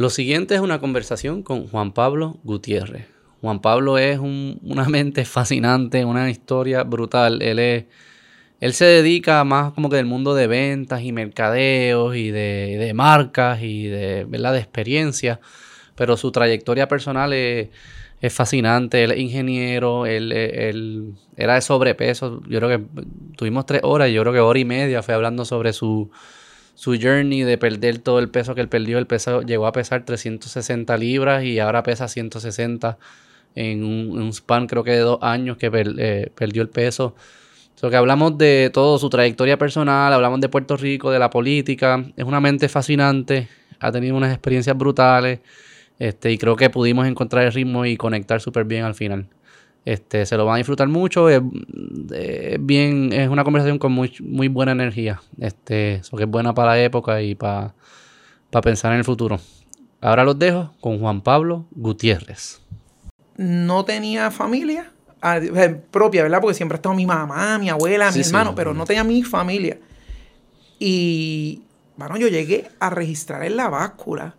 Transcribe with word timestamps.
Lo 0.00 0.08
siguiente 0.08 0.54
es 0.54 0.62
una 0.62 0.80
conversación 0.80 1.42
con 1.42 1.68
Juan 1.68 1.92
Pablo 1.92 2.38
Gutiérrez. 2.42 3.06
Juan 3.42 3.60
Pablo 3.60 3.98
es 3.98 4.18
una 4.18 4.88
mente 4.88 5.26
fascinante, 5.26 6.06
una 6.06 6.30
historia 6.30 6.84
brutal. 6.84 7.42
Él 7.42 7.58
es, 7.58 7.84
él 8.60 8.72
se 8.72 8.86
dedica 8.86 9.44
más 9.44 9.74
como 9.74 9.90
que 9.90 9.96
del 9.96 10.06
mundo 10.06 10.34
de 10.34 10.46
ventas 10.46 11.02
y 11.02 11.12
mercadeos 11.12 12.16
y 12.16 12.30
de, 12.30 12.92
marcas 12.94 13.60
y 13.60 13.88
de, 13.88 14.24
¿verdad? 14.26 14.54
de 14.54 14.60
experiencia, 14.60 15.38
pero 15.96 16.16
su 16.16 16.32
trayectoria 16.32 16.88
personal 16.88 17.34
es, 17.34 17.68
fascinante. 18.30 19.04
Él 19.04 19.10
es 19.10 19.18
ingeniero, 19.18 20.06
él, 20.06 21.14
era 21.36 21.56
de 21.56 21.60
sobrepeso. 21.60 22.40
Yo 22.48 22.58
creo 22.58 22.70
que 22.70 22.86
tuvimos 23.36 23.66
tres 23.66 23.82
horas 23.84 24.10
yo 24.10 24.22
creo 24.22 24.32
que 24.32 24.40
hora 24.40 24.58
y 24.58 24.64
media 24.64 25.02
fue 25.02 25.12
hablando 25.12 25.44
sobre 25.44 25.74
su 25.74 26.10
su 26.80 26.98
journey 26.98 27.42
de 27.42 27.58
perder 27.58 27.98
todo 27.98 28.20
el 28.20 28.30
peso 28.30 28.54
que 28.54 28.62
él 28.62 28.68
perdió. 28.70 28.96
El 28.96 29.06
peso 29.06 29.42
llegó 29.42 29.66
a 29.66 29.72
pesar 29.72 30.06
360 30.06 30.96
libras 30.96 31.44
y 31.44 31.58
ahora 31.58 31.82
pesa 31.82 32.08
160 32.08 32.96
en 33.54 33.84
un, 33.84 34.32
span 34.32 34.66
creo 34.66 34.82
que 34.82 34.92
de 34.92 35.00
dos 35.00 35.18
años 35.20 35.58
que 35.58 35.70
eh, 35.74 36.32
perdió 36.34 36.62
el 36.62 36.70
peso. 36.70 37.14
So 37.74 37.90
que 37.90 37.96
hablamos 37.96 38.38
de 38.38 38.70
todo 38.72 38.98
su 38.98 39.10
trayectoria 39.10 39.58
personal, 39.58 40.10
hablamos 40.10 40.40
de 40.40 40.48
Puerto 40.48 40.78
Rico, 40.78 41.10
de 41.10 41.18
la 41.18 41.28
política. 41.28 42.02
Es 42.16 42.24
una 42.24 42.40
mente 42.40 42.66
fascinante, 42.70 43.48
ha 43.78 43.92
tenido 43.92 44.16
unas 44.16 44.32
experiencias 44.32 44.74
brutales 44.74 45.40
este, 45.98 46.32
y 46.32 46.38
creo 46.38 46.56
que 46.56 46.70
pudimos 46.70 47.06
encontrar 47.06 47.44
el 47.44 47.52
ritmo 47.52 47.84
y 47.84 47.98
conectar 47.98 48.40
súper 48.40 48.64
bien 48.64 48.84
al 48.84 48.94
final. 48.94 49.26
Este, 49.84 50.26
se 50.26 50.36
lo 50.36 50.44
van 50.44 50.54
a 50.54 50.58
disfrutar 50.58 50.88
mucho. 50.88 51.28
Es, 51.28 51.40
bien, 52.60 53.12
es 53.12 53.28
una 53.28 53.44
conversación 53.44 53.78
con 53.78 53.92
muy, 53.92 54.12
muy 54.20 54.48
buena 54.48 54.72
energía. 54.72 55.20
Este, 55.38 55.94
eso 55.96 56.16
que 56.16 56.24
es 56.24 56.30
buena 56.30 56.54
para 56.54 56.72
la 56.72 56.82
época 56.82 57.22
y 57.22 57.34
para, 57.34 57.74
para 58.50 58.62
pensar 58.62 58.92
en 58.92 58.98
el 58.98 59.04
futuro. 59.04 59.40
Ahora 60.00 60.24
los 60.24 60.38
dejo 60.38 60.72
con 60.80 60.98
Juan 60.98 61.20
Pablo 61.20 61.66
Gutiérrez. 61.72 62.60
No 63.36 63.84
tenía 63.84 64.30
familia 64.30 64.92
ah, 65.22 65.40
propia, 65.90 66.22
¿verdad? 66.22 66.40
Porque 66.40 66.54
siempre 66.54 66.76
ha 66.76 66.78
estado 66.78 66.94
mi 66.94 67.06
mamá, 67.06 67.58
mi 67.58 67.68
abuela, 67.68 68.10
mi 68.10 68.20
hermano, 68.20 68.54
pero 68.54 68.74
no 68.74 68.84
tenía 68.84 69.04
mi 69.04 69.22
familia. 69.22 69.78
Y, 70.78 71.62
bueno, 71.96 72.16
yo 72.16 72.28
llegué 72.28 72.68
a 72.78 72.90
registrar 72.90 73.44
en 73.44 73.56
la 73.56 73.68
báscula 73.68 74.34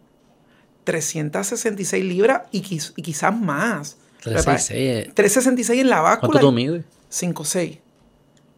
366 0.84 2.04
libras 2.04 2.42
y, 2.52 2.60
y 2.96 3.02
quizás 3.02 3.36
más. 3.38 3.98
366. 4.22 5.14
366 5.16 5.82
en 5.82 5.90
la 5.90 6.02
báscula. 6.02 6.32
¿Cuánto 6.32 6.48
tú 6.48 6.52
mides? 6.52 6.84
5'6. 7.12 7.80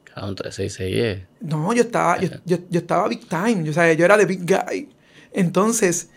Claro, 0.04 0.28
un 0.28 0.36
366 0.36 1.04
es. 1.04 1.22
No, 1.42 1.74
yo 1.74 1.84
estaba, 1.84 2.20
yo, 2.20 2.30
yo, 2.46 2.58
yo, 2.70 2.80
estaba 2.80 3.08
big 3.08 3.28
time. 3.28 3.64
Yo, 3.64 3.74
sea, 3.74 3.92
yo 3.94 4.06
era 4.06 4.18
de 4.18 4.26
big 4.26 4.46
guy. 4.46 4.90
Entonces, 5.32 6.10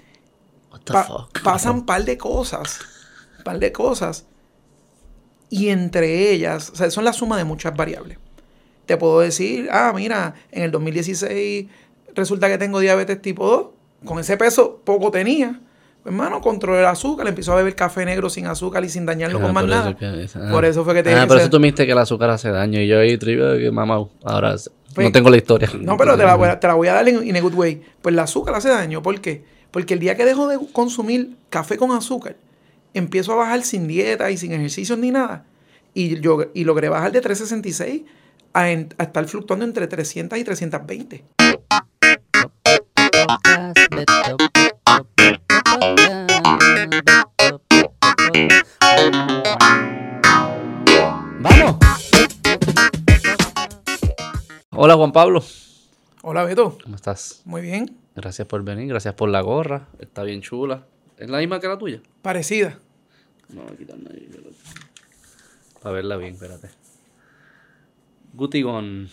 What 0.71 0.81
the 0.85 0.93
fuck? 0.93 1.41
pasan 1.45 1.77
un 1.77 1.87
par 1.87 2.05
de 2.05 2.19
cosas. 2.19 2.81
Un 3.39 3.45
par 3.45 3.59
de 3.59 3.73
cosas. 3.73 4.27
Y 5.49 5.69
entre 5.69 6.33
ellas, 6.33 6.71
o 6.71 6.77
sea, 6.77 6.91
son 6.91 7.05
la 7.05 7.13
suma 7.13 7.39
de 7.39 7.45
muchas 7.45 7.75
variables. 7.77 8.19
Te 8.85 8.97
puedo 8.97 9.21
decir, 9.21 9.69
ah, 9.71 9.93
mira, 9.95 10.35
en 10.51 10.65
el 10.65 10.71
2016 10.73 11.67
resulta 12.15 12.49
que 12.49 12.59
tengo 12.59 12.81
diabetes 12.81 13.23
tipo 13.23 13.47
2. 13.47 13.67
Con 14.07 14.19
ese 14.19 14.37
peso 14.37 14.83
poco 14.85 15.11
tenía 15.11 15.61
hermano, 16.07 16.41
controlé 16.41 16.81
el 16.81 16.87
azúcar, 16.87 17.27
empezó 17.27 17.53
a 17.53 17.57
beber 17.57 17.75
café 17.75 18.05
negro 18.05 18.31
sin 18.31 18.47
azúcar 18.47 18.85
y 18.85 18.89
sin 18.89 19.05
dañarlo 19.05 19.41
con 19.41 19.53
más 19.53 19.67
nada. 19.67 19.97
Ah. 20.35 20.49
Por 20.51 20.65
eso 20.65 20.85
fue 20.85 20.95
que 20.95 21.03
te 21.03 21.15
Ah, 21.15 21.27
por 21.27 21.39
eso 21.39 21.51
tú 21.51 21.59
viste 21.59 21.85
que 21.85 21.93
el 21.93 21.99
azúcar 21.99 22.31
hace 22.31 22.51
daño. 22.51 22.81
Y 22.81 22.87
yo 22.87 23.01
ahí, 23.01 23.19
que 23.19 23.71
mamá, 23.73 24.07
ahora 24.25 24.57
pues, 24.95 25.07
no 25.07 25.12
tengo 25.12 25.31
la 25.31 25.37
historia. 25.37 25.71
No, 25.81 25.97
pero 25.97 26.17
te 26.17 26.25
la, 26.25 26.37
voy 26.37 26.49
a, 26.49 26.61
te 26.61 26.67
la 26.67 26.75
voy 26.75 26.89
a 26.89 26.95
dar 26.95 27.09
en, 27.09 27.27
in 27.27 27.37
a 27.37 27.41
good 27.41 27.55
way. 27.55 27.83
Pues 28.01 28.12
el 28.12 28.19
azúcar 28.19 28.55
hace 28.55 28.69
daño. 28.69 29.03
¿Por 29.03 29.21
qué? 29.21 29.45
Porque 29.71 29.95
el 29.95 30.01
día 30.01 30.17
que 30.17 30.25
dejo 30.25 30.49
de 30.49 30.59
consumir 30.73 31.37
café 31.51 31.77
con 31.77 31.91
azúcar, 31.91 32.37
empiezo 32.95 33.33
a 33.33 33.37
bajar 33.37 33.62
sin 33.62 33.89
dieta 33.89 34.31
y 34.31 34.37
sin 34.37 34.53
ejercicios 34.53 34.99
ni 34.99 35.11
nada. 35.11 35.45
Y, 35.93 36.21
yo, 36.21 36.47
y 36.55 36.65
logré 36.65 36.89
bajar 36.89 37.12
de 37.12 37.21
366 37.21 38.03
a, 38.53 38.62
a 38.62 39.03
estar 39.03 39.27
fluctuando 39.27 39.65
entre 39.65 39.87
300 39.87 40.38
y 40.38 40.44
320. 40.44 41.25
¡Vamos! 51.41 51.77
Hola 54.73 54.95
Juan 54.95 55.13
Pablo. 55.13 55.43
Hola 56.23 56.45
Beto. 56.45 56.77
¿Cómo 56.83 56.97
estás? 56.97 57.41
Muy 57.45 57.63
bien. 57.63 57.97
Gracias 58.15 58.47
por 58.47 58.63
venir, 58.63 58.89
gracias 58.89 59.15
por 59.15 59.31
la 59.31 59.41
gorra. 59.41 59.89
Está 59.99 60.23
bien 60.23 60.43
chula. 60.43 60.87
¿Es 61.17 61.31
la 61.31 61.39
misma 61.39 61.61
que 61.61 61.69
la 61.69 61.79
tuya? 61.79 62.03
Parecida. 62.21 62.79
No, 63.49 63.63
voy 63.63 63.73
a 63.73 63.77
quitarme 63.77 64.11
ahí. 64.13 64.29
Para 65.83 65.95
verla 65.95 66.17
bien, 66.17 66.35
espérate. 66.35 66.69
Gutigón 68.35 69.09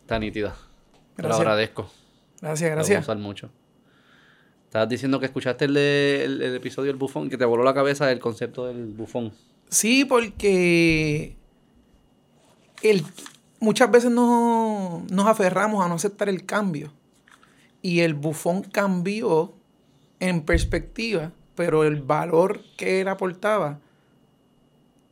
está 0.00 0.18
nítida. 0.18 0.54
Te 1.14 1.22
lo 1.22 1.34
agradezco. 1.34 1.88
Gracias, 2.42 2.70
gracias. 2.70 2.88
Te 2.88 2.96
a 2.96 3.00
usar 3.00 3.18
mucho. 3.18 3.50
Estabas 4.66 4.88
diciendo 4.88 5.18
que 5.20 5.26
escuchaste 5.26 5.64
el, 5.64 6.42
episodio 6.42 6.88
del 6.88 6.96
bufón, 6.96 7.30
que 7.30 7.38
te 7.38 7.44
voló 7.44 7.64
la 7.64 7.72
cabeza 7.72 8.10
el 8.10 8.18
concepto 8.18 8.66
del 8.66 8.86
bufón. 8.86 9.32
Sí, 9.68 10.04
porque 10.04 11.36
el, 12.82 13.02
muchas 13.60 13.90
veces 13.90 14.10
no, 14.10 15.04
nos 15.10 15.26
aferramos 15.26 15.84
a 15.84 15.88
no 15.88 15.94
aceptar 15.94 16.28
el 16.28 16.44
cambio. 16.44 16.92
Y 17.80 18.00
el 18.00 18.14
bufón 18.14 18.62
cambió 18.62 19.54
en 20.18 20.42
perspectiva, 20.42 21.32
pero 21.54 21.84
el 21.84 22.02
valor 22.02 22.60
que 22.76 23.00
él 23.00 23.08
aportaba 23.08 23.78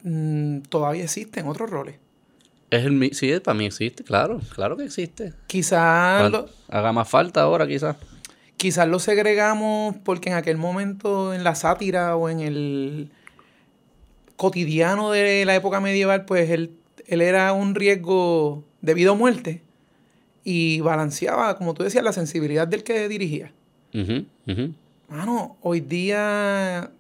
mm, 0.02 0.60
todavía 0.62 1.04
existe 1.04 1.40
en 1.40 1.46
otros 1.46 1.70
roles. 1.70 1.96
Es 2.70 2.84
el, 2.84 3.14
sí, 3.14 3.32
para 3.38 3.56
mí 3.56 3.66
existe, 3.66 4.02
claro, 4.02 4.40
claro 4.52 4.76
que 4.76 4.84
existe. 4.84 5.32
Quizás... 5.46 6.32
Haga 6.68 6.92
más 6.92 7.08
falta 7.08 7.42
ahora, 7.42 7.68
quizás. 7.68 7.96
Quizás 8.56 8.88
lo 8.88 8.98
segregamos 8.98 9.96
porque 10.04 10.30
en 10.30 10.36
aquel 10.36 10.56
momento, 10.56 11.34
en 11.34 11.44
la 11.44 11.54
sátira 11.54 12.16
o 12.16 12.28
en 12.28 12.40
el 12.40 13.10
cotidiano 14.36 15.10
de 15.10 15.44
la 15.44 15.54
época 15.54 15.80
medieval, 15.80 16.24
pues 16.24 16.50
él, 16.50 16.76
él 17.06 17.20
era 17.20 17.52
un 17.52 17.74
riesgo 17.74 18.64
de 18.80 18.94
vida 18.94 19.12
o 19.12 19.16
muerte 19.16 19.62
y 20.44 20.80
balanceaba, 20.80 21.56
como 21.56 21.74
tú 21.74 21.82
decías, 21.82 22.04
la 22.04 22.12
sensibilidad 22.12 22.68
del 22.68 22.84
que 22.84 23.08
dirigía. 23.08 23.52
Mano, 25.08 25.56
hoy 25.62 25.80
día 25.80 26.90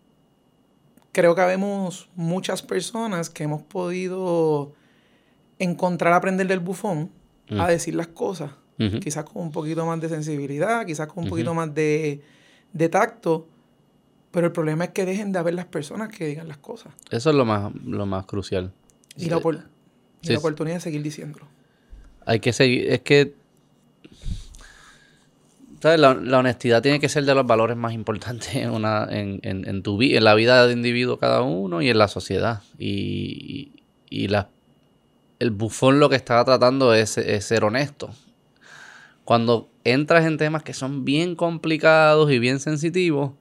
creo 1.12 1.34
que 1.34 1.40
habemos 1.40 2.08
muchas 2.14 2.62
personas 2.62 3.30
que 3.30 3.44
hemos 3.44 3.62
podido 3.62 4.72
encontrar 5.58 6.12
aprender 6.12 6.46
del 6.46 6.60
bufón 6.60 7.10
a 7.50 7.68
decir 7.68 7.94
las 7.94 8.08
cosas 8.08 8.50
quizás 8.76 9.24
con 9.24 9.42
un 9.42 9.52
poquito 9.52 9.86
más 9.86 10.00
de 10.00 10.08
sensibilidad, 10.08 10.84
quizás 10.86 11.06
con 11.06 11.24
un 11.24 11.30
poquito 11.30 11.54
más 11.54 11.74
de, 11.74 12.20
tacto. 12.90 13.46
Pero 14.30 14.46
el 14.46 14.52
problema 14.52 14.84
es 14.84 14.90
que 14.90 15.04
dejen 15.04 15.30
de 15.30 15.38
haber 15.38 15.54
las 15.54 15.66
personas 15.66 16.08
que 16.08 16.26
digan 16.26 16.48
las 16.48 16.58
cosas. 16.58 16.92
Eso 17.10 17.30
es 17.30 17.36
lo 17.36 17.44
más, 17.44 17.72
lo 17.84 18.04
más 18.04 18.26
crucial. 18.26 18.72
Y, 19.16 19.26
la, 19.26 19.36
oportunidad 19.36 20.76
de 20.76 20.80
seguir 20.80 21.02
diciéndolo. 21.02 21.46
Hay 22.26 22.40
que 22.40 22.52
seguir, 22.52 22.90
es 22.90 23.00
que 23.02 23.34
¿sabes? 25.84 26.00
La, 26.00 26.38
honestidad 26.38 26.80
tiene 26.80 26.98
que 26.98 27.10
ser 27.10 27.26
de 27.26 27.34
los 27.34 27.46
valores 27.46 27.76
más 27.76 27.92
importantes 27.92 28.54
en, 28.54 28.70
una, 28.70 29.06
en, 29.10 29.38
en, 29.42 29.82
tu 29.82 29.98
vida, 29.98 30.16
en 30.16 30.24
la 30.24 30.34
vida 30.34 30.66
de 30.66 30.72
individuo 30.72 31.18
cada 31.18 31.42
uno 31.42 31.82
y 31.82 31.90
en 31.90 31.98
la 31.98 32.08
sociedad. 32.08 32.62
Y, 32.78 33.72
y, 34.08 34.28
la, 34.28 34.48
el 35.38 35.50
bufón 35.50 36.00
lo 36.00 36.08
que 36.08 36.16
estaba 36.16 36.42
tratando 36.42 36.94
es, 36.94 37.18
es, 37.18 37.44
ser 37.44 37.64
honesto 37.64 38.14
cuando 39.24 39.68
entras 39.84 40.26
en 40.26 40.36
temas 40.36 40.62
que 40.62 40.74
son 40.74 41.04
bien 41.04 41.34
complicados 41.34 42.30
y 42.30 42.38
bien 42.38 42.60
sensitivos, 42.60 43.32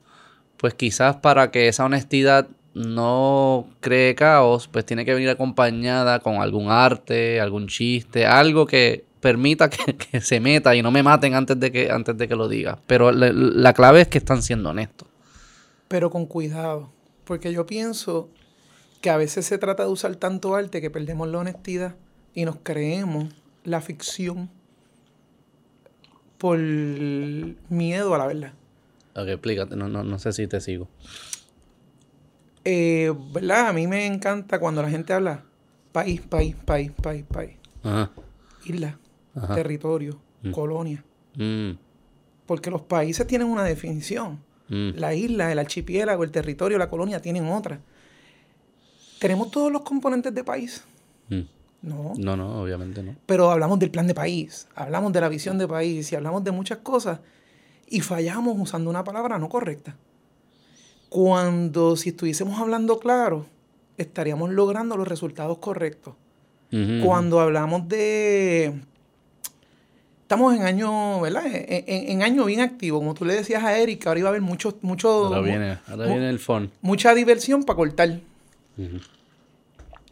pues 0.57 0.73
quizás 0.73 1.17
para 1.17 1.51
que 1.51 1.67
esa 1.67 1.85
honestidad 1.85 2.47
no 2.73 3.67
cree 3.81 4.15
caos, 4.15 4.67
pues 4.67 4.85
tiene 4.85 5.05
que 5.05 5.13
venir 5.13 5.29
acompañada 5.29 6.19
con 6.19 6.35
algún 6.35 6.69
arte, 6.69 7.39
algún 7.39 7.67
chiste, 7.67 8.25
algo 8.25 8.65
que 8.65 9.05
permita 9.19 9.69
que, 9.69 10.21
se 10.21 10.39
meta 10.39 10.75
y 10.75 10.81
no 10.81 10.91
me 10.91 11.03
maten 11.03 11.33
antes 11.33 11.59
de 11.59 11.71
que, 11.71 11.91
antes 11.91 12.17
de 12.17 12.27
que 12.27 12.35
lo 12.35 12.47
diga. 12.47 12.79
Pero 12.87 13.11
la 13.11 13.73
clave 13.73 14.01
es 14.01 14.07
que 14.07 14.17
están 14.17 14.41
siendo 14.41 14.69
honestos. 14.69 15.07
Pero 15.87 16.09
con 16.09 16.25
cuidado, 16.25 16.89
porque 17.25 17.53
yo 17.53 17.65
pienso 17.65 18.29
que 19.01 19.09
a 19.09 19.17
veces 19.17 19.45
se 19.45 19.57
trata 19.57 19.83
de 19.83 19.89
usar 19.89 20.15
tanto 20.15 20.55
arte 20.55 20.81
que 20.81 20.89
perdemos 20.89 21.27
la 21.27 21.39
honestidad 21.39 21.95
y 22.33 22.45
nos 22.45 22.57
creemos 22.63 23.25
la 23.63 23.81
ficción 23.81 24.49
por 26.43 26.59
miedo 26.59 28.13
a 28.13 28.17
la 28.17 28.27
verdad. 28.27 28.51
Ok, 29.15 29.27
explícate, 29.29 29.77
no, 29.77 29.87
no, 29.87 30.03
no 30.03 30.19
sé 30.19 30.33
si 30.33 30.45
te 30.45 30.59
sigo. 30.59 30.89
Eh, 32.65 33.13
¿Verdad? 33.31 33.69
A 33.69 33.71
mí 33.71 33.87
me 33.87 34.05
encanta 34.05 34.59
cuando 34.59 34.81
la 34.81 34.89
gente 34.89 35.13
habla 35.13 35.45
país, 35.93 36.19
país, 36.19 36.53
país, 36.65 36.91
país, 37.01 37.23
país. 37.23 37.55
Ajá. 37.81 38.11
Isla, 38.65 38.99
territorio, 39.55 40.19
mm. 40.41 40.51
colonia. 40.51 41.05
Mm. 41.37 41.77
Porque 42.45 42.69
los 42.69 42.81
países 42.81 43.25
tienen 43.25 43.47
una 43.47 43.63
definición. 43.63 44.43
Mm. 44.67 44.97
La 44.97 45.13
isla, 45.13 45.49
el 45.49 45.59
archipiélago, 45.59 46.25
el 46.25 46.31
territorio, 46.31 46.77
la 46.77 46.89
colonia 46.89 47.21
tienen 47.21 47.47
otra. 47.47 47.79
¿Tenemos 49.17 49.49
todos 49.49 49.71
los 49.71 49.83
componentes 49.83 50.35
de 50.35 50.43
país? 50.43 50.83
No. 51.83 52.13
No, 52.17 52.37
no, 52.37 52.61
obviamente 52.61 53.03
no. 53.03 53.15
Pero 53.25 53.51
hablamos 53.51 53.77
del 53.77 53.91
plan 53.91 54.07
de 54.07 54.15
país, 54.15 54.67
hablamos 54.73 55.11
de 55.11 55.21
la 55.21 55.29
visión 55.29 55.57
de 55.57 55.67
país 55.67 56.11
y 56.11 56.15
hablamos 56.15 56.43
de 56.43 56.51
muchas 56.51 56.79
cosas 56.79 57.19
y 57.87 57.99
fallamos 57.99 58.55
usando 58.57 58.89
una 58.89 59.03
palabra 59.03 59.37
no 59.37 59.49
correcta. 59.49 59.95
Cuando 61.09 61.95
si 61.97 62.09
estuviésemos 62.09 62.59
hablando 62.59 62.99
claro, 62.99 63.45
estaríamos 63.97 64.49
logrando 64.49 64.97
los 64.97 65.07
resultados 65.07 65.57
correctos. 65.59 66.15
Cuando 67.03 67.39
hablamos 67.39 67.87
de... 67.87 68.73
Estamos 70.23 70.55
en 70.55 70.63
año, 70.63 71.21
¿verdad? 71.21 71.43
En, 71.45 72.23
año 72.23 72.45
bien 72.45 72.61
activo. 72.61 72.97
Como 72.97 73.13
tú 73.13 73.25
le 73.25 73.35
decías 73.35 73.63
a 73.63 73.77
Erika, 73.77 74.09
ahora 74.09 74.19
iba 74.21 74.29
a 74.29 74.31
haber 74.31 74.41
mucho... 74.41 74.75
mucho 74.81 75.25
ahora 75.25 75.41
viene, 75.41 75.77
ahora 75.87 76.07
viene 76.07 76.31
el 76.31 76.39
fondo. 76.39 76.71
Mucha 76.81 77.13
diversión 77.13 77.63
para 77.63 77.77
cortar. 77.77 78.19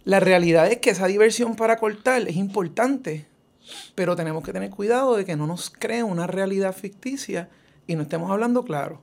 La 0.03 0.19
realidad 0.19 0.71
es 0.71 0.79
que 0.79 0.89
esa 0.89 1.05
diversión 1.05 1.55
para 1.55 1.77
cortar 1.77 2.23
es 2.27 2.35
importante, 2.35 3.27
pero 3.93 4.15
tenemos 4.15 4.43
que 4.43 4.51
tener 4.51 4.71
cuidado 4.71 5.15
de 5.15 5.25
que 5.25 5.35
no 5.35 5.45
nos 5.45 5.69
cree 5.69 6.01
una 6.01 6.25
realidad 6.25 6.75
ficticia 6.75 7.49
y 7.85 7.95
no 7.95 8.03
estemos 8.03 8.31
hablando 8.31 8.63
claro. 8.63 9.01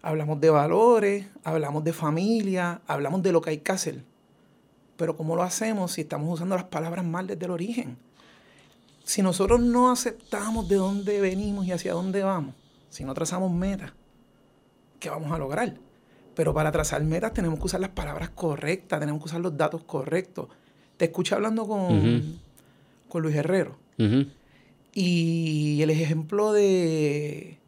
Hablamos 0.00 0.40
de 0.40 0.48
valores, 0.48 1.26
hablamos 1.44 1.84
de 1.84 1.92
familia, 1.92 2.80
hablamos 2.86 3.22
de 3.22 3.32
lo 3.32 3.42
que 3.42 3.50
hay 3.50 3.58
que 3.58 3.72
hacer. 3.72 4.04
Pero 4.96 5.16
¿cómo 5.16 5.36
lo 5.36 5.42
hacemos 5.42 5.92
si 5.92 6.00
estamos 6.00 6.32
usando 6.32 6.56
las 6.56 6.64
palabras 6.64 7.04
mal 7.04 7.26
desde 7.26 7.44
el 7.44 7.50
origen? 7.50 7.98
Si 9.04 9.20
nosotros 9.20 9.60
no 9.60 9.90
aceptamos 9.90 10.66
de 10.66 10.76
dónde 10.76 11.20
venimos 11.20 11.66
y 11.66 11.72
hacia 11.72 11.92
dónde 11.92 12.22
vamos, 12.22 12.54
si 12.88 13.04
no 13.04 13.12
trazamos 13.12 13.52
metas, 13.52 13.92
¿qué 14.98 15.10
vamos 15.10 15.30
a 15.30 15.38
lograr? 15.38 15.74
Pero 16.34 16.54
para 16.54 16.72
trazar 16.72 17.02
metas 17.04 17.32
tenemos 17.32 17.58
que 17.58 17.66
usar 17.66 17.80
las 17.80 17.90
palabras 17.90 18.30
correctas, 18.30 19.00
tenemos 19.00 19.20
que 19.22 19.26
usar 19.26 19.40
los 19.40 19.56
datos 19.56 19.84
correctos. 19.84 20.48
Te 20.96 21.06
escuché 21.06 21.34
hablando 21.34 21.66
con, 21.66 22.38
con 23.08 23.22
Luis 23.22 23.36
Herrero. 23.36 23.76
Y 24.94 25.80
el 25.82 25.90
ejemplo 25.90 26.52
de, 26.52 27.58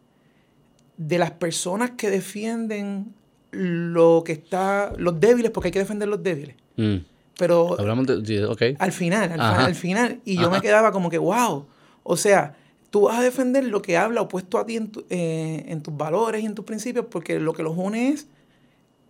de 0.97 1.19
las 1.19 1.31
personas 1.33 1.93
que 1.93 2.11
defienden 2.11 3.15
lo 3.51 4.23
que 4.25 4.33
está, 4.33 4.93
los 4.97 5.21
débiles, 5.21 5.51
porque 5.51 5.69
hay 5.69 5.73
que 5.73 5.79
defender 5.79 6.09
los 6.09 6.23
débiles. 6.23 6.57
Mm. 6.77 6.97
Pero 7.39 7.79
Hablamos 7.79 8.07
de, 8.07 8.77
al 8.79 8.93
final, 8.93 9.41
al, 9.41 9.75
final, 9.75 10.21
y 10.25 10.37
yo 10.37 10.51
me 10.51 10.61
quedaba 10.61 10.93
como 10.93 11.11
que, 11.11 11.19
wow, 11.19 11.67
o 12.05 12.17
sea, 12.17 12.57
tú 12.91 13.03
vas 13.03 13.19
a 13.19 13.23
defender 13.23 13.65
lo 13.65 13.83
que 13.83 13.97
habla 13.97 14.21
opuesto 14.21 14.59
a 14.59 14.67
ti 14.67 14.77
en, 14.77 14.93
eh, 15.11 15.65
en 15.67 15.83
tus 15.83 15.97
valores 15.97 16.43
y 16.43 16.47
en 16.47 16.55
tus 16.55 16.65
principios, 16.65 17.07
porque 17.11 17.41
lo 17.41 17.53
que 17.53 17.65
los 17.65 17.77
une 17.77 18.11
es 18.11 18.29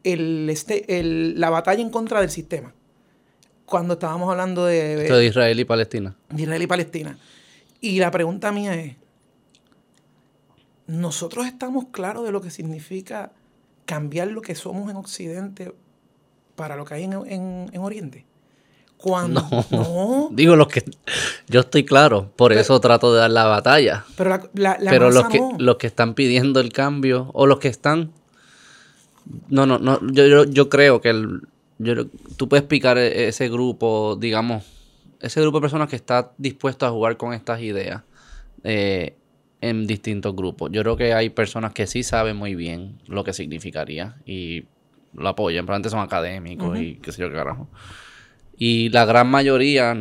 el, 0.05 0.49
este, 0.51 1.01
el, 1.01 1.41
la 1.41 1.51
batalla 1.51 1.83
en 1.83 1.91
contra 1.91 2.21
del 2.21 2.31
sistema. 2.31 2.73
Cuando 3.67 3.95
estábamos 3.95 4.31
hablando 4.31 4.67
de, 4.67 4.97
de 4.97 5.27
Israel 5.27 5.59
y 5.59 5.65
Palestina. 5.65 6.15
De 6.29 6.43
Israel 6.43 6.63
y 6.63 6.67
Palestina. 6.67 7.19
Y 7.81 7.99
la 7.99 8.11
pregunta 8.11 8.53
mía 8.53 8.75
es, 8.75 8.97
¿nosotros 10.87 11.47
estamos 11.47 11.87
claros 11.91 12.25
de 12.25 12.33
lo 12.33 12.41
que 12.41 12.51
significa 12.51 13.33
cambiar 13.87 14.29
lo 14.29 14.43
que 14.43 14.55
somos 14.55 14.91
en 14.91 14.97
Occidente 14.97 15.75
para 16.57 16.77
lo 16.77 16.85
que 16.85 16.95
hay 16.95 17.05
en, 17.05 17.71
Oriente? 17.79 18.27
Cuando 18.99 19.47
no. 19.71 20.29
Digo 20.33 20.57
los 20.57 20.69
que 20.69 20.85
yo 21.49 21.61
estoy 21.61 21.85
claro, 21.85 22.31
por 22.37 22.53
eso 22.53 22.81
trato 22.81 23.13
de 23.13 23.21
dar 23.21 23.31
la 23.31 23.45
batalla. 23.45 24.05
Pero, 24.17 24.51
pero 24.55 25.11
los 25.11 25.29
que 25.29 25.41
los 25.59 25.77
que 25.77 25.87
están 25.87 26.15
pidiendo 26.15 26.61
el 26.61 26.73
cambio 26.73 27.31
o 27.35 27.47
los 27.47 27.59
que 27.59 27.69
están 27.69 28.13
no, 29.49 29.67
no, 29.67 29.79
no. 29.79 30.01
Yo, 30.13 30.45
yo, 30.45 30.69
creo 30.69 31.01
que 31.01 31.11
el, 31.11 31.43
tú 32.37 32.49
puedes 32.49 32.63
explicar 32.63 32.99
e, 32.99 33.29
ese 33.29 33.49
grupo, 33.49 34.17
digamos, 34.17 34.65
ese 35.21 35.41
grupo 35.41 35.59
de 35.59 35.63
personas 35.63 35.89
que 35.89 35.97
está 35.97 36.33
dispuesto 36.39 36.87
a 36.87 36.91
jugar 36.91 37.17
con 37.17 37.33
estas 37.33 37.61
ideas 37.61 38.03
eh, 38.63 39.17
en 39.61 39.87
distintos 39.87 40.37
grupos. 40.37 40.71
Yo 40.73 40.83
creo 40.83 40.97
que 40.97 41.15
hay 41.15 41.31
personas 41.31 41.73
que 41.73 41.87
sí 41.87 42.03
saben 42.03 42.37
muy 42.37 42.55
bien 42.55 42.99
lo 43.07 43.25
que 43.25 43.33
significaría 43.33 44.17
y 44.27 44.65
lo 45.15 45.29
apoyan, 45.29 45.65
pero 45.65 45.77
antes 45.77 45.93
son 45.93 46.01
académicos 46.01 46.79
y 46.79 46.97
qué 46.97 47.13
sé 47.13 47.23
yo 47.23 47.31
qué 47.31 47.37
carajo. 47.37 47.69
Y 48.57 48.91
la 48.91 49.05
gran 49.05 49.29
mayoría 49.29 49.97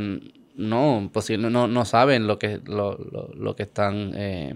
no, 0.55 1.09
posible, 1.13 1.49
no, 1.49 1.67
no 1.67 1.85
saben 1.85 2.27
lo 2.27 2.37
que, 2.37 2.59
lo, 2.65 2.97
lo, 3.33 3.55
que 3.55 3.63
están 3.63 4.11
eh, 4.15 4.55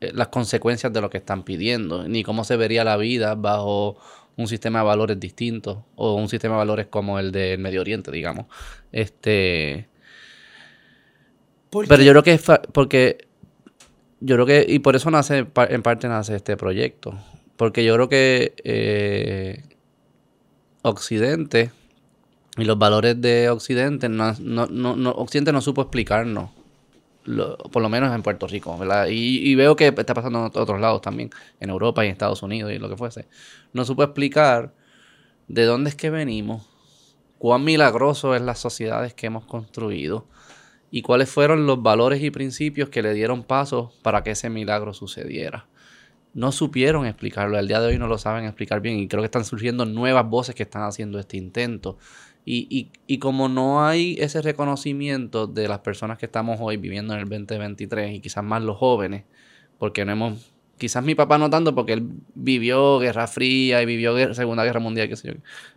las 0.00 0.28
consecuencias 0.28 0.92
de 0.92 1.00
lo 1.00 1.10
que 1.10 1.18
están 1.18 1.42
pidiendo, 1.42 2.08
ni 2.08 2.22
cómo 2.22 2.44
se 2.44 2.56
vería 2.56 2.84
la 2.84 2.96
vida 2.96 3.34
bajo 3.34 3.98
un 4.36 4.48
sistema 4.48 4.80
de 4.80 4.86
valores 4.86 5.20
distinto 5.20 5.84
o 5.96 6.14
un 6.14 6.28
sistema 6.28 6.54
de 6.54 6.58
valores 6.58 6.86
como 6.86 7.18
el 7.18 7.30
del 7.32 7.58
Medio 7.58 7.82
Oriente, 7.82 8.10
digamos. 8.10 8.46
Este. 8.92 9.88
Pero 11.70 12.02
yo 12.02 12.12
creo 12.12 12.22
que 12.22 12.32
es 12.32 12.44
porque 12.72 13.28
yo 14.20 14.36
creo 14.36 14.46
que 14.46 14.66
y 14.68 14.80
por 14.80 14.96
eso 14.96 15.10
nace 15.10 15.38
en 15.38 15.82
parte 15.82 16.08
nace 16.08 16.34
este 16.34 16.56
proyecto, 16.56 17.18
porque 17.56 17.84
yo 17.84 17.94
creo 17.94 18.08
que 18.08 18.54
eh, 18.64 19.62
Occidente 20.82 21.70
y 22.56 22.64
los 22.64 22.78
valores 22.78 23.20
de 23.20 23.50
Occidente 23.50 24.08
no, 24.08 24.34
no, 24.40 24.66
no, 24.66 25.10
Occidente 25.12 25.52
no 25.52 25.60
supo 25.60 25.82
explicarnos 25.82 26.50
por 27.72 27.82
lo 27.82 27.88
menos 27.88 28.14
en 28.14 28.22
Puerto 28.22 28.46
Rico, 28.46 28.76
¿verdad? 28.78 29.06
Y, 29.10 29.54
veo 29.54 29.76
que 29.76 29.88
está 29.88 30.14
pasando 30.14 30.38
en 30.38 30.44
otros 30.46 30.80
lados 30.80 31.00
también, 31.00 31.30
en 31.60 31.70
Europa 31.70 32.04
y 32.04 32.08
en 32.08 32.12
Estados 32.12 32.42
Unidos 32.42 32.72
y 32.72 32.78
lo 32.78 32.88
que 32.88 32.96
fuese. 32.96 33.26
No 33.72 33.84
supo 33.84 34.02
explicar 34.02 34.72
de 35.48 35.64
dónde 35.64 35.90
es 35.90 35.96
que 35.96 36.10
venimos, 36.10 36.66
cuán 37.38 37.64
milagroso 37.64 38.34
es 38.34 38.42
las 38.42 38.58
sociedades 38.58 39.14
que 39.14 39.26
hemos 39.26 39.44
construido 39.46 40.26
y 40.90 41.02
cuáles 41.02 41.28
fueron 41.30 41.66
los 41.66 41.82
valores 41.82 42.22
y 42.22 42.30
principios 42.30 42.88
que 42.88 43.02
le 43.02 43.14
dieron 43.14 43.44
paso 43.44 43.92
para 44.02 44.22
que 44.22 44.32
ese 44.32 44.50
milagro 44.50 44.92
sucediera. 44.92 45.66
No 46.32 46.52
supieron 46.52 47.06
explicarlo, 47.06 47.58
al 47.58 47.66
día 47.66 47.80
de 47.80 47.88
hoy 47.88 47.98
no 47.98 48.06
lo 48.06 48.18
saben 48.18 48.44
explicar 48.44 48.80
bien 48.80 48.98
y 48.98 49.08
creo 49.08 49.22
que 49.22 49.26
están 49.26 49.44
surgiendo 49.44 49.84
nuevas 49.84 50.28
voces 50.28 50.54
que 50.54 50.62
están 50.62 50.82
haciendo 50.82 51.18
este 51.18 51.36
intento. 51.36 51.98
Y, 52.44 52.66
y, 52.70 52.90
y, 53.06 53.18
como 53.18 53.48
no 53.48 53.84
hay 53.84 54.16
ese 54.18 54.40
reconocimiento 54.40 55.46
de 55.46 55.68
las 55.68 55.80
personas 55.80 56.18
que 56.18 56.26
estamos 56.26 56.58
hoy 56.60 56.78
viviendo 56.78 57.14
en 57.14 57.20
el 57.20 57.28
2023 57.28 58.14
y 58.14 58.20
quizás 58.20 58.42
más 58.42 58.62
los 58.62 58.78
jóvenes, 58.78 59.24
porque 59.78 60.04
no 60.04 60.12
hemos, 60.12 60.52
quizás 60.78 61.04
mi 61.04 61.14
papá 61.14 61.36
no 61.36 61.50
tanto 61.50 61.74
porque 61.74 61.92
él 61.92 62.08
vivió 62.34 62.98
Guerra 62.98 63.26
Fría 63.26 63.82
y 63.82 63.86
vivió 63.86 64.34
Segunda 64.34 64.64
Guerra 64.64 64.80
Mundial, 64.80 65.08
qué 65.08 65.16
sé 65.16 65.28
yo, 65.28 65.34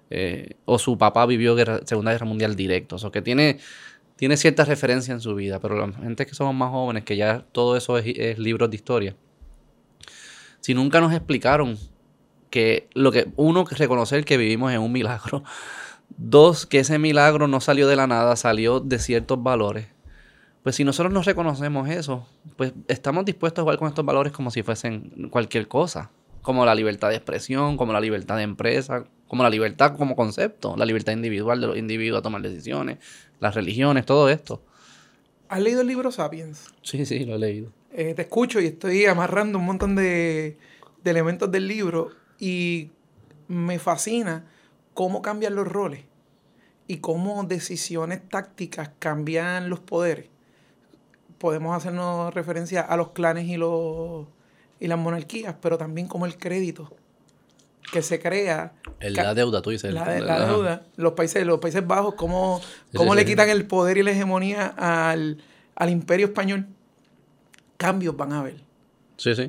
eh, 0.09 0.55
o 0.65 0.79
su 0.79 0.97
papá 0.97 1.25
vivió 1.25 1.55
Segunda 1.85 2.11
Guerra 2.13 2.25
Mundial 2.25 2.55
directo, 2.55 2.95
o 2.95 2.99
sea 2.99 3.11
que 3.11 3.21
tiene, 3.21 3.59
tiene 4.15 4.37
cierta 4.37 4.63
referencia 4.63 5.13
en 5.13 5.19
su 5.19 5.35
vida, 5.35 5.59
pero 5.59 5.75
la 5.75 5.91
gente 5.91 6.25
que 6.25 6.33
somos 6.33 6.55
más 6.55 6.71
jóvenes, 6.71 7.03
que 7.03 7.17
ya 7.17 7.45
todo 7.51 7.75
eso 7.75 7.97
es, 7.97 8.05
es 8.17 8.39
libros 8.39 8.69
de 8.69 8.75
historia, 8.77 9.15
si 10.61 10.73
nunca 10.73 11.01
nos 11.01 11.11
explicaron 11.11 11.77
que 12.49 12.87
lo 12.93 13.11
que 13.11 13.27
uno 13.35 13.65
reconocer 13.65 14.23
que 14.23 14.37
vivimos 14.37 14.71
en 14.71 14.79
un 14.79 14.91
milagro 14.91 15.43
Dos, 16.09 16.65
que 16.65 16.79
ese 16.79 16.99
milagro 16.99 17.47
no 17.47 17.59
salió 17.59 17.87
de 17.87 17.95
la 17.95 18.07
nada, 18.07 18.35
salió 18.35 18.79
de 18.79 18.99
ciertos 18.99 19.41
valores. 19.41 19.87
Pues 20.63 20.75
si 20.75 20.83
nosotros 20.83 21.11
no 21.13 21.21
reconocemos 21.21 21.89
eso, 21.89 22.27
pues 22.55 22.73
estamos 22.87 23.25
dispuestos 23.25 23.61
a 23.61 23.63
jugar 23.63 23.79
con 23.79 23.89
estos 23.89 24.05
valores 24.05 24.31
como 24.31 24.49
si 24.49 24.63
fuesen 24.63 25.29
cualquier 25.29 25.67
cosa. 25.67 26.09
Como 26.41 26.65
la 26.65 26.75
libertad 26.75 27.09
de 27.09 27.15
expresión, 27.15 27.77
como 27.77 27.93
la 27.93 28.01
libertad 28.01 28.37
de 28.37 28.43
empresa, 28.43 29.05
como 29.27 29.43
la 29.43 29.49
libertad 29.49 29.97
como 29.97 30.15
concepto, 30.15 30.75
la 30.77 30.85
libertad 30.85 31.13
individual 31.13 31.59
de 31.59 31.67
los 31.67 31.77
individuos 31.77 32.19
a 32.19 32.21
tomar 32.21 32.41
decisiones, 32.41 32.99
las 33.39 33.55
religiones, 33.55 34.05
todo 34.05 34.29
esto. 34.29 34.61
¿Has 35.49 35.61
leído 35.61 35.81
el 35.81 35.87
libro 35.87 36.11
Sapiens? 36.11 36.65
Sí, 36.81 37.05
sí, 37.05 37.25
lo 37.25 37.35
he 37.35 37.39
leído. 37.39 37.71
Eh, 37.91 38.13
te 38.13 38.23
escucho 38.23 38.59
y 38.59 38.67
estoy 38.67 39.05
amarrando 39.05 39.59
un 39.59 39.65
montón 39.65 39.95
de, 39.95 40.57
de 41.03 41.11
elementos 41.11 41.51
del 41.51 41.67
libro 41.67 42.09
y 42.39 42.91
me 43.47 43.79
fascina 43.79 44.45
cómo 44.93 45.21
cambian 45.21 45.55
los 45.55 45.67
roles 45.67 46.01
y 46.87 46.97
cómo 46.97 47.43
decisiones 47.43 48.21
tácticas 48.27 48.91
cambian 48.99 49.69
los 49.69 49.79
poderes. 49.79 50.27
Podemos 51.37 51.75
hacernos 51.75 52.33
referencia 52.33 52.81
a 52.81 52.97
los 52.97 53.09
clanes 53.09 53.45
y, 53.45 53.57
los, 53.57 54.27
y 54.79 54.87
las 54.87 54.99
monarquías, 54.99 55.55
pero 55.61 55.77
también 55.77 56.07
como 56.07 56.25
el 56.25 56.37
crédito 56.37 56.95
que 57.91 58.01
se 58.01 58.19
crea. 58.19 58.73
la 58.99 59.33
deuda, 59.33 59.61
tú 59.61 59.69
dices. 59.69 59.93
La, 59.93 60.05
deuda. 60.13 60.83
Los 60.95 61.13
países, 61.13 61.45
los 61.45 61.59
países 61.59 61.85
Bajos, 61.85 62.15
cómo, 62.15 62.61
cómo 62.95 63.13
le 63.13 63.25
quitan 63.25 63.49
el 63.49 63.65
poder 63.65 63.97
y 63.97 64.03
la 64.03 64.11
hegemonía 64.11 64.67
al, 64.67 65.37
imperio 65.89 66.27
español. 66.27 66.65
Cambios 67.77 68.15
van 68.15 68.33
a 68.33 68.39
haber. 68.39 68.61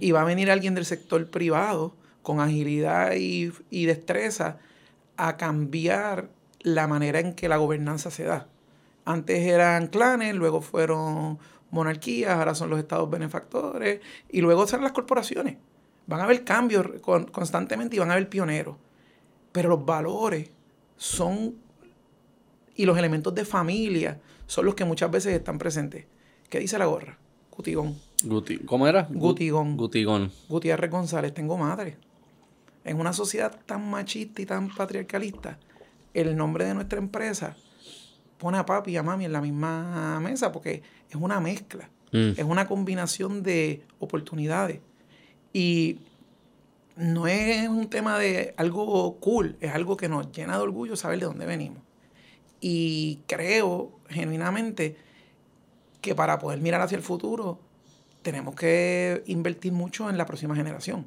Y 0.00 0.12
va 0.12 0.22
a 0.22 0.24
venir 0.24 0.50
alguien 0.50 0.74
del 0.74 0.84
sector 0.84 1.26
privado 1.30 1.94
con 2.22 2.40
agilidad 2.40 3.14
y, 3.14 3.52
y 3.70 3.86
destreza 3.86 4.58
a 5.16 5.36
cambiar 5.36 6.28
la 6.60 6.86
manera 6.86 7.20
en 7.20 7.34
que 7.34 7.48
la 7.48 7.56
gobernanza 7.56 8.10
se 8.10 8.24
da. 8.24 8.48
Antes 9.04 9.40
eran 9.46 9.88
clanes, 9.88 10.34
luego 10.34 10.60
fueron 10.60 11.38
monarquías, 11.70 12.30
ahora 12.30 12.54
son 12.54 12.70
los 12.70 12.78
estados 12.78 13.10
benefactores 13.10 14.00
y 14.30 14.40
luego 14.40 14.66
serán 14.66 14.84
las 14.84 14.92
corporaciones. 14.92 15.56
Van 16.06 16.20
a 16.20 16.24
haber 16.24 16.44
cambios 16.44 16.86
constantemente 17.02 17.96
y 17.96 17.98
van 17.98 18.10
a 18.10 18.14
haber 18.14 18.28
pioneros. 18.28 18.76
Pero 19.52 19.68
los 19.70 19.84
valores 19.84 20.50
son 20.96 21.56
y 22.76 22.86
los 22.86 22.98
elementos 22.98 23.34
de 23.34 23.44
familia 23.44 24.20
son 24.46 24.66
los 24.66 24.74
que 24.74 24.84
muchas 24.84 25.10
veces 25.10 25.34
están 25.34 25.58
presentes. 25.58 26.06
¿Qué 26.48 26.58
dice 26.58 26.78
la 26.78 26.86
gorra? 26.86 27.18
Gutigón. 27.50 27.96
¿Cómo 28.66 28.86
era? 28.86 29.06
Gutigón. 29.10 29.76
Gutigón. 29.76 30.32
Gutiérrez 30.48 30.90
González, 30.90 31.32
tengo 31.32 31.56
madre. 31.56 31.96
En 32.84 33.00
una 33.00 33.12
sociedad 33.12 33.58
tan 33.66 33.88
machista 33.90 34.42
y 34.42 34.46
tan 34.46 34.68
patriarcalista, 34.68 35.58
el 36.12 36.36
nombre 36.36 36.66
de 36.66 36.74
nuestra 36.74 36.98
empresa 36.98 37.56
pone 38.38 38.58
a 38.58 38.66
papi 38.66 38.92
y 38.92 38.96
a 38.96 39.02
mami 39.02 39.24
en 39.24 39.32
la 39.32 39.40
misma 39.40 40.20
mesa 40.20 40.52
porque 40.52 40.82
es 41.08 41.16
una 41.16 41.40
mezcla. 41.40 41.88
Mm. 42.12 42.32
Es 42.36 42.44
una 42.44 42.66
combinación 42.66 43.42
de 43.42 43.82
oportunidades. 43.98 44.80
Y 45.52 45.98
no 46.96 47.26
es 47.26 47.68
un 47.68 47.88
tema 47.88 48.18
de 48.18 48.54
algo 48.56 49.16
cool, 49.16 49.56
es 49.60 49.72
algo 49.72 49.96
que 49.96 50.08
nos 50.08 50.30
llena 50.32 50.56
de 50.56 50.62
orgullo 50.62 50.96
saber 50.96 51.18
de 51.20 51.26
dónde 51.26 51.46
venimos. 51.46 51.82
Y 52.60 53.20
creo 53.26 53.98
genuinamente 54.08 54.96
que 56.00 56.14
para 56.14 56.38
poder 56.38 56.60
mirar 56.60 56.82
hacia 56.82 56.96
el 56.96 57.02
futuro 57.02 57.58
tenemos 58.22 58.54
que 58.54 59.22
invertir 59.26 59.72
mucho 59.72 60.08
en 60.08 60.16
la 60.16 60.26
próxima 60.26 60.54
generación. 60.54 61.06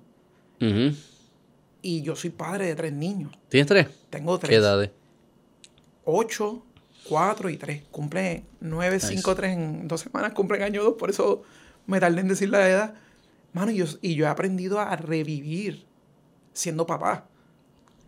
Y 1.87 2.01
yo 2.01 2.17
soy 2.17 2.31
padre 2.31 2.65
de 2.65 2.75
tres 2.75 2.91
niños. 2.91 3.31
¿Tienes 3.47 3.65
tres? 3.65 3.87
Tengo 4.09 4.37
tres. 4.37 4.49
¿Qué 4.49 4.57
edades? 4.57 4.91
Ocho, 6.03 6.65
cuatro 7.07 7.49
y 7.49 7.55
tres. 7.55 7.83
Cumple 7.91 8.43
nueve, 8.59 8.99
cinco, 8.99 9.33
tres 9.35 9.55
en 9.55 9.87
dos 9.87 10.01
semanas. 10.01 10.33
Cumplen 10.33 10.63
año 10.63 10.83
dos, 10.83 10.95
por 10.95 11.09
eso 11.09 11.43
me 11.85 12.01
tardé 12.01 12.19
en 12.19 12.27
decir 12.27 12.49
la 12.49 12.69
edad. 12.69 12.95
Mano, 13.53 13.71
y 13.71 13.77
yo, 13.77 13.85
y 14.01 14.15
yo 14.15 14.25
he 14.25 14.27
aprendido 14.27 14.81
a 14.81 14.97
revivir 14.97 15.85
siendo 16.51 16.85
papá. 16.85 17.29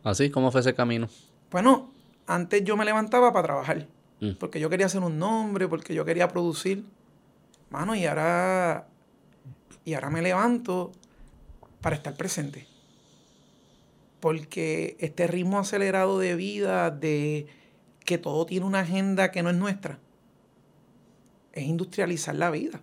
¿Así? 0.03 0.25
¿Ah, 0.25 0.31
¿Cómo 0.33 0.51
fue 0.51 0.59
ese 0.59 0.75
camino? 0.75 1.07
Bueno, 1.49 1.89
antes 2.27 2.61
yo 2.65 2.75
me 2.75 2.83
levantaba 2.83 3.31
para 3.31 3.45
trabajar. 3.45 3.87
Mm. 4.19 4.31
Porque 4.41 4.59
yo 4.59 4.69
quería 4.69 4.87
hacer 4.87 4.99
un 4.99 5.17
nombre, 5.17 5.69
porque 5.69 5.93
yo 5.93 6.03
quería 6.03 6.27
producir. 6.27 6.83
Mano, 7.69 7.95
y 7.95 8.05
ahora. 8.05 8.89
Y 9.85 9.93
ahora 9.93 10.09
me 10.09 10.21
levanto 10.21 10.91
para 11.79 11.95
estar 11.95 12.17
presente. 12.17 12.67
Porque 14.19 14.97
este 14.99 15.27
ritmo 15.27 15.59
acelerado 15.59 16.19
de 16.19 16.35
vida, 16.35 16.91
de 16.91 17.47
que 18.05 18.17
todo 18.17 18.45
tiene 18.45 18.65
una 18.65 18.81
agenda 18.81 19.31
que 19.31 19.43
no 19.43 19.49
es 19.49 19.55
nuestra, 19.55 19.99
es 21.53 21.63
industrializar 21.63 22.35
la 22.35 22.51
vida. 22.51 22.81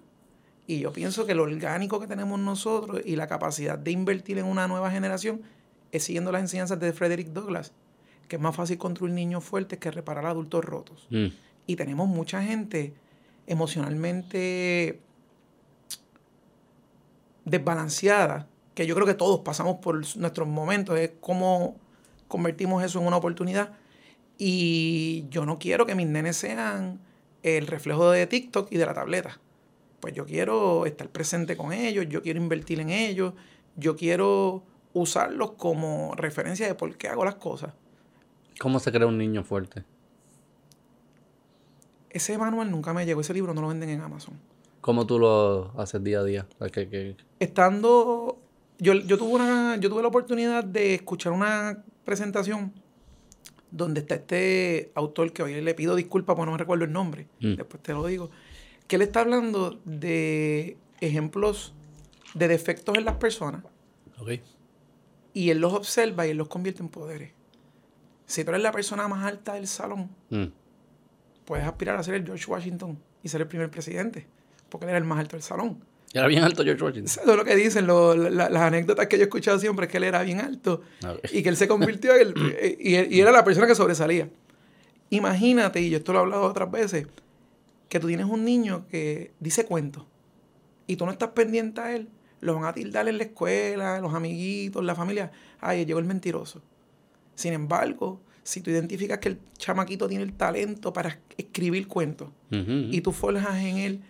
Y 0.66 0.80
yo 0.80 0.92
pienso 0.92 1.26
que 1.26 1.34
lo 1.34 1.44
orgánico 1.44 2.00
que 2.00 2.06
tenemos 2.06 2.40
nosotros 2.40 3.00
y 3.04 3.16
la 3.16 3.26
capacidad 3.26 3.78
de 3.78 3.92
invertir 3.92 4.38
en 4.38 4.46
una 4.46 4.66
nueva 4.66 4.90
generación 4.90 5.42
es 5.92 6.04
siguiendo 6.04 6.32
las 6.32 6.42
enseñanzas 6.42 6.80
de 6.80 6.92
Frederick 6.92 7.28
Douglass, 7.28 7.72
que 8.28 8.36
es 8.36 8.42
más 8.42 8.56
fácil 8.56 8.78
construir 8.78 9.14
niños 9.14 9.44
fuertes 9.44 9.78
que 9.78 9.90
reparar 9.90 10.26
adultos 10.26 10.64
rotos. 10.64 11.06
Mm. 11.10 11.26
Y 11.66 11.76
tenemos 11.76 12.08
mucha 12.08 12.42
gente 12.42 12.94
emocionalmente 13.46 15.00
desbalanceada, 17.44 18.48
que 18.76 18.86
yo 18.86 18.94
creo 18.94 19.06
que 19.06 19.14
todos 19.14 19.40
pasamos 19.40 19.78
por 19.78 19.96
nuestros 20.16 20.46
momentos, 20.46 20.96
es 20.96 21.10
cómo 21.20 21.76
convertimos 22.28 22.84
eso 22.84 23.00
en 23.00 23.08
una 23.08 23.16
oportunidad. 23.16 23.72
Y 24.38 25.26
yo 25.30 25.44
no 25.44 25.58
quiero 25.58 25.84
que 25.84 25.96
mis 25.96 26.06
nenes 26.06 26.36
sean 26.36 27.00
el 27.42 27.66
reflejo 27.66 28.08
de 28.12 28.28
TikTok 28.28 28.70
y 28.70 28.76
de 28.76 28.86
la 28.86 28.94
tableta 28.94 29.40
pues 30.00 30.14
yo 30.14 30.24
quiero 30.24 30.86
estar 30.86 31.08
presente 31.08 31.56
con 31.56 31.72
ellos, 31.72 32.06
yo 32.08 32.22
quiero 32.22 32.40
invertir 32.40 32.80
en 32.80 32.90
ellos, 32.90 33.34
yo 33.74 33.96
quiero 33.96 34.62
usarlos 34.92 35.52
como 35.52 36.14
referencia 36.14 36.66
de 36.66 36.74
por 36.74 36.96
qué 36.96 37.08
hago 37.08 37.24
las 37.24 37.36
cosas. 37.36 37.72
¿Cómo 38.60 38.78
se 38.78 38.92
crea 38.92 39.06
un 39.06 39.18
niño 39.18 39.42
fuerte? 39.42 39.84
Ese 42.10 42.38
manual 42.38 42.70
nunca 42.70 42.94
me 42.94 43.04
llegó, 43.04 43.20
ese 43.20 43.34
libro 43.34 43.52
no 43.52 43.60
lo 43.60 43.68
venden 43.68 43.90
en 43.90 44.00
Amazon. 44.00 44.38
¿Cómo 44.80 45.06
tú 45.06 45.18
lo 45.18 45.72
haces 45.76 46.02
día 46.04 46.20
a 46.20 46.24
día? 46.24 46.46
Estando, 47.40 48.38
yo, 48.78 48.94
yo, 48.94 49.18
tuve 49.18 49.34
una, 49.34 49.76
yo 49.76 49.88
tuve 49.88 50.02
la 50.02 50.08
oportunidad 50.08 50.64
de 50.64 50.94
escuchar 50.94 51.32
una 51.32 51.82
presentación 52.04 52.72
donde 53.70 54.00
está 54.00 54.16
este 54.16 54.92
autor 54.94 55.32
que 55.32 55.42
hoy 55.42 55.60
le 55.60 55.74
pido 55.74 55.94
disculpas 55.94 56.36
porque 56.36 56.46
no 56.46 56.52
me 56.52 56.58
recuerdo 56.58 56.84
el 56.84 56.92
nombre, 56.92 57.26
mm. 57.40 57.54
después 57.54 57.82
te 57.82 57.92
lo 57.92 58.06
digo, 58.06 58.30
que 58.86 58.96
él 58.96 59.02
está 59.02 59.20
hablando 59.20 59.80
de 59.84 60.76
ejemplos 61.00 61.74
de 62.34 62.48
defectos 62.48 62.96
en 62.96 63.04
las 63.04 63.16
personas. 63.16 63.62
Y 65.32 65.50
él 65.50 65.58
los 65.58 65.74
observa 65.74 66.26
y 66.26 66.30
él 66.30 66.36
los 66.36 66.48
convierte 66.48 66.82
en 66.82 66.88
poderes. 66.88 67.32
Si 68.26 68.44
tú 68.44 68.50
eres 68.50 68.62
la 68.62 68.72
persona 68.72 69.06
más 69.08 69.24
alta 69.24 69.54
del 69.54 69.66
salón, 69.66 70.10
mm. 70.30 70.46
puedes 71.44 71.66
aspirar 71.66 71.98
a 71.98 72.02
ser 72.02 72.14
el 72.14 72.24
George 72.24 72.50
Washington 72.50 72.98
y 73.22 73.28
ser 73.28 73.40
el 73.42 73.48
primer 73.48 73.70
presidente, 73.70 74.26
porque 74.68 74.86
él 74.86 74.90
era 74.90 74.98
el 74.98 75.04
más 75.04 75.18
alto 75.18 75.36
del 75.36 75.42
salón. 75.42 75.82
Era 76.16 76.28
bien 76.28 76.42
alto 76.42 76.64
George 76.64 76.82
Washington. 76.82 77.22
Eso 77.22 77.30
es 77.30 77.36
lo 77.36 77.44
que 77.44 77.54
dicen, 77.54 77.86
las 77.86 78.62
anécdotas 78.62 79.06
que 79.06 79.16
yo 79.16 79.22
he 79.22 79.24
escuchado 79.24 79.58
siempre, 79.58 79.86
es 79.86 79.92
que 79.92 79.98
él 79.98 80.04
era 80.04 80.22
bien 80.22 80.40
alto 80.40 80.82
y 81.30 81.42
que 81.42 81.48
él 81.50 81.56
se 81.56 81.68
convirtió 81.68 82.14
en 82.14 82.28
el, 82.28 82.76
y, 82.80 83.16
y, 83.16 83.20
era 83.20 83.32
la 83.32 83.44
persona 83.44 83.66
que 83.66 83.74
sobresalía. 83.74 84.30
Imagínate, 85.10 85.80
y 85.82 85.90
yo 85.90 85.98
esto 85.98 86.12
lo 86.12 86.20
he 86.20 86.22
hablado 86.22 86.42
otras 86.44 86.70
veces, 86.70 87.06
que 87.88 88.00
tú 88.00 88.08
tienes 88.08 88.26
un 88.26 88.44
niño 88.44 88.86
que 88.88 89.32
dice 89.40 89.66
cuentos 89.66 90.04
y 90.86 90.96
tú 90.96 91.04
no 91.04 91.12
estás 91.12 91.30
pendiente 91.30 91.80
a 91.82 91.94
él, 91.94 92.08
lo 92.40 92.54
van 92.54 92.64
a 92.64 92.72
tildar 92.72 93.08
en 93.08 93.18
la 93.18 93.24
escuela, 93.24 94.00
los 94.00 94.14
amiguitos, 94.14 94.82
la 94.84 94.94
familia. 94.94 95.30
Ay, 95.60 95.84
llegó 95.84 95.98
el 95.98 96.06
mentiroso. 96.06 96.62
Sin 97.34 97.52
embargo, 97.52 98.20
si 98.42 98.62
tú 98.62 98.70
identificas 98.70 99.18
que 99.18 99.28
el 99.28 99.38
chamaquito 99.58 100.08
tiene 100.08 100.24
el 100.24 100.32
talento 100.32 100.92
para 100.92 101.18
escribir 101.36 101.88
cuentos 101.88 102.28
y 102.50 103.00
tú 103.02 103.12
forjas 103.12 103.56
en 103.62 103.76
él 103.76 104.00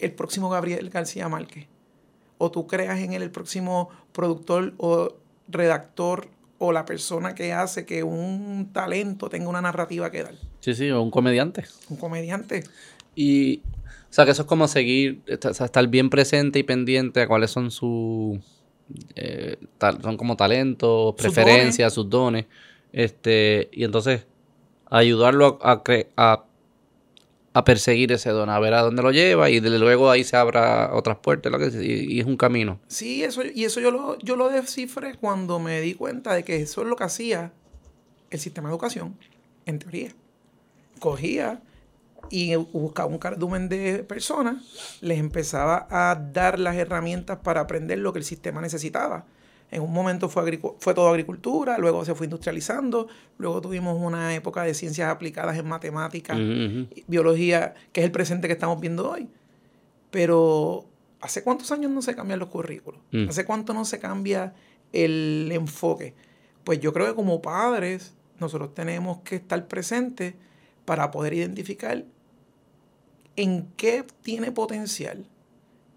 el 0.00 0.12
próximo 0.12 0.48
Gabriel 0.50 0.90
García 0.90 1.28
Márquez, 1.28 1.66
o 2.38 2.50
tú 2.50 2.66
creas 2.66 2.98
en 3.00 3.12
él 3.12 3.22
el 3.22 3.30
próximo 3.30 3.90
productor 4.12 4.74
o 4.78 5.16
redactor 5.48 6.28
o 6.58 6.72
la 6.72 6.84
persona 6.84 7.34
que 7.34 7.52
hace 7.52 7.86
que 7.86 8.02
un 8.02 8.70
talento 8.72 9.28
tenga 9.28 9.48
una 9.48 9.62
narrativa 9.62 10.10
que 10.10 10.22
dar. 10.22 10.34
Sí, 10.60 10.74
sí, 10.74 10.90
o 10.90 11.00
un 11.00 11.10
comediante. 11.10 11.64
Un 11.88 11.96
comediante. 11.96 12.64
Y, 13.14 13.62
o 13.64 14.12
sea, 14.12 14.26
que 14.26 14.32
eso 14.32 14.42
es 14.42 14.48
como 14.48 14.68
seguir, 14.68 15.22
estar 15.26 15.88
bien 15.88 16.10
presente 16.10 16.58
y 16.58 16.62
pendiente 16.62 17.22
a 17.22 17.26
cuáles 17.26 17.50
son 17.50 17.70
sus, 17.70 18.38
eh, 19.14 19.56
son 20.02 20.16
como 20.18 20.36
talentos, 20.36 21.14
preferencias, 21.14 21.94
sus 21.94 22.10
dones. 22.10 22.46
Este, 22.92 23.70
y 23.72 23.84
entonces 23.84 24.26
ayudarlo 24.90 25.58
a, 25.62 25.72
a, 25.72 25.82
a, 26.16 26.44
perseguir 27.52 28.12
ese 28.12 28.30
don, 28.30 28.48
a 28.48 28.58
ver 28.58 28.74
a 28.74 28.82
dónde 28.82 29.02
lo 29.02 29.10
lleva 29.10 29.50
y 29.50 29.60
desde 29.60 29.78
luego 29.78 30.10
ahí 30.10 30.24
se 30.24 30.36
abra 30.36 30.90
otras 30.94 31.18
puertas 31.18 31.52
que, 31.58 31.84
y, 31.84 32.14
y, 32.16 32.20
es 32.20 32.26
un 32.26 32.36
camino. 32.36 32.78
Sí, 32.86 33.24
eso, 33.24 33.42
y 33.44 33.64
eso 33.64 33.80
yo 33.80 33.90
lo, 33.90 34.18
yo 34.18 34.36
lo 34.36 34.48
descifré 34.48 35.16
cuando 35.16 35.58
me 35.58 35.80
di 35.80 35.94
cuenta 35.94 36.34
de 36.34 36.44
que 36.44 36.56
eso 36.56 36.82
es 36.82 36.86
lo 36.86 36.96
que 36.96 37.04
hacía 37.04 37.52
el 38.30 38.38
sistema 38.38 38.68
de 38.68 38.74
educación, 38.74 39.16
en 39.66 39.78
teoría 39.80 40.14
cogía 41.00 41.60
y 42.28 42.54
buscaba 42.54 43.08
un 43.08 43.18
cardumen 43.18 43.68
de 43.68 44.04
personas, 44.04 44.98
les 45.00 45.18
empezaba 45.18 45.88
a 45.90 46.14
dar 46.14 46.60
las 46.60 46.76
herramientas 46.76 47.38
para 47.42 47.62
aprender 47.62 47.98
lo 47.98 48.12
que 48.12 48.20
el 48.20 48.24
sistema 48.24 48.60
necesitaba. 48.60 49.24
En 49.70 49.82
un 49.82 49.92
momento 49.92 50.28
fue, 50.28 50.58
fue 50.78 50.94
todo 50.94 51.08
agricultura, 51.08 51.78
luego 51.78 52.04
se 52.04 52.14
fue 52.14 52.26
industrializando, 52.26 53.08
luego 53.38 53.60
tuvimos 53.60 53.96
una 54.00 54.34
época 54.34 54.64
de 54.64 54.74
ciencias 54.74 55.08
aplicadas 55.08 55.56
en 55.58 55.68
matemáticas, 55.68 56.38
biología, 57.06 57.74
que 57.92 58.00
es 58.00 58.06
el 58.06 58.12
presente 58.12 58.48
que 58.48 58.54
estamos 58.54 58.80
viendo 58.80 59.08
hoy. 59.08 59.28
Pero, 60.10 60.86
¿hace 61.20 61.44
cuántos 61.44 61.70
años 61.70 61.90
no 61.92 62.02
se 62.02 62.16
cambian 62.16 62.40
los 62.40 62.48
currículos? 62.48 63.00
Mm. 63.12 63.28
¿Hace 63.28 63.44
cuánto 63.44 63.72
no 63.72 63.84
se 63.84 64.00
cambia 64.00 64.54
el 64.92 65.48
enfoque? 65.52 66.14
Pues 66.64 66.80
yo 66.80 66.92
creo 66.92 67.06
que 67.06 67.14
como 67.14 67.40
padres 67.40 68.14
nosotros 68.40 68.74
tenemos 68.74 69.18
que 69.18 69.36
estar 69.36 69.68
presentes 69.68 70.34
para 70.84 71.12
poder 71.12 71.34
identificar 71.34 72.04
en 73.36 73.68
qué 73.76 74.04
tiene 74.22 74.50
potencial 74.50 75.24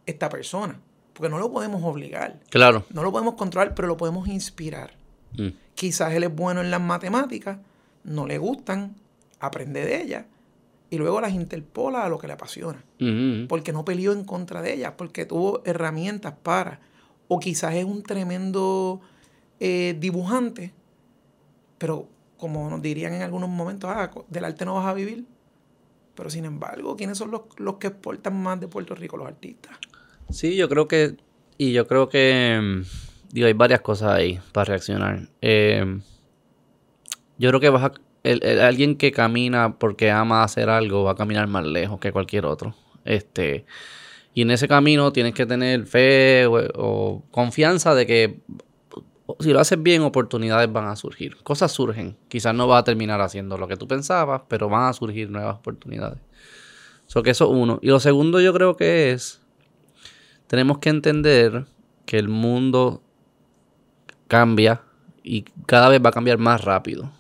esta 0.05 0.29
persona. 0.29 0.79
Porque 1.13 1.29
no 1.29 1.37
lo 1.37 1.51
podemos 1.51 1.83
obligar. 1.83 2.39
Claro. 2.49 2.85
No 2.89 3.03
lo 3.03 3.11
podemos 3.11 3.35
controlar, 3.35 3.75
pero 3.75 3.87
lo 3.87 3.97
podemos 3.97 4.27
inspirar. 4.27 4.93
Mm. 5.37 5.49
Quizás 5.75 6.13
él 6.13 6.23
es 6.23 6.35
bueno 6.35 6.61
en 6.61 6.71
las 6.71 6.81
matemáticas, 6.81 7.59
no 8.03 8.25
le 8.27 8.37
gustan, 8.37 8.95
aprende 9.39 9.85
de 9.85 10.01
ellas 10.01 10.25
y 10.93 10.97
luego 10.99 11.19
las 11.21 11.33
interpola 11.33 12.03
a 12.03 12.09
lo 12.09 12.19
que 12.19 12.27
le 12.27 12.33
apasiona. 12.33 12.83
Mm-hmm. 12.99 13.47
Porque 13.47 13.73
no 13.73 13.83
peleó 13.83 14.13
en 14.13 14.23
contra 14.23 14.61
de 14.61 14.75
ellas, 14.75 14.93
porque 14.95 15.25
tuvo 15.25 15.63
herramientas 15.65 16.35
para. 16.43 16.81
O 17.27 17.39
quizás 17.39 17.73
es 17.73 17.83
un 17.83 18.03
tremendo 18.03 19.01
eh, 19.59 19.97
dibujante, 19.99 20.71
pero 21.79 22.07
como 22.37 22.69
nos 22.69 22.79
dirían 22.79 23.13
en 23.13 23.23
algunos 23.23 23.49
momentos, 23.49 23.89
ah, 23.91 24.11
del 24.27 24.45
arte 24.45 24.65
no 24.65 24.75
vas 24.75 24.85
a 24.85 24.93
vivir. 24.93 25.25
Pero 26.13 26.29
sin 26.29 26.45
embargo, 26.45 26.95
¿quiénes 26.95 27.17
son 27.17 27.31
los, 27.31 27.41
los 27.57 27.77
que 27.77 27.87
exportan 27.87 28.39
más 28.43 28.59
de 28.59 28.67
Puerto 28.67 28.93
Rico, 28.93 29.17
los 29.17 29.25
artistas? 29.25 29.75
Sí, 30.29 30.55
yo 30.55 30.69
creo 30.69 30.87
que, 30.87 31.15
y 31.57 31.73
yo 31.73 31.87
creo 31.87 32.09
que, 32.09 32.83
Digo, 33.33 33.47
hay 33.47 33.53
varias 33.53 33.81
cosas 33.81 34.11
ahí 34.11 34.39
para 34.51 34.65
reaccionar. 34.65 35.27
Eh, 35.41 35.99
yo 37.39 37.49
creo 37.49 37.59
que 37.59 37.69
vas 37.71 37.83
a, 37.83 38.67
alguien 38.67 38.95
que 38.95 39.11
camina 39.11 39.79
porque 39.79 40.11
ama 40.11 40.43
hacer 40.43 40.69
algo 40.69 41.03
va 41.03 41.13
a 41.13 41.15
caminar 41.15 41.47
más 41.47 41.65
lejos 41.65 41.99
que 41.99 42.11
cualquier 42.11 42.45
otro. 42.45 42.75
Este, 43.05 43.65
y 44.35 44.43
en 44.43 44.51
ese 44.51 44.67
camino 44.67 45.11
tienes 45.11 45.33
que 45.33 45.47
tener 45.47 45.87
fe 45.87 46.45
o, 46.45 47.23
confianza 47.31 47.95
de 47.95 48.05
que 48.05 48.39
si 49.39 49.51
lo 49.51 49.59
haces 49.59 49.81
bien, 49.81 50.03
oportunidades 50.03 50.71
van 50.71 50.85
a 50.85 50.95
surgir. 50.95 51.37
Cosas 51.37 51.71
surgen. 51.71 52.15
Quizás 52.27 52.53
no 52.53 52.67
va 52.67 52.77
a 52.77 52.83
terminar 52.83 53.19
haciendo 53.19 53.57
lo 53.57 53.67
que 53.67 53.77
tú 53.77 53.87
pensabas, 53.87 54.43
pero 54.47 54.69
van 54.69 54.89
a 54.89 54.93
surgir 54.93 55.31
nuevas 55.31 55.57
oportunidades. 55.57 56.19
So 57.07 57.23
que 57.23 57.31
eso 57.31 57.49
uno. 57.49 57.79
Y 57.81 57.87
lo 57.87 57.99
segundo 57.99 58.39
yo 58.39 58.53
creo 58.53 58.77
que 58.77 59.11
es, 59.11 59.41
tenemos 60.47 60.79
que 60.79 60.89
entender 60.89 61.65
que 62.05 62.17
el 62.17 62.27
mundo 62.27 63.01
cambia 64.27 64.81
y 65.23 65.43
cada 65.65 65.89
vez 65.89 66.01
va 66.03 66.09
a 66.09 66.13
cambiar 66.13 66.37
más 66.37 66.63
rápido. 66.63 67.11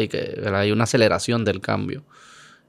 Y 0.00 0.08
que 0.08 0.42
hay 0.52 0.72
una 0.72 0.84
aceleración 0.84 1.44
del 1.44 1.60
cambio. 1.60 2.04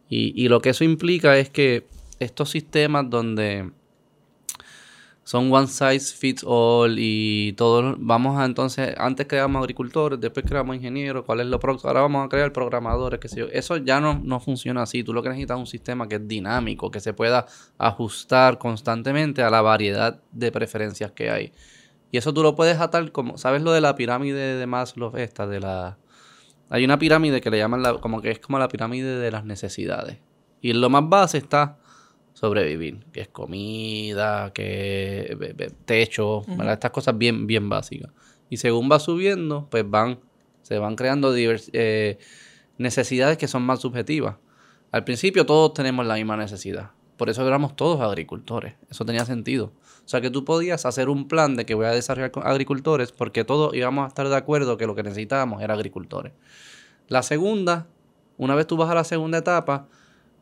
Y, 0.09 0.47
lo 0.47 0.61
que 0.61 0.69
eso 0.69 0.83
implica 0.83 1.37
es 1.37 1.49
que 1.49 1.87
estos 2.19 2.49
sistemas 2.51 3.09
donde 3.09 3.71
son 5.27 5.51
one 5.51 5.67
size 5.67 6.15
fits 6.15 6.41
all 6.47 6.95
y 6.97 7.51
todos 7.57 7.97
vamos 7.99 8.39
a 8.39 8.45
entonces, 8.45 8.95
antes 8.97 9.27
creamos 9.27 9.59
agricultores, 9.59 10.21
después 10.21 10.45
creamos 10.45 10.77
ingenieros, 10.77 11.25
cuál 11.25 11.41
es 11.41 11.47
lo 11.47 11.59
próximo, 11.59 11.89
ahora 11.89 11.99
vamos 11.99 12.25
a 12.25 12.29
crear 12.29 12.53
programadores, 12.53 13.19
qué 13.19 13.27
sé 13.27 13.41
yo. 13.41 13.47
Eso 13.51 13.75
ya 13.75 13.99
no, 13.99 14.21
no 14.23 14.39
funciona 14.39 14.83
así. 14.83 15.03
Tú 15.03 15.13
lo 15.13 15.21
que 15.21 15.27
necesitas 15.27 15.57
es 15.57 15.59
un 15.59 15.67
sistema 15.67 16.07
que 16.07 16.15
es 16.15 16.25
dinámico, 16.29 16.89
que 16.91 17.01
se 17.01 17.11
pueda 17.11 17.45
ajustar 17.77 18.57
constantemente 18.57 19.43
a 19.43 19.49
la 19.49 19.61
variedad 19.61 20.21
de 20.31 20.49
preferencias 20.49 21.11
que 21.11 21.29
hay. 21.29 21.51
Y 22.09 22.17
eso 22.17 22.33
tú 22.33 22.41
lo 22.41 22.55
puedes 22.55 22.79
atar 22.79 23.11
como, 23.11 23.37
¿sabes 23.37 23.61
lo 23.61 23.73
de 23.73 23.81
la 23.81 23.95
pirámide 23.95 24.55
de 24.55 24.65
Maslow 24.65 25.17
esta? 25.17 25.45
De 25.45 25.59
la... 25.59 25.97
Hay 26.69 26.85
una 26.85 26.99
pirámide 26.99 27.41
que 27.41 27.49
le 27.49 27.57
llaman 27.57 27.83
la, 27.83 27.95
como 27.95 28.21
que 28.21 28.31
es 28.31 28.39
como 28.39 28.59
la 28.59 28.69
pirámide 28.69 29.19
de 29.19 29.29
las 29.29 29.43
necesidades. 29.43 30.19
Y 30.61 30.71
lo 30.71 30.89
más 30.89 31.09
base 31.09 31.37
está 31.37 31.79
sobrevivir, 32.37 33.03
que 33.11 33.21
es 33.21 33.27
comida, 33.29 34.51
que 34.53 35.55
techo, 35.85 36.43
estas 36.69 36.91
cosas 36.91 37.17
bien, 37.17 37.47
bien 37.47 37.67
básicas. 37.67 38.11
Y 38.47 38.57
según 38.57 38.91
va 38.91 38.99
subiendo, 38.99 39.67
pues 39.71 39.89
van, 39.89 40.19
se 40.61 40.77
van 40.77 40.95
creando 40.95 41.33
eh, 41.35 42.19
necesidades 42.77 43.39
que 43.39 43.47
son 43.47 43.63
más 43.63 43.79
subjetivas. 43.79 44.35
Al 44.91 45.03
principio 45.03 45.47
todos 45.47 45.73
tenemos 45.73 46.05
la 46.05 46.13
misma 46.13 46.37
necesidad. 46.37 46.91
Por 47.17 47.31
eso 47.31 47.45
éramos 47.45 47.75
todos 47.75 48.01
agricultores. 48.01 48.75
Eso 48.87 49.03
tenía 49.03 49.25
sentido. 49.25 49.73
O 50.05 50.07
sea 50.07 50.21
que 50.21 50.29
tú 50.29 50.45
podías 50.45 50.85
hacer 50.85 51.09
un 51.09 51.27
plan 51.27 51.55
de 51.55 51.65
que 51.65 51.73
voy 51.73 51.87
a 51.87 51.91
desarrollar 51.91 52.31
agricultores 52.43 53.11
porque 53.11 53.45
todos 53.45 53.73
íbamos 53.73 54.05
a 54.05 54.09
estar 54.09 54.29
de 54.29 54.35
acuerdo 54.35 54.77
que 54.77 54.85
lo 54.85 54.93
que 54.93 55.01
necesitábamos 55.01 55.63
era 55.63 55.73
agricultores. 55.73 56.33
La 57.07 57.23
segunda, 57.23 57.87
una 58.37 58.53
vez 58.53 58.67
tú 58.67 58.77
vas 58.77 58.91
a 58.91 58.95
la 58.95 59.03
segunda 59.03 59.39
etapa, 59.39 59.87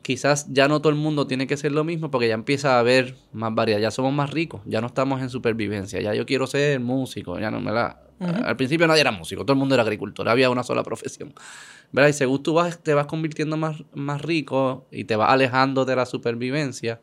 quizás 0.05 0.45
ya 0.53 0.67
no 0.67 0.81
todo 0.81 0.91
el 0.91 0.99
mundo 0.99 1.25
tiene 1.25 1.47
que 1.47 1.57
ser 1.57 1.71
lo 1.71 1.83
mismo 1.83 2.11
porque 2.11 2.27
ya 2.27 2.35
empieza 2.35 2.75
a 2.75 2.79
haber 2.79 3.15
más 3.33 3.55
variedad, 3.55 3.79
ya 3.79 3.89
somos 3.89 4.13
más 4.13 4.29
ricos, 4.29 4.61
ya 4.65 4.79
no 4.79 4.85
estamos 4.85 5.19
en 5.19 5.31
supervivencia, 5.31 5.99
ya 5.99 6.13
yo 6.13 6.27
quiero 6.27 6.45
ser 6.45 6.79
músico, 6.79 7.39
ya 7.39 7.49
no 7.49 7.59
me 7.59 7.71
la... 7.71 8.03
Al 8.19 8.55
principio 8.55 8.85
nadie 8.85 9.01
era 9.01 9.11
músico, 9.11 9.41
todo 9.41 9.53
el 9.53 9.57
mundo 9.57 9.73
era 9.73 9.81
agricultor, 9.81 10.29
había 10.29 10.51
una 10.51 10.61
sola 10.61 10.83
profesión. 10.83 11.33
¿Verdad? 11.91 12.09
Y 12.09 12.13
según 12.13 12.43
tú 12.43 12.53
vas, 12.53 12.83
te 12.83 12.93
vas 12.93 13.07
convirtiendo 13.07 13.57
más, 13.57 13.83
más 13.95 14.21
rico 14.21 14.85
y 14.91 15.05
te 15.05 15.15
vas 15.15 15.31
alejando 15.31 15.85
de 15.85 15.95
la 15.95 16.05
supervivencia, 16.05 17.01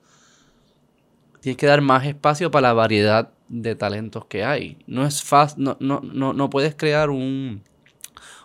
tienes 1.40 1.56
que 1.56 1.66
dar 1.66 1.80
más 1.80 2.06
espacio 2.06 2.52
para 2.52 2.68
la 2.68 2.73
variedad 2.73 3.32
de 3.49 3.75
talentos 3.75 4.26
que 4.26 4.44
hay. 4.44 4.78
No 4.87 5.04
es 5.04 5.25
fácil, 5.25 5.64
no, 5.64 5.76
no, 5.80 6.02
no, 6.04 6.35
no 6.35 6.50
puedes 6.50 6.76
crear 6.76 7.11
un, 7.11 7.64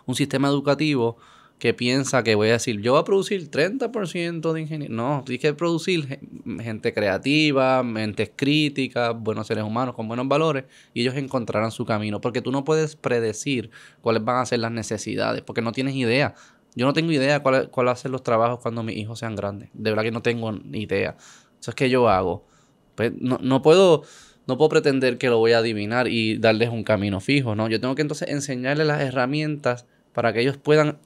un 0.04 0.14
sistema 0.16 0.48
educativo 0.48 1.16
que 1.58 1.74
piensa 1.74 2.22
que 2.22 2.34
voy 2.34 2.48
a 2.48 2.52
decir, 2.52 2.80
yo 2.80 2.92
voy 2.92 3.00
a 3.00 3.04
producir 3.04 3.50
30% 3.50 4.52
de 4.52 4.60
ingeniería. 4.60 4.94
No, 4.94 5.22
tienes 5.26 5.42
que 5.42 5.54
producir 5.54 6.20
gente 6.60 6.94
creativa, 6.94 7.82
mentes 7.82 8.30
críticas, 8.34 9.14
buenos 9.18 9.48
seres 9.48 9.64
humanos 9.64 9.94
con 9.94 10.06
buenos 10.06 10.28
valores 10.28 10.64
y 10.94 11.02
ellos 11.02 11.16
encontrarán 11.16 11.72
su 11.72 11.84
camino. 11.84 12.20
Porque 12.20 12.42
tú 12.42 12.52
no 12.52 12.64
puedes 12.64 12.94
predecir 12.94 13.70
cuáles 14.00 14.24
van 14.24 14.36
a 14.36 14.46
ser 14.46 14.60
las 14.60 14.70
necesidades, 14.70 15.42
porque 15.42 15.60
no 15.60 15.72
tienes 15.72 15.94
idea. 15.94 16.34
Yo 16.76 16.86
no 16.86 16.92
tengo 16.92 17.10
idea 17.10 17.42
cuáles 17.42 17.70
van 17.74 17.88
a 17.88 17.96
ser 17.96 18.12
los 18.12 18.22
trabajos 18.22 18.60
cuando 18.60 18.84
mis 18.84 18.96
hijos 18.96 19.18
sean 19.18 19.34
grandes. 19.34 19.70
De 19.72 19.90
verdad 19.90 20.04
que 20.04 20.12
no 20.12 20.22
tengo 20.22 20.52
ni 20.52 20.82
idea. 20.82 21.16
Eso 21.60 21.72
es 21.72 21.74
que 21.74 21.90
yo 21.90 22.08
hago. 22.08 22.46
Pues 22.94 23.12
no, 23.18 23.38
no 23.42 23.62
puedo 23.62 24.04
no 24.46 24.56
puedo 24.56 24.70
pretender 24.70 25.18
que 25.18 25.28
lo 25.28 25.36
voy 25.36 25.52
a 25.52 25.58
adivinar 25.58 26.08
y 26.08 26.38
darles 26.38 26.70
un 26.70 26.82
camino 26.82 27.20
fijo, 27.20 27.54
¿no? 27.54 27.68
Yo 27.68 27.80
tengo 27.80 27.94
que 27.94 28.00
entonces 28.00 28.30
enseñarles 28.30 28.86
las 28.86 29.02
herramientas 29.02 29.84
para 30.14 30.32
que 30.32 30.40
ellos 30.40 30.56
puedan 30.56 30.98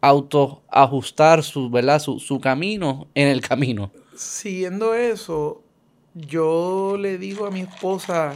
autoajustar 0.00 1.42
su, 1.42 1.70
¿verdad? 1.70 2.00
Su, 2.00 2.40
camino 2.40 3.08
en 3.14 3.28
el 3.28 3.40
camino. 3.40 3.90
Siguiendo 4.16 4.94
eso, 4.94 5.62
yo 6.14 6.96
le 6.98 7.18
digo 7.18 7.46
a 7.46 7.50
mi 7.50 7.60
esposa 7.60 8.34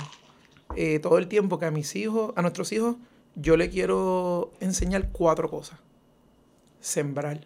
eh, 0.76 0.98
todo 0.98 1.18
el 1.18 1.28
tiempo 1.28 1.58
que 1.58 1.66
a 1.66 1.70
mis 1.70 1.96
hijos, 1.96 2.32
a 2.36 2.42
nuestros 2.42 2.72
hijos, 2.72 2.96
yo 3.34 3.56
le 3.56 3.70
quiero 3.70 4.52
enseñar 4.60 5.08
cuatro 5.10 5.50
cosas. 5.50 5.78
Sembrar 6.80 7.40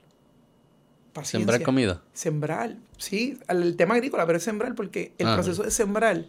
Sembrar 1.25 1.63
comida. 1.63 2.03
Sembrar, 2.13 2.77
sí, 2.97 3.39
el 3.49 3.77
tema 3.77 3.95
agrícola, 3.95 4.27
pero 4.27 4.39
es 4.39 4.45
sembrar 4.45 4.75
porque 4.75 5.13
el 5.19 5.27
ah, 5.27 5.35
proceso 5.35 5.63
de 5.63 5.71
sembrar 5.71 6.25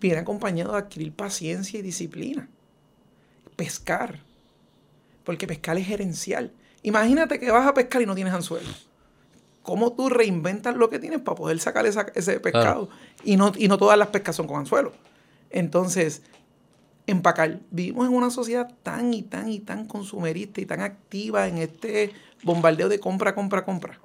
viene 0.00 0.18
acompañado 0.18 0.72
de 0.72 0.78
adquirir 0.78 1.12
paciencia 1.12 1.78
y 1.78 1.82
disciplina. 1.82 2.48
Pescar, 3.56 4.20
porque 5.24 5.46
pescar 5.46 5.78
es 5.78 5.86
gerencial. 5.86 6.52
Imagínate 6.82 7.38
que 7.38 7.50
vas 7.50 7.66
a 7.66 7.74
pescar 7.74 8.02
y 8.02 8.06
no 8.06 8.14
tienes 8.14 8.32
anzuelo. 8.32 8.68
¿Cómo 9.62 9.92
tú 9.92 10.08
reinventas 10.08 10.76
lo 10.76 10.88
que 10.88 10.98
tienes 10.98 11.20
para 11.20 11.36
poder 11.36 11.60
sacar 11.60 11.84
ese 11.86 12.40
pescado? 12.40 12.88
Y, 13.24 13.36
no, 13.36 13.52
y 13.56 13.68
no 13.68 13.76
todas 13.76 13.98
las 13.98 14.08
pescas 14.08 14.36
son 14.36 14.46
con 14.46 14.60
anzuelo. 14.60 14.92
Entonces, 15.50 16.22
empacar. 17.06 17.60
Vivimos 17.70 18.06
en 18.06 18.14
una 18.14 18.30
sociedad 18.30 18.72
tan 18.82 19.12
y 19.12 19.22
tan 19.22 19.48
y 19.48 19.60
tan 19.60 19.86
consumerista 19.86 20.60
y 20.60 20.66
tan 20.66 20.80
activa 20.80 21.48
en 21.48 21.58
este 21.58 22.12
bombardeo 22.44 22.88
de 22.88 23.00
compra, 23.00 23.34
compra, 23.34 23.64
compra, 23.64 23.98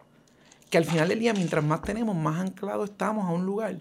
que 0.69 0.77
al 0.77 0.85
final 0.85 1.09
del 1.09 1.19
día, 1.19 1.33
mientras 1.33 1.63
más 1.63 1.81
tenemos, 1.81 2.15
más 2.15 2.39
anclados 2.39 2.89
estamos 2.89 3.25
a 3.25 3.31
un 3.31 3.45
lugar 3.45 3.79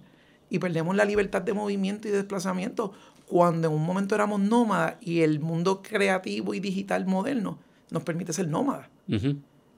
y 0.51 0.59
perdemos 0.59 0.95
la 0.95 1.05
libertad 1.05 1.41
de 1.41 1.53
movimiento 1.53 2.09
y 2.09 2.11
de 2.11 2.19
desplazamiento 2.19 2.93
cuando 3.27 3.69
en 3.69 3.75
un 3.75 3.85
momento 3.85 4.15
éramos 4.15 4.41
nómadas 4.41 4.97
y 5.01 5.23
el 5.23 5.41
mundo 5.41 5.83
creativo 5.83 6.53
y 6.53 6.61
digital 6.61 7.07
moderno 7.07 7.59
nos 7.93 8.03
permite 8.03 8.33
ser 8.33 8.49
nómadas 8.49 8.89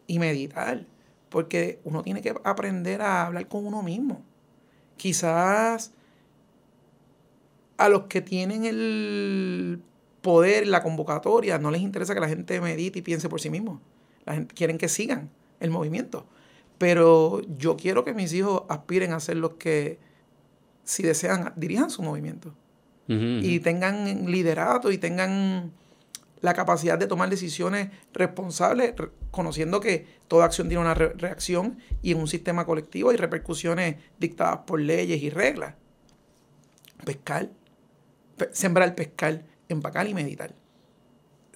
y 0.07 0.19
meditar, 0.19 0.87
porque 1.29 1.81
uno 1.85 2.03
tiene 2.03 2.23
que 2.23 2.35
aprender 2.45 3.03
a 3.03 3.27
hablar 3.27 3.49
con 3.49 3.67
uno 3.67 3.83
mismo. 3.83 4.23
Quizás 4.97 5.93
a 7.77 7.89
los 7.89 8.05
que 8.05 8.21
tienen 8.21 8.65
el 8.65 9.83
poder, 10.23 10.67
la 10.67 10.83
convocatoria, 10.83 11.59
no 11.59 11.71
les 11.71 11.83
interesa 11.83 12.15
que 12.15 12.21
la 12.21 12.29
gente 12.29 12.61
medite 12.61 13.01
y 13.01 13.03
piense 13.03 13.29
por 13.29 13.41
sí 13.41 13.51
mismo. 13.51 13.81
La 14.25 14.35
gente 14.35 14.55
quieren 14.55 14.79
que 14.79 14.89
sigan 14.89 15.31
el 15.61 15.71
movimiento. 15.71 16.27
Pero 16.79 17.43
yo 17.59 17.77
quiero 17.77 18.05
que 18.05 18.15
mis 18.15 18.33
hijos 18.33 18.63
aspiren 18.69 19.13
a 19.13 19.21
ser 19.21 19.37
los 19.37 19.55
que, 19.55 19.99
si 20.83 21.03
desean, 21.03 21.53
dirijan 21.57 21.91
su 21.91 22.03
movimiento. 22.03 22.55
Y 23.07 23.61
tengan 23.61 24.31
liderato 24.31 24.91
y 24.91 24.97
tengan 24.97 25.73
la 26.45 26.53
capacidad 26.53 26.99
de 26.99 27.07
tomar 27.07 27.31
decisiones 27.31 27.89
responsables, 28.13 28.93
conociendo 29.31 29.81
que 29.81 30.07
toda 30.29 30.45
acción 30.45 30.69
tiene 30.69 30.83
una 30.83 30.93
reacción 30.93 31.79
y 32.03 32.13
en 32.13 32.19
un 32.19 32.29
sistema 32.29 32.67
colectivo 32.67 33.09
hay 33.09 33.17
repercusiones 33.17 33.97
dictadas 34.19 34.59
por 34.67 34.79
leyes 34.79 35.23
y 35.23 35.31
reglas. 35.31 35.75
Pescar, 37.03 37.49
sembrar, 38.53 38.95
pescar, 38.95 39.43
empacar 39.71 40.07
y 40.07 40.13
meditar 40.13 40.55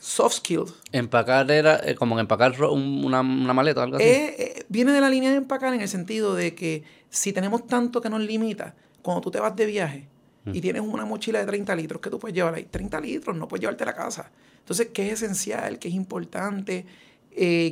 soft 0.01 0.37
skills. 0.37 0.73
Empacar 0.93 1.51
era 1.51 1.81
eh, 1.85 1.95
como 1.95 2.19
empacar 2.19 2.59
una, 2.63 3.23
maleta 3.23 3.81
o 3.81 3.83
algo 3.83 3.97
así. 3.97 4.07
Eh, 4.07 4.37
eh, 4.39 4.65
viene 4.71 4.93
de 4.93 5.03
la 5.03 5.11
línea 5.11 5.33
de 5.33 5.37
empacar 5.37 5.75
en 5.75 5.83
el 5.83 5.89
sentido 5.89 6.35
de 6.35 6.55
que 6.55 6.83
si 7.11 7.35
tenemos 7.35 7.67
tanto 7.67 8.01
que 8.01 8.09
nos 8.09 8.21
limita, 8.21 8.75
cuando 9.03 9.21
tú 9.21 9.31
te 9.31 9.39
vas 9.39 9.55
de 9.55 9.67
viaje 9.67 10.09
mm. 10.45 10.55
y 10.55 10.61
tienes 10.61 10.83
una 10.83 11.05
mochila 11.05 11.41
de 11.41 11.47
30 11.47 11.75
litros, 11.77 12.01
¿qué 12.01 12.11
tú 12.11 12.19
puedes 12.19 12.35
llevar 12.35 12.55
ahí? 12.55 12.65
30 12.65 13.01
litros, 13.01 13.37
no 13.37 13.49
puedes 13.49 13.63
llevarte 13.63 13.85
a 13.85 13.87
la 13.87 13.95
casa. 13.95 14.31
Entonces, 14.59 14.89
¿qué 14.93 15.07
es 15.07 15.23
esencial? 15.23 15.79
¿Qué 15.79 15.89
es 15.89 15.95
importante? 15.95 16.87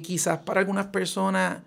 quizás 0.03 0.39
para 0.39 0.61
algunas 0.61 0.87
personas 0.87 1.59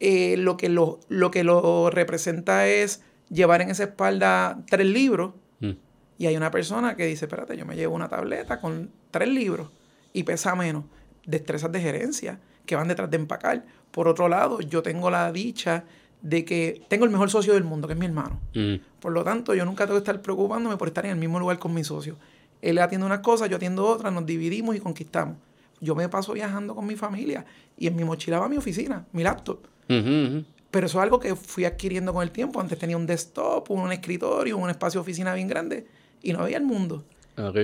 lo, 0.00 0.56
que 0.56 0.70
lo, 0.70 1.00
lo 1.08 1.30
que 1.30 1.44
lo 1.44 1.90
representa 1.90 2.66
es 2.66 3.02
llevar 3.30 3.62
en 3.62 3.70
esa 3.70 3.84
espalda 3.84 4.58
tres 4.68 4.86
libros. 4.86 5.34
Mm. 5.60 5.72
Y 6.18 6.26
hay 6.26 6.36
una 6.36 6.50
persona 6.50 6.96
que 6.96 7.06
dice, 7.06 7.26
espérate, 7.26 7.56
yo 7.56 7.66
me 7.66 7.76
llevo 7.76 7.94
una 7.94 8.08
tableta 8.08 8.60
con 8.60 8.90
tres 9.10 9.28
libros 9.28 9.70
y 10.12 10.24
pesa 10.24 10.54
menos. 10.54 10.84
Destrezas 11.26 11.70
de 11.70 11.80
gerencia 11.80 12.40
que 12.66 12.76
van 12.76 12.88
detrás 12.88 13.10
de 13.10 13.16
empacar. 13.16 13.64
Por 13.90 14.08
otro 14.08 14.28
lado, 14.28 14.60
yo 14.60 14.82
tengo 14.82 15.10
la 15.10 15.30
dicha 15.32 15.84
de 16.22 16.44
que 16.44 16.82
tengo 16.88 17.04
el 17.04 17.10
mejor 17.10 17.30
socio 17.30 17.54
del 17.54 17.64
mundo, 17.64 17.86
que 17.86 17.94
es 17.94 17.98
mi 17.98 18.06
hermano. 18.06 18.40
Mm. 18.54 18.74
Por 19.00 19.12
lo 19.12 19.24
tanto, 19.24 19.54
yo 19.54 19.64
nunca 19.64 19.86
tengo 19.86 19.98
que 19.98 20.02
estar 20.02 20.20
preocupándome 20.20 20.76
por 20.76 20.88
estar 20.88 21.04
en 21.06 21.12
el 21.12 21.18
mismo 21.18 21.38
lugar 21.38 21.58
con 21.58 21.72
mi 21.72 21.84
socio. 21.84 22.16
Él 22.60 22.78
atiende 22.78 23.06
unas 23.06 23.20
cosas, 23.20 23.48
yo 23.48 23.56
atiendo 23.56 23.86
otras, 23.86 24.12
nos 24.12 24.26
dividimos 24.26 24.74
y 24.76 24.80
conquistamos. 24.80 25.36
Yo 25.80 25.94
me 25.94 26.08
paso 26.08 26.32
viajando 26.32 26.74
con 26.74 26.86
mi 26.86 26.96
familia 26.96 27.44
y 27.76 27.86
en 27.86 27.94
mi 27.94 28.02
mochila 28.02 28.40
va 28.40 28.48
mi 28.48 28.56
oficina, 28.56 29.06
mi 29.12 29.22
laptop. 29.22 29.60
Pero 29.86 30.86
eso 30.86 30.98
es 30.98 31.02
algo 31.02 31.18
que 31.20 31.34
fui 31.34 31.64
adquiriendo 31.64 32.12
con 32.12 32.22
el 32.22 32.30
tiempo. 32.30 32.60
Antes 32.60 32.78
tenía 32.78 32.96
un 32.96 33.06
desktop, 33.06 33.70
un 33.70 33.92
escritorio, 33.92 34.58
un 34.58 34.68
espacio 34.68 35.00
de 35.00 35.02
oficina 35.02 35.32
bien 35.34 35.46
grande 35.46 35.86
y 36.20 36.32
no 36.32 36.40
había 36.40 36.56
el 36.56 36.64
mundo. 36.64 37.04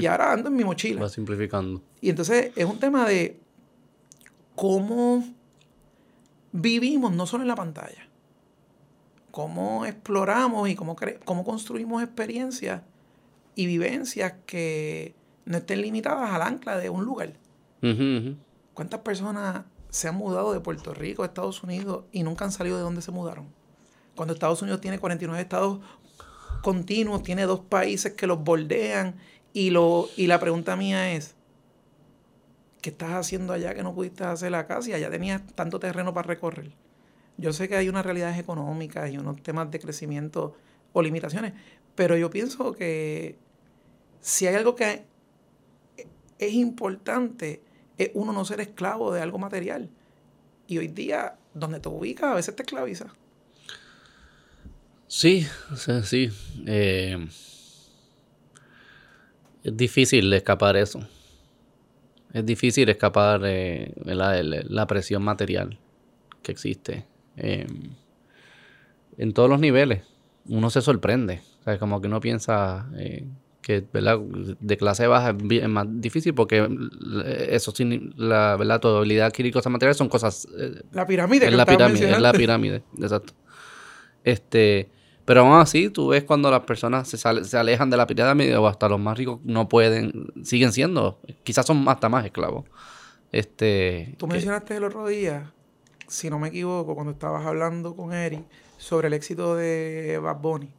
Y 0.00 0.06
ahora 0.06 0.32
ando 0.32 0.48
en 0.48 0.56
mi 0.56 0.64
mochila. 0.64 1.02
Va 1.02 1.08
simplificando. 1.08 1.82
Y 2.00 2.10
entonces 2.10 2.52
es 2.54 2.64
un 2.64 2.78
tema 2.78 3.06
de 3.06 3.36
cómo 4.54 5.24
vivimos 6.52 7.12
no 7.12 7.26
solo 7.26 7.42
en 7.42 7.48
la 7.48 7.56
pantalla, 7.56 8.03
cómo 9.34 9.84
exploramos 9.84 10.68
y 10.68 10.76
cómo, 10.76 10.94
cómo 11.24 11.44
construimos 11.44 12.04
experiencias 12.04 12.82
y 13.56 13.66
vivencias 13.66 14.34
que 14.46 15.16
no 15.44 15.56
estén 15.56 15.82
limitadas 15.82 16.30
al 16.30 16.40
ancla 16.42 16.78
de 16.78 16.88
un 16.88 17.04
lugar. 17.04 17.32
¿Cuántas 18.74 19.00
personas 19.00 19.64
se 19.90 20.06
han 20.06 20.14
mudado 20.14 20.52
de 20.52 20.60
Puerto 20.60 20.94
Rico 20.94 21.24
a 21.24 21.26
Estados 21.26 21.64
Unidos 21.64 22.04
y 22.12 22.22
nunca 22.22 22.44
han 22.44 22.52
salido 22.52 22.76
de 22.76 22.84
donde 22.84 23.02
se 23.02 23.10
mudaron? 23.10 23.48
Cuando 24.14 24.34
Estados 24.34 24.62
Unidos 24.62 24.80
tiene 24.80 25.00
49 25.00 25.42
estados 25.42 25.80
continuos, 26.62 27.24
tiene 27.24 27.42
dos 27.42 27.58
países 27.58 28.12
que 28.12 28.28
los 28.28 28.38
bordean 28.38 29.16
y, 29.52 29.70
lo, 29.70 30.08
y 30.16 30.28
la 30.28 30.38
pregunta 30.38 30.76
mía 30.76 31.12
es, 31.12 31.34
¿qué 32.80 32.90
estás 32.90 33.14
haciendo 33.14 33.52
allá 33.52 33.74
que 33.74 33.82
no 33.82 33.96
pudiste 33.96 34.22
hacer 34.22 34.54
acá 34.54 34.80
si 34.80 34.92
allá 34.92 35.10
tenías 35.10 35.42
tanto 35.56 35.80
terreno 35.80 36.14
para 36.14 36.28
recorrer? 36.28 36.83
Yo 37.36 37.52
sé 37.52 37.68
que 37.68 37.76
hay 37.76 37.88
unas 37.88 38.04
realidades 38.04 38.38
económicas 38.38 39.10
y 39.10 39.18
unos 39.18 39.42
temas 39.42 39.70
de 39.70 39.80
crecimiento 39.80 40.56
o 40.92 41.02
limitaciones, 41.02 41.52
pero 41.94 42.16
yo 42.16 42.30
pienso 42.30 42.72
que 42.72 43.38
si 44.20 44.46
hay 44.46 44.54
algo 44.54 44.74
que 44.74 45.04
es 46.38 46.52
importante, 46.52 47.62
es 47.98 48.10
uno 48.14 48.32
no 48.32 48.44
ser 48.44 48.60
esclavo 48.60 49.12
de 49.12 49.20
algo 49.20 49.38
material. 49.38 49.90
Y 50.66 50.78
hoy 50.78 50.88
día, 50.88 51.36
donde 51.52 51.80
te 51.80 51.88
ubicas, 51.88 52.30
a 52.30 52.34
veces 52.34 52.56
te 52.56 52.62
esclaviza. 52.62 53.12
Sí, 55.06 55.46
sí. 56.04 56.30
Eh, 56.66 57.28
es 59.62 59.76
difícil 59.76 60.32
escapar 60.32 60.76
eso. 60.76 61.06
Es 62.32 62.44
difícil 62.44 62.88
escapar 62.88 63.42
eh, 63.44 63.92
la, 64.04 64.42
la, 64.42 64.86
presión 64.86 65.22
material 65.22 65.78
que 66.42 66.50
existe. 66.50 67.06
Eh, 67.36 67.66
en 69.16 69.32
todos 69.32 69.48
los 69.48 69.60
niveles. 69.60 70.02
Uno 70.46 70.70
se 70.70 70.82
sorprende. 70.82 71.42
O 71.60 71.64
sea, 71.64 71.78
como 71.78 72.00
que 72.00 72.08
uno 72.08 72.20
piensa 72.20 72.86
que 73.62 73.82
¿verdad? 73.92 74.18
de 74.18 74.76
clase 74.76 75.06
baja 75.06 75.34
es 75.50 75.68
más 75.68 75.86
difícil 75.88 76.34
porque 76.34 76.68
eso 77.48 77.72
la 78.16 78.56
verdad 78.58 78.78
tu 78.78 78.88
habilidad 78.88 79.28
adquirir 79.28 79.54
cosas 79.54 79.72
materiales 79.72 79.96
son 79.96 80.10
cosas 80.10 80.46
la 80.92 81.06
pirámide 81.06 81.46
es 81.46 81.54
la 81.54 81.64
pirámide 81.64 82.10
es 82.10 82.20
la 82.20 82.34
pirámide 82.34 82.82
exacto 83.00 83.32
este 84.22 84.90
pero 85.24 85.40
aún 85.40 85.58
así, 85.58 85.88
tú 85.88 86.08
ves 86.08 86.24
cuando 86.24 86.50
las 86.50 86.60
personas 86.60 87.08
se, 87.08 87.16
se 87.16 87.56
alejan 87.56 87.88
de 87.88 87.96
la 87.96 88.06
pirámide 88.06 88.56
o 88.56 88.66
hasta 88.66 88.88
los 88.88 89.00
más 89.00 89.16
ricos 89.16 89.40
no 89.44 89.68
pueden, 89.68 90.26
siguen 90.42 90.72
siendo, 90.72 91.18
quizás 91.42 91.66
son 91.66 91.88
hasta 91.88 92.08
más 92.08 92.24
esclavos. 92.26 92.66
Este, 93.32 94.14
tú 94.18 94.26
mencionaste 94.26 94.76
el 94.76 94.84
otro 94.84 95.06
día, 95.06 95.52
si 96.06 96.30
no 96.30 96.38
me 96.38 96.48
equivoco, 96.48 96.94
cuando 96.94 97.12
estabas 97.12 97.46
hablando 97.46 97.94
con 97.96 98.12
Eric 98.12 98.44
sobre 98.76 99.08
el 99.08 99.14
éxito 99.14 99.56
de 99.56 100.18
Bad 100.22 100.40
Bunny 100.40 100.70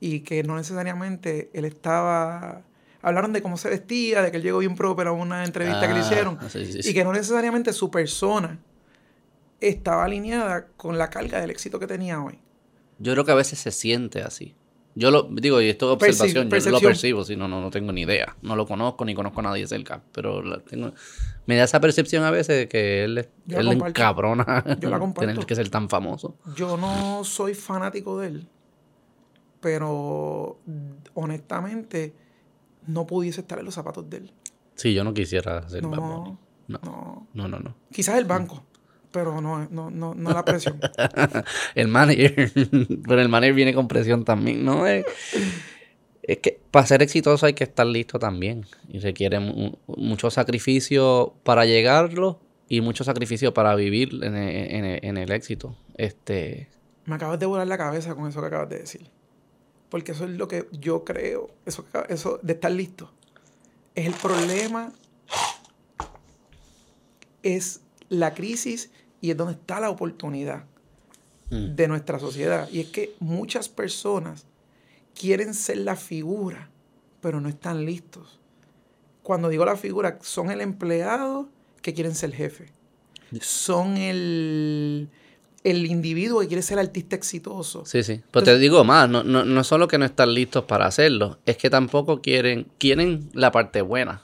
y 0.00 0.20
que 0.20 0.42
no 0.42 0.56
necesariamente 0.56 1.50
él 1.52 1.64
estaba 1.64 2.62
hablaron 3.02 3.32
de 3.32 3.42
cómo 3.42 3.56
se 3.56 3.68
vestía, 3.68 4.22
de 4.22 4.30
que 4.30 4.36
él 4.38 4.42
llegó 4.42 4.58
bien 4.58 4.74
propio 4.74 5.08
a 5.08 5.12
una 5.12 5.44
entrevista 5.44 5.80
que 5.86 5.94
le 5.94 6.00
ah, 6.00 6.06
hicieron. 6.06 6.38
y 6.54 6.92
que 6.92 7.04
no 7.04 7.12
necesariamente 7.12 7.72
su 7.72 7.90
persona 7.90 8.58
estaba 9.60 10.04
alineada 10.04 10.66
con 10.76 10.98
la 10.98 11.10
carga 11.10 11.40
del 11.40 11.50
éxito 11.50 11.78
que 11.78 11.86
tenía 11.86 12.22
hoy. 12.22 12.38
Yo 12.98 13.12
creo 13.12 13.24
que 13.24 13.32
a 13.32 13.36
veces 13.36 13.58
se 13.58 13.70
siente 13.70 14.22
así. 14.22 14.54
Yo 14.94 15.10
lo 15.10 15.22
digo, 15.30 15.60
y 15.60 15.68
esto 15.68 15.86
es 15.86 15.94
observación, 15.94 16.50
yo 16.50 16.70
lo 16.70 16.80
percibo, 16.80 17.24
si 17.24 17.36
no, 17.36 17.46
no, 17.46 17.60
no 17.60 17.70
tengo 17.70 17.92
ni 17.92 18.02
idea. 18.02 18.36
No 18.42 18.56
lo 18.56 18.66
conozco 18.66 19.04
ni 19.04 19.14
conozco 19.14 19.40
a 19.40 19.44
nadie 19.44 19.66
cerca. 19.66 20.02
Pero 20.12 20.42
tengo, 20.62 20.92
me 21.50 21.56
da 21.56 21.64
esa 21.64 21.80
percepción 21.80 22.22
a 22.22 22.30
veces 22.30 22.56
de 22.56 22.68
que 22.68 23.02
él, 23.02 23.28
él 23.48 23.66
le 23.66 23.72
encabrona 23.72 24.62
tener 25.18 25.44
que 25.44 25.54
ser 25.56 25.68
tan 25.68 25.88
famoso. 25.88 26.36
Yo 26.54 26.76
no 26.76 27.24
soy 27.24 27.54
fanático 27.54 28.20
de 28.20 28.28
él, 28.28 28.48
pero 29.60 30.60
honestamente 31.14 32.14
no 32.86 33.04
pudiese 33.04 33.40
estar 33.40 33.58
en 33.58 33.64
los 33.64 33.74
zapatos 33.74 34.08
de 34.08 34.18
él. 34.18 34.32
Sí, 34.76 34.94
yo 34.94 35.02
no 35.02 35.12
quisiera 35.12 35.68
ser 35.68 35.82
no, 35.82 35.90
no, 35.90 36.38
no, 36.68 37.28
no, 37.34 37.48
no, 37.48 37.58
no. 37.58 37.74
Quizás 37.90 38.16
el 38.16 38.26
banco 38.26 38.64
pero 39.10 39.40
no, 39.40 39.66
no, 39.70 39.90
no, 39.90 40.14
no 40.14 40.30
la 40.30 40.44
presión. 40.44 40.78
el 41.74 41.88
manager, 41.88 42.52
pero 43.08 43.20
el 43.20 43.28
manager 43.28 43.54
viene 43.54 43.74
con 43.74 43.88
presión 43.88 44.24
también, 44.24 44.64
¿no? 44.64 44.84
Es, 46.30 46.38
que 46.38 46.60
para 46.70 46.86
ser 46.86 47.02
exitoso 47.02 47.44
hay 47.44 47.54
que 47.54 47.64
estar 47.64 47.84
listo 47.84 48.20
también 48.20 48.64
y 48.88 49.00
requiere 49.00 49.40
mucho 49.40 50.30
sacrificio 50.30 51.34
para 51.42 51.64
llegarlo 51.64 52.38
y 52.68 52.82
mucho 52.82 53.02
sacrificio 53.02 53.52
para 53.52 53.74
vivir 53.74 54.10
en 54.22 54.36
el, 54.36 55.04
en 55.04 55.16
el, 55.16 55.32
éxito. 55.32 55.74
Este... 55.96 56.68
Me 57.04 57.16
acabas 57.16 57.40
de 57.40 57.46
volar 57.46 57.66
la 57.66 57.76
cabeza 57.76 58.14
con 58.14 58.28
eso 58.28 58.40
que 58.40 58.46
acabas 58.46 58.68
de 58.68 58.78
decir. 58.78 59.10
Porque 59.88 60.12
eso 60.12 60.24
es 60.24 60.30
lo 60.30 60.46
que 60.46 60.68
yo 60.70 61.04
creo, 61.04 61.50
eso, 61.66 61.84
eso 62.08 62.38
de 62.42 62.52
estar 62.52 62.70
listo. 62.70 63.10
Es 63.96 64.06
el 64.06 64.14
problema, 64.14 64.92
es 67.42 67.80
la 68.08 68.34
crisis 68.34 68.92
y 69.20 69.32
es 69.32 69.36
donde 69.36 69.54
está 69.54 69.80
la 69.80 69.90
oportunidad 69.90 70.64
mm. 71.50 71.74
de 71.74 71.88
nuestra 71.88 72.20
sociedad. 72.20 72.68
Y 72.70 72.78
es 72.78 72.86
que 72.86 73.14
muchas 73.18 73.68
personas 73.68 74.46
quieren 75.20 75.54
ser 75.54 75.78
la 75.78 75.96
figura, 75.96 76.70
pero 77.20 77.40
no 77.40 77.48
están 77.48 77.84
listos. 77.84 78.40
Cuando 79.22 79.48
digo 79.48 79.64
la 79.64 79.76
figura, 79.76 80.18
son 80.22 80.50
el 80.50 80.60
empleado 80.60 81.48
que 81.82 81.92
quieren 81.92 82.14
ser 82.14 82.32
jefe. 82.32 82.72
Son 83.40 83.96
el, 83.96 85.08
el 85.62 85.86
individuo 85.86 86.40
que 86.40 86.48
quiere 86.48 86.62
ser 86.62 86.78
artista 86.78 87.16
exitoso. 87.16 87.84
Sí, 87.84 88.02
sí. 88.02 88.22
Pero 88.30 88.44
te 88.44 88.58
digo 88.58 88.82
más, 88.84 89.08
no, 89.08 89.22
no, 89.22 89.44
no 89.44 89.64
solo 89.64 89.88
que 89.88 89.98
no 89.98 90.04
están 90.04 90.34
listos 90.34 90.64
para 90.64 90.86
hacerlo, 90.86 91.38
es 91.44 91.56
que 91.56 91.70
tampoco 91.70 92.20
quieren, 92.20 92.66
quieren 92.78 93.28
la 93.34 93.52
parte 93.52 93.82
buena. 93.82 94.22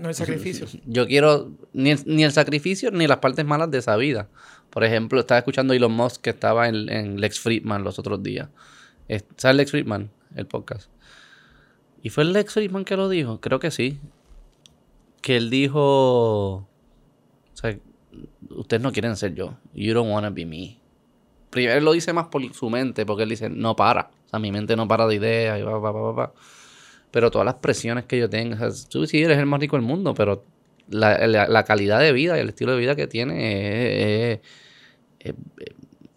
No 0.00 0.08
el 0.08 0.14
sacrificio. 0.14 0.66
Yo 0.86 1.06
quiero 1.06 1.52
ni 1.72 1.90
el, 1.90 2.32
sacrificio 2.32 2.90
ni 2.90 3.06
las 3.06 3.18
partes 3.18 3.44
malas 3.44 3.70
de 3.70 3.78
esa 3.78 3.96
vida. 3.96 4.28
Por 4.70 4.84
ejemplo, 4.84 5.20
estaba 5.20 5.38
escuchando 5.38 5.72
a 5.72 5.76
Elon 5.76 5.92
Musk 5.92 6.20
que 6.22 6.30
estaba 6.30 6.68
en, 6.68 7.20
Lex 7.20 7.40
Friedman 7.40 7.84
los 7.84 7.98
otros 7.98 8.22
días. 8.22 8.48
¿Sabes 9.36 9.56
Lex 9.56 9.70
Friedman? 9.70 10.10
El 10.34 10.46
podcast. 10.46 10.90
¿Y 12.02 12.10
fue 12.10 12.24
el 12.24 12.32
Lex 12.32 12.52
Friedman 12.54 12.84
que 12.84 12.96
lo 12.96 13.08
dijo? 13.08 13.40
Creo 13.40 13.58
que 13.58 13.70
sí. 13.70 14.00
Que 15.20 15.36
él 15.36 15.50
dijo... 15.50 16.56
O 16.56 16.66
sea, 17.54 17.78
ustedes 18.50 18.82
no 18.82 18.92
quieren 18.92 19.16
ser 19.16 19.34
yo. 19.34 19.56
You 19.74 19.94
don't 19.94 20.10
want 20.10 20.26
to 20.26 20.32
be 20.32 20.44
me. 20.44 20.78
Primero 21.50 21.78
él 21.78 21.84
lo 21.84 21.92
dice 21.92 22.12
más 22.12 22.26
por 22.28 22.52
su 22.52 22.68
mente, 22.68 23.06
porque 23.06 23.22
él 23.22 23.28
dice, 23.28 23.48
no 23.48 23.76
para. 23.76 24.10
O 24.26 24.28
sea, 24.28 24.38
mi 24.38 24.50
mente 24.50 24.76
no 24.76 24.88
para 24.88 25.06
de 25.06 25.14
ideas 25.14 25.58
y 25.60 25.62
va, 25.62 25.78
va, 25.78 25.92
va, 25.92 26.12
va 26.12 26.34
pero 27.14 27.30
todas 27.30 27.46
las 27.46 27.54
presiones 27.54 28.06
que 28.06 28.18
yo 28.18 28.28
tengo, 28.28 28.56
o 28.56 28.58
sea, 28.58 28.90
tú 28.90 29.06
sí 29.06 29.22
eres 29.22 29.38
el 29.38 29.46
más 29.46 29.60
rico 29.60 29.76
del 29.76 29.86
mundo, 29.86 30.14
pero 30.14 30.42
la, 30.88 31.64
calidad 31.64 32.00
de 32.00 32.12
vida 32.12 32.36
y 32.36 32.40
el 32.40 32.48
estilo 32.48 32.72
de 32.72 32.78
vida 32.78 32.96
que 32.96 33.06
tiene 33.06 34.40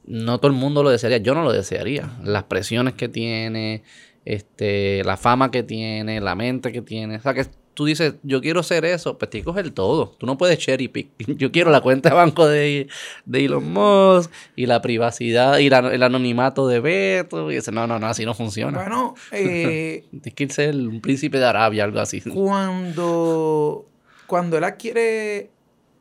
no 0.07 0.39
todo 0.39 0.51
el 0.51 0.57
mundo 0.57 0.83
lo 0.83 0.89
desearía, 0.89 1.19
yo 1.19 1.35
no 1.35 1.43
lo 1.43 1.51
desearía. 1.51 2.17
Las 2.23 2.43
presiones 2.43 2.93
que 2.95 3.09
tiene, 3.09 3.83
este, 4.25 5.03
la 5.03 5.17
fama 5.17 5.51
que 5.51 5.63
tiene, 5.63 6.21
la 6.21 6.35
mente 6.35 6.71
que 6.71 6.81
tiene, 6.81 7.17
o 7.17 7.21
sea 7.21 7.33
que 7.33 7.45
tú 7.77 7.85
dices, 7.85 8.15
yo 8.23 8.41
quiero 8.41 8.63
ser 8.63 8.85
eso, 8.85 9.19
pues 9.19 9.29
tienes 9.29 9.43
que 9.43 9.51
coger 9.51 9.69
todo. 9.69 10.15
Tú 10.17 10.25
no 10.25 10.35
puedes 10.35 10.57
cherry 10.57 10.87
pick. 10.87 11.11
Yo 11.37 11.51
quiero 11.51 11.69
la 11.69 11.81
cuenta 11.81 12.09
de 12.09 12.15
banco 12.15 12.47
de, 12.47 12.87
de 13.25 13.45
Elon 13.45 13.71
Musk 13.71 14.31
y 14.55 14.65
la 14.65 14.81
privacidad 14.81 15.59
y 15.59 15.67
el 15.67 16.01
anonimato 16.01 16.67
de 16.67 16.79
Beto. 16.79 17.51
Y 17.51 17.55
dice, 17.55 17.71
no, 17.71 17.85
no, 17.85 17.99
no, 17.99 18.07
así 18.07 18.25
no 18.25 18.33
funciona. 18.33 18.79
Bueno, 18.79 19.13
eh, 19.31 20.05
tienes 20.09 20.33
que 20.33 20.49
ser 20.49 20.75
un 20.75 21.01
príncipe 21.01 21.37
de 21.37 21.45
Arabia, 21.45 21.83
algo 21.83 21.99
así. 21.99 22.19
Cuando, 22.21 23.85
cuando 24.25 24.57
él 24.57 24.63
adquiere 24.63 25.51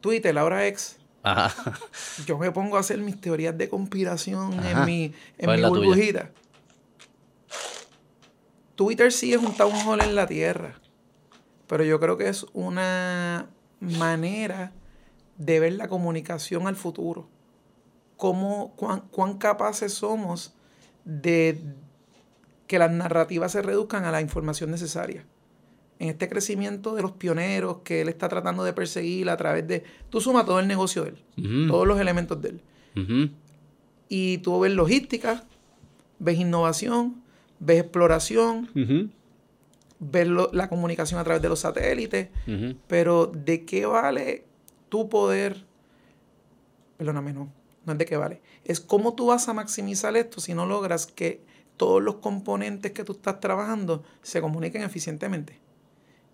Twitter, 0.01 0.39
ahora 0.39 0.67
ex, 0.67 0.97
yo 2.27 2.39
me 2.39 2.51
pongo 2.53 2.77
a 2.77 2.81
hacer 2.81 2.99
mis 2.99 3.21
teorías 3.21 3.57
de 3.57 3.69
conspiración 3.69 4.53
en 4.65 4.85
mi, 4.85 5.15
en 5.39 5.51
mi 5.51 5.69
burbujita. 5.69 6.31
Twitter 8.75 9.11
sí 9.11 9.33
es 9.33 9.41
un 9.41 9.55
town 9.55 9.75
hall 9.87 10.03
en 10.03 10.15
la 10.15 10.27
tierra. 10.27 10.79
Pero 11.67 11.83
yo 11.83 11.99
creo 11.99 12.17
que 12.17 12.29
es 12.29 12.47
una 12.53 13.49
manera 13.81 14.73
de 15.37 15.61
ver 15.61 15.73
la 15.73 15.89
comunicación 15.89 16.67
al 16.67 16.77
futuro. 16.77 17.29
Cómo, 18.17 18.75
cuán, 18.77 19.39
capaces 19.39 19.93
somos 19.93 20.55
de 21.05 21.61
que 22.67 22.79
las 22.79 22.91
narrativas 22.91 23.53
se 23.53 23.63
reduzcan 23.63 24.05
a 24.05 24.11
la 24.11 24.21
información 24.21 24.71
necesaria. 24.71 25.27
En 25.99 26.09
este 26.11 26.29
crecimiento 26.29 26.95
de 26.95 27.03
los 27.03 27.13
pioneros 27.13 27.79
que 27.85 28.03
él 28.03 28.09
está 28.09 28.29
tratando 28.29 28.65
de 28.65 28.73
perseguir 28.73 29.31
a 29.31 29.37
través 29.37 29.67
de... 29.67 29.85
Tú 30.11 30.21
sumas 30.21 30.45
todo 30.45 30.61
el 30.61 30.69
negocio 30.69 31.05
de 31.05 31.11
él, 31.11 31.69
todos 31.69 31.87
los 31.87 31.99
elementos 31.99 32.41
de 32.41 32.49
él. 32.95 33.33
Y 34.09 34.39
tú 34.39 34.61
ves 34.61 34.73
logística, 34.73 35.45
ves 36.19 36.39
innovación, 36.39 37.23
ves 37.59 37.81
exploración, 37.81 39.13
ves 39.99 40.29
la 40.53 40.69
comunicación 40.69 41.19
a 41.21 41.25
través 41.25 41.43
de 41.43 41.49
los 41.49 41.61
satélites, 41.61 42.29
pero 42.87 43.27
¿de 43.27 43.65
qué 43.65 43.87
vale 43.87 44.45
tu 44.89 45.09
poder? 45.09 45.65
Perdóname, 46.99 47.33
no, 47.33 47.53
no 47.85 47.93
es 47.93 47.99
de 47.99 48.05
qué 48.05 48.17
vale. 48.17 48.41
Es 48.65 48.81
cómo 48.81 49.15
tú 49.15 49.27
vas 49.27 49.49
a 49.49 49.55
maximizar 49.55 50.17
esto 50.17 50.41
si 50.41 50.55
no 50.55 50.67
logras 50.67 51.07
que 51.07 51.43
todos 51.77 52.03
los 52.03 52.17
componentes 52.17 52.93
que 52.93 53.05
tú 53.05 53.13
estás 53.13 53.41
trabajando 53.41 54.03
se 54.23 54.41
comuniquen 54.41 54.83
eficientemente. 54.83 55.61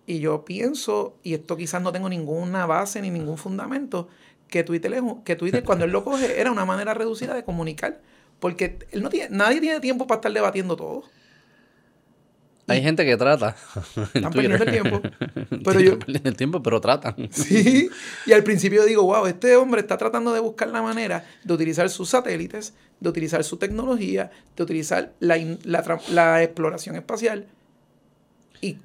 Y 0.05 0.19
yo 0.19 0.43
pienso, 0.43 1.15
y 1.23 1.33
esto 1.33 1.55
quizás 1.55 1.81
no 1.81 1.91
tengo 1.91 2.09
ninguna 2.09 2.65
base 2.65 3.01
ni 3.01 3.09
ningún 3.09 3.37
fundamento, 3.37 4.09
que 4.47 4.63
Twitter, 4.63 5.01
que 5.23 5.35
Twitter 5.35 5.63
cuando 5.63 5.85
él 5.85 5.91
lo 5.91 6.03
coge 6.03 6.39
era 6.39 6.51
una 6.51 6.65
manera 6.65 6.93
reducida 6.93 7.33
de 7.33 7.43
comunicar. 7.43 8.01
Porque 8.39 8.79
él 8.91 9.01
no 9.01 9.09
tiene, 9.09 9.35
nadie 9.35 9.61
tiene 9.61 9.79
tiempo 9.79 10.05
para 10.05 10.17
estar 10.17 10.33
debatiendo 10.33 10.75
todo. 10.75 11.03
Hay 12.67 12.81
gente 12.81 13.05
que 13.05 13.17
trata. 13.17 13.55
Están 14.13 14.31
perdiendo 14.31 14.63
el 14.63 14.71
tiempo. 14.71 15.01
Pero 15.63 15.79
yo, 15.79 15.97
el 16.07 16.35
tiempo, 16.35 16.61
pero 16.61 16.79
tratan. 16.81 17.15
Sí. 17.31 17.89
Y 18.25 18.31
al 18.33 18.43
principio 18.43 18.85
digo, 18.85 19.03
wow, 19.03 19.25
este 19.27 19.55
hombre 19.55 19.81
está 19.81 19.97
tratando 19.97 20.33
de 20.33 20.39
buscar 20.39 20.69
la 20.69 20.81
manera 20.81 21.25
de 21.43 21.53
utilizar 21.53 21.89
sus 21.89 22.09
satélites, 22.09 22.73
de 22.99 23.09
utilizar 23.09 23.43
su 23.43 23.57
tecnología, 23.57 24.31
de 24.55 24.63
utilizar 24.63 25.13
la, 25.19 25.37
la 26.09 26.43
exploración 26.43 26.95
espacial 26.95 27.47
y 28.63 28.77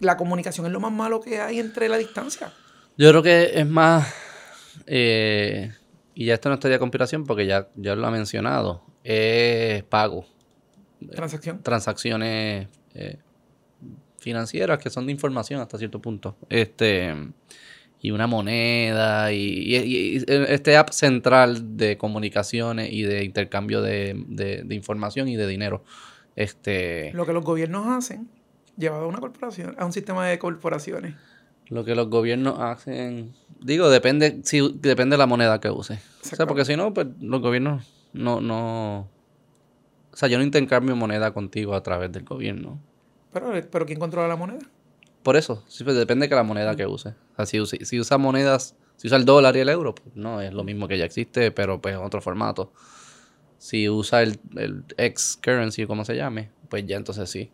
la 0.00 0.16
comunicación 0.16 0.66
es 0.66 0.72
lo 0.72 0.80
más 0.80 0.92
malo 0.92 1.20
que 1.20 1.40
hay 1.40 1.58
entre 1.58 1.88
la 1.88 1.96
distancia. 1.96 2.52
Yo 2.96 3.10
creo 3.10 3.22
que 3.22 3.52
es 3.54 3.66
más, 3.66 4.12
eh, 4.86 5.72
y 6.14 6.26
ya 6.26 6.34
esto 6.34 6.48
no 6.48 6.56
estaría 6.56 6.76
de 6.76 6.80
conspiración 6.80 7.24
porque 7.24 7.46
ya, 7.46 7.68
ya 7.76 7.94
lo 7.94 8.06
ha 8.06 8.10
mencionado, 8.10 8.84
es 9.04 9.82
pago. 9.84 10.26
Transacción. 11.10 11.62
Transacciones 11.62 12.68
eh, 12.94 13.18
financieras 14.18 14.78
que 14.78 14.90
son 14.90 15.06
de 15.06 15.12
información 15.12 15.60
hasta 15.60 15.78
cierto 15.78 16.00
punto. 16.00 16.36
Este 16.48 17.14
y 18.00 18.12
una 18.12 18.26
moneda 18.26 19.32
y, 19.32 20.22
este 20.28 20.76
app 20.76 20.90
central 20.90 21.76
de 21.76 21.98
comunicaciones 21.98 22.92
y 22.92 23.02
de 23.02 23.24
intercambio 23.24 23.82
de, 23.82 24.14
de, 24.28 24.74
información 24.74 25.28
y 25.28 25.36
de 25.36 25.46
dinero. 25.46 25.82
Este, 26.36 27.12
Lo 27.12 27.26
que 27.26 27.32
los 27.32 27.44
gobiernos 27.44 27.86
hacen 27.88 28.28
llevado 28.78 29.04
a 29.04 29.08
una 29.08 29.18
corporación, 29.18 29.74
a 29.78 29.84
un 29.84 29.92
sistema 29.92 30.26
de 30.26 30.38
corporaciones. 30.38 31.14
Lo 31.66 31.84
que 31.84 31.94
los 31.94 32.08
gobiernos 32.08 32.58
hacen, 32.60 33.34
digo, 33.60 33.90
depende, 33.90 34.40
si 34.44 34.72
depende 34.76 35.14
de 35.14 35.18
la 35.18 35.26
moneda 35.26 35.60
que 35.60 35.68
use. 35.68 36.00
O 36.22 36.36
sea, 36.36 36.46
porque 36.46 36.64
si 36.64 36.76
no, 36.76 36.94
pues 36.94 37.08
los 37.20 37.42
gobiernos 37.42 37.86
no, 38.14 38.40
no, 38.40 39.00
o 39.00 40.16
sea, 40.16 40.28
yo 40.28 40.38
no 40.38 40.44
intercambio 40.44 40.96
moneda 40.96 41.32
contigo 41.32 41.74
a 41.74 41.82
través 41.82 42.10
del 42.10 42.24
gobierno. 42.24 42.80
Pero, 43.32 43.52
pero 43.70 43.84
¿quién 43.84 43.98
controla 43.98 44.28
la 44.28 44.36
moneda? 44.36 44.60
Por 45.22 45.36
eso, 45.36 45.62
sí, 45.68 45.84
pues 45.84 45.94
depende 45.96 46.26
de 46.26 46.34
la 46.34 46.42
moneda 46.42 46.74
que 46.74 46.86
use. 46.86 47.10
O 47.10 47.36
sea, 47.36 47.46
si, 47.46 47.84
si 47.84 48.00
usa 48.00 48.16
monedas, 48.16 48.74
si 48.96 49.08
usa 49.08 49.18
el 49.18 49.24
dólar 49.24 49.54
y 49.56 49.60
el 49.60 49.68
euro, 49.68 49.94
pues 49.94 50.16
no, 50.16 50.40
es 50.40 50.54
lo 50.54 50.64
mismo 50.64 50.88
que 50.88 50.96
ya 50.96 51.04
existe, 51.04 51.50
pero 51.50 51.80
pues 51.80 51.94
en 51.94 52.00
otro 52.00 52.22
formato. 52.22 52.72
Si 53.58 53.88
usa 53.90 54.22
el, 54.22 54.40
el 54.56 54.84
X-currency, 54.96 55.86
como 55.86 56.04
se 56.04 56.16
llame, 56.16 56.50
pues 56.68 56.86
ya 56.86 56.96
entonces 56.96 57.28
sí. 57.28 57.50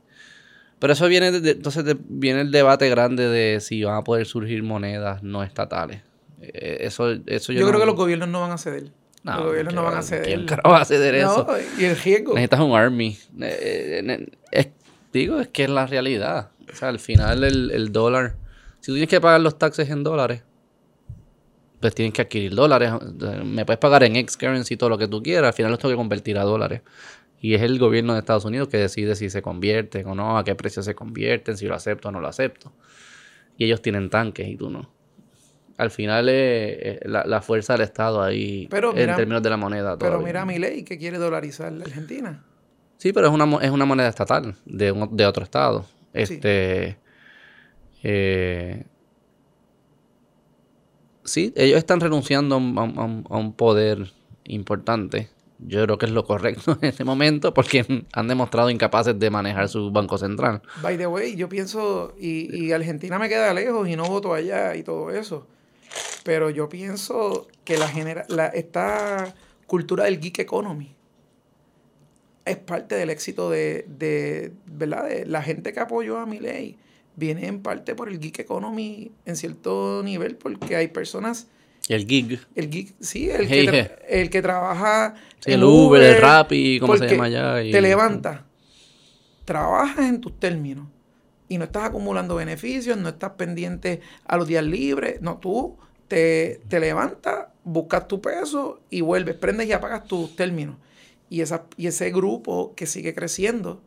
Pero 0.79 0.93
eso 0.93 1.07
viene, 1.09 1.31
de, 1.33 1.53
entonces 1.53 1.97
viene 2.09 2.43
el 2.43 2.51
debate 2.51 2.89
grande 2.89 3.29
de 3.29 3.61
si 3.61 3.83
van 3.85 3.97
a 3.97 4.05
poder 4.05 4.27
surgir 4.27 4.63
monedas 4.63 5.23
no 5.23 5.43
estatales. 5.43 6.03
Eh, 6.41 6.79
eso, 6.81 7.13
eso 7.27 7.53
yo, 7.53 7.67
creo 7.69 7.81
que 7.81 7.87
los 7.87 7.97
gobiernos 7.97 8.29
no 8.29 8.41
van 8.41 8.53
a 8.53 8.59
ceder. 8.59 8.91
los 9.23 9.45
gobiernos 9.45 9.75
no 9.75 9.83
van 9.83 9.97
a 9.97 10.03
ceder. 10.03 10.25
¿Quién 10.25 10.47
va 10.47 10.81
a 10.81 10.85
ceder 10.85 11.15
eso? 11.15 11.47
Y 11.79 11.85
el 11.85 11.97
riesgo. 11.97 12.35
Necesitas 12.35 12.61
un 12.61 12.77
army. 12.77 13.17
Eh, 13.41 14.27
eh, 14.53 14.73
digo, 15.13 15.41
es 15.41 15.49
que 15.49 15.65
es 15.65 15.71
la 15.71 15.87
realidad. 15.87 16.51
O 16.71 16.77
sea, 16.77 16.89
al 16.89 16.99
final 16.99 17.45
el, 17.45 17.71
el 17.71 17.93
dólar... 17.93 18.37
Si 18.81 18.91
tú 18.91 18.97
tienes 18.97 19.09
que 19.09 19.21
pagar 19.21 19.41
los 19.41 19.59
taxes 19.59 19.89
en 19.89 20.03
dólares, 20.03 20.43
pues 21.85 21.95
tienes 21.95 22.15
que 22.15 22.23
adquirir 22.23 22.55
dólares. 22.55 22.93
Me 23.45 23.67
puedes 23.67 23.79
pagar 23.79 24.05
en 24.05 24.17
X 24.17 24.39
currency 24.39 24.77
todo 24.77 24.89
lo 24.89 24.97
que 24.97 25.07
tú 25.07 25.23
quieras. 25.23 25.49
Al 25.49 25.53
final 25.53 25.71
los 25.71 25.79
tengo 25.79 25.93
que 25.93 25.97
convertir 25.97 26.39
a 26.39 26.43
dólares. 26.43 26.81
Y 27.45 27.55
es 27.55 27.61
el 27.61 27.79
gobierno 27.79 28.15
de 28.15 28.21
Estados 28.21 28.47
Unidos 28.47 28.69
que 28.69 28.79
decide 28.79 29.15
si 29.17 29.29
se 29.29 29.43
convierten 29.43 30.07
o 30.07 30.15
no, 30.15 30.39
a 30.39 30.45
qué 30.45 30.55
precio 30.55 30.83
se 30.83 30.95
convierten, 30.95 31.59
si 31.59 31.67
lo 31.67 31.75
acepto 31.75 32.09
o 32.09 32.11
no 32.11 32.19
lo 32.19 32.27
acepto. 32.27 32.73
Y 33.59 33.67
ellos 33.67 33.83
tienen 33.83 34.09
tanques 34.09 34.49
y 34.49 34.57
tú 34.57 34.71
no. 34.71 34.91
Al 35.77 35.91
final 35.91 36.31
es, 36.31 37.01
la, 37.05 37.43
fuerza 37.43 37.75
del 37.75 37.83
Estado 37.83 38.23
ahí 38.23 38.67
en 38.73 39.15
términos 39.15 39.43
de 39.43 39.51
la 39.51 39.59
moneda. 39.59 39.99
Pero 39.99 40.23
mira 40.23 40.47
mi 40.47 40.59
ley 40.59 40.85
que 40.85 40.97
quiere 40.97 41.19
dolarizar 41.19 41.71
la 41.71 41.85
Argentina. 41.85 42.43
Sí, 42.97 43.13
pero 43.13 43.27
es 43.27 43.33
una, 43.35 43.59
es 43.59 43.71
una 43.71 43.85
moneda 43.85 44.09
estatal 44.09 44.55
de, 44.65 45.07
de 45.11 45.27
otro 45.27 45.45
estado. 45.45 45.85
Este, 46.15 46.97
sí. 47.91 48.01
Eh, 48.05 48.85
sí, 51.25 51.53
ellos 51.57 51.77
están 51.77 52.01
renunciando 52.01 52.55
a 52.55 52.59
un 52.59 53.53
poder 53.55 54.07
importante 54.45 55.34
yo 55.67 55.83
creo 55.85 55.99
que 55.99 56.07
es 56.07 56.13
lo 56.13 56.25
correcto 56.25 56.79
en 56.81 56.89
este 56.89 57.05
momento 57.05 57.55
porque 57.55 58.05
han 58.13 58.29
demostrado 58.29 58.71
incapaces 58.71 59.19
de 59.19 59.31
manejar 59.31 59.69
su 59.69 59.91
banco 59.91 60.19
central. 60.19 60.63
By 60.83 60.97
the 60.99 61.07
way, 61.07 61.37
yo 61.37 61.49
pienso, 61.49 62.15
y, 62.19 62.73
Argentina 62.73 63.19
me 63.19 63.29
queda 63.29 63.53
lejos 63.55 63.89
y 63.89 63.97
no 63.97 64.05
voto 64.05 64.35
allá 64.35 64.77
y 64.77 64.83
todo 64.83 65.11
eso, 65.11 65.47
pero 66.23 66.51
yo 66.51 66.69
pienso 66.69 67.47
que 67.65 67.77
la, 67.79 67.89
genera, 67.89 68.25
la 68.29 68.47
esta 68.49 69.35
cultura 69.67 70.05
del 70.05 70.21
geek 70.21 70.41
economy 70.41 70.95
es 72.45 72.57
parte 72.59 72.95
del 72.95 73.11
éxito 73.11 73.51
de, 73.51 73.87
de, 73.89 74.53
¿verdad? 74.67 75.09
de 75.09 75.27
la 75.27 75.43
gente 75.43 75.73
que 75.73 75.81
apoyó 75.81 76.19
a 76.19 76.27
mi 76.27 76.41
ley. 76.41 76.77
Viene 77.17 77.47
en 77.47 77.63
parte 77.63 77.95
por 77.95 78.09
el 78.09 78.19
geek 78.19 78.41
economy 78.41 79.13
en 79.25 79.37
cierto 79.37 80.03
nivel 80.05 80.37
porque 80.37 80.77
hay 80.77 80.89
personas 80.89 81.47
el 81.89 82.07
gig. 82.07 82.41
El 82.55 82.71
gig, 82.71 82.95
sí, 83.01 83.29
el, 83.29 83.47
que, 83.47 83.91
el 84.09 84.31
que 84.31 84.43
trabaja. 84.43 85.15
el 85.45 85.63
Uber, 85.63 86.03
el 86.03 86.21
Rappi, 86.21 86.79
¿cómo 86.81 86.97
se 86.97 87.09
llama 87.09 87.25
allá? 87.25 87.55
Te 87.57 87.81
levanta 87.81 88.47
trabajas 89.45 90.07
en 90.07 90.21
tus 90.21 90.39
términos 90.39 90.87
y 91.49 91.59
no 91.59 91.65
estás 91.65 91.85
acumulando 91.85 92.37
beneficios, 92.37 92.97
no 92.97 93.11
estás 93.11 93.33
pendiente 93.33 94.01
a 94.27 94.37
los 94.37 94.49
días 94.49 94.65
libres. 94.65 95.21
No, 95.21 95.39
tú 95.39 95.77
te, 96.09 96.61
te 96.69 96.81
levantas, 96.81 97.49
buscas 97.65 98.09
tu 98.09 98.21
peso 98.21 98.81
y 98.91 99.03
vuelves, 99.03 99.37
prendes 99.37 99.69
y 99.69 99.73
apagas 99.73 100.05
tus 100.05 100.35
términos. 100.35 100.77
Y, 101.29 101.43
esa, 101.43 101.65
y 101.77 101.87
ese 101.87 102.11
grupo 102.11 102.75
que 102.75 102.87
sigue 102.87 103.15
creciendo 103.15 103.83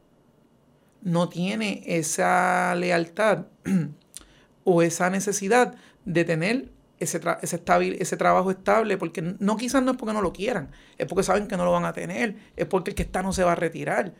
no 1.01 1.29
tiene 1.29 1.83
esa 1.85 2.75
lealtad 2.75 3.45
o 4.63 4.81
esa 4.81 5.09
necesidad 5.09 5.75
de 6.05 6.25
tener 6.25 6.69
ese, 6.99 7.21
ese, 7.41 7.61
ese 7.99 8.17
trabajo 8.17 8.51
estable, 8.51 8.97
porque 8.97 9.21
no 9.21 9.57
quizás 9.57 9.83
no 9.83 9.91
es 9.91 9.97
porque 9.97 10.13
no 10.13 10.21
lo 10.21 10.33
quieran, 10.33 10.69
es 10.97 11.05
porque 11.07 11.23
saben 11.23 11.47
que 11.47 11.57
no 11.57 11.65
lo 11.65 11.71
van 11.71 11.85
a 11.85 11.93
tener, 11.93 12.35
es 12.55 12.65
porque 12.65 12.91
el 12.91 12.95
que 12.95 13.03
está 13.03 13.21
no 13.21 13.33
se 13.33 13.43
va 13.43 13.53
a 13.53 13.55
retirar. 13.55 14.13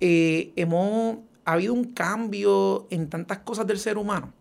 Eh, 0.00 0.52
hemos, 0.56 1.18
ha 1.44 1.52
habido 1.52 1.74
un 1.74 1.92
cambio 1.92 2.86
en 2.90 3.08
tantas 3.08 3.38
cosas 3.38 3.66
del 3.66 3.78
ser 3.78 3.98
humano 3.98 4.32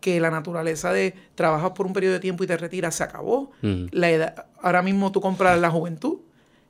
que 0.00 0.20
la 0.20 0.30
naturaleza 0.30 0.92
de 0.92 1.14
trabajar 1.34 1.74
por 1.74 1.86
un 1.86 1.92
periodo 1.92 2.14
de 2.14 2.20
tiempo 2.20 2.44
y 2.44 2.46
te 2.46 2.56
retiras 2.56 2.96
se 2.96 3.04
acabó. 3.04 3.52
La 3.62 4.10
edad, 4.10 4.46
ahora 4.60 4.82
mismo 4.82 5.12
tú 5.12 5.20
compras 5.20 5.58
la 5.58 5.70
juventud, 5.70 6.18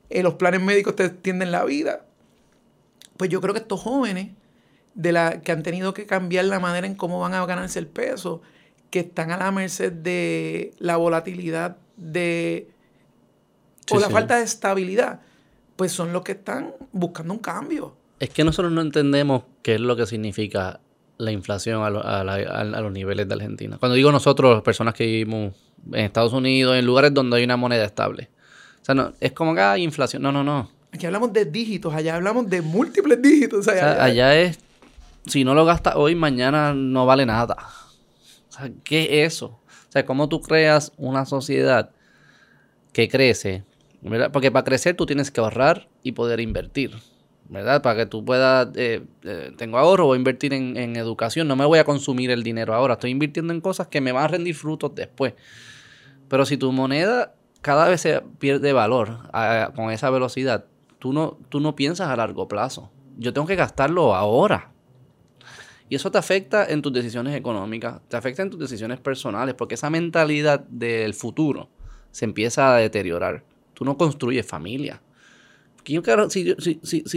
eh, 0.09 0.23
los 0.23 0.35
planes 0.35 0.61
médicos 0.61 0.95
te 0.95 1.05
extienden 1.05 1.51
la 1.51 1.65
vida. 1.65 2.05
Pues 3.17 3.29
yo 3.29 3.41
creo 3.41 3.53
que 3.53 3.59
estos 3.59 3.81
jóvenes 3.81 4.29
de 4.93 5.11
la, 5.11 5.41
que 5.41 5.51
han 5.51 5.63
tenido 5.63 5.93
que 5.93 6.05
cambiar 6.05 6.45
la 6.45 6.59
manera 6.59 6.85
en 6.85 6.95
cómo 6.95 7.19
van 7.19 7.33
a 7.33 7.45
ganarse 7.45 7.79
el 7.79 7.87
peso, 7.87 8.41
que 8.93 8.99
están 8.99 9.31
a 9.31 9.37
la 9.37 9.49
merced 9.49 9.91
de 9.91 10.71
la 10.77 10.97
volatilidad 10.97 11.77
de 11.97 12.69
o 13.89 13.97
la 13.97 14.07
falta 14.11 14.37
de 14.37 14.43
estabilidad, 14.43 15.19
pues 15.75 15.91
son 15.91 16.13
los 16.13 16.21
que 16.21 16.33
están 16.33 16.75
buscando 16.91 17.33
un 17.33 17.39
cambio. 17.39 17.95
Es 18.19 18.29
que 18.29 18.43
nosotros 18.43 18.71
no 18.71 18.81
entendemos 18.81 19.45
qué 19.63 19.73
es 19.73 19.81
lo 19.81 19.95
que 19.95 20.05
significa 20.05 20.79
la 21.17 21.31
inflación 21.31 21.81
a, 21.83 21.89
los 21.89 22.91
niveles 22.91 23.27
de 23.27 23.33
Argentina. 23.33 23.79
Cuando 23.79 23.95
digo 23.95 24.11
nosotros, 24.11 24.53
las 24.53 24.61
personas 24.61 24.93
que 24.93 25.07
vivimos 25.07 25.55
en 25.91 26.05
Estados 26.05 26.33
Unidos, 26.33 26.77
en 26.77 26.85
lugares 26.85 27.15
donde 27.15 27.37
hay 27.37 27.45
una 27.45 27.57
moneda 27.57 27.85
estable. 27.85 28.29
O 28.83 28.85
sea, 28.85 28.93
no, 28.93 29.11
es 29.19 29.31
como 29.31 29.55
que 29.55 29.61
hay 29.61 29.81
inflación. 29.81 30.21
No, 30.21 30.31
no, 30.31 30.43
no. 30.43 30.69
Aquí 30.91 31.07
hablamos 31.07 31.33
de 31.33 31.45
dígitos, 31.45 31.95
allá 31.95 32.13
hablamos 32.13 32.47
de 32.47 32.61
múltiples 32.61 33.19
dígitos. 33.19 33.67
allá, 33.67 34.03
allá 34.03 34.39
es, 34.39 34.59
si 35.25 35.43
no 35.43 35.55
lo 35.55 35.65
gastas 35.65 35.95
hoy, 35.95 36.13
mañana 36.13 36.75
no 36.75 37.07
vale 37.07 37.25
nada. 37.25 37.57
¿Qué 38.83 39.23
es 39.23 39.33
eso? 39.33 39.59
O 39.89 39.91
sea, 39.91 40.05
¿cómo 40.05 40.29
tú 40.29 40.41
creas 40.41 40.91
una 40.97 41.25
sociedad 41.25 41.91
que 42.91 43.09
crece? 43.09 43.63
Porque 44.31 44.51
para 44.51 44.63
crecer 44.63 44.95
tú 44.95 45.05
tienes 45.05 45.31
que 45.31 45.39
ahorrar 45.41 45.87
y 46.03 46.11
poder 46.13 46.39
invertir. 46.39 46.91
¿verdad? 47.49 47.81
Para 47.81 47.97
que 47.97 48.05
tú 48.05 48.23
puedas, 48.23 48.69
eh, 48.75 49.03
eh, 49.23 49.51
tengo 49.57 49.77
ahorro, 49.77 50.05
voy 50.05 50.15
a 50.15 50.17
invertir 50.17 50.53
en, 50.53 50.77
en, 50.77 50.95
educación, 50.95 51.47
no 51.47 51.55
me 51.55 51.65
voy 51.65 51.77
a 51.77 51.83
consumir 51.83 52.31
el 52.31 52.41
dinero 52.41 52.73
ahora, 52.73 52.93
estoy 52.93 53.11
invirtiendo 53.11 53.53
en 53.53 53.61
cosas 53.61 53.87
que 53.87 54.01
me 54.01 54.11
van 54.11 54.23
a 54.23 54.27
rendir 54.29 54.55
frutos 54.55 54.95
después. 54.95 55.33
Pero 56.29 56.45
si 56.45 56.57
tu 56.57 56.71
moneda 56.71 57.35
cada 57.63 57.87
vez 57.87 58.01
se 58.01 58.21
pierde 58.39 58.73
valor 58.73 59.19
con 59.73 59.89
esa 59.89 60.09
velocidad, 60.09 60.65
tú 60.99 61.13
no, 61.13 61.39
tú 61.49 61.61
no 61.61 61.75
piensas 61.75 62.09
a 62.09 62.15
largo 62.15 62.47
plazo. 62.47 62.91
Yo 63.17 63.33
tengo 63.33 63.47
que 63.47 63.55
gastarlo 63.55 64.13
ahora. 64.13 64.72
Y 65.93 65.95
eso 65.95 66.09
te 66.09 66.17
afecta 66.17 66.65
en 66.65 66.81
tus 66.81 66.91
decisiones 66.91 67.35
económicas, 67.35 68.01
te 68.07 68.17
afecta 68.17 68.41
en 68.41 68.49
tus 68.49 68.59
decisiones 68.59 68.99
personales, 68.99 69.53
porque 69.53 69.75
esa 69.75 69.91
mentalidad 69.91 70.61
del 70.61 71.13
futuro 71.13 71.69
se 72.09 72.25
empieza 72.25 72.73
a 72.73 72.79
deteriorar. 72.79 73.43
Tú 73.75 73.85
no 73.85 73.95
construyes 73.95 74.43
familia. 74.43 75.03
Si 75.85 75.93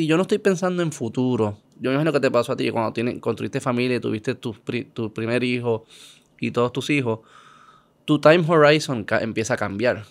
yo, 0.06 0.16
no 0.18 0.22
estoy 0.22 0.36
pensando 0.36 0.82
en 0.82 0.92
futuro, 0.92 1.56
yo 1.80 1.88
me 1.88 1.94
imagino 1.94 2.12
que 2.12 2.20
te 2.20 2.30
pasó 2.30 2.52
a 2.52 2.56
ti 2.58 2.70
cuando 2.70 2.92
tienes, 2.92 3.18
construiste 3.18 3.62
familia 3.62 3.96
y 3.96 4.00
tuviste 4.00 4.34
tu, 4.34 4.52
primer 5.14 5.42
hijo 5.42 5.86
y 6.38 6.50
todos 6.50 6.70
tus 6.70 6.90
hijos, 6.90 7.20
tu 8.04 8.20
time 8.20 8.44
horizon 8.46 9.06
empieza 9.22 9.54
a 9.54 9.56
cambiar. 9.56 10.04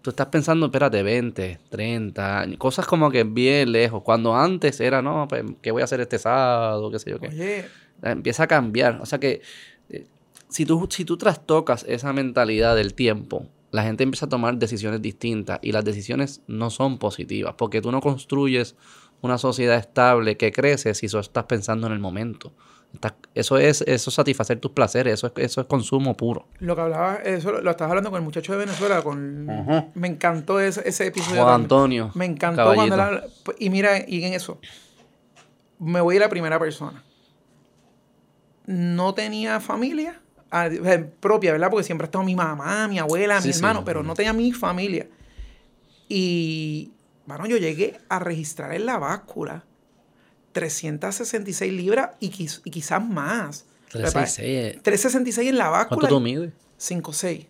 Tú 0.00 0.08
estás 0.08 0.28
pensando, 0.28 0.64
espérate, 0.64 1.02
20, 1.02 1.58
30 1.68 2.40
años, 2.40 2.56
cosas 2.56 2.86
como 2.86 3.10
que 3.10 3.24
bien 3.24 3.72
lejos. 3.72 4.02
Cuando 4.02 4.34
antes 4.34 4.80
era, 4.80 5.02
no, 5.02 5.28
pues, 5.28 5.44
¿qué 5.60 5.70
voy 5.70 5.82
a 5.82 5.84
hacer 5.84 6.00
este 6.00 6.18
sábado? 6.18 6.90
¿Qué 6.90 6.98
sé 6.98 7.10
yo 7.10 7.20
qué? 7.20 7.66
Empieza 8.02 8.44
a 8.44 8.46
cambiar. 8.46 9.00
O 9.00 9.06
sea 9.06 9.18
que 9.18 9.42
eh, 9.90 10.06
si, 10.48 10.66
tú, 10.66 10.86
si 10.90 11.04
tú 11.04 11.16
trastocas 11.16 11.84
esa 11.88 12.12
mentalidad 12.12 12.76
del 12.76 12.94
tiempo, 12.94 13.46
la 13.70 13.82
gente 13.82 14.04
empieza 14.04 14.26
a 14.26 14.28
tomar 14.28 14.56
decisiones 14.56 15.02
distintas 15.02 15.58
y 15.62 15.72
las 15.72 15.84
decisiones 15.84 16.40
no 16.46 16.70
son 16.70 16.98
positivas 16.98 17.54
porque 17.58 17.82
tú 17.82 17.92
no 17.92 18.00
construyes 18.00 18.76
una 19.20 19.38
sociedad 19.38 19.76
estable 19.76 20.36
que 20.36 20.52
crece 20.52 20.94
si 20.94 21.08
solo 21.08 21.22
estás 21.22 21.44
pensando 21.44 21.86
en 21.86 21.92
el 21.92 21.98
momento. 21.98 22.52
eso 23.34 23.58
es 23.58 23.82
eso 23.82 24.10
satisfacer 24.10 24.60
tus 24.60 24.70
placeres, 24.70 25.14
eso 25.14 25.26
es, 25.26 25.32
eso 25.36 25.60
es 25.60 25.66
consumo 25.66 26.16
puro. 26.16 26.46
Lo 26.60 26.74
que 26.74 26.82
hablaba, 26.82 27.16
eso 27.16 27.52
lo, 27.52 27.70
estás 27.70 27.88
hablando 27.88 28.10
con 28.10 28.18
el 28.18 28.24
muchacho 28.24 28.52
de 28.52 28.58
Venezuela, 28.58 29.02
con 29.02 29.46
me 29.94 30.08
encantó 30.08 30.60
ese, 30.60 30.88
ese 30.88 31.06
episodio. 31.08 31.42
Juan 31.42 31.62
Antonio. 31.62 32.10
Me 32.14 32.24
encantó 32.24 32.72
cuando 32.74 33.22
y 33.58 33.70
mira, 33.70 34.08
y 34.08 34.24
en 34.24 34.34
eso, 34.34 34.58
me 35.78 36.00
voy 36.00 36.16
a 36.16 36.20
la 36.20 36.28
primera 36.28 36.58
persona. 36.58 37.02
No 38.66 39.14
tenía 39.14 39.60
familia, 39.60 40.20
propia, 41.20 41.52
¿verdad? 41.52 41.70
Porque 41.70 41.84
siempre 41.84 42.04
ha 42.04 42.08
estado 42.08 42.24
mi 42.24 42.34
mamá, 42.34 42.88
mi 42.88 42.98
abuela, 42.98 43.40
mi 43.40 43.50
hermano, 43.50 43.84
pero 43.84 44.02
no 44.02 44.14
tenía 44.14 44.32
mi 44.32 44.52
familia. 44.52 45.08
Y, 46.08 46.92
bueno, 47.26 47.46
yo 47.46 47.56
llegué 47.56 47.98
a 48.08 48.18
registrar 48.18 48.72
en 48.74 48.86
la 48.86 48.98
báscula 48.98 49.64
366 50.52 51.72
libras 51.72 52.10
y, 52.20 52.30
quizás 52.30 53.04
más. 53.04 53.66
366. 53.90 54.82
366 54.82 55.50
en 55.50 55.58
la 55.58 55.68
báscula. 55.68 56.00
¿Cuánto 56.00 56.16
tú 56.16 56.20
mides? 56.20 56.52
5'6". 56.80 57.46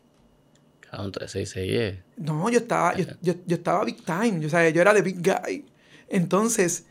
Claro, 0.81 1.11
366 1.11 1.81
es. 1.81 1.99
No, 2.17 2.49
yo 2.51 2.59
estaba, 2.59 2.95
yo, 2.97 3.07
yo, 3.21 3.35
estaba 3.49 3.85
big 3.85 4.05
time. 4.05 4.41
Yo, 4.41 4.49
yo 4.49 4.81
era 4.81 4.93
de 4.93 5.03
big 5.03 5.23
guy. 5.23 5.65
Entonces, 6.09 6.85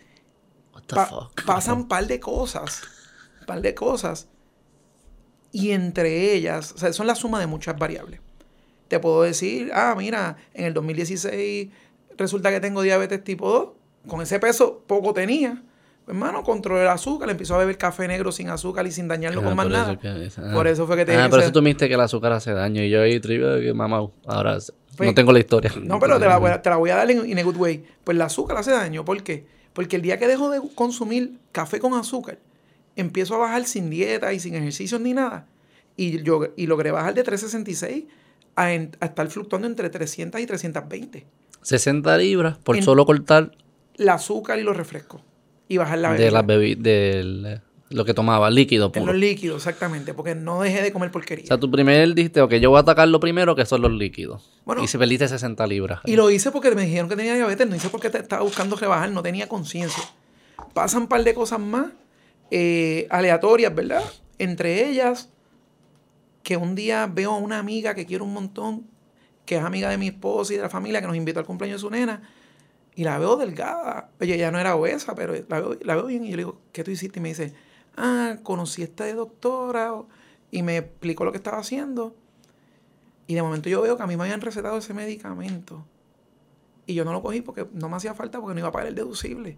pasan 1.45 1.77
un 1.77 1.87
par 1.87 2.07
de 2.07 2.19
cosas. 2.19 2.81
Par 3.45 3.61
de 3.61 3.73
cosas 3.73 4.27
y 5.55 5.71
entre 5.71 6.33
ellas, 6.33 6.73
o 6.73 6.77
sea, 6.77 6.91
son 6.91 7.07
la 7.07 7.15
suma 7.15 7.39
de 7.39 7.47
muchas 7.47 7.77
variables. 7.79 8.19
Te 8.89 8.99
puedo 8.99 9.21
decir, 9.21 9.71
ah, 9.73 9.95
mira, 9.97 10.35
en 10.53 10.65
el 10.65 10.73
2016 10.73 11.69
resulta 12.17 12.51
que 12.51 12.59
tengo 12.59 12.81
diabetes 12.81 13.23
tipo 13.23 13.49
2. 13.49 14.09
Con 14.09 14.21
ese 14.21 14.37
peso 14.37 14.83
poco 14.85 15.13
tenía. 15.13 15.63
Hermano, 16.09 16.43
controlé 16.43 16.81
el 16.81 16.89
azúcar, 16.89 17.29
empezó 17.29 17.55
a 17.55 17.59
beber 17.59 17.77
café 17.77 18.05
negro 18.05 18.33
sin 18.33 18.49
azúcar 18.49 18.85
y 18.85 18.91
sin 18.91 19.07
dañarlo 19.07 19.41
con 19.41 19.55
más 19.55 19.67
nada. 19.69 19.97
Ah. 20.03 20.51
por 20.53 20.67
eso 20.67 20.85
fue 20.85 20.97
que 20.97 21.05
te 21.05 21.15
Ah, 21.15 21.29
por 21.29 21.39
eso 21.39 21.53
tú 21.53 21.61
viste 21.61 21.87
que 21.87 21.93
el 21.93 22.01
azúcar 22.01 22.33
hace 22.33 22.51
daño. 22.51 22.83
Y 22.83 22.89
yo 22.89 23.01
ahí, 23.01 23.21
que 23.21 23.73
mamá, 23.73 24.05
ahora 24.27 24.57
no 24.99 25.13
tengo 25.13 25.31
la 25.31 25.39
historia. 25.39 25.71
No, 25.81 26.01
pero 26.01 26.19
te 26.19 26.25
la, 26.25 26.37
voy 26.37 26.51
a, 26.51 26.61
te 26.61 26.69
la 26.69 26.75
voy 26.75 26.89
a 26.89 26.97
dar 26.97 27.09
en, 27.09 27.39
a 27.39 27.43
good 27.43 27.55
way. 27.55 27.85
Pues 28.03 28.15
el 28.15 28.21
azúcar 28.21 28.57
hace 28.57 28.71
daño. 28.71 29.05
¿Por 29.05 29.23
qué? 29.23 29.47
Porque 29.71 29.95
el 29.95 30.01
día 30.01 30.19
que 30.19 30.27
dejo 30.27 30.49
de 30.49 30.61
consumir 30.75 31.39
café 31.53 31.79
con 31.79 31.93
azúcar, 31.93 32.39
empiezo 32.95 33.35
a 33.35 33.37
bajar 33.39 33.65
sin 33.65 33.89
dieta 33.89 34.33
y 34.33 34.39
sin 34.39 34.55
ejercicio 34.55 34.99
ni 34.99 35.13
nada. 35.13 35.47
Y, 35.97 36.23
yo, 36.23 36.47
y 36.55 36.67
logré 36.67 36.91
bajar 36.91 37.13
de 37.13 37.23
366 37.23 38.05
a, 38.55 38.73
estar 38.73 39.27
fluctuando 39.29 39.67
entre 39.67 39.89
300 39.89 40.41
y 40.41 40.45
320. 40.45 41.25
60 41.61 42.17
libras 42.17 42.57
por 42.57 42.81
solo 42.83 43.05
cortar 43.05 43.51
el 43.97 44.09
azúcar 44.09 44.59
y 44.59 44.63
los 44.63 44.75
refrescos. 44.75 45.21
Y 45.67 45.77
bajar 45.77 45.99
la 45.99 46.09
bebida. 46.09 46.25
De 46.25 46.31
las 46.31 46.45
bebidas, 46.45 46.83
de 46.83 47.61
lo 47.89 48.05
que 48.05 48.13
tomaba, 48.13 48.49
líquido 48.49 48.91
puro. 48.91 49.05
los 49.05 49.15
líquidos, 49.15 49.57
exactamente, 49.57 50.13
porque 50.13 50.35
no 50.35 50.61
dejé 50.61 50.81
de 50.81 50.91
comer 50.91 51.11
porquería. 51.11 51.45
O 51.45 51.47
sea, 51.47 51.59
tu 51.59 51.71
primer 51.71 52.13
dijiste, 52.13 52.41
ok, 52.41 52.55
yo 52.55 52.69
voy 52.69 52.77
a 52.77 52.81
atacar 52.81 53.07
lo 53.07 53.19
primero, 53.19 53.55
que 53.55 53.65
son 53.65 53.81
los 53.81 53.91
líquidos. 53.91 54.51
Bueno, 54.65 54.83
y 54.83 54.87
se 54.87 54.99
perdiste 54.99 55.27
60 55.27 55.65
libras. 55.67 56.01
Y 56.05 56.15
lo 56.15 56.29
hice 56.29 56.51
porque 56.51 56.71
me 56.71 56.85
dijeron 56.85 57.09
que 57.09 57.15
tenía 57.15 57.35
diabetes, 57.35 57.67
no 57.67 57.75
hice 57.75 57.89
porque 57.89 58.07
estaba 58.07 58.43
buscando 58.43 58.75
rebajar, 58.75 59.11
no 59.11 59.23
tenía 59.23 59.47
conciencia. 59.47 60.03
Pasan 60.73 61.03
un 61.03 61.07
par 61.07 61.23
de 61.23 61.33
cosas 61.33 61.59
más 61.59 61.87
eh, 62.51 63.07
aleatorias, 63.09 63.73
¿verdad? 63.73 64.03
Entre 64.37 64.87
ellas, 64.87 65.29
que 66.43 66.57
un 66.57 66.75
día 66.75 67.07
veo 67.07 67.31
a 67.31 67.37
una 67.37 67.59
amiga 67.59 67.95
que 67.95 68.05
quiero 68.05 68.23
un 68.23 68.33
montón, 68.33 68.87
que 69.45 69.57
es 69.57 69.63
amiga 69.63 69.89
de 69.89 69.97
mi 69.97 70.07
esposa 70.07 70.53
y 70.53 70.57
de 70.57 70.63
la 70.63 70.69
familia, 70.69 71.01
que 71.01 71.07
nos 71.07 71.15
invitó 71.15 71.39
al 71.39 71.45
cumpleaños 71.45 71.81
de 71.81 71.87
su 71.87 71.91
nena, 71.91 72.21
y 72.95 73.03
la 73.03 73.17
veo 73.19 73.35
delgada. 73.35 74.09
Ella 74.19 74.35
ya 74.35 74.51
no 74.51 74.59
era 74.59 74.75
obesa, 74.75 75.15
pero 75.15 75.33
la 75.47 75.59
veo, 75.59 75.77
la 75.81 75.95
veo 75.95 76.05
bien. 76.05 76.23
Y 76.23 76.29
yo 76.29 76.37
le 76.37 76.43
digo, 76.43 76.61
¿qué 76.71 76.83
tú 76.83 76.91
hiciste? 76.91 77.19
Y 77.19 77.21
me 77.21 77.29
dice, 77.29 77.53
ah, 77.97 78.37
conocí 78.43 78.81
a 78.81 78.85
esta 78.85 79.11
doctora, 79.13 79.93
y 80.51 80.63
me 80.63 80.77
explicó 80.77 81.25
lo 81.25 81.31
que 81.31 81.37
estaba 81.37 81.57
haciendo. 81.57 82.15
Y 83.27 83.35
de 83.35 83.41
momento 83.41 83.69
yo 83.69 83.81
veo 83.81 83.97
que 83.97 84.03
a 84.03 84.07
mí 84.07 84.15
me 84.15 84.23
habían 84.23 84.41
recetado 84.41 84.77
ese 84.77 84.93
medicamento. 84.93 85.85
Y 86.85 86.93
yo 86.93 87.03
no 87.03 87.11
lo 87.11 87.21
cogí 87.21 87.41
porque 87.41 87.67
no 87.73 87.89
me 87.89 87.95
hacía 87.95 88.13
falta 88.13 88.39
porque 88.39 88.53
no 88.53 88.59
iba 88.59 88.69
a 88.69 88.71
pagar 88.71 88.87
el 88.87 88.95
deducible. 88.95 89.57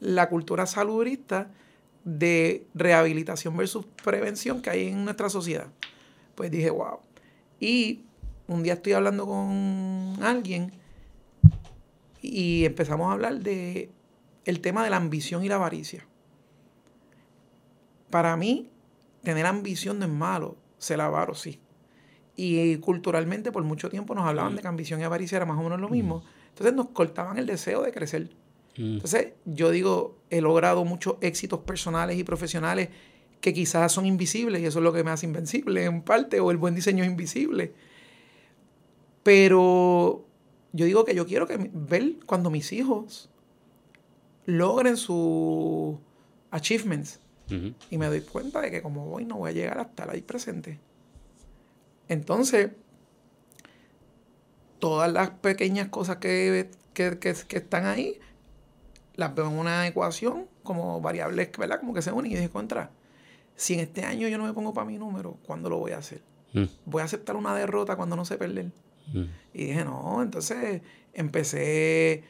La 0.00 0.28
cultura 0.28 0.66
salubrista 0.66 1.50
de 2.04 2.66
rehabilitación 2.74 3.56
versus 3.56 3.86
prevención 4.02 4.60
que 4.60 4.70
hay 4.70 4.88
en 4.88 5.04
nuestra 5.04 5.28
sociedad. 5.28 5.68
Pues 6.34 6.50
dije, 6.50 6.70
wow. 6.70 7.00
Y 7.60 8.04
un 8.46 8.62
día 8.62 8.74
estoy 8.74 8.92
hablando 8.92 9.26
con 9.26 10.18
alguien 10.22 10.72
y 12.20 12.64
empezamos 12.64 13.08
a 13.08 13.12
hablar 13.12 13.40
de 13.40 13.90
el 14.44 14.60
tema 14.60 14.82
de 14.84 14.90
la 14.90 14.96
ambición 14.96 15.44
y 15.44 15.48
la 15.48 15.56
avaricia. 15.56 16.06
Para 18.10 18.36
mí, 18.36 18.70
tener 19.22 19.46
ambición 19.46 19.98
no 19.98 20.04
es 20.04 20.10
malo, 20.10 20.56
ser 20.78 21.00
avaro 21.00 21.34
sí. 21.34 21.60
Y 22.36 22.76
culturalmente 22.78 23.52
por 23.52 23.62
mucho 23.62 23.88
tiempo 23.88 24.14
nos 24.14 24.26
hablaban 24.26 24.56
de 24.56 24.62
que 24.62 24.68
ambición 24.68 25.00
y 25.00 25.04
avaricia 25.04 25.36
era 25.36 25.46
más 25.46 25.58
o 25.58 25.62
menos 25.62 25.80
lo 25.80 25.88
mismo. 25.88 26.24
Entonces 26.48 26.74
nos 26.74 26.88
cortaban 26.88 27.38
el 27.38 27.46
deseo 27.46 27.82
de 27.82 27.92
crecer. 27.92 28.30
Mm. 28.76 28.94
Entonces, 28.94 29.32
yo 29.44 29.70
digo, 29.70 30.18
he 30.30 30.40
logrado 30.40 30.84
muchos 30.84 31.16
éxitos 31.20 31.60
personales 31.60 32.18
y 32.18 32.24
profesionales 32.24 32.88
que 33.40 33.52
quizás 33.52 33.92
son 33.92 34.06
invisibles 34.06 34.62
y 34.62 34.66
eso 34.66 34.78
es 34.78 34.84
lo 34.84 34.92
que 34.92 35.04
me 35.04 35.10
hace 35.10 35.26
invencible 35.26 35.84
en 35.84 36.02
parte, 36.02 36.40
o 36.40 36.50
el 36.50 36.56
buen 36.56 36.74
diseño 36.74 37.02
es 37.04 37.10
invisible. 37.10 37.74
Pero 39.22 40.24
yo 40.72 40.86
digo 40.86 41.04
que 41.04 41.14
yo 41.14 41.26
quiero 41.26 41.46
que 41.46 41.70
ver 41.72 42.14
cuando 42.24 42.50
mis 42.50 42.72
hijos 42.72 43.28
logren 44.46 44.96
sus 44.96 45.98
achievements 46.50 47.20
y 47.90 47.98
me 47.98 48.06
doy 48.06 48.22
cuenta 48.22 48.62
de 48.62 48.70
que 48.70 48.80
como 48.80 49.04
voy 49.04 49.26
no 49.26 49.36
voy 49.36 49.50
a 49.50 49.52
llegar 49.52 49.78
a 49.78 49.82
estar 49.82 50.08
ahí 50.08 50.22
presente. 50.22 50.80
Entonces, 52.08 52.70
todas 54.78 55.12
las 55.12 55.30
pequeñas 55.30 55.88
cosas 55.88 56.16
que, 56.16 56.70
que, 56.94 57.18
que 57.18 57.56
están 57.56 57.84
ahí, 57.84 58.18
las 59.14 59.34
veo 59.34 59.46
en 59.46 59.58
una 59.58 59.86
ecuación 59.86 60.46
como 60.62 61.00
variables, 61.00 61.50
¿verdad? 61.56 61.80
Como 61.80 61.94
que 61.94 62.02
se 62.02 62.12
unen 62.12 62.32
y 62.32 62.34
dije, 62.34 62.48
contra, 62.48 62.90
si 63.56 63.74
en 63.74 63.80
este 63.80 64.04
año 64.04 64.28
yo 64.28 64.38
no 64.38 64.44
me 64.44 64.52
pongo 64.52 64.72
para 64.72 64.86
mi 64.86 64.98
número, 64.98 65.38
¿cuándo 65.46 65.68
lo 65.68 65.78
voy 65.78 65.92
a 65.92 65.98
hacer? 65.98 66.22
Mm. 66.52 66.64
Voy 66.86 67.02
a 67.02 67.04
aceptar 67.04 67.36
una 67.36 67.54
derrota 67.54 67.96
cuando 67.96 68.16
no 68.16 68.24
sé 68.24 68.36
perder. 68.36 68.72
Mm. 69.12 69.24
Y 69.54 69.64
dije, 69.66 69.84
no, 69.84 70.22
entonces 70.22 70.82
empecé, 71.12 72.24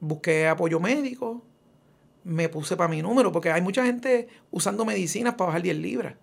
busqué 0.00 0.48
apoyo 0.48 0.80
médico, 0.80 1.44
me 2.24 2.48
puse 2.48 2.76
para 2.76 2.88
mi 2.88 3.02
número, 3.02 3.30
porque 3.30 3.50
hay 3.50 3.62
mucha 3.62 3.84
gente 3.84 4.28
usando 4.50 4.84
medicinas 4.84 5.34
para 5.34 5.48
bajar 5.48 5.62
10 5.62 5.76
libras. 5.76 6.16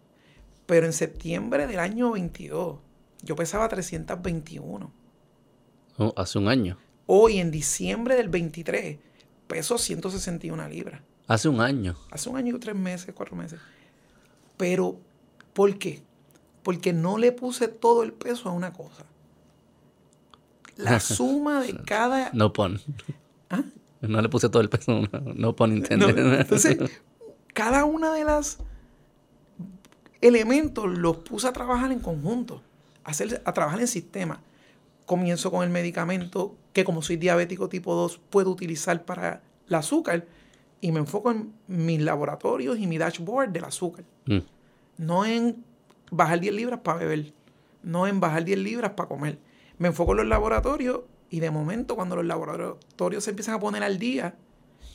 Pero 0.65 0.85
en 0.85 0.93
septiembre 0.93 1.67
del 1.67 1.79
año 1.79 2.11
22, 2.11 2.79
yo 3.21 3.35
pesaba 3.35 3.69
321. 3.69 4.91
hace 6.15 6.37
un 6.39 6.47
año. 6.47 6.77
Hoy, 7.05 7.39
en 7.39 7.51
diciembre 7.51 8.15
del 8.15 8.29
23, 8.29 8.97
peso 9.47 9.77
161 9.77 10.67
libras. 10.69 11.01
Hace 11.27 11.49
un 11.49 11.61
año. 11.61 11.95
Hace 12.11 12.29
un 12.29 12.37
año 12.37 12.55
y 12.55 12.59
tres 12.59 12.75
meses, 12.75 13.13
cuatro 13.15 13.35
meses. 13.35 13.59
Pero, 14.57 14.99
¿por 15.53 15.77
qué? 15.77 16.03
Porque 16.63 16.93
no 16.93 17.17
le 17.17 17.31
puse 17.31 17.67
todo 17.67 18.03
el 18.03 18.13
peso 18.13 18.49
a 18.49 18.51
una 18.51 18.73
cosa. 18.73 19.05
La 20.75 20.99
suma 20.99 21.61
de 21.61 21.75
cada... 21.83 22.31
No 22.33 22.53
pon. 22.53 22.79
¿Ah? 23.49 23.63
No 24.01 24.21
le 24.21 24.29
puse 24.29 24.49
todo 24.49 24.61
el 24.61 24.69
peso, 24.69 25.01
no, 25.35 25.55
por 25.55 25.69
Nintendo. 25.69 26.09
entonces, 26.09 26.77
cada 27.53 27.85
una 27.85 28.13
de 28.13 28.25
las 28.25 28.57
elementos 30.19 30.85
los 30.97 31.17
puse 31.17 31.47
a 31.47 31.53
trabajar 31.53 31.91
en 31.91 31.99
conjunto, 31.99 32.61
a, 33.05 33.11
hacer, 33.11 33.41
a 33.45 33.53
trabajar 33.53 33.79
en 33.79 33.87
sistema. 33.87 34.41
Comienzo 35.05 35.51
con 35.51 35.63
el 35.63 35.69
medicamento 35.69 36.55
que 36.73 36.83
como 36.83 37.01
soy 37.01 37.17
diabético 37.17 37.69
tipo 37.69 37.95
2 37.95 38.19
puedo 38.29 38.49
utilizar 38.49 39.05
para 39.05 39.43
el 39.67 39.75
azúcar 39.75 40.25
y 40.81 40.91
me 40.91 40.99
enfoco 40.99 41.31
en 41.31 41.53
mis 41.67 42.01
laboratorios 42.01 42.77
y 42.77 42.87
mi 42.87 42.97
dashboard 42.97 43.49
del 43.49 43.63
azúcar. 43.63 44.03
Mm. 44.25 44.39
No 44.97 45.25
en 45.25 45.63
bajar 46.11 46.39
10 46.39 46.53
libras 46.53 46.79
para 46.81 46.99
beber, 46.99 47.33
no 47.83 48.07
en 48.07 48.19
bajar 48.19 48.43
10 48.43 48.59
libras 48.59 48.91
para 48.91 49.07
comer. 49.07 49.39
Me 49.77 49.87
enfoco 49.87 50.11
en 50.11 50.17
los 50.17 50.27
laboratorios 50.27 51.01
y 51.29 51.39
de 51.39 51.51
momento 51.51 51.95
cuando 51.95 52.15
los 52.15 52.25
laboratorios 52.25 53.23
se 53.23 53.29
empiezan 53.29 53.55
a 53.55 53.59
poner 53.59 53.83
al 53.83 53.97
día, 53.97 54.35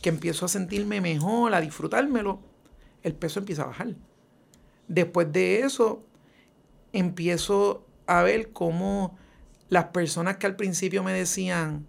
que 0.02 0.08
empiezo 0.08 0.44
a 0.44 0.48
sentirme 0.48 1.00
mejor, 1.00 1.54
a 1.54 1.60
disfrutármelo, 1.60 2.40
el 3.02 3.14
peso 3.14 3.40
empieza 3.40 3.62
a 3.62 3.66
bajar. 3.66 3.94
Después 4.86 5.32
de 5.32 5.60
eso, 5.60 6.04
empiezo 6.92 7.86
a 8.06 8.22
ver 8.22 8.52
cómo 8.52 9.16
las 9.68 9.86
personas 9.86 10.36
que 10.36 10.46
al 10.46 10.56
principio 10.56 11.02
me 11.02 11.12
decían, 11.12 11.86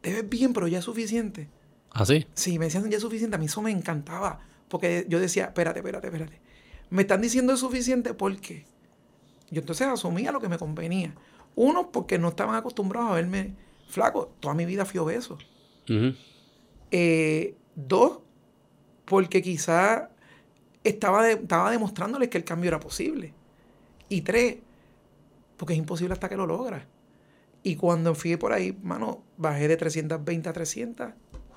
te 0.00 0.12
ves 0.12 0.28
bien, 0.28 0.52
pero 0.52 0.68
ya 0.68 0.78
es 0.78 0.84
suficiente. 0.84 1.48
¿Ah, 1.90 2.04
sí? 2.04 2.26
Sí, 2.34 2.58
me 2.58 2.66
decían 2.66 2.90
ya 2.90 2.96
es 2.96 3.02
suficiente. 3.02 3.36
A 3.36 3.38
mí 3.38 3.46
eso 3.46 3.62
me 3.62 3.70
encantaba. 3.70 4.40
Porque 4.68 5.06
yo 5.08 5.20
decía, 5.20 5.44
espérate, 5.44 5.80
espérate, 5.80 6.06
espérate. 6.06 6.40
Me 6.90 7.02
están 7.02 7.20
diciendo 7.20 7.52
es 7.52 7.60
suficiente 7.60 8.14
porque 8.14 8.66
yo 9.50 9.60
entonces 9.60 9.86
asumía 9.86 10.32
lo 10.32 10.40
que 10.40 10.48
me 10.48 10.58
convenía. 10.58 11.14
Uno, 11.54 11.90
porque 11.90 12.18
no 12.18 12.28
estaban 12.28 12.54
acostumbrados 12.54 13.10
a 13.10 13.14
verme 13.14 13.54
flaco. 13.86 14.34
Toda 14.40 14.54
mi 14.54 14.64
vida 14.64 14.84
fui 14.84 14.98
obeso. 14.98 15.38
Eh, 16.90 17.54
dos, 17.74 18.20
porque 19.04 19.42
quizá 19.42 20.10
estaba, 20.84 21.28
estaba 21.30 21.70
demostrándoles 21.70 22.28
que 22.28 22.38
el 22.38 22.44
cambio 22.44 22.68
era 22.68 22.80
posible. 22.80 23.34
Y 24.08 24.22
tres, 24.22 24.56
porque 25.62 25.74
es 25.74 25.78
imposible 25.78 26.12
hasta 26.12 26.28
que 26.28 26.36
lo 26.36 26.44
logras. 26.44 26.82
Y 27.62 27.76
cuando 27.76 28.16
fui 28.16 28.36
por 28.36 28.52
ahí, 28.52 28.76
mano, 28.82 29.22
bajé 29.36 29.68
de 29.68 29.76
320 29.76 30.48
a 30.48 30.52
300, 30.52 31.10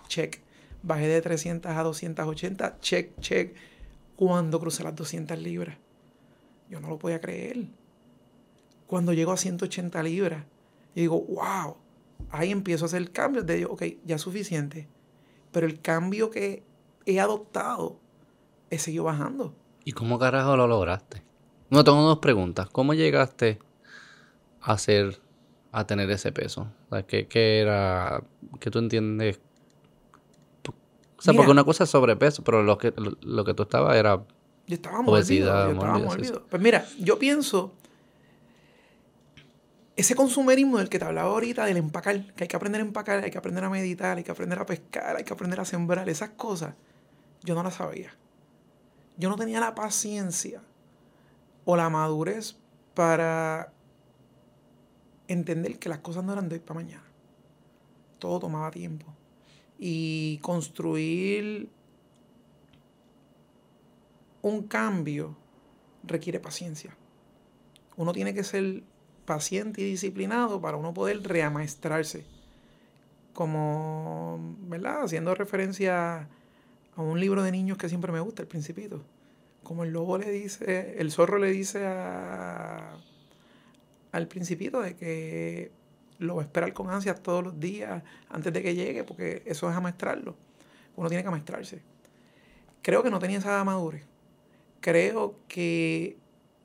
check. 0.08 0.42
Bajé 0.84 1.08
de 1.08 1.24
300 1.24 1.72
a 1.72 1.82
280, 1.82 2.80
check, 2.82 3.20
check. 3.20 3.56
Cuando 4.16 4.60
crucé 4.60 4.84
las 4.84 4.96
200 4.96 5.40
libras, 5.40 5.80
yo 6.70 6.80
no 6.80 6.90
lo 6.90 7.00
podía 7.00 7.20
creer. 7.20 7.66
Cuando 8.86 9.12
llego 9.12 9.32
a 9.32 9.38
180 9.38 10.04
libras, 10.04 10.46
yo 10.94 11.02
digo, 11.02 11.22
wow, 11.22 11.78
ahí 12.30 12.52
empiezo 12.52 12.86
a 12.86 12.90
hacer 12.90 13.02
el 13.02 13.10
cambio. 13.10 13.42
De 13.42 13.66
ok, 13.66 13.86
ya 14.06 14.18
es 14.18 14.22
suficiente. 14.22 14.88
Pero 15.52 15.66
el 15.66 15.82
cambio 15.82 16.30
que 16.30 16.62
he 17.08 17.20
adoptado 17.20 18.00
he 18.70 18.78
seguido 18.78 19.06
bajando. 19.06 19.56
¿Y 19.84 19.94
cómo 19.94 20.20
carajo 20.20 20.56
lo 20.56 20.68
lograste? 20.68 21.24
No, 21.72 21.84
tengo 21.84 22.04
dos 22.04 22.20
preguntas. 22.20 22.70
¿Cómo 22.70 22.94
llegaste 22.94 23.65
hacer, 24.66 25.20
a 25.72 25.86
tener 25.86 26.10
ese 26.12 26.32
peso? 26.32 26.68
¿qué, 27.08 27.60
era, 27.60 28.24
qué 28.60 28.72
tú 28.72 28.80
entiendes? 28.80 29.40
O 31.18 31.22
sea, 31.22 31.34
porque 31.34 31.52
una 31.52 31.64
cosa 31.64 31.86
es 31.86 31.90
sobrepeso, 31.90 32.44
pero 32.44 32.62
lo 32.64 32.78
que, 32.78 32.94
lo, 33.22 33.46
que 33.46 33.54
tú 33.54 33.64
estabas 33.64 33.96
era 33.96 34.22
yo 34.68 34.76
estaba 34.76 35.00
obesidad. 35.00 35.74
Pues 36.50 36.62
mira, 36.62 36.86
yo 37.00 37.18
pienso 37.20 37.74
ese 39.96 40.16
consumerismo 40.16 40.78
del 40.78 40.90
que 40.90 41.00
te 41.00 41.06
hablaba 41.06 41.30
ahorita, 41.30 41.66
del 41.66 41.78
empacar, 41.78 42.34
que 42.34 42.44
hay 42.44 42.48
que 42.48 42.56
aprender 42.56 42.82
a 42.82 42.84
empacar, 42.84 43.24
hay 43.24 43.32
que 43.32 43.38
aprender 43.38 43.64
a 43.64 43.70
meditar, 43.70 44.18
hay 44.18 44.24
que 44.24 44.32
aprender 44.32 44.60
a 44.60 44.66
pescar, 44.66 45.16
hay 45.16 45.24
que 45.24 45.34
aprender 45.34 45.60
a 45.60 45.66
sembrar, 45.66 46.10
esas 46.10 46.32
cosas, 46.32 46.76
yo 47.44 47.56
no 47.56 47.64
las 47.64 47.76
sabía. 47.76 48.14
Yo 49.18 49.30
no 49.30 49.38
tenía 49.38 49.62
la 49.62 49.74
paciencia 49.74 50.62
o 51.64 51.78
la 51.78 51.90
madurez 51.90 52.58
para 52.94 53.72
entender 55.28 55.80
que 55.80 55.90
las 55.90 56.00
cosas 56.00 56.24
no 56.24 56.34
eran 56.34 56.50
de 56.50 56.56
hoy 56.56 56.62
para 56.62 56.80
mañana. 56.80 57.04
Todo 58.20 58.40
tomaba 58.40 58.72
tiempo. 58.72 59.06
Y 59.78 60.40
construir 60.42 61.70
un 64.42 64.64
cambio 64.64 65.36
requiere 66.04 66.40
paciencia. 66.40 66.96
Uno 67.98 68.14
tiene 68.14 68.34
que 68.34 68.44
ser 68.44 68.84
paciente 69.26 69.82
y 69.82 69.86
disciplinado 69.86 70.62
para 70.62 70.78
uno 70.78 70.94
poder 70.94 71.24
reamaestrarse. 71.24 72.26
Como, 73.34 74.56
¿verdad? 74.68 75.04
Haciendo 75.04 75.36
referencia 75.36 76.30
a 76.96 77.02
un 77.02 77.20
libro 77.20 77.44
de 77.44 77.52
niños 77.52 77.78
que 77.78 77.90
siempre 77.90 78.12
me 78.12 78.20
gusta, 78.20 78.44
El 78.44 78.48
Principito. 78.48 79.04
Como 79.64 79.84
el 79.84 79.92
lobo 79.92 80.18
le 80.18 80.30
dice, 80.30 80.96
el 81.00 81.12
zorro 81.12 81.40
le 81.40 81.52
dice 81.52 81.86
a, 81.86 82.98
al 84.16 84.28
Principito 84.28 84.82
de 84.82 84.96
que 84.96 85.72
lo 86.20 86.36
va 86.36 86.42
a 86.42 86.46
esperar 86.46 86.72
con 86.74 86.90
ansias 86.90 87.22
todos 87.22 87.44
los 87.44 87.60
días 87.60 88.02
antes 88.30 88.54
de 88.54 88.64
que 88.64 88.74
llegue, 88.74 89.04
porque 89.04 89.44
eso 89.46 89.70
es 89.70 89.76
amaestrarlo. 89.76 90.36
Uno 90.96 91.10
tiene 91.10 91.22
que 91.22 91.28
amaestrarse. 91.28 91.82
Creo 92.82 93.04
que 93.04 93.10
no 93.10 93.20
tenía 93.20 93.40
esa 93.40 93.62
madurez. 93.64 94.06
Creo 94.80 95.36
que 95.50 96.18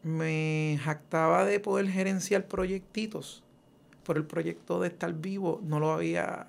me 0.03 0.79
jactaba 0.83 1.45
de 1.45 1.59
poder 1.59 1.89
gerenciar 1.89 2.47
proyectitos, 2.47 3.43
pero 4.07 4.21
el 4.21 4.27
proyecto 4.27 4.81
de 4.81 4.89
estar 4.89 5.13
vivo 5.13 5.61
no 5.65 5.81
lo 5.81 5.93
había... 5.93 6.47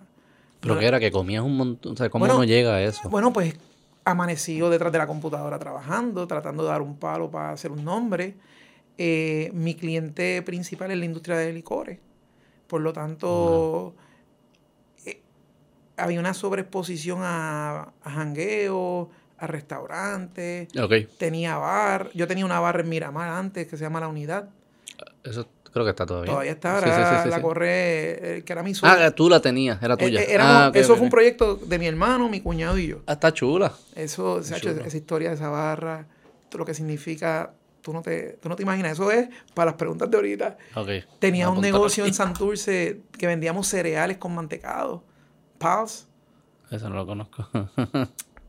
¿Pero 0.60 0.78
qué 0.78 0.86
era? 0.86 0.99
¿Que 0.99 1.12
comías 1.12 1.43
un 1.43 1.58
montón? 1.58 1.93
O 1.93 1.97
sea, 1.97 2.12
¿cómo 2.12 2.28
no 2.28 2.43
llega 2.43 2.76
a 2.76 2.84
eso? 2.84 3.10
Bueno, 3.10 3.34
pues 3.34 3.56
amanecido 4.06 4.70
detrás 4.70 4.91
de 4.91 4.99
la 4.99 5.08
computadora 5.08 5.58
trabajando, 5.58 6.28
tratando 6.28 6.64
de 6.64 6.70
dar 6.70 6.84
un 6.84 6.97
palo 6.97 7.32
para 7.32 7.52
hacer 7.52 7.72
un 7.72 7.84
nombre. 7.84 8.36
Eh, 9.04 9.49
mi 9.56 9.74
cliente 9.74 10.43
principal 10.43 10.91
es 10.91 10.97
la 10.99 11.06
industria 11.06 11.36
de 11.36 11.52
licores. 11.52 11.97
Por 12.68 12.82
lo 12.82 12.93
tanto, 12.93 13.95
eh, 15.08 15.20
había 15.97 16.20
una 16.20 16.36
sobreexposición 16.36 17.22
a, 17.24 17.93
a 18.04 18.12
jangueo, 18.12 19.10
a 19.39 19.47
restaurantes. 19.47 20.68
Tenía 21.18 21.58
bar. 21.58 22.12
Yo 22.14 22.28
tenía 22.28 22.45
una 22.45 22.60
barra 22.60 22.82
en 22.82 22.89
Miramar 22.89 23.30
antes 23.30 23.68
que 23.68 23.76
se 23.76 23.84
llama 23.84 23.99
La 23.99 24.08
Unidad. 24.08 24.49
Eso 25.24 25.47
creo 25.74 25.84
que 25.84 25.89
está 25.89 26.06
todavía. 26.06 26.32
Todavía 26.32 26.52
está, 26.52 27.26
la 27.26 27.41
corre, 27.41 28.38
eh, 28.38 28.43
que 28.43 28.54
era 28.54 28.62
mi 28.62 28.76
sueño. 28.76 28.95
Ah, 28.99 29.10
tú 29.10 29.30
la 29.30 29.41
tenías, 29.41 29.82
era 29.82 29.97
tuya. 29.97 30.22
Eh, 30.22 30.38
ah, 30.39 30.72
eso 30.76 30.95
fue 30.95 31.06
un 31.06 31.10
proyecto 31.10 31.56
de 31.56 31.80
mi 31.80 31.88
hermano, 31.88 32.30
mi 32.30 32.39
cuñado 32.39 32.78
y 32.78 32.86
yo. 32.86 33.02
Ah, 33.08 33.14
está 33.14 33.34
chula. 33.34 33.74
Eso, 33.95 34.41
esa 34.41 34.95
historia 34.95 35.30
de 35.30 35.36
esa 35.38 35.49
barra, 35.49 36.06
lo 36.54 36.66
que 36.66 36.76
significa, 36.76 37.56
tú 37.82 37.93
no 37.93 38.01
te, 38.01 38.38
tú 38.41 38.49
no 38.49 38.55
te 38.55 38.63
imaginas. 38.63 38.93
Eso 38.93 39.11
es 39.11 39.29
para 39.53 39.71
las 39.71 39.75
preguntas 39.75 40.09
de 40.09 40.17
ahorita. 40.17 40.57
Tenía 41.19 41.49
un 41.49 41.61
negocio 41.61 42.05
en 42.05 42.13
Santurce 42.13 43.01
que 43.17 43.27
vendíamos 43.27 43.67
cereales 43.67 44.17
con 44.17 44.34
mantecado. 44.34 45.03
Pals. 45.57 46.07
Eso 46.69 46.89
no 46.89 46.95
lo 46.95 47.05
conozco. 47.05 47.47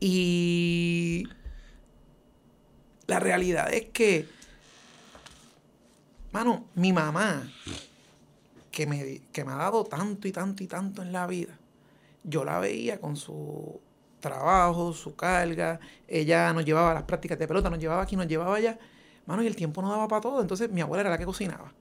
Y 0.05 1.29
la 3.07 3.21
realidad 3.21 3.73
es 3.73 3.85
que, 3.93 4.27
mano, 6.33 6.65
mi 6.75 6.91
mamá, 6.91 7.49
que 8.69 8.85
me, 8.85 9.21
que 9.31 9.45
me 9.45 9.53
ha 9.53 9.55
dado 9.55 9.85
tanto 9.85 10.27
y 10.27 10.33
tanto 10.33 10.61
y 10.61 10.67
tanto 10.67 11.01
en 11.01 11.13
la 11.13 11.25
vida, 11.25 11.57
yo 12.23 12.43
la 12.43 12.59
veía 12.59 12.99
con 12.99 13.15
su 13.15 13.79
trabajo, 14.19 14.93
su 14.93 15.15
carga, 15.15 15.79
ella 16.07 16.51
nos 16.53 16.65
llevaba 16.65 16.91
a 16.91 16.93
las 16.95 17.03
prácticas 17.03 17.37
de 17.37 17.47
pelota, 17.47 17.69
nos 17.69 17.79
llevaba 17.79 18.01
aquí, 18.01 18.15
nos 18.15 18.27
llevaba 18.27 18.55
allá, 18.55 18.77
mano, 19.25 19.43
y 19.43 19.47
el 19.47 19.55
tiempo 19.55 19.81
no 19.81 19.89
daba 19.89 20.07
para 20.07 20.21
todo, 20.21 20.41
entonces 20.41 20.69
mi 20.69 20.81
abuela 20.81 21.01
era 21.01 21.09
la 21.09 21.17
que 21.17 21.25
cocinaba. 21.25 21.71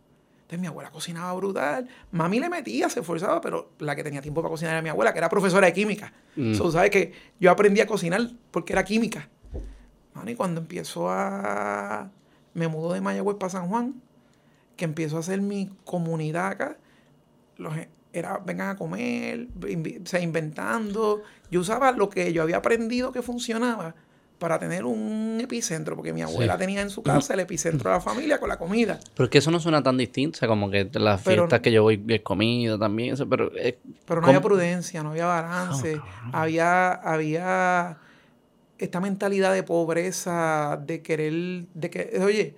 Entonces 0.43 0.61
mi 0.61 0.67
abuela 0.67 0.91
cocinaba 0.91 1.33
brutal. 1.33 1.89
Mami 2.11 2.39
le 2.39 2.51
metía, 2.51 2.89
se 2.91 3.01
esforzaba, 3.01 3.41
pero 3.41 3.71
la 3.79 3.97
que 3.97 4.05
tenía 4.05 4.21
tiempo 4.21 4.43
para 4.43 4.51
cocinar 4.51 4.75
era 4.75 4.83
mi 4.83 4.91
abuela, 4.91 5.13
que 5.13 5.19
era 5.19 5.29
profesora 5.29 5.67
de 5.67 5.73
química. 5.73 6.13
Mm. 6.37 6.55
¿Sabes 6.55 6.91
que 6.91 7.13
Yo 7.41 7.51
aprendí 7.51 7.81
a 7.81 7.87
cocinar 7.87 8.29
porque 8.51 8.75
era 8.75 8.85
química. 8.85 9.29
y 10.27 10.35
cuando 10.35 10.61
empiezo 10.61 11.09
a... 11.11 12.11
Me 12.55 12.69
mudo 12.69 12.93
de 12.93 13.01
Mayagüez 13.01 13.39
para 13.39 13.49
San 13.49 13.69
Juan, 13.69 13.95
que 14.77 14.85
empiezo 14.85 15.17
a 15.17 15.21
hacer 15.21 15.41
mi 15.41 15.71
comunidad 15.85 16.49
acá. 16.49 16.77
Los, 17.57 17.73
era, 18.13 18.37
vengan 18.37 18.69
a 18.69 18.77
comer, 18.77 19.49
o 19.57 20.07
sea, 20.07 20.21
inventando. 20.21 21.23
Yo 21.51 21.61
usaba 21.61 21.93
lo 21.93 22.11
que 22.11 22.31
yo 22.35 22.43
había 22.43 22.59
aprendido 22.59 23.11
que 23.11 23.23
funcionaba 23.23 23.95
para 24.43 24.59
tener 24.59 24.85
un 24.85 25.39
epicentro, 25.41 25.95
porque 25.95 26.13
mi 26.13 26.21
abuela 26.21 26.59
tenía 26.59 26.83
en 26.83 26.91
su 26.91 27.03
casa 27.03 27.35
el 27.35 27.41
epicentro 27.41 27.89
de 27.89 27.97
la 27.97 28.01
familia 28.01 28.41
con 28.41 28.49
la 28.49 28.59
comida. 28.59 28.99
Pero 29.15 29.25
es 29.27 29.31
que 29.31 29.39
eso 29.39 29.53
no 29.53 29.61
suena 29.61 29.83
tan 29.85 29.97
distinto, 29.97 30.37
o 30.37 30.39
sea, 30.41 30.49
como 30.49 30.69
que 30.69 30.91
las 30.95 31.23
fiestas 31.23 31.61
que 31.61 31.71
yo 31.71 31.85
voy 31.85 32.05
es 32.09 32.23
comida 32.23 32.77
también, 32.77 33.17
pero... 33.31 33.53
pero 34.05 34.21
no 34.21 34.27
había 34.27 34.41
prudencia, 34.41 35.05
no 35.05 35.11
había 35.11 35.27
balance, 35.27 36.01
ah, 36.03 36.43
había, 36.43 36.93
había 36.93 37.99
esta 38.79 39.01
mentalidad 39.01 39.55
de 39.55 39.63
pobreza, 39.63 40.77
de 40.85 41.03
querer, 41.03 41.67
de 41.73 41.91
que, 41.91 42.21
oye, 42.21 42.57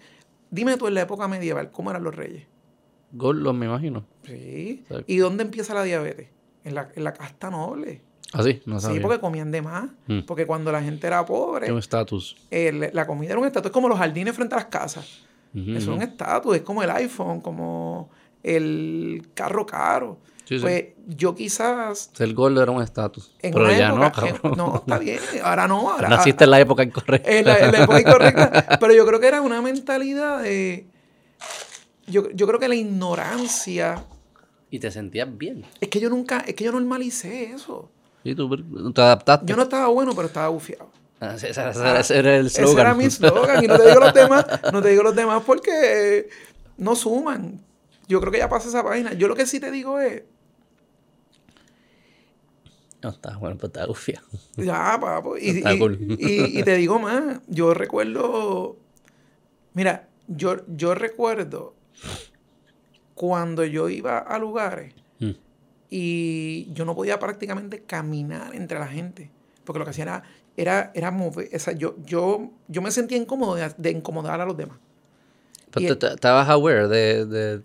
dime 0.50 0.78
tú 0.78 0.86
en 0.86 0.94
la 0.94 1.02
época 1.02 1.28
medieval, 1.28 1.70
¿cómo 1.70 1.90
eran 1.90 2.02
los 2.02 2.14
reyes? 2.16 2.46
Gordos, 3.12 3.54
me 3.54 3.66
imagino. 3.66 4.06
Sí. 4.24 4.84
¿Y 5.06 5.18
dónde 5.18 5.44
empieza 5.44 5.74
la 5.74 5.82
diabetes? 5.84 6.34
en 6.64 6.74
la, 6.74 6.90
en 6.94 7.04
la 7.04 7.12
casta 7.12 7.50
noble. 7.50 8.00
¿Ah, 8.34 8.42
sí? 8.42 8.60
No 8.66 8.80
sabía. 8.80 8.96
Sí, 8.98 9.02
porque 9.02 9.20
comían 9.20 9.50
de 9.50 9.62
más. 9.62 9.86
Mm. 10.08 10.20
Porque 10.26 10.44
cuando 10.46 10.70
la 10.72 10.82
gente 10.82 11.06
era 11.06 11.24
pobre, 11.24 11.60
Tiene 11.66 11.72
un 11.74 11.78
estatus. 11.78 12.36
la 12.50 13.06
comida 13.06 13.30
era 13.30 13.38
un 13.40 13.46
estatus. 13.46 13.70
Es 13.70 13.72
como 13.72 13.88
los 13.88 13.98
jardines 13.98 14.34
frente 14.34 14.54
a 14.54 14.58
las 14.58 14.66
casas. 14.66 15.06
Eso 15.54 15.78
es 15.78 15.86
ujú. 15.86 15.96
un 15.96 16.02
estatus. 16.02 16.56
Es 16.56 16.62
como 16.62 16.82
el 16.82 16.90
iPhone, 16.90 17.40
como 17.40 18.10
el 18.42 19.28
carro 19.34 19.64
caro. 19.64 20.18
Sí, 20.44 20.56
sí. 20.58 20.62
Pues 20.62 20.84
yo 21.06 21.34
quizás... 21.34 22.10
El 22.18 22.34
gordo 22.34 22.62
era 22.62 22.70
un 22.70 22.82
estatus. 22.82 23.34
Pero 23.40 23.70
ya 23.72 23.92
no, 23.92 24.04
época, 24.04 24.28
en- 24.28 24.34
cabrón. 24.36 24.54
no, 24.58 24.74
está 24.76 24.98
bien. 24.98 25.18
Ahora 25.42 25.66
no. 25.68 25.90
Ahora, 25.90 26.08
Naciste 26.08 26.44
en 26.44 26.50
la 26.50 26.60
época 26.60 26.82
incorrecta. 26.82 27.30
en 27.30 27.46
la, 27.46 27.58
en 27.60 27.72
la 27.72 27.82
época 27.84 28.00
incorrecta. 28.00 28.76
Pero 28.80 28.92
yo 28.92 29.06
creo 29.06 29.20
que 29.20 29.28
era 29.28 29.40
una 29.40 29.62
mentalidad 29.62 30.42
de... 30.42 30.86
Yo, 32.06 32.28
yo 32.32 32.46
creo 32.46 32.58
que 32.60 32.68
la 32.68 32.74
ignorancia... 32.74 34.04
Y 34.70 34.80
te 34.80 34.90
sentías 34.90 35.28
bien. 35.38 35.64
Es 35.80 35.88
que 35.88 36.00
yo 36.00 36.10
nunca... 36.10 36.40
Es 36.40 36.54
que 36.54 36.64
yo 36.64 36.72
normalicé 36.72 37.44
eso. 37.52 37.90
Y 38.24 38.34
tú 38.34 38.92
te 38.92 39.00
adaptaste. 39.02 39.46
Yo 39.46 39.56
no 39.56 39.62
estaba 39.64 39.88
bueno, 39.88 40.12
pero 40.16 40.26
estaba 40.28 40.48
bufiado. 40.48 40.90
Ah, 41.20 41.34
Ese, 41.34 41.50
ese- 41.50 41.68
ese- 41.68 41.98
ese 42.00 42.18
era 42.18 42.36
el 42.38 42.46
Ese 42.46 42.62
slogan. 42.62 42.80
era 42.86 42.94
mi 42.94 43.10
slogan. 43.10 43.62
Y 43.62 43.66
no 43.68 43.76
te 43.78 43.86
digo 43.88 44.00
los 44.00 44.14
demás, 44.14 44.46
no 44.72 44.82
te 44.82 44.88
digo 44.88 45.02
los 45.02 45.14
demás 45.14 45.42
porque 45.46 46.28
no 46.78 46.96
suman. 46.96 47.60
Yo 48.08 48.20
creo 48.20 48.32
que 48.32 48.38
ya 48.38 48.48
pasa 48.48 48.68
esa 48.68 48.82
página. 48.82 49.12
Yo 49.12 49.28
lo 49.28 49.34
que 49.36 49.46
sí 49.46 49.60
te 49.60 49.70
digo 49.70 50.00
es, 50.00 50.22
No, 53.02 53.10
está 53.10 53.36
bueno, 53.36 53.56
pues 53.58 53.68
está 53.70 53.84
gufia. 53.84 54.22
ya, 54.56 54.96
papo. 55.00 55.36
Y, 55.36 55.62
y- 55.62 55.78
cool. 55.78 55.98
y- 56.18 56.58
y 56.58 56.62
te 56.62 56.74
digo 56.76 56.98
más. 56.98 57.40
Yo 57.48 57.74
recuerdo. 57.74 58.76
Mira, 59.74 60.08
yo, 60.26 60.56
yo 60.68 60.94
recuerdo 60.94 61.74
cuando 63.14 63.64
yo 63.64 63.88
iba 63.90 64.18
a 64.18 64.38
lugares. 64.38 64.94
Y 65.96 66.72
yo 66.72 66.84
no 66.84 66.96
podía 66.96 67.20
prácticamente 67.20 67.82
caminar 67.84 68.52
entre 68.52 68.80
la 68.80 68.88
gente. 68.88 69.30
Porque 69.64 69.78
lo 69.78 69.84
que 69.84 69.92
hacía 69.92 70.02
era, 70.02 70.22
era, 70.56 70.90
era 70.92 71.12
mover. 71.12 71.48
O 71.54 71.58
sea, 71.60 71.72
yo, 71.72 71.94
yo, 72.04 72.50
yo 72.66 72.82
me 72.82 72.90
sentía 72.90 73.16
incómodo 73.16 73.54
de, 73.54 73.72
de 73.78 73.90
incomodar 73.92 74.40
a 74.40 74.44
los 74.44 74.56
demás. 74.56 74.76
Pero 75.70 75.94
estabas 75.94 76.48
aware 76.48 76.88
de, 76.88 77.26
de- 77.26 77.62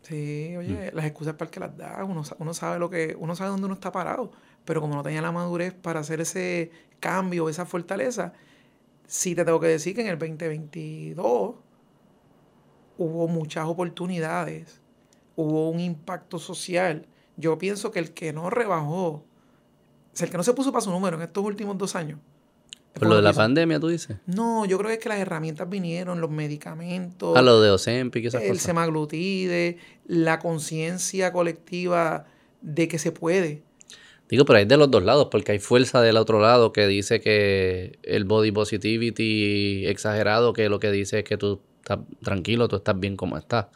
Sí, 0.00 0.56
oye, 0.56 0.90
Mm. 0.92 0.96
las 0.96 1.04
excusas 1.04 1.34
para 1.34 1.48
el 1.48 1.50
que 1.50 1.60
las 1.60 1.76
da, 1.76 2.02
uno, 2.04 2.22
uno 2.38 2.54
sabe 2.54 2.78
lo 2.78 2.88
que, 2.88 3.14
uno 3.18 3.36
sabe 3.36 3.50
dónde 3.50 3.66
uno 3.66 3.74
está 3.74 3.92
parado, 3.92 4.32
pero 4.64 4.80
como 4.80 4.94
no 4.94 5.02
tenía 5.02 5.20
la 5.20 5.32
madurez 5.32 5.74
para 5.74 6.00
hacer 6.00 6.22
ese 6.22 6.70
cambio, 7.00 7.50
esa 7.50 7.66
fortaleza, 7.66 8.32
sí 9.06 9.34
te 9.34 9.44
tengo 9.44 9.60
que 9.60 9.66
decir 9.68 9.94
que 9.94 10.00
en 10.00 10.06
el 10.08 10.18
2022 10.18 11.56
hubo 12.96 13.28
muchas 13.28 13.66
oportunidades, 13.66 14.80
hubo 15.36 15.68
un 15.70 15.80
impacto 15.80 16.38
social. 16.38 17.06
Yo 17.36 17.58
pienso 17.58 17.90
que 17.90 17.98
el 17.98 18.12
que 18.12 18.32
no 18.32 18.50
rebajó, 18.50 19.06
o 19.08 19.24
sea, 20.12 20.26
el 20.26 20.30
que 20.30 20.36
no 20.36 20.44
se 20.44 20.52
puso 20.54 20.72
para 20.72 20.82
su 20.82 20.90
número 20.90 21.16
en 21.16 21.22
estos 21.22 21.44
últimos 21.44 21.76
dos 21.76 21.96
años. 21.96 22.18
por 22.94 23.08
lo 23.08 23.16
de 23.16 23.22
la 23.22 23.32
pandemia, 23.32 23.80
tú 23.80 23.88
dices. 23.88 24.18
No, 24.26 24.64
yo 24.66 24.78
creo 24.78 24.88
que 24.88 24.94
es 24.94 25.00
que 25.00 25.08
las 25.08 25.18
herramientas 25.18 25.68
vinieron, 25.68 26.20
los 26.20 26.30
medicamentos 26.30 27.36
A 27.36 27.42
lo 27.42 27.60
de 27.60 27.70
Ozempic 27.70 28.22
y 28.22 28.26
esas 28.28 28.42
el 28.42 28.50
cosas. 28.50 28.62
semaglutide, 28.62 29.78
la 30.06 30.38
conciencia 30.38 31.32
colectiva 31.32 32.26
de 32.60 32.86
que 32.86 32.98
se 32.98 33.10
puede. 33.10 33.62
Digo, 34.28 34.44
pero 34.44 34.58
hay 34.58 34.64
de 34.64 34.76
los 34.76 34.90
dos 34.90 35.04
lados, 35.04 35.28
porque 35.30 35.52
hay 35.52 35.58
fuerza 35.58 36.00
del 36.00 36.16
otro 36.16 36.40
lado 36.40 36.72
que 36.72 36.86
dice 36.86 37.20
que 37.20 37.98
el 38.04 38.24
body 38.24 38.52
positivity 38.52 39.86
exagerado, 39.86 40.52
que 40.52 40.68
lo 40.68 40.80
que 40.80 40.90
dice 40.90 41.18
es 41.18 41.24
que 41.24 41.36
tú 41.36 41.60
estás 41.82 41.98
tranquilo, 42.22 42.68
tú 42.68 42.76
estás 42.76 42.98
bien 42.98 43.16
como 43.16 43.36
estás. 43.36 43.66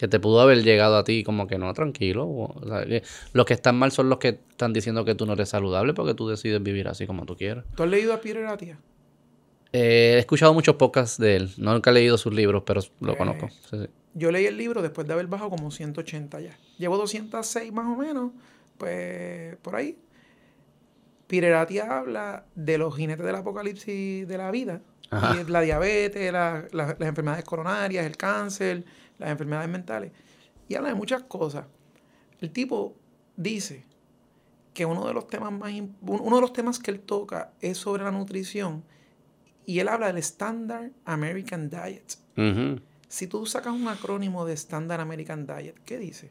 Que 0.00 0.08
te 0.08 0.18
pudo 0.18 0.40
haber 0.40 0.62
llegado 0.62 0.96
a 0.96 1.04
ti 1.04 1.22
como 1.24 1.46
que 1.46 1.58
no, 1.58 1.74
tranquilo. 1.74 2.26
O 2.26 2.62
sea, 2.66 2.86
que 2.86 3.02
los 3.34 3.44
que 3.44 3.52
están 3.52 3.76
mal 3.76 3.92
son 3.92 4.08
los 4.08 4.18
que 4.18 4.28
están 4.48 4.72
diciendo 4.72 5.04
que 5.04 5.14
tú 5.14 5.26
no 5.26 5.34
eres 5.34 5.50
saludable 5.50 5.92
porque 5.92 6.14
tú 6.14 6.26
decides 6.26 6.62
vivir 6.62 6.88
así 6.88 7.06
como 7.06 7.26
tú 7.26 7.36
quieras. 7.36 7.66
¿Tú 7.76 7.82
has 7.82 7.90
leído 7.90 8.14
a 8.14 8.20
Peter? 8.22 8.46
Eh, 9.72 10.14
he 10.14 10.18
escuchado 10.18 10.54
muchos 10.54 10.76
podcasts 10.76 11.18
de 11.18 11.36
él. 11.36 11.50
Nunca 11.58 11.90
he 11.90 11.92
leído 11.92 12.16
sus 12.16 12.32
libros, 12.34 12.62
pero 12.64 12.80
lo 13.00 13.12
Eh. 13.12 13.16
conozco. 13.18 13.50
Sí, 13.70 13.76
sí. 13.82 13.86
Yo 14.14 14.30
leí 14.32 14.46
el 14.46 14.56
libro 14.56 14.80
después 14.80 15.06
de 15.06 15.12
haber 15.12 15.26
bajado 15.26 15.50
como 15.50 15.70
180 15.70 16.40
ya. 16.40 16.56
Llevo 16.78 16.96
206 16.96 17.70
más 17.70 17.84
o 17.86 17.94
menos, 17.96 18.32
pues 18.78 19.56
por 19.58 19.76
ahí. 19.76 19.98
Peter 21.26 21.52
Attia 21.54 21.98
habla 21.98 22.46
de 22.54 22.78
los 22.78 22.96
jinetes 22.96 23.24
del 23.24 23.36
apocalipsis 23.36 24.26
de 24.26 24.38
la 24.38 24.50
vida. 24.50 24.80
Y 25.12 25.50
la 25.50 25.60
diabetes, 25.60 26.32
la- 26.32 26.64
la- 26.72 26.96
las 26.98 27.08
enfermedades 27.08 27.44
coronarias, 27.44 28.06
el 28.06 28.16
cáncer, 28.16 28.84
las 29.20 29.30
enfermedades 29.30 29.68
mentales. 29.68 30.12
Y 30.68 30.74
habla 30.74 30.88
de 30.88 30.94
muchas 30.94 31.22
cosas. 31.24 31.66
El 32.40 32.50
tipo 32.50 32.96
dice 33.36 33.84
que 34.74 34.86
uno 34.86 35.06
de 35.06 35.14
los 35.14 35.26
temas 35.28 35.52
más 35.52 35.72
uno 36.00 36.36
de 36.36 36.40
los 36.40 36.52
temas 36.52 36.78
que 36.78 36.90
él 36.90 37.00
toca 37.00 37.52
es 37.60 37.78
sobre 37.78 38.04
la 38.04 38.10
nutrición 38.10 38.84
y 39.66 39.78
él 39.78 39.88
habla 39.88 40.06
del 40.08 40.18
Standard 40.18 40.90
American 41.04 41.68
Diet. 41.68 42.16
Si 43.08 43.26
tú 43.26 43.44
sacas 43.44 43.74
un 43.74 43.88
acrónimo 43.88 44.44
de 44.44 44.54
Standard 44.54 45.00
American 45.00 45.46
Diet, 45.46 45.78
¿qué 45.84 45.98
dice? 45.98 46.30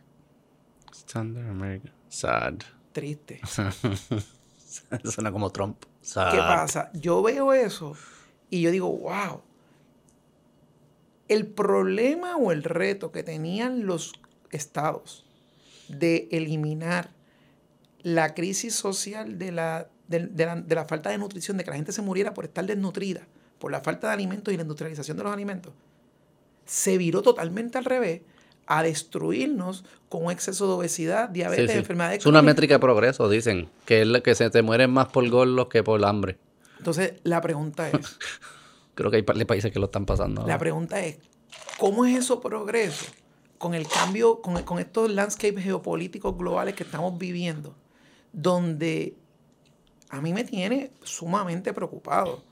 Standard 0.92 1.48
American. 1.50 1.94
Sad. 2.08 2.56
Triste. 2.92 3.40
Suena 5.04 5.32
como 5.32 5.52
Trump. 5.52 5.84
Sad. 6.02 6.32
¿Qué 6.32 6.38
pasa? 6.38 6.90
Yo 6.94 7.22
veo 7.22 7.54
eso 7.54 7.96
y 8.50 8.62
yo 8.62 8.72
digo, 8.72 8.90
wow. 8.90 9.42
El 11.30 11.48
problema 11.48 12.36
o 12.36 12.52
el 12.52 12.64
reto 12.64 13.12
que 13.12 13.24
tenían 13.24 13.86
los 13.86 14.14
estados 14.52 15.26
de 15.88 16.28
eliminar 16.32 17.12
la 18.02 18.34
crisis 18.34 18.76
social 18.76 19.40
de 19.40 19.52
la, 19.52 19.88
de, 20.08 20.30
la, 20.36 20.56
de 20.56 20.76
la 20.76 20.86
falta 20.86 21.10
de 21.10 21.18
nutrición, 21.18 21.58
de 21.58 21.64
que 21.64 21.70
la 21.70 21.76
gente 21.76 21.92
se 21.92 22.02
muriera 22.02 22.34
por 22.34 22.46
estar 22.46 22.66
desnutrida, 22.66 23.22
por 23.60 23.72
la 23.72 23.82
falta 23.82 24.08
de 24.08 24.14
alimentos 24.14 24.54
y 24.54 24.58
la 24.58 24.64
industrialización 24.64 25.18
de 25.18 25.24
los 25.24 25.34
alimentos, 25.34 25.74
se 26.66 26.98
viró 26.98 27.22
totalmente 27.22 27.78
al 27.78 27.86
revés 27.86 28.22
a 28.70 28.84
destruirnos 28.84 29.84
con 30.10 30.26
un 30.26 30.32
exceso 30.32 30.68
de 30.68 30.74
obesidad, 30.74 31.30
diabetes, 31.30 31.72
sí. 31.72 31.78
enfermedades 31.78 32.20
Es 32.20 32.26
una 32.28 32.44
métrica 32.44 32.76
de 32.76 32.80
progreso, 32.80 33.28
dicen. 33.28 33.68
Que 33.86 34.02
es 34.02 34.08
la 34.08 34.22
que 34.22 34.36
se 34.36 34.50
te 34.52 34.62
mueren 34.62 34.92
más 34.92 35.08
por 35.08 35.28
gordos 35.28 35.68
que 35.70 35.84
por 35.84 36.06
hambre. 36.06 36.38
Entonces, 36.78 37.14
la 37.24 37.42
pregunta 37.42 37.90
es, 37.90 37.96
Creo 39.00 39.12
que 39.12 39.18
hay 39.18 39.46
países 39.46 39.72
que 39.72 39.80
lo 39.80 39.86
están 39.86 40.06
pasando. 40.06 40.46
La 40.46 40.58
pregunta 40.58 41.00
es, 41.00 41.20
¿cómo 41.78 42.04
es 42.06 42.18
eso 42.18 42.42
progreso 42.42 43.06
con 43.58 43.74
el 43.74 43.88
cambio, 43.88 44.42
con, 44.42 44.62
con 44.64 44.78
estos 44.78 45.10
landscapes 45.10 45.64
geopolíticos 45.64 46.38
globales 46.38 46.76
que 46.76 46.84
estamos 46.84 47.18
viviendo, 47.18 47.74
donde 48.34 49.16
a 50.10 50.20
mí 50.20 50.34
me 50.34 50.44
tiene 50.44 50.92
sumamente 51.02 51.72
preocupado 51.72 52.44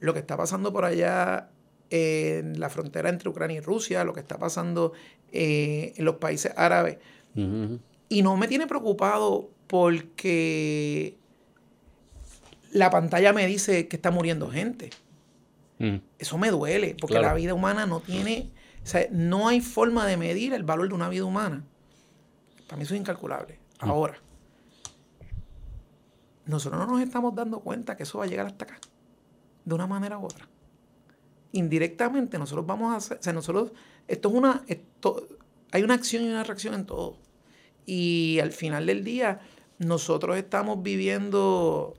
lo 0.00 0.14
que 0.14 0.20
está 0.20 0.34
pasando 0.34 0.72
por 0.72 0.86
allá 0.86 1.50
en 1.90 2.58
la 2.58 2.70
frontera 2.70 3.10
entre 3.10 3.28
Ucrania 3.28 3.58
y 3.58 3.60
Rusia, 3.60 4.02
lo 4.02 4.14
que 4.14 4.20
está 4.20 4.38
pasando 4.38 4.94
eh, 5.30 5.92
en 5.94 6.06
los 6.06 6.16
países 6.16 6.54
árabes. 6.56 6.96
Y 8.08 8.22
no 8.22 8.38
me 8.38 8.48
tiene 8.48 8.66
preocupado 8.66 9.50
porque 9.66 11.18
la 12.72 12.88
pantalla 12.88 13.34
me 13.34 13.46
dice 13.46 13.88
que 13.88 13.96
está 13.96 14.10
muriendo 14.10 14.50
gente. 14.50 14.88
Ujú. 15.78 16.00
Eso 16.18 16.38
me 16.38 16.50
duele, 16.50 16.96
porque 17.00 17.14
Claro. 17.14 17.28
la 17.28 17.34
vida 17.34 17.54
humana 17.54 17.86
no 17.86 18.00
tiene, 18.00 18.50
o 18.82 18.86
sea, 18.86 19.06
no 19.10 19.48
hay 19.48 19.60
forma 19.60 20.06
de 20.06 20.16
medir 20.16 20.54
el 20.54 20.62
valor 20.62 20.88
de 20.88 20.94
una 20.94 21.08
vida 21.08 21.24
humana. 21.24 21.64
Para 22.66 22.78
mí 22.78 22.84
eso 22.84 22.94
es 22.94 23.00
incalculable. 23.00 23.58
Mm. 23.82 23.90
Ahora, 23.90 24.18
nosotros 26.46 26.80
no 26.80 26.92
nos 26.92 27.02
estamos 27.02 27.34
dando 27.34 27.60
cuenta 27.60 27.96
que 27.96 28.04
eso 28.04 28.18
va 28.18 28.24
a 28.24 28.28
llegar 28.28 28.46
hasta 28.46 28.64
acá, 28.64 28.78
de 29.64 29.74
una 29.74 29.86
manera 29.86 30.18
u 30.18 30.24
otra. 30.26 30.48
Indirectamente 31.52 32.38
nosotros 32.38 32.66
vamos 32.66 32.92
a 32.92 32.96
hacer, 32.96 33.18
o 33.18 33.22
sea, 33.22 33.32
nosotros, 33.32 33.72
esto 34.06 34.28
es 34.28 34.34
una, 34.34 34.62
esto, 34.68 35.26
hay 35.72 35.82
una 35.82 35.94
acción 35.94 36.24
y 36.24 36.28
una 36.28 36.44
reacción 36.44 36.74
en 36.74 36.86
todo. 36.86 37.18
Y 37.84 38.38
al 38.40 38.52
final 38.52 38.86
del 38.86 39.04
día, 39.04 39.40
nosotros 39.78 40.36
estamos 40.36 40.82
viviendo 40.82 41.94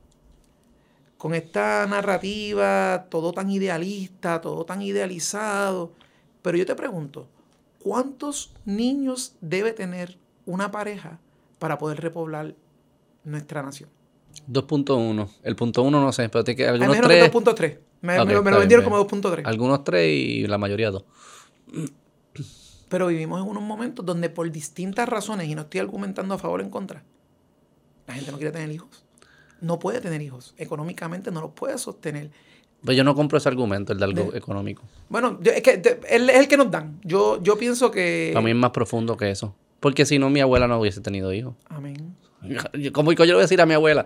con 1.18 1.34
esta 1.34 1.86
narrativa, 1.88 3.08
todo 3.10 3.32
tan 3.34 3.50
idealista, 3.50 4.40
todo 4.42 4.66
tan 4.66 4.82
idealizado. 4.82 5.92
Pero 6.42 6.58
yo 6.58 6.66
te 6.66 6.76
pregunto, 6.76 7.28
¿cuántos 7.80 8.54
niños 8.66 9.36
debe 9.42 9.74
tener 9.74 10.18
una 10.46 10.72
pareja 10.72 11.20
para 11.60 11.78
poder 11.78 12.02
repoblar 12.02 12.54
nuestra 13.24 13.64
nación? 13.64 13.90
2.1. 14.48 15.28
El 15.44 15.56
punto 15.56 15.82
1 15.82 16.00
no 16.00 16.12
sé, 16.12 16.30
pero 16.30 16.44
tiene 16.44 16.56
que 16.58 16.68
Al 16.68 16.76
algunos 16.76 16.96
menos 16.96 17.08
3. 17.10 17.24
que 17.24 17.38
2.3. 17.38 17.80
Me, 18.02 18.20
Ok, 18.20 18.28
me 18.28 18.34
lo- 18.36 18.44
me 18.44 18.52
lo 18.52 18.60
vendieron 18.60 18.84
bien. 18.86 18.92
como 18.92 18.98
2.3. 19.32 19.42
Algunos 19.48 19.84
3 19.84 20.08
y 20.08 20.46
la 20.48 20.60
mayoría 20.60 20.92
2. 20.92 21.04
Pero 22.90 23.08
vivimos 23.08 23.42
en 23.42 23.48
unos 23.50 23.64
momentos 23.64 24.06
donde 24.06 24.30
por 24.30 24.50
distintas 24.52 25.10
razones, 25.10 25.48
y 25.50 25.56
no 25.56 25.64
estoy 25.64 25.80
argumentando 25.82 26.36
a 26.36 26.38
favor 26.38 26.62
o 26.62 26.64
en 26.64 26.70
contra, 26.70 27.04
la 28.06 28.14
gente 28.14 28.32
no 28.32 28.38
quiere 28.38 28.52
tener 28.54 28.72
hijos. 28.72 29.04
No 29.62 29.80
puede 29.80 30.02
tener 30.02 30.22
hijos. 30.22 30.54
Económicamente 30.58 31.32
no 31.32 31.42
los 31.42 31.52
puede 31.52 31.78
sostener. 31.78 32.30
Pues 32.84 32.96
yo 32.96 33.04
no 33.04 33.16
compro 33.16 33.38
ese 33.40 33.50
argumento, 33.50 33.92
el 33.94 34.00
de 34.00 34.06
algo 34.06 34.32
De- 34.32 34.38
económico. 34.38 34.84
Bueno, 35.10 35.40
yo- 35.42 35.52
es 35.52 35.62
que 35.64 35.78
de- 35.78 36.00
él 36.10 36.30
es 36.30 36.38
el 36.38 36.48
que 36.48 36.58
nos 36.58 36.70
dan. 36.70 37.00
Yo, 37.04 37.42
yo 37.42 37.58
pienso 37.58 37.90
que... 37.92 38.30
Para 38.34 38.44
mí 38.44 38.52
es 38.52 38.58
más 38.58 38.72
profundo 38.72 39.18
que 39.18 39.32
eso. 39.32 39.56
Porque 39.80 40.06
si 40.06 40.20
no, 40.20 40.30
mi 40.30 40.40
abuela 40.42 40.68
no 40.68 40.80
hubiese 40.80 41.02
tenido 41.02 41.34
hijos. 41.34 41.56
Amén. 41.70 42.16
¿Cómo 42.94 43.12
yo 43.14 43.26
le 43.26 43.34
voy 43.34 43.40
a 43.40 43.44
decir 43.46 43.60
a 43.62 43.66
mi 43.66 43.74
abuela? 43.74 44.06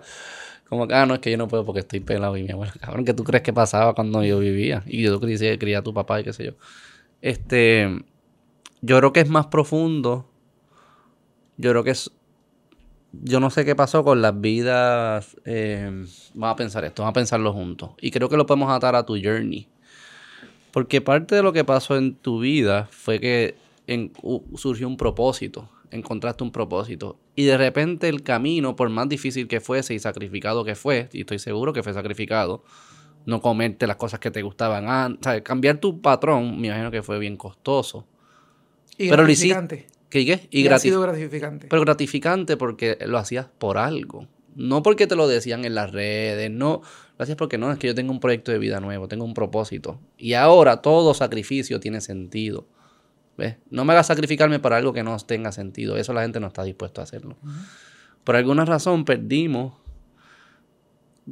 Como 0.68 0.88
que, 0.88 0.94
ah, 0.94 1.04
no, 1.04 1.12
es 1.14 1.20
que 1.20 1.30
yo 1.30 1.36
no 1.36 1.48
puedo 1.48 1.66
porque 1.66 1.80
estoy 1.80 2.00
pelado 2.00 2.34
y 2.38 2.44
mi 2.44 2.50
abuela, 2.52 2.72
cabrón, 2.80 3.04
que 3.04 3.12
tú 3.12 3.24
crees 3.24 3.42
que 3.42 3.52
pasaba 3.52 3.94
cuando 3.94 4.24
yo 4.24 4.38
vivía? 4.38 4.82
Y 4.86 5.02
yo 5.02 5.20
creía, 5.20 5.58
quería 5.58 5.80
a 5.80 5.82
tu 5.82 5.92
papá 5.92 6.20
y 6.20 6.24
qué 6.24 6.32
sé 6.32 6.46
yo. 6.46 6.52
Este, 7.20 8.02
yo 8.80 8.96
creo 8.98 9.12
que 9.12 9.20
es 9.20 9.28
más 9.28 9.48
profundo. 9.48 10.30
Yo 11.58 11.70
creo 11.70 11.84
que 11.84 11.90
es, 11.90 12.10
yo 13.12 13.40
no 13.40 13.50
sé 13.50 13.64
qué 13.64 13.76
pasó 13.76 14.04
con 14.04 14.22
las 14.22 14.40
vidas. 14.40 15.36
Eh, 15.44 16.06
vamos 16.34 16.54
a 16.54 16.56
pensar 16.56 16.84
esto, 16.84 17.02
vamos 17.02 17.12
a 17.12 17.20
pensarlo 17.20 17.52
juntos. 17.52 17.90
Y 18.00 18.10
creo 18.10 18.28
que 18.28 18.36
lo 18.36 18.46
podemos 18.46 18.70
atar 18.70 18.96
a 18.96 19.04
tu 19.04 19.14
journey. 19.22 19.68
Porque 20.72 21.00
parte 21.00 21.34
de 21.34 21.42
lo 21.42 21.52
que 21.52 21.64
pasó 21.64 21.96
en 21.96 22.14
tu 22.14 22.40
vida 22.40 22.88
fue 22.90 23.20
que 23.20 23.56
surgió 24.56 24.88
un 24.88 24.96
propósito, 24.96 25.68
encontraste 25.90 26.42
un 26.42 26.50
propósito. 26.50 27.18
Y 27.36 27.44
de 27.44 27.58
repente 27.58 28.08
el 28.08 28.22
camino, 28.22 28.74
por 28.74 28.88
más 28.88 29.08
difícil 29.08 29.48
que 29.48 29.60
fuese 29.60 29.92
y 29.92 29.98
sacrificado 29.98 30.64
que 30.64 30.74
fue, 30.74 31.10
y 31.12 31.20
estoy 31.20 31.38
seguro 31.38 31.74
que 31.74 31.82
fue 31.82 31.92
sacrificado, 31.92 32.64
no 33.26 33.42
comerte 33.42 33.86
las 33.86 33.96
cosas 33.96 34.18
que 34.18 34.30
te 34.30 34.40
gustaban 34.40 34.88
antes, 34.88 35.42
cambiar 35.42 35.76
tu 35.76 36.00
patrón, 36.00 36.58
me 36.58 36.68
imagino 36.68 36.90
que 36.90 37.02
fue 37.02 37.18
bien 37.18 37.36
costoso. 37.36 38.06
Y 38.96 39.10
Pero 39.10 39.24
gratificante. 39.24 39.86
¿Qué, 40.12 40.26
qué? 40.26 40.46
Y, 40.50 40.68
ha 40.68 40.78
sido 40.78 41.00
gratificante. 41.00 41.68
Pero 41.70 41.80
gratificante 41.80 42.58
porque 42.58 42.98
lo 43.06 43.16
hacías 43.16 43.46
por 43.58 43.78
algo. 43.78 44.28
No 44.54 44.82
porque 44.82 45.06
te 45.06 45.16
lo 45.16 45.26
decían 45.26 45.64
en 45.64 45.74
las 45.74 45.90
redes, 45.90 46.50
no. 46.50 46.82
Lo 47.16 47.22
hacías 47.22 47.38
porque 47.38 47.56
no, 47.56 47.72
es 47.72 47.78
que 47.78 47.86
yo 47.86 47.94
tengo 47.94 48.12
un 48.12 48.20
proyecto 48.20 48.52
de 48.52 48.58
vida 48.58 48.78
nuevo, 48.78 49.08
tengo 49.08 49.24
un 49.24 49.32
propósito. 49.32 49.98
Y 50.18 50.34
ahora 50.34 50.82
todo 50.82 51.14
sacrificio 51.14 51.80
tiene 51.80 52.02
sentido. 52.02 52.66
¿Ves? 53.38 53.56
No 53.70 53.86
me 53.86 53.94
hagas 53.94 54.08
sacrificarme 54.08 54.58
para 54.58 54.76
algo 54.76 54.92
que 54.92 55.02
no 55.02 55.16
tenga 55.16 55.50
sentido. 55.50 55.96
Eso 55.96 56.12
la 56.12 56.20
gente 56.20 56.40
no 56.40 56.48
está 56.48 56.62
dispuesta 56.62 57.00
a 57.00 57.04
hacerlo. 57.04 57.38
Por 58.22 58.36
alguna 58.36 58.66
razón 58.66 59.06
perdimos 59.06 59.72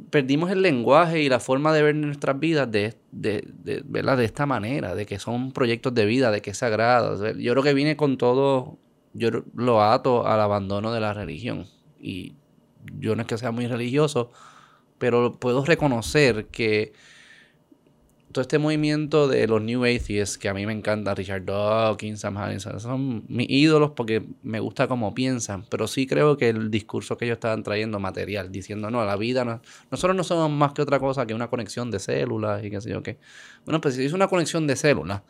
perdimos 0.09 0.51
el 0.51 0.61
lenguaje 0.61 1.21
y 1.21 1.29
la 1.29 1.39
forma 1.39 1.73
de 1.73 1.83
ver 1.83 1.95
nuestras 1.95 2.39
vidas 2.39 2.71
de, 2.71 2.95
de, 3.11 3.43
de, 3.53 3.81
de 3.83 4.25
esta 4.25 4.45
manera, 4.45 4.95
de 4.95 5.05
que 5.05 5.19
son 5.19 5.51
proyectos 5.51 5.93
de 5.93 6.05
vida, 6.05 6.31
de 6.31 6.41
que 6.41 6.51
es 6.51 6.57
sagrado. 6.57 7.31
Yo 7.33 7.51
creo 7.53 7.63
que 7.63 7.73
viene 7.73 7.97
con 7.97 8.17
todo, 8.17 8.77
yo 9.13 9.29
lo 9.55 9.81
ato 9.81 10.25
al 10.27 10.39
abandono 10.39 10.93
de 10.93 10.99
la 11.01 11.13
religión. 11.13 11.67
Y 11.99 12.35
yo 12.99 13.15
no 13.15 13.21
es 13.21 13.27
que 13.27 13.37
sea 13.37 13.51
muy 13.51 13.67
religioso, 13.67 14.31
pero 14.97 15.33
puedo 15.33 15.65
reconocer 15.65 16.47
que 16.47 16.93
todo 18.31 18.41
este 18.41 18.59
movimiento 18.59 19.27
de 19.27 19.47
los 19.47 19.61
New 19.61 19.83
Atheists, 19.83 20.37
que 20.37 20.49
a 20.49 20.53
mí 20.53 20.65
me 20.65 20.73
encanta, 20.73 21.13
Richard 21.13 21.45
Dawkins, 21.45 22.21
Sam 22.21 22.37
Harris, 22.37 22.67
son 22.77 23.23
mis 23.27 23.49
ídolos 23.49 23.91
porque 23.91 24.25
me 24.43 24.59
gusta 24.59 24.87
cómo 24.87 25.13
piensan, 25.13 25.65
pero 25.69 25.87
sí 25.87 26.07
creo 26.07 26.37
que 26.37 26.49
el 26.49 26.71
discurso 26.71 27.17
que 27.17 27.25
ellos 27.25 27.35
estaban 27.35 27.63
trayendo 27.63 27.99
material, 27.99 28.51
diciendo, 28.51 28.89
no, 28.89 29.05
la 29.05 29.15
vida, 29.15 29.45
no, 29.45 29.61
nosotros 29.89 30.15
no 30.15 30.23
somos 30.23 30.49
más 30.49 30.73
que 30.73 30.81
otra 30.81 30.99
cosa 30.99 31.25
que 31.25 31.33
una 31.33 31.49
conexión 31.49 31.91
de 31.91 31.99
células 31.99 32.63
y 32.63 32.69
qué 32.69 32.81
sé 32.81 32.89
yo 32.89 33.03
qué. 33.03 33.17
Bueno, 33.65 33.81
pues 33.81 33.95
si 33.95 34.05
es 34.05 34.13
una 34.13 34.27
conexión 34.27 34.67
de 34.67 34.75
células, 34.75 35.21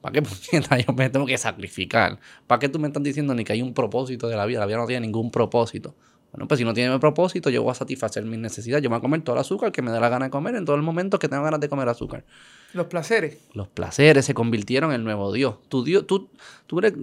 ¿para 0.00 0.20
qué 0.20 0.22
yo 0.86 0.92
me 0.92 1.08
tengo 1.10 1.26
que 1.26 1.38
sacrificar? 1.38 2.18
¿Para 2.46 2.58
qué 2.58 2.68
tú 2.68 2.78
me 2.78 2.88
estás 2.88 3.02
diciendo 3.02 3.34
ni 3.34 3.44
que 3.44 3.52
hay 3.52 3.62
un 3.62 3.74
propósito 3.74 4.28
de 4.28 4.36
la 4.36 4.46
vida? 4.46 4.60
La 4.60 4.66
vida 4.66 4.76
no 4.78 4.86
tiene 4.86 5.06
ningún 5.06 5.30
propósito. 5.30 5.94
Bueno, 6.32 6.48
pues 6.48 6.58
si 6.58 6.64
no 6.64 6.72
tiene 6.72 6.98
propósito, 6.98 7.50
yo 7.50 7.62
voy 7.62 7.72
a 7.72 7.74
satisfacer 7.74 8.24
mis 8.24 8.38
necesidades. 8.38 8.82
Yo 8.82 8.88
voy 8.88 8.96
a 8.96 9.00
comer 9.00 9.20
todo 9.20 9.36
el 9.36 9.40
azúcar 9.40 9.70
que 9.70 9.82
me 9.82 9.90
dé 9.90 10.00
la 10.00 10.08
gana 10.08 10.24
de 10.26 10.30
comer 10.30 10.54
en 10.54 10.64
todo 10.64 10.76
el 10.76 10.82
momento 10.82 11.18
que 11.18 11.28
tengo 11.28 11.42
ganas 11.42 11.60
de 11.60 11.68
comer 11.68 11.86
azúcar. 11.90 12.24
Los 12.72 12.86
placeres. 12.86 13.36
Los 13.52 13.68
placeres 13.68 14.24
se 14.24 14.32
convirtieron 14.32 14.92
en 14.92 15.00
el 15.00 15.04
nuevo 15.04 15.30
Dios. 15.30 15.56
Tu 15.68 15.84
Dios, 15.84 16.06
tú, 16.06 16.30
tú 16.66 16.78
eres, 16.78 16.94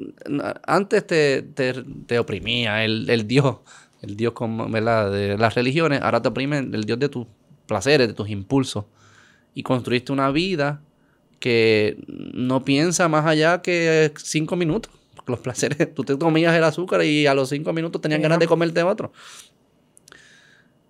antes 0.66 1.06
te, 1.06 1.44
te, 1.44 2.18
oprimía 2.18 2.84
el, 2.84 3.08
el, 3.08 3.28
Dios, 3.28 3.58
el 4.02 4.18
Dios 4.18 4.34
¿verdad? 4.70 5.12
de 5.12 5.38
las 5.38 5.54
religiones, 5.54 6.02
ahora 6.02 6.24
te 6.24 6.30
oprime 6.30 6.58
el 6.58 6.86
Dios 6.86 6.98
de 6.98 7.10
tus 7.10 7.28
placeres, 7.68 8.08
de 8.08 8.16
tus 8.16 8.30
impulsos. 8.30 8.86
Y 9.54 9.62
construiste 9.62 10.12
una 10.12 10.32
vida 10.32 10.82
que 11.40 12.04
no 12.08 12.66
piensa 12.66 13.08
más 13.10 13.28
allá 13.28 13.62
que 13.62 14.12
cinco 14.18 14.56
minutos 14.56 14.99
los 15.30 15.40
placeres. 15.40 15.94
Tú 15.96 16.04
te 16.04 16.18
comías 16.18 16.56
el 16.56 16.64
azúcar 16.64 17.04
y 17.04 17.28
a 17.28 17.34
los 17.34 17.50
cinco 17.50 17.74
minutos 17.74 18.02
tenían 18.02 18.22
ganas 18.22 18.40
de 18.40 18.48
comerte 18.48 18.84
otro. 18.84 19.12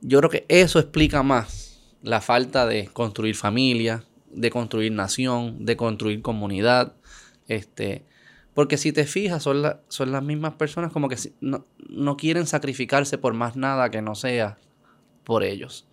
Yo 0.02 0.20
creo 0.20 0.30
que 0.30 0.46
eso 0.48 0.80
explica 0.80 1.24
más 1.24 1.82
la 2.02 2.22
falta 2.22 2.66
de 2.66 2.88
construir 2.88 3.36
familia, 3.36 4.04
de 4.32 4.50
construir 4.50 4.92
nación, 4.92 5.66
de 5.66 5.76
construir 5.76 6.22
comunidad. 6.22 6.94
Este, 7.48 8.06
porque 8.54 8.78
si 8.78 8.92
te 8.92 9.06
fijas, 9.06 9.44
son, 9.44 9.64
son 9.88 10.12
las 10.12 10.24
mismas 10.24 10.54
personas 10.54 10.92
como 10.92 11.10
que 11.10 11.18
no, 11.42 11.66
no, 11.90 12.18
quieren 12.18 12.46
sacrificarse 12.46 13.18
por 13.18 13.34
más 13.34 13.56
nada 13.56 13.90
que 13.90 14.02
no 14.02 14.16
sea 14.16 14.58
por 15.24 15.44
ellos. 15.44 15.88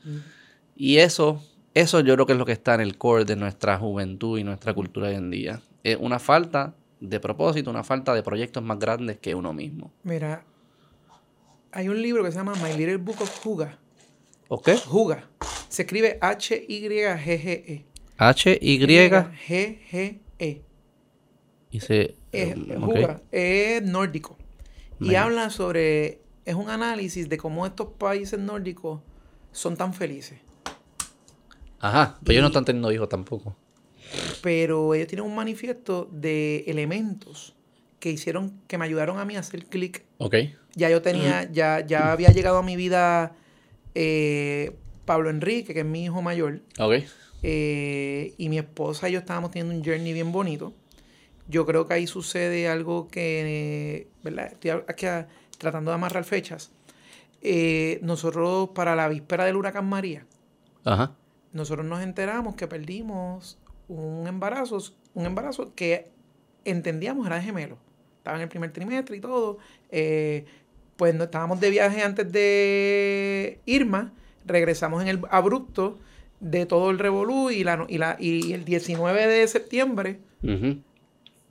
Y 0.76 0.98
eso, 0.98 1.42
eso 1.74 2.00
yo 2.00 2.14
creo 2.14 2.26
que 2.26 2.32
es 2.32 2.38
lo 2.38 2.46
que 2.46 2.52
está 2.52 2.74
en 2.74 2.80
el 2.80 2.96
core 2.96 3.24
de 3.24 3.36
nuestra 3.36 3.78
juventud 3.78 4.38
y 4.38 4.44
nuestra 4.44 4.74
cultura 4.74 5.08
hoy 5.08 5.14
en 5.14 5.30
día. 5.30 5.60
Es 5.82 5.96
una 6.00 6.18
falta 6.18 6.74
de 7.00 7.20
propósito, 7.20 7.70
una 7.70 7.84
falta 7.84 8.14
de 8.14 8.22
proyectos 8.22 8.62
más 8.62 8.78
grandes 8.78 9.18
que 9.18 9.34
uno 9.34 9.52
mismo. 9.52 9.92
Mira, 10.02 10.44
hay 11.72 11.88
un 11.88 12.00
libro 12.00 12.22
que 12.24 12.30
se 12.30 12.38
llama 12.38 12.54
My 12.62 12.72
Little 12.72 12.96
Book 12.98 13.20
of 13.20 13.42
Juga. 13.42 13.78
¿Ok? 14.48 14.70
Juga. 14.86 15.28
Se 15.68 15.82
escribe 15.82 16.18
H-Y-G-G-E. 16.20 17.84
H-Y-G-G-E. 18.16 19.42
Y 21.70 21.80
se... 21.80 22.16
Es, 22.32 22.54
Juga. 22.54 23.20
Es 23.30 23.82
nórdico. 23.82 24.38
Y 25.00 25.14
habla 25.16 25.50
sobre... 25.50 26.22
Es 26.44 26.54
un 26.54 26.70
análisis 26.70 27.28
de 27.28 27.36
cómo 27.38 27.66
estos 27.66 27.88
países 27.98 28.38
nórdicos 28.38 29.00
son 29.50 29.76
tan 29.76 29.92
felices. 29.92 30.38
Ajá, 31.80 32.18
pero 32.22 32.32
ellos 32.32 32.42
no 32.42 32.48
están 32.48 32.64
teniendo 32.64 32.92
hijos 32.92 33.08
tampoco 33.08 33.56
pero 34.42 34.94
ellos 34.94 35.08
tienen 35.08 35.26
un 35.26 35.34
manifiesto 35.34 36.08
de 36.12 36.64
elementos 36.66 37.54
que 38.00 38.10
hicieron, 38.10 38.60
que 38.68 38.78
me 38.78 38.84
ayudaron 38.84 39.18
a 39.18 39.24
mí 39.24 39.36
a 39.36 39.40
hacer 39.40 39.66
clic. 39.66 40.04
Ok. 40.18 40.36
Ya 40.74 40.90
yo 40.90 41.02
tenía, 41.02 41.50
ya, 41.50 41.80
ya 41.80 42.12
había 42.12 42.30
llegado 42.30 42.58
a 42.58 42.62
mi 42.62 42.76
vida 42.76 43.34
eh, 43.94 44.76
Pablo 45.04 45.30
Enrique, 45.30 45.72
que 45.72 45.80
es 45.80 45.86
mi 45.86 46.04
hijo 46.04 46.20
mayor. 46.22 46.60
Ok. 46.78 47.04
Eh, 47.42 48.34
y 48.38 48.48
mi 48.48 48.58
esposa 48.58 49.08
y 49.08 49.12
yo 49.12 49.18
estábamos 49.20 49.50
teniendo 49.50 49.74
un 49.74 49.84
journey 49.84 50.12
bien 50.12 50.32
bonito. 50.32 50.72
Yo 51.48 51.64
creo 51.64 51.86
que 51.86 51.94
ahí 51.94 52.06
sucede 52.06 52.68
algo 52.68 53.08
que, 53.08 54.08
¿verdad? 54.22 54.52
Estoy 54.52 54.70
aquí 54.70 55.06
tratando 55.58 55.90
de 55.90 55.94
amarrar 55.94 56.24
fechas. 56.24 56.72
Eh, 57.40 58.00
nosotros, 58.02 58.70
para 58.74 58.96
la 58.96 59.08
víspera 59.08 59.44
del 59.44 59.56
huracán 59.56 59.88
María, 59.88 60.26
Ajá. 60.84 61.14
nosotros 61.52 61.86
nos 61.86 62.02
enteramos 62.02 62.56
que 62.56 62.66
perdimos 62.66 63.58
un 63.88 64.26
embarazo, 64.26 64.78
un 65.14 65.26
embarazo 65.26 65.74
que 65.74 66.08
entendíamos 66.64 67.26
era 67.26 67.36
de 67.36 67.42
gemelo. 67.42 67.78
Estaba 68.18 68.36
en 68.36 68.42
el 68.42 68.48
primer 68.48 68.72
trimestre 68.72 69.16
y 69.16 69.20
todo. 69.20 69.58
Eh, 69.90 70.44
pues 70.96 71.14
no, 71.14 71.24
estábamos 71.24 71.60
de 71.60 71.70
viaje 71.70 72.02
antes 72.02 72.30
de 72.32 73.60
Irma, 73.66 74.12
regresamos 74.46 75.02
en 75.02 75.08
el 75.08 75.20
abrupto 75.30 75.98
de 76.40 76.66
todo 76.66 76.90
el 76.90 76.98
revolú 76.98 77.50
y, 77.50 77.64
la, 77.64 77.86
y, 77.88 77.98
la, 77.98 78.16
y 78.18 78.52
el 78.52 78.64
19 78.64 79.26
de 79.26 79.48
septiembre, 79.48 80.18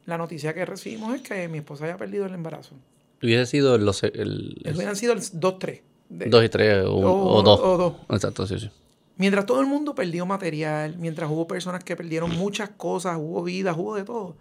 la 0.05 0.17
noticia 0.17 0.53
que 0.53 0.65
recibimos 0.65 1.15
es 1.15 1.21
que 1.21 1.47
mi 1.47 1.59
esposa 1.59 1.86
había 1.86 1.97
perdido 1.97 2.25
el 2.25 2.33
embarazo. 2.33 2.75
Hubiese 3.21 3.45
sido 3.45 3.77
los, 3.77 4.03
el, 4.03 4.61
Hubieran 4.73 4.95
sido 4.95 5.13
el 5.13 5.19
2-3. 5.19 5.81
2 6.09 6.45
y 6.45 6.49
3 6.49 6.83
o 6.88 7.41
2. 7.43 7.95
Exacto, 8.09 8.47
sí, 8.47 8.59
sí. 8.59 8.69
Mientras 9.18 9.45
todo 9.45 9.61
el 9.61 9.68
mundo 9.68 9.95
perdió 9.95 10.26
material, 10.26 10.97
mientras 10.97 11.30
hubo 11.30 11.47
personas 11.47 11.84
que 11.84 11.95
perdieron 11.95 12.36
muchas 12.36 12.70
cosas, 12.70 13.18
hubo 13.18 13.43
vidas, 13.43 13.78
hubo 13.78 13.95
de 13.95 14.03
todo. 14.03 14.36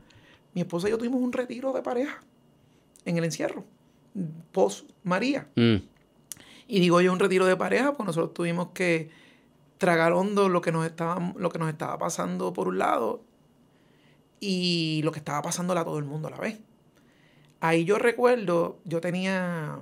Mi 0.53 0.63
esposa 0.63 0.89
y 0.89 0.91
yo 0.91 0.99
tuvimos 0.99 1.21
un 1.21 1.33
retiro 1.33 1.73
de 1.73 1.83
pareja 1.83 2.21
en 3.05 3.17
el 3.17 3.25
encierro, 3.25 3.65
post 4.53 4.91
María. 5.05 5.49
Mm. 5.55 5.77
Y 6.67 6.81
digo 6.81 7.01
yo 7.01 7.13
un 7.13 7.21
retiro 7.21 7.47
de 7.47 7.57
pareja, 7.57 7.93
pues 7.93 8.07
nosotros 8.07 8.35
tuvimos 8.35 8.69
que 8.69 9.11
tragar 9.79 10.13
hondo 10.13 10.49
lo 10.49 10.61
que 10.61 10.73
nos 10.73 10.87
estaba, 10.87 11.33
lo 11.37 11.51
que 11.51 11.59
nos 11.59 11.69
estaba 11.69 11.99
pasando 11.99 12.53
por 12.53 12.69
un 12.69 12.79
lado 12.79 13.23
y 14.41 15.03
lo 15.05 15.13
que 15.13 15.19
estaba 15.19 15.43
pasando 15.43 15.73
a 15.75 15.85
todo 15.85 15.99
el 15.99 16.05
mundo 16.05 16.29
a 16.29 16.31
la 16.33 16.39
vez. 16.39 16.59
Ahí 17.61 17.85
yo 17.85 17.99
recuerdo, 17.99 18.79
yo 18.85 19.01
tenía, 19.01 19.79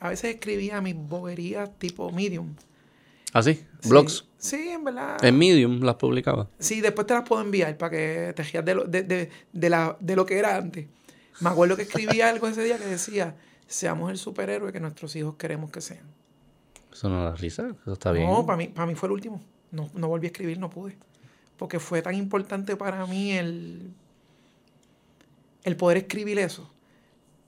a 0.00 0.08
veces 0.08 0.34
escribía 0.34 0.80
mis 0.80 0.96
boberías 0.96 1.70
tipo 1.78 2.10
medium 2.12 2.54
¿Ah, 3.32 3.42
sí? 3.42 3.64
¿Blogs? 3.88 4.26
Sí, 4.38 4.68
en 4.68 4.84
verdad. 4.84 5.22
En 5.22 5.36
Medium 5.36 5.80
las 5.80 5.96
publicaba. 5.96 6.48
Sí, 6.58 6.80
después 6.80 7.06
te 7.06 7.14
las 7.14 7.28
puedo 7.28 7.42
enviar 7.42 7.76
para 7.76 7.90
que 7.90 8.32
te 8.34 8.44
gías 8.44 8.64
de 8.64 8.74
lo, 8.74 8.84
de, 8.84 9.02
de, 9.02 9.30
de, 9.52 9.70
la, 9.70 9.96
de 10.00 10.16
lo 10.16 10.24
que 10.24 10.38
era 10.38 10.56
antes. 10.56 10.86
Me 11.40 11.50
acuerdo 11.50 11.76
que 11.76 11.82
escribí 11.82 12.20
algo 12.22 12.46
ese 12.46 12.62
día 12.62 12.78
que 12.78 12.86
decía, 12.86 13.36
seamos 13.66 14.10
el 14.10 14.18
superhéroe 14.18 14.72
que 14.72 14.80
nuestros 14.80 15.14
hijos 15.16 15.34
queremos 15.36 15.70
que 15.70 15.80
sean. 15.80 16.06
Eso 16.92 17.08
no 17.08 17.24
da 17.24 17.34
risa, 17.34 17.74
eso 17.82 17.92
está 17.92 18.12
bien. 18.12 18.26
No, 18.26 18.46
para 18.46 18.56
mí, 18.56 18.68
para 18.68 18.86
mí 18.86 18.94
fue 18.94 19.08
el 19.08 19.12
último. 19.12 19.40
No, 19.70 19.90
no 19.94 20.08
volví 20.08 20.26
a 20.26 20.30
escribir, 20.30 20.58
no 20.58 20.70
pude. 20.70 20.96
Porque 21.56 21.78
fue 21.78 22.00
tan 22.00 22.14
importante 22.14 22.76
para 22.76 23.06
mí 23.06 23.32
el, 23.32 23.92
el 25.64 25.76
poder 25.76 25.98
escribir 25.98 26.38
eso. 26.38 26.72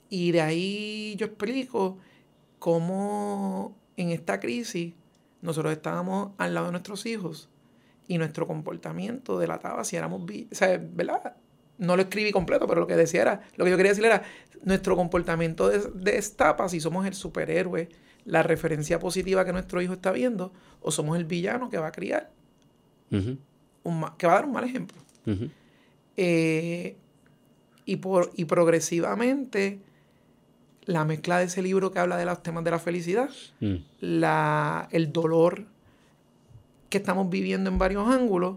Y 0.08 0.32
de 0.32 0.40
ahí 0.40 1.14
yo 1.16 1.26
explico 1.26 1.98
cómo 2.58 3.76
en 3.96 4.10
esta 4.10 4.40
crisis 4.40 4.92
nosotros 5.42 5.72
estábamos 5.72 6.32
al 6.38 6.54
lado 6.54 6.66
de 6.66 6.72
nuestros 6.72 7.06
hijos 7.06 7.48
y 8.06 8.18
nuestro 8.18 8.46
comportamiento 8.46 9.38
delataba 9.38 9.84
si 9.84 9.96
éramos, 9.96 10.22
o 10.22 10.54
sea, 10.54 10.80
¿verdad? 10.92 11.36
No 11.78 11.96
lo 11.96 12.02
escribí 12.02 12.32
completo, 12.32 12.66
pero 12.66 12.80
lo 12.80 12.86
que 12.86 12.96
decía 12.96 13.22
era, 13.22 13.42
lo 13.56 13.64
que 13.64 13.70
yo 13.70 13.76
quería 13.76 13.92
decir 13.92 14.04
era, 14.04 14.22
nuestro 14.64 14.96
comportamiento 14.96 15.68
de, 15.68 15.78
destapa 15.94 16.68
si 16.68 16.80
somos 16.80 17.06
el 17.06 17.14
superhéroe, 17.14 17.88
la 18.24 18.42
referencia 18.42 18.98
positiva 18.98 19.44
que 19.44 19.52
nuestro 19.52 19.80
hijo 19.80 19.94
está 19.94 20.12
viendo, 20.12 20.52
o 20.82 20.90
somos 20.90 21.16
el 21.16 21.24
villano 21.24 21.70
que 21.70 21.78
va 21.78 21.86
a 21.86 21.92
criar, 21.92 22.30
un, 23.10 23.38
que 24.18 24.26
va 24.26 24.32
a 24.32 24.36
dar 24.36 24.44
un 24.44 24.52
mal 24.52 24.64
ejemplo. 24.64 24.98
Eh, 26.16 26.96
y, 27.86 27.96
por, 27.96 28.30
y 28.34 28.44
progresivamente, 28.44 29.80
la 30.84 31.04
mezcla 31.04 31.38
de 31.38 31.44
ese 31.44 31.62
libro 31.62 31.92
que 31.92 31.98
habla 31.98 32.16
de 32.16 32.24
los 32.24 32.42
temas 32.42 32.64
de 32.64 32.70
la 32.70 32.78
felicidad, 32.78 33.30
mm. 33.60 33.74
la, 34.00 34.88
el 34.90 35.12
dolor 35.12 35.66
que 36.88 36.98
estamos 36.98 37.30
viviendo 37.30 37.70
en 37.70 37.78
varios 37.78 38.08
ángulos, 38.08 38.56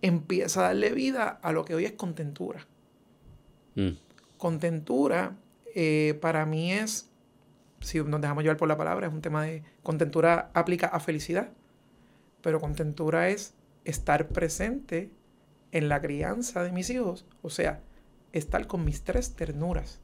empieza 0.00 0.60
a 0.60 0.62
darle 0.64 0.92
vida 0.92 1.38
a 1.42 1.52
lo 1.52 1.64
que 1.64 1.74
hoy 1.74 1.84
es 1.84 1.92
contentura. 1.92 2.66
Mm. 3.74 3.90
Contentura 4.38 5.36
eh, 5.74 6.18
para 6.20 6.46
mí 6.46 6.72
es, 6.72 7.10
si 7.80 8.00
nos 8.02 8.20
dejamos 8.20 8.42
llevar 8.42 8.56
por 8.56 8.68
la 8.68 8.76
palabra, 8.76 9.06
es 9.06 9.12
un 9.12 9.20
tema 9.20 9.44
de 9.44 9.62
contentura 9.82 10.50
aplica 10.54 10.86
a 10.86 11.00
felicidad, 11.00 11.50
pero 12.40 12.60
contentura 12.60 13.28
es 13.28 13.54
estar 13.84 14.28
presente 14.28 15.10
en 15.72 15.88
la 15.88 16.00
crianza 16.00 16.62
de 16.62 16.72
mis 16.72 16.88
hijos, 16.90 17.26
o 17.42 17.50
sea, 17.50 17.80
estar 18.32 18.66
con 18.66 18.84
mis 18.84 19.02
tres 19.02 19.34
ternuras. 19.34 20.00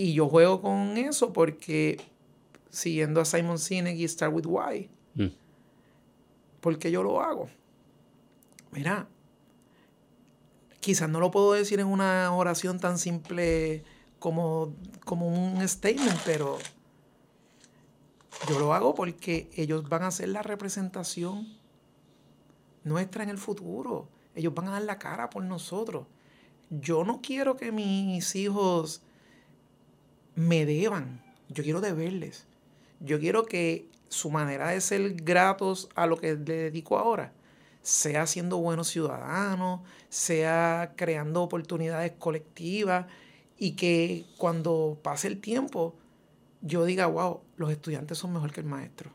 Y 0.00 0.14
yo 0.14 0.30
juego 0.30 0.62
con 0.62 0.96
eso 0.96 1.30
porque, 1.30 2.00
siguiendo 2.70 3.20
a 3.20 3.26
Simon 3.26 3.58
Sinek 3.58 3.98
y 3.98 4.08
Start 4.08 4.32
With 4.32 4.46
Why, 4.46 4.88
mm. 5.14 5.26
porque 6.62 6.90
yo 6.90 7.02
lo 7.02 7.20
hago. 7.20 7.50
Mira, 8.70 9.06
quizás 10.80 11.10
no 11.10 11.20
lo 11.20 11.30
puedo 11.30 11.52
decir 11.52 11.80
en 11.80 11.86
una 11.86 12.32
oración 12.32 12.80
tan 12.80 12.96
simple 12.96 13.84
como, 14.18 14.74
como 15.04 15.28
un 15.28 15.68
statement, 15.68 16.18
pero 16.24 16.56
yo 18.48 18.58
lo 18.58 18.72
hago 18.72 18.94
porque 18.94 19.50
ellos 19.54 19.86
van 19.86 20.04
a 20.04 20.10
ser 20.10 20.30
la 20.30 20.42
representación 20.42 21.46
nuestra 22.84 23.22
en 23.22 23.28
el 23.28 23.36
futuro. 23.36 24.08
Ellos 24.34 24.54
van 24.54 24.68
a 24.68 24.70
dar 24.70 24.82
la 24.82 24.98
cara 24.98 25.28
por 25.28 25.44
nosotros. 25.44 26.06
Yo 26.70 27.04
no 27.04 27.20
quiero 27.20 27.58
que 27.58 27.70
mis 27.70 28.34
hijos 28.34 29.02
me 30.40 30.66
deban. 30.66 31.22
Yo 31.48 31.62
quiero 31.62 31.80
deberles. 31.80 32.46
Yo 33.00 33.18
quiero 33.18 33.44
que 33.44 33.88
su 34.08 34.30
manera 34.30 34.70
de 34.70 34.80
ser 34.80 35.14
gratos 35.14 35.88
a 35.94 36.06
lo 36.06 36.16
que 36.16 36.34
le 36.34 36.54
dedico 36.54 36.98
ahora 36.98 37.32
sea 37.82 38.26
siendo 38.26 38.58
buenos 38.58 38.88
ciudadanos, 38.88 39.80
sea 40.08 40.92
creando 40.96 41.42
oportunidades 41.42 42.12
colectivas 42.18 43.06
y 43.56 43.72
que 43.72 44.26
cuando 44.36 44.98
pase 45.02 45.28
el 45.28 45.40
tiempo 45.40 45.94
yo 46.62 46.84
diga, 46.84 47.06
wow, 47.06 47.40
los 47.56 47.70
estudiantes 47.70 48.18
son 48.18 48.34
mejor 48.34 48.52
que 48.52 48.60
el 48.60 48.66
maestro. 48.66 49.10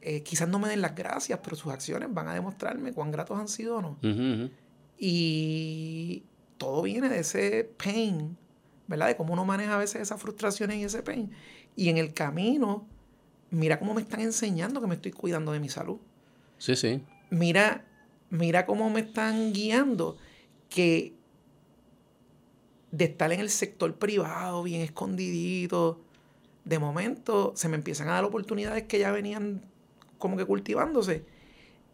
Eh, 0.00 0.22
quizás 0.22 0.48
no 0.48 0.58
me 0.58 0.68
den 0.68 0.80
las 0.80 0.94
gracias, 0.94 1.38
pero 1.42 1.56
sus 1.56 1.72
acciones 1.72 2.12
van 2.12 2.28
a 2.28 2.34
demostrarme 2.34 2.92
cuán 2.92 3.10
gratos 3.10 3.38
han 3.38 3.48
sido 3.48 3.76
o 3.76 3.82
no. 3.82 3.98
Y 4.98 6.24
todo 6.58 6.82
viene 6.82 7.08
de 7.08 7.20
ese 7.20 7.70
pain, 7.76 8.36
¿verdad? 8.86 9.08
De 9.08 9.16
cómo 9.16 9.32
uno 9.32 9.44
maneja 9.44 9.74
a 9.74 9.78
veces 9.78 10.02
esas 10.02 10.20
frustraciones 10.20 10.76
y 10.78 10.84
ese 10.84 11.02
pain. 11.02 11.30
Y 11.74 11.88
en 11.88 11.98
el 11.98 12.14
camino, 12.14 12.86
mira 13.50 13.78
cómo 13.78 13.94
me 13.94 14.02
están 14.02 14.20
enseñando 14.20 14.80
que 14.80 14.86
me 14.86 14.94
estoy 14.94 15.12
cuidando 15.12 15.52
de 15.52 15.60
mi 15.60 15.68
salud. 15.68 15.98
Sí, 16.58 16.76
sí. 16.76 17.02
Mira, 17.30 17.84
mira 18.30 18.66
cómo 18.66 18.88
me 18.90 19.00
están 19.00 19.52
guiando 19.52 20.16
que 20.68 21.14
de 22.92 23.04
estar 23.04 23.32
en 23.32 23.40
el 23.40 23.50
sector 23.50 23.96
privado, 23.96 24.62
bien 24.62 24.80
escondidito, 24.80 26.00
de 26.64 26.78
momento 26.78 27.52
se 27.54 27.68
me 27.68 27.76
empiezan 27.76 28.08
a 28.08 28.12
dar 28.12 28.24
oportunidades 28.24 28.84
que 28.84 28.98
ya 28.98 29.10
venían 29.12 29.62
como 30.18 30.36
que 30.36 30.44
cultivándose. 30.44 31.24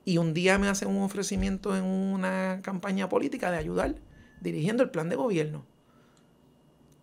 Y 0.05 0.19
un 0.19 0.35
día 0.35 0.59
me 0.59 0.69
hacen 0.69 0.89
un 0.89 1.03
ofrecimiento 1.03 1.77
en 1.77 1.85
una 1.85 2.61
campaña 2.63 3.09
política 3.09 3.51
de 3.51 3.59
ayudar 3.59 3.97
dirigiendo 4.41 4.83
el 4.83 4.91
plan 4.91 5.09
de 5.09 5.17
gobierno. 5.17 5.65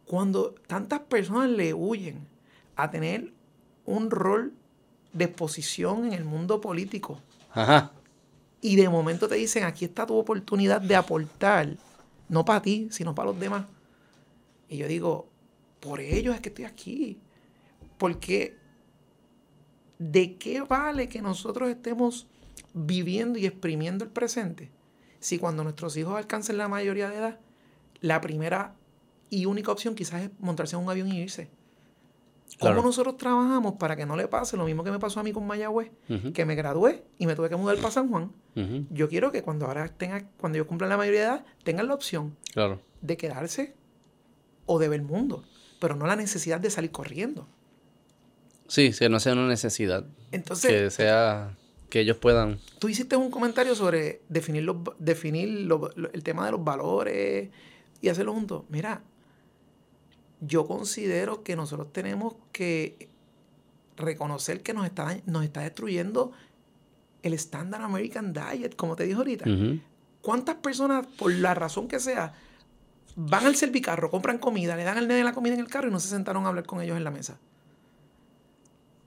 Cuando 0.10 0.56
tantas 0.66 1.02
personas 1.02 1.52
le 1.52 1.72
huyen 1.72 2.28
a 2.76 2.90
tener 2.90 3.32
un 3.86 4.10
rol 4.10 4.56
de 5.14 5.26
exposición 5.26 6.06
en 6.08 6.14
el 6.14 6.26
mundo 6.26 6.60
político. 6.62 7.20
Y 8.60 8.76
de 8.76 8.90
momento 8.90 9.28
te 9.28 9.36
dicen, 9.36 9.66
aquí 9.66 9.86
está 9.86 10.08
tu 10.08 10.18
oportunidad 10.18 10.82
de 10.82 10.96
aportar, 10.96 11.78
no 12.28 12.44
para 12.44 12.60
ti, 12.64 12.88
sino 12.90 13.14
para 13.14 13.30
los 13.30 13.40
demás. 13.40 13.68
Y 14.68 14.78
yo 14.78 14.88
digo, 14.88 15.30
por 15.80 16.00
ellos 16.00 16.34
es 16.34 16.42
que 16.42 16.50
estoy 16.50 16.66
aquí. 16.66 17.20
Porque 18.00 18.58
¿de 20.00 20.38
qué 20.38 20.62
vale 20.62 21.08
que 21.08 21.22
nosotros 21.22 21.70
estemos 21.70 22.26
viviendo 22.74 23.38
y 23.38 23.46
exprimiendo 23.46 24.06
el 24.06 24.10
presente 24.10 24.72
si 25.20 25.38
cuando 25.38 25.64
nuestros 25.64 25.96
hijos 25.98 26.16
alcancen 26.16 26.58
la 26.58 26.68
mayoría 26.68 27.10
de 27.10 27.18
edad, 27.18 27.40
la 28.02 28.22
primera 28.22 28.74
y 29.30 29.46
única 29.46 29.72
opción 29.72 29.96
quizás 29.96 30.24
es 30.24 30.32
montarse 30.40 30.76
en 30.76 30.84
un 30.84 30.90
avión 30.90 31.12
y 31.12 31.20
irse? 31.20 31.50
¿Cómo 32.60 32.82
nosotros 32.82 33.18
trabajamos 33.18 33.76
para 33.76 33.96
que 33.96 34.06
no 34.06 34.16
le 34.16 34.28
pase 34.28 34.58
lo 34.58 34.66
mismo 34.66 34.84
que 34.84 34.92
me 34.92 35.00
pasó 35.00 35.20
a 35.20 35.24
mí 35.24 35.32
con 35.32 35.46
Mayagüez? 35.46 35.92
Que 36.34 36.46
me 36.46 36.56
gradué 36.56 37.04
y 37.18 37.26
me 37.26 37.36
tuve 37.36 37.50
que 37.50 37.56
mudar 37.56 37.78
para 37.78 37.92
San 37.92 38.10
Juan. 38.10 38.32
Yo 38.90 39.08
quiero 39.08 39.32
que 39.32 39.44
cuando 39.44 39.68
ahora 39.68 39.88
tenga, 39.88 40.28
cuando 40.38 40.58
yo 40.58 40.68
cumpla 40.68 40.88
la 40.88 40.98
mayoría 40.98 41.20
de 41.20 41.26
edad, 41.26 41.46
tengan 41.64 41.88
la 41.88 41.94
opción 41.94 42.36
de 43.02 43.18
quedarse 43.18 43.76
o 44.66 44.80
de 44.80 44.90
ver 44.90 45.00
el 45.00 45.06
mundo, 45.06 45.44
pero 45.80 45.96
no 45.96 46.06
la 46.06 46.16
necesidad 46.16 46.60
de 46.60 46.70
salir 46.70 46.92
corriendo. 46.92 47.48
Sí, 48.68 48.92
que 48.92 49.10
no 49.10 49.20
sea 49.20 49.34
una 49.34 49.48
necesidad. 49.48 50.06
Entonces, 50.32 50.70
que 50.70 50.92
sea 50.92 51.58
que 51.90 52.02
ellos 52.02 52.18
puedan. 52.18 52.60
Tú 52.78 52.88
hiciste 52.88 53.16
un 53.16 53.32
comentario 53.32 53.74
sobre 53.74 54.22
definir, 54.30 54.64
los, 54.64 54.78
definir 55.00 55.68
el 56.14 56.24
tema 56.24 56.46
de 56.46 56.52
los 56.52 56.64
valores 56.64 57.50
y 58.02 58.10
hacerlo 58.10 58.34
juntos. 58.34 58.66
Mira, 58.70 59.02
yo 60.42 60.66
considero 60.66 61.44
que 61.44 61.56
nosotros 61.56 61.92
tenemos 61.92 62.36
que 62.52 63.10
reconocer 63.98 64.62
que 64.64 64.74
nos 64.74 64.86
está, 64.86 65.18
nos 65.26 65.44
está 65.44 65.62
destruyendo 65.62 66.32
el 67.24 67.34
Standard 67.34 67.84
American 67.84 68.34
Diet, 68.34 68.76
como 68.76 68.96
te 68.96 69.04
dije 69.04 69.18
ahorita. 69.18 69.46
¿Cuántas 70.22 70.56
personas, 70.56 71.06
por 71.06 71.34
la 71.34 71.54
razón 71.54 71.88
que 71.88 72.00
sea, 72.00 72.34
van 73.16 73.46
al 73.46 73.56
servicarro, 73.56 74.10
compran 74.10 74.38
comida, 74.38 74.76
le 74.76 74.84
dan 74.84 74.98
al 74.98 75.08
nene 75.08 75.24
la 75.24 75.34
comida 75.34 75.54
en 75.54 75.60
el 75.60 75.68
carro 75.68 75.90
y 75.90 75.92
no 75.92 76.00
se 76.00 76.10
sentaron 76.10 76.46
a 76.46 76.50
hablar 76.50 76.66
con 76.66 76.82
ellos 76.82 76.98
en 76.98 77.04
la 77.04 77.12
mesa? 77.12 77.38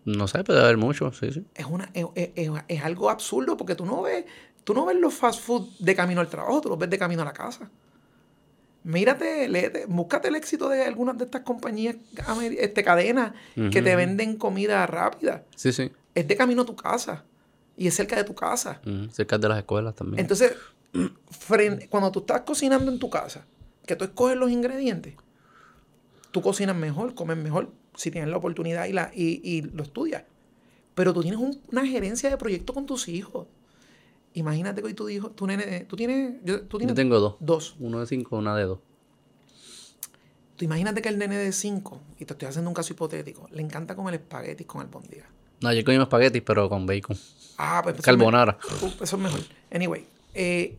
No 0.04 0.26
sé, 0.26 0.42
puede 0.42 0.60
haber 0.60 0.76
mucho, 0.76 1.12
sí, 1.12 1.32
sí. 1.32 1.44
Es, 1.54 1.66
una, 1.66 1.90
es, 1.94 2.82
algo 2.82 3.08
absurdo 3.08 3.56
porque 3.56 3.74
tú 3.74 3.86
no 3.86 4.02
ves, 4.02 4.24
tú 4.64 4.74
no 4.74 4.84
ves 4.84 4.96
los 4.98 5.14
fast 5.14 5.40
food 5.40 5.68
de 5.78 5.94
camino 5.94 6.20
al 6.20 6.28
trabajo, 6.28 6.60
tú 6.60 6.68
los 6.68 6.78
ves 6.78 6.90
de 6.90 6.98
camino 6.98 7.22
a 7.22 7.24
la 7.24 7.32
casa. 7.32 7.70
Mírate, 8.84 9.48
léete, 9.48 9.86
búscate 9.86 10.28
el 10.28 10.34
éxito 10.34 10.68
de 10.68 10.82
algunas 10.82 11.16
de 11.16 11.24
estas 11.24 11.42
compañías, 11.42 11.96
este, 12.58 12.82
cadenas 12.82 13.32
que 13.54 13.82
te 13.82 13.96
venden 13.96 14.36
comida 14.36 14.86
rápida. 14.86 15.44
Sí, 15.54 15.72
sí. 15.72 15.92
Es 16.14 16.26
de 16.26 16.36
camino 16.36 16.62
a 16.62 16.66
tu 16.66 16.74
casa 16.74 17.24
y 17.76 17.86
es 17.86 17.94
cerca 17.94 18.16
de 18.16 18.24
tu 18.24 18.34
casa. 18.34 18.80
Cerca 19.12 19.38
de 19.38 19.48
las 19.48 19.58
escuelas 19.58 19.94
también. 19.94 20.20
Entonces, 20.20 20.56
cuando 21.88 22.10
tú 22.10 22.20
estás 22.20 22.42
cocinando 22.42 22.90
en 22.90 22.98
tu 22.98 23.08
casa, 23.08 23.46
que 23.86 23.96
tú 23.96 24.04
escoges 24.04 24.36
los 24.36 24.50
ingredientes, 24.50 25.14
tú 26.30 26.42
cocinas 26.42 26.76
mejor, 26.76 27.14
comes 27.14 27.36
mejor, 27.36 27.70
si 27.94 28.10
tienes 28.10 28.30
la 28.30 28.36
oportunidad 28.36 28.86
y, 28.86 28.92
la, 28.92 29.10
y, 29.14 29.62
lo 29.62 29.82
estudias. 29.82 30.24
Pero 30.94 31.14
tú 31.14 31.22
tienes 31.22 31.40
una 31.70 31.86
gerencia 31.86 32.28
de 32.30 32.36
proyecto 32.36 32.74
con 32.74 32.86
tus 32.86 33.08
hijos. 33.08 33.46
Imagínate 34.34 34.80
que 34.80 34.88
hoy 34.88 34.94
tu 34.94 35.08
hijo, 35.08 35.30
tu 35.30 35.46
nene, 35.46 35.80
tú 35.80 35.96
tienes, 35.96 36.40
yo, 36.44 36.62
tú 36.62 36.78
tienes 36.78 36.96
tengo 36.96 37.20
dos. 37.20 37.36
Dos. 37.40 37.76
Uno 37.78 38.00
de 38.00 38.06
cinco, 38.06 38.38
una 38.38 38.56
de 38.56 38.64
dos. 38.64 38.78
Tú 40.56 40.64
imagínate 40.64 41.02
que 41.02 41.08
el 41.08 41.18
nene 41.18 41.36
de 41.36 41.52
cinco, 41.52 42.00
y 42.18 42.24
te 42.24 42.34
estoy 42.34 42.48
haciendo 42.48 42.70
un 42.70 42.74
caso 42.74 42.92
hipotético, 42.92 43.48
le 43.50 43.62
encanta 43.62 43.94
comer 43.94 44.14
espaguetis 44.14 44.66
con 44.66 44.80
albóndiga. 44.80 45.28
No, 45.60 45.72
yo 45.72 45.84
comí 45.84 45.96
espaguetis, 45.96 46.42
pero 46.42 46.68
con 46.68 46.86
bacon. 46.86 47.16
Ah, 47.58 47.80
pues 47.82 48.00
Carbonara. 48.00 48.58
eso 49.00 49.16
es 49.16 49.18
mejor. 49.18 49.40
Anyway, 49.72 50.06
eh, 50.34 50.78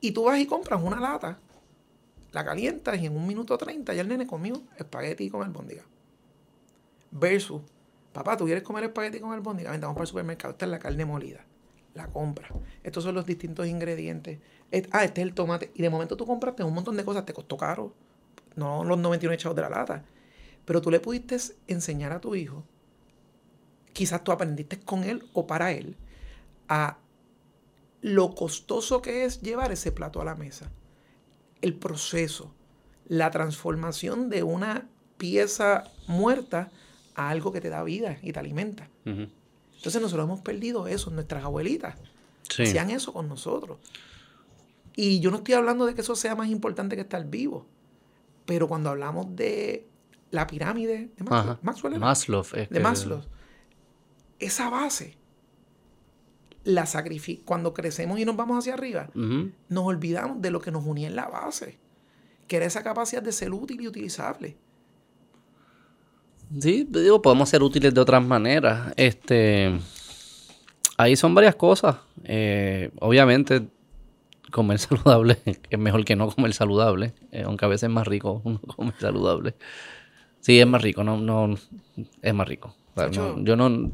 y 0.00 0.12
tú 0.12 0.24
vas 0.24 0.38
y 0.38 0.46
compras 0.46 0.80
una 0.82 1.00
lata 1.00 1.38
la 2.34 2.44
calientas 2.44 3.00
y 3.00 3.06
en 3.06 3.16
un 3.16 3.26
minuto 3.26 3.56
treinta 3.56 3.94
ya 3.94 4.02
el 4.02 4.08
nene 4.08 4.26
comió 4.26 4.60
espagueti 4.76 5.30
con 5.30 5.42
albóndiga. 5.44 5.84
Versus, 7.12 7.62
papá, 8.14 8.38
¿tú 8.38 8.46
quieres 8.46 8.62
comer 8.62 8.84
espagueti 8.84 9.20
con 9.20 9.32
albóndiga? 9.32 9.70
Vente, 9.70 9.84
vamos 9.84 9.96
para 9.96 10.04
el 10.04 10.08
supermercado, 10.08 10.52
esta 10.52 10.64
es 10.64 10.70
la 10.70 10.78
carne 10.78 11.04
molida. 11.04 11.44
la 11.92 12.08
compra. 12.08 12.48
Estos 12.82 13.04
son 13.04 13.14
los 13.14 13.26
distintos 13.26 13.66
ingredientes. 13.66 14.40
ah, 14.90 15.04
este 15.04 15.20
es 15.20 15.26
el 15.26 15.34
tomate. 15.34 15.70
Y 15.74 15.82
de 15.82 15.90
momento 15.90 16.16
tú 16.16 16.26
compraste 16.26 16.64
un 16.64 16.74
montón 16.74 16.96
de 16.96 17.04
cosas, 17.04 17.26
te 17.26 17.34
costó 17.34 17.56
caro. 17.56 17.92
No 18.56 18.82
los 18.84 18.98
91 18.98 19.34
echados 19.34 19.54
de 19.54 19.62
la 19.62 19.68
lata. 19.68 20.04
Pero 20.64 20.80
tú 20.80 20.90
le 20.90 21.00
pudiste 21.00 21.36
enseñar 21.68 22.12
a 22.12 22.20
tu 22.20 22.34
hijo, 22.34 22.64
quizás 23.92 24.24
tú 24.24 24.32
aprendiste 24.32 24.80
con 24.80 25.04
él 25.04 25.28
o 25.34 25.46
para 25.46 25.72
él, 25.72 25.96
a 26.68 26.98
lo 28.00 28.34
costoso 28.34 29.02
que 29.02 29.24
es 29.24 29.42
llevar 29.42 29.72
ese 29.72 29.92
plato 29.92 30.20
a 30.20 30.24
la 30.24 30.34
mesa. 30.34 30.70
El 31.60 31.74
proceso, 31.74 32.52
la 33.06 33.30
transformación 33.30 34.30
de 34.30 34.42
una 34.42 34.88
pieza 35.16 35.84
muerta 36.06 36.70
a 37.14 37.30
algo 37.30 37.52
que 37.52 37.60
te 37.60 37.68
da 37.68 37.82
vida 37.82 38.18
y 38.22 38.32
te 38.32 38.38
alimenta. 38.38 38.88
Entonces 39.04 40.00
nosotros 40.00 40.24
hemos 40.24 40.40
perdido 40.40 40.86
eso, 40.88 41.10
nuestras 41.10 41.44
abuelitas 41.44 41.96
hacían 42.50 42.90
eso 42.90 43.12
con 43.12 43.28
nosotros. 43.28 43.78
Y 44.96 45.20
yo 45.20 45.30
no 45.30 45.38
estoy 45.38 45.54
hablando 45.54 45.86
de 45.86 45.94
que 45.94 46.02
eso 46.02 46.14
sea 46.14 46.36
más 46.36 46.48
importante 46.48 46.94
que 46.94 47.02
estar 47.02 47.24
vivo, 47.28 47.66
pero 48.46 48.68
cuando 48.68 48.90
hablamos 48.90 49.34
de 49.34 49.88
la 50.30 50.46
pirámide 50.46 51.10
de 51.16 51.24
Maslow, 51.24 51.58
de 52.70 52.80
Maslow, 52.80 53.22
esa 54.38 54.70
base 54.70 55.16
la. 56.64 56.86
Cuando 57.44 57.74
crecemos 57.74 58.18
y 58.18 58.24
nos 58.24 58.36
vamos 58.36 58.58
hacia 58.58 58.74
arriba, 58.74 59.10
nos 59.14 59.84
olvidamos 59.84 60.40
de 60.40 60.50
lo 60.50 60.60
que 60.60 60.70
nos 60.70 60.84
unía 60.84 61.08
en 61.08 61.16
la 61.16 61.26
base, 61.26 61.78
que 62.48 62.56
era 62.56 62.66
esa 62.66 62.82
capacidad 62.82 63.22
de 63.22 63.32
ser 63.32 63.52
útil 63.52 63.80
y 63.80 63.88
utilizable. 63.88 64.56
Sí, 66.60 66.86
digo, 66.88 67.20
podemos 67.22 67.48
ser 67.48 67.62
útiles 67.62 67.92
de 67.92 68.00
otras 68.00 68.24
maneras. 68.24 68.92
Este, 68.96 69.78
ahí 70.96 71.16
son 71.16 71.34
varias 71.34 71.54
cosas. 71.54 71.96
Eh, 72.24 72.90
obviamente, 73.00 73.66
comer 74.50 74.78
saludable 74.78 75.38
es 75.68 75.78
mejor 75.78 76.04
que 76.04 76.16
no 76.16 76.30
comer 76.30 76.54
saludable, 76.54 77.12
eh, 77.32 77.42
aunque 77.44 77.64
a 77.64 77.68
veces 77.68 77.84
es 77.84 77.90
más 77.90 78.06
rico 78.06 78.40
uno 78.44 78.60
comer 78.60 78.94
saludable. 78.98 79.54
Sí, 80.40 80.60
es 80.60 80.66
más 80.66 80.82
rico, 80.82 81.02
no, 81.02 81.16
no, 81.16 81.56
es 82.20 82.34
más 82.34 82.46
rico. 82.46 82.74
yo 83.38 83.56
no, 83.56 83.90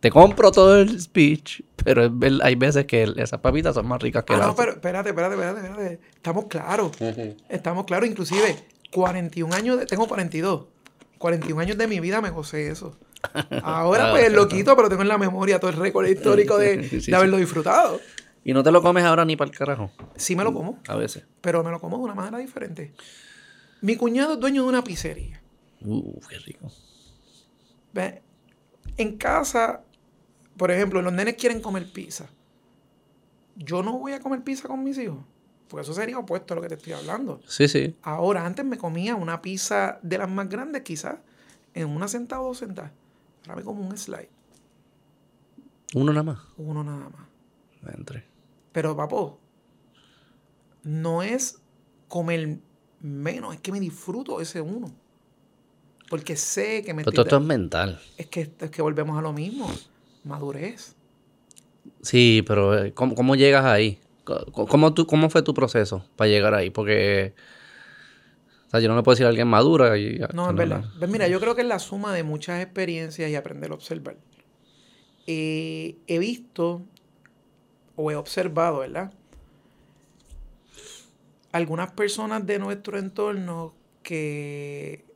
te 0.00 0.10
compro 0.10 0.52
todo 0.52 0.78
el 0.78 1.00
speech, 1.00 1.62
pero 1.76 2.12
hay 2.42 2.54
veces 2.56 2.84
que 2.84 3.10
esas 3.16 3.40
papitas 3.40 3.74
son 3.74 3.88
más 3.88 4.00
ricas 4.02 4.24
que 4.24 4.34
ah, 4.34 4.38
No, 4.38 4.54
pero 4.54 4.72
espérate, 4.72 5.08
espérate, 5.08 5.34
espérate, 5.34 5.66
espérate. 5.66 6.00
Estamos 6.14 6.44
claros. 6.44 6.92
Estamos 7.48 7.86
claros, 7.86 8.06
inclusive 8.06 8.54
41 8.90 9.54
años, 9.54 9.78
de, 9.78 9.86
tengo 9.86 10.06
42. 10.06 10.66
41 11.18 11.60
años 11.60 11.78
de 11.78 11.86
mi 11.86 12.00
vida 12.00 12.20
me 12.20 12.30
gocé 12.30 12.68
eso. 12.70 12.96
Ahora 13.62 14.10
pues 14.10 14.32
lo 14.32 14.48
quito, 14.48 14.74
pero 14.76 14.88
tengo 14.88 15.02
en 15.02 15.08
la 15.08 15.18
memoria 15.18 15.58
todo 15.58 15.70
el 15.70 15.76
récord 15.76 16.06
histórico 16.06 16.56
de, 16.56 17.02
haberlo 17.14 17.36
disfrutado. 17.36 18.00
¿Y 18.44 18.52
no 18.52 18.62
te 18.62 18.70
lo 18.70 18.80
comes 18.80 19.04
ahora 19.04 19.26
ni 19.26 19.36
para 19.36 19.50
el 19.50 19.56
carajo? 19.56 19.90
Sí 20.16 20.34
me 20.34 20.42
lo 20.42 20.54
como. 20.54 20.78
A 20.88 20.96
veces. 20.96 21.24
Pero 21.42 21.62
me 21.62 21.70
lo 21.70 21.80
como 21.80 21.98
de 21.98 22.04
una 22.04 22.14
manera 22.14 22.38
diferente. 22.38 22.94
Mi 23.82 23.96
cuñado 23.96 24.34
es 24.34 24.40
dueño 24.40 24.62
de 24.62 24.68
una 24.68 24.82
pizzería. 24.82 25.42
Uh, 25.82 26.18
qué 26.28 26.38
rico. 26.38 26.70
En 28.96 29.16
casa, 29.16 29.82
por 30.56 30.70
ejemplo, 30.70 31.02
los 31.02 31.12
nenes 31.12 31.34
quieren 31.34 31.60
comer 31.60 31.92
pizza. 31.92 32.28
Yo 33.56 33.82
no 33.82 33.98
voy 33.98 34.12
a 34.12 34.20
comer 34.20 34.42
pizza 34.42 34.68
con 34.68 34.82
mis 34.82 34.98
hijos. 34.98 35.18
Porque 35.68 35.82
eso 35.82 35.92
sería 35.92 36.18
opuesto 36.18 36.54
a 36.54 36.56
lo 36.56 36.62
que 36.62 36.68
te 36.68 36.74
estoy 36.74 36.94
hablando. 36.94 37.40
Sí, 37.46 37.68
sí. 37.68 37.94
Ahora, 38.02 38.46
antes 38.46 38.64
me 38.64 38.78
comía 38.78 39.14
una 39.14 39.42
pizza 39.42 39.98
de 40.02 40.18
las 40.18 40.28
más 40.28 40.48
grandes, 40.48 40.82
quizás, 40.82 41.16
en 41.74 41.88
una 41.88 42.08
sentada 42.08 42.40
o 42.40 42.46
dos 42.46 42.58
sentadas. 42.58 42.92
Ahora 43.42 43.56
me 43.56 43.64
como 43.64 43.86
un 43.86 43.96
slide. 43.96 44.30
¿Uno 45.94 46.12
nada 46.12 46.22
más? 46.22 46.38
Uno 46.56 46.82
nada 46.82 47.08
más. 47.10 47.94
Entre. 47.94 48.24
Pero, 48.72 48.96
papo, 48.96 49.38
no 50.82 51.22
es 51.22 51.60
comer 52.08 52.58
menos, 53.00 53.54
es 53.54 53.60
que 53.60 53.72
me 53.72 53.80
disfruto 53.80 54.40
ese 54.40 54.60
uno. 54.60 54.90
Porque 56.08 56.36
sé 56.36 56.82
que 56.82 56.94
me... 56.94 57.04
Pero 57.04 57.22
esto 57.22 57.36
es 57.36 57.42
mental. 57.42 58.00
Es 58.16 58.26
que, 58.26 58.50
es 58.58 58.70
que 58.70 58.80
volvemos 58.80 59.18
a 59.18 59.22
lo 59.22 59.32
mismo. 59.32 59.70
Madurez. 60.24 60.94
Sí, 62.02 62.42
pero 62.46 62.82
eh, 62.82 62.92
¿cómo, 62.94 63.14
cómo 63.14 63.34
llegas 63.34 63.64
ahí? 63.64 63.98
¿Cómo, 64.52 64.94
tú, 64.94 65.06
¿Cómo 65.06 65.30
fue 65.30 65.42
tu 65.42 65.54
proceso 65.54 66.04
para 66.16 66.28
llegar 66.28 66.54
ahí? 66.54 66.70
Porque 66.70 67.34
o 68.68 68.70
sea, 68.70 68.80
yo 68.80 68.88
no 68.90 68.96
le 68.96 69.02
puedo 69.02 69.14
decir 69.14 69.24
a 69.24 69.30
alguien 69.30 69.48
madura. 69.48 69.96
Y, 69.96 70.20
no, 70.34 70.50
es 70.50 70.56
verdad. 70.56 70.84
Pues 70.98 71.10
mira, 71.10 71.26
yo 71.26 71.40
creo 71.40 71.54
que 71.54 71.62
es 71.62 71.66
la 71.66 71.78
suma 71.78 72.12
de 72.12 72.22
muchas 72.22 72.62
experiencias 72.62 73.30
y 73.30 73.34
aprender 73.34 73.70
a 73.70 73.74
observar. 73.74 74.18
Eh, 75.26 75.96
he 76.06 76.18
visto 76.18 76.82
o 77.96 78.10
he 78.10 78.14
observado, 78.14 78.80
¿verdad? 78.80 79.10
Algunas 81.52 81.92
personas 81.92 82.44
de 82.46 82.58
nuestro 82.58 82.98
entorno 82.98 83.74
que. 84.02 85.06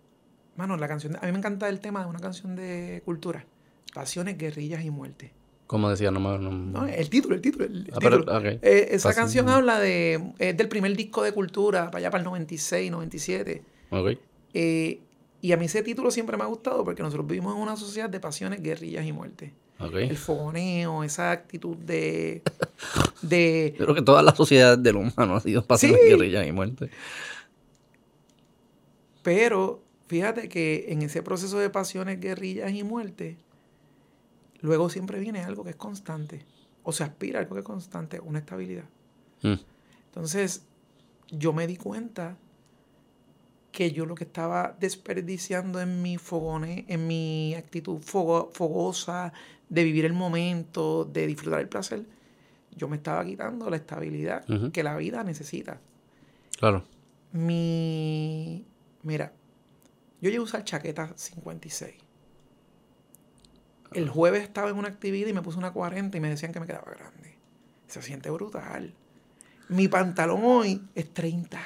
Mano, 0.57 0.79
la 0.79 0.89
canción. 0.89 1.17
a 1.17 1.27
mí 1.27 1.33
me 1.33 1.39
encanta 1.39 1.69
el 1.69 1.81
tema 1.81 2.03
de 2.05 2.07
una 2.09 2.21
canción 2.21 2.57
de 2.57 3.03
cultura: 3.05 3.45
Pasiones, 3.93 4.39
guerrillas 4.39 4.83
y 4.83 4.91
muerte. 4.91 5.35
Como 5.67 5.89
decía, 5.89 6.11
no, 6.11 6.21
no, 6.21 6.39
no, 6.39 6.87
el 6.87 7.09
título, 7.09 7.35
el 7.35 7.41
título. 7.41 7.65
El 7.65 7.87
ah, 8.29 8.43
eh, 8.45 8.89
esa 8.91 9.15
canción 9.15 9.49
habla 9.49 9.79
de. 9.79 10.23
Es 10.39 10.57
del 10.57 10.69
primer 10.69 10.95
disco 10.95 11.23
de 11.23 11.33
cultura, 11.33 11.87
para 11.87 11.99
allá 11.99 12.11
para 12.11 12.21
el 12.21 12.27
96, 12.27 12.91
97. 12.91 13.63
Okay. 13.91 14.19
Eh, 14.53 15.01
y 15.41 15.53
a 15.53 15.57
mí 15.57 15.65
ese 15.65 15.83
título 15.83 16.11
siempre 16.11 16.37
me 16.37 16.45
ha 16.45 16.47
gustado 16.47 16.85
porque 16.85 17.03
nosotros 17.03 17.27
vivimos 17.27 17.55
en 17.57 17.63
una 17.63 17.77
sociedad 17.77 18.11
de 18.11 18.21
pasiones, 18.21 18.63
guerrillas 18.63 19.07
y 19.07 19.13
muerte. 19.13 19.55
Okay. 19.79 20.09
El 20.09 20.17
fogoneo, 20.17 21.05
esa 21.05 21.31
actitud 21.31 21.77
de. 21.77 22.43
de 23.23 23.75
Yo 23.79 23.85
creo 23.85 23.95
que 23.95 24.03
toda 24.03 24.23
la 24.23 24.35
sociedad 24.35 24.77
del 24.77 24.97
humano 24.97 25.37
ha 25.37 25.41
sido 25.41 25.65
pasiones, 25.65 26.01
guerrillas 26.07 26.47
y 26.47 26.53
muerte. 26.53 26.91
Pero 29.23 29.83
fíjate 30.07 30.49
que 30.49 30.87
en 30.89 31.03
ese 31.03 31.23
proceso 31.23 31.59
de 31.59 31.71
pasiones, 31.71 32.21
guerrillas 32.21 32.73
y 32.73 32.83
muerte 32.83 33.39
Luego 34.63 34.89
siempre 34.89 35.19
viene 35.21 35.43
algo 35.43 35.65
que 35.65 35.71
es 35.71 35.77
constante. 35.77 36.45
O 36.85 36.93
se 36.93 37.05
aspira 37.05 37.39
a 37.39 37.43
algo 37.43 37.55
que 37.55 37.61
es 37.61 37.67
constante, 37.67 38.19
una 38.21 38.39
estabilidad. 38.39 38.85
Mm. 39.43 39.55
Entonces, 40.07 40.65
yo 41.31 41.53
me 41.53 41.67
di 41.67 41.77
cuenta 41.77 42.37
que 43.73 43.91
yo 43.91 44.05
lo 44.07 44.15
que 44.15 44.25
estaba 44.25 44.77
desperdiciando 44.79 45.81
en 45.81 46.03
mi 46.03 46.19
fogone, 46.19 46.85
en 46.89 47.07
mi 47.07 47.55
actitud 47.55 47.99
fogosa 48.01 49.33
de 49.69 49.85
vivir 49.85 50.05
el 50.05 50.13
momento, 50.13 51.07
de 51.07 51.27
disfrutar 51.27 51.61
el 51.61 51.69
placer, 51.69 52.05
yo 52.77 52.89
me 52.89 52.97
estaba 52.97 53.25
quitando 53.25 53.69
la 53.71 53.77
estabilidad 53.77 54.45
que 54.73 54.83
la 54.83 54.97
vida 54.97 55.25
necesita. 55.25 55.81
Claro. 56.59 56.85
Mi. 57.33 58.65
Mira, 59.03 59.33
yo 60.21 60.31
llevo 60.31 60.43
a 60.43 60.45
usar 60.45 60.65
chaqueta 60.65 61.13
56. 61.17 61.95
El 63.95 64.09
jueves 64.09 64.43
estaba 64.43 64.71
en 64.71 64.77
una 64.77 64.89
actividad 64.89 65.29
y 65.29 65.33
me 65.33 65.43
puse 65.43 65.59
una 65.59 65.73
40 65.73 66.17
y 66.17 66.21
me 66.21 66.29
decían 66.29 66.53
que 66.53 66.61
me 66.61 66.67
quedaba 66.67 66.91
grande. 66.91 67.37
Se 67.87 68.03
siente 68.03 68.31
brutal. 68.31 68.95
Mi 69.69 69.89
pantalón 69.89 70.41
hoy 70.45 70.83
es 70.95 71.13
30. 71.13 71.61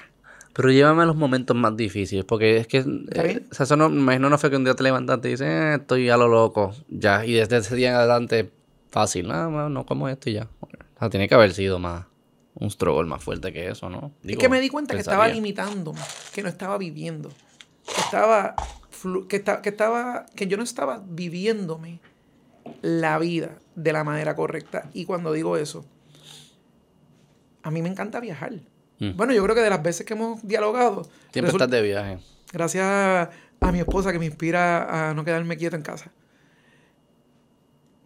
Pero 0.52 0.70
llévame 0.70 1.02
a 1.02 1.06
los 1.06 1.16
momentos 1.16 1.56
más 1.56 1.76
difíciles, 1.76 2.24
porque 2.24 2.56
es 2.56 2.66
que... 2.66 2.78
Eh, 2.78 3.44
o 3.50 3.54
sea, 3.54 3.64
eso 3.64 3.76
no, 3.76 3.88
imagino 3.88 4.30
no 4.30 4.38
fue 4.38 4.50
que 4.50 4.56
un 4.56 4.64
día 4.64 4.74
te 4.74 4.82
levantaste 4.84 5.28
y 5.28 5.30
dices, 5.32 5.46
eh, 5.46 5.74
estoy 5.74 6.08
a 6.08 6.16
lo 6.16 6.28
loco, 6.28 6.74
ya. 6.88 7.26
Y 7.26 7.34
desde 7.34 7.58
ese 7.58 7.76
día 7.76 7.90
en 7.90 7.96
adelante, 7.96 8.50
fácil, 8.90 9.28
nada 9.28 9.48
más, 9.48 9.70
no 9.70 9.84
como 9.84 10.08
esto 10.08 10.30
y 10.30 10.34
ya. 10.34 10.48
O 10.60 10.98
sea, 10.98 11.10
tiene 11.10 11.28
que 11.28 11.34
haber 11.34 11.52
sido 11.52 11.78
más 11.78 12.06
un 12.54 12.70
struggle 12.70 13.06
más 13.06 13.22
fuerte 13.22 13.52
que 13.52 13.68
eso, 13.68 13.90
¿no? 13.90 14.12
es 14.24 14.38
que 14.38 14.48
me 14.48 14.60
di 14.60 14.70
cuenta 14.70 14.94
que 14.94 15.00
estaba 15.00 15.28
limitándome, 15.28 16.00
que 16.34 16.42
no 16.42 16.48
estaba 16.48 16.78
viviendo. 16.78 17.28
Que 17.84 18.00
estaba, 18.00 18.56
que, 19.28 19.42
que 19.42 19.68
estaba, 19.68 20.26
que 20.34 20.46
yo 20.46 20.56
no 20.56 20.62
estaba 20.62 21.04
viviéndome 21.06 22.00
la 22.82 23.18
vida 23.18 23.58
de 23.74 23.92
la 23.92 24.04
manera 24.04 24.34
correcta. 24.36 24.90
Y 24.92 25.04
cuando 25.04 25.32
digo 25.32 25.56
eso, 25.56 25.84
a 27.62 27.70
mí 27.70 27.82
me 27.82 27.88
encanta 27.88 28.20
viajar. 28.20 28.52
Mm. 28.98 29.16
Bueno, 29.16 29.32
yo 29.32 29.42
creo 29.42 29.54
que 29.54 29.62
de 29.62 29.70
las 29.70 29.82
veces 29.82 30.06
que 30.06 30.14
hemos 30.14 30.46
dialogado... 30.46 31.08
Siempre 31.32 31.52
estás 31.52 31.70
de 31.70 31.82
viaje. 31.82 32.18
Gracias 32.52 32.84
a 32.84 33.72
mi 33.72 33.80
esposa 33.80 34.12
que 34.12 34.18
me 34.18 34.26
inspira 34.26 35.10
a 35.10 35.14
no 35.14 35.24
quedarme 35.24 35.56
quieto 35.56 35.76
en 35.76 35.82
casa. 35.82 36.10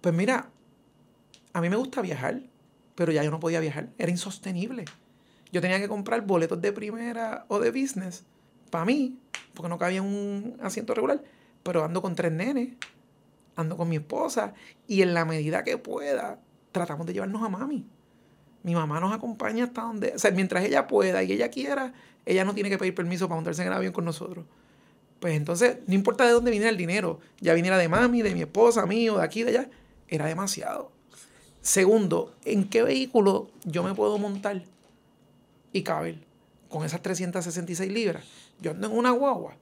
Pues 0.01 0.15
mira, 0.15 0.49
a 1.53 1.61
mí 1.61 1.69
me 1.69 1.77
gusta 1.77 2.01
viajar, 2.01 2.41
pero 2.95 3.13
ya 3.13 3.23
yo 3.23 3.31
no 3.31 3.41
podía 3.41 3.61
viajar. 3.61 3.91
Era 3.99 4.11
insostenible. 4.11 4.85
Yo 5.53 5.61
tenía 5.61 5.79
que 5.79 5.89
comprar 5.89 6.23
boletos 6.23 6.61
de 6.61 6.73
primera 6.73 7.45
o 7.49 7.59
de 7.59 7.71
business 7.71 8.25
para 8.71 8.85
mí, 8.85 9.19
porque 9.55 9.69
no 9.69 9.79
cabía 9.79 10.01
un 10.01 10.57
asiento 10.63 10.95
regular, 10.95 11.23
pero 11.63 11.85
ando 11.85 12.01
con 12.01 12.15
tres 12.15 12.33
nenes 12.33 12.71
ando 13.61 13.77
con 13.77 13.89
mi 13.89 13.97
esposa 13.97 14.55
y 14.87 15.03
en 15.03 15.15
la 15.15 15.25
medida 15.25 15.65
que 15.65 15.79
pueda, 15.79 16.39
tratamos 16.73 17.07
de 17.07 17.13
llevarnos 17.13 17.43
a 17.43 17.49
mami. 17.49 17.87
Mi 18.63 18.75
mamá 18.75 19.01
nos 19.01 19.13
acompaña 19.13 19.65
hasta 19.65 19.83
donde, 19.83 20.13
o 20.15 20.19
sea, 20.19 20.31
mientras 20.33 20.65
ella 20.65 20.87
pueda 20.87 21.23
y 21.23 21.33
ella 21.33 21.49
quiera, 21.49 21.95
ella 22.27 22.45
no 22.45 22.55
tiene 22.55 22.69
que 22.69 22.79
pedir 22.79 22.95
permiso 22.95 23.27
para 23.29 23.37
montarse 23.37 23.63
en 23.63 23.69
el 23.69 23.75
avión 23.75 23.93
con 23.93 24.05
nosotros. 24.05 24.45
Pues 25.19 25.35
entonces, 25.35 25.79
no 25.87 25.95
importa 25.95 26.27
de 26.27 26.33
dónde 26.33 26.51
viniera 26.51 26.71
el 26.71 26.77
dinero, 26.77 27.21
ya 27.41 27.55
viniera 27.55 27.79
de 27.79 27.89
mami, 27.89 28.23
de 28.23 28.35
mi 28.35 28.43
esposa, 28.43 28.87
mío, 28.87 29.19
de 29.19 29.25
aquí, 29.25 29.43
de 29.43 29.51
allá, 29.51 29.71
era 30.09 30.27
demasiado. 30.27 30.93
Segundo, 31.61 32.35
¿en 32.45 32.69
qué 32.69 32.83
vehículo 32.83 33.51
yo 33.65 33.83
me 33.83 33.95
puedo 33.95 34.17
montar 34.19 34.63
y 35.73 35.83
caber 35.83 36.25
con 36.69 36.85
esas 36.85 37.03
366 37.03 37.93
libras? 37.93 38.25
Yo 38.61 38.71
ando 38.71 38.89
en 38.89 38.97
una 38.97 39.11
guagua 39.11 39.57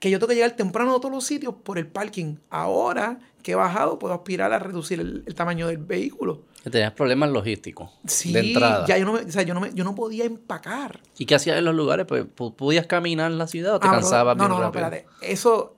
que 0.00 0.10
yo 0.10 0.18
tengo 0.18 0.28
que 0.28 0.34
llegar 0.34 0.52
temprano 0.52 0.96
a 0.96 1.00
todos 1.00 1.14
los 1.14 1.24
sitios 1.24 1.54
por 1.62 1.78
el 1.78 1.86
parking. 1.86 2.36
Ahora 2.48 3.20
que 3.42 3.52
he 3.52 3.54
bajado, 3.54 3.98
puedo 3.98 4.14
aspirar 4.14 4.52
a 4.52 4.58
reducir 4.58 4.98
el, 4.98 5.34
tamaño 5.34 5.68
del 5.68 5.76
vehículo. 5.76 6.42
Que 6.64 6.70
tenías 6.70 6.92
problemas 6.92 7.30
logísticos 7.30 7.90
sí, 8.06 8.32
de 8.32 8.40
entrada. 8.40 8.86
Ya 8.86 8.98
yo 8.98 9.04
no, 9.04 9.12
o 9.12 9.30
sea, 9.30 9.42
yo, 9.42 9.54
no 9.54 9.60
me, 9.60 9.72
yo 9.74 9.84
no 9.84 9.94
podía 9.94 10.24
empacar. 10.24 11.00
¿Y 11.18 11.26
qué 11.26 11.34
hacías 11.34 11.58
en 11.58 11.66
los 11.66 11.74
lugares? 11.74 12.06
Pues, 12.06 12.24
¿Podías 12.34 12.86
caminar 12.86 13.30
en 13.30 13.38
la 13.38 13.46
ciudad 13.46 13.74
o 13.74 13.80
te 13.80 13.88
ah, 13.88 13.92
cansabas 13.92 14.36
no, 14.36 14.48
no, 14.48 14.58
no, 14.58 14.66
espérate. 14.66 15.06
Eso, 15.20 15.76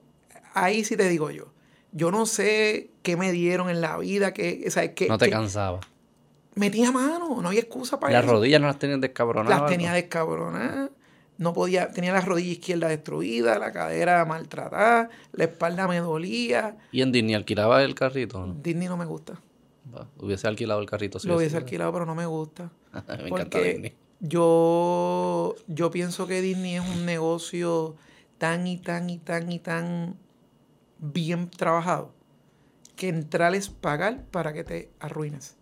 ahí 0.53 0.85
sí 0.85 0.95
te 0.95 1.07
digo 1.09 1.29
yo. 1.29 1.53
Yo 1.91 2.09
no 2.09 2.25
sé 2.25 2.91
qué 3.01 3.17
me 3.17 3.31
dieron 3.33 3.69
en 3.69 3.81
la 3.81 3.97
vida, 3.97 4.33
que, 4.33 4.63
o 4.65 4.71
sea, 4.71 4.93
que... 4.95 5.07
No 5.07 5.17
te 5.17 5.29
cansaba. 5.29 5.81
Metía 6.55 6.91
mano, 6.91 7.41
no 7.41 7.47
había 7.47 7.61
excusa 7.61 7.99
para 7.99 8.13
eso. 8.13 8.25
Las 8.25 8.31
rodillas 8.31 8.61
no 8.61 8.67
las 8.67 8.79
tenías 8.79 9.01
descabronadas. 9.01 9.61
Las 9.61 9.69
tenía 9.69 9.93
descabronadas 9.93 10.91
no 11.37 11.53
podía, 11.53 11.89
tenía 11.89 12.13
la 12.13 12.21
rodilla 12.21 12.51
izquierda 12.51 12.87
destruida, 12.87 13.57
la 13.59 13.71
cadera 13.71 14.23
maltratada, 14.25 15.09
la 15.31 15.43
espalda 15.43 15.87
me 15.87 15.99
dolía. 15.99 16.77
¿Y 16.91 17.01
en 17.01 17.11
Disney 17.11 17.35
alquilaba 17.35 17.83
el 17.83 17.95
carrito? 17.95 18.45
No? 18.45 18.53
Disney 18.61 18.87
no 18.87 18.97
me 18.97 19.05
gusta. 19.05 19.39
hubiese 20.19 20.47
alquilado 20.47 20.79
el 20.79 20.87
carrito. 20.87 21.19
Lo 21.23 21.37
hubiese 21.37 21.57
alquilado, 21.57 21.91
pero 21.91 22.05
no 22.05 22.15
me 22.15 22.25
gusta. 22.25 22.71
me 23.07 23.29
encanta 23.29 23.59
Disney. 23.59 23.93
Yo, 24.19 25.55
yo 25.67 25.91
pienso 25.91 26.27
que 26.27 26.41
Disney 26.41 26.75
es 26.75 26.87
un 26.87 27.05
negocio 27.05 27.95
tan 28.37 28.67
y 28.67 28.77
tan 28.77 29.09
y 29.09 29.17
tan 29.17 29.51
y 29.51 29.59
tan 29.59 30.17
bien 30.99 31.49
trabajado 31.49 32.13
que 32.95 33.09
entrar 33.09 33.53
es 33.55 33.69
pagar 33.69 34.23
para 34.31 34.53
que 34.53 34.63
te 34.63 34.91
arruines. 34.99 35.57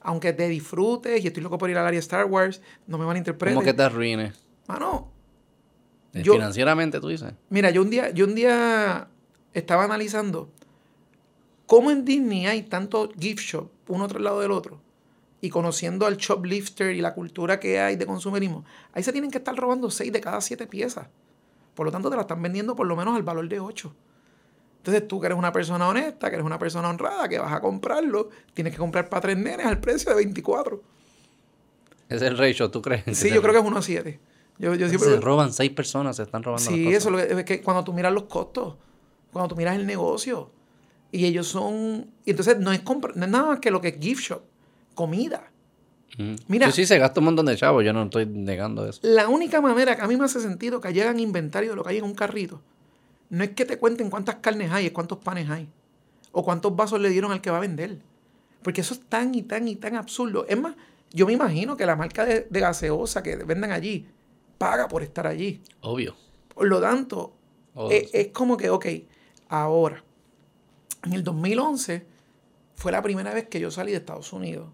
Aunque 0.00 0.32
te 0.32 0.48
disfrutes 0.48 1.24
y 1.24 1.26
estoy 1.26 1.42
loco 1.42 1.58
por 1.58 1.70
ir 1.70 1.78
al 1.78 1.86
área 1.86 1.98
Star 1.98 2.26
Wars, 2.26 2.60
no 2.86 2.98
me 2.98 3.04
van 3.04 3.16
a 3.16 3.18
interpretar. 3.18 3.54
¿Cómo 3.54 3.64
que 3.64 3.72
te 3.72 3.82
arruines? 3.82 4.44
Mano, 4.68 5.13
financieramente, 6.22 7.00
tú 7.00 7.08
dices. 7.08 7.32
Mira, 7.50 7.70
yo 7.70 7.82
un 7.82 7.90
día, 7.90 8.10
yo 8.10 8.24
un 8.26 8.34
día 8.34 9.08
estaba 9.52 9.84
analizando 9.84 10.48
cómo 11.66 11.90
en 11.90 12.04
Disney 12.04 12.46
hay 12.46 12.62
tanto 12.62 13.10
gift 13.18 13.40
shop, 13.40 13.68
uno 13.88 14.06
tras 14.08 14.22
lado 14.22 14.40
del 14.40 14.50
otro, 14.50 14.80
y 15.40 15.50
conociendo 15.50 16.06
al 16.06 16.16
shoplifter 16.16 16.94
y 16.94 17.00
la 17.00 17.14
cultura 17.14 17.60
que 17.60 17.80
hay 17.80 17.96
de 17.96 18.06
consumerismo, 18.06 18.64
ahí 18.92 19.02
se 19.02 19.12
tienen 19.12 19.30
que 19.30 19.38
estar 19.38 19.56
robando 19.56 19.90
seis 19.90 20.12
de 20.12 20.20
cada 20.20 20.40
siete 20.40 20.66
piezas. 20.66 21.08
Por 21.74 21.86
lo 21.86 21.92
tanto, 21.92 22.08
te 22.08 22.16
la 22.16 22.22
están 22.22 22.40
vendiendo 22.40 22.76
por 22.76 22.86
lo 22.86 22.96
menos 22.96 23.16
al 23.16 23.22
valor 23.22 23.48
de 23.48 23.60
ocho. 23.60 23.94
Entonces, 24.78 25.08
tú 25.08 25.18
que 25.18 25.26
eres 25.26 25.38
una 25.38 25.50
persona 25.50 25.88
honesta, 25.88 26.28
que 26.28 26.36
eres 26.36 26.46
una 26.46 26.58
persona 26.58 26.88
honrada, 26.90 27.28
que 27.28 27.38
vas 27.38 27.52
a 27.52 27.60
comprarlo, 27.60 28.28
tienes 28.52 28.72
que 28.72 28.78
comprar 28.78 29.08
para 29.08 29.22
tres 29.22 29.38
nenes 29.38 29.66
al 29.66 29.80
precio 29.80 30.10
de 30.10 30.16
24. 30.16 30.82
¿Es 32.08 32.22
el 32.22 32.36
ratio, 32.36 32.70
tú 32.70 32.82
crees? 32.82 33.02
Sí, 33.16 33.30
yo 33.30 33.40
creo 33.40 33.54
que 33.54 33.60
es 33.60 33.64
uno 33.64 33.78
a 33.78 33.82
siete. 33.82 34.20
Yo, 34.58 34.74
yo 34.74 34.88
se 34.88 35.20
roban 35.20 35.52
seis 35.52 35.72
personas, 35.72 36.16
se 36.16 36.22
están 36.22 36.42
robando. 36.42 36.70
Sí, 36.70 36.92
eso 36.92 37.18
es 37.18 37.44
que 37.44 37.60
cuando 37.60 37.82
tú 37.82 37.92
miras 37.92 38.12
los 38.12 38.24
costos, 38.24 38.76
cuando 39.32 39.48
tú 39.48 39.56
miras 39.56 39.76
el 39.76 39.86
negocio, 39.86 40.50
y 41.10 41.26
ellos 41.26 41.46
son. 41.46 42.10
Y 42.24 42.30
entonces 42.30 42.58
no 42.58 42.72
es, 42.72 42.82
no 42.84 43.24
es 43.24 43.30
nada 43.30 43.46
más 43.46 43.60
que 43.60 43.70
lo 43.70 43.80
que 43.80 43.88
es 43.88 43.96
gift 44.00 44.22
shop, 44.22 44.42
comida. 44.94 45.50
Mira, 46.46 46.66
sí, 46.66 46.82
sí, 46.82 46.86
se 46.86 46.98
gasta 46.98 47.18
un 47.20 47.26
montón 47.26 47.46
de 47.46 47.56
chavos, 47.56 47.84
yo 47.84 47.92
no 47.92 48.04
estoy 48.04 48.26
negando 48.26 48.88
eso. 48.88 49.00
La 49.02 49.28
única 49.28 49.60
manera 49.60 49.96
que 49.96 50.02
a 50.02 50.06
mí 50.06 50.16
me 50.16 50.24
hace 50.24 50.40
sentido 50.40 50.80
que 50.80 50.92
llegan 50.92 51.18
inventario 51.18 51.70
de 51.70 51.76
lo 51.76 51.82
que 51.82 51.90
hay 51.90 51.98
en 51.98 52.04
un 52.04 52.14
carrito, 52.14 52.60
no 53.30 53.42
es 53.42 53.50
que 53.50 53.64
te 53.64 53.78
cuenten 53.78 54.10
cuántas 54.10 54.36
carnes 54.36 54.70
hay, 54.70 54.86
es 54.86 54.92
cuántos 54.92 55.18
panes 55.18 55.50
hay. 55.50 55.68
O 56.30 56.44
cuántos 56.44 56.74
vasos 56.76 57.00
le 57.00 57.08
dieron 57.10 57.32
al 57.32 57.40
que 57.40 57.50
va 57.50 57.56
a 57.56 57.60
vender. 57.60 57.98
Porque 58.62 58.80
eso 58.80 58.94
es 58.94 59.00
tan 59.00 59.34
y 59.34 59.42
tan 59.42 59.66
y 59.66 59.74
tan 59.76 59.96
absurdo. 59.96 60.46
Es 60.48 60.60
más, 60.60 60.76
yo 61.12 61.26
me 61.26 61.32
imagino 61.32 61.76
que 61.76 61.84
la 61.84 61.96
marca 61.96 62.24
de, 62.24 62.46
de 62.48 62.60
gaseosa 62.60 63.22
que 63.22 63.36
venden 63.36 63.72
allí 63.72 64.06
paga 64.58 64.88
por 64.88 65.02
estar 65.02 65.26
allí. 65.26 65.62
Obvio. 65.80 66.14
Por 66.54 66.66
lo 66.68 66.80
tanto, 66.80 67.34
e, 67.90 68.08
es, 68.12 68.28
como 68.28 68.56
que, 68.56 68.70
ok, 68.70 68.86
ahora, 69.48 70.02
en 71.04 71.12
el 71.12 71.24
2011 71.24 72.06
fue 72.76 72.92
la 72.92 73.02
primera 73.02 73.32
vez 73.34 73.48
que 73.48 73.60
yo 73.60 73.70
salí 73.70 73.92
de 73.92 73.98
Estados 73.98 74.32
Unidos, 74.32 74.68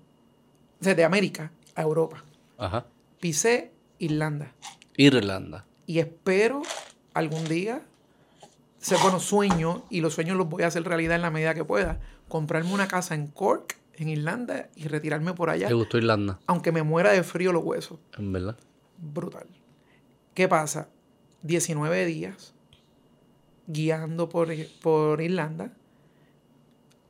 o 0.81 0.85
sea, 0.85 0.95
de 0.95 1.05
América 1.05 1.53
a 1.75 1.83
Europa. 1.83 2.25
Ajá. 2.59 2.87
Pisé 3.21 3.73
Irlanda. 3.99 4.55
Irlanda. 4.97 5.67
Y 5.87 5.99
espero 5.99 6.63
algún 7.15 7.45
día, 7.45 7.83
ser 8.79 8.99
bueno, 9.03 9.21
sueño, 9.21 9.85
y 9.91 10.01
los 10.01 10.15
sueños 10.15 10.37
los 10.37 10.49
voy 10.49 10.63
a 10.63 10.69
hacer 10.69 10.85
realidad 10.85 11.17
en 11.17 11.23
la 11.23 11.31
medida 11.31 11.55
que 11.55 11.65
pueda, 11.65 12.01
comprarme 12.29 12.73
una 12.73 12.89
casa 12.89 13.15
en 13.15 13.27
Cork, 13.27 13.77
en 13.95 14.09
Irlanda, 14.09 14.69
y 14.77 14.85
retirarme 14.89 15.35
por 15.35 15.51
allá. 15.51 15.69
¿Te 15.69 15.75
gustó 15.75 15.99
Irlanda? 15.99 16.39
Aunque 16.47 16.73
me 16.73 16.83
muera 16.83 17.13
de 17.13 17.23
frío 17.23 17.53
los 17.53 17.65
huesos. 17.65 17.99
En 18.17 18.33
verdad. 18.33 18.57
Brutal. 18.99 19.47
¿Qué 20.35 20.49
pasa? 20.49 20.89
19 21.43 22.05
días 22.07 22.55
guiando 23.67 24.29
por, 24.29 24.49
por 24.83 25.21
Irlanda, 25.21 25.73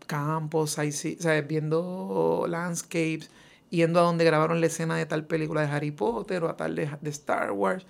campos, 0.07 0.79
viendo 1.49 2.47
landscapes, 2.49 3.31
yendo 3.71 4.01
a 4.01 4.03
donde 4.03 4.25
grabaron 4.25 4.61
la 4.61 4.67
escena 4.67 4.97
de 4.97 5.07
tal 5.07 5.27
película 5.27 5.63
de 5.63 5.69
Harry 5.69 5.91
Potter 5.91 6.45
o 6.45 6.49
a 6.49 6.57
tal 6.57 6.75
de, 6.75 6.91
de 7.01 7.11
Star 7.11 7.53
Wars. 7.53 7.87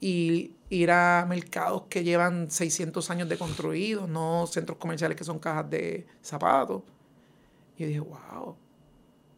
Y 0.00 0.56
ir 0.68 0.90
a 0.90 1.24
mercados 1.26 1.84
que 1.88 2.04
llevan 2.04 2.50
600 2.50 3.10
años 3.10 3.28
de 3.28 3.38
construidos, 3.38 4.08
no 4.08 4.46
centros 4.46 4.76
comerciales 4.78 5.16
que 5.16 5.24
son 5.24 5.38
cajas 5.38 5.70
de 5.70 6.06
zapatos. 6.20 6.82
Y 7.78 7.82
yo 7.82 7.86
dije, 7.88 8.00
wow, 8.00 8.56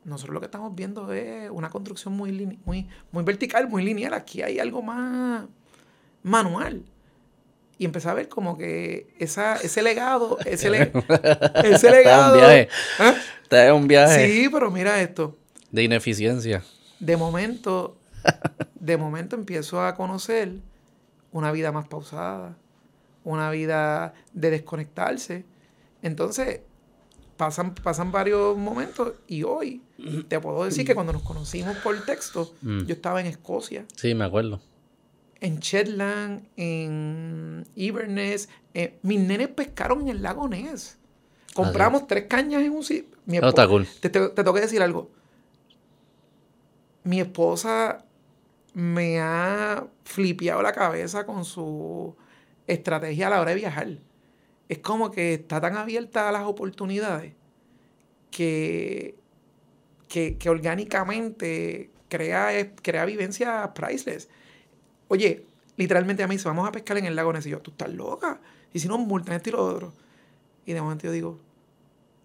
nosotros 0.07 0.35
lo 0.35 0.41
que 0.41 0.47
estamos 0.47 0.75
viendo 0.75 1.13
es 1.13 1.51
una 1.51 1.69
construcción 1.69 2.15
muy, 2.17 2.59
muy, 2.65 2.89
muy 3.11 3.25
vertical, 3.25 3.69
muy 3.69 3.85
lineal. 3.85 4.15
Aquí 4.15 4.41
hay 4.41 4.61
algo 4.61 4.81
más 4.81 5.45
manual. 6.23 6.85
Y 7.77 7.85
empecé 7.85 8.09
a 8.09 8.15
ver 8.15 8.29
como 8.29 8.57
que 8.57 9.09
esa, 9.19 9.57
ese 9.57 9.83
legado, 9.83 10.39
ese, 10.47 10.93
ese 11.65 11.91
legado. 11.91 12.35
un 12.35 12.39
viaje. 12.39 12.69
¿Ah? 13.51 13.75
un 13.75 13.89
viaje. 13.89 14.29
Sí, 14.29 14.49
pero 14.49 14.71
mira 14.71 15.01
esto. 15.03 15.37
De 15.73 15.83
ineficiencia. 15.83 16.63
De 17.01 17.17
momento, 17.17 17.99
de 18.77 18.97
momento 18.97 19.35
empiezo 19.35 19.85
a 19.85 19.97
conocer 19.97 20.53
una 21.33 21.51
vida 21.51 21.73
más 21.73 21.89
pausada, 21.89 22.57
una 23.25 23.51
vida 23.51 24.15
de 24.33 24.51
desconectarse. 24.51 25.45
Entonces, 26.01 26.61
pasan, 27.37 27.75
pasan 27.75 28.13
varios 28.13 28.57
momentos 28.57 29.15
y 29.27 29.43
hoy 29.43 29.83
te 30.29 30.41
puedo 30.41 30.65
decir 30.65 30.87
que 30.87 30.95
cuando 30.95 31.13
nos 31.13 31.23
conocimos 31.23 31.77
por 31.79 31.99
texto, 32.05 32.53
mm. 32.63 32.85
yo 32.85 32.95
estaba 32.95 33.21
en 33.21 33.27
Escocia. 33.27 33.85
Sí, 33.95 34.15
me 34.15 34.25
acuerdo. 34.25 34.61
En 35.41 35.59
Shetland, 35.61 36.47
en 36.57 37.67
Inverness. 37.75 38.49
Eh, 38.75 38.99
mis 39.03 39.21
nenes 39.21 39.49
pescaron 39.49 40.03
en 40.03 40.09
el 40.09 40.23
lago 40.23 40.49
Ness. 40.49 40.99
Compramos 41.55 42.07
tres 42.07 42.27
cañas 42.27 42.63
en 42.63 42.73
un 42.73 42.85
sitio. 42.85 43.17
te, 44.01 44.11
te, 44.11 44.29
tengo 44.29 44.53
que 44.53 44.61
decir 44.61 44.83
algo. 44.83 45.11
Mi 47.05 47.21
esposa 47.21 48.05
me 48.75 49.21
ha 49.21 49.87
flipeado 50.05 50.61
la 50.61 50.73
cabeza 50.73 51.25
con 51.25 51.45
su 51.45 52.15
estrategia 52.67 53.29
a 53.29 53.31
la 53.31 53.41
hora 53.41 53.51
de 53.51 53.57
viajar 53.57 53.89
es 54.69 54.79
como 54.79 55.11
que 55.11 55.35
está 55.35 55.61
tan 55.61 55.77
abierta 55.77 56.29
a 56.29 56.33
las 56.33 56.45
oportunidades 56.45 57.35
que, 58.31 59.17
que, 60.09 60.37
orgánicamente 60.49 61.91
crea, 62.09 62.73
crea 62.83 63.05
vivencias 63.05 63.69
priceless. 63.69 64.29
Oye, 65.09 65.47
literalmente 65.77 66.23
a 66.23 66.29
mí 66.29 66.39
se 66.39 66.49
vamos 66.49 66.69
a 66.69 66.73
pescar 66.73 66.99
en 66.99 67.07
el 67.07 67.17
lago 67.17 67.33
Ness 67.33 67.45
yo, 67.45 67.61
tú 67.61 67.71
estás 67.71 67.93
loca. 67.93 68.41
Y 68.73 68.81
si 68.81 68.89
no, 68.89 68.99
multan 68.99 69.37
esto 69.37 69.51
y 69.51 69.53
lo 69.53 69.65
otro. 69.65 69.93
Y 70.67 70.73
de 70.73 70.83
momento 70.83 71.07
yo 71.07 71.13
digo, 71.13 71.39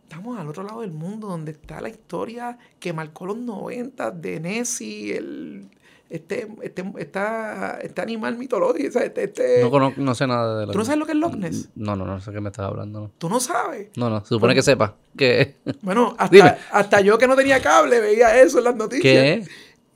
estamos 0.03 0.37
al 0.39 0.49
otro 0.49 0.63
lado 0.63 0.81
del 0.81 0.91
mundo 0.91 1.27
donde 1.27 1.51
está 1.51 1.79
la 1.79 1.89
historia 1.89 2.57
que 2.79 2.91
marcó 2.91 3.25
los 3.25 3.37
90 3.37 4.11
de 4.11 4.39
Nessie, 4.39 5.15
el, 5.15 5.69
este, 6.11 6.47
este, 6.61 6.83
esta, 6.97 7.79
este 7.81 8.01
animal 8.01 8.37
mitológico. 8.37 8.99
Este, 8.99 9.23
este... 9.23 9.61
No, 9.61 9.93
no, 9.95 10.15
sé 10.15 10.27
nada 10.27 10.59
de 10.59 10.65
lo 10.65 10.71
¿Tú 10.73 10.77
no 10.77 10.85
sabes 10.85 10.99
lo 10.99 11.05
que 11.05 11.13
es 11.13 11.17
Loch 11.17 11.35
Ness? 11.35 11.69
No, 11.75 11.95
no, 11.95 12.05
no 12.05 12.19
sé 12.19 12.31
qué 12.31 12.41
me 12.41 12.49
estás 12.49 12.65
hablando. 12.65 13.11
¿Tú 13.17 13.29
no 13.29 13.39
sabes? 13.39 13.89
No, 13.95 14.09
no, 14.09 14.19
se 14.19 14.27
supone 14.27 14.53
que 14.53 14.61
sepa. 14.61 14.95
¿Qué? 15.17 15.55
Bueno, 15.81 16.15
hasta, 16.17 16.57
hasta, 16.71 17.01
yo 17.01 17.17
que 17.17 17.27
no 17.27 17.35
tenía 17.35 17.61
cable 17.61 17.99
veía 17.99 18.39
eso 18.41 18.59
en 18.59 18.63
las 18.65 18.75
noticias. 18.75 19.01
¿Qué? 19.03 19.43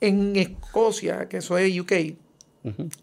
En 0.00 0.36
Escocia, 0.36 1.28
que 1.28 1.38
eso 1.38 1.56
es 1.58 1.78
UK, 1.78 1.90
de 1.90 2.16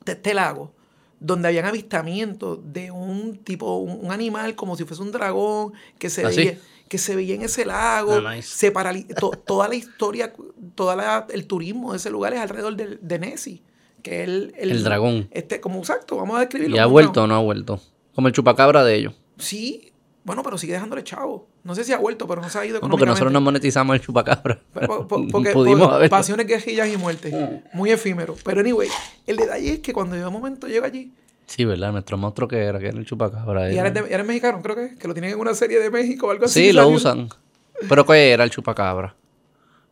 este 0.06 0.34
lago, 0.34 0.74
donde 1.20 1.48
habían 1.48 1.66
avistamientos 1.66 2.60
de 2.74 2.92
un 2.92 3.38
tipo, 3.38 3.78
un, 3.78 4.12
animal 4.12 4.56
como 4.56 4.76
si 4.76 4.84
fuese 4.84 5.02
un 5.02 5.12
dragón 5.12 5.74
que 5.98 6.10
se 6.10 6.26
¿Ah, 6.26 6.30
veía 6.30 6.58
que 6.88 6.98
se 6.98 7.16
veía 7.16 7.36
en 7.36 7.42
ese 7.42 7.66
lago, 7.66 8.14
ah, 8.14 8.42
se 8.42 8.72
toda 9.46 9.68
la 9.68 9.76
historia, 9.76 10.34
todo 10.76 10.96
el 11.30 11.48
turismo 11.48 11.92
de 11.92 11.98
ese 11.98 12.10
lugar 12.10 12.34
es 12.34 12.40
alrededor 12.40 12.76
de, 12.76 12.98
de 13.02 13.20
Nessie, 13.20 13.64
que 14.02 14.22
es 14.22 14.30
el, 14.30 14.54
el, 14.58 14.84
dragón. 14.84 15.28
Este, 15.32 15.60
como 15.60 15.80
exacto, 15.80 16.18
vamos 16.18 16.38
a 16.38 16.42
describirlo. 16.42 16.76
¿Y 16.76 16.80
ha 16.80 16.86
vuelto 16.86 17.24
o 17.24 17.28
no 17.28 17.36
ha 17.36 17.40
vuelto? 17.40 17.80
Como 18.14 18.28
el 18.28 18.34
chupacabra 18.34 18.84
de 18.84 18.96
ellos. 18.96 19.14
Sí, 19.38 19.94
bueno, 20.24 20.42
pero 20.44 20.58
sigue 20.58 20.74
dejándole 20.74 21.04
chavo. 21.04 21.48
No 21.64 21.76
sé 21.76 21.84
si 21.84 21.92
ha 21.92 21.98
vuelto, 21.98 22.28
pero 22.28 22.42
no 22.42 22.50
se 22.50 22.58
ha 22.58 22.66
ido. 22.66 22.80
No, 22.80 22.90
porque 22.90 23.06
nosotros 23.06 23.32
no 23.32 23.42
monetizamos 23.42 23.96
el 23.96 24.02
chupacabra. 24.02 24.60
porque 25.10 25.52
Pudimos 25.52 26.10
pasiones, 26.10 26.46
quejillas 26.46 26.88
y 26.92 26.98
muerte. 26.98 27.64
Muy 27.74 27.92
efímero. 27.92 28.36
Pero 28.44 28.62
anyway, 28.62 28.90
el 29.28 29.38
detalle 29.38 29.74
es 29.74 29.80
que 29.80 29.94
cuando 29.94 30.16
yo 30.16 30.26
de 30.26 30.30
momento 30.32 30.68
llego 30.68 30.86
allí. 30.86 31.12
Sí, 31.56 31.66
¿verdad? 31.66 31.92
Nuestro 31.92 32.18
monstruo 32.18 32.48
que 32.48 32.58
era, 32.58 32.80
que 32.80 32.88
era 32.88 32.98
el 32.98 33.06
chupacabra. 33.06 33.72
Y 33.72 33.78
ahora 33.78 33.94
es, 34.10 34.26
mexicano, 34.26 34.60
creo 34.64 34.76
que 34.76 34.96
Que 34.96 35.08
lo 35.08 35.14
tienen 35.14 35.34
en 35.34 35.40
una 35.40 35.54
serie 35.54 35.80
de 35.80 35.92
México 35.92 36.26
o 36.26 36.32
algo 36.32 36.46
así. 36.46 36.66
Sí, 36.66 36.74
lo 36.74 36.88
usan. 36.88 37.30
Pero 37.88 38.08
¿qué 38.08 38.32
era 38.32 38.44
el 38.44 38.50
chupacabra? 38.50 39.16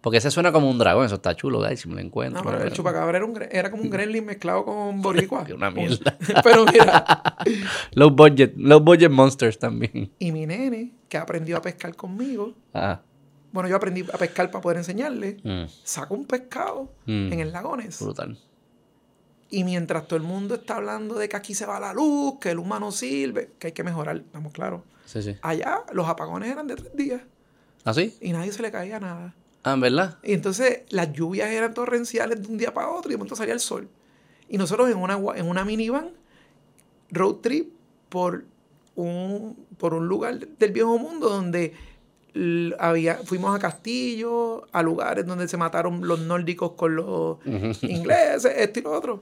Porque 0.01 0.17
ese 0.17 0.31
suena 0.31 0.51
como 0.51 0.71
un 0.71 0.79
dragón, 0.79 1.05
eso 1.05 1.15
está 1.15 1.35
chulo, 1.35 1.63
si 1.75 1.87
me 1.87 1.93
lo 1.93 2.01
encuentro. 2.01 2.41
No, 2.43 2.49
pero 2.49 2.63
el 2.63 2.73
chupacabra 2.73 3.15
era, 3.15 3.25
un, 3.27 3.39
era 3.51 3.69
como 3.69 3.83
un 3.83 3.91
gremlin 3.91 4.25
mezclado 4.25 4.65
con 4.65 5.01
boricua. 5.03 5.45
una 5.55 5.69
mierda. 5.69 6.17
pero 6.43 6.65
mira. 6.65 7.35
low 7.93 8.09
budget, 8.09 8.53
low 8.57 8.79
budget 8.79 9.11
monsters 9.11 9.59
también. 9.59 10.11
Y 10.17 10.31
mi 10.31 10.47
nene, 10.47 10.93
que 11.07 11.17
aprendió 11.19 11.57
a 11.57 11.61
pescar 11.61 11.95
conmigo. 11.95 12.55
Ah. 12.73 13.01
Bueno, 13.51 13.69
yo 13.69 13.75
aprendí 13.75 14.03
a 14.11 14.17
pescar 14.17 14.49
para 14.49 14.63
poder 14.63 14.79
enseñarle. 14.79 15.37
Mm. 15.43 15.65
Sacó 15.83 16.15
un 16.15 16.25
pescado 16.25 16.91
mm. 17.05 17.33
en 17.33 17.39
el 17.39 17.51
lagones. 17.51 18.01
Brutal. 18.01 18.35
Y 19.51 19.65
mientras 19.65 20.07
todo 20.07 20.15
el 20.15 20.23
mundo 20.23 20.55
está 20.55 20.77
hablando 20.77 21.15
de 21.15 21.27
que 21.27 21.35
aquí 21.35 21.53
se 21.53 21.65
va 21.65 21.79
la 21.79 21.93
luz, 21.93 22.39
que 22.39 22.51
el 22.51 22.57
humano 22.57 22.91
sirve, 22.91 23.51
que 23.59 23.67
hay 23.67 23.73
que 23.73 23.83
mejorar, 23.83 24.15
estamos 24.15 24.53
claros. 24.53 24.81
Sí, 25.05 25.21
sí. 25.21 25.35
Allá 25.41 25.83
los 25.91 26.07
apagones 26.07 26.49
eran 26.49 26.67
de 26.67 26.75
tres 26.77 26.95
días. 26.95 27.21
¿Ah, 27.83 27.93
sí? 27.93 28.15
Y 28.21 28.31
nadie 28.31 28.53
se 28.53 28.61
le 28.61 28.71
caía 28.71 28.99
nada. 28.99 29.35
Ah, 29.63 29.75
¿verdad? 29.75 30.17
Y 30.23 30.33
entonces 30.33 30.83
las 30.89 31.11
lluvias 31.11 31.49
eran 31.49 31.73
torrenciales 31.73 32.41
de 32.41 32.47
un 32.47 32.57
día 32.57 32.73
para 32.73 32.89
otro 32.89 33.11
y 33.11 33.13
de 33.13 33.17
momento 33.17 33.35
salía 33.35 33.53
el 33.53 33.59
sol. 33.59 33.89
Y 34.47 34.57
nosotros 34.57 34.89
en 34.89 34.97
una, 34.97 35.19
en 35.35 35.47
una 35.47 35.65
minivan, 35.65 36.11
road 37.11 37.35
trip 37.35 37.73
por 38.09 38.45
un, 38.95 39.65
por 39.77 39.93
un 39.93 40.07
lugar 40.07 40.39
del 40.39 40.71
viejo 40.71 40.97
mundo 40.97 41.29
donde 41.29 41.73
había, 42.79 43.15
fuimos 43.17 43.55
a 43.55 43.59
castillos, 43.59 44.63
a 44.71 44.81
lugares 44.81 45.25
donde 45.25 45.47
se 45.47 45.57
mataron 45.57 46.07
los 46.07 46.19
nórdicos 46.19 46.71
con 46.71 46.95
los 46.95 47.37
ingleses, 47.81 48.53
esto 48.55 48.79
y 48.79 48.83
lo 48.83 48.91
otro. 48.91 49.19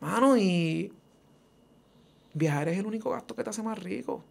Mano, 0.00 0.36
y 0.36 0.92
viajar 2.34 2.68
es 2.68 2.78
el 2.78 2.86
único 2.86 3.10
gasto 3.10 3.34
que 3.34 3.42
te 3.42 3.50
hace 3.50 3.62
más 3.62 3.78
rico. 3.78 4.24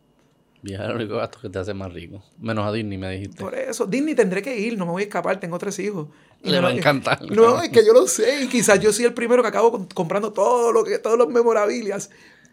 Viajar 0.61 0.87
es 0.87 0.91
el 0.91 0.97
único 0.97 1.17
gasto 1.17 1.39
que 1.41 1.49
te 1.49 1.59
hace 1.59 1.73
más 1.73 1.93
rico. 1.93 2.23
Menos 2.39 2.65
a 2.65 2.71
Disney, 2.71 2.97
me 2.97 3.11
dijiste. 3.11 3.43
Por 3.43 3.55
eso, 3.55 3.85
Disney 3.85 4.15
tendré 4.15 4.41
que 4.41 4.57
ir, 4.57 4.77
no 4.77 4.85
me 4.85 4.91
voy 4.91 5.03
a 5.03 5.05
escapar, 5.05 5.39
tengo 5.39 5.57
tres 5.59 5.77
hijos. 5.79 6.07
Le 6.41 6.59
va 6.59 6.69
a 6.69 6.73
encantar. 6.73 7.19
No, 7.29 7.61
es 7.61 7.69
que 7.69 7.85
yo 7.85 7.93
lo 7.93 8.07
sé, 8.07 8.43
y 8.43 8.47
quizás 8.47 8.79
yo 8.79 8.91
soy 8.91 9.05
el 9.05 9.13
primero 9.13 9.41
que 9.41 9.49
acabo 9.49 9.87
comprando 9.93 10.33
todo 10.33 10.71
lo 10.71 10.83
que, 10.83 10.99
todos 10.99 11.17
los 11.17 11.27
memorabilias. 11.29 12.09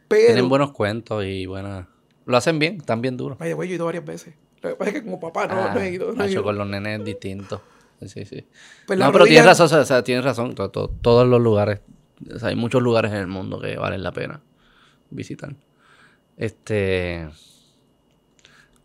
Pero... 0.09 0.27
Tienen 0.27 0.49
buenos 0.49 0.73
cuentos 0.73 1.25
y 1.25 1.47
buenas. 1.47 1.87
Lo 2.27 2.37
hacen 2.37 2.59
bien, 2.59 2.77
están 2.77 3.01
bien 3.01 3.17
duros. 3.17 3.39
Vaya, 3.39 3.55
güey, 3.55 3.69
yo 3.69 3.75
he 3.75 3.77
ido 3.77 3.87
varias 3.87 4.05
veces. 4.05 4.35
Lo 4.62 4.71
que 4.71 4.77
pasa 4.77 4.91
es 4.91 4.97
que 4.97 5.05
como 5.05 5.21
papá 5.21 5.47
no, 5.47 5.75
no 5.75 5.81
he 5.81 5.93
ido. 5.93 6.12
No 6.12 6.25
he 6.25 6.31
ido. 6.31 6.43
con 6.43 6.57
los 6.57 6.67
nenes 6.67 7.01
es 7.01 7.05
distinto. 7.05 7.62
Sí, 8.07 8.25
sí. 8.25 8.47
Pues 8.87 8.99
no, 8.99 9.12
pero 9.12 9.25
tienes 9.25 9.47
razón, 9.47 9.67
o 9.79 9.85
sea, 9.85 10.03
tienes 10.03 10.25
razón. 10.25 10.55
todos 10.55 11.29
los 11.29 11.41
lugares, 11.41 11.81
o 12.35 12.39
sea, 12.39 12.49
hay 12.49 12.57
muchos 12.57 12.83
lugares 12.83 13.12
en 13.12 13.19
el 13.19 13.27
mundo 13.27 13.61
que 13.61 13.77
valen 13.77 14.03
la 14.03 14.12
pena 14.12 14.41
visitar. 15.11 15.55
Este. 16.37 17.29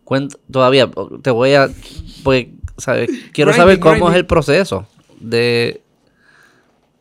Cuento, 0.04 0.40
todavía, 0.52 0.90
te 1.22 1.32
voy 1.32 1.54
a. 1.54 1.70
Pues, 2.24 2.48
¿sabes? 2.78 3.10
Quiero 3.34 3.54
saber 3.54 3.80
cómo 3.80 4.10
es 4.10 4.16
el 4.16 4.26
proceso 4.26 4.88
de. 5.20 5.82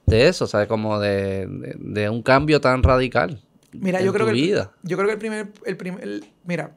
De 0.06 0.28
eso, 0.28 0.46
¿sabes? 0.46 0.68
Como 0.68 0.98
de, 0.98 1.46
de, 1.78 2.08
un 2.08 2.22
cambio 2.22 2.62
tan 2.62 2.82
radical. 2.82 3.42
Mira, 3.72 4.00
yo 4.00 4.12
creo 4.12 4.26
que. 4.26 4.32
Vida. 4.32 4.72
yo 4.82 4.96
creo 4.96 5.06
que 5.08 5.14
el 5.14 5.18
primer. 5.18 5.52
El 5.66 5.76
primer 5.76 6.22
mira, 6.44 6.76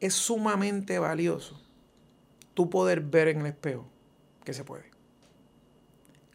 es 0.00 0.14
sumamente 0.14 0.98
valioso 0.98 1.60
tú 2.54 2.70
poder 2.70 3.00
ver 3.00 3.28
en 3.28 3.40
el 3.40 3.46
espejo 3.46 3.86
que 4.44 4.54
se 4.54 4.64
puede. 4.64 4.93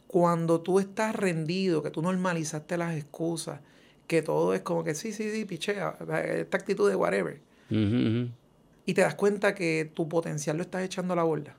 Cuando 0.10 0.62
tú 0.62 0.80
estás 0.80 1.16
rendido, 1.16 1.84
que 1.84 1.92
tú 1.92 2.02
normalizaste 2.02 2.78
las 2.78 2.98
excusas, 2.98 3.60
que 4.08 4.24
todo 4.24 4.56
es 4.56 4.62
como 4.62 4.84
que 4.84 4.96
sí, 4.96 5.14
sí, 5.14 5.30
sí, 5.30 5.46
pichea, 5.46 6.00
esta 6.26 6.58
actitud 6.58 6.90
de 6.90 6.96
whatever. 6.96 7.40
Y 7.70 8.94
te 8.96 9.02
das 9.02 9.14
cuenta 9.14 9.54
que 9.54 9.92
tu 9.94 10.10
potencial 10.10 10.58
lo 10.58 10.64
estás 10.64 10.82
echando 10.82 11.14
a 11.14 11.16
la 11.16 11.22
borda. 11.22 11.56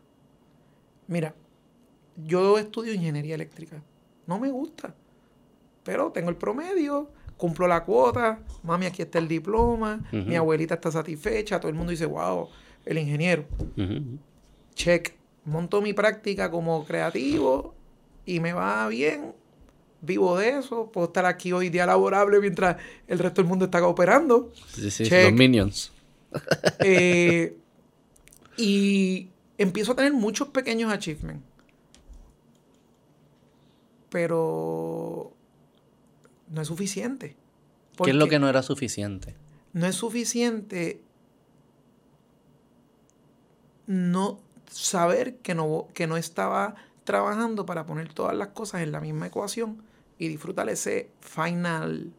Mira, 1.06 1.32
yo 2.26 2.58
estudio 2.58 2.92
ingeniería 2.92 3.36
eléctrica. 3.36 3.80
No 4.26 4.40
me 4.40 4.50
gusta. 4.50 4.96
Pero 5.84 6.10
tengo 6.10 6.28
el 6.28 6.36
promedio, 6.36 7.08
cumplo 7.36 7.68
la 7.68 7.84
cuota, 7.84 8.40
mami, 8.64 8.86
aquí 8.86 9.02
está 9.02 9.20
el 9.20 9.28
diploma, 9.28 10.00
mi 10.10 10.34
abuelita 10.34 10.74
está 10.74 10.90
satisfecha, 10.90 11.60
todo 11.60 11.68
el 11.68 11.76
mundo 11.76 11.92
dice, 11.92 12.06
wow, 12.06 12.48
el 12.84 12.98
ingeniero. 12.98 13.44
Check. 14.74 15.14
Monto 15.44 15.80
mi 15.80 15.92
práctica 15.92 16.50
como 16.50 16.84
creativo 16.84 17.76
y 18.30 18.38
me 18.38 18.52
va 18.52 18.86
bien, 18.86 19.34
vivo 20.02 20.38
de 20.38 20.50
eso, 20.50 20.88
puedo 20.92 21.08
estar 21.08 21.26
aquí 21.26 21.50
hoy 21.50 21.68
día 21.68 21.84
laborable 21.84 22.38
mientras 22.38 22.76
el 23.08 23.18
resto 23.18 23.42
del 23.42 23.48
mundo 23.48 23.64
está 23.64 23.84
operando. 23.84 24.52
Sí, 24.72 24.88
sí, 24.90 25.10
los 25.10 25.32
minions. 25.32 25.92
Eh, 26.78 27.56
y 28.56 29.30
empiezo 29.58 29.92
a 29.92 29.96
tener 29.96 30.12
muchos 30.12 30.46
pequeños 30.48 30.92
achievements. 30.92 31.42
Pero 34.10 35.32
no 36.50 36.62
es 36.62 36.68
suficiente. 36.68 37.34
¿Qué 38.04 38.10
es 38.10 38.16
lo 38.16 38.28
que 38.28 38.38
no 38.38 38.48
era 38.48 38.62
suficiente? 38.62 39.34
No 39.72 39.86
es 39.86 39.96
suficiente 39.96 41.00
no 43.88 44.38
saber 44.70 45.38
que 45.38 45.56
no, 45.56 45.88
que 45.94 46.06
no 46.06 46.16
estaba 46.16 46.76
trabajando 47.04 47.66
para 47.66 47.86
poner 47.86 48.12
todas 48.12 48.36
las 48.36 48.48
cosas 48.48 48.82
en 48.82 48.92
la 48.92 49.00
misma 49.00 49.26
ecuación 49.26 49.82
y 50.18 50.28
disfrutar 50.28 50.68
ese 50.68 51.10
final, 51.20 52.12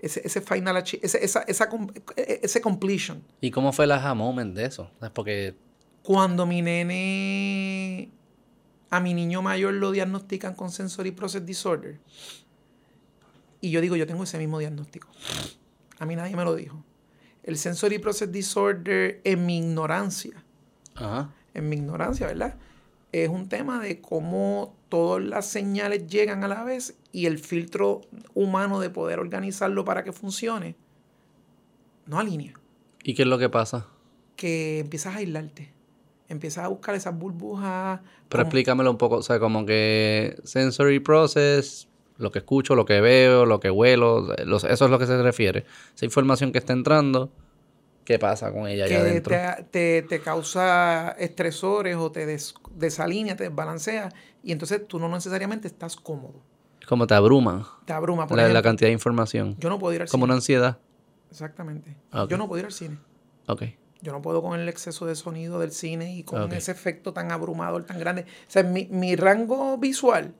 ese, 0.00 0.22
ese 0.24 0.40
final, 0.40 0.76
ese, 0.76 1.24
esa, 1.24 1.40
esa, 1.42 1.68
ese 2.16 2.60
completion. 2.60 3.22
¿Y 3.40 3.50
cómo 3.50 3.72
fue 3.72 3.86
el 3.86 3.92
aha 3.92 4.14
moment 4.14 4.54
de 4.54 4.66
eso? 4.66 4.90
Porque... 5.12 5.56
Cuando 6.02 6.46
mi 6.46 6.60
nene, 6.62 8.10
a 8.90 9.00
mi 9.00 9.14
niño 9.14 9.40
mayor 9.42 9.74
lo 9.74 9.90
diagnostican 9.90 10.54
con 10.54 10.70
sensory 10.70 11.12
process 11.12 11.44
disorder, 11.44 11.98
y 13.60 13.70
yo 13.70 13.80
digo, 13.80 13.96
yo 13.96 14.06
tengo 14.06 14.24
ese 14.24 14.36
mismo 14.36 14.58
diagnóstico. 14.58 15.08
A 15.98 16.04
mí 16.04 16.14
nadie 16.16 16.36
me 16.36 16.44
lo 16.44 16.54
dijo. 16.54 16.84
El 17.42 17.56
sensory 17.56 17.98
process 17.98 18.30
disorder, 18.30 19.22
en 19.24 19.46
mi 19.46 19.58
ignorancia, 19.58 20.44
en 21.54 21.68
mi 21.68 21.76
ignorancia, 21.76 22.26
¿verdad? 22.26 22.56
Es 23.14 23.28
un 23.28 23.48
tema 23.48 23.78
de 23.78 24.00
cómo 24.00 24.74
todas 24.88 25.22
las 25.22 25.46
señales 25.46 26.08
llegan 26.08 26.42
a 26.42 26.48
la 26.48 26.64
vez 26.64 26.96
y 27.12 27.26
el 27.26 27.38
filtro 27.38 28.00
humano 28.34 28.80
de 28.80 28.90
poder 28.90 29.20
organizarlo 29.20 29.84
para 29.84 30.02
que 30.02 30.12
funcione 30.12 30.74
no 32.06 32.18
alinea. 32.18 32.54
¿Y 33.04 33.14
qué 33.14 33.22
es 33.22 33.28
lo 33.28 33.38
que 33.38 33.48
pasa? 33.48 33.86
Que 34.34 34.80
empiezas 34.80 35.14
a 35.14 35.18
aislarte. 35.18 35.70
Empiezas 36.28 36.64
a 36.64 36.68
buscar 36.68 36.96
esas 36.96 37.16
burbujas. 37.16 38.00
Pero 38.28 38.42
explícamelo 38.42 38.90
un 38.90 38.98
poco, 38.98 39.18
o 39.18 39.22
sea, 39.22 39.38
como 39.38 39.64
que 39.64 40.36
sensory 40.42 40.98
process, 40.98 41.86
lo 42.18 42.32
que 42.32 42.40
escucho, 42.40 42.74
lo 42.74 42.84
que 42.84 43.00
veo, 43.00 43.46
lo 43.46 43.60
que 43.60 43.70
huelo, 43.70 44.34
eso 44.34 44.66
es 44.66 44.90
lo 44.90 44.98
que 44.98 45.06
se 45.06 45.22
refiere. 45.22 45.66
Esa 45.94 46.04
información 46.04 46.50
que 46.50 46.58
está 46.58 46.72
entrando, 46.72 47.30
¿qué 48.04 48.18
pasa 48.18 48.52
con 48.52 48.66
ella 48.68 48.84
allá 48.84 49.00
adentro? 49.00 49.34
Te, 49.70 50.02
te, 50.02 50.20
causa 50.20 51.10
estresores 51.18 51.96
o 51.96 52.12
te 52.12 52.38
desalinea, 52.74 53.36
te 53.36 53.44
desbalancea 53.44 54.10
y 54.42 54.52
entonces 54.52 54.86
tú 54.86 54.98
no 54.98 55.08
necesariamente 55.08 55.68
estás 55.68 55.96
cómodo. 55.96 56.42
Como 56.86 57.06
te 57.06 57.14
abruma. 57.14 57.78
Te 57.86 57.92
abruma, 57.92 58.26
por 58.26 58.36
la, 58.36 58.48
la 58.48 58.62
cantidad 58.62 58.88
de 58.88 58.92
información. 58.92 59.56
Yo 59.58 59.70
no 59.70 59.78
puedo 59.78 59.94
ir 59.94 60.02
al 60.02 60.08
cine. 60.08 60.12
Como 60.12 60.24
una 60.24 60.34
ansiedad. 60.34 60.78
Exactamente. 61.30 61.96
Yo 62.28 62.36
no 62.36 62.46
puedo 62.46 62.60
ir 62.60 62.66
al 62.66 62.72
cine. 62.72 62.98
Ok. 63.46 63.62
Yo 64.02 64.12
no 64.12 64.20
puedo 64.20 64.42
con 64.42 64.60
el 64.60 64.68
exceso 64.68 65.06
de 65.06 65.16
sonido 65.16 65.58
del 65.58 65.72
cine 65.72 66.14
y 66.14 66.24
con 66.24 66.52
ese 66.52 66.72
efecto 66.72 67.14
tan 67.14 67.32
abrumador, 67.32 67.84
tan 67.84 67.98
grande. 67.98 68.22
O 68.22 68.50
sea, 68.50 68.62
mi, 68.62 68.86
mi 68.90 69.16
rango 69.16 69.78
visual 69.78 70.34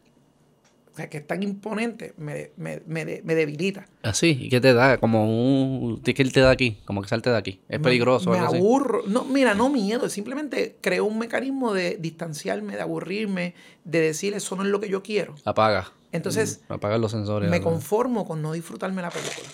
o 0.95 0.97
sea, 0.97 1.11
que 1.11 1.19
es 1.19 1.27
tan 1.27 1.43
imponente, 1.43 2.15
me, 2.19 2.53
me, 2.57 2.81
me, 2.87 3.05
me 3.25 3.35
debilita. 3.35 3.89
Así, 4.05 4.39
¿y 4.43 4.49
qué 4.49 4.61
te 4.61 4.73
da? 4.73 4.97
Como 4.99 5.25
un... 5.25 6.01
¿Qué 6.01 6.15
te 6.15 6.39
da 6.39 6.51
aquí? 6.51 6.79
Como 6.85 7.03
que 7.03 7.09
salte 7.09 7.31
de 7.31 7.37
aquí. 7.37 7.61
Es 7.69 7.81
peligroso. 7.81 8.31
Me 8.31 8.39
aburro. 8.39 9.03
No, 9.09 9.25
mira, 9.25 9.55
no 9.55 9.71
miedo. 9.71 10.09
Simplemente 10.09 10.77
creo 10.81 11.05
un 11.07 11.19
mecanismo 11.19 11.75
de 11.75 11.97
distanciarme, 11.97 12.77
de 12.77 12.83
aburrirme, 12.83 13.57
de 13.83 14.03
decir, 14.03 14.35
eso 14.35 14.55
no 14.55 14.63
es 14.63 14.69
lo 14.69 14.79
que 14.79 14.89
yo 14.89 15.03
quiero. 15.03 15.35
Apaga. 15.45 15.91
Entonces... 16.13 16.61
Mm, 16.69 16.75
apaga 16.75 16.97
los 16.97 17.11
sensores. 17.11 17.51
Me 17.51 17.61
conformo 17.61 18.25
con 18.25 18.41
no 18.41 18.53
disfrutarme 18.53 19.03
la 19.03 19.11
película. 19.11 19.49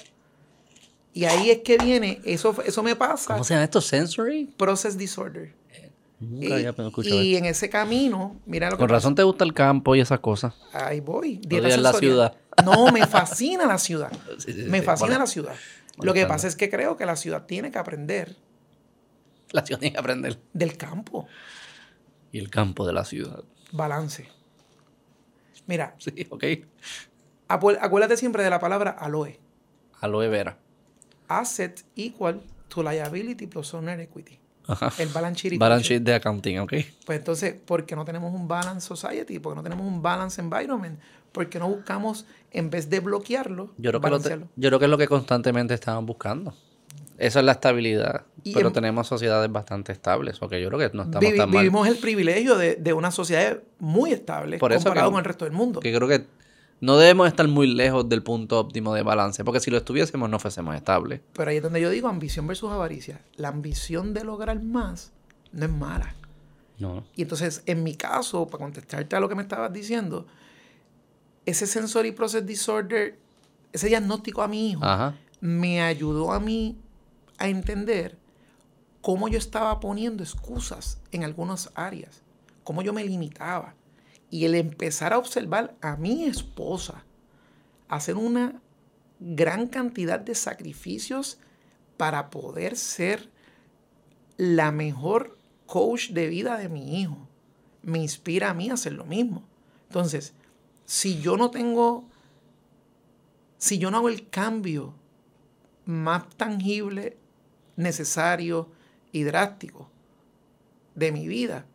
Y 1.14 1.24
ahí 1.24 1.48
es 1.48 1.60
que 1.60 1.78
viene, 1.78 2.20
eso, 2.26 2.54
eso 2.66 2.82
me 2.82 2.96
pasa. 2.96 3.32
¿Cómo 3.32 3.44
se 3.44 3.54
llama 3.54 3.64
esto? 3.64 3.80
¿Sensory? 3.80 4.52
Process 4.58 4.98
disorder 4.98 5.54
y, 6.20 7.36
en 7.36 7.46
ese 7.46 7.70
camino, 7.70 8.36
mira 8.44 8.68
lo 8.68 8.76
que 8.76 8.80
Con 8.80 8.90
razón 8.90 9.14
te 9.14 9.22
gusta 9.22 9.42
el 9.44 9.54
campo 9.54 9.96
y 9.96 10.00
esas 10.00 10.20
cosas. 10.20 10.54
Ahí 10.72 11.00
voy. 11.00 11.38
Dieta 11.38 11.76
la 11.78 11.92
ciudad. 11.94 12.36
No, 12.62 12.92
me 12.92 13.06
fascina 13.06 13.64
la 13.66 13.78
ciudad. 13.78 14.12
me 14.68 14.82
fascina 14.82 15.18
la 15.18 15.26
ciudad. 15.26 15.54
Lo 15.98 16.12
que 16.12 16.26
pasa 16.26 16.46
es 16.46 16.56
que 16.56 16.68
creo 16.68 16.96
que 16.96 17.06
la 17.06 17.16
ciudad 17.16 17.46
tiene 17.46 17.70
que 17.70 17.78
aprender. 17.78 18.36
La 19.50 19.64
ciudad 19.64 19.80
tiene 19.80 19.94
que 19.94 19.98
aprender. 19.98 20.38
Del 20.52 20.76
campo. 20.76 21.26
Y 22.32 22.38
el 22.38 22.50
campo 22.50 22.86
de 22.86 22.92
la 22.92 23.04
ciudad. 23.04 23.42
Balance. 23.72 24.28
Mira. 25.66 25.96
Sí, 25.98 26.26
ok. 26.28 26.44
Acuérdate 27.48 28.16
siempre 28.16 28.44
de 28.44 28.50
la 28.50 28.60
palabra 28.60 28.90
aloe. 28.90 29.40
Aloe 30.00 30.28
vera. 30.28 30.58
Asset 31.28 31.84
equal 31.96 32.42
to 32.68 32.82
liability 32.82 33.46
plus 33.46 33.72
owner 33.74 33.98
equity. 34.00 34.38
El 34.98 35.08
balance 35.08 35.48
sheet. 35.48 35.58
Balance 35.58 35.88
sheet 35.88 36.02
de 36.02 36.14
accounting, 36.14 36.58
ok. 36.60 36.72
Pues 37.04 37.18
entonces, 37.18 37.54
¿por 37.54 37.86
qué 37.86 37.96
no 37.96 38.04
tenemos 38.04 38.32
un 38.34 38.48
balance 38.48 38.86
society? 38.86 39.38
¿Por 39.38 39.52
qué 39.52 39.56
no 39.56 39.62
tenemos 39.62 39.86
un 39.86 40.02
balance 40.02 40.40
environment? 40.40 40.98
¿Por 41.32 41.48
qué 41.48 41.58
no 41.58 41.68
buscamos, 41.68 42.26
en 42.50 42.70
vez 42.70 42.90
de 42.90 43.00
bloquearlo, 43.00 43.72
yo 43.78 43.92
creo, 43.92 44.20
que 44.20 44.40
yo 44.56 44.68
creo 44.68 44.78
que 44.78 44.84
es 44.84 44.90
lo 44.90 44.98
que 44.98 45.06
constantemente 45.06 45.74
estaban 45.74 46.04
buscando. 46.04 46.54
Esa 47.18 47.40
es 47.40 47.44
la 47.44 47.52
estabilidad. 47.52 48.24
pero 48.54 48.72
tenemos 48.72 49.06
sociedades 49.06 49.52
bastante 49.52 49.92
estables, 49.92 50.38
porque 50.38 50.60
yo 50.60 50.68
creo 50.68 50.80
que 50.80 50.96
no 50.96 51.02
estamos 51.02 51.36
tan 51.36 51.50
mal. 51.50 51.58
Vivimos 51.58 51.86
el 51.86 51.98
privilegio 51.98 52.56
de, 52.56 52.76
de 52.76 52.92
una 52.94 53.10
sociedad 53.10 53.58
muy 53.78 54.12
estable 54.12 54.58
comparado 54.58 55.10
con 55.10 55.18
el 55.18 55.24
resto 55.24 55.44
del 55.44 55.52
mundo. 55.52 55.80
Que 55.80 55.94
creo 55.94 56.08
que 56.08 56.24
no 56.80 56.96
debemos 56.96 57.28
estar 57.28 57.46
muy 57.46 57.66
lejos 57.66 58.08
del 58.08 58.22
punto 58.22 58.58
óptimo 58.58 58.94
de 58.94 59.02
balance, 59.02 59.44
porque 59.44 59.60
si 59.60 59.70
lo 59.70 59.76
estuviésemos 59.76 60.30
no 60.30 60.38
fuésemos 60.38 60.74
estables. 60.74 61.20
Pero 61.34 61.50
ahí 61.50 61.58
es 61.58 61.62
donde 61.62 61.80
yo 61.80 61.90
digo 61.90 62.08
ambición 62.08 62.46
versus 62.46 62.70
avaricia. 62.70 63.20
La 63.36 63.48
ambición 63.48 64.14
de 64.14 64.24
lograr 64.24 64.62
más 64.62 65.12
no 65.52 65.66
es 65.66 65.70
mala. 65.70 66.14
No. 66.78 67.04
Y 67.14 67.22
entonces, 67.22 67.62
en 67.66 67.84
mi 67.84 67.94
caso, 67.94 68.46
para 68.46 68.64
contestarte 68.64 69.14
a 69.14 69.20
lo 69.20 69.28
que 69.28 69.34
me 69.34 69.42
estabas 69.42 69.70
diciendo, 69.70 70.26
ese 71.44 71.66
sensory 71.66 72.12
process 72.12 72.46
disorder, 72.46 73.18
ese 73.72 73.88
diagnóstico 73.88 74.40
a 74.42 74.48
mi 74.48 74.70
hijo, 74.70 74.80
me 75.40 75.82
ayudó 75.82 76.32
a 76.32 76.40
mí 76.40 76.78
a 77.36 77.48
entender 77.48 78.16
cómo 79.02 79.28
yo 79.28 79.36
estaba 79.36 79.80
poniendo 79.80 80.22
excusas 80.22 80.98
en 81.12 81.24
algunas 81.24 81.70
áreas, 81.74 82.22
cómo 82.64 82.80
yo 82.80 82.94
me 82.94 83.04
limitaba 83.04 83.74
y 84.30 84.44
el 84.44 84.54
empezar 84.54 85.12
a 85.12 85.18
observar 85.18 85.76
a 85.80 85.96
mi 85.96 86.24
esposa 86.24 87.04
hacer 87.88 88.16
una 88.16 88.62
gran 89.18 89.66
cantidad 89.66 90.20
de 90.20 90.34
sacrificios 90.34 91.38
para 91.96 92.30
poder 92.30 92.76
ser 92.76 93.30
la 94.36 94.72
mejor 94.72 95.36
coach 95.66 96.10
de 96.10 96.28
vida 96.28 96.56
de 96.56 96.68
mi 96.68 97.00
hijo. 97.00 97.28
Me 97.82 97.98
inspira 97.98 98.50
a 98.50 98.54
mí 98.54 98.70
a 98.70 98.74
hacer 98.74 98.92
lo 98.92 99.04
mismo. 99.04 99.42
Entonces, 99.88 100.32
si 100.86 101.20
yo 101.20 101.36
no 101.36 101.50
tengo, 101.50 102.08
si 103.58 103.78
yo 103.78 103.90
no 103.90 103.98
hago 103.98 104.08
el 104.08 104.28
cambio 104.30 104.94
más 105.84 106.28
tangible, 106.36 107.18
necesario 107.76 108.70
y 109.12 109.24
drástico 109.24 109.90
de 110.94 111.12
mi 111.12 111.26
vida, 111.26 111.66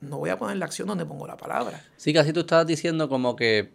no 0.00 0.18
voy 0.18 0.30
a 0.30 0.38
poner 0.38 0.56
la 0.56 0.66
acción 0.66 0.88
donde 0.88 1.04
pongo 1.04 1.26
la 1.26 1.36
palabra. 1.36 1.82
Sí, 1.96 2.12
casi 2.12 2.32
tú 2.32 2.40
estabas 2.40 2.66
diciendo 2.66 3.08
como 3.08 3.36
que 3.36 3.70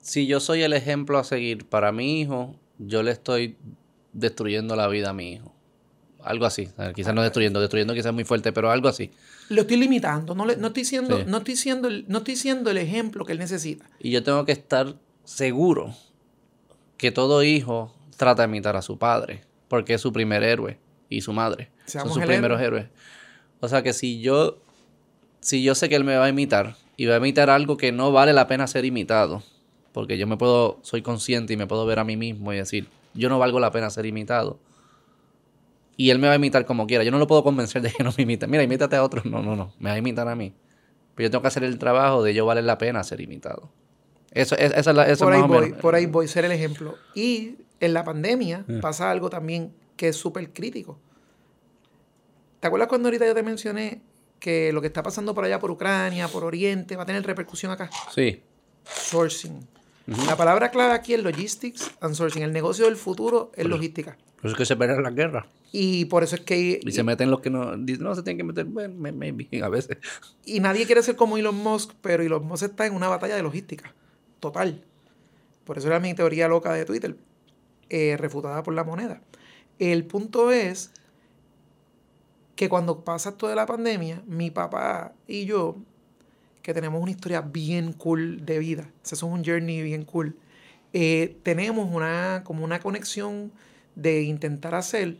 si 0.00 0.26
yo 0.26 0.40
soy 0.40 0.62
el 0.62 0.72
ejemplo 0.72 1.18
a 1.18 1.24
seguir 1.24 1.68
para 1.68 1.92
mi 1.92 2.20
hijo, 2.20 2.56
yo 2.78 3.02
le 3.02 3.10
estoy 3.10 3.56
destruyendo 4.12 4.74
la 4.76 4.88
vida 4.88 5.10
a 5.10 5.12
mi 5.12 5.32
hijo. 5.34 5.54
Algo 6.22 6.46
así. 6.46 6.68
Quizás 6.94 7.14
no 7.14 7.22
destruyendo, 7.22 7.60
destruyendo 7.60 7.94
quizás 7.94 8.06
es 8.06 8.14
muy 8.14 8.24
fuerte, 8.24 8.52
pero 8.52 8.70
algo 8.70 8.88
así. 8.88 9.10
Lo 9.48 9.62
estoy 9.62 9.76
limitando, 9.76 10.34
no, 10.34 10.44
no, 10.44 10.66
estoy, 10.66 10.84
siendo, 10.84 11.24
no, 11.24 11.38
estoy, 11.38 11.56
siendo, 11.56 11.88
no 12.06 12.18
estoy 12.18 12.36
siendo 12.36 12.70
el 12.70 12.78
ejemplo 12.78 13.24
que 13.24 13.32
él 13.32 13.38
necesita. 13.38 13.88
Y 13.98 14.10
yo 14.10 14.22
tengo 14.22 14.44
que 14.44 14.52
estar 14.52 14.96
seguro 15.24 15.94
que 16.96 17.12
todo 17.12 17.42
hijo 17.44 17.94
trata 18.16 18.42
de 18.42 18.48
imitar 18.48 18.76
a 18.76 18.82
su 18.82 18.98
padre, 18.98 19.42
porque 19.68 19.94
es 19.94 20.00
su 20.00 20.12
primer 20.12 20.42
héroe 20.42 20.78
y 21.08 21.20
su 21.20 21.32
madre. 21.32 21.70
Son 21.86 22.12
sus 22.12 22.22
primeros 22.24 22.60
héroes. 22.60 22.88
O 23.60 23.68
sea 23.68 23.82
que 23.82 23.92
si 23.92 24.20
yo, 24.20 24.58
si 25.40 25.62
yo 25.62 25.74
sé 25.74 25.88
que 25.88 25.96
él 25.96 26.04
me 26.04 26.16
va 26.16 26.26
a 26.26 26.28
imitar 26.28 26.76
y 26.96 27.06
va 27.06 27.14
a 27.14 27.18
imitar 27.18 27.50
algo 27.50 27.76
que 27.76 27.92
no 27.92 28.12
vale 28.12 28.32
la 28.32 28.46
pena 28.46 28.66
ser 28.66 28.84
imitado, 28.84 29.42
porque 29.92 30.18
yo 30.18 30.26
me 30.26 30.36
puedo, 30.36 30.78
soy 30.82 31.02
consciente 31.02 31.52
y 31.54 31.56
me 31.56 31.66
puedo 31.66 31.86
ver 31.86 31.98
a 31.98 32.04
mí 32.04 32.16
mismo 32.16 32.52
y 32.52 32.56
decir, 32.56 32.88
yo 33.14 33.28
no 33.28 33.38
valgo 33.38 33.60
la 33.60 33.70
pena 33.70 33.90
ser 33.90 34.06
imitado. 34.06 34.58
Y 35.96 36.10
él 36.10 36.20
me 36.20 36.28
va 36.28 36.34
a 36.34 36.36
imitar 36.36 36.64
como 36.64 36.86
quiera. 36.86 37.02
Yo 37.02 37.10
no 37.10 37.18
lo 37.18 37.26
puedo 37.26 37.42
convencer 37.42 37.82
de 37.82 37.90
que 37.90 38.04
no 38.04 38.14
me 38.16 38.22
imite. 38.22 38.46
Mira, 38.46 38.62
imítate 38.62 38.94
a 38.94 39.02
otros. 39.02 39.24
No, 39.24 39.42
no, 39.42 39.56
no. 39.56 39.72
Me 39.80 39.90
va 39.90 39.96
a 39.96 39.98
imitar 39.98 40.28
a 40.28 40.36
mí. 40.36 40.54
Pero 41.16 41.26
yo 41.26 41.30
tengo 41.32 41.42
que 41.42 41.48
hacer 41.48 41.64
el 41.64 41.76
trabajo 41.78 42.22
de 42.22 42.32
yo 42.32 42.46
vale 42.46 42.62
la 42.62 42.78
pena 42.78 43.02
ser 43.02 43.20
imitado. 43.20 43.72
Eso, 44.30 44.56
es, 44.56 44.72
esa 44.72 44.90
es 44.90 44.96
la, 44.96 45.16
por, 45.16 45.32
ahí 45.32 45.42
voy, 45.42 45.72
por 45.72 45.94
ahí 45.96 46.06
voy, 46.06 46.28
ser 46.28 46.44
el 46.44 46.52
ejemplo. 46.52 46.96
Y 47.16 47.56
en 47.80 47.94
la 47.94 48.04
pandemia 48.04 48.64
eh. 48.68 48.78
pasa 48.80 49.10
algo 49.10 49.28
también 49.28 49.72
que 49.96 50.08
es 50.08 50.16
súper 50.16 50.52
crítico. 50.52 51.00
¿Te 52.60 52.66
acuerdas 52.66 52.88
cuando 52.88 53.08
ahorita 53.08 53.26
yo 53.26 53.34
te 53.34 53.42
mencioné 53.42 54.00
que 54.40 54.72
lo 54.72 54.80
que 54.80 54.86
está 54.88 55.02
pasando 55.02 55.34
por 55.34 55.44
allá, 55.44 55.58
por 55.58 55.70
Ucrania, 55.70 56.28
por 56.28 56.44
Oriente, 56.44 56.96
va 56.96 57.04
a 57.04 57.06
tener 57.06 57.24
repercusión 57.24 57.72
acá? 57.72 57.90
Sí. 58.14 58.42
Sourcing. 58.84 59.66
La 60.26 60.36
palabra 60.36 60.70
clave 60.70 60.94
aquí 60.94 61.12
es 61.12 61.22
logistics 61.22 61.90
and 62.00 62.14
sourcing. 62.14 62.42
El 62.42 62.52
negocio 62.52 62.86
del 62.86 62.96
futuro 62.96 63.52
es 63.54 63.66
logística. 63.66 64.16
Por 64.36 64.46
eso 64.46 64.54
es 64.54 64.56
que 64.56 64.64
se 64.64 64.76
pelean 64.76 65.02
la 65.02 65.10
guerra. 65.10 65.46
Y 65.70 66.06
por 66.06 66.22
eso 66.22 66.36
es 66.36 66.40
que... 66.40 66.80
Y 66.82 66.92
se 66.92 67.02
meten 67.02 67.30
los 67.30 67.40
que 67.40 67.50
no... 67.50 67.76
No, 67.76 68.14
se 68.14 68.22
tienen 68.22 68.38
que 68.38 68.44
meter, 68.44 68.64
bueno, 68.64 68.94
maybe, 68.96 69.48
a 69.62 69.68
veces. 69.68 69.98
Y 70.46 70.60
nadie 70.60 70.86
quiere 70.86 71.02
ser 71.02 71.16
como 71.16 71.36
Elon 71.36 71.56
Musk, 71.56 71.92
pero 72.00 72.22
Elon 72.22 72.46
Musk 72.46 72.64
está 72.64 72.86
en 72.86 72.94
una 72.94 73.08
batalla 73.08 73.36
de 73.36 73.42
logística. 73.42 73.92
Total. 74.40 74.82
Por 75.64 75.76
eso 75.76 75.88
era 75.88 76.00
mi 76.00 76.14
teoría 76.14 76.48
loca 76.48 76.72
de 76.72 76.86
Twitter, 76.86 77.16
eh, 77.90 78.16
refutada 78.16 78.62
por 78.62 78.72
la 78.72 78.84
moneda. 78.84 79.20
El 79.78 80.06
punto 80.06 80.50
es 80.50 80.92
que 82.58 82.68
cuando 82.68 83.04
pasa 83.04 83.28
esto 83.28 83.46
de 83.46 83.54
la 83.54 83.66
pandemia, 83.66 84.20
mi 84.26 84.50
papá 84.50 85.12
y 85.28 85.44
yo, 85.44 85.76
que 86.60 86.74
tenemos 86.74 87.00
una 87.00 87.12
historia 87.12 87.40
bien 87.40 87.92
cool 87.92 88.44
de 88.44 88.58
vida, 88.58 88.90
eso 89.04 89.14
es 89.14 89.22
un 89.22 89.44
journey 89.44 89.80
bien 89.80 90.04
cool, 90.04 90.34
eh, 90.92 91.36
tenemos 91.44 91.88
una, 91.88 92.42
como 92.42 92.64
una 92.64 92.80
conexión 92.80 93.52
de 93.94 94.22
intentar 94.22 94.74
hacer 94.74 95.18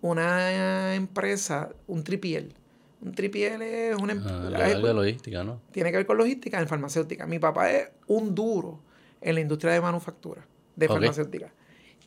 una 0.00 0.96
empresa, 0.96 1.70
un 1.86 2.02
tripiel. 2.02 2.52
Un 3.00 3.12
tripiel 3.12 3.62
es 3.62 3.96
una 3.96 4.14
empresa... 4.14 4.50
Ah, 4.56 4.68
de 4.70 4.92
logística, 4.92 5.44
¿no? 5.44 5.60
Tiene 5.70 5.92
que 5.92 5.98
ver 5.98 6.06
con 6.06 6.18
logística 6.18 6.58
en 6.58 6.66
farmacéutica. 6.66 7.28
Mi 7.28 7.38
papá 7.38 7.70
es 7.70 7.90
un 8.08 8.34
duro 8.34 8.80
en 9.20 9.36
la 9.36 9.40
industria 9.40 9.72
de 9.72 9.80
manufactura, 9.80 10.44
de 10.74 10.88
farmacéutica. 10.88 11.52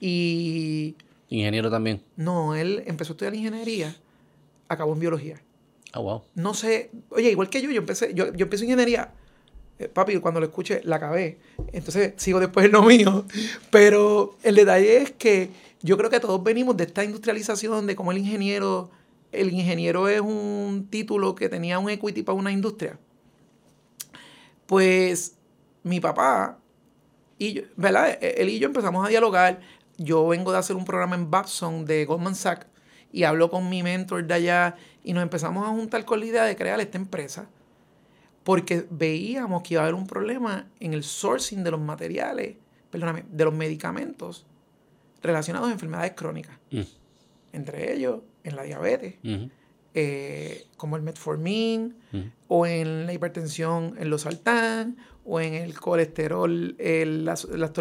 Y... 0.02 0.98
Ingeniero 1.30 1.72
también. 1.72 2.02
No, 2.18 2.56
él 2.56 2.84
empezó 2.88 3.14
a 3.14 3.14
estudiar 3.14 3.34
ingeniería 3.34 3.96
acabó 4.68 4.94
en 4.94 5.00
biología. 5.00 5.42
Ah, 5.94 6.00
wow. 6.00 6.24
No 6.36 6.54
sé, 6.54 6.92
oye, 7.10 7.32
igual 7.32 7.50
que 7.50 7.62
yo, 7.62 7.72
yo 7.72 7.80
empecé, 7.80 8.14
yo, 8.14 8.34
yo 8.34 8.46
empecé 8.46 8.66
ingeniería. 8.66 9.14
Eh, 9.80 9.88
papi, 9.88 10.18
cuando 10.18 10.40
lo 10.40 10.48
escuché, 10.48 10.82
la 10.84 10.98
acabé. 10.98 11.40
Entonces 11.72 12.14
sigo 12.18 12.40
después 12.40 12.66
en 12.66 12.72
lo 12.72 12.84
mío. 12.84 13.26
Pero 13.72 14.36
el 14.44 14.56
detalle 14.56 14.98
es 14.98 15.12
que 15.12 15.52
yo 15.82 15.98
creo 15.98 16.10
que 16.10 16.20
todos 16.20 16.44
venimos 16.44 16.76
de 16.78 16.86
esta 16.86 17.04
industrialización 17.04 17.86
de 17.86 17.96
cómo 17.96 18.12
el 18.12 18.18
ingeniero, 18.18 18.90
el 19.32 19.52
ingeniero 19.52 20.08
es 20.08 20.22
un 20.22 20.88
título 20.90 21.36
que 21.36 21.50
tenía 21.50 21.80
un 21.80 21.90
equity 21.90 22.24
para 22.24 22.38
una 22.38 22.52
industria. 22.52 23.00
Pues 24.66 25.36
mi 25.84 26.00
papá 26.00 26.60
y 27.38 27.54
yo, 27.54 27.62
¿verdad? 27.76 28.18
E-, 28.22 28.36
él 28.42 28.50
y 28.50 28.60
yo 28.60 28.68
empezamos 28.68 29.06
a 29.06 29.10
dialogar. 29.10 29.62
Yo 29.98 30.28
vengo 30.28 30.52
de 30.52 30.58
hacer 30.60 30.76
un 30.76 30.86
programa 30.86 31.16
en 31.16 31.32
Babson 31.32 31.86
de 31.86 32.06
Goldman 32.06 32.36
Sachs 32.36 32.68
y 33.12 33.24
hablo 33.24 33.50
con 33.50 33.70
mi 33.70 33.84
mentor 33.84 34.26
de 34.26 34.34
allá 34.34 34.76
y 35.04 35.14
nos 35.14 35.24
empezamos 35.24 35.66
a 35.66 35.70
juntar 35.70 36.06
con 36.06 36.20
la 36.20 36.26
idea 36.26 36.44
de 36.44 36.56
crear 36.56 36.80
esta 36.80 36.98
empresa 36.98 37.50
porque 38.48 38.88
veíamos 38.90 39.62
que 39.62 39.74
iba 39.74 39.82
a 39.82 39.84
haber 39.84 39.94
un 39.94 40.08
problema 40.08 40.70
en 40.80 40.94
el 40.94 41.04
sourcing 41.04 41.66
de 41.66 41.72
los 41.72 41.82
materiales, 41.82 42.56
perdóname, 42.90 43.26
de 43.30 43.44
los 43.44 43.54
medicamentos 43.54 44.46
relacionados 45.22 45.68
a 45.68 45.74
enfermedades 45.74 46.14
crónicas. 46.14 46.58
Mm. 46.72 46.82
Entre 47.52 47.94
ellos, 47.94 48.22
en 48.46 48.56
la 48.56 48.64
diabetes, 48.64 49.16
eh, 49.94 50.66
como 50.78 50.96
el 50.96 51.02
metformin, 51.02 51.94
o 52.48 52.66
en 52.66 53.06
la 53.06 53.12
hipertensión, 53.12 53.96
en 54.00 54.10
los 54.10 54.26
o 55.26 55.42
en 55.42 55.54
el 55.54 55.78
colesterol, 55.78 56.74
el, 56.80 57.26
la, 57.26 57.36
la 57.52 57.72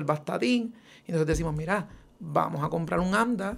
Y 0.42 0.72
entonces 1.06 1.26
decimos, 1.28 1.54
mira, 1.54 1.88
vamos 2.18 2.64
a 2.64 2.68
comprar 2.70 2.98
un 2.98 3.14
AMDA 3.14 3.56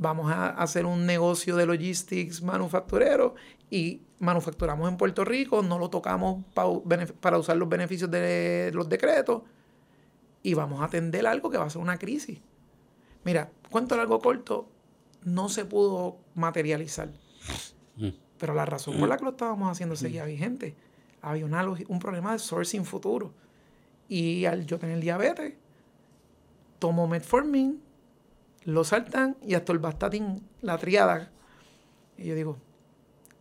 vamos 0.00 0.32
a 0.32 0.48
hacer 0.48 0.86
un 0.86 1.04
negocio 1.04 1.56
de 1.56 1.66
logistics 1.66 2.42
manufacturero 2.42 3.34
y 3.68 4.00
manufacturamos 4.18 4.88
en 4.88 4.96
Puerto 4.96 5.26
Rico, 5.26 5.62
no 5.62 5.78
lo 5.78 5.90
tocamos 5.90 6.42
para 7.20 7.38
usar 7.38 7.58
los 7.58 7.68
beneficios 7.68 8.10
de 8.10 8.70
los 8.72 8.88
decretos 8.88 9.42
y 10.42 10.54
vamos 10.54 10.80
a 10.80 10.86
atender 10.86 11.26
algo 11.26 11.50
que 11.50 11.58
va 11.58 11.66
a 11.66 11.70
ser 11.70 11.82
una 11.82 11.98
crisis. 11.98 12.40
Mira, 13.24 13.50
cuento 13.70 13.94
largo 13.94 14.18
corto, 14.20 14.70
no 15.22 15.50
se 15.50 15.66
pudo 15.66 16.16
materializar. 16.34 17.10
Mm. 17.96 18.08
Pero 18.38 18.54
la 18.54 18.64
razón 18.64 18.98
por 18.98 19.06
la 19.06 19.18
que 19.18 19.24
lo 19.24 19.32
estábamos 19.32 19.70
haciendo 19.70 19.96
seguía 19.96 20.24
vigente. 20.24 20.74
Había 21.20 21.44
una, 21.44 21.62
un 21.68 21.98
problema 21.98 22.32
de 22.32 22.38
sourcing 22.38 22.86
futuro. 22.86 23.34
Y 24.08 24.46
al 24.46 24.64
yo 24.64 24.78
tener 24.78 24.98
diabetes, 24.98 25.52
tomo 26.78 27.06
metformin, 27.06 27.82
lo 28.64 28.84
saltan 28.84 29.36
y 29.42 29.54
hasta 29.54 29.72
el 29.72 29.78
bastatin, 29.78 30.42
la 30.60 30.78
triada. 30.78 31.30
Y 32.16 32.24
yo 32.24 32.34
digo, 32.34 32.58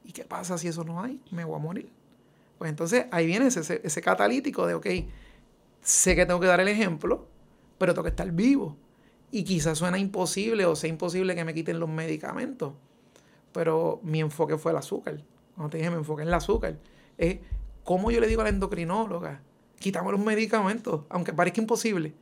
¿y 0.04 0.12
qué 0.12 0.24
pasa 0.24 0.58
si 0.58 0.68
eso 0.68 0.84
no 0.84 1.02
hay? 1.02 1.22
Me 1.32 1.44
voy 1.44 1.56
a 1.56 1.60
morir. 1.60 1.92
Pues 2.58 2.70
entonces 2.70 3.06
ahí 3.12 3.26
viene 3.26 3.48
ese, 3.48 3.82
ese 3.84 4.02
catalítico 4.02 4.68
de, 4.68 4.74
ok, 4.74 4.88
sé 5.82 6.16
que 6.16 6.26
tengo 6.26 6.40
que 6.40 6.48
dar 6.48 6.60
el 6.60 6.68
ejemplo, 6.68 7.28
pero 7.78 7.94
tengo 7.94 8.04
que 8.04 8.10
estar 8.10 8.32
vivo. 8.32 8.76
Y 9.32 9.44
quizás 9.44 9.78
suena 9.78 9.98
imposible 10.00 10.66
o 10.66 10.76
sea 10.76 10.90
imposible 10.90 11.36
que 11.36 11.46
me 11.46 11.54
quiten 11.54 11.80
los 11.80 11.90
medicamentos. 11.90 12.74
Pero 13.52 14.00
mi 14.04 14.20
enfoque 14.20 14.58
fue 14.58 14.72
el 14.72 14.78
azúcar. 14.78 15.22
Cuando 15.56 15.72
te 15.72 15.78
dije, 15.78 15.90
me 15.90 15.98
enfoqué 15.98 16.24
en 16.24 16.30
el 16.30 16.34
azúcar. 16.34 16.78
Es 17.18 17.40
cómo 17.84 18.12
yo 18.12 18.20
le 18.20 18.28
digo 18.28 18.42
a 18.42 18.46
la 18.46 18.50
endocrinóloga, 18.50 19.42
quitamos 19.80 20.12
los 20.12 20.22
medicamentos, 20.22 21.02
aunque 21.10 21.34
parezca 21.34 21.62
imposible. 21.62 22.14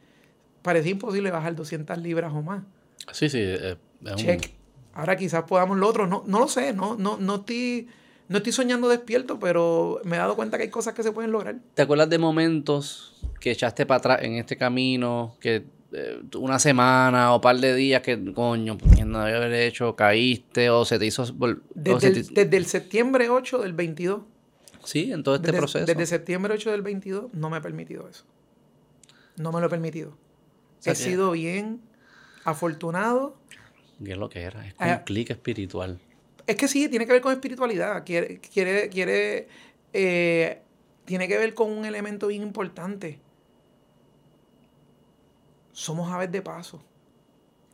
Parecía 0.61 0.91
imposible 0.91 1.32
bajar 1.32 1.56
200 1.56 1.98
libras 1.98 2.34
o 2.34 2.41
más. 2.41 2.64
Sí, 3.11 3.29
sí. 3.29 3.39
Eh, 3.41 3.75
Check. 4.15 4.51
Ahora 4.93 5.15
quizás 5.15 5.43
podamos 5.43 5.77
lo 5.77 5.88
otro. 5.88 6.07
No, 6.07 6.23
no 6.25 6.39
lo 6.39 6.47
sé, 6.47 6.73
no, 6.73 6.95
no, 6.95 7.17
no 7.17 7.35
estoy 7.35 7.88
no 8.29 8.38
estoy 8.38 8.51
soñando 8.51 8.89
despierto, 8.89 9.39
pero 9.39 10.01
me 10.03 10.17
he 10.17 10.19
dado 10.19 10.35
cuenta 10.35 10.57
que 10.57 10.63
hay 10.63 10.69
cosas 10.69 10.93
que 10.93 11.03
se 11.03 11.11
pueden 11.11 11.31
lograr. 11.31 11.57
¿Te 11.73 11.81
acuerdas 11.81 12.09
de 12.09 12.17
momentos 12.17 13.15
que 13.39 13.51
echaste 13.51 13.85
para 13.85 13.99
atrás 13.99 14.19
en 14.23 14.34
este 14.34 14.57
camino, 14.57 15.38
que 15.39 15.63
eh, 15.93 16.21
una 16.38 16.59
semana 16.59 17.34
o 17.34 17.39
par 17.39 17.57
de 17.57 17.73
días 17.73 18.01
que, 18.01 18.34
coño, 18.34 18.77
no 19.05 19.21
había 19.21 19.38
haber 19.38 19.53
hecho, 19.53 19.95
caíste 19.95 20.69
o 20.69 20.84
se 20.84 20.99
te 20.99 21.05
hizo... 21.05 21.25
Desde, 21.73 22.57
el, 22.57 22.65
septiembre 22.65 23.29
8 23.29 23.59
del 23.59 23.73
22. 23.73 24.21
Sí, 24.84 25.11
en 25.11 25.23
todo 25.23 25.35
este 25.35 25.53
proceso. 25.53 25.85
Desde 25.85 26.05
septiembre 26.05 26.53
8 26.53 26.71
del 26.71 26.81
22 26.81 27.34
no 27.34 27.49
me 27.49 27.57
he 27.57 27.61
permitido 27.61 28.09
eso. 28.09 28.25
No 29.38 29.53
me 29.53 29.61
lo 29.61 29.67
he 29.67 29.69
permitido. 29.69 30.17
he 30.84 30.95
sido 30.95 31.31
bien 31.31 31.81
afortunado. 32.48 33.36
¿Qué 34.03 34.14
es 34.14 34.18
lo 34.18 34.30
que 34.30 34.41
era? 34.41 34.65
Es 34.65 34.74
un 34.80 34.88
eh, 34.88 35.02
clic 35.06 35.30
espiritual. 35.32 35.99
Es 36.45 36.56
que 36.56 36.68
sí, 36.69 36.88
tiene 36.88 37.06
que 37.06 37.11
ver 37.11 37.22
con 37.22 37.34
espiritualidad. 37.34 38.06
Quiere, 38.06 38.40
quiere, 38.40 38.88
quiere, 38.90 39.49
eh, 39.91 40.61
tiene 41.03 41.28
que 41.28 41.38
ver 41.38 41.53
con 41.53 41.69
un 41.72 41.84
elemento 41.84 42.28
bien 42.28 42.41
importante. 42.41 43.19
Somos 45.74 46.10
aves 46.10 46.32
de 46.32 46.41
paso. 46.41 46.82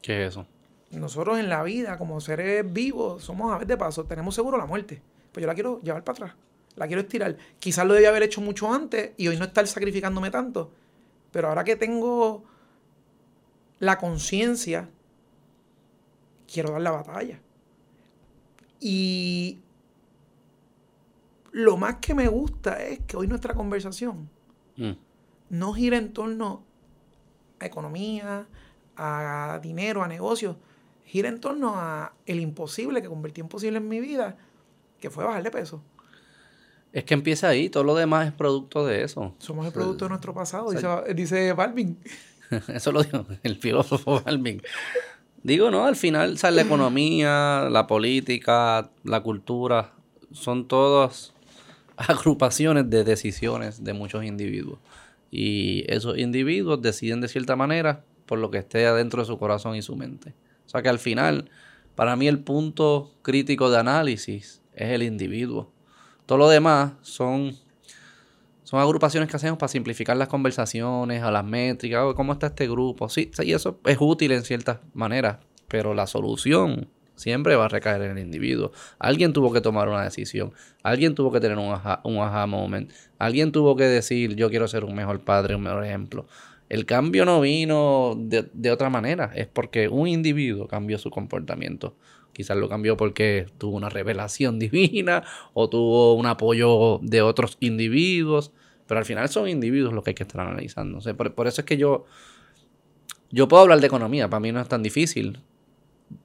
¿Qué 0.01 0.25
es 0.25 0.31
eso? 0.31 0.47
Nosotros 0.89 1.37
en 1.37 1.49
la 1.49 1.61
vida, 1.61 1.99
como 1.99 2.19
seres 2.19 2.65
vivos, 2.71 3.23
somos 3.23 3.53
aves 3.53 3.67
de 3.67 3.77
paso. 3.77 4.05
Tenemos 4.05 4.33
seguro 4.33 4.57
la 4.57 4.65
muerte. 4.65 5.01
Pues 5.31 5.41
yo 5.41 5.47
la 5.47 5.53
quiero 5.53 5.81
llevar 5.81 6.03
para 6.03 6.15
atrás. 6.15 6.35
La 6.75 6.87
quiero 6.87 7.01
estirar. 7.01 7.37
Quizás 7.59 7.85
lo 7.85 7.93
debía 7.93 8.09
haber 8.09 8.23
hecho 8.23 8.41
mucho 8.41 8.73
antes 8.73 9.11
y 9.17 9.27
hoy 9.27 9.37
no 9.37 9.45
estar 9.45 9.67
sacrificándome 9.67 10.31
tanto. 10.31 10.71
Pero 11.31 11.49
ahora 11.49 11.63
que 11.63 11.75
tengo 11.75 12.43
la 13.83 13.97
conciencia, 13.97 14.89
quiero 16.51 16.71
dar 16.71 16.81
la 16.81 16.91
batalla. 16.91 17.41
Y 18.79 19.59
lo 21.51 21.75
más 21.75 21.95
que 21.95 22.15
me 22.15 22.29
gusta 22.29 22.81
es 22.81 22.99
que 23.01 23.17
hoy 23.17 23.27
nuestra 23.27 23.53
conversación 23.53 24.29
mm. 24.77 24.91
no 25.49 25.73
gira 25.73 25.97
en 25.97 26.13
torno 26.13 26.63
a 27.59 27.65
economía, 27.65 28.47
a 28.95 29.59
dinero, 29.61 30.01
a 30.01 30.07
negocios, 30.07 30.55
gira 31.03 31.27
en 31.27 31.41
torno 31.41 31.75
a 31.75 32.13
el 32.25 32.39
imposible 32.39 33.01
que 33.01 33.09
convertí 33.09 33.41
en 33.41 33.49
posible 33.49 33.79
en 33.79 33.89
mi 33.89 33.99
vida, 33.99 34.37
que 35.01 35.09
fue 35.09 35.25
bajar 35.25 35.43
de 35.43 35.51
peso. 35.51 35.83
Es 36.93 37.03
que 37.03 37.15
empieza 37.15 37.49
ahí, 37.49 37.69
todo 37.69 37.83
lo 37.83 37.95
demás 37.95 38.27
es 38.27 38.33
producto 38.33 38.85
de 38.85 39.03
eso. 39.03 39.35
Somos 39.39 39.65
el 39.65 39.73
producto 39.73 40.05
de 40.05 40.09
nuestro 40.09 40.33
pasado, 40.33 40.71
dice, 40.71 40.87
dice 41.13 41.51
Balvin. 41.51 41.97
eso 42.73 42.91
lo 42.91 43.03
dijo 43.03 43.25
el 43.43 43.55
filósofo 43.57 44.21
Balvin. 44.25 44.61
Digo, 45.43 45.71
no, 45.71 45.85
al 45.85 45.95
final, 45.95 46.37
o 46.41 46.51
la 46.51 46.61
economía, 46.61 47.67
la 47.69 47.85
política, 47.85 48.89
la 49.03 49.21
cultura, 49.21 49.93
son 50.31 50.67
todas 50.67 51.33
agrupaciones 51.97 52.89
de 52.89 53.03
decisiones 53.03 53.83
de 53.83 53.93
muchos 53.93 54.23
individuos. 54.23 54.79
Y 55.31 55.83
esos 55.91 56.17
individuos 56.17 56.81
deciden 56.81 57.19
de 57.19 57.27
cierta 57.27 57.55
manera 57.55 58.05
por 58.25 58.39
lo 58.39 58.51
que 58.51 58.59
esté 58.59 58.85
adentro 58.85 59.21
de 59.21 59.25
su 59.25 59.37
corazón 59.37 59.75
y 59.75 59.81
su 59.81 59.95
mente. 59.95 60.33
O 60.65 60.69
sea 60.69 60.81
que 60.81 60.89
al 60.89 60.99
final, 60.99 61.49
para 61.95 62.15
mí 62.15 62.27
el 62.27 62.39
punto 62.39 63.11
crítico 63.21 63.69
de 63.69 63.79
análisis 63.79 64.61
es 64.73 64.89
el 64.89 65.03
individuo. 65.03 65.71
Todo 66.25 66.37
lo 66.37 66.49
demás 66.49 66.93
son 67.01 67.57
son 68.73 68.81
agrupaciones 68.81 69.29
que 69.29 69.35
hacemos 69.35 69.59
para 69.59 69.67
simplificar 69.67 70.17
las 70.17 70.29
conversaciones, 70.29 71.21
a 71.21 71.29
las 71.29 71.45
métricas, 71.45 72.15
cómo 72.15 72.33
está 72.33 72.47
este 72.47 72.67
grupo. 72.67 73.07
Sí, 73.07 73.29
y 73.43 73.53
eso 73.53 73.79
es 73.85 73.97
útil 73.99 74.31
en 74.31 74.41
ciertas 74.41 74.79
maneras, 74.95 75.37
pero 75.67 75.93
la 75.93 76.07
solución 76.07 76.87
siempre 77.13 77.55
va 77.55 77.65
a 77.65 77.67
recaer 77.67 78.01
en 78.01 78.17
el 78.17 78.23
individuo. 78.23 78.71
Alguien 78.97 79.31
tuvo 79.31 79.53
que 79.53 79.61
tomar 79.61 79.89
una 79.89 80.03
decisión, 80.03 80.53
alguien 80.81 81.13
tuvo 81.13 81.31
que 81.31 81.39
tener 81.39 81.59
un 81.59 81.71
aha, 81.71 82.01
un 82.03 82.17
aha 82.17 82.47
moment, 82.47 82.91
alguien 83.19 83.51
tuvo 83.51 83.75
que 83.75 83.83
decir 83.83 84.35
yo 84.35 84.49
quiero 84.49 84.67
ser 84.67 84.85
un 84.85 84.95
mejor 84.95 85.19
padre, 85.19 85.53
un 85.53 85.61
mejor 85.61 85.85
ejemplo. 85.85 86.25
El 86.67 86.87
cambio 86.87 87.25
no 87.25 87.41
vino 87.41 88.15
de, 88.17 88.49
de 88.53 88.71
otra 88.71 88.89
manera, 88.89 89.31
es 89.35 89.45
porque 89.45 89.87
un 89.87 90.07
individuo 90.07 90.67
cambió 90.67 90.97
su 90.97 91.11
comportamiento. 91.11 91.95
Quizás 92.31 92.57
lo 92.57 92.67
cambió 92.69 92.97
porque 92.97 93.45
tuvo 93.59 93.77
una 93.77 93.89
revelación 93.89 94.57
divina 94.57 95.23
o 95.53 95.69
tuvo 95.69 96.15
un 96.15 96.25
apoyo 96.25 96.97
de 97.03 97.21
otros 97.21 97.57
individuos. 97.59 98.51
Pero 98.87 98.99
al 98.99 99.05
final 99.05 99.29
son 99.29 99.47
individuos 99.47 99.93
los 99.93 100.03
que 100.03 100.11
hay 100.11 100.15
que 100.15 100.23
estar 100.23 100.41
analizando. 100.41 100.99
por, 101.15 101.47
eso 101.47 101.61
es 101.61 101.65
que 101.65 101.77
yo, 101.77 102.05
yo 103.31 103.47
puedo 103.47 103.63
hablar 103.63 103.79
de 103.79 103.87
economía, 103.87 104.29
para 104.29 104.39
mí 104.39 104.51
no 104.51 104.59
es 104.59 104.67
tan 104.67 104.83
difícil, 104.83 105.39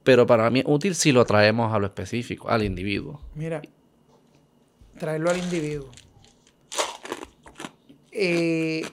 pero 0.03 0.27
para 0.27 0.49
mí 0.49 0.59
es 0.59 0.65
útil 0.67 0.95
si 0.95 1.11
lo 1.11 1.25
traemos 1.25 1.73
a 1.73 1.79
lo 1.79 1.87
específico, 1.87 2.49
al 2.49 2.63
individuo. 2.63 3.21
Mira, 3.35 3.61
traerlo 4.97 5.29
al 5.29 5.37
individuo. 5.37 5.89
Eh, 8.11 8.83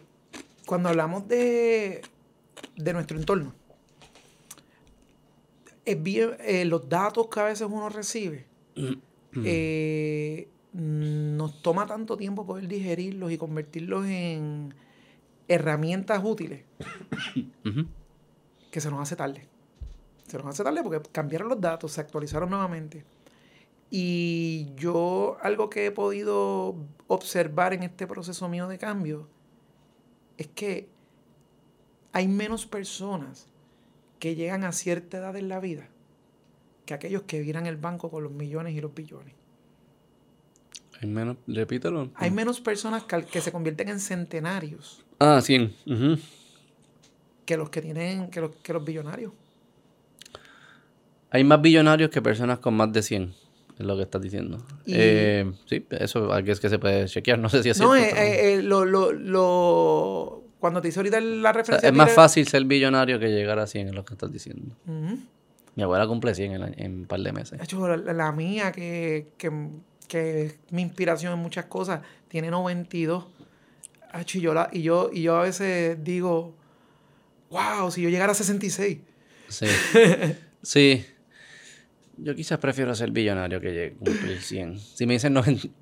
cuando 0.65 0.89
hablamos 0.89 1.27
de, 1.27 2.03
de 2.77 2.93
nuestro 2.93 3.19
entorno, 3.19 3.55
es 5.85 6.03
bien, 6.03 6.37
eh, 6.41 6.65
los 6.65 6.89
datos 6.89 7.29
que 7.29 7.41
a 7.41 7.45
veces 7.45 7.67
uno 7.71 7.89
recibe, 7.89 8.45
mm. 8.75 8.93
eh, 9.45 10.49
nos 10.77 11.63
toma 11.63 11.87
tanto 11.87 12.17
tiempo 12.17 12.47
poder 12.47 12.69
digerirlos 12.69 13.33
y 13.33 13.39
convertirlos 13.39 14.07
en 14.07 14.75
herramientas 15.49 16.23
útiles 16.23 16.65
que 18.71 18.81
se 18.81 18.91
nos 18.91 19.01
hace 19.01 19.17
tarde. 19.17 19.49
Se 20.27 20.37
nos 20.39 20.47
hace 20.47 20.65
tarde 20.65 20.83
porque 20.83 21.01
cambiaron 21.11 21.49
los 21.49 21.61
datos, 21.61 21.93
se 21.93 22.01
actualizaron 22.01 22.51
nuevamente. 22.51 23.05
Y 23.91 24.75
yo 24.77 25.39
algo 25.41 25.71
que 25.71 25.87
he 25.87 25.91
podido 25.93 26.77
observar 27.07 27.73
en 27.73 27.85
este 27.85 28.07
proceso 28.07 28.49
mío 28.49 28.69
de 28.69 28.79
cambio 28.79 29.29
es 30.37 30.49
que 30.49 30.89
hay 32.13 32.29
menos 32.29 32.67
personas 32.67 33.47
que 34.19 34.35
llegan 34.35 34.65
a 34.65 34.73
cierta 34.73 35.19
edad 35.19 35.37
en 35.37 35.49
la 35.49 35.61
vida 35.61 35.89
que 36.85 36.95
aquellos 36.95 37.23
que 37.23 37.41
viran 37.41 37.67
el 37.67 37.77
banco 37.77 38.11
con 38.11 38.23
los 38.23 38.33
millones 38.33 38.75
y 38.75 38.81
los 38.81 38.95
billones. 38.95 39.35
Hay 41.01 41.09
menos, 41.09 41.37
repítelo. 41.47 42.11
Hay 42.15 42.31
menos 42.31 42.61
personas 42.61 43.05
que, 43.05 43.41
se 43.41 43.53
convierten 43.53 43.89
en 43.89 44.01
centenarios. 44.01 45.05
Ah, 45.19 45.41
100. 45.43 45.75
Que 47.45 47.57
los 47.57 47.71
que 47.71 47.83
tienen, 47.83 48.31
que 48.31 48.41
los, 48.41 48.51
que 48.57 48.73
los 48.73 48.85
billonarios. 48.85 49.33
Hay 51.31 51.45
más 51.45 51.61
billonarios 51.61 52.11
que 52.11 52.23
personas 52.23 52.61
con 52.61 52.75
más 52.75 52.93
de 52.93 53.03
100, 53.03 53.35
es 53.79 53.87
lo 53.87 53.97
que 53.97 54.03
estás 54.03 54.23
diciendo. 54.23 54.65
Eh, 54.87 55.51
sí, 55.67 55.85
eso 55.91 56.35
es 56.35 56.61
que 56.61 56.69
se 56.69 56.79
puede 56.79 57.07
chequear, 57.07 57.39
no 57.39 57.49
sé 57.49 57.63
si 57.63 57.71
es 57.71 57.79
no, 57.79 57.95
cierto. 57.95 58.15
No, 58.15 58.21
eh, 58.23 58.55
eh, 58.55 58.63
lo, 58.63 58.85
lo, 58.85 59.13
lo, 59.13 60.45
cuando 60.59 60.81
te 60.81 60.89
hice 60.89 61.01
ahorita 61.01 61.21
la 61.21 61.53
referencia... 61.53 61.89
es 61.89 61.95
más 61.95 62.13
fácil 62.13 62.49
ser 62.49 62.65
billonario 62.65 63.19
que 63.19 63.29
llegar 63.29 63.59
a 63.59 63.67
100, 63.67 63.89
es 63.89 63.95
lo 63.95 64.05
que 64.05 64.15
estás 64.15 64.33
diciendo. 64.33 64.77
Mi 65.75 65.83
abuela 65.83 66.07
cumple 66.07 66.35
100 66.35 66.53
en, 66.53 66.75
en, 66.81 67.01
un 67.01 67.07
par 67.07 67.21
de 67.21 67.33
meses. 67.33 67.59
De 67.59 67.65
hecho, 67.65 67.87
la, 67.87 68.13
la 68.15 68.33
mía, 68.33 68.73
que, 68.73 69.27
que 69.37 69.51
que 70.07 70.47
es 70.47 70.57
mi 70.71 70.83
inspiración 70.83 71.33
en 71.33 71.39
muchas 71.39 71.67
cosas, 71.67 72.01
tiene 72.29 72.51
92. 72.51 73.27
Y 74.33 74.41
yo, 74.41 74.55
y, 74.73 74.83
yo, 74.83 75.11
y 75.13 75.23
yo 75.23 75.37
a 75.37 75.43
veces 75.43 76.03
digo, 76.03 76.55
wow, 77.51 77.91
si 77.91 78.03
yo 78.03 78.09
llegara 78.09 78.33
a 78.33 78.35
66. 78.35 78.99
Sí. 79.49 79.67
sí. 80.63 81.05
Yo 82.19 82.35
quizás 82.35 82.59
prefiero 82.59 82.95
ser 82.95 83.11
billonario 83.11 83.61
que 83.61 83.95
cumplir 83.99 84.41
100. 84.41 84.79
Si 84.79 85.07
me 85.07 85.15
dicen, 85.15 85.35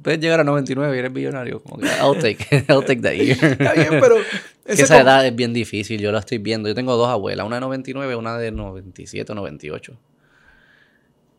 puedes 0.02 0.18
llegar 0.18 0.40
a 0.40 0.44
99 0.44 0.96
y 0.96 0.98
eres 0.98 1.12
billonario, 1.12 1.62
como 1.62 1.78
que 1.78 1.86
I'll 1.86 2.18
take, 2.18 2.64
I'll 2.68 2.84
take 2.84 3.02
that 3.02 3.12
year. 3.12 3.38
Está 3.52 3.72
bien, 3.74 4.00
pero... 4.00 4.16
esa 4.66 5.00
edad 5.00 5.24
es 5.24 5.34
bien 5.34 5.52
difícil, 5.52 6.00
yo 6.00 6.10
la 6.10 6.18
estoy 6.18 6.38
viendo. 6.38 6.68
Yo 6.68 6.74
tengo 6.74 6.96
dos 6.96 7.08
abuelas, 7.08 7.46
una 7.46 7.56
de 7.56 7.60
99 7.60 8.16
una 8.16 8.36
de 8.36 8.50
97 8.50 9.30
o 9.30 9.34
98. 9.36 9.96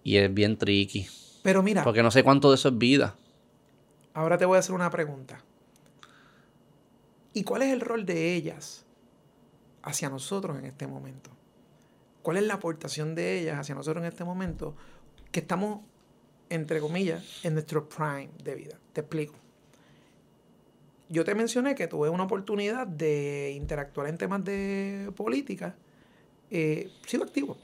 Y 0.04 0.18
es 0.18 0.34
bien 0.34 0.56
tricky. 0.56 1.08
Pero 1.46 1.62
mira. 1.62 1.84
Porque 1.84 2.02
no 2.02 2.10
sé 2.10 2.24
cuánto 2.24 2.50
de 2.50 2.56
eso 2.56 2.70
es 2.70 2.78
vida. 2.80 3.16
Ahora 4.16 4.40
te 4.40 4.46
voy 4.46 4.56
a 4.56 4.62
hacer 4.62 4.74
una 4.74 4.90
pregunta. 4.90 5.44
¿Y 7.34 7.44
cuál 7.44 7.62
es 7.62 7.72
el 7.72 7.82
rol 7.82 8.04
de 8.04 8.34
ellas 8.34 8.84
hacia 9.84 10.10
nosotros 10.10 10.58
en 10.58 10.66
este 10.66 10.88
momento? 10.88 11.30
¿Cuál 12.24 12.38
es 12.38 12.48
la 12.48 12.56
aportación 12.56 13.14
de 13.14 13.42
ellas 13.42 13.60
hacia 13.60 13.76
nosotros 13.76 14.04
en 14.04 14.08
este 14.08 14.24
momento? 14.24 14.76
Que 15.32 15.42
estamos, 15.42 15.82
entre 16.50 16.80
comillas, 16.80 17.24
en 17.44 17.54
nuestro 17.54 17.88
prime 17.88 18.32
de 18.44 18.56
vida. 18.56 18.80
Te 18.94 19.02
explico. 19.02 19.36
Yo 21.10 21.26
te 21.26 21.36
mencioné 21.36 21.76
que 21.76 21.88
tuve 21.88 22.10
una 22.10 22.24
oportunidad 22.24 22.88
de 22.88 23.54
interactuar 23.56 24.08
en 24.08 24.18
temas 24.18 24.44
de 24.44 25.12
política. 25.16 25.76
Eh, 26.50 26.90
sigo 27.06 27.24
activo. 27.24 27.56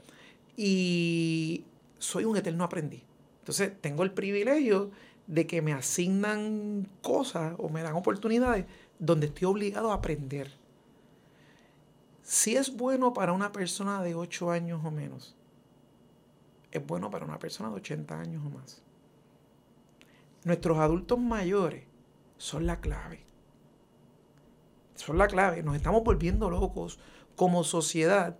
Y 0.56 1.64
soy 1.98 2.26
un 2.26 2.36
eterno 2.36 2.62
aprendiz. 2.62 3.02
Entonces, 3.42 3.72
tengo 3.80 4.04
el 4.04 4.12
privilegio 4.12 4.92
de 5.26 5.48
que 5.48 5.62
me 5.62 5.72
asignan 5.72 6.88
cosas 7.02 7.54
o 7.58 7.68
me 7.68 7.82
dan 7.82 7.96
oportunidades 7.96 8.66
donde 9.00 9.26
estoy 9.26 9.46
obligado 9.46 9.90
a 9.90 9.94
aprender. 9.94 10.52
Si 12.22 12.54
es 12.54 12.76
bueno 12.76 13.12
para 13.12 13.32
una 13.32 13.50
persona 13.50 14.00
de 14.00 14.14
8 14.14 14.52
años 14.52 14.80
o 14.84 14.92
menos, 14.92 15.36
es 16.70 16.86
bueno 16.86 17.10
para 17.10 17.24
una 17.24 17.40
persona 17.40 17.68
de 17.70 17.74
80 17.76 18.20
años 18.20 18.44
o 18.46 18.50
más. 18.50 18.80
Nuestros 20.44 20.78
adultos 20.78 21.18
mayores 21.18 21.82
son 22.38 22.64
la 22.64 22.80
clave. 22.80 23.24
Son 24.94 25.18
la 25.18 25.26
clave. 25.26 25.64
Nos 25.64 25.74
estamos 25.74 26.04
volviendo 26.04 26.48
locos 26.48 27.00
como 27.34 27.64
sociedad 27.64 28.38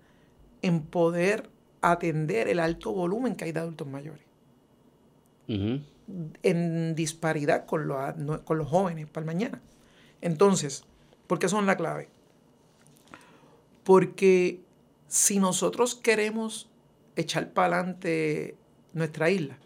en 0.63 0.83
poder 0.83 1.51
atender 1.81 2.47
el 2.47 2.61
alto 2.61 2.93
volumen 2.93 3.35
que 3.35 3.47
hay 3.47 3.53
de 3.53 3.59
adultos 3.59 3.89
mayores 3.89 4.32
en 6.43 6.95
disparidad 6.95 7.67
con, 7.67 7.89
con 8.45 8.59
los 8.59 8.69
jóvenes 8.69 9.07
para 9.07 9.23
el 9.23 9.27
mañana. 9.27 9.61
Entonces, 10.21 10.85
¿por 11.27 11.39
qué 11.39 11.49
son 11.49 11.67
la 11.67 11.77
clave? 11.77 12.09
Porque 13.85 14.61
si 15.09 15.39
nosotros 15.39 15.95
queremos 15.95 16.69
echar 17.17 17.53
para 17.53 17.77
adelante 17.79 18.57
nuestra 18.93 19.31
isla, 19.31 19.59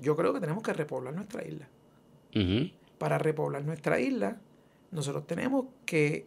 yo 0.00 0.16
creo 0.16 0.32
que 0.32 0.40
tenemos 0.40 0.62
que 0.62 0.72
repoblar 0.72 1.14
nuestra 1.14 1.46
isla. 1.46 1.68
Para 2.98 3.18
repoblar 3.18 3.64
nuestra 3.64 3.98
isla, 3.98 4.38
nosotros 4.90 5.26
tenemos 5.26 5.66
que 5.84 6.26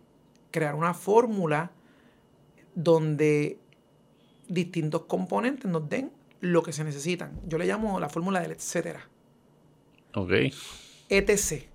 crear 0.52 0.76
una 0.76 0.94
fórmula 0.94 1.72
donde 2.76 3.58
distintos 4.48 5.04
componentes 5.04 5.70
nos 5.72 5.88
den 5.90 6.12
lo 6.42 6.64
que 6.64 6.74
se 6.74 6.84
necesitan. 6.84 7.40
Yo 7.48 7.58
le 7.58 7.66
llamo 7.66 8.00
la 8.00 8.10
fórmula 8.10 8.42
del 8.42 8.52
etcétera. 8.52 9.08
Ok. 10.14 10.32
ETC. 11.10 11.70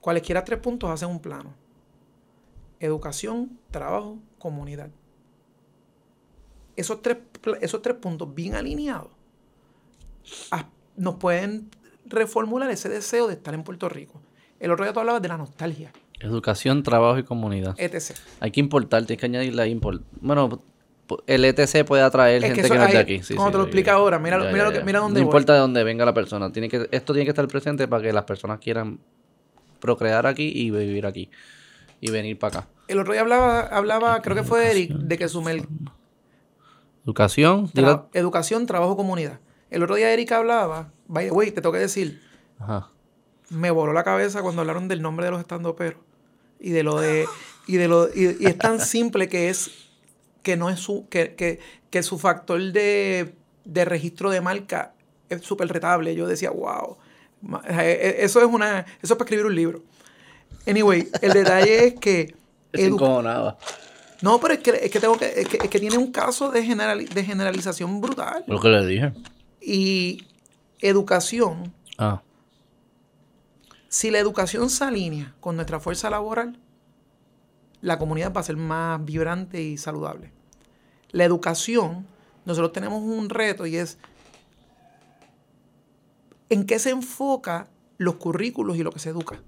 Cualesquiera 0.00 0.44
tres 0.44 0.58
puntos 0.58 0.90
hacen 0.90 1.08
un 1.08 1.20
plano. 1.20 1.54
Educación, 2.80 3.58
trabajo, 3.70 4.18
comunidad. 4.38 4.90
Esos 6.74 7.00
tres, 7.00 7.18
esos 7.60 7.80
tres 7.80 7.96
puntos 7.96 8.34
bien 8.34 8.54
alineados 8.54 9.10
nos 10.96 11.16
pueden 11.16 11.70
reformular 12.04 12.70
ese 12.70 12.88
deseo 12.88 13.28
de 13.28 13.34
estar 13.34 13.54
en 13.54 13.62
Puerto 13.62 13.88
Rico. 13.88 14.20
El 14.60 14.70
otro 14.70 14.84
día 14.84 14.92
tú 14.92 15.00
hablabas 15.00 15.22
de 15.22 15.28
la 15.28 15.36
nostalgia. 15.36 15.92
Educación, 16.20 16.82
trabajo 16.82 17.18
y 17.18 17.24
comunidad. 17.24 17.74
ETC. 17.78 18.14
Hay 18.40 18.50
que 18.52 18.60
importar, 18.60 19.04
tienes 19.06 19.20
que 19.20 19.26
añadir 19.26 19.54
la 19.54 19.66
import. 19.66 20.02
Bueno, 20.20 20.62
el 21.26 21.44
ETC 21.44 21.84
puede 21.84 22.02
atraer 22.02 22.42
gente 22.42 22.62
que, 22.62 22.68
no 22.68 22.84
es 22.84 22.92
de 22.92 22.98
aquí. 22.98 23.22
Sí, 23.22 23.34
como 23.34 23.50
te 23.50 23.58
lo 23.58 23.64
explica 23.64 23.94
ahora, 23.94 24.18
mira, 24.18 24.38
mira, 24.38 24.64
lo 24.64 24.72
que, 24.72 24.82
mira 24.84 25.00
dónde 25.00 25.20
No 25.20 25.26
importa 25.26 25.52
de 25.54 25.60
dónde 25.60 25.84
venga 25.84 26.04
la 26.04 26.14
persona. 26.14 26.52
Tiene 26.52 26.68
que, 26.68 26.88
esto 26.90 27.12
tiene 27.12 27.24
que 27.24 27.30
estar 27.30 27.46
presente 27.48 27.88
para 27.88 28.02
que 28.02 28.12
las 28.12 28.24
personas 28.24 28.58
quieran 28.58 28.98
procrear 29.80 30.26
aquí 30.26 30.52
y 30.54 30.70
vivir 30.70 31.06
aquí. 31.06 31.30
Y 32.00 32.10
venir 32.10 32.38
para 32.38 32.60
acá. 32.60 32.68
El 32.88 32.98
otro 32.98 33.12
día 33.12 33.22
hablaba, 33.22 33.60
hablaba 33.60 34.20
creo 34.22 34.36
que 34.36 34.42
fue 34.42 34.70
Eric, 34.70 34.90
de 34.92 35.18
que 35.18 35.28
su 35.28 35.42
Educación. 37.04 37.70
educación, 38.12 38.66
trabajo, 38.66 38.96
comunidad. 38.96 39.40
El 39.70 39.82
otro 39.82 39.94
día 39.94 40.12
Eric 40.12 40.32
hablaba, 40.32 40.92
by 41.06 41.26
the 41.26 41.32
way, 41.32 41.50
te 41.50 41.60
tengo 41.60 41.72
que 41.72 41.78
decir. 41.78 42.20
Ajá. 42.58 42.88
Me 43.50 43.70
voló 43.70 43.92
la 43.92 44.04
cabeza 44.04 44.42
cuando 44.42 44.60
hablaron 44.60 44.88
del 44.88 45.02
nombre 45.02 45.26
de 45.26 45.32
los 45.32 45.40
estandoperos. 45.40 46.00
Y 46.60 46.70
de 46.70 46.82
lo 46.82 47.00
de. 47.00 47.26
Y 47.66 47.76
de 47.76 47.88
lo. 47.88 48.08
y 48.14 48.36
es 48.40 48.58
tan 48.58 48.80
simple 48.80 49.28
que 49.28 49.48
es 49.48 49.91
que 50.42 50.56
no 50.56 50.70
es 50.70 50.80
su, 50.80 51.08
que, 51.08 51.58
su 52.02 52.18
factor 52.18 52.60
de, 52.72 53.34
registro 53.64 54.30
de 54.30 54.40
marca 54.40 54.92
es 55.28 55.42
súper 55.42 55.68
retable. 55.68 56.14
Yo 56.14 56.26
decía, 56.26 56.50
wow, 56.50 56.96
eh, 57.68 57.98
eh, 58.00 58.16
eso 58.20 58.40
es 58.40 58.46
una, 58.46 58.80
eso 59.02 59.14
es 59.14 59.18
para 59.18 59.24
escribir 59.24 59.46
un 59.46 59.54
libro. 59.54 59.82
Anyway, 60.66 61.08
el 61.20 61.32
detalle 61.32 61.86
es 61.86 61.94
que... 61.94 62.34
Es 62.72 62.90
nada. 62.90 63.58
No, 64.22 64.40
pero 64.40 64.54
es 64.54 64.60
que, 64.60 64.70
es 64.70 64.90
que, 64.90 65.00
tengo 65.00 65.18
que, 65.18 65.26
es 65.26 65.48
que, 65.48 65.80
tiene 65.80 65.98
un 65.98 66.12
caso 66.12 66.50
de, 66.50 66.62
de 66.62 67.24
generalización 67.24 68.00
brutal. 68.00 68.44
Lo 68.46 68.60
que 68.60 68.68
le 68.68 68.86
dije. 68.86 69.12
Y 69.60 70.24
educación. 70.80 71.74
Ah. 71.98 72.22
Si 73.88 74.10
la 74.10 74.20
educación 74.20 74.70
se 74.70 74.84
alinea 74.84 75.34
con 75.40 75.56
nuestra 75.56 75.80
fuerza 75.80 76.08
laboral, 76.08 76.56
la 77.82 77.98
comunidad 77.98 78.32
va 78.32 78.40
a 78.40 78.44
ser 78.44 78.56
más 78.56 79.04
vibrante 79.04 79.60
y 79.60 79.76
saludable. 79.76 80.32
La 81.10 81.24
educación, 81.24 82.06
nosotros 82.46 82.72
tenemos 82.72 83.02
un 83.02 83.28
reto 83.28 83.66
y 83.66 83.76
es 83.76 83.98
en 86.48 86.64
qué 86.64 86.78
se 86.78 86.90
enfoca 86.90 87.66
los 87.98 88.14
currículos 88.14 88.76
y 88.76 88.82
lo 88.82 88.90
que 88.90 88.98
se 88.98 89.10
educa. 89.10 89.40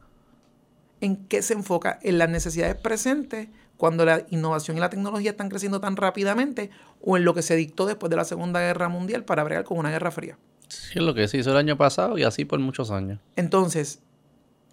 ¿En 1.00 1.16
qué 1.26 1.42
se 1.42 1.54
enfoca? 1.54 1.98
En 2.02 2.18
las 2.18 2.28
necesidades 2.28 2.76
presentes 2.76 3.48
cuando 3.76 4.04
la 4.04 4.24
innovación 4.30 4.76
y 4.76 4.80
la 4.80 4.90
tecnología 4.90 5.32
están 5.32 5.48
creciendo 5.48 5.80
tan 5.80 5.96
rápidamente 5.96 6.70
o 7.00 7.16
en 7.16 7.24
lo 7.24 7.34
que 7.34 7.42
se 7.42 7.56
dictó 7.56 7.86
después 7.86 8.10
de 8.10 8.16
la 8.16 8.24
Segunda 8.24 8.60
Guerra 8.60 8.88
Mundial 8.88 9.24
para 9.24 9.44
bregar 9.44 9.64
con 9.64 9.78
una 9.78 9.90
guerra 9.90 10.10
fría. 10.10 10.38
Sí, 10.68 10.98
es 10.98 11.02
lo 11.02 11.14
que 11.14 11.28
se 11.28 11.38
hizo 11.38 11.50
el 11.50 11.56
año 11.56 11.76
pasado 11.76 12.18
y 12.18 12.24
así 12.24 12.44
por 12.44 12.58
muchos 12.58 12.90
años. 12.90 13.20
Entonces, 13.36 14.00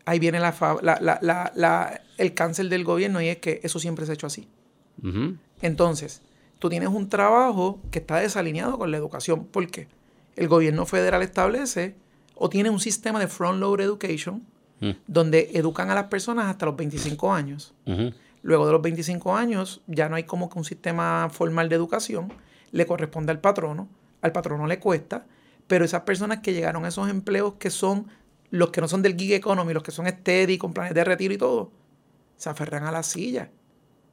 ahí 0.05 0.19
viene 0.19 0.39
la, 0.39 2.01
el 2.17 2.33
cáncer 2.33 2.69
del 2.69 2.83
gobierno 2.83 3.21
y 3.21 3.27
es 3.27 3.37
que 3.37 3.59
eso 3.63 3.79
siempre 3.79 4.05
se 4.05 4.11
ha 4.11 4.15
hecho 4.15 4.27
así. 4.27 4.47
Entonces, 5.61 6.21
tú 6.59 6.69
tienes 6.69 6.89
un 6.89 7.09
trabajo 7.09 7.79
que 7.89 7.99
está 7.99 8.17
desalineado 8.17 8.77
con 8.77 8.91
la 8.91 8.97
educación. 8.97 9.45
¿Por 9.45 9.69
qué? 9.69 9.87
El 10.35 10.47
gobierno 10.47 10.85
federal 10.85 11.21
establece 11.23 11.95
o 12.35 12.49
tiene 12.49 12.69
un 12.69 12.79
sistema 12.79 13.19
de 13.19 13.27
front-load 13.27 13.81
education 13.81 14.43
mm. 14.79 14.89
donde 15.07 15.51
educan 15.53 15.89
a 15.89 15.95
las 15.95 16.05
personas 16.05 16.47
hasta 16.47 16.65
los 16.65 16.75
25 16.75 17.33
años. 17.33 17.73
Luego 18.43 18.65
de 18.65 18.71
los 18.71 18.81
25 18.81 19.35
años 19.35 19.81
ya 19.87 20.09
no 20.09 20.15
hay 20.15 20.23
como 20.23 20.49
que 20.49 20.57
un 20.57 20.65
sistema 20.65 21.29
formal 21.31 21.69
de 21.69 21.75
educación, 21.75 22.33
le 22.71 22.85
corresponde 22.85 23.31
al 23.31 23.39
patrono, 23.39 23.87
al 24.21 24.31
patrono 24.31 24.65
le 24.65 24.79
cuesta, 24.79 25.25
pero 25.67 25.85
esas 25.85 26.01
personas 26.01 26.39
que 26.39 26.53
llegaron 26.53 26.85
a 26.85 26.87
esos 26.87 27.09
empleos 27.09 27.53
que 27.59 27.69
son 27.69 28.07
los 28.51 28.69
que 28.69 28.81
no 28.81 28.87
son 28.87 29.01
del 29.01 29.15
gig 29.17 29.33
economy, 29.33 29.73
los 29.73 29.81
que 29.81 29.91
son 29.91 30.07
steady, 30.07 30.57
con 30.57 30.73
planes 30.73 30.93
de 30.93 31.03
retiro 31.03 31.33
y 31.33 31.37
todo, 31.37 31.71
se 32.35 32.49
aferran 32.49 32.83
a 32.83 32.91
la 32.91 33.01
silla. 33.01 33.49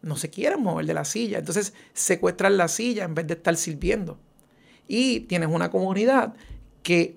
No 0.00 0.16
se 0.16 0.30
quieren 0.30 0.62
mover 0.62 0.86
de 0.86 0.94
la 0.94 1.04
silla. 1.04 1.38
Entonces 1.38 1.74
secuestran 1.92 2.56
la 2.56 2.68
silla 2.68 3.04
en 3.04 3.16
vez 3.16 3.26
de 3.26 3.34
estar 3.34 3.56
sirviendo. 3.56 4.16
Y 4.86 5.20
tienes 5.20 5.48
una 5.50 5.70
comunidad 5.70 6.34
que 6.84 7.16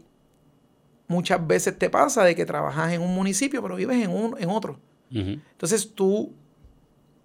muchas 1.08 1.46
veces 1.46 1.78
te 1.78 1.92
pasa 1.92 2.24
de 2.24 2.36
que 2.36 2.46
trabajas 2.46 2.92
en 2.92 3.02
un 3.02 3.14
municipio, 3.14 3.62
pero 3.62 3.76
vives 3.76 4.04
en, 4.04 4.10
un, 4.10 4.36
en 4.40 4.50
otro. 4.50 4.80
Entonces 5.12 5.94
tú 5.94 6.34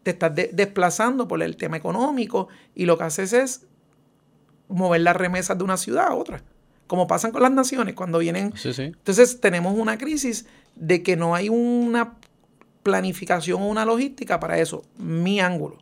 te 0.03 0.11
estás 0.11 0.35
desplazando 0.35 1.29
por 1.29 1.41
el 1.41 1.57
tema 1.57 1.77
económico 1.77 2.49
y 2.75 2.85
lo 2.85 2.99
que 2.99 3.05
haces 3.05 3.33
es 3.33 3.67
mover 4.69 5.01
las 5.03 5.17
remesas 5.17 5.57
de 5.57 5.65
una 5.65 5.77
ciudad 5.77 6.09
a 6.09 6.15
otra 6.15 6.43
como 6.87 7.07
pasan 7.07 7.33
con 7.33 7.43
las 7.43 7.53
naciones 7.53 7.95
cuando 7.95 8.19
vienen. 8.19 8.53
Entonces 8.65 9.41
tenemos 9.41 9.79
una 9.79 9.99
crisis 9.99 10.47
de 10.75 11.03
que 11.03 11.17
no 11.17 11.35
hay 11.35 11.49
una 11.49 12.17
planificación 12.83 13.63
o 13.63 13.69
una 13.69 13.85
logística 13.85 14.39
para 14.39 14.59
eso. 14.59 14.85
Mi 14.97 15.41
ángulo. 15.41 15.79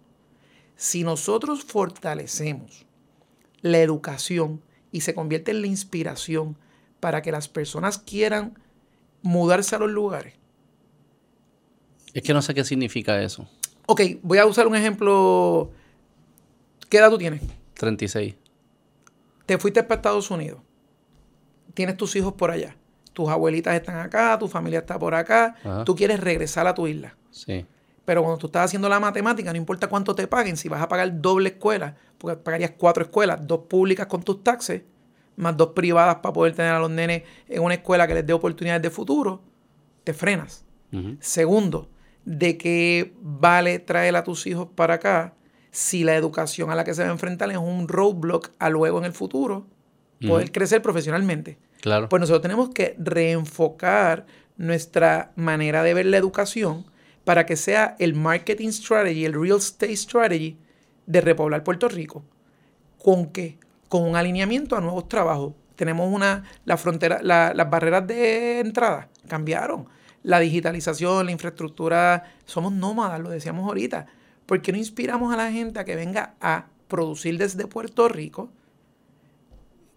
Si 0.76 1.04
nosotros 1.04 1.64
fortalecemos 1.64 2.86
la 3.60 3.78
educación 3.78 4.62
y 4.90 5.02
se 5.02 5.14
convierte 5.14 5.50
en 5.50 5.60
la 5.60 5.66
inspiración 5.66 6.56
para 7.00 7.22
que 7.22 7.32
las 7.32 7.48
personas 7.48 7.98
quieran 7.98 8.58
mudarse 9.22 9.76
a 9.76 9.78
los 9.78 9.90
lugares. 9.90 10.34
Es 12.12 12.22
que 12.22 12.32
no 12.32 12.42
sé 12.42 12.54
qué 12.54 12.64
significa 12.64 13.22
eso. 13.22 13.48
Ok, 13.86 14.00
voy 14.22 14.38
a 14.38 14.46
usar 14.46 14.66
un 14.66 14.76
ejemplo. 14.76 15.70
¿Qué 16.88 16.98
edad 16.98 17.10
tú 17.10 17.18
tienes? 17.18 17.42
36. 17.74 18.34
Te 19.46 19.58
fuiste 19.58 19.82
para 19.82 19.96
Estados 19.96 20.30
Unidos 20.30 20.60
tienes 21.74 21.96
tus 21.96 22.16
hijos 22.16 22.32
por 22.34 22.50
allá. 22.50 22.76
Tus 23.12 23.28
abuelitas 23.28 23.74
están 23.74 23.98
acá, 23.98 24.36
tu 24.38 24.48
familia 24.48 24.80
está 24.80 24.98
por 24.98 25.14
acá. 25.14 25.54
Tú 25.84 25.94
quieres 25.94 26.20
regresar 26.20 26.66
a 26.66 26.74
tu 26.74 26.86
isla. 26.86 27.16
Sí. 27.30 27.66
Pero 28.04 28.22
cuando 28.22 28.38
tú 28.38 28.46
estás 28.46 28.66
haciendo 28.66 28.88
la 28.88 29.00
matemática, 29.00 29.52
no 29.52 29.56
importa 29.56 29.88
cuánto 29.88 30.14
te 30.14 30.26
paguen, 30.26 30.56
si 30.56 30.68
vas 30.68 30.82
a 30.82 30.88
pagar 30.88 31.20
doble 31.20 31.50
escuela, 31.50 31.96
porque 32.18 32.36
pagarías 32.36 32.72
cuatro 32.76 33.04
escuelas, 33.04 33.46
dos 33.46 33.60
públicas 33.60 34.06
con 34.06 34.22
tus 34.22 34.42
taxes, 34.42 34.82
más 35.36 35.56
dos 35.56 35.68
privadas 35.68 36.16
para 36.16 36.32
poder 36.32 36.54
tener 36.54 36.72
a 36.72 36.78
los 36.78 36.90
nenes 36.90 37.22
en 37.48 37.62
una 37.62 37.74
escuela 37.74 38.06
que 38.06 38.14
les 38.14 38.26
dé 38.26 38.32
oportunidades 38.32 38.82
de 38.82 38.90
futuro, 38.90 39.42
te 40.04 40.12
frenas. 40.12 40.64
Segundo, 41.18 41.90
de 42.24 42.56
que 42.56 43.14
vale 43.20 43.80
traer 43.80 44.14
a 44.14 44.22
tus 44.22 44.46
hijos 44.46 44.68
para 44.74 44.94
acá 44.94 45.34
si 45.72 46.04
la 46.04 46.14
educación 46.14 46.70
a 46.70 46.76
la 46.76 46.84
que 46.84 46.94
se 46.94 47.02
va 47.02 47.08
a 47.08 47.12
enfrentar 47.12 47.50
es 47.50 47.56
un 47.56 47.88
roadblock 47.88 48.50
a 48.60 48.70
luego 48.70 48.98
en 48.98 49.04
el 49.04 49.12
futuro 49.12 49.66
poder 50.26 50.52
crecer 50.52 50.82
profesionalmente. 50.82 51.58
Claro. 51.80 52.08
Pues 52.08 52.20
nosotros 52.20 52.42
tenemos 52.42 52.70
que 52.70 52.96
reenfocar 52.98 54.26
nuestra 54.56 55.32
manera 55.36 55.82
de 55.82 55.94
ver 55.94 56.06
la 56.06 56.16
educación 56.16 56.86
para 57.24 57.46
que 57.46 57.56
sea 57.56 57.96
el 57.98 58.14
marketing 58.14 58.68
strategy, 58.68 59.24
el 59.24 59.32
real 59.32 59.58
estate 59.58 59.96
strategy 59.96 60.56
de 61.06 61.20
repoblar 61.20 61.64
Puerto 61.64 61.88
Rico. 61.88 62.22
¿Con 63.02 63.26
qué? 63.26 63.58
Con 63.88 64.02
un 64.02 64.16
alineamiento 64.16 64.76
a 64.76 64.80
nuevos 64.80 65.08
trabajos. 65.08 65.54
Tenemos 65.76 66.12
una, 66.12 66.44
la 66.64 66.76
frontera, 66.76 67.20
las 67.22 67.70
barreras 67.70 68.06
de 68.06 68.60
entrada 68.60 69.08
cambiaron. 69.28 69.86
La 70.22 70.40
digitalización, 70.40 71.26
la 71.26 71.32
infraestructura, 71.32 72.24
somos 72.46 72.72
nómadas, 72.72 73.20
lo 73.20 73.28
decíamos 73.28 73.66
ahorita. 73.66 74.06
¿Por 74.46 74.62
qué 74.62 74.72
no 74.72 74.78
inspiramos 74.78 75.32
a 75.32 75.36
la 75.36 75.50
gente 75.50 75.80
a 75.80 75.84
que 75.84 75.96
venga 75.96 76.34
a 76.40 76.66
producir 76.88 77.36
desde 77.38 77.66
Puerto 77.66 78.08
Rico? 78.08 78.50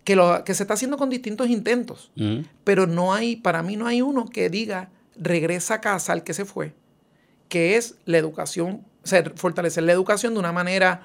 Que, 0.07 0.15
lo, 0.15 0.41
que 0.45 0.53
se 0.53 0.63
está 0.63 0.75
haciendo 0.75 0.95
con 0.95 1.09
distintos 1.09 1.49
intentos. 1.49 2.11
Pero 2.63 2.87
no 2.87 3.13
hay, 3.13 3.35
para 3.35 3.61
mí 3.61 3.75
no 3.75 3.87
hay 3.87 4.01
uno 4.01 4.23
que 4.23 4.49
diga, 4.49 4.89
regresa 5.17 5.73
a 5.73 5.81
casa 5.81 6.13
al 6.13 6.23
que 6.23 6.33
se 6.33 6.45
fue, 6.45 6.73
que 7.49 7.75
es 7.75 7.95
la 8.05 8.17
educación, 8.17 8.85
o 9.03 9.07
sea, 9.07 9.29
fortalecer 9.35 9.83
la 9.83 9.91
educación 9.91 10.33
de 10.33 10.39
una 10.39 10.53
manera... 10.53 11.01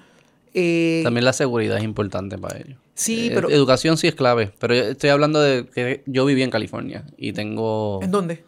Eh, 0.54 1.00
También 1.02 1.24
la 1.24 1.32
seguridad 1.32 1.78
es 1.78 1.82
importante 1.82 2.38
para 2.38 2.58
ellos. 2.58 2.78
Sí, 2.94 3.26
eh, 3.26 3.32
pero... 3.34 3.50
Educación 3.50 3.96
sí 3.96 4.06
es 4.06 4.14
clave, 4.14 4.54
pero 4.60 4.72
estoy 4.72 5.10
hablando 5.10 5.40
de 5.40 5.66
que 5.66 6.04
yo 6.06 6.24
viví 6.24 6.44
en 6.44 6.50
California 6.50 7.04
y 7.16 7.32
tengo... 7.32 7.98
¿En 8.04 8.12
dónde? 8.12 8.44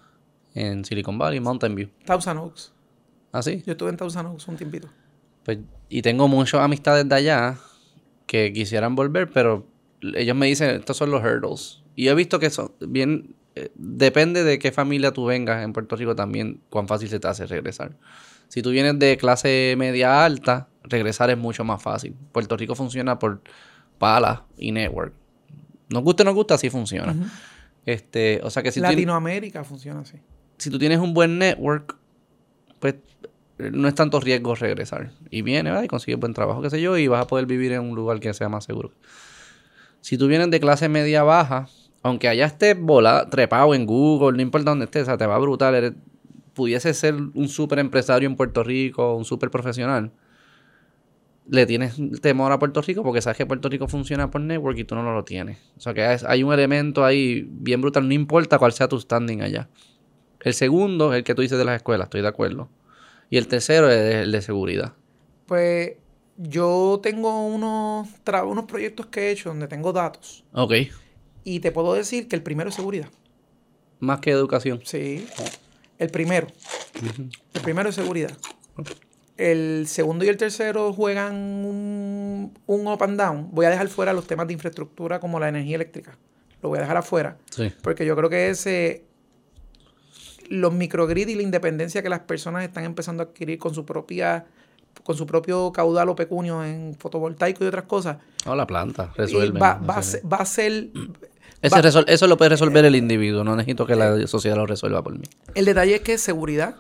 En 0.55 0.85
Silicon 0.85 1.19
Valley, 1.19 1.41
Mountain 1.41 1.75
View. 1.75 1.89
Thousand 2.07 2.39
Oaks. 2.39 2.73
¿Ah, 3.33 3.43
sí? 3.43 3.61
Yo 3.67 3.73
estuve 3.73 3.91
en 3.91 3.97
Thousand 3.97 4.29
Oaks 4.29 4.47
un 4.47 4.57
tiempito. 4.57 4.89
Pues, 5.43 5.59
y 5.89 6.01
tengo 6.03 6.29
muchas 6.29 6.61
amistades 6.61 7.09
de 7.09 7.15
allá 7.17 7.59
que 8.29 8.53
quisieran 8.53 8.95
volver, 8.95 9.33
pero 9.33 9.74
ellos 10.17 10.37
me 10.37 10.47
dicen, 10.47 10.71
estos 10.71 10.97
son 10.97 11.11
los 11.11 11.23
hurdles. 11.23 11.83
Y 11.95 12.09
he 12.09 12.15
visto 12.15 12.39
que 12.39 12.51
son 12.51 12.73
bien... 12.81 13.35
Eh, 13.57 13.71
depende 13.77 14.43
de 14.43 14.59
qué 14.59 14.73
familia 14.73 15.13
tú 15.13 15.27
vengas 15.27 15.63
en 15.63 15.73
Puerto 15.73 15.95
Rico 15.95 16.17
también, 16.17 16.61
cuán 16.71 16.89
fácil 16.89 17.09
se 17.09 17.21
te 17.21 17.29
hace 17.29 17.47
regresar. 17.47 17.97
Si 18.49 18.63
tú 18.63 18.71
vienes 18.71 18.99
de 18.99 19.17
clase 19.17 19.75
media 19.79 20.25
alta, 20.25 20.69
regresar 20.83 21.31
es 21.31 21.39
mucho 21.39 21.65
más 21.65 21.83
fácil. 21.83 22.17
Puerto 22.33 22.57
Rico 22.57 22.75
funciona 22.75 23.19
por 23.19 23.43
pala 23.99 24.45
y 24.59 24.73
network. 24.73 25.13
Nos 25.89 26.03
gusta 26.03 26.23
o 26.23 26.27
no 26.27 26.35
gusta, 26.35 26.55
así 26.55 26.71
funciona. 26.71 27.15
este, 27.87 28.41
o 28.43 28.51
sea 28.51 28.63
que 28.63 28.73
si 28.73 28.81
Latinoamérica 28.81 29.65
funciona 29.65 30.01
así. 30.01 30.19
Si 30.59 30.71
tú 30.71 30.79
tienes 30.79 30.99
un 30.99 31.15
buen 31.15 31.39
network, 31.39 31.97
pues 32.81 32.97
no 33.59 33.89
es 33.89 33.95
tanto 33.95 34.21
riesgo 34.21 34.55
regresar. 34.55 35.11
Y 35.31 35.43
viene, 35.43 35.71
¿verdad? 35.71 35.85
Y 35.85 35.89
consigues 35.89 36.19
buen 36.19 36.35
trabajo, 36.35 36.63
qué 36.63 36.71
sé 36.71 36.81
yo, 36.81 36.97
y 36.99 37.09
vas 37.09 37.23
a 37.23 37.27
poder 37.27 37.47
vivir 37.47 37.73
en 37.73 37.83
un 37.83 37.95
lugar 37.95 38.21
que 38.21 38.33
sea 38.35 38.49
más 38.49 38.65
seguro. 38.65 38.93
Si 40.05 40.19
tú 40.19 40.27
vienes 40.27 40.51
de 40.51 40.61
clase 40.61 40.91
media 40.91 41.23
baja, 41.23 41.67
aunque 42.03 42.29
allá 42.29 42.45
estés 42.45 42.79
volado, 42.79 43.27
trepado 43.31 43.75
en 43.75 43.87
Google, 43.87 44.37
no 44.37 44.43
importa 44.43 44.69
dónde 44.69 44.85
estés, 44.85 45.05
o 45.05 45.07
sea, 45.07 45.17
te 45.17 45.25
va 45.25 45.39
brutal, 45.39 45.75
eres, 45.75 45.95
pudiese 46.53 46.93
ser 46.93 47.15
un 47.15 47.49
súper 47.49 47.79
empresario 47.79 48.29
en 48.29 48.37
Puerto 48.37 48.63
Rico, 48.63 49.15
un 49.15 49.25
súper 49.25 49.51
profesional, 49.51 50.13
le 51.49 51.65
tienes 51.65 51.99
temor 52.21 52.53
a 52.53 52.59
Puerto 52.59 52.83
Rico 52.83 53.03
porque 53.03 53.23
sabes 53.23 53.39
que 53.39 53.47
Puerto 53.47 53.71
Rico 53.71 53.89
funciona 53.89 54.31
por 54.31 54.43
network 54.43 54.77
y 54.77 54.85
tú 54.85 54.95
no 54.95 55.03
lo 55.11 55.25
tienes. 55.25 55.57
O 55.79 55.81
sea 55.81 55.95
que 55.95 56.05
hay 56.05 56.43
un 56.43 56.53
elemento 56.53 57.03
ahí 57.03 57.49
bien 57.49 57.81
brutal, 57.81 58.07
no 58.07 58.13
importa 58.13 58.59
cuál 58.59 58.75
sea 58.75 58.89
tu 58.89 59.01
standing 59.01 59.41
allá. 59.41 59.71
El 60.41 60.53
segundo 60.53 61.15
es 61.15 61.19
el 61.21 61.25
que 61.25 61.35
tú 61.35 61.41
dices 61.41 61.57
de 61.57 61.65
las 61.65 61.77
escuelas, 61.77 62.09
estoy 62.09 62.21
de 62.21 62.29
acuerdo. 62.29 62.69
Y 63.31 63.39
el 63.39 63.49
tercero 63.49 63.89
es 63.89 64.17
el 64.17 64.33
de 64.33 64.43
seguridad. 64.43 64.93
Pues 65.47 65.93
yo 66.37 67.01
tengo 67.03 67.47
unos, 67.47 68.09
unos 68.45 68.65
proyectos 68.65 69.07
que 69.07 69.29
he 69.29 69.31
hecho 69.31 69.51
donde 69.51 69.69
tengo 69.69 69.93
datos. 69.93 70.45
Ok. 70.53 70.73
Y 71.45 71.61
te 71.61 71.73
puedo 71.73 71.95
decir 71.95 72.29
que 72.29 72.37
el 72.37 72.43
primero 72.43 72.71
es 72.71 72.75
seguridad. 72.75 73.09
Más 74.01 74.21
que 74.21 74.31
educación. 74.31 74.81
Sí. 74.85 75.27
El 75.99 76.11
primero. 76.11 76.49
El 77.53 77.61
primero 77.61 77.89
es 77.89 77.95
seguridad. 77.95 78.37
El 79.37 79.87
segundo 79.87 80.25
y 80.25 80.29
el 80.29 80.37
tercero 80.37 80.93
juegan 80.93 81.35
un, 81.35 82.55
un, 82.67 82.87
up 82.87 83.03
and 83.03 83.19
down. 83.19 83.49
Voy 83.53 83.67
a 83.67 83.71
dejar 83.71 83.89
fuera 83.89 84.13
los 84.13 84.27
temas 84.27 84.47
de 84.47 84.53
infraestructura 84.53 85.21
como 85.21 85.39
la 85.41 85.49
energía 85.49 85.77
eléctrica. 85.77 86.17
Lo 86.63 86.69
voy 86.69 86.79
a 86.79 86.83
dejar 86.83 86.97
afuera. 86.97 87.37
Sí. 87.51 87.73
Porque 87.83 88.07
yo 88.07 88.17
creo 88.17 88.31
que 88.31 88.51
ese. 88.51 89.05
Los 90.49 90.73
microgrid 90.73 91.29
y 91.29 91.35
la 91.35 91.43
independencia 91.43 92.03
que 92.03 92.09
las 92.09 92.21
personas 92.21 92.65
están 92.65 92.85
empezando 92.85 93.23
a 93.23 93.27
adquirir 93.27 93.59
con 93.59 93.75
su 93.75 93.87
propia 93.87 94.47
con 95.03 95.17
su 95.17 95.27
propio 95.27 95.73
caudal 95.73 96.09
o 96.09 96.17
pecunio 96.17 96.65
en 96.65 96.95
fotovoltaico 96.99 97.65
y 97.65 97.67
otras 97.67 97.85
cosas. 97.85 98.19
O 98.47 98.55
la 98.55 98.67
planta, 98.67 99.13
resuelve. 99.17 99.59
Va, 99.59 99.75
va, 99.75 99.97
a 99.97 100.03
ser, 100.03 100.23
va, 100.25 100.41
eso 102.07 102.27
lo 102.27 102.37
puede 102.37 102.51
resolver 102.51 102.85
el 102.85 102.97
individuo, 102.97 103.45
no 103.45 103.57
necesito 103.57 103.87
que 103.87 103.97
la 103.97 104.27
sociedad 104.27 104.57
lo 104.57 104.67
resuelva 104.67 105.03
por 105.03 105.19
mí. 105.19 105.25
El 105.55 105.65
detalle 105.65 105.97
es 105.97 106.01
que 106.03 106.19
seguridad, 106.19 106.77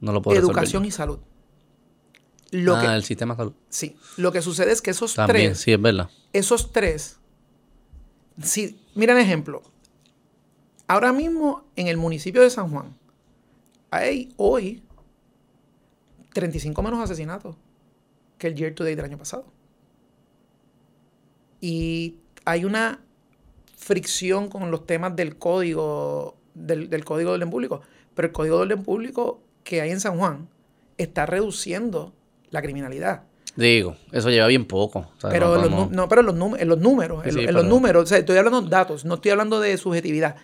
no 0.00 0.12
lo 0.12 0.22
puedo 0.22 0.38
educación 0.38 0.84
y 0.84 0.90
salud. 0.90 1.18
Lo 2.50 2.76
ah, 2.76 2.94
el 2.94 3.02
sistema 3.02 3.34
de 3.34 3.38
salud. 3.38 3.52
Sí. 3.68 3.96
Lo 4.16 4.30
que 4.30 4.40
sucede 4.40 4.70
es 4.70 4.80
que 4.80 4.92
esos 4.92 5.14
También, 5.14 5.52
tres. 5.52 5.60
sí, 5.60 5.72
es 5.72 5.82
verdad. 5.82 6.08
Esos 6.32 6.70
tres. 6.70 7.18
Sí, 8.40 8.78
miren 8.94 9.18
ejemplo. 9.18 9.62
Ahora 10.86 11.12
mismo 11.12 11.64
en 11.74 11.88
el 11.88 11.96
municipio 11.96 12.42
de 12.42 12.50
San 12.50 12.70
Juan 12.70 12.96
hay 13.90 14.32
hoy 14.36 14.83
35 16.34 16.82
menos 16.82 17.00
asesinatos 17.00 17.56
que 18.36 18.48
el 18.48 18.54
year 18.54 18.74
to 18.74 18.84
date 18.84 18.96
del 18.96 19.06
año 19.06 19.16
pasado. 19.16 19.46
Y 21.62 22.16
hay 22.44 22.66
una 22.66 23.00
fricción 23.78 24.48
con 24.48 24.70
los 24.70 24.86
temas 24.86 25.16
del 25.16 25.36
código, 25.38 26.36
del, 26.52 26.90
del 26.90 27.04
código 27.06 27.30
de 27.30 27.36
orden 27.36 27.50
público. 27.50 27.80
Pero 28.14 28.26
el 28.26 28.32
código 28.32 28.56
de 28.56 28.62
orden 28.62 28.82
público 28.82 29.40
que 29.62 29.80
hay 29.80 29.90
en 29.90 30.00
San 30.00 30.18
Juan 30.18 30.48
está 30.98 31.24
reduciendo 31.24 32.12
la 32.50 32.60
criminalidad. 32.60 33.22
Digo, 33.56 33.96
eso 34.10 34.30
lleva 34.30 34.48
bien 34.48 34.64
poco. 34.64 35.10
pero, 35.22 35.56
no, 35.88 36.08
pero 36.08 36.20
en 36.20 36.26
los, 36.26 36.34
números, 36.34 36.58
en 36.58 36.68
los 37.54 37.64
números, 37.64 38.02
o 38.02 38.06
sea, 38.06 38.18
estoy 38.18 38.36
hablando 38.36 38.62
de 38.62 38.68
datos, 38.68 39.04
no 39.04 39.14
estoy 39.14 39.30
hablando 39.30 39.60
de 39.60 39.76
subjetividad. 39.78 40.36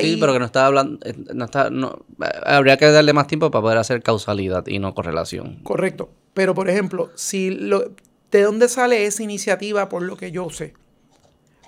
Sí, 0.00 0.16
pero 0.18 0.32
que 0.32 0.38
no 0.38 0.46
está 0.46 0.66
hablando, 0.66 0.98
eh, 1.04 1.14
no 1.34 1.44
está, 1.44 1.68
no, 1.68 2.06
habría 2.46 2.78
que 2.78 2.86
darle 2.86 3.12
más 3.12 3.26
tiempo 3.26 3.50
para 3.50 3.62
poder 3.62 3.78
hacer 3.78 4.02
causalidad 4.02 4.66
y 4.66 4.78
no 4.78 4.94
correlación. 4.94 5.60
Correcto. 5.62 6.10
Pero, 6.32 6.54
por 6.54 6.70
ejemplo, 6.70 7.10
si 7.14 7.50
lo, 7.50 7.92
¿de 8.30 8.42
dónde 8.42 8.68
sale 8.68 9.04
esa 9.04 9.22
iniciativa 9.22 9.90
por 9.90 10.02
lo 10.02 10.16
que 10.16 10.32
yo 10.32 10.48
sé? 10.48 10.72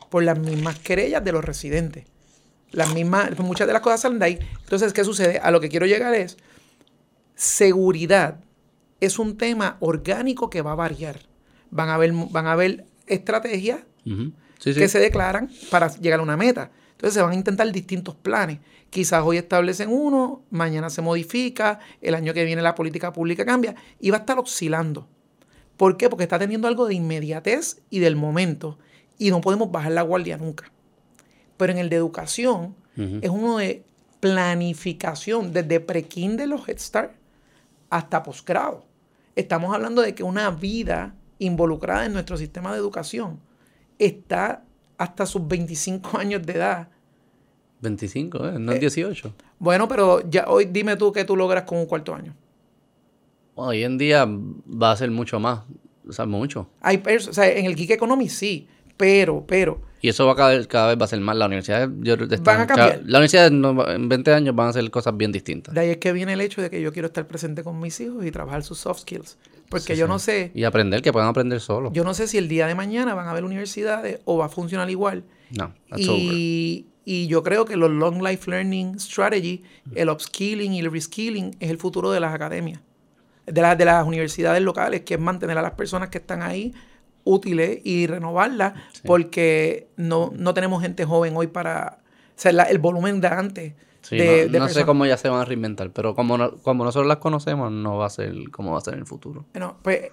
Por 0.08 0.22
las 0.22 0.38
mismas 0.38 0.78
querellas 0.78 1.22
de 1.22 1.32
los 1.32 1.44
residentes. 1.44 2.06
Las 2.70 2.94
mismas, 2.94 3.38
muchas 3.38 3.66
de 3.66 3.74
las 3.74 3.82
cosas 3.82 4.00
salen 4.00 4.18
de 4.18 4.24
ahí. 4.24 4.38
Entonces, 4.62 4.92
¿qué 4.92 5.04
sucede? 5.04 5.38
A 5.38 5.50
lo 5.50 5.60
que 5.60 5.68
quiero 5.68 5.86
llegar 5.86 6.14
es 6.14 6.38
seguridad 7.34 8.40
es 9.00 9.18
un 9.18 9.36
tema 9.36 9.76
orgánico 9.80 10.50
que 10.50 10.62
va 10.62 10.72
a 10.72 10.74
variar. 10.74 11.20
Van 11.70 11.90
a 11.90 11.94
haber, 11.94 12.12
van 12.12 12.46
a 12.46 12.52
haber 12.52 12.86
estrategias 13.06 13.80
que 14.62 14.88
se 14.88 14.98
declaran 14.98 15.50
para 15.70 15.88
llegar 15.98 16.20
a 16.20 16.22
una 16.22 16.36
meta. 16.36 16.70
Entonces 16.96 17.14
se 17.14 17.22
van 17.22 17.32
a 17.32 17.34
intentar 17.34 17.70
distintos 17.70 18.14
planes. 18.14 18.58
Quizás 18.88 19.22
hoy 19.22 19.36
establecen 19.36 19.90
uno, 19.90 20.42
mañana 20.50 20.88
se 20.88 21.02
modifica, 21.02 21.78
el 22.00 22.14
año 22.14 22.32
que 22.32 22.44
viene 22.44 22.62
la 22.62 22.74
política 22.74 23.12
pública 23.12 23.44
cambia 23.44 23.74
y 24.00 24.10
va 24.10 24.16
a 24.16 24.20
estar 24.20 24.38
oscilando. 24.38 25.06
¿Por 25.76 25.98
qué? 25.98 26.08
Porque 26.08 26.24
está 26.24 26.38
teniendo 26.38 26.68
algo 26.68 26.86
de 26.86 26.94
inmediatez 26.94 27.82
y 27.90 27.98
del 27.98 28.16
momento 28.16 28.78
y 29.18 29.30
no 29.30 29.42
podemos 29.42 29.70
bajar 29.70 29.92
la 29.92 30.00
guardia 30.00 30.38
nunca. 30.38 30.72
Pero 31.58 31.72
en 31.72 31.78
el 31.78 31.90
de 31.90 31.96
educación 31.96 32.74
es 32.96 33.28
uno 33.28 33.58
de 33.58 33.84
planificación 34.20 35.52
desde 35.52 35.80
pre-kinder 35.80 36.48
los 36.48 36.66
Head 36.66 36.78
Start 36.78 37.12
hasta 37.90 38.22
posgrado. 38.22 38.86
Estamos 39.34 39.74
hablando 39.74 40.00
de 40.00 40.14
que 40.14 40.22
una 40.22 40.50
vida 40.50 41.14
involucrada 41.38 42.06
en 42.06 42.14
nuestro 42.14 42.38
sistema 42.38 42.72
de 42.72 42.78
educación 42.78 43.38
está 43.98 44.64
hasta 44.98 45.26
sus 45.26 45.46
25 45.46 46.18
años 46.18 46.44
de 46.44 46.54
edad. 46.54 46.88
25, 47.80 48.48
¿eh? 48.48 48.58
No 48.58 48.72
es 48.72 48.80
18. 48.80 49.28
Eh, 49.28 49.32
bueno, 49.58 49.86
pero 49.88 50.28
ya 50.28 50.46
hoy 50.48 50.66
dime 50.66 50.96
tú 50.96 51.12
qué 51.12 51.24
tú 51.24 51.36
logras 51.36 51.64
con 51.64 51.78
un 51.78 51.86
cuarto 51.86 52.14
año. 52.14 52.34
Hoy 53.54 53.84
en 53.84 53.96
día 53.96 54.26
va 54.26 54.92
a 54.92 54.96
ser 54.96 55.10
mucho 55.10 55.40
más, 55.40 55.60
o 56.06 56.12
sea, 56.12 56.26
mucho. 56.26 56.68
Hay 56.80 57.02
o 57.06 57.32
sea, 57.32 57.48
en 57.48 57.64
el 57.64 57.74
Geek 57.74 57.92
Economy 57.92 58.28
sí, 58.28 58.68
pero, 58.96 59.44
pero. 59.46 59.80
Y 60.00 60.08
eso 60.08 60.26
va 60.26 60.32
a 60.32 60.66
cada, 60.66 60.88
vez 60.88 61.00
va 61.00 61.04
a 61.04 61.08
ser 61.08 61.20
más. 61.20 61.36
La 61.36 61.46
universidad 61.46 61.88
van 61.88 62.60
a 62.60 62.66
cambiar. 62.66 63.02
la 63.04 63.18
universidad 63.18 63.46
en 63.46 64.08
20 64.08 64.32
años 64.32 64.54
van 64.54 64.68
a 64.68 64.70
hacer 64.70 64.90
cosas 64.90 65.16
bien 65.16 65.32
distintas. 65.32 65.74
De 65.74 65.80
ahí 65.80 65.90
es 65.90 65.96
que 65.96 66.12
viene 66.12 66.34
el 66.34 66.40
hecho 66.40 66.60
de 66.60 66.70
que 66.70 66.80
yo 66.80 66.92
quiero 66.92 67.06
estar 67.06 67.26
presente 67.26 67.64
con 67.64 67.80
mis 67.80 67.98
hijos 68.00 68.24
y 68.24 68.30
trabajar 68.30 68.62
sus 68.62 68.78
soft 68.78 69.00
skills. 69.00 69.38
Porque 69.68 69.96
yo 69.96 70.06
no 70.06 70.18
sé. 70.18 70.52
Y 70.54 70.64
aprender, 70.64 71.02
que 71.02 71.12
puedan 71.12 71.28
aprender 71.28 71.60
solos. 71.60 71.92
Yo 71.92 72.04
no 72.04 72.14
sé 72.14 72.28
si 72.28 72.38
el 72.38 72.48
día 72.48 72.66
de 72.66 72.74
mañana 72.74 73.14
van 73.14 73.26
a 73.26 73.30
haber 73.30 73.44
universidades 73.44 74.20
o 74.24 74.38
va 74.38 74.46
a 74.46 74.48
funcionar 74.48 74.88
igual. 74.90 75.24
No, 75.50 75.72
y, 75.96 76.86
y 77.04 77.26
yo 77.28 77.42
creo 77.42 77.64
que 77.64 77.76
los 77.76 77.90
long 77.90 78.22
life 78.22 78.50
learning 78.50 78.98
strategy, 78.98 79.62
el 79.94 80.08
upskilling 80.10 80.72
y 80.74 80.80
el 80.80 80.90
reskilling 80.90 81.56
es 81.60 81.70
el 81.70 81.78
futuro 81.78 82.10
de 82.10 82.20
las 82.20 82.34
academias. 82.34 82.80
de, 83.46 83.62
la, 83.62 83.76
de 83.76 83.84
las 83.84 84.06
universidades 84.06 84.62
locales, 84.62 85.02
que 85.02 85.14
es 85.14 85.20
mantener 85.20 85.56
a 85.58 85.62
las 85.62 85.72
personas 85.72 86.08
que 86.08 86.18
están 86.18 86.42
ahí 86.42 86.74
útiles 87.24 87.80
y 87.84 88.06
renovarlas, 88.06 88.74
porque 89.04 89.88
no, 89.96 90.32
no 90.36 90.54
tenemos 90.54 90.82
gente 90.82 91.04
joven 91.04 91.36
hoy 91.36 91.46
para... 91.48 91.98
O 92.30 92.38
sea, 92.38 92.50
el 92.50 92.78
volumen 92.78 93.20
de 93.20 93.28
antes. 93.28 93.74
No, 94.10 94.68
sé 94.68 94.84
cómo 94.84 95.06
ya 95.06 95.16
se 95.16 95.28
van 95.28 95.40
a 95.40 95.44
reinventar, 95.44 95.90
pero 95.90 96.14
como, 96.14 96.52
como 96.62 96.84
nosotros 96.84 97.06
las 97.06 97.18
conocemos, 97.18 97.70
no 97.72 97.96
va 97.96 98.06
a 98.06 98.10
ser 98.10 98.34
como 98.50 98.72
va 98.72 98.78
a 98.78 98.80
ser 98.80 98.94
en 98.94 99.00
el 99.00 99.06
futuro. 99.06 99.44
Bueno, 99.52 99.76
pues 99.82 100.10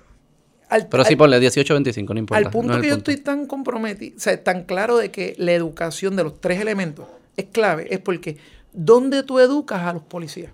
pero 0.89 1.05
sí, 1.05 1.15
ponle 1.15 1.39
18-25, 1.39 2.13
no 2.13 2.19
importa. 2.19 2.45
Al 2.45 2.51
punto 2.51 2.81
que 2.81 2.87
yo 2.87 2.95
estoy 2.95 3.17
tan 3.17 3.45
comprometido, 3.45 4.15
o 4.17 4.19
sea, 4.19 4.43
tan 4.43 4.63
claro 4.63 4.97
de 4.97 5.11
que 5.11 5.35
la 5.37 5.51
educación 5.51 6.15
de 6.15 6.23
los 6.23 6.39
tres 6.41 6.59
elementos 6.59 7.05
es 7.37 7.45
clave, 7.45 7.87
es 7.93 7.99
porque 7.99 8.37
¿dónde 8.71 9.23
tú 9.23 9.39
educas 9.39 9.81
a 9.81 9.93
los 9.93 10.03
policías? 10.03 10.51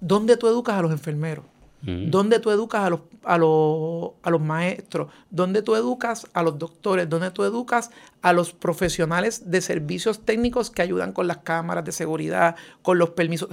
¿Dónde 0.00 0.36
tú 0.36 0.48
educas 0.48 0.76
a 0.76 0.82
los 0.82 0.92
enfermeros? 0.92 1.44
¿Dónde 1.84 2.38
tú 2.38 2.50
educas 2.50 2.84
a 2.84 2.90
los, 2.90 3.00
a, 3.24 3.38
los, 3.38 4.12
a 4.22 4.30
los 4.30 4.40
maestros? 4.40 5.10
¿Dónde 5.30 5.62
tú 5.62 5.74
educas 5.74 6.28
a 6.32 6.44
los 6.44 6.56
doctores? 6.56 7.08
¿Dónde 7.08 7.32
tú 7.32 7.42
educas 7.42 7.90
a 8.22 8.32
los 8.32 8.52
profesionales 8.52 9.50
de 9.50 9.60
servicios 9.60 10.24
técnicos 10.24 10.70
que 10.70 10.82
ayudan 10.82 11.12
con 11.12 11.26
las 11.26 11.38
cámaras 11.38 11.84
de 11.84 11.90
seguridad, 11.90 12.54
con 12.82 12.98
los 12.98 13.10
permisos? 13.10 13.48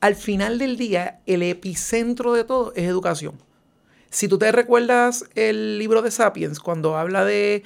Al 0.00 0.16
final 0.16 0.58
del 0.58 0.76
día, 0.76 1.20
el 1.26 1.42
epicentro 1.42 2.32
de 2.32 2.44
todo 2.44 2.72
es 2.74 2.84
educación. 2.84 3.34
Si 4.10 4.26
tú 4.26 4.38
te 4.38 4.50
recuerdas 4.50 5.26
el 5.34 5.78
libro 5.78 6.02
de 6.02 6.10
Sapiens, 6.10 6.60
cuando 6.60 6.96
habla 6.96 7.24
de 7.24 7.62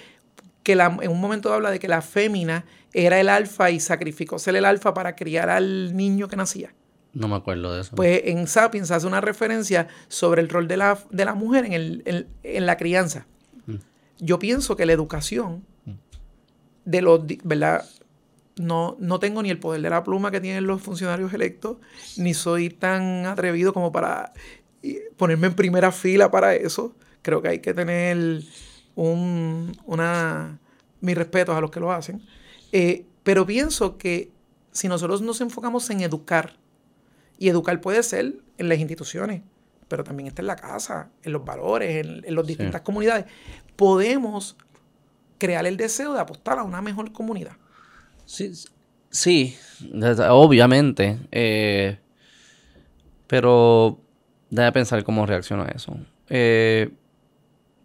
que 0.63 0.77
la, 0.77 0.97
en 1.01 1.11
un 1.11 1.21
momento 1.21 1.53
habla 1.53 1.71
de 1.71 1.79
que 1.79 1.89
la 1.89 2.03
fémina 2.03 2.65
era 2.93 3.21
el 3.21 3.29
alfa 3.29 3.71
y 3.71 3.81
sacrificó 3.81 4.39
ser 4.39 4.57
el 4.57 4.65
alfa 4.65 4.93
para 4.93 5.17
criar 5.17 5.49
al 5.49 5.97
niño 5.97 6.29
que 6.29 6.37
nacía. 6.37 6.75
No 7.15 7.29
me 7.29 7.37
acuerdo 7.37 7.75
de 7.75 7.83
eso. 7.83 7.95
Pues 7.95 8.23
en 8.25 8.47
Sapiens 8.47 8.91
hace 8.91 9.07
una 9.07 9.21
referencia 9.21 9.89
sobre 10.09 10.41
el 10.41 10.49
rol 10.49 10.67
de 10.67 10.77
la, 10.77 10.99
de 11.11 11.25
la 11.25 11.35
mujer 11.35 11.67
en, 11.67 11.73
el, 11.73 12.29
en, 12.43 12.67
la 12.67 12.77
crianza. 12.77 13.27
Mm. 13.67 13.77
Yo 14.19 14.39
pienso 14.39 14.77
que 14.77 14.87
la 14.87 14.93
educación 14.93 15.65
mm. 15.85 15.93
de 16.87 17.03
los, 17.03 17.21
¿verdad? 17.45 17.85
No, 18.57 18.97
no 18.99 19.19
tengo 19.19 19.43
ni 19.43 19.51
el 19.51 19.59
poder 19.59 19.83
de 19.83 19.91
la 19.91 20.05
pluma 20.05 20.31
que 20.31 20.41
tienen 20.41 20.67
los 20.67 20.81
funcionarios 20.81 21.33
electos, 21.33 21.79
ni 22.17 22.35
soy 22.35 22.71
tan 22.71 23.27
atrevido 23.27 23.73
como 23.73 23.93
para 23.93 24.33
ponerme 25.17 25.47
en 25.49 25.55
primera 25.55 25.93
fila 25.93 26.31
para 26.31 26.55
eso. 26.55 26.95
Creo 27.23 27.41
que 27.41 27.49
hay 27.49 27.59
que 27.61 27.73
tener 27.73 28.43
un, 28.95 29.77
una, 29.85 30.59
mis 31.01 31.17
respetos 31.17 31.57
a 31.57 31.61
los 31.61 31.71
que 31.71 31.81
lo 31.81 31.93
hacen. 31.93 32.23
Eh, 32.73 33.07
pero 33.23 33.47
pienso 33.47 33.97
que 33.99 34.31
si 34.73 34.89
nosotros 34.89 35.23
nos 35.23 35.41
enfocamos 35.41 35.89
en 35.91 36.01
educar, 36.01 36.59
y 37.39 37.49
educar 37.49 37.81
puede 37.81 38.03
ser 38.03 38.35
en 38.59 38.69
las 38.69 38.79
instituciones, 38.79 39.43
pero 39.89 40.05
también 40.05 40.29
está 40.29 40.43
en 40.43 40.47
la 40.47 40.57
casa, 40.57 41.11
en 41.23 41.33
los 41.33 41.45
valores, 41.45 42.07
en, 42.07 42.35
las 42.35 42.47
distintas 42.47 42.83
comunidades, 42.83 43.27
podemos 43.77 44.57
crear 45.39 45.67
el 45.67 45.77
deseo 45.77 46.15
de 46.15 46.21
apostar 46.21 46.59
a 46.59 46.63
una 46.63 46.81
mejor 46.81 47.13
comunidad. 47.13 47.57
Sí, 48.25 48.53
sí 49.11 49.57
obviamente. 50.31 51.19
Eh, 51.31 51.99
pero 53.27 53.99
Déjame 54.53 54.73
pensar 54.73 55.03
cómo 55.03 55.25
reacciono 55.25 55.63
a 55.63 55.69
eso. 55.69 55.97
Eh, 56.29 56.91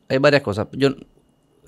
hay 0.09 0.17
varias 0.17 0.41
cosas. 0.41 0.67
Yo, 0.73 0.89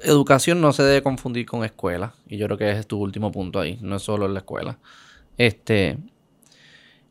educación 0.04 0.60
no 0.60 0.74
se 0.74 0.84
debe 0.84 1.02
confundir 1.02 1.46
con 1.46 1.64
escuela. 1.64 2.16
Y 2.28 2.36
yo 2.36 2.48
creo 2.48 2.58
que 2.58 2.70
ese 2.70 2.82
es 2.82 2.88
tu 2.88 3.00
último 3.00 3.32
punto 3.32 3.62
ahí. 3.62 3.80
No 3.82 3.96
es 3.96 4.02
solo 4.02 4.26
en 4.26 4.34
la 4.34 4.42
escuela. 4.42 4.78
Este. 5.38 5.98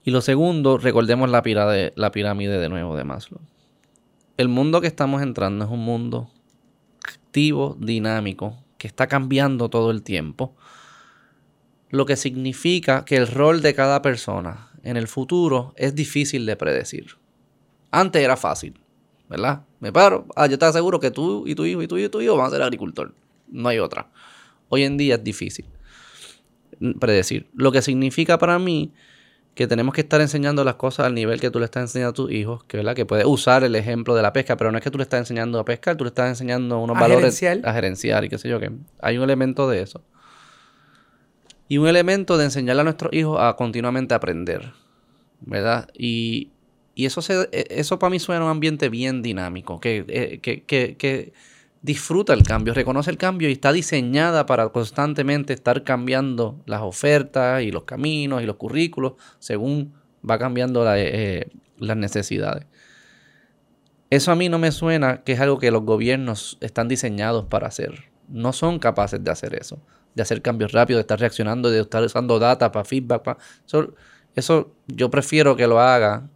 Y 0.09 0.11
lo 0.11 0.23
segundo, 0.23 0.79
recordemos 0.79 1.29
la 1.29 1.43
pirámide, 1.43 1.93
la 1.95 2.11
pirámide 2.11 2.59
de 2.59 2.71
nuevo 2.71 2.97
de 2.97 3.05
Maslow. 3.05 3.43
El 4.39 4.49
mundo 4.49 4.81
que 4.81 4.87
estamos 4.87 5.21
entrando 5.21 5.67
es 5.67 5.71
un 5.71 5.81
mundo 5.81 6.31
activo, 7.07 7.77
dinámico, 7.79 8.57
que 8.79 8.87
está 8.87 9.07
cambiando 9.07 9.69
todo 9.69 9.91
el 9.91 10.03
tiempo. 10.03 10.57
Lo 11.91 12.07
que 12.07 12.17
significa 12.17 13.05
que 13.05 13.19
el 13.19 13.27
rol 13.27 13.61
de 13.61 13.75
cada 13.75 14.01
persona 14.01 14.71
en 14.83 14.97
el 14.97 15.09
futuro 15.09 15.75
es 15.77 15.95
difícil 15.95 16.47
de 16.47 16.57
predecir. 16.57 17.19
Antes 17.91 18.23
era 18.23 18.39
fácil, 18.39 18.81
¿verdad? 19.29 19.67
Me 19.79 19.93
paro, 19.93 20.27
ah, 20.37 20.47
yo 20.47 20.55
estaba 20.55 20.73
seguro 20.73 21.01
que 21.01 21.11
tú 21.11 21.47
y 21.47 21.55
tu 21.55 21.67
hijo 21.67 21.83
y 21.83 21.87
tu 21.87 21.99
hijo 21.99 22.07
y 22.07 22.11
tu 22.11 22.23
hijo 22.23 22.35
van 22.35 22.47
a 22.47 22.51
ser 22.51 22.63
agricultor. 22.63 23.15
No 23.49 23.69
hay 23.69 23.79
otra. 23.79 24.11
Hoy 24.71 24.85
en 24.85 24.97
día 24.97 25.17
es 25.17 25.23
difícil 25.23 25.67
predecir. 26.99 27.51
Lo 27.53 27.73
que 27.73 27.83
significa 27.83 28.39
para 28.39 28.59
mí 28.59 28.95
que 29.59 29.67
tenemos 29.67 29.93
que 29.93 30.03
estar 30.03 30.21
enseñando 30.21 30.63
las 30.63 30.77
cosas 30.77 31.07
al 31.07 31.17
nivel 31.17 31.41
que 31.41 31.51
tú 31.51 31.59
le 31.59 31.65
estás 31.65 31.83
enseñando 31.83 32.11
a 32.11 32.13
tus 32.13 32.31
hijos, 32.31 32.63
que, 32.63 32.77
¿verdad? 32.77 32.95
que 32.95 33.05
puedes 33.05 33.27
usar 33.27 33.65
el 33.65 33.75
ejemplo 33.75 34.15
de 34.15 34.23
la 34.23 34.33
pesca, 34.33 34.57
pero 34.57 34.71
no 34.71 34.79
es 34.79 34.85
que 34.85 34.91
tú 34.93 34.99
le 34.99 35.03
estás 35.03 35.19
enseñando 35.19 35.59
a 35.59 35.65
pescar, 35.65 35.97
tú 35.97 36.05
le 36.05 36.11
estás 36.11 36.29
enseñando 36.29 36.79
unos 36.79 36.97
valores 36.97 37.43
a 37.43 37.73
gerenciar 37.73 38.25
y 38.25 38.29
qué 38.29 38.39
sé 38.39 38.49
yo 38.49 38.61
qué. 38.61 38.71
Hay 39.01 39.19
un 39.19 39.25
elemento 39.25 39.69
de 39.69 39.83
eso. 39.83 40.05
Y 41.67 41.79
un 41.79 41.89
elemento 41.89 42.39
de 42.39 42.45
enseñarle 42.45 42.83
a 42.83 42.85
nuestros 42.85 43.13
hijos 43.13 43.37
a 43.41 43.57
continuamente 43.57 44.15
aprender, 44.15 44.75
¿verdad? 45.41 45.89
Y 45.93 46.53
y 46.95 47.07
eso, 47.07 47.21
se, 47.21 47.49
e, 47.51 47.67
eso 47.71 47.99
para 47.99 48.11
mí 48.11 48.21
suena 48.21 48.45
un 48.45 48.51
ambiente 48.53 48.89
bien 48.89 49.23
dinámico, 49.23 49.81
eh, 49.83 50.39
que, 50.41 50.63
que, 50.63 51.33
disfruta 51.83 52.33
el 52.33 52.43
cambio, 52.43 52.75
reconoce 52.75 53.11
el 53.11 53.19
cambio 53.19 53.49
y 53.49 53.53
está 53.53 53.73
diseñada 53.73 54.47
para 54.47 54.69
constantemente 54.71 55.53
estar 55.53 55.85
cambiando 55.85 56.61
las 56.67 56.83
ofertas 56.83 57.63
y 57.63 57.71
los 57.71 57.85
caminos 57.85 58.43
y 58.43 58.47
los 58.47 58.57
currículos 58.57 59.15
según 59.39 59.95
va 60.29 60.39
cambiando 60.39 60.85
eh, 60.95 61.49
las 61.79 61.97
necesidades. 61.97 62.67
Eso 64.11 64.33
a 64.33 64.35
mí 64.37 64.49
no 64.49 64.59
me 64.59 64.73
suena 64.73 65.23
que 65.23 65.33
es 65.33 65.41
algo 65.41 65.59
que 65.59 65.71
los 65.71 65.85
gobiernos 65.85 66.57
están 66.61 66.89
diseñados 66.89 67.45
para 67.47 67.69
hacer. 67.69 68.11
No 68.29 68.53
son 68.53 68.79
capaces 68.79 69.23
de 69.23 69.31
hacer 69.31 69.55
eso, 69.55 69.79
de 70.15 70.23
hacer 70.23 70.43
cambios 70.43 70.73
rápidos, 70.73 70.99
de 70.99 71.03
estar 71.03 71.21
reaccionando, 71.21 71.71
de 71.71 71.81
estar 71.81 72.03
usando 72.03 72.39
data 72.39 72.73
para 72.73 72.85
feedback. 72.85 73.39
Eso, 73.67 73.95
eso 74.35 74.73
yo 74.87 75.11
prefiero 75.11 75.57
que 75.57 75.67
lo 75.67 75.79
haga 75.79 76.29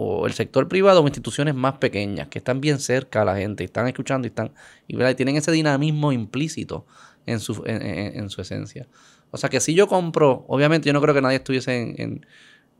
o 0.00 0.26
el 0.26 0.32
sector 0.32 0.68
privado 0.68 1.02
o 1.02 1.04
instituciones 1.04 1.56
más 1.56 1.78
pequeñas 1.78 2.28
que 2.28 2.38
están 2.38 2.60
bien 2.60 2.78
cerca 2.78 3.22
a 3.22 3.24
la 3.24 3.36
gente, 3.36 3.64
están 3.64 3.88
escuchando 3.88 4.26
y 4.26 4.30
están 4.30 4.52
y, 4.86 4.96
tienen 5.14 5.36
ese 5.36 5.50
dinamismo 5.50 6.12
implícito 6.12 6.86
en 7.26 7.40
su, 7.40 7.64
en, 7.66 8.30
su 8.30 8.40
esencia. 8.40 8.86
O 9.32 9.36
sea 9.36 9.50
que 9.50 9.58
si 9.58 9.74
yo 9.74 9.88
compro, 9.88 10.44
obviamente 10.46 10.86
yo 10.86 10.92
no 10.92 11.00
creo 11.00 11.14
que 11.14 11.20
nadie 11.20 11.38
estuviese 11.38 12.00
en, 12.00 12.24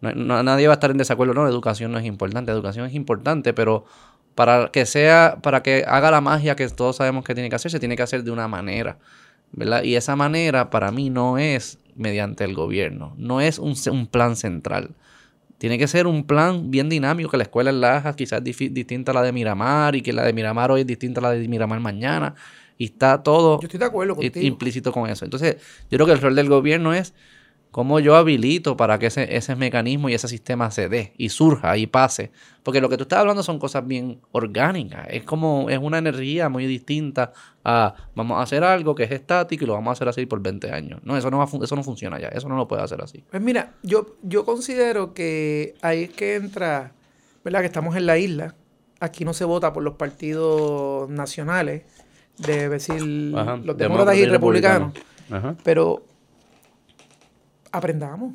nadie 0.00 0.68
va 0.68 0.74
a 0.74 0.76
estar 0.76 0.92
en 0.92 0.96
desacuerdo, 0.96 1.34
no, 1.34 1.42
la 1.42 1.50
educación 1.50 1.90
no 1.90 1.98
es 1.98 2.04
importante, 2.04 2.52
la 2.52 2.56
educación 2.56 2.86
es 2.86 2.94
importante, 2.94 3.52
pero 3.52 3.84
para 4.36 4.70
que 4.70 4.86
sea, 4.86 5.38
para 5.42 5.64
que 5.64 5.84
haga 5.88 6.12
la 6.12 6.20
magia 6.20 6.54
que 6.54 6.68
todos 6.68 6.96
sabemos 6.96 7.24
que 7.24 7.34
tiene 7.34 7.50
que 7.50 7.56
hacer, 7.56 7.72
se 7.72 7.80
tiene 7.80 7.96
que 7.96 8.04
hacer 8.04 8.22
de 8.22 8.30
una 8.30 8.46
manera, 8.46 8.98
¿verdad? 9.50 9.82
Y 9.82 9.96
esa 9.96 10.14
manera 10.14 10.70
para 10.70 10.92
mí 10.92 11.10
no 11.10 11.36
es 11.36 11.80
mediante 11.96 12.44
el 12.44 12.54
gobierno, 12.54 13.12
no 13.16 13.40
es 13.40 13.58
un 13.58 14.06
plan 14.06 14.36
central. 14.36 14.94
Tiene 15.58 15.76
que 15.76 15.88
ser 15.88 16.06
un 16.06 16.24
plan 16.24 16.70
bien 16.70 16.88
dinámico, 16.88 17.30
que 17.30 17.36
la 17.36 17.42
escuela 17.42 17.70
en 17.70 17.80
Lajas 17.80 18.14
quizás 18.14 18.42
es 18.44 18.74
distinta 18.74 19.10
a 19.10 19.14
la 19.14 19.22
de 19.22 19.32
Miramar 19.32 19.96
y 19.96 20.02
que 20.02 20.12
la 20.12 20.24
de 20.24 20.32
Miramar 20.32 20.70
hoy 20.70 20.82
es 20.82 20.86
distinta 20.86 21.20
a 21.20 21.22
la 21.24 21.30
de 21.32 21.46
Miramar 21.48 21.80
mañana. 21.80 22.34
Y 22.78 22.86
está 22.86 23.24
todo 23.24 23.58
implícito 24.36 24.92
con 24.92 25.10
eso. 25.10 25.24
Entonces, 25.24 25.56
yo 25.90 25.98
creo 25.98 26.06
que 26.06 26.12
el 26.12 26.20
rol 26.20 26.36
del 26.36 26.48
gobierno 26.48 26.94
es 26.94 27.12
cómo 27.70 28.00
yo 28.00 28.16
habilito 28.16 28.76
para 28.76 28.98
que 28.98 29.06
ese, 29.06 29.36
ese 29.36 29.54
mecanismo 29.54 30.08
y 30.08 30.14
ese 30.14 30.28
sistema 30.28 30.70
se 30.70 30.88
dé 30.88 31.12
y 31.16 31.28
surja 31.28 31.76
y 31.76 31.86
pase. 31.86 32.30
Porque 32.62 32.80
lo 32.80 32.88
que 32.88 32.96
tú 32.96 33.02
estás 33.02 33.20
hablando 33.20 33.42
son 33.42 33.58
cosas 33.58 33.86
bien 33.86 34.20
orgánicas. 34.32 35.06
Es 35.10 35.24
como, 35.24 35.68
es 35.70 35.78
una 35.78 35.98
energía 35.98 36.48
muy 36.48 36.66
distinta 36.66 37.32
a 37.64 37.94
vamos 38.14 38.38
a 38.38 38.42
hacer 38.42 38.64
algo 38.64 38.94
que 38.94 39.04
es 39.04 39.10
estático 39.10 39.64
y 39.64 39.66
lo 39.66 39.74
vamos 39.74 39.90
a 39.90 39.92
hacer 39.92 40.08
así 40.08 40.26
por 40.26 40.40
20 40.40 40.70
años. 40.72 41.00
No, 41.04 41.16
eso 41.16 41.30
no, 41.30 41.38
va, 41.38 41.44
eso 41.44 41.76
no 41.76 41.82
funciona 41.82 42.18
ya. 42.18 42.28
Eso 42.28 42.48
no 42.48 42.56
lo 42.56 42.66
puede 42.66 42.82
hacer 42.82 43.02
así. 43.02 43.24
Pues 43.30 43.42
mira, 43.42 43.74
yo, 43.82 44.16
yo 44.22 44.44
considero 44.44 45.14
que 45.14 45.74
ahí 45.82 46.04
es 46.04 46.10
que 46.10 46.36
entra, 46.36 46.92
¿verdad? 47.44 47.60
Que 47.60 47.66
estamos 47.66 47.96
en 47.96 48.06
la 48.06 48.18
isla. 48.18 48.54
Aquí 49.00 49.24
no 49.24 49.32
se 49.32 49.44
vota 49.44 49.72
por 49.72 49.82
los 49.82 49.94
partidos 49.94 51.08
nacionales, 51.08 51.84
de 52.38 52.68
decir 52.68 53.02
los 53.02 53.76
demócratas 53.76 54.16
y 54.16 54.26
republicanos. 54.26 54.94
Pero 55.62 56.04
aprendamos. 57.72 58.34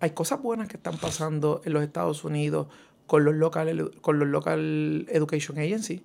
Hay 0.00 0.10
cosas 0.10 0.42
buenas 0.42 0.68
que 0.68 0.76
están 0.76 0.98
pasando 0.98 1.62
en 1.64 1.72
los 1.72 1.82
Estados 1.82 2.24
Unidos 2.24 2.68
con 3.06 3.24
los 3.24 3.34
local, 3.34 3.92
con 4.00 4.18
los 4.18 4.28
local 4.28 5.06
education 5.08 5.58
agencies. 5.58 6.02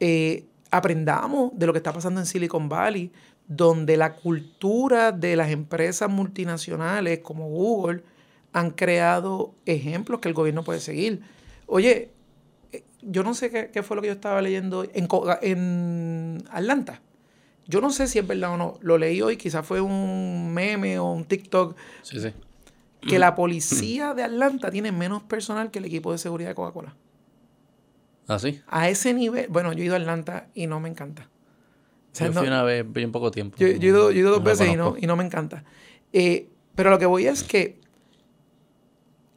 Eh, 0.00 0.46
aprendamos 0.70 1.52
de 1.54 1.66
lo 1.66 1.72
que 1.72 1.78
está 1.78 1.92
pasando 1.92 2.20
en 2.20 2.26
Silicon 2.26 2.68
Valley, 2.68 3.12
donde 3.48 3.96
la 3.96 4.14
cultura 4.14 5.12
de 5.12 5.36
las 5.36 5.50
empresas 5.50 6.10
multinacionales 6.10 7.20
como 7.20 7.48
Google 7.48 8.02
han 8.52 8.70
creado 8.70 9.54
ejemplos 9.66 10.20
que 10.20 10.28
el 10.28 10.34
gobierno 10.34 10.64
puede 10.64 10.80
seguir. 10.80 11.22
Oye, 11.66 12.10
eh, 12.72 12.84
yo 13.02 13.22
no 13.22 13.34
sé 13.34 13.70
qué, 13.72 13.82
fue 13.82 13.96
lo 13.96 14.02
que 14.02 14.08
yo 14.08 14.14
estaba 14.14 14.40
leyendo 14.42 14.84
en, 14.94 15.08
en 15.42 16.44
Atlanta. 16.50 17.00
Yo 17.68 17.80
no 17.80 17.90
sé 17.90 18.06
si 18.06 18.18
es 18.18 18.26
verdad 18.26 18.54
o 18.54 18.56
no. 18.56 18.78
Lo 18.80 18.98
leí 18.98 19.20
hoy, 19.22 19.36
quizás 19.36 19.66
fue 19.66 19.80
un 19.80 20.52
meme 20.54 20.98
o 20.98 21.10
un 21.10 21.24
TikTok. 21.24 21.76
Sí, 22.02 22.20
sí. 22.20 22.32
que 23.00 23.18
la 23.18 23.34
policía 23.34 24.14
de 24.14 24.22
Atlanta 24.22 24.70
tiene 24.70 24.92
menos 24.92 25.22
personal 25.22 25.70
que 25.70 25.78
el 25.78 25.84
equipo 25.84 26.12
de 26.12 26.18
seguridad 26.18 26.50
de 26.50 26.54
Coca-Cola. 26.54 26.94
¿Ah, 28.28 28.38
sí? 28.38 28.60
A 28.66 28.88
ese 28.88 29.14
nivel, 29.14 29.46
bueno, 29.48 29.72
yo 29.72 29.82
he 29.82 29.86
ido 29.86 29.94
a 29.94 29.98
Atlanta 29.98 30.48
y 30.54 30.66
no 30.66 30.80
me 30.80 30.88
encanta. 30.88 31.28
yo 32.18 32.32
fui 32.32 32.46
una 32.46 32.62
vez 32.62 32.84
bien 32.90 33.12
poco 33.12 33.30
tiempo. 33.30 33.56
Yo, 33.58 33.66
he, 33.66 33.76
ido, 33.76 34.10
dos 34.12 34.42
veces 34.42 34.68
y 34.68 34.76
no, 34.76 34.96
y 34.98 35.06
no 35.06 35.16
me 35.16 35.24
encanta. 35.24 35.64
Eh, 36.12 36.48
pero 36.74 36.90
lo 36.90 36.98
que 36.98 37.06
voy 37.06 37.26
es 37.26 37.42
que 37.42 37.78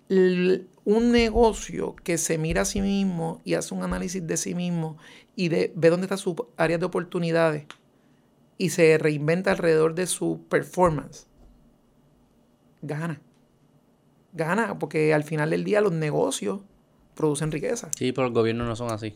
un 0.10 1.12
negocio 1.12 1.96
que 2.04 2.18
se 2.18 2.40
mira 2.40 2.64
a 2.64 2.66
sí 2.66 2.82
mismo 2.82 3.42
y 3.46 3.54
hace 3.54 3.76
un 3.76 3.84
análisis 3.84 4.26
de 4.26 4.38
sí 4.38 4.56
mismo 4.56 4.98
y 5.36 5.50
de, 5.50 5.72
ve 5.76 5.90
dónde 5.92 6.06
están 6.06 6.18
sus 6.18 6.36
áreas 6.58 6.80
de 6.80 6.88
oportunidades 6.88 7.66
y 8.60 8.70
se 8.70 8.98
reinventa 8.98 9.52
alrededor 9.52 9.96
de 9.96 10.06
su 10.06 10.46
performance, 10.50 11.26
gana. 12.82 13.22
Gana, 14.34 14.78
porque 14.78 15.14
al 15.14 15.24
final 15.24 15.50
del 15.50 15.64
día 15.64 15.82
los 15.82 15.94
negocios 15.94 16.60
producen 17.16 17.52
riqueza. 17.52 17.90
Sí, 17.98 18.12
pero 18.12 18.28
el 18.28 18.34
gobierno 18.34 18.66
no 18.66 18.76
son 18.76 18.92
así. 18.92 19.16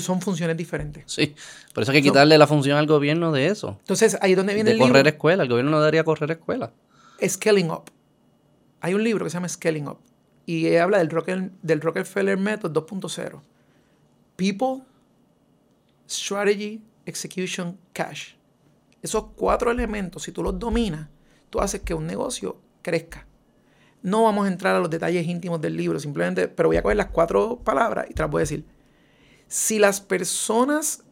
Son 0.00 0.20
funciones 0.20 0.56
diferentes. 0.56 1.04
Sí, 1.06 1.34
por 1.72 1.82
eso 1.82 1.92
hay 1.92 1.98
que 1.98 2.08
quitarle 2.08 2.36
la 2.38 2.46
función 2.46 2.78
al 2.78 2.86
gobierno 2.86 3.30
de 3.30 3.46
eso. 3.46 3.76
Entonces, 3.80 4.18
ahí 4.20 4.32
es 4.32 4.36
donde 4.36 4.54
viene 4.54 4.72
de 4.72 4.78
correr 4.78 5.06
escuela. 5.06 5.42
El 5.44 5.48
gobierno 5.48 5.70
no 5.70 5.80
debería 5.80 6.02
correr 6.02 6.30
escuela. 6.30 6.72
Scaling 7.24 7.70
Up. 7.70 7.90
Hay 8.80 8.94
un 8.94 9.04
libro 9.04 9.24
que 9.24 9.30
se 9.30 9.34
llama 9.34 9.48
Scaling 9.48 9.86
Up 9.86 9.98
y 10.46 10.74
habla 10.76 10.98
del, 10.98 11.52
del 11.62 11.80
Rockefeller 11.80 12.38
Method 12.38 12.72
2.0. 12.72 13.40
People, 14.36 14.82
Strategy, 16.08 16.80
Execution, 17.04 17.78
Cash. 17.92 18.37
Esos 19.02 19.26
cuatro 19.36 19.70
elementos, 19.70 20.24
si 20.24 20.32
tú 20.32 20.42
los 20.42 20.58
dominas, 20.58 21.08
tú 21.50 21.60
haces 21.60 21.82
que 21.82 21.94
un 21.94 22.06
negocio 22.06 22.60
crezca. 22.82 23.26
No 24.02 24.24
vamos 24.24 24.46
a 24.46 24.48
entrar 24.48 24.76
a 24.76 24.80
los 24.80 24.90
detalles 24.90 25.26
íntimos 25.26 25.60
del 25.60 25.76
libro, 25.76 25.98
simplemente, 25.98 26.48
pero 26.48 26.68
voy 26.68 26.76
a 26.76 26.82
coger 26.82 26.96
las 26.96 27.08
cuatro 27.08 27.58
palabras 27.58 28.06
y 28.08 28.14
te 28.14 28.22
las 28.22 28.30
voy 28.30 28.40
a 28.40 28.42
decir. 28.42 28.64
Si 29.48 29.78
las 29.78 30.00
personas, 30.00 31.04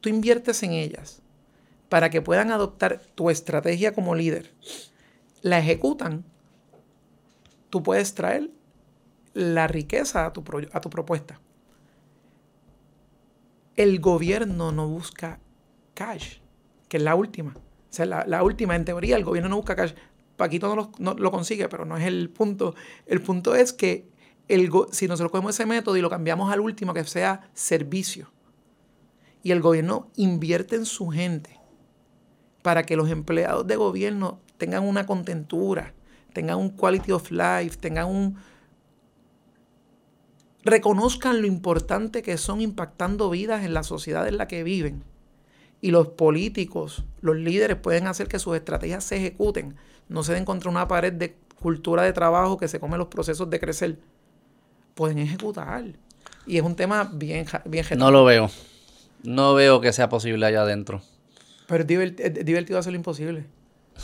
tú 0.00 0.08
inviertes 0.08 0.62
en 0.62 0.72
ellas 0.72 1.22
para 1.88 2.10
que 2.10 2.22
puedan 2.22 2.50
adoptar 2.50 3.00
tu 3.14 3.30
estrategia 3.30 3.94
como 3.94 4.14
líder, 4.14 4.52
la 5.42 5.58
ejecutan, 5.58 6.24
tú 7.70 7.82
puedes 7.82 8.14
traer 8.14 8.50
la 9.34 9.66
riqueza 9.66 10.26
a 10.26 10.32
tu, 10.32 10.44
a 10.72 10.80
tu 10.80 10.90
propuesta. 10.90 11.40
El 13.76 14.00
gobierno 14.00 14.72
no 14.72 14.88
busca 14.88 15.38
cash, 15.94 16.38
que 16.88 16.96
es 16.96 17.02
la 17.02 17.14
última. 17.14 17.54
O 17.56 17.92
sea, 17.92 18.06
la, 18.06 18.42
última, 18.42 18.76
en 18.76 18.84
teoría, 18.84 19.16
el 19.16 19.24
gobierno 19.24 19.48
no 19.48 19.56
busca 19.56 19.76
cash. 19.76 19.92
Paquito 20.36 20.92
no 20.98 21.14
lo, 21.14 21.30
consigue, 21.30 21.68
pero 21.68 21.84
no 21.84 21.96
es 21.96 22.04
el 22.04 22.30
punto. 22.30 22.74
El 23.06 23.22
punto 23.22 23.54
es 23.54 23.72
que 23.72 24.08
el 24.46 24.70
si 24.92 25.08
nosotros 25.08 25.32
cogemos 25.32 25.54
ese 25.54 25.66
método 25.66 25.96
y 25.96 26.00
lo 26.00 26.10
cambiamos 26.10 26.52
al 26.52 26.60
último, 26.60 26.94
que 26.94 27.04
sea 27.04 27.50
servicio, 27.54 28.30
y 29.42 29.50
el 29.50 29.60
gobierno 29.60 30.10
invierte 30.16 30.76
en 30.76 30.86
su 30.86 31.08
gente 31.08 31.58
para 32.62 32.84
que 32.84 32.96
los 32.96 33.10
empleados 33.10 33.66
de 33.66 33.76
gobierno 33.76 34.40
tengan 34.58 34.84
una 34.84 35.06
contentura, 35.06 35.94
tengan 36.32 36.58
un 36.58 36.70
quality 36.70 37.12
of 37.12 37.30
life, 37.30 37.76
tengan 37.78 38.06
un, 38.06 38.36
reconozcan 40.64 41.40
lo 41.40 41.46
importante 41.46 42.22
que 42.22 42.36
son 42.36 42.60
impactando 42.60 43.30
vidas 43.30 43.64
en 43.64 43.74
la 43.74 43.82
sociedad 43.82 44.28
en 44.28 44.36
la 44.36 44.48
que 44.48 44.62
viven. 44.62 45.02
Y 45.80 45.90
los 45.90 46.08
políticos, 46.08 47.04
los 47.20 47.36
líderes 47.36 47.76
pueden 47.76 48.06
hacer 48.06 48.28
que 48.28 48.38
sus 48.38 48.56
estrategias 48.56 49.04
se 49.04 49.16
ejecuten, 49.16 49.76
no 50.08 50.22
se 50.22 50.34
den 50.34 50.44
contra 50.44 50.70
una 50.70 50.88
pared 50.88 51.12
de 51.12 51.36
cultura 51.60 52.02
de 52.02 52.12
trabajo 52.12 52.56
que 52.56 52.68
se 52.68 52.80
come 52.80 52.96
los 52.98 53.08
procesos 53.08 53.48
de 53.50 53.60
crecer. 53.60 53.98
Pueden 54.94 55.18
ejecutar. 55.18 55.84
Y 56.46 56.56
es 56.56 56.62
un 56.62 56.74
tema 56.74 57.10
bien, 57.12 57.46
bien 57.64 57.86
No 57.96 58.10
lo 58.10 58.24
veo. 58.24 58.50
No 59.22 59.54
veo 59.54 59.80
que 59.80 59.92
sea 59.92 60.08
posible 60.08 60.46
allá 60.46 60.62
adentro. 60.62 61.02
Pero 61.66 61.84
es 61.84 62.44
divertido 62.44 62.78
hacer 62.78 62.92
lo 62.92 62.96
imposible. 62.96 63.44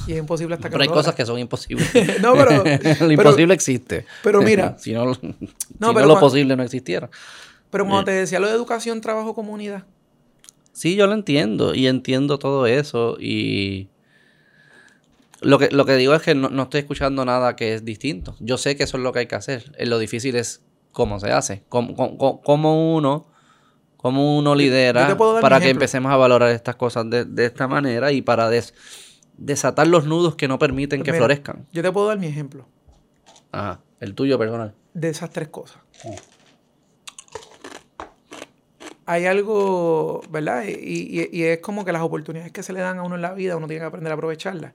Y 0.06 0.12
es 0.12 0.18
imposible 0.18 0.54
hasta 0.54 0.68
que 0.68 0.72
Pero 0.72 0.82
hay 0.82 0.88
cosas 0.88 1.14
que 1.14 1.24
son 1.24 1.38
imposibles. 1.38 1.88
no, 2.20 2.34
pero. 2.34 2.62
lo 3.00 3.12
imposible 3.12 3.54
existe. 3.54 4.04
Pero 4.22 4.42
mira. 4.42 4.76
si 4.78 4.92
no, 4.92 5.16
lo 5.78 6.20
posible 6.20 6.56
no 6.56 6.62
existiera. 6.62 7.08
Pero 7.70 7.84
como 7.84 8.04
te 8.04 8.12
decía, 8.12 8.38
lo 8.38 8.46
de 8.46 8.52
educación, 8.54 9.00
trabajo, 9.00 9.34
comunidad. 9.34 9.84
Sí, 10.74 10.96
yo 10.96 11.06
lo 11.06 11.14
entiendo. 11.14 11.74
Y 11.74 11.86
entiendo 11.86 12.38
todo 12.38 12.66
eso. 12.66 13.16
Y. 13.18 13.88
Lo 15.40 15.58
que, 15.58 15.70
lo 15.70 15.86
que 15.86 15.96
digo 15.96 16.14
es 16.14 16.22
que 16.22 16.34
no, 16.34 16.62
estoy 16.62 16.80
escuchando 16.80 17.24
nada 17.24 17.56
que 17.56 17.74
es 17.74 17.84
distinto. 17.84 18.36
Yo 18.40 18.58
sé 18.58 18.76
que 18.76 18.84
eso 18.84 18.96
es 18.96 19.02
lo 19.02 19.12
que 19.12 19.20
hay 19.20 19.26
que 19.26 19.36
hacer. 19.36 19.72
Eh, 19.78 19.86
lo 19.86 19.98
difícil 19.98 20.36
es 20.36 20.62
cómo 20.92 21.20
se 21.20 21.30
hace. 21.32 21.64
Cómo, 21.68 22.18
cómo, 22.42 22.94
uno 22.94 23.26
cómo 23.96 24.36
uno 24.36 24.54
lidera 24.54 25.16
para 25.40 25.60
que 25.60 25.70
empecemos 25.70 26.12
a 26.12 26.16
valorar 26.16 26.50
estas 26.50 26.76
cosas 26.76 27.08
de, 27.08 27.24
de 27.24 27.46
esta 27.46 27.68
manera 27.68 28.12
y 28.12 28.20
para 28.20 28.50
des, 28.50 28.74
desatar 29.36 29.86
los 29.86 30.06
nudos 30.06 30.36
que 30.36 30.48
no 30.48 30.58
permiten 30.58 31.02
que 31.02 31.12
florezcan. 31.12 31.66
Yo 31.72 31.82
te 31.82 31.92
puedo 31.92 32.08
dar 32.08 32.18
mi 32.18 32.26
ejemplo. 32.26 32.66
Ajá, 33.52 33.80
el 34.00 34.14
tuyo 34.14 34.38
personal. 34.38 34.74
De 34.94 35.08
esas 35.08 35.30
tres 35.30 35.48
cosas. 35.48 35.78
Hay 39.06 39.26
algo, 39.26 40.22
¿verdad? 40.30 40.64
Y, 40.66 41.42
es 41.42 41.58
como 41.58 41.84
que 41.84 41.92
las 41.92 42.02
oportunidades 42.02 42.52
que 42.52 42.62
se 42.62 42.72
le 42.72 42.80
dan 42.80 42.98
a 42.98 43.02
uno 43.02 43.16
en 43.16 43.22
la 43.22 43.34
vida, 43.34 43.56
uno 43.56 43.66
tiene 43.66 43.80
que 43.80 43.86
aprender 43.86 44.10
a 44.12 44.14
aprovecharlas. 44.14 44.72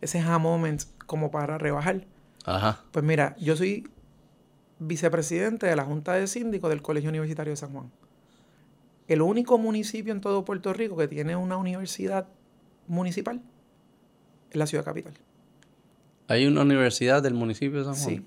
Ese 0.00 0.18
es 0.18 0.26
a 0.26 0.38
moment 0.38 0.82
como 1.06 1.30
para 1.30 1.58
rebajar. 1.58 2.06
Ajá. 2.44 2.82
Pues 2.90 3.04
mira, 3.04 3.36
yo 3.38 3.56
soy 3.56 3.88
vicepresidente 4.78 5.66
de 5.66 5.76
la 5.76 5.84
Junta 5.84 6.14
de 6.14 6.26
Síndicos 6.26 6.70
del 6.70 6.82
Colegio 6.82 7.10
Universitario 7.10 7.52
de 7.52 7.56
San 7.56 7.72
Juan. 7.72 7.90
El 9.08 9.22
único 9.22 9.58
municipio 9.58 10.12
en 10.12 10.20
todo 10.20 10.44
Puerto 10.44 10.72
Rico 10.72 10.96
que 10.96 11.08
tiene 11.08 11.36
una 11.36 11.56
universidad 11.56 12.28
municipal 12.86 13.40
en 14.50 14.58
la 14.58 14.66
ciudad 14.66 14.84
capital. 14.84 15.14
¿Hay 16.28 16.46
una 16.46 16.62
universidad 16.62 17.22
del 17.22 17.34
municipio 17.34 17.80
de 17.80 17.84
San 17.84 17.94
Juan? 17.94 18.16
Sí. 18.16 18.26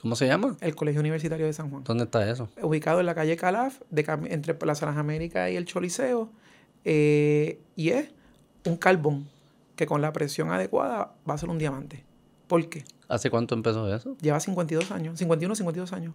¿Cómo 0.00 0.16
se 0.16 0.26
llama? 0.26 0.56
El 0.60 0.74
Colegio 0.74 1.00
Universitario 1.00 1.46
de 1.46 1.52
San 1.52 1.70
Juan. 1.70 1.84
¿Dónde 1.84 2.04
está 2.04 2.28
eso? 2.30 2.48
Ubicado 2.62 3.00
en 3.00 3.06
la 3.06 3.14
calle 3.14 3.36
Calaf, 3.36 3.80
entre 3.94 4.54
Plaza 4.54 4.86
Las 4.86 4.96
Américas 4.96 5.50
y 5.50 5.56
el 5.56 5.64
Choliseo. 5.64 6.30
Eh, 6.84 7.60
y 7.74 7.90
es 7.90 8.10
un 8.64 8.76
carbón 8.76 9.28
que 9.74 9.86
con 9.86 10.00
la 10.00 10.12
presión 10.12 10.50
adecuada 10.50 11.12
va 11.28 11.34
a 11.34 11.38
ser 11.38 11.48
un 11.48 11.58
diamante. 11.58 12.04
¿Por 12.46 12.68
qué? 12.68 12.84
¿Hace 13.08 13.30
cuánto 13.30 13.54
empezó 13.54 13.92
eso? 13.94 14.16
Lleva 14.20 14.40
52 14.40 14.90
años, 14.90 15.18
51, 15.18 15.54
52 15.54 15.92
años. 15.92 16.14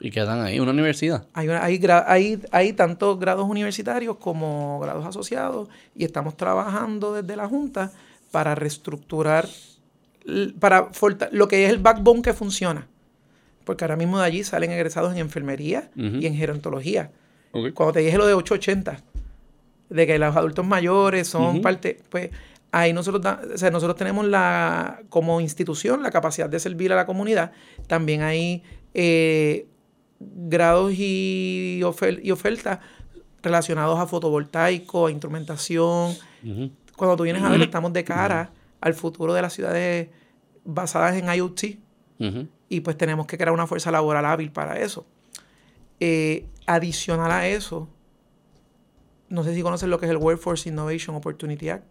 ¿Y 0.00 0.10
qué 0.10 0.20
dan 0.20 0.40
ahí? 0.40 0.60
¿Una 0.60 0.70
universidad? 0.70 1.26
Hay, 1.32 1.48
hay, 1.48 1.80
hay, 2.06 2.42
hay 2.52 2.72
tanto 2.72 3.18
grados 3.18 3.48
universitarios 3.48 4.16
como 4.16 4.78
grados 4.80 5.04
asociados 5.04 5.68
y 5.94 6.04
estamos 6.04 6.36
trabajando 6.36 7.14
desde 7.14 7.34
la 7.34 7.48
Junta 7.48 7.92
para 8.30 8.54
reestructurar, 8.54 9.48
para 10.58 10.90
lo 11.32 11.48
que 11.48 11.64
es 11.64 11.70
el 11.70 11.78
backbone 11.78 12.22
que 12.22 12.32
funciona. 12.32 12.86
Porque 13.64 13.84
ahora 13.84 13.96
mismo 13.96 14.18
de 14.18 14.24
allí 14.24 14.44
salen 14.44 14.70
egresados 14.70 15.12
en 15.12 15.18
enfermería 15.18 15.90
y 15.94 16.26
en 16.26 16.34
gerontología. 16.34 17.10
Cuando 17.50 17.92
te 17.92 18.00
dije 18.00 18.16
lo 18.16 18.26
de 18.26 18.34
880, 18.34 19.02
de 19.90 20.06
que 20.06 20.18
los 20.18 20.36
adultos 20.36 20.66
mayores 20.66 21.28
son 21.28 21.60
parte, 21.60 22.00
pues 22.08 22.30
ahí 22.72 22.92
nosotros, 22.92 23.22
nosotros 23.72 23.96
tenemos 23.96 24.26
la, 24.26 25.00
como 25.08 25.40
institución 25.40 26.02
la 26.02 26.10
capacidad 26.10 26.48
de 26.48 26.60
servir 26.60 26.92
a 26.92 26.96
la 26.96 27.06
comunidad. 27.06 27.52
También 27.86 28.22
hay 28.22 28.62
eh, 28.94 29.66
grados 30.20 30.92
y, 30.94 31.80
y 32.22 32.30
ofertas 32.30 32.78
relacionados 33.42 33.98
a 33.98 34.06
fotovoltaico, 34.06 35.06
a 35.06 35.10
instrumentación, 35.10 36.14
cuando 36.96 37.16
tú 37.16 37.22
vienes 37.22 37.42
a 37.42 37.48
ver, 37.48 37.62
estamos 37.62 37.92
de 37.92 38.04
cara 38.04 38.50
al 38.80 38.94
futuro 38.94 39.34
de 39.34 39.42
las 39.42 39.52
ciudades 39.52 40.08
basadas 40.64 41.16
en 41.16 41.32
IoT. 41.32 41.78
Y 42.68 42.80
pues 42.80 42.98
tenemos 42.98 43.26
que 43.26 43.38
crear 43.38 43.52
una 43.52 43.66
fuerza 43.66 43.90
laboral 43.90 44.24
hábil 44.26 44.50
para 44.50 44.78
eso. 44.80 45.06
Eh, 46.00 46.46
adicional 46.66 47.30
a 47.30 47.48
eso, 47.48 47.88
no 49.28 49.44
sé 49.44 49.54
si 49.54 49.62
conocen 49.62 49.90
lo 49.90 49.98
que 49.98 50.06
es 50.06 50.10
el 50.10 50.16
Workforce 50.16 50.68
Innovation 50.68 51.16
Opportunity 51.16 51.68
Act. 51.68 51.84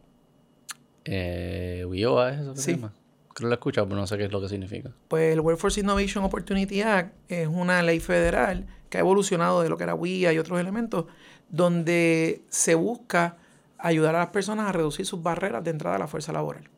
Eh, 1.05 1.85
UIOA 1.87 2.33
es 2.33 2.39
eso 2.41 2.53
que 2.53 2.59
se 2.59 2.75
llama. 2.75 2.93
Creo 3.33 3.35
que 3.35 3.43
lo 3.45 3.51
he 3.51 3.53
escuchado, 3.53 3.87
pero 3.87 3.99
no 3.99 4.07
sé 4.07 4.17
qué 4.17 4.25
es 4.25 4.31
lo 4.31 4.41
que 4.41 4.49
significa. 4.49 4.91
Pues 5.07 5.33
el 5.33 5.39
Workforce 5.39 5.79
Innovation 5.79 6.23
Opportunity 6.23 6.81
Act 6.81 7.13
es 7.29 7.47
una 7.47 7.81
ley 7.83 7.99
federal 7.99 8.65
que 8.89 8.97
ha 8.97 9.01
evolucionado 9.01 9.61
de 9.61 9.69
lo 9.69 9.77
que 9.77 9.83
era 9.83 9.93
WIA 9.93 10.33
y 10.33 10.39
otros 10.39 10.59
elementos, 10.59 11.05
donde 11.49 12.41
se 12.49 12.75
busca 12.75 13.37
ayudar 13.77 14.15
a 14.15 14.19
las 14.19 14.29
personas 14.29 14.67
a 14.67 14.71
reducir 14.71 15.05
sus 15.05 15.21
barreras 15.21 15.63
de 15.63 15.71
entrada 15.71 15.97
a 15.97 15.99
la 15.99 16.07
fuerza 16.07 16.33
laboral. 16.33 16.69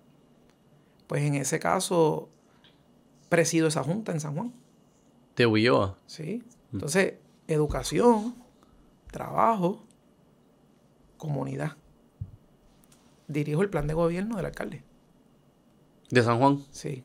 Pues 1.10 1.24
en 1.24 1.34
ese 1.34 1.58
caso, 1.58 2.30
presido 3.30 3.68
esa 3.68 3.84
junta 3.84 4.12
en 4.12 4.20
San 4.20 4.36
Juan. 4.36 4.54
¿Te 5.34 5.48
huyó? 5.48 5.98
Sí. 6.06 6.44
Entonces, 6.72 7.16
educación, 7.48 8.36
trabajo, 9.10 9.84
comunidad. 11.18 11.78
Dirijo 13.28 13.64
el 13.64 13.72
plan 13.72 13.88
de 13.88 13.96
gobierno 13.96 14.36
del 14.38 14.46
alcalde. 14.46 14.84
¿De 16.12 16.22
San 16.22 16.38
Juan? 16.38 16.64
Sí. 16.70 17.04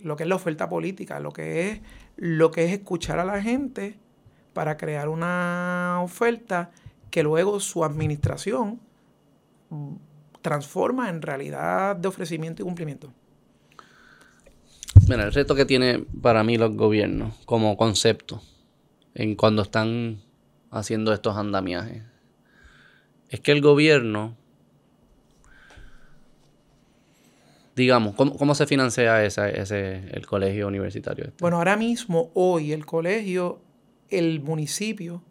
lo 0.00 0.16
que 0.16 0.24
es 0.24 0.28
la 0.28 0.34
oferta 0.34 0.68
política, 0.68 1.20
lo 1.20 1.32
que 1.32 1.70
es, 1.70 1.80
lo 2.16 2.50
que 2.50 2.64
es 2.64 2.72
escuchar 2.72 3.20
a 3.20 3.24
la 3.24 3.40
gente 3.40 3.96
para 4.52 4.76
crear 4.76 5.08
una 5.08 6.00
oferta 6.02 6.72
que 7.08 7.22
luego 7.22 7.60
su 7.60 7.84
administración 7.84 8.80
transforma 10.42 11.08
en 11.08 11.22
realidad 11.22 11.94
de 11.94 12.08
ofrecimiento 12.08 12.62
y 12.62 12.64
cumplimiento. 12.64 13.12
Mira, 15.08 15.24
el 15.24 15.32
reto 15.32 15.54
que 15.54 15.64
tiene 15.64 16.04
para 16.22 16.42
mí 16.44 16.56
los 16.56 16.74
gobiernos 16.74 17.34
como 17.44 17.76
concepto 17.76 18.42
en 19.14 19.36
cuando 19.36 19.62
están 19.62 20.22
haciendo 20.70 21.12
estos 21.12 21.36
andamiajes 21.36 22.02
es 23.28 23.40
que 23.40 23.52
el 23.52 23.60
gobierno 23.60 24.36
digamos, 27.76 28.14
¿cómo, 28.14 28.54
se 28.54 28.66
financia 28.66 29.24
ese, 29.24 30.08
el 30.12 30.26
colegio 30.26 30.68
universitario? 30.68 31.24
Este? 31.24 31.36
Bueno, 31.40 31.56
ahora 31.56 31.76
mismo, 31.76 32.30
hoy, 32.34 32.72
el 32.72 32.86
colegio, 32.86 33.60
el 34.10 34.40
municipio 34.40 35.22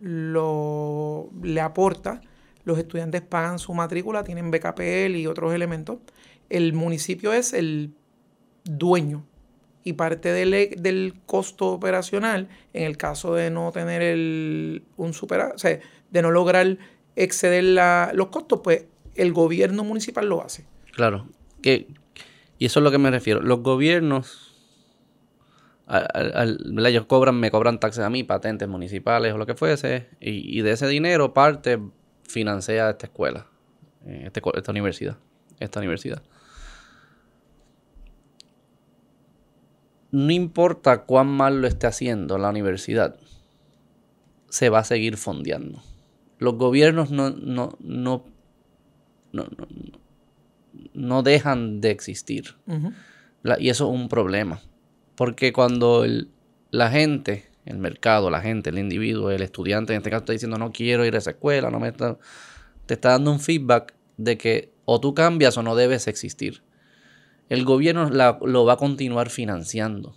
lo, 0.00 1.30
le 1.42 1.60
aporta, 1.60 2.20
los 2.64 2.78
estudiantes 2.78 3.22
pagan 3.22 3.58
su 3.58 3.74
matrícula, 3.74 4.22
tienen 4.22 4.50
BKPL 4.50 5.16
y 5.16 5.26
otros 5.26 5.52
elementos. 5.52 5.98
El 6.48 6.72
municipio 6.72 7.32
es 7.32 7.52
el 7.52 7.92
dueño 8.64 9.26
y 9.84 9.94
parte 9.94 10.32
del, 10.32 10.74
del 10.76 11.14
costo 11.26 11.68
operacional, 11.68 12.48
en 12.72 12.84
el 12.84 12.96
caso 12.96 13.34
de 13.34 13.50
no 13.50 13.72
tener 13.72 14.02
el, 14.02 14.84
un 14.96 15.14
super, 15.14 15.40
o 15.40 15.58
sea, 15.58 15.78
de 16.10 16.22
no 16.22 16.30
lograr 16.30 16.78
exceder 17.16 17.64
los 18.14 18.28
costos, 18.28 18.60
pues 18.62 18.84
el 19.14 19.32
gobierno 19.32 19.84
municipal 19.84 20.28
lo 20.28 20.42
hace. 20.42 20.64
Claro, 20.92 21.26
que, 21.62 21.88
y 22.58 22.66
eso 22.66 22.80
es 22.80 22.84
lo 22.84 22.90
que 22.90 22.98
me 22.98 23.10
refiero. 23.10 23.40
Los 23.40 23.62
gobiernos, 23.62 24.54
ellos 25.88 27.06
cobran, 27.06 27.36
me 27.36 27.50
cobran 27.50 27.80
taxes 27.80 28.04
a 28.04 28.10
mí, 28.10 28.22
patentes 28.22 28.68
municipales 28.68 29.32
o 29.32 29.38
lo 29.38 29.46
que 29.46 29.54
fuese, 29.54 30.08
y, 30.20 30.60
de 30.60 30.72
ese 30.72 30.86
dinero 30.86 31.32
parte 31.32 31.80
financia 32.22 32.90
esta 32.90 33.06
escuela, 33.06 33.46
eh, 34.06 34.24
este, 34.26 34.42
esta 34.54 34.70
universidad, 34.70 35.16
esta 35.58 35.80
universidad. 35.80 36.22
No 40.12 40.32
importa 40.32 41.04
cuán 41.04 41.28
mal 41.28 41.60
lo 41.60 41.68
esté 41.68 41.86
haciendo 41.86 42.38
la 42.38 42.50
universidad, 42.50 43.16
se 44.48 44.68
va 44.68 44.80
a 44.80 44.84
seguir 44.84 45.16
fondeando. 45.16 45.82
Los 46.38 46.54
gobiernos 46.54 47.10
no, 47.10 47.30
no, 47.30 47.76
no, 47.80 48.24
no, 49.32 49.44
no 49.44 49.66
no 50.94 51.22
dejan 51.22 51.80
de 51.80 51.90
existir. 51.90 52.56
y 53.58 53.68
eso 53.68 53.88
es 53.88 54.00
un 54.00 54.08
problema. 54.08 54.60
Porque 55.14 55.52
cuando 55.52 56.04
la 56.70 56.90
gente, 56.90 57.50
el 57.64 57.78
mercado, 57.78 58.30
la 58.30 58.40
gente, 58.40 58.70
el 58.70 58.78
individuo, 58.78 59.30
el 59.30 59.42
estudiante, 59.42 59.92
en 59.92 59.98
este 59.98 60.10
caso 60.10 60.20
está 60.20 60.32
diciendo 60.32 60.58
no 60.58 60.72
quiero 60.72 61.04
ir 61.04 61.14
a 61.14 61.18
esa 61.18 61.30
escuela, 61.30 61.70
no 61.70 61.80
me 61.80 61.88
está, 61.88 62.18
te 62.86 62.94
está 62.94 63.10
dando 63.10 63.32
un 63.32 63.40
feedback 63.40 63.94
de 64.16 64.38
que 64.38 64.72
o 64.84 65.00
tú 65.00 65.14
cambias 65.14 65.56
o 65.56 65.62
no 65.62 65.76
debes 65.76 66.08
existir. 66.08 66.62
El 67.50 67.66
gobierno 67.66 68.08
lo 68.08 68.64
va 68.64 68.72
a 68.72 68.76
continuar 68.78 69.28
financiando. 69.28 70.16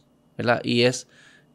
Y, 0.64 0.84
es, 0.84 1.10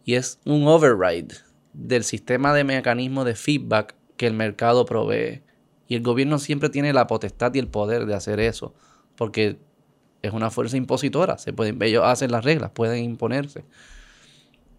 y 0.05 0.15
es 0.15 0.41
un 0.45 0.67
override 0.67 1.37
del 1.73 2.05
sistema 2.05 2.53
de 2.53 2.65
mecanismo 2.65 3.25
de 3.25 3.35
feedback 3.35 3.95
que 4.19 4.27
el 4.27 4.35
mercado 4.35 4.85
provee. 4.85 5.43
Y 5.87 5.95
el 5.95 6.03
gobierno 6.03 6.39
siempre 6.39 6.69
tiene 6.69 6.93
la 6.93 7.07
potestad 7.07 7.55
y 7.55 7.59
el 7.59 7.69
poder 7.69 8.05
de 8.05 8.15
hacer 8.15 8.41
eso 8.41 8.75
porque 9.19 9.59
es 10.23 10.33
una 10.33 10.51
fuerza 10.51 10.77
impositora. 10.77 11.37
Se 11.37 11.53
pueden, 11.53 11.83
ellos 11.83 12.05
hacen 12.07 12.31
las 12.31 12.45
reglas, 12.45 12.71
pueden 12.71 13.05
imponerse. 13.05 13.65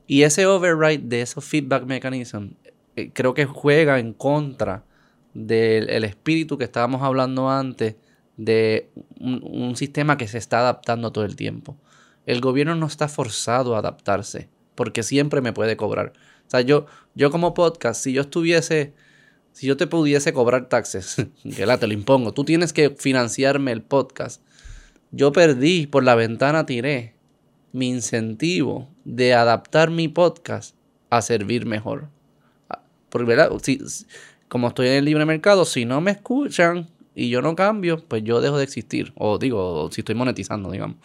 Y 0.08 0.24
ese 0.24 0.48
override 0.48 1.04
de 1.04 1.22
esos 1.22 1.44
feedback 1.44 1.84
mechanisms 1.86 2.54
eh, 2.96 3.12
creo 3.14 3.34
que 3.34 3.46
juega 3.46 4.00
en 4.00 4.14
contra 4.14 4.86
del 5.34 6.04
espíritu 6.06 6.58
que 6.58 6.64
estábamos 6.64 7.04
hablando 7.04 7.50
antes 7.50 7.98
de 8.40 8.90
un, 9.20 9.76
sistema 9.76 10.18
que 10.18 10.30
se 10.30 10.38
está 10.38 10.60
adaptando 10.60 11.12
todo 11.12 11.26
el 11.26 11.36
tiempo. 11.36 11.78
El 12.26 12.40
gobierno 12.40 12.74
no 12.74 12.88
está 12.88 13.10
forzado 13.10 13.76
a 13.76 13.80
adaptarse 13.80 14.48
porque 14.76 15.04
siempre 15.04 15.42
me 15.42 15.52
puede 15.52 15.76
cobrar. 15.76 16.14
O 16.48 16.50
sea, 16.50 16.62
yo, 16.62 16.86
yo 17.16 17.32
como 17.32 17.54
podcast, 17.54 18.02
si 18.02 18.14
yo 18.14 18.22
estuviese 18.22 18.94
si 19.52 19.68
yo 19.68 19.76
te 19.76 19.88
pudiese 19.88 20.32
cobrar 20.32 20.70
taxes, 20.70 21.18
que 21.56 21.66
la 21.66 21.78
te 21.78 21.88
lo 21.88 21.94
impongo, 21.94 22.34
tú 22.34 22.46
tienes 22.46 22.72
que 22.72 22.92
financiarme 22.92 23.74
el 23.74 23.82
podcast. 23.82 24.42
Yo 25.12 25.34
perdí, 25.34 25.86
por 25.86 26.06
la 26.06 26.16
ventana 26.16 26.66
tiré 26.66 27.16
mi 27.74 27.90
incentivo 27.90 28.90
de 29.04 29.34
adaptar 29.34 29.92
mi 29.92 30.08
podcast 30.08 30.76
a 31.10 31.22
servir 31.22 31.66
mejor. 31.66 32.08
Ah, 32.70 32.84
porque, 33.10 33.26
¿verdad? 33.26 33.52
Si, 33.62 33.82
como 34.48 34.70
estoy 34.70 34.88
en 34.88 34.94
el 34.94 35.06
libre 35.06 35.26
mercado, 35.26 35.66
si 35.66 35.84
no 35.84 36.00
me 36.00 36.12
escuchan 36.12 36.88
y 37.20 37.30
yo 37.30 37.42
no 37.42 37.56
cambio, 37.56 38.04
pues 38.08 38.24
yo 38.24 38.42
dejo 38.42 38.58
de 38.58 38.64
existir. 38.64 39.14
O 39.16 39.38
digo, 39.38 39.90
si 39.92 40.02
estoy 40.02 40.16
monetizando, 40.16 40.72
digamos. 40.72 40.98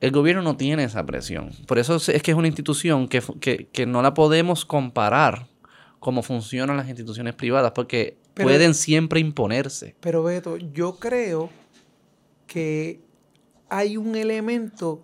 El 0.00 0.10
gobierno 0.10 0.42
no 0.42 0.56
tiene 0.56 0.84
esa 0.84 1.04
presión. 1.06 1.50
Por 1.66 1.78
eso 1.78 1.96
es 1.96 2.22
que 2.22 2.30
es 2.30 2.36
una 2.36 2.48
institución 2.48 3.08
que, 3.08 3.22
que 3.72 3.86
no 3.86 4.02
la 4.02 4.12
podemos 4.12 4.64
comparar 4.64 5.46
cómo 6.04 6.22
funcionan 6.22 6.76
las 6.76 6.86
instituciones 6.88 7.34
privadas, 7.34 7.72
porque 7.72 8.18
pueden 8.34 8.74
siempre 8.74 9.20
imponerse. 9.20 9.96
Pero 10.00 10.22
Beto, 10.22 10.58
yo 10.58 10.96
creo 10.96 11.48
que 12.46 13.00
hay 13.70 13.96
un 13.96 14.14
elemento 14.14 15.02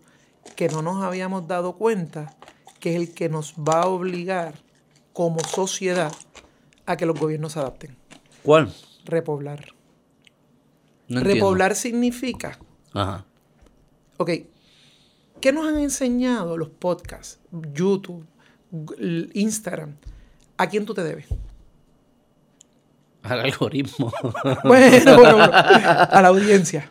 que 0.57 0.69
no 0.69 0.83
nos 0.83 1.03
habíamos 1.03 1.49
dado 1.49 1.77
cuenta, 1.77 2.37
que 2.81 2.91
es 2.91 2.97
el 2.97 3.15
que 3.15 3.31
nos 3.31 3.55
va 3.55 3.83
a 3.83 3.87
obligar 3.87 4.55
como 5.15 5.41
sociedad 5.41 6.13
a 6.85 6.99
que 6.99 7.07
los 7.07 7.19
gobiernos 7.19 7.53
se 7.53 7.61
adapten. 7.61 7.97
¿Cuál? 8.43 8.71
Repoblar. 9.07 9.80
Repoblar 11.11 11.75
significa. 11.75 12.59
Ajá. 12.93 13.27
Ok. 14.17 14.31
¿Qué 15.41 15.53
nos 15.53 15.67
han 15.67 15.79
enseñado 15.79 16.57
los 16.57 16.69
podcasts, 16.69 17.39
YouTube, 17.75 18.27
Instagram? 19.35 19.97
¿a 20.61 20.69
quién 20.69 20.85
tú 20.85 20.93
te 20.93 21.03
debes? 21.03 21.25
Al 23.23 23.41
algoritmo. 23.41 24.13
bueno, 24.65 25.17
bueno, 25.17 25.39
a 25.43 26.21
la 26.21 26.29
audiencia. 26.29 26.89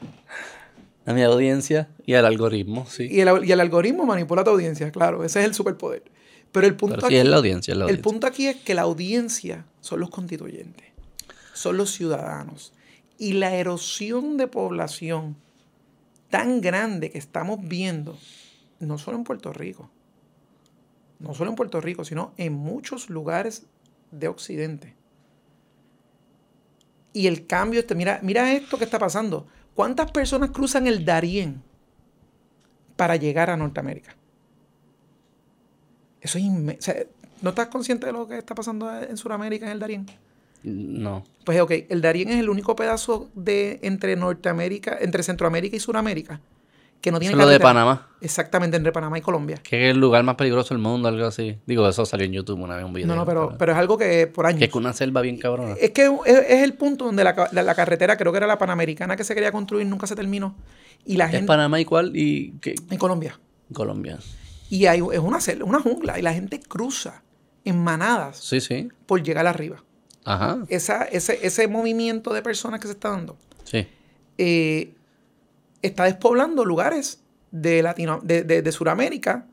A 1.06 1.14
mi 1.14 1.22
audiencia 1.22 1.88
y 2.06 2.16
al 2.16 2.26
algoritmo, 2.26 2.88
sí. 2.88 3.08
Y 3.10 3.20
el, 3.22 3.60
algoritmo 3.60 4.06
manipula 4.06 4.42
a 4.42 4.44
tu 4.44 4.52
audiencia, 4.52 4.92
claro. 4.92 5.24
Ese 5.24 5.40
es 5.40 5.46
el 5.46 5.54
superpoder. 5.54 6.04
Pero 6.52 6.66
el 6.66 6.76
punto 6.76 7.06
aquí, 7.06 7.16
es 7.16 7.26
la 7.26 7.38
audiencia, 7.38 7.76
la 7.76 7.86
El 7.86 8.00
punto 8.00 8.26
aquí 8.26 8.48
es 8.48 8.58
que 8.58 8.74
la 8.74 8.82
audiencia 8.82 9.66
son 9.82 10.00
los 10.00 10.10
constituyentes, 10.10 10.88
son 11.54 11.78
los 11.78 11.92
ciudadanos. 11.92 12.74
Y 13.20 13.34
la 13.34 13.54
erosión 13.54 14.38
de 14.38 14.48
población 14.48 15.36
tan 16.30 16.62
grande 16.62 17.12
que 17.12 17.20
estamos 17.20 17.60
viendo, 17.62 18.18
no 18.80 18.98
solo 18.98 19.18
en 19.18 19.24
Puerto 19.24 19.54
Rico, 19.54 19.92
no 21.20 21.34
solo 21.34 21.52
en 21.52 21.56
Puerto 21.56 21.82
Rico, 21.82 22.06
sino 22.06 22.34
en 22.38 22.54
muchos 22.54 23.10
lugares 23.10 23.66
de 24.12 24.28
Occidente. 24.28 24.96
Y 27.14 27.28
el 27.28 27.46
cambio, 27.46 27.82
este, 27.82 27.96
mira, 27.96 28.20
mira 28.24 28.54
esto 28.54 28.78
que 28.78 28.86
está 28.86 29.00
pasando. 29.00 29.48
¿Cuántas 29.76 30.12
personas 30.12 30.52
cruzan 30.52 30.88
el 30.88 31.06
Darién 31.06 31.62
para 32.96 33.16
llegar 33.16 33.50
a 33.50 33.58
Norteamérica? 33.58 34.16
Eso 36.22 36.38
es 36.38 36.44
inmenso. 36.44 36.92
¿No 37.42 37.52
estás 37.52 37.68
consciente 37.68 38.06
de 38.06 38.12
lo 38.12 38.28
que 38.28 38.38
está 38.38 38.54
pasando 38.54 38.94
en 39.02 39.18
Sudamérica, 39.18 39.66
en 39.66 39.72
el 39.72 39.80
Darién? 39.80 40.06
No. 40.64 41.24
Pues 41.46 41.60
ok, 41.62 41.72
el 41.90 42.02
Darién 42.02 42.30
es 42.30 42.40
el 42.40 42.50
único 42.50 42.76
pedazo 42.76 43.30
de 43.34 43.80
entre 43.84 44.16
Norteamérica, 44.16 44.98
entre 45.00 45.24
Centroamérica 45.24 45.76
y 45.76 45.80
Sudamérica 45.80 46.42
que 47.02 47.12
no 47.12 47.20
tiene 47.20 47.36
lo 47.36 47.48
de 47.48 47.60
Panamá. 47.60 48.08
Exactamente, 48.22 48.76
entre 48.78 48.92
Panamá 48.92 49.18
y 49.18 49.22
Colombia. 49.22 49.58
Que 49.64 49.86
es 49.86 49.92
el 49.92 50.00
lugar 50.00 50.24
más 50.24 50.36
peligroso 50.36 50.74
del 50.74 50.84
mundo, 50.84 51.08
algo 51.08 51.26
así. 51.26 51.58
Digo, 51.66 51.88
eso 51.88 52.06
salió 52.06 52.26
en 52.26 52.34
YouTube 52.34 52.60
una 52.60 52.76
vez 52.76 52.86
un 52.86 52.94
video. 52.94 53.08
No, 53.08 53.16
no, 53.16 53.26
pero, 53.26 53.56
pero, 53.58 53.72
es 53.72 53.78
algo 53.78 53.98
que 53.98 54.28
por 54.28 54.46
años. 54.46 54.60
Que 54.60 54.66
es 54.66 54.76
una 54.76 54.94
selva 54.94 55.22
bien 55.22 55.38
cabrona. 55.38 55.76
Es 55.80 55.92
que 55.92 56.12
es, 56.26 56.64
el 56.64 56.74
punto 56.74 57.06
donde 57.06 57.24
la, 57.24 57.34
carretera, 57.76 58.18
creo 58.18 58.32
que 58.32 58.38
era 58.38 58.48
la 58.48 58.58
Panamericana 58.58 59.16
que 59.16 59.24
se 59.24 59.34
quería 59.34 59.52
construir, 59.52 59.88
nunca 59.88 60.08
se 60.08 60.16
terminó. 60.16 60.56
Y 61.06 61.16
la 61.16 61.26
gente, 61.26 61.40
¿Es 61.40 61.48
Panamá 61.48 61.80
y 61.80 61.86
cuál? 61.86 62.16
Y, 62.16 62.54
En 62.90 62.98
Colombia. 62.98 63.40
Colombia. 63.74 64.20
Y 64.70 64.86
hay, 64.86 65.00
es 65.00 65.20
una, 65.20 65.40
selva, 65.40 65.66
una 65.66 65.80
jungla 65.80 66.20
y 66.20 66.22
la 66.22 66.34
gente 66.34 66.60
cruza 66.60 67.24
en 67.64 67.82
manadas. 67.82 68.38
Sí, 68.38 68.60
sí. 68.60 68.90
Por 69.06 69.24
llegar 69.24 69.48
arriba. 69.48 69.84
Ajá. 70.26 70.60
Esa, 70.70 71.04
ese, 71.06 71.40
ese 71.46 71.68
movimiento 71.68 72.34
de 72.34 72.42
personas 72.42 72.80
que 72.80 72.88
se 72.88 72.94
está 72.94 73.10
dando. 73.10 73.38
Sí. 73.64 73.88
Eh, 74.38 74.94
está 75.82 76.06
despoblando 76.06 76.66
lugares 76.66 77.22
de, 77.52 77.82
Latino, 77.82 78.20
de, 78.24 78.44
de, 78.44 78.72
Sudamérica, 78.72 79.48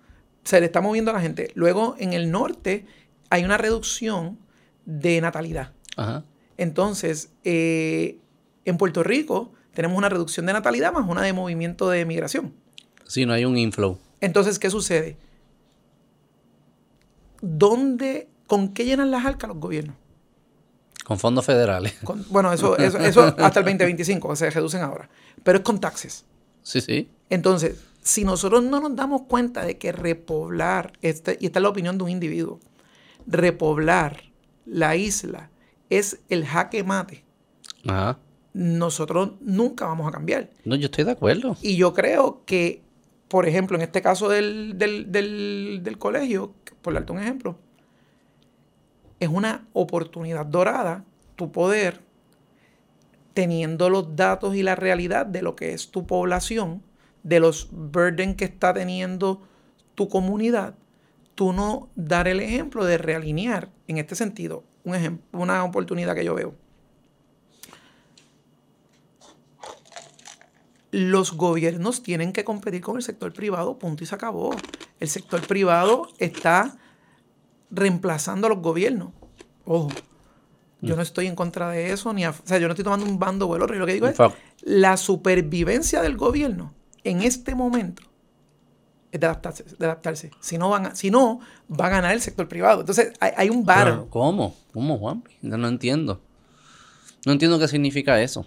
se 0.44 0.60
le 0.60 0.66
está 0.66 0.80
moviendo 0.80 1.10
a 1.10 1.14
la 1.14 1.20
gente. 1.20 1.50
Luego, 1.54 1.96
en 1.98 2.12
el 2.12 2.30
norte, 2.30 2.86
hay 3.30 3.44
una 3.44 3.56
reducción 3.56 4.38
de 4.84 5.20
natalidad. 5.20 5.72
Entonces, 6.58 7.30
eh, 7.44 8.18
en 8.64 8.76
Puerto 8.76 9.02
Rico 9.02 9.52
tenemos 9.74 9.96
una 9.96 10.08
reducción 10.08 10.46
de 10.46 10.52
natalidad 10.52 10.92
más 10.92 11.08
una 11.08 11.22
de 11.22 11.32
movimiento 11.32 11.88
de 11.88 12.04
migración. 12.04 12.52
Sí, 13.04 13.26
no 13.26 13.32
hay 13.32 13.44
un 13.44 13.56
inflow. 13.56 13.98
Entonces, 14.20 14.58
¿qué 14.58 14.70
sucede? 14.70 15.16
¿Dónde, 17.40 18.28
con 18.46 18.72
qué 18.72 18.84
llenan 18.84 19.10
las 19.10 19.24
arcas 19.24 19.48
los 19.48 19.58
gobiernos? 19.58 19.96
Con 21.06 21.20
fondos 21.20 21.44
federales. 21.44 21.94
bueno, 22.30 22.52
eso, 22.52 22.76
eso, 22.78 22.98
eso 22.98 23.22
hasta 23.38 23.60
el 23.60 23.64
2025, 23.64 24.34
se 24.34 24.50
reducen 24.50 24.82
ahora. 24.82 25.08
Pero 25.44 25.58
es 25.58 25.64
con 25.64 25.78
taxes. 25.78 26.24
Sí, 26.64 26.80
sí. 26.80 27.08
Entonces, 27.30 27.76
si 28.02 28.24
nosotros 28.24 28.64
no 28.64 28.80
nos 28.80 28.96
damos 28.96 29.22
cuenta 29.28 29.64
de 29.64 29.78
que 29.78 29.92
repoblar, 29.92 30.94
este, 31.02 31.38
y 31.40 31.46
esta 31.46 31.60
es 31.60 31.62
la 31.62 31.68
opinión 31.68 31.96
de 31.96 32.02
un 32.02 32.10
individuo, 32.10 32.58
repoblar 33.24 34.24
la 34.64 34.96
isla 34.96 35.50
es 35.90 36.18
el 36.28 36.44
jaque 36.44 36.82
mate, 36.82 37.24
nosotros 38.52 39.34
nunca 39.40 39.86
vamos 39.86 40.08
a 40.08 40.10
cambiar. 40.10 40.50
No, 40.64 40.74
yo 40.74 40.86
estoy 40.86 41.04
de 41.04 41.12
acuerdo. 41.12 41.56
Y 41.62 41.76
yo 41.76 41.94
creo 41.94 42.42
que, 42.46 42.82
por 43.28 43.46
ejemplo, 43.46 43.76
en 43.76 43.82
este 43.82 44.02
caso 44.02 44.28
del, 44.28 44.76
del, 44.76 45.12
del 45.84 45.98
colegio, 45.98 46.52
por 46.82 46.94
darte 46.94 47.12
un 47.12 47.20
ejemplo, 47.20 47.60
es 49.20 49.28
una 49.28 49.66
oportunidad 49.72 50.46
dorada 50.46 51.04
tu 51.36 51.52
poder, 51.52 52.00
teniendo 53.34 53.90
los 53.90 54.16
datos 54.16 54.56
y 54.56 54.62
la 54.62 54.74
realidad 54.74 55.26
de 55.26 55.42
lo 55.42 55.54
que 55.54 55.74
es 55.74 55.90
tu 55.90 56.06
población, 56.06 56.82
de 57.22 57.40
los 57.40 57.68
burden 57.70 58.34
que 58.34 58.46
está 58.46 58.72
teniendo 58.72 59.42
tu 59.94 60.08
comunidad, 60.08 60.74
tú 61.34 61.52
no 61.52 61.88
dar 61.94 62.28
el 62.28 62.40
ejemplo 62.40 62.84
de 62.84 62.98
realinear 62.98 63.70
en 63.88 63.98
este 63.98 64.14
sentido, 64.14 64.64
un 64.84 64.94
ejemplo, 64.94 65.40
una 65.40 65.62
oportunidad 65.64 66.14
que 66.14 66.24
yo 66.24 66.34
veo. 66.34 66.54
Los 70.92 71.32
gobiernos 71.32 72.02
tienen 72.02 72.32
que 72.32 72.44
competir 72.44 72.80
con 72.80 72.96
el 72.96 73.02
sector 73.02 73.32
privado, 73.32 73.78
punto 73.78 74.02
y 74.02 74.06
se 74.06 74.14
acabó. 74.14 74.56
El 74.98 75.08
sector 75.08 75.46
privado 75.46 76.08
está 76.18 76.78
reemplazando 77.70 78.46
a 78.46 78.50
los 78.50 78.60
gobiernos. 78.60 79.12
Ojo, 79.64 79.90
yo 80.80 80.94
no 80.94 81.02
estoy 81.02 81.26
en 81.26 81.34
contra 81.34 81.70
de 81.70 81.92
eso, 81.92 82.12
ni 82.12 82.26
o 82.26 82.32
sea, 82.44 82.58
yo 82.58 82.68
no 82.68 82.72
estoy 82.72 82.84
tomando 82.84 83.06
un 83.06 83.18
bando 83.18 83.48
o 83.48 83.56
el 83.56 83.62
otro. 83.62 83.74
Y 83.74 83.78
lo 83.78 83.86
que 83.86 83.94
digo 83.94 84.06
es, 84.06 84.16
la 84.62 84.96
supervivencia 84.96 86.02
del 86.02 86.16
gobierno 86.16 86.74
en 87.02 87.22
este 87.22 87.54
momento 87.54 88.02
es 89.10 89.20
de 89.20 89.26
adaptarse. 89.26 89.64
De 89.78 89.86
adaptarse. 89.86 90.30
Si, 90.40 90.58
no 90.58 90.70
van 90.70 90.86
a, 90.86 90.94
si 90.94 91.10
no, 91.10 91.40
va 91.68 91.86
a 91.86 91.90
ganar 91.90 92.12
el 92.12 92.20
sector 92.20 92.48
privado. 92.48 92.80
Entonces, 92.80 93.12
hay, 93.20 93.48
un 93.48 93.64
bar. 93.64 94.06
¿Cómo? 94.10 94.54
¿Cómo, 94.72 94.98
Juan? 94.98 95.24
No, 95.42 95.56
no 95.56 95.68
entiendo. 95.68 96.20
No 97.24 97.32
entiendo 97.32 97.58
qué 97.58 97.68
significa 97.68 98.20
eso. 98.20 98.46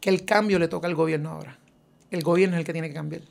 Que 0.00 0.10
el 0.10 0.24
cambio 0.24 0.58
le 0.58 0.68
toca 0.68 0.86
al 0.86 0.94
gobierno 0.94 1.30
ahora. 1.30 1.58
El 2.10 2.22
gobierno 2.22 2.56
es 2.56 2.60
el 2.60 2.66
que 2.66 2.72
tiene 2.72 2.88
que 2.88 2.94
cambiar. 2.94 3.22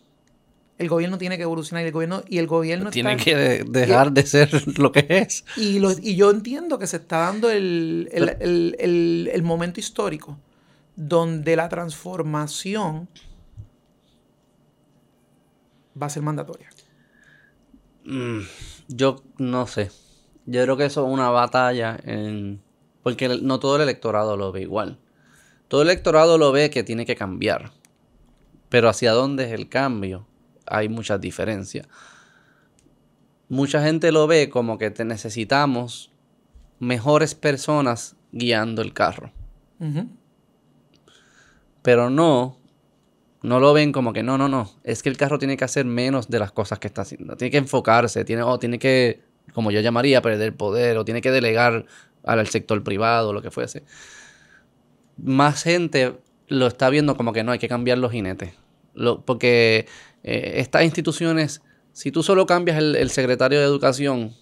El 0.78 0.90
gobierno 0.90 1.18
tiene 1.18 1.38
que 1.38 1.44
evolucionar 1.44 1.84
y 1.84 1.88
el 1.88 1.92
gobierno, 1.92 2.24
y 2.28 2.38
el 2.38 2.46
gobierno 2.46 2.92
tiene 2.92 3.18
que 3.18 3.64
dejar 3.68 4.12
de 4.12 4.26
ser 4.26 4.50
lo 4.78 4.92
que 4.92 5.06
es. 5.10 5.44
Y, 5.56 5.82
y 6.02 6.16
yo 6.16 6.30
entiendo 6.30 6.78
que 6.78 6.86
se 6.86 6.98
está 6.98 7.20
dando 7.20 7.50
el, 7.50 8.10
el, 8.12 9.44
momento 9.44 9.80
histórico 9.80 10.38
donde 10.96 11.56
la 11.56 11.68
transformación 11.68 13.10
va 16.00 16.06
a 16.06 16.10
ser 16.10 16.22
mandatoria. 16.22 16.70
Mm, 18.06 18.42
yo 18.88 19.24
no 19.40 19.66
sé. 19.66 19.90
Yo 20.46 20.62
creo 20.62 20.78
que 20.78 20.86
eso 20.86 21.06
es 21.06 21.12
una 21.12 21.30
batalla 21.30 21.98
en... 22.04 22.62
Porque 23.02 23.30
no 23.42 23.60
todo 23.60 23.78
el 23.78 23.82
electorado 23.82 24.38
lo 24.38 24.52
ve 24.52 24.62
igual. 24.62 25.00
Todo 25.70 25.82
el 25.82 25.90
electorado 25.90 26.38
lo 26.38 26.52
ve 26.52 26.70
que 26.70 26.84
tiene 26.84 27.06
que 27.06 27.16
cambiar. 27.16 27.72
Pero 28.70 28.90
hacia 28.90 29.12
dónde 29.14 29.46
es 29.46 29.52
el 29.54 29.70
cambio 29.70 30.28
hay 30.70 30.90
muchas 30.90 31.20
diferencias. 31.22 31.88
Mucha 33.50 33.82
gente 33.82 34.12
lo 34.12 34.28
ve 34.28 34.50
como 34.50 34.78
que 34.78 34.92
te 34.92 35.06
necesitamos 35.06 36.12
mejores 36.80 37.36
personas 37.36 38.16
guiando 38.32 38.82
el 38.82 38.94
carro. 38.94 39.32
Pero 41.82 42.10
no, 42.10 42.58
no 43.42 43.60
lo 43.60 43.74
ven 43.74 43.92
como 43.92 44.12
que 44.14 44.24
no, 44.24 44.38
no, 44.38 44.50
no. 44.50 44.70
Es 44.84 45.04
que 45.04 45.10
el 45.10 45.18
carro 45.18 45.40
tiene 45.40 45.58
que 45.58 45.64
hacer 45.64 45.86
menos 45.86 46.30
de 46.30 46.40
las 46.40 46.52
cosas 46.52 46.80
que 46.80 46.88
está 46.88 47.04
haciendo. 47.04 47.38
Tiene 47.38 47.52
que 47.52 47.58
enfocarse, 47.58 48.26
tiene, 48.26 48.44
o 48.44 48.60
tiene 48.60 48.80
que, 48.80 49.22
como 49.54 49.72
yo 49.72 49.80
llamaría, 49.80 50.22
perder 50.22 50.56
poder, 50.56 50.98
o 50.98 51.06
tiene 51.06 51.22
que 51.22 51.32
delegar 51.32 51.86
al 52.24 52.48
sector 52.48 52.84
privado, 52.84 53.32
lo 53.34 53.42
que 53.42 53.52
fuese. 53.52 53.84
Más 55.18 55.64
gente 55.64 56.18
lo 56.48 56.68
está 56.68 56.90
viendo 56.90 57.16
como 57.16 57.34
que 57.34 57.44
no, 57.44 57.52
hay 57.52 57.60
que 57.60 57.70
cambiar 57.70 57.98
los 57.98 58.12
jinetes. 58.12 58.54
porque 59.26 59.88
eh, 60.30 60.60
estas 60.60 60.84
instituciones, 60.84 61.62
si 61.94 62.12
tú 62.12 62.22
solo 62.22 62.46
cambias 62.46 62.78
el, 62.78 63.10
secretario 63.10 63.60
de 63.60 63.66
educación 63.66 64.34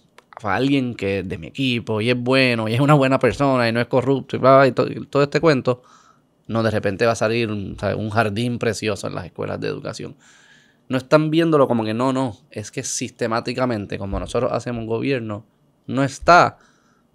a 0.42 0.56
alguien 0.56 0.96
que 0.96 1.20
es 1.20 1.28
de 1.28 1.38
mi 1.38 1.46
equipo 1.46 2.00
y 2.00 2.10
es 2.10 2.18
bueno 2.18 2.68
y 2.68 2.74
es 2.74 2.80
una 2.80 2.94
buena 2.94 3.20
persona 3.20 3.68
y 3.68 3.72
no 3.72 3.80
es 3.80 3.86
corrupto 3.86 4.36
y, 4.36 4.72
todo, 4.72 5.22
este 5.22 5.40
cuento, 5.40 5.82
no 6.48 6.64
de 6.64 6.72
repente 6.72 7.06
va 7.06 7.12
a 7.12 7.14
salir 7.14 7.52
un, 7.52 7.76
jardín 8.10 8.58
precioso 8.58 9.06
en 9.06 9.14
las 9.14 9.26
escuelas 9.26 9.60
de 9.60 9.68
educación. 9.68 10.16
No 10.88 10.98
están 10.98 11.30
viéndolo 11.30 11.68
como 11.68 11.84
que 11.84 11.94
no, 11.94 12.12
no, 12.12 12.36
es 12.50 12.72
que 12.72 12.82
sistemáticamente, 12.82 13.96
como 13.96 14.18
nosotros 14.18 14.50
hacemos 14.52 14.86
gobierno, 14.86 15.46
no 15.86 16.02
está, 16.02 16.58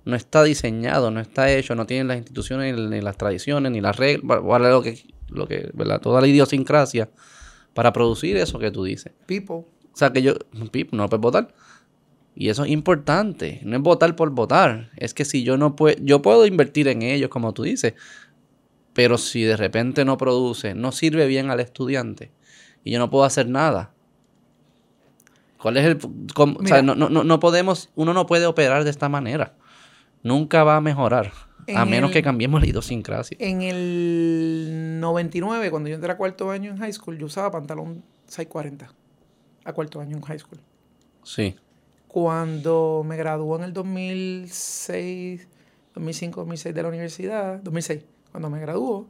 no 0.05 0.15
está 0.15 0.43
diseñado, 0.43 1.11
no 1.11 1.19
está 1.19 1.51
hecho, 1.51 1.75
no 1.75 1.85
tienen 1.85 2.07
las 2.07 2.17
instituciones 2.17 2.77
ni 2.77 3.01
las 3.01 3.17
tradiciones 3.17 3.69
ni 3.73 3.81
las 3.81 3.97
reglas, 3.97 4.39
lo 4.41 4.81
que, 4.81 5.03
lo 5.27 5.45
que. 5.45 5.73
Toda 6.01 6.21
la 6.21 6.27
idiosincrasia 6.27 7.09
para 7.73 7.93
producir 7.93 8.37
eso 8.37 8.59
que 8.59 8.71
tú 8.71 8.83
dices. 8.83 9.13
People. 9.25 9.65
O 9.93 9.95
sea, 9.95 10.11
que 10.11 10.21
yo, 10.21 10.35
people, 10.71 10.97
no 10.97 11.07
puedes 11.07 11.21
votar. 11.21 11.53
Y 12.35 12.49
eso 12.49 12.63
es 12.63 12.71
importante. 12.71 13.59
No 13.63 13.75
es 13.75 13.81
votar 13.81 14.15
por 14.15 14.29
votar. 14.31 14.91
Es 14.97 15.13
que 15.13 15.25
si 15.25 15.43
yo 15.43 15.57
no 15.57 15.75
puedo, 15.75 15.97
yo 16.01 16.21
puedo 16.21 16.45
invertir 16.45 16.87
en 16.87 17.01
ellos, 17.01 17.29
como 17.29 17.53
tú 17.53 17.63
dices. 17.63 17.93
Pero 18.93 19.17
si 19.17 19.43
de 19.43 19.57
repente 19.57 20.05
no 20.05 20.17
produce, 20.17 20.75
no 20.75 20.91
sirve 20.91 21.27
bien 21.27 21.49
al 21.49 21.59
estudiante 21.59 22.31
y 22.83 22.91
yo 22.91 22.99
no 22.99 23.09
puedo 23.09 23.23
hacer 23.23 23.47
nada. 23.47 23.93
¿Cuál 25.57 25.77
es 25.77 25.85
el.? 25.85 25.99
o 26.35 26.65
sea, 26.65 26.81
no, 26.81 26.95
no, 26.95 27.09
no 27.09 27.39
podemos. 27.39 27.89
Uno 27.95 28.13
no 28.13 28.25
puede 28.25 28.45
operar 28.45 28.83
de 28.83 28.89
esta 28.89 29.09
manera. 29.09 29.55
Nunca 30.23 30.63
va 30.63 30.77
a 30.77 30.81
mejorar. 30.81 31.31
A 31.75 31.85
menos 31.85 32.11
que 32.11 32.21
cambiemos 32.21 32.61
la 32.61 32.67
idiosincrasia. 32.67 33.37
En 33.39 33.61
el 33.61 34.99
99, 34.99 35.71
cuando 35.71 35.89
yo 35.89 35.95
entré 35.95 36.11
a 36.11 36.17
cuarto 36.17 36.51
año 36.51 36.71
en 36.71 36.77
high 36.77 36.93
school, 36.93 37.17
yo 37.17 37.25
usaba 37.25 37.51
pantalón 37.51 38.03
640. 38.27 38.91
A 39.63 39.73
cuarto 39.73 39.99
año 40.01 40.17
en 40.17 40.23
high 40.23 40.39
school. 40.39 40.59
Sí. 41.23 41.55
Cuando 42.07 43.05
me 43.07 43.15
graduó 43.15 43.57
en 43.57 43.63
el 43.63 43.73
2006, 43.73 45.47
2005, 45.93 46.41
2006 46.41 46.75
de 46.75 46.83
la 46.83 46.89
universidad, 46.89 47.59
2006, 47.61 48.03
cuando 48.31 48.49
me 48.49 48.59
graduó, 48.59 49.07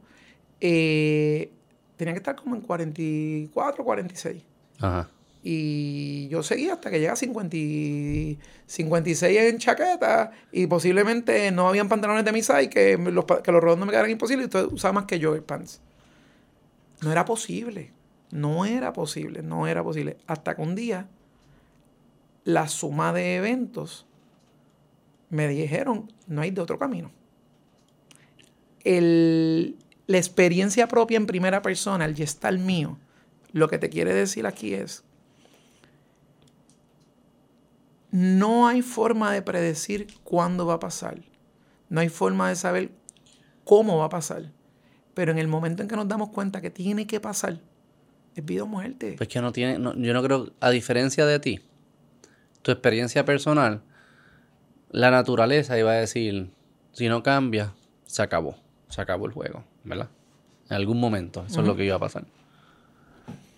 eh, 0.60 1.50
tenía 1.96 2.14
que 2.14 2.18
estar 2.18 2.36
como 2.36 2.54
en 2.54 2.60
44, 2.60 3.84
46. 3.84 4.42
Ajá. 4.78 5.08
Y 5.44 6.28
yo 6.28 6.44
seguí 6.44 6.70
hasta 6.70 6.90
que 6.90 7.00
llega 7.00 7.14
a 7.14 7.16
56 7.16 9.38
en 9.38 9.58
chaqueta 9.58 10.30
y 10.52 10.68
posiblemente 10.68 11.50
no 11.50 11.68
habían 11.68 11.88
pantalones 11.88 12.24
de 12.24 12.30
mi 12.30 12.42
size 12.42 12.70
que 12.70 12.96
los, 12.96 13.24
que 13.24 13.50
los 13.50 13.60
redondos 13.62 13.86
me 13.86 13.90
quedaran 13.90 14.10
imposibles 14.10 14.44
y 14.44 14.46
entonces 14.46 14.72
usaba 14.72 14.92
más 14.92 15.06
que 15.06 15.18
yo 15.18 15.34
el 15.34 15.42
pants. 15.42 15.80
No 17.00 17.10
era 17.10 17.24
posible. 17.24 17.90
No 18.30 18.64
era 18.64 18.92
posible. 18.92 19.42
No 19.42 19.66
era 19.66 19.82
posible. 19.82 20.16
Hasta 20.28 20.54
que 20.54 20.62
un 20.62 20.76
día 20.76 21.08
la 22.44 22.68
suma 22.68 23.12
de 23.12 23.34
eventos 23.36 24.06
me 25.28 25.48
dijeron, 25.48 26.12
no 26.28 26.42
hay 26.42 26.52
de 26.52 26.60
otro 26.60 26.78
camino. 26.78 27.10
El, 28.84 29.76
la 30.06 30.18
experiencia 30.18 30.86
propia 30.88 31.16
en 31.16 31.26
primera 31.26 31.62
persona, 31.62 32.04
el 32.04 32.14
gestal 32.14 32.58
mío, 32.58 32.98
lo 33.52 33.68
que 33.68 33.78
te 33.78 33.88
quiere 33.88 34.14
decir 34.14 34.46
aquí 34.46 34.74
es 34.74 35.04
no 38.12 38.68
hay 38.68 38.82
forma 38.82 39.32
de 39.32 39.40
predecir 39.42 40.06
cuándo 40.22 40.66
va 40.66 40.74
a 40.74 40.78
pasar. 40.78 41.22
No 41.88 42.00
hay 42.00 42.10
forma 42.10 42.50
de 42.50 42.56
saber 42.56 42.92
cómo 43.64 43.98
va 43.98 44.04
a 44.04 44.08
pasar. 44.10 44.52
Pero 45.14 45.32
en 45.32 45.38
el 45.38 45.48
momento 45.48 45.82
en 45.82 45.88
que 45.88 45.96
nos 45.96 46.06
damos 46.06 46.28
cuenta 46.28 46.60
que 46.60 46.70
tiene 46.70 47.06
que 47.06 47.20
pasar, 47.20 47.58
es 48.36 48.44
vida 48.44 48.64
o 48.64 48.66
muerte. 48.66 49.14
Pues 49.16 49.28
que 49.28 49.40
no 49.40 49.50
tiene, 49.50 49.82
yo 49.82 50.12
no 50.12 50.22
creo, 50.22 50.52
a 50.60 50.70
diferencia 50.70 51.24
de 51.24 51.40
ti, 51.40 51.60
tu 52.60 52.70
experiencia 52.70 53.24
personal, 53.24 53.82
la 54.90 55.10
naturaleza 55.10 55.78
iba 55.78 55.92
a 55.92 55.94
decir, 55.94 56.50
si 56.92 57.08
no 57.08 57.22
cambia, 57.22 57.72
se 58.04 58.22
acabó, 58.22 58.56
se 58.88 59.00
acabó 59.00 59.24
el 59.24 59.32
juego, 59.32 59.64
¿verdad? 59.84 60.10
En 60.68 60.76
algún 60.76 61.00
momento, 61.00 61.44
eso 61.46 61.60
es 61.62 61.66
lo 61.66 61.76
que 61.76 61.86
iba 61.86 61.96
a 61.96 62.00
pasar. 62.00 62.26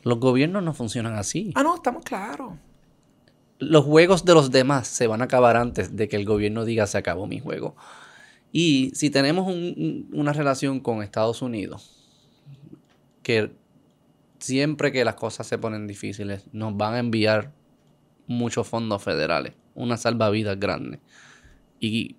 Los 0.05 0.21
gobiernos 0.21 0.63
no 0.63 0.75
funcionan 0.75 1.15
así. 1.15 1.53
Ah, 1.57 1.65
no, 1.65 1.75
estamos 1.75 2.05
claros 2.05 2.53
los 3.59 3.85
juegos 3.85 4.25
de 4.25 4.35
los 4.35 4.51
demás 4.51 4.89
se 4.89 5.07
van 5.07 5.23
a 5.23 5.25
acabar 5.25 5.57
antes 5.57 5.97
de 5.97 6.09
que 6.09 6.17
el 6.17 6.25
gobierno 6.25 6.65
diga 6.65 6.87
se 6.87 6.99
acabó 6.99 7.27
mi 7.27 7.41
juego. 7.41 7.77
Y 8.53 8.93
si 8.95 9.11
tenemos 9.11 9.53
una 10.13 10.33
relación 10.33 10.81
con 10.81 11.03
Estados 11.03 11.43
Unidos, 11.43 11.91
que 13.23 13.53
siempre 14.39 14.93
que 14.93 15.05
las 15.05 15.15
cosas 15.15 15.47
se 15.47 15.59
ponen 15.59 15.87
difíciles, 15.87 16.47
nos 16.53 16.77
van 16.77 16.95
a 16.95 16.99
enviar 16.99 17.53
muchos 18.27 18.69
fondos 18.69 19.03
federales, 19.03 19.55
una 19.75 19.97
salvavidas 19.97 20.59
grande. 20.61 21.01
Y 21.81 22.17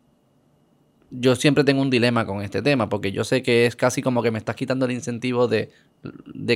yo 1.09 1.35
siempre 1.35 1.63
tengo 1.63 1.81
un 1.81 1.89
dilema 1.89 2.25
con 2.25 2.41
este 2.41 2.61
tema, 2.61 2.89
porque 2.89 3.11
yo 3.11 3.23
sé 3.23 3.41
que 3.41 3.65
es 3.65 3.75
casi 3.75 4.01
como 4.01 4.21
que 4.21 4.31
me 4.31 4.37
estás 4.37 4.55
quitando 4.55 4.85
el 4.85 4.91
incentivo 4.91 5.47
de, 5.47 5.69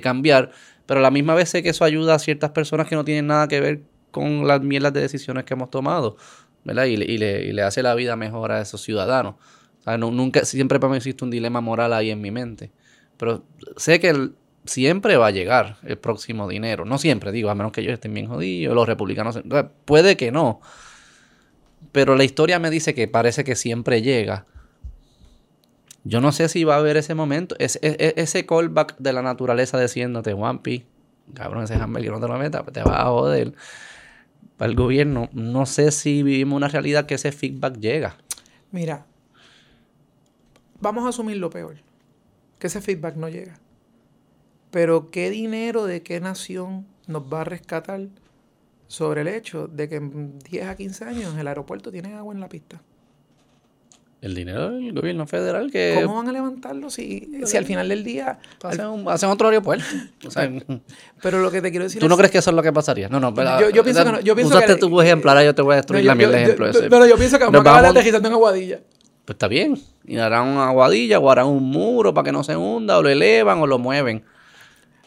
cambiar, 0.01 0.51
pero 0.85 0.99
a 0.99 1.03
la 1.03 1.11
misma 1.11 1.35
vez 1.35 1.49
sé 1.49 1.64
que 1.64 1.69
eso 1.69 1.85
ayuda 1.85 2.15
a 2.15 2.19
ciertas 2.19 2.51
personas 2.51 2.88
que 2.88 2.95
no 2.95 3.06
tienen 3.06 3.27
nada 3.27 3.47
que 3.47 3.60
ver 3.60 3.81
con 4.11 4.48
las 4.48 4.61
mierdas 4.61 4.94
de 4.94 5.02
decisiones 5.02 5.44
que 5.44 5.53
hemos 5.53 5.69
tomado, 5.69 6.18
¿verdad? 6.64 6.86
Y, 6.86 6.98
le, 6.98 7.61
hace 7.61 7.84
la 7.84 7.95
vida 7.95 8.15
mejor 8.15 8.52
a 8.52 8.61
esos 8.61 8.81
ciudadanos. 8.81 9.36
nunca, 9.98 10.45
siempre 10.45 10.80
para 10.80 10.91
mí 10.91 10.98
existe 10.98 11.23
un 11.23 11.31
dilema 11.31 11.61
moral 11.61 11.94
ahí 11.94 12.11
en 12.11 12.22
mi 12.22 12.31
mente. 12.31 12.72
Pero 13.18 13.44
sé 13.76 13.99
que 13.99 14.31
siempre 14.65 15.18
va 15.18 15.27
a 15.27 15.31
llegar 15.31 15.77
el 15.84 15.98
próximo 15.98 16.48
dinero. 16.48 16.86
No 16.86 16.98
siempre, 16.98 17.31
digo, 17.31 17.49
a 17.49 17.56
menos 17.56 17.72
que 17.72 17.81
ellos 17.81 17.94
estén 17.94 18.14
bien 18.14 18.27
jodidos, 18.27 18.76
los 18.76 18.88
republicanos. 18.88 19.40
Puede 19.86 20.18
que 20.18 20.31
no. 20.31 20.61
Pero 21.91 22.15
la 22.15 22.23
historia 22.23 22.60
me 22.60 22.69
dice 22.69 22.94
que 22.94 23.07
parece 23.07 23.44
que 23.44 23.56
siempre 23.56 24.02
llega. 24.02 24.45
Yo 26.03 26.22
no 26.22 26.31
sé 26.31 26.49
si 26.49 26.64
va 26.64 26.76
a 26.76 26.77
haber 26.77 26.98
ese 26.98 27.14
momento, 27.14 27.56
ese, 27.60 28.45
callback 28.45 28.98
de 28.98 29.14
la 29.14 29.22
naturaleza 29.22 29.80
diciéndote, 29.80 30.34
Wampi, 30.34 30.86
cabrón, 31.34 31.64
ese 31.64 31.76
hamburger 31.76 32.11
no 32.11 32.19
te 32.19 32.27
lo 32.27 32.38
metas, 32.38 32.64
te 32.72 32.84
va 32.84 33.02
a 33.02 33.06
joder. 33.06 33.53
Para 34.57 34.70
el 34.70 34.76
gobierno, 34.76 35.30
no 35.34 35.66
sé 35.66 35.91
si 35.91 36.24
vivimos 36.24 36.57
una 36.57 36.68
realidad 36.68 37.06
que 37.06 37.16
ese 37.16 37.32
feedback 37.32 37.78
llega. 37.80 38.18
Mira, 38.72 39.06
vamos 40.82 41.06
a 41.06 41.10
asumir 41.10 41.38
lo 41.38 41.49
peor, 41.49 41.78
que 42.60 42.68
ese 42.68 42.82
feedback 42.82 43.16
no 43.16 43.30
llega. 43.30 43.60
Pero 44.72 45.10
¿qué 45.11 45.30
dinero 45.30 45.86
de 45.86 46.03
qué 46.03 46.20
nación 46.20 46.86
nos 47.07 47.24
va 47.24 47.41
a 47.41 47.44
rescatar 47.44 48.07
sobre 48.90 49.22
el 49.22 49.28
hecho 49.28 49.68
de 49.68 49.88
que 49.88 49.95
en 49.95 50.40
10 50.40 50.68
a 50.68 50.76
15 50.76 51.06
años 51.06 51.38
el 51.38 51.48
aeropuerto 51.48 51.91
tiene 51.91 52.16
agua 52.16 52.34
en 52.34 52.40
la 52.40 52.49
pista. 52.49 52.82
El 54.22 54.36
dinero 54.36 54.72
del 54.72 54.91
gobierno 54.91 55.26
federal 55.28 55.72
que... 55.72 56.02
¿Cómo 56.04 56.18
van 56.18 56.28
a 56.28 56.34
levantarlo 56.34 56.90
si, 56.90 57.32
si 57.46 57.56
al 57.56 57.64
final 57.64 57.88
del 57.88 58.04
día... 58.04 58.40
Hacen, 58.62 59.30
otro 59.30 59.48
aeropuerto. 59.48 59.86
pero 61.22 61.40
lo 61.40 61.50
que 61.50 61.62
te 61.62 61.72
quiero 61.72 61.86
decir 61.86 62.02
¿Tú 62.02 62.10
no 62.10 62.18
crees 62.18 62.30
que 62.30 62.40
eso 62.40 62.50
es 62.50 62.56
lo 62.56 62.62
que 62.62 62.74
pasaría? 62.74 63.08
No, 63.08 63.22
no, 63.22 63.34
pero... 63.34 63.70
Yo, 63.70 63.82
pienso 63.82 64.04
que 64.04 64.12
no. 64.12 64.20
Yo 64.20 64.36
pienso 64.36 64.54
usaste 64.54 64.76
tu 64.76 65.02
ejemplo, 65.02 65.32
ahora 65.32 65.46
yo 65.46 65.56
te 65.56 65.62
voy 65.62 65.74
a 65.74 65.76
destruir 65.78 66.04
la 66.04 66.16
mierda 66.16 66.36
de 66.36 66.44
ejemplo 66.44 66.68
ese. 66.68 66.90
Pero 66.90 67.06
yo 67.08 67.16
pienso 67.16 67.38
que 67.38 67.46
vamos 67.46 67.60
a 67.60 67.62
acabar 67.62 67.94
legislando 67.94 68.28
en 68.28 68.34
Aguadilla. 68.34 68.80
Pues 69.24 69.36
está 69.36 69.48
bien. 69.48 69.80
Y 70.06 70.18
harán 70.18 70.48
una 70.48 70.70
aguadilla 70.70 71.20
o 71.20 71.30
harán 71.30 71.46
un 71.46 71.64
muro 71.64 72.14
para 72.14 72.26
que 72.26 72.32
no 72.32 72.44
se 72.44 72.58
hunda 72.58 72.98
o 72.98 73.04
lo 73.04 73.10
elevan 73.10 73.60
o 73.60 73.68
lo 73.68 73.78
mueven. 73.78 74.24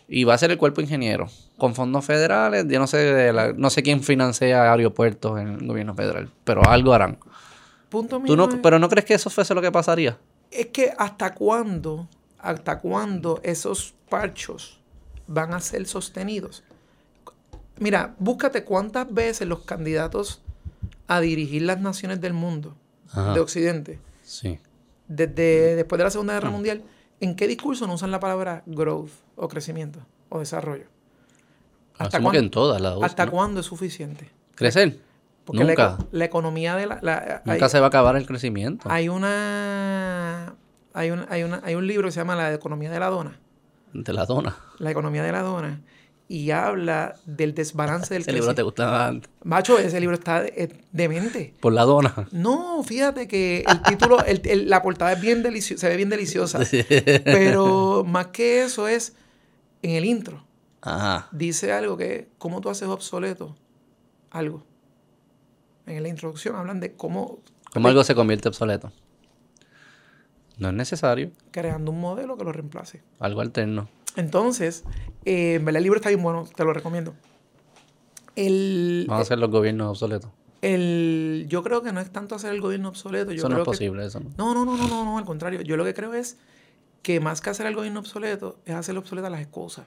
Y 0.09 0.25
va 0.25 0.35
a 0.35 0.39
ser 0.39 0.53
el 0.53 0.59
cuerpo 0.59 0.81
ingeniero 0.81 1.29
con 1.59 1.75
fondos 1.75 2.05
federales. 2.05 2.65
Yo 2.69 2.79
no 2.79 2.87
sé, 2.87 3.33
no 3.57 3.69
sé 3.69 3.83
quién 3.83 4.03
financia 4.03 4.73
aeropuertos 4.73 5.41
en 5.41 5.49
el 5.49 5.67
gobierno 5.67 5.95
federal, 5.95 6.31
pero 6.45 6.65
algo 6.65 6.95
harán. 6.95 7.19
Punto 7.93 8.19
no, 8.19 8.63
pero 8.63 8.79
no 8.79 8.89
crees 8.89 9.05
que 9.05 9.13
eso 9.13 9.29
fuese 9.29 9.53
lo 9.53 9.61
que 9.61 9.71
pasaría? 9.71 10.19
Es 10.51 10.69
que 10.69 10.95
hasta 10.97 11.35
cuándo, 11.35 12.09
hasta 12.39 12.79
cuándo 12.79 13.39
esos 13.43 13.93
parchos 14.09 14.81
van 15.27 15.53
a 15.53 15.61
ser 15.61 15.87
sostenidos. 15.87 16.65
Mira, 17.79 18.15
búscate 18.19 18.65
cuántas 18.65 19.13
veces 19.13 19.47
los 19.47 19.65
candidatos 19.65 20.41
a 21.07 21.21
dirigir 21.21 21.63
las 21.63 21.83
naciones 21.83 22.23
del 22.23 22.33
mundo, 22.33 22.75
de 23.35 23.41
Occidente, 23.41 23.99
sí. 24.23 24.59
desde 25.07 25.77
después 25.77 25.99
de 25.99 26.05
la 26.05 26.11
Segunda 26.11 26.33
Guerra 26.33 26.49
mm. 26.49 26.53
Mundial, 26.55 26.83
¿en 27.21 27.37
qué 27.37 27.47
discurso 27.47 27.87
no 27.87 27.93
usan 27.93 28.11
la 28.11 28.21
palabra 28.21 28.63
growth 28.65 29.11
o 29.37 29.49
crecimiento 29.49 29.99
o 30.31 30.39
desarrollo? 30.39 30.87
¿Hasta 31.99 32.23
cuándo, 32.23 32.41
en 32.41 32.51
todas 32.51 32.81
las 32.81 32.97
¿Hasta 33.03 33.29
cuándo 33.29 33.61
es 33.61 33.67
suficiente? 33.67 34.31
¿Crecer? 34.55 34.99
Porque 35.45 35.65
Nunca. 35.65 35.99
La, 36.13 36.25
economía 36.25 36.77
de 36.77 36.87
la... 36.87 37.43
Nunca 37.45 37.69
se 37.69 37.81
va 37.81 37.87
a 37.87 37.89
acabar 37.89 38.17
el 38.17 38.27
crecimiento. 38.27 38.89
Hay 38.91 39.09
una, 39.09 40.55
hay, 40.93 41.11
una, 41.11 41.27
hay, 41.29 41.43
una, 41.43 41.61
hay 41.65 41.75
un 41.75 41.87
libro 41.87 42.09
que 42.09 42.13
se 42.13 42.21
llama 42.21 42.37
La 42.37 42.53
economía 42.53 42.91
de 42.91 43.01
la 43.01 43.09
dona. 43.09 43.41
De 43.93 44.13
la 44.13 44.25
dona. 44.25 44.57
La 44.79 44.91
economía 44.91 45.23
de 45.23 45.33
la 45.33 45.43
dona. 45.43 45.81
Y 46.29 46.51
habla 46.51 47.17
del 47.27 47.55
desbalance 47.55 48.15
del 48.15 48.23
Ese 48.23 48.33
libro 48.33 48.55
te 48.55 48.63
gustaba 48.63 49.09
antes. 49.09 49.31
Macho, 49.43 49.79
ese 49.79 50.01
libro 50.01 50.15
está 50.15 50.45
demente. 50.93 51.55
Por 51.61 51.73
la 51.73 51.83
dona. 51.83 52.29
No, 52.31 52.83
fíjate 52.85 53.29
que 53.29 53.65
el 53.69 53.83
título, 53.89 54.19
la 54.45 54.83
portada 54.83 55.13
es 55.13 55.21
bien 55.21 55.43
deliciosa, 55.43 55.81
se 55.83 55.89
ve 55.89 55.97
bien 55.97 56.09
deliciosa. 56.09 56.61
Pero 57.25 58.05
más 58.07 58.29
que 58.29 58.63
eso 58.63 58.89
es 58.89 59.15
en 59.83 59.91
el 59.91 60.05
intro 60.05 60.43
dice 61.31 61.73
algo 61.73 61.97
que, 61.97 62.29
¿cómo 62.39 62.61
tú 62.61 62.71
haces 62.71 62.89
obsoleto 62.89 63.55
algo? 64.31 64.65
En 65.87 66.03
la 66.03 66.09
introducción 66.09 66.57
hablan 66.57 66.81
de 66.81 66.95
cómo... 66.95 67.41
¿Cómo 67.73 67.89
algo 67.89 68.05
se 68.05 68.15
convierte 68.15 68.49
obsoleto? 68.49 68.93
No 70.59 70.69
es 70.69 70.75
necesario. 70.75 71.33
Creando 71.51 71.91
un 71.91 72.01
modelo 72.01 72.37
que 72.37 72.45
lo 72.45 72.53
reemplace. 72.53 73.03
Algo 73.19 73.41
alterno. 73.41 73.89
Entonces, 74.17 74.85
eh, 75.25 75.55
el 75.55 75.83
libro 75.83 75.97
está 75.97 76.11
bien 76.11 76.23
bueno, 76.23 76.47
te 76.55 76.65
lo 76.65 76.73
recomiendo. 76.73 77.15
El, 78.37 79.07
Vamos 79.09 79.21
a 79.21 79.23
hacer 79.23 79.39
los 79.39 79.51
gobiernos 79.51 79.89
obsoletos. 79.89 80.31
El, 80.61 81.47
yo 81.49 81.63
creo 81.63 81.83
que 81.83 81.93
no 81.93 82.01
es 82.01 82.11
tanto 82.11 82.35
hacer 82.35 82.53
el 82.53 82.61
gobierno 82.61 82.89
obsoleto. 82.89 83.33
Yo 83.33 83.39
eso 83.39 83.49
no 83.49 83.59
es 83.59 83.65
posible, 83.65 84.07
eso 84.07 84.21
no. 84.21 84.31
No, 84.37 84.55
no, 84.55 84.65
no, 84.65 84.77
no, 84.77 85.05
no, 85.05 85.19
al 85.19 85.25
contrario. 85.25 85.63
Yo 85.63 85.77
lo 85.77 85.85
que 85.85 85.95
creo 85.95 86.15
es 86.15 86.39
que 87.03 87.19
más 87.19 87.41
que 87.41 87.51
hacer 87.51 87.67
el 87.67 87.75
gobierno 87.75 88.01
obsoleto, 88.01 88.59
es 88.65 88.75
hacer 88.75 88.97
obsoleta 88.97 89.29
las 89.29 89.47
cosas. 89.49 89.87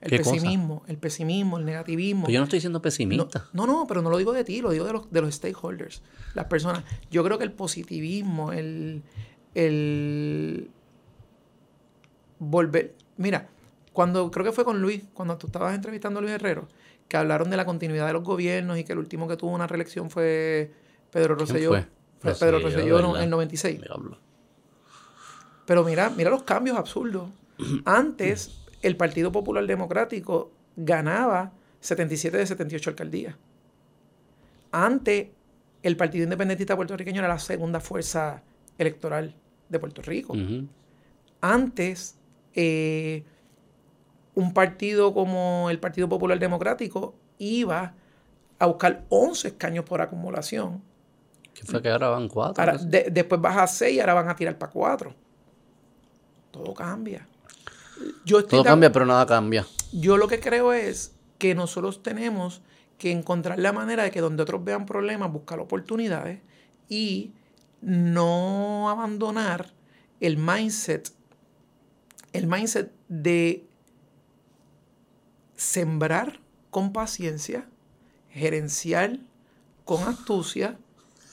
El 0.00 0.10
pesimismo, 0.16 0.84
el 0.86 0.96
pesimismo, 0.96 1.58
el 1.58 1.64
negativismo. 1.64 2.24
Pero 2.26 2.34
yo 2.34 2.40
no 2.40 2.44
estoy 2.44 2.60
siendo 2.60 2.80
pesimista. 2.80 3.48
No, 3.52 3.66
no, 3.66 3.86
pero 3.88 4.00
no 4.00 4.10
lo 4.10 4.18
digo 4.18 4.32
de 4.32 4.44
ti, 4.44 4.60
lo 4.60 4.70
digo 4.70 4.84
de 4.84 4.92
los, 4.92 5.10
de 5.10 5.20
los 5.20 5.34
stakeholders, 5.34 6.02
las 6.34 6.44
personas. 6.44 6.84
Yo 7.10 7.24
creo 7.24 7.36
que 7.36 7.44
el 7.44 7.52
positivismo, 7.52 8.52
el, 8.52 9.02
el 9.54 10.70
volver. 12.38 12.94
Mira, 13.16 13.48
cuando 13.92 14.30
creo 14.30 14.44
que 14.44 14.52
fue 14.52 14.64
con 14.64 14.80
Luis, 14.80 15.02
cuando 15.14 15.36
tú 15.36 15.48
estabas 15.48 15.74
entrevistando 15.74 16.20
a 16.20 16.22
Luis 16.22 16.34
Herrero, 16.34 16.68
que 17.08 17.16
hablaron 17.16 17.50
de 17.50 17.56
la 17.56 17.64
continuidad 17.64 18.06
de 18.06 18.12
los 18.12 18.22
gobiernos 18.22 18.78
y 18.78 18.84
que 18.84 18.92
el 18.92 18.98
último 19.00 19.26
que 19.26 19.36
tuvo 19.36 19.50
una 19.50 19.66
reelección 19.66 20.10
fue 20.10 20.70
Pedro 21.10 21.34
Rosselló. 21.34 21.70
Fue? 21.70 21.86
Pedro 22.34 22.60
Rosselló 22.60 23.16
en 23.16 23.22
el 23.24 23.30
96. 23.30 23.80
Pero 25.66 25.84
mira, 25.84 26.10
mira 26.10 26.30
los 26.30 26.44
cambios 26.44 26.76
absurdos. 26.76 27.30
Antes 27.84 28.67
el 28.82 28.96
Partido 28.96 29.32
Popular 29.32 29.66
Democrático 29.66 30.50
ganaba 30.76 31.52
77 31.80 32.36
de 32.36 32.46
78 32.46 32.90
alcaldías. 32.90 33.34
Antes, 34.70 35.28
el 35.82 35.96
Partido 35.96 36.24
Independentista 36.24 36.76
Puertorriqueño 36.76 37.20
era 37.20 37.28
la 37.28 37.38
segunda 37.38 37.80
fuerza 37.80 38.42
electoral 38.76 39.34
de 39.68 39.78
Puerto 39.78 40.02
Rico. 40.02 40.34
Antes, 41.40 42.16
eh, 42.54 43.24
un 44.34 44.52
partido 44.52 45.14
como 45.14 45.68
el 45.70 45.78
Partido 45.78 46.08
Popular 46.08 46.38
Democrático 46.38 47.14
iba 47.38 47.94
a 48.58 48.66
buscar 48.66 49.04
11 49.08 49.48
escaños 49.48 49.84
por 49.84 50.00
acumulación. 50.00 50.82
¿Qué 51.54 51.64
fue 51.64 51.82
que 51.82 51.90
ahora 51.90 52.08
van 52.08 52.28
cuatro? 52.28 52.64
después 52.86 53.40
baja 53.40 53.64
a 53.64 53.66
6 53.66 53.96
y 53.96 54.00
ahora 54.00 54.14
van 54.14 54.28
a 54.28 54.36
tirar 54.36 54.56
para 54.58 54.70
cuatro. 54.70 55.14
Todo 56.52 56.72
cambia. 56.72 57.26
Todo 58.48 58.64
cambia, 58.64 58.92
pero 58.92 59.06
nada 59.06 59.26
cambia. 59.26 59.66
Yo 59.92 60.16
lo 60.16 60.28
que 60.28 60.40
creo 60.40 60.72
es 60.72 61.12
que 61.38 61.54
nosotros 61.54 62.02
tenemos 62.02 62.62
que 62.98 63.12
encontrar 63.12 63.58
la 63.58 63.72
manera 63.72 64.02
de 64.02 64.10
que 64.10 64.20
donde 64.20 64.42
otros 64.42 64.64
vean 64.64 64.84
problemas, 64.84 65.32
buscar 65.32 65.60
oportunidades 65.60 66.40
y 66.88 67.32
no 67.80 68.90
abandonar 68.90 69.72
el 70.20 70.36
mindset, 70.36 71.12
el 72.32 72.48
mindset 72.48 72.92
de 73.08 73.64
sembrar 75.56 76.40
con 76.70 76.92
paciencia, 76.92 77.68
gerenciar 78.30 79.20
con 79.84 80.02
astucia, 80.02 80.76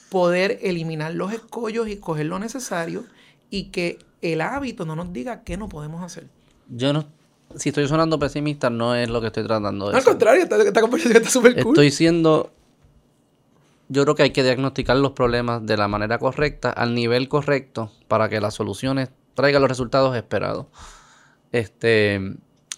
poder 0.08 0.60
eliminar 0.62 1.14
los 1.14 1.32
escollos 1.32 1.88
y 1.88 1.96
coger 1.96 2.26
lo 2.26 2.38
necesario 2.38 3.04
y 3.50 3.70
que 3.70 3.98
el 4.22 4.40
hábito 4.40 4.86
no 4.86 4.96
nos 4.96 5.12
diga 5.12 5.42
qué 5.42 5.56
no 5.56 5.68
podemos 5.68 6.02
hacer 6.02 6.28
yo 6.68 6.92
no. 6.92 7.06
Si 7.54 7.70
estoy 7.70 7.86
sonando 7.88 8.18
pesimista, 8.18 8.70
no 8.70 8.94
es 8.94 9.08
lo 9.08 9.20
que 9.20 9.28
estoy 9.28 9.44
tratando 9.44 9.88
de 9.88 9.96
Al 9.96 10.04
contrario, 10.04 10.42
esta, 10.42 10.80
conversación 10.80 11.16
está 11.16 11.30
súper 11.30 11.62
cool. 11.62 11.74
Estoy 11.74 11.90
siendo. 11.90 12.52
Yo 13.88 14.02
creo 14.02 14.14
que 14.16 14.24
hay 14.24 14.30
que 14.30 14.42
diagnosticar 14.42 14.96
los 14.96 15.12
problemas 15.12 15.64
de 15.64 15.76
la 15.76 15.86
manera 15.86 16.18
correcta, 16.18 16.70
al 16.70 16.94
nivel 16.94 17.28
correcto, 17.28 17.92
para 18.08 18.28
que 18.28 18.40
las 18.40 18.54
soluciones 18.54 19.10
traigan 19.34 19.62
los 19.62 19.70
resultados 19.70 20.16
esperados. 20.16 20.66
Este. 21.52 22.20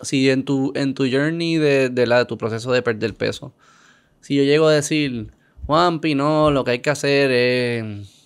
Si 0.02 0.30
en 0.30 0.44
tu, 0.44 0.70
en 0.76 0.94
tu 0.94 1.10
journey 1.10 1.56
de, 1.56 1.88
de, 1.88 2.06
la, 2.06 2.18
de 2.18 2.24
tu 2.26 2.38
proceso 2.38 2.70
de 2.70 2.82
perder 2.82 3.14
peso, 3.14 3.52
si 4.20 4.36
yo 4.36 4.44
llego 4.44 4.68
a 4.68 4.72
decir, 4.72 5.32
Juanpi, 5.66 6.14
no, 6.14 6.52
lo 6.52 6.62
que 6.62 6.70
hay 6.72 6.78
que 6.78 6.90
hacer 6.90 7.32
es 7.32 8.18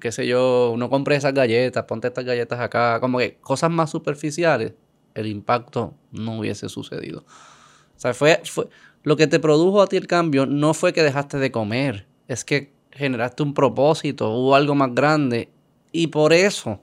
qué 0.00 0.12
sé 0.12 0.26
yo, 0.26 0.74
no 0.76 0.90
compre 0.90 1.16
esas 1.16 1.34
galletas, 1.34 1.84
ponte 1.84 2.08
estas 2.08 2.24
galletas 2.24 2.60
acá, 2.60 3.00
como 3.00 3.18
que 3.18 3.36
cosas 3.36 3.70
más 3.70 3.90
superficiales, 3.90 4.72
el 5.14 5.26
impacto 5.26 5.94
no 6.12 6.38
hubiese 6.38 6.68
sucedido. 6.68 7.20
O 7.20 8.00
sea, 8.00 8.14
fue, 8.14 8.40
fue 8.44 8.68
lo 9.02 9.16
que 9.16 9.26
te 9.26 9.38
produjo 9.38 9.82
a 9.82 9.86
ti 9.86 9.96
el 9.96 10.06
cambio 10.06 10.46
no 10.46 10.74
fue 10.74 10.92
que 10.92 11.02
dejaste 11.02 11.38
de 11.38 11.50
comer, 11.50 12.06
es 12.26 12.44
que 12.44 12.72
generaste 12.90 13.42
un 13.42 13.54
propósito 13.54 14.30
o 14.30 14.54
algo 14.54 14.74
más 14.74 14.94
grande 14.94 15.50
y 15.92 16.06
por 16.08 16.32
eso 16.32 16.80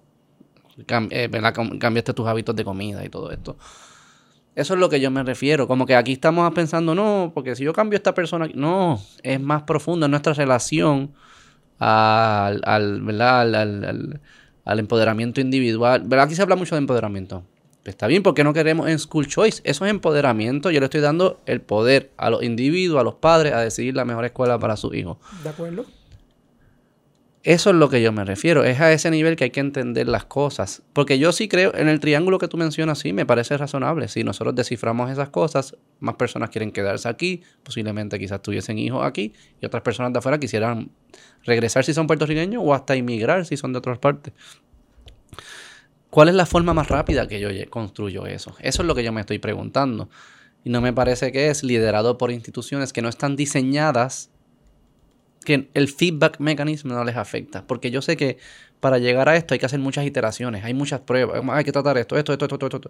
eh, 0.88 1.30
cambiaste 1.80 2.14
tus 2.14 2.28
hábitos 2.28 2.56
de 2.56 2.64
comida 2.64 3.04
y 3.04 3.10
todo 3.10 3.32
esto. 3.32 3.58
Eso 4.54 4.74
es 4.74 4.80
lo 4.80 4.90
que 4.90 5.00
yo 5.00 5.10
me 5.12 5.24
refiero. 5.24 5.68
Como 5.68 5.86
que 5.86 5.96
aquí 5.96 6.14
estamos 6.14 6.52
pensando, 6.54 6.94
no, 6.94 7.32
porque 7.34 7.56
si 7.56 7.64
yo 7.64 7.74
cambio 7.74 7.96
a 7.96 8.00
esta 8.00 8.14
persona, 8.14 8.50
no, 8.54 9.02
es 9.24 9.40
más 9.40 9.64
profundo, 9.64 10.06
es 10.06 10.10
nuestra 10.10 10.34
relación 10.34 11.14
al, 11.80 12.62
al, 12.64 13.22
al, 13.22 14.22
al 14.66 14.80
empoderamiento 14.80 15.40
individual. 15.42 16.04
¿Verdad? 16.06 16.26
Aquí 16.26 16.36
se 16.36 16.42
habla 16.42 16.56
mucho 16.56 16.76
de 16.76 16.80
empoderamiento. 16.80 17.44
Está 17.84 18.06
bien, 18.06 18.22
porque 18.22 18.44
no 18.44 18.54
queremos 18.54 18.88
en 18.88 19.00
School 19.00 19.28
Choice. 19.28 19.62
Eso 19.64 19.86
es 19.86 19.92
empoderamiento. 19.92 20.70
Yo 20.70 20.80
le 20.80 20.86
estoy 20.86 21.02
dando 21.02 21.42
el 21.48 21.62
poder 21.62 22.12
a 22.18 22.30
los 22.30 22.44
individuos, 22.44 23.02
a 23.02 23.04
los 23.04 23.16
padres, 23.16 23.54
a 23.54 23.62
decidir 23.62 23.96
la 23.96 24.06
mejor 24.06 24.24
escuela 24.26 24.60
para 24.60 24.78
su 24.78 24.94
hijo. 24.94 25.20
¿De 25.44 25.50
acuerdo? 25.50 25.86
Eso 27.44 27.72
es 27.72 27.76
lo 27.76 27.90
que 27.90 28.04
yo 28.04 28.12
me 28.12 28.24
refiero. 28.24 28.64
Es 28.64 28.80
a 28.80 28.92
ese 28.92 29.10
nivel 29.10 29.36
que 29.36 29.46
hay 29.46 29.50
que 29.50 29.62
entender 29.62 30.08
las 30.08 30.26
cosas. 30.26 30.84
Porque 30.94 31.18
yo 31.18 31.32
sí 31.32 31.48
creo, 31.48 31.74
en 31.74 31.88
el 31.88 32.00
triángulo 32.00 32.38
que 32.38 32.48
tú 32.48 32.56
mencionas, 32.56 33.00
sí, 33.00 33.14
me 33.14 33.26
parece 33.26 33.58
razonable. 33.58 34.08
Si 34.10 34.24
nosotros 34.24 34.54
desciframos 34.54 35.10
esas 35.10 35.30
cosas, 35.30 35.76
más 36.00 36.16
personas 36.16 36.52
quieren 36.52 36.72
quedarse 36.72 37.10
aquí. 37.10 37.42
Posiblemente 37.64 38.20
quizás 38.20 38.44
tuviesen 38.44 38.78
hijos 38.78 39.04
aquí. 39.04 39.34
Y 39.60 39.66
otras 39.66 39.82
personas 39.82 40.14
de 40.14 40.20
afuera 40.20 40.40
quisieran 40.40 40.92
regresar 41.44 41.84
si 41.84 41.96
son 41.96 42.06
puertorriqueños 42.06 42.62
o 42.64 42.76
hasta 42.76 42.96
inmigrar 42.96 43.44
si 43.48 43.58
son 43.58 43.74
de 43.74 43.80
otras 43.80 43.98
partes. 43.98 44.34
¿Cuál 46.12 46.28
es 46.28 46.36
la 46.36 46.46
forma 46.46 46.74
más 46.74 46.90
rápida 46.90 47.28
que 47.30 47.40
yo 47.40 47.50
construyo 47.70 48.28
eso? 48.28 48.54
Eso 48.60 48.82
es 48.82 48.88
lo 48.88 48.94
que 48.94 49.04
yo 49.04 49.14
me 49.14 49.22
estoy 49.22 49.40
preguntando. 49.40 50.10
Y 50.64 50.70
no 50.70 50.82
me 50.82 50.92
parece 50.92 51.32
que 51.32 51.50
es 51.50 51.64
liderado 51.64 52.18
por 52.18 52.32
instituciones 52.32 52.92
que 52.92 53.02
no 53.02 53.08
están 53.08 53.38
diseñadas, 53.38 54.30
que 55.46 55.70
el 55.74 55.88
feedback 55.88 56.38
mecanismo 56.40 56.94
no 56.94 57.06
les 57.06 57.16
afecta. 57.16 57.66
Porque 57.66 57.92
yo 57.92 58.02
sé 58.02 58.18
que 58.18 58.38
para 58.82 58.98
llegar 58.98 59.30
a 59.30 59.38
esto 59.38 59.54
hay 59.54 59.60
que 59.62 59.66
hacer 59.66 59.80
muchas 59.80 60.06
iteraciones, 60.06 60.66
hay 60.66 60.74
muchas 60.74 61.00
pruebas, 61.00 61.42
hay 61.50 61.64
que 61.64 61.72
tratar 61.72 61.98
esto, 61.98 62.18
esto, 62.18 62.34
esto, 62.34 62.46
esto, 62.46 62.58
esto. 62.58 62.90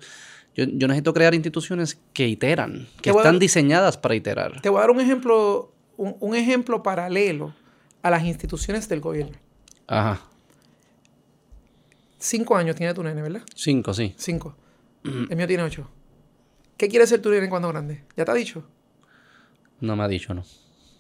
Yo, 0.55 0.65
yo 0.65 0.87
necesito 0.87 1.13
crear 1.13 1.35
instituciones 1.35 2.01
que 2.13 2.27
iteran, 2.27 2.87
que 3.03 3.11
están 3.11 3.37
diseñadas 3.37 3.97
para 3.97 4.15
iterar. 4.15 4.61
Te 4.61 4.69
voy 4.69 4.79
a 4.79 4.81
dar 4.81 4.89
un 4.89 4.99
ejemplo, 4.99 5.71
un, 5.95 6.17
un 6.19 6.35
ejemplo 6.35 6.81
paralelo 6.81 7.53
a 8.01 8.09
las 8.09 8.23
instituciones 8.23 8.89
del 8.89 8.99
gobierno. 8.99 9.37
Ajá. 9.85 10.21
Cinco 12.21 12.55
años 12.55 12.75
tiene 12.75 12.93
tu 12.93 13.01
nene, 13.01 13.19
¿verdad? 13.19 13.41
Cinco, 13.55 13.95
sí. 13.95 14.13
Cinco. 14.15 14.55
El 15.03 15.35
mío 15.35 15.47
tiene 15.47 15.63
ocho. 15.63 15.89
¿Qué 16.77 16.87
quiere 16.87 17.07
ser 17.07 17.19
tu 17.19 17.31
nene 17.31 17.49
cuando 17.49 17.67
grande? 17.67 18.03
¿Ya 18.15 18.23
te 18.23 18.29
ha 18.29 18.35
dicho? 18.35 18.63
No 19.79 19.95
me 19.95 20.03
ha 20.03 20.07
dicho, 20.07 20.31
no. 20.31 20.43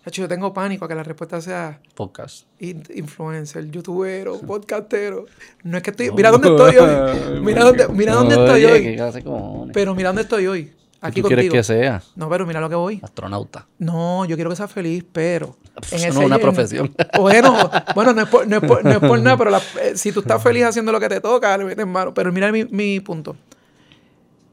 Hecho, 0.03 0.23
yo 0.23 0.27
tengo 0.27 0.51
pánico 0.51 0.85
a 0.85 0.87
que 0.87 0.95
la 0.95 1.03
respuesta 1.03 1.39
sea... 1.39 1.79
Podcast. 1.93 2.47
influencer, 2.59 3.69
youtubero, 3.69 4.39
podcastero. 4.39 5.25
No 5.61 5.77
es 5.77 5.83
que 5.83 5.91
estoy... 5.91 6.11
Mira 6.11 6.31
dónde 6.31 6.49
estoy 6.49 6.77
hoy. 6.77 7.39
Mira 7.41 7.65
dónde, 7.65 7.87
mira 7.89 8.13
dónde 8.15 8.35
estoy 8.35 8.65
hoy. 8.65 9.71
Pero 9.71 9.93
mira 9.93 10.09
dónde 10.09 10.23
estoy 10.23 10.47
hoy. 10.47 10.73
Aquí 11.01 11.21
¿Tú 11.21 11.27
quieres 11.27 11.51
que 11.51 11.63
sea? 11.63 12.01
No, 12.15 12.29
pero 12.29 12.47
mira 12.47 12.59
lo 12.59 12.67
que 12.67 12.75
voy. 12.75 12.99
Astronauta. 13.03 13.67
No, 13.77 14.25
yo 14.25 14.35
quiero 14.35 14.49
que 14.49 14.55
sea 14.55 14.67
feliz, 14.67 15.05
pero... 15.11 15.55
Pues 15.75 15.93
eso 15.93 16.13
no 16.13 16.21
es 16.21 16.25
una 16.27 16.39
profesión. 16.39 16.93
Bueno, 17.17 17.57
bueno 17.95 18.13
no, 18.13 18.21
es 18.21 18.27
por, 18.27 18.47
no, 18.47 18.57
es 18.57 18.63
por, 18.63 18.83
no 18.83 18.91
es 18.91 18.99
por 18.99 19.19
nada, 19.21 19.37
pero 19.37 19.57
eh, 19.57 19.95
si 19.95 20.11
tú 20.11 20.21
estás 20.21 20.41
feliz 20.41 20.65
haciendo 20.65 20.91
lo 20.91 20.99
que 20.99 21.09
te 21.09 21.21
toca, 21.21 21.57
le 21.57 21.65
metes 21.65 21.87
mano. 21.87 22.13
Pero 22.13 22.31
mira 22.31 22.51
mi, 22.51 22.65
mi 22.65 22.99
punto. 22.99 23.35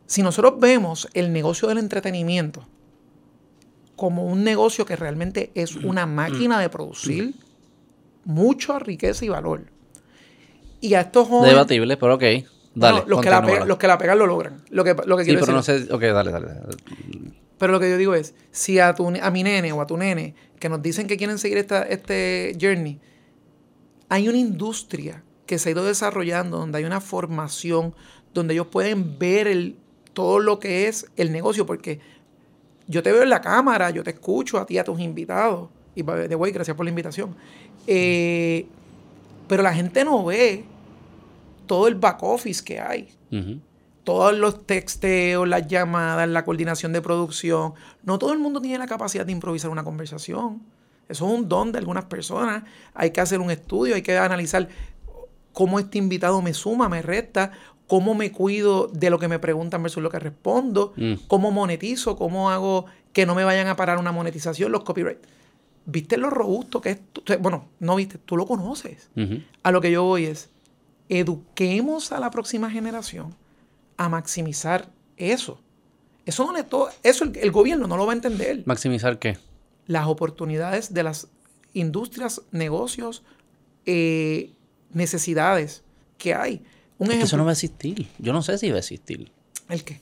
Si 0.07 0.23
nosotros 0.23 0.55
vemos 0.59 1.09
el 1.15 1.33
negocio 1.33 1.69
del 1.69 1.79
entretenimiento 1.79 2.67
como 3.97 4.25
un 4.25 4.45
negocio 4.45 4.87
que 4.87 4.97
realmente 4.97 5.51
es 5.55 5.75
una 5.77 6.07
máquina 6.07 6.61
de 6.61 6.69
producir 6.69 7.35
mucha 8.25 8.79
riqueza 8.79 9.25
y 9.25 9.29
valor. 9.29 9.65
Y 10.81 10.95
a 10.95 11.01
estos 11.01 11.27
jóvenes... 11.27 11.51
Debatible, 11.51 11.97
pero 11.97 12.15
ok 12.15 12.25
los, 12.79 13.21
que 13.21 13.31
la 13.31 13.43
pegan, 13.43 13.69
los 13.69 13.79
que 13.79 13.87
la 13.87 13.99
pegan 13.99 14.19
lo 14.19 14.27
logran. 14.27 14.63
Lo 14.71 14.85
que, 14.85 14.95
lo 15.05 15.17
que 15.17 15.25
sí, 15.25 15.37
pero 15.39 15.53
no 15.53 15.63
sé. 15.63 15.87
Ok, 15.91 16.03
dale, 16.03 16.31
dale, 16.31 16.49
Pero 17.59 17.73
lo 17.73 17.81
que 17.81 17.91
yo 17.91 17.99
digo 17.99 18.15
es: 18.15 18.35
si 18.51 18.79
a, 18.79 18.95
tu, 18.95 19.09
a 19.09 19.31
mi 19.31 19.43
nene 19.43 19.73
o 19.73 19.81
a 19.81 19.87
tu 19.87 19.97
nene 19.97 20.35
que 20.59 20.69
nos 20.69 20.83
dicen 20.83 21.07
que 21.07 21.17
quieren 21.17 21.39
seguir 21.39 21.59
esta, 21.59 21.83
este 21.83 22.57
journey, 22.61 23.01
hay 24.09 24.29
una 24.29 24.39
industria 24.39 25.23
que 25.47 25.59
se 25.59 25.69
ha 25.69 25.73
ido 25.73 25.85
desarrollando, 25.85 26.59
donde 26.59 26.79
hay 26.79 26.85
una 26.85 27.01
formación, 27.01 27.95
donde 28.35 28.55
ellos 28.55 28.67
pueden 28.67 29.19
ver 29.19 29.47
el, 29.49 29.77
todo 30.13 30.41
lo 30.41 30.59
que 30.59 30.89
es 30.89 31.07
el 31.17 31.33
negocio, 31.33 31.65
porque 31.65 32.01
yo 32.87 33.03
te 33.03 33.13
veo 33.13 33.23
en 33.23 33.31
la 33.31 33.41
cámara, 33.41 33.91
yo 33.91 34.03
te 34.03 34.11
escucho 34.11 34.59
a 34.59 34.67
ti, 34.67 34.79
a 34.79 34.85
tus 34.85 35.01
invitados, 35.01 35.71
y 35.95 36.03
de 36.03 36.35
güey, 36.35 36.53
gracias 36.53 36.77
por 36.77 36.85
la 36.85 36.91
invitación. 36.91 37.35
Eh, 37.87 38.67
pero 39.49 39.63
la 39.63 39.73
gente 39.73 40.05
no 40.05 40.25
ve 40.25 40.65
todo 41.67 41.89
el 41.89 41.95
back 41.95 42.23
office 42.23 42.63
que 42.63 42.79
hay. 42.79 43.09
Todos 44.09 44.35
los 44.35 44.67
texteos, 44.67 45.47
las 45.47 45.67
llamadas, 45.67 46.27
la 46.31 46.47
coordinación 46.47 46.95
de 46.95 47.03
producción. 47.03 47.75
No 48.05 48.19
todo 48.19 48.33
el 48.33 48.39
mundo 48.39 48.59
tiene 48.59 48.79
la 48.79 48.87
capacidad 48.87 49.27
de 49.27 49.33
improvisar 49.33 49.71
una 49.71 49.85
conversación. 49.85 50.63
Eso 51.11 51.27
es 51.27 51.39
un 51.39 51.47
don 51.47 51.73
de 51.73 51.79
algunas 51.79 52.07
personas. 52.07 52.63
Hay 52.95 53.11
que 53.11 53.21
hacer 53.21 53.39
un 53.39 53.51
estudio, 53.51 53.97
hay 53.97 54.01
que 54.01 54.17
analizar 54.17 54.67
cómo 55.53 55.79
este 55.79 55.99
invitado 55.99 56.41
me 56.41 56.55
suma, 56.55 56.89
me 56.89 57.03
resta, 57.03 57.53
cómo 57.87 58.15
me 58.15 58.33
cuido 58.33 58.87
de 58.87 59.11
lo 59.11 59.19
que 59.19 59.29
me 59.29 59.39
preguntan 59.39 59.83
versus 59.83 60.03
lo 60.03 60.09
que 60.09 60.19
respondo, 60.19 60.95
mm. 60.97 61.27
cómo 61.27 61.51
monetizo, 61.51 62.17
cómo 62.17 62.49
hago 62.49 62.87
que 63.13 63.27
no 63.27 63.35
me 63.35 63.45
vayan 63.45 63.67
a 63.67 63.77
parar 63.77 63.99
una 63.99 64.11
monetización, 64.11 64.73
los 64.73 64.85
copyright. 64.85 65.19
¿Viste 65.85 66.17
lo 66.17 66.31
robusto 66.31 66.81
que 66.81 66.93
es? 66.93 67.01
Bueno, 67.43 67.67
no 67.79 67.95
viste, 67.97 68.17
tú 68.17 68.39
lo 68.39 68.47
conoces. 68.47 69.11
A 69.63 69.71
lo 69.71 69.83
que 69.83 69.91
yo 69.91 70.03
voy 70.05 70.25
es, 70.25 70.49
eduquemos 71.11 72.11
a 72.13 72.21
la 72.21 72.31
próxima 72.31 72.71
generación 72.71 73.35
a 73.99 74.09
maximizar 74.09 74.89
eso. 75.19 75.61
Eso, 76.25 76.47
no 76.47 76.53
le 76.53 76.65
eso 77.03 77.25
el, 77.25 77.51
gobierno 77.51 77.87
no 77.87 77.97
lo 77.97 78.07
va 78.07 78.13
a 78.13 78.17
entender. 78.17 78.63
¿Maximizar 78.65 79.19
qué? 79.19 79.37
Las 79.87 80.07
oportunidades 80.07 80.95
de 80.95 81.03
las 81.03 81.29
industrias, 81.75 82.43
negocios, 82.51 83.23
eh, 83.85 84.53
necesidades 84.93 85.83
que 86.17 86.35
hay. 86.35 86.63
Un 86.99 87.13
eso 87.13 87.37
no 87.37 87.45
va 87.45 87.51
a 87.51 87.53
existir. 87.53 88.09
Yo 88.19 88.33
no 88.33 88.43
sé 88.43 88.59
si 88.59 88.71
va 88.71 88.77
a 88.77 88.81
existir. 88.81 89.31
¿El 89.69 89.85
qué? 89.85 90.01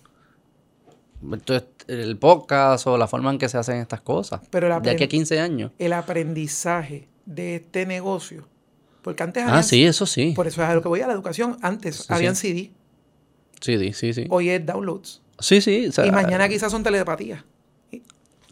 Entonces, 1.22 1.68
el 1.88 2.16
podcast 2.16 2.86
o 2.86 2.96
la 2.96 3.08
forma 3.08 3.30
en 3.30 3.38
que 3.38 3.48
se 3.48 3.58
hacen 3.58 3.78
estas 3.78 4.00
cosas. 4.00 4.40
Pero 4.50 4.80
de 4.80 4.90
aquí 4.90 5.04
a 5.04 5.08
15 5.08 5.40
años. 5.40 5.72
El 5.78 5.92
aprendizaje 5.92 7.08
de 7.24 7.56
este 7.56 7.86
negocio 7.86 8.46
porque 9.06 9.22
antes 9.22 9.44
Ah, 9.46 9.62
sí, 9.62 9.84
eso 9.84 10.04
sí. 10.04 10.32
Por 10.34 10.48
eso 10.48 10.60
es 10.64 10.68
a 10.68 10.74
lo 10.74 10.82
que 10.82 10.88
voy 10.88 11.00
a 11.00 11.06
la 11.06 11.12
educación. 11.12 11.58
Antes 11.62 12.10
habían 12.10 12.34
CD. 12.34 12.54
CD, 12.54 12.72
sí, 13.60 13.92
sí. 13.92 14.26
Hoy 14.30 14.50
es 14.50 14.64
downloads. 14.64 15.22
Sí, 15.38 15.60
sí. 15.60 15.90
y 16.04 16.10
mañana 16.10 16.48
quizás 16.48 16.72
son 16.72 16.82
telepatía. 16.82 17.44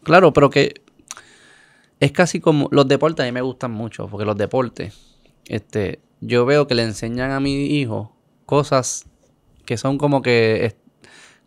Claro, 0.03 0.33
pero 0.33 0.51
que 0.51 0.83
es 2.01 2.13
casi 2.13 2.41
como 2.41 2.69
los 2.71 2.87
deportes 2.87 3.25
a 3.25 3.27
mí 3.27 3.33
me 3.33 3.41
gustan 3.41 3.71
mucho, 3.71 4.09
porque 4.09 4.27
los 4.27 4.37
deportes, 4.37 4.95
este, 5.47 6.01
yo 6.21 6.45
veo 6.45 6.67
que 6.67 6.75
le 6.75 6.83
enseñan 6.83 7.31
a 7.31 7.41
mi 7.41 7.67
hijo 7.67 8.15
cosas 8.45 9.07
que 9.65 9.79
son 9.79 9.97
como 9.97 10.21
que, 10.21 10.77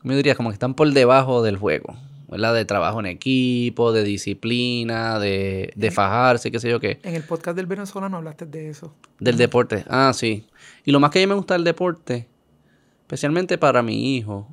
¿cómo 0.01 0.15
diría? 0.15 0.35
Como 0.35 0.49
que 0.49 0.53
están 0.53 0.73
por 0.73 0.91
debajo 0.91 1.43
del 1.43 1.57
juego. 1.57 1.95
¿verdad? 2.27 2.53
De 2.53 2.65
trabajo 2.65 2.99
en 2.99 3.05
equipo, 3.05 3.93
de 3.93 4.03
disciplina, 4.03 5.17
de, 5.17 5.71
de 5.75 5.91
fajarse, 5.91 6.51
qué 6.51 6.59
sé 6.59 6.69
yo 6.69 6.79
qué. 6.79 6.99
En 7.03 7.15
el 7.15 7.23
podcast 7.23 7.55
del 7.55 7.67
venezolano 7.67 8.17
hablaste 8.17 8.45
de 8.45 8.69
eso. 8.69 8.93
Del 9.19 9.37
deporte, 9.37 9.85
ah, 9.87 10.11
sí. 10.13 10.45
Y 10.83 10.91
lo 10.91 10.99
más 10.99 11.11
que 11.11 11.19
a 11.19 11.21
mí 11.21 11.27
me 11.27 11.35
gusta 11.35 11.53
del 11.53 11.63
deporte, 11.63 12.27
especialmente 13.07 13.57
para 13.57 13.81
mi 13.81 14.17
hijo, 14.17 14.47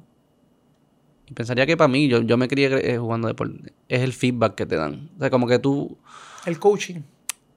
y 1.28 1.32
pensaría 1.32 1.66
que 1.66 1.76
para 1.76 1.88
mí, 1.88 2.06
yo, 2.06 2.22
yo 2.22 2.36
me 2.36 2.46
crié 2.46 2.94
eh, 2.94 2.98
jugando 2.98 3.26
deporte, 3.26 3.72
es 3.88 4.02
el 4.02 4.12
feedback 4.12 4.54
que 4.54 4.66
te 4.66 4.76
dan. 4.76 5.10
O 5.16 5.18
sea, 5.18 5.30
como 5.30 5.48
que 5.48 5.58
tú... 5.58 5.98
El 6.46 6.60
coaching. 6.60 7.00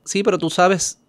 Sí, 0.05 0.23
pero 0.23 0.39
tú 0.39 0.49
sabes, 0.49 0.99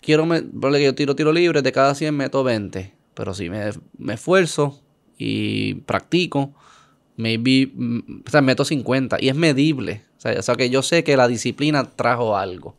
quiero, 0.00 0.24
me, 0.24 0.42
que 0.42 0.84
yo 0.84 0.94
tiro 0.94 1.14
tiro 1.14 1.32
libre, 1.32 1.60
de 1.60 1.72
cada 1.72 1.94
100 1.94 2.16
meto 2.16 2.42
20. 2.42 2.94
Pero 3.12 3.34
si 3.34 3.50
me, 3.50 3.70
me 3.98 4.14
esfuerzo 4.14 4.80
y 5.18 5.74
practico, 5.74 6.54
maybe, 7.16 7.70
mm, 7.74 8.22
o 8.26 8.30
sea, 8.30 8.40
meto 8.40 8.64
50 8.64 9.18
y 9.20 9.28
es 9.28 9.34
medible. 9.34 10.04
O 10.24 10.42
sea, 10.42 10.54
que 10.54 10.70
yo 10.70 10.82
sé 10.82 11.04
que 11.04 11.16
la 11.16 11.28
disciplina 11.28 11.84
trajo 11.84 12.36
algo. 12.36 12.76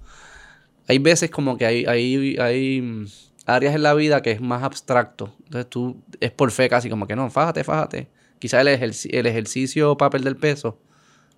Hay 0.88 1.00
veces 1.00 1.30
como 1.30 1.58
que 1.58 1.66
hay, 1.66 1.86
hay, 1.86 2.38
hay 2.38 2.82
mm, 2.82 3.06
áreas 3.46 3.76
en 3.76 3.84
la 3.84 3.94
vida 3.94 4.22
que 4.22 4.32
es 4.32 4.42
más 4.42 4.64
abstracto. 4.64 5.34
Entonces 5.46 5.70
tú 5.70 6.02
es 6.20 6.32
por 6.32 6.52
fe 6.52 6.70
casi 6.70 6.90
como 6.90 7.08
que 7.08 7.16
no, 7.16 7.30
fájate, 7.30 7.64
fájate. 7.64 8.10
Quizás 8.40 8.66
el, 8.66 8.94
el 9.12 9.26
ejercicio 9.26 9.98
para 9.98 10.10
perder 10.10 10.36
peso, 10.38 10.80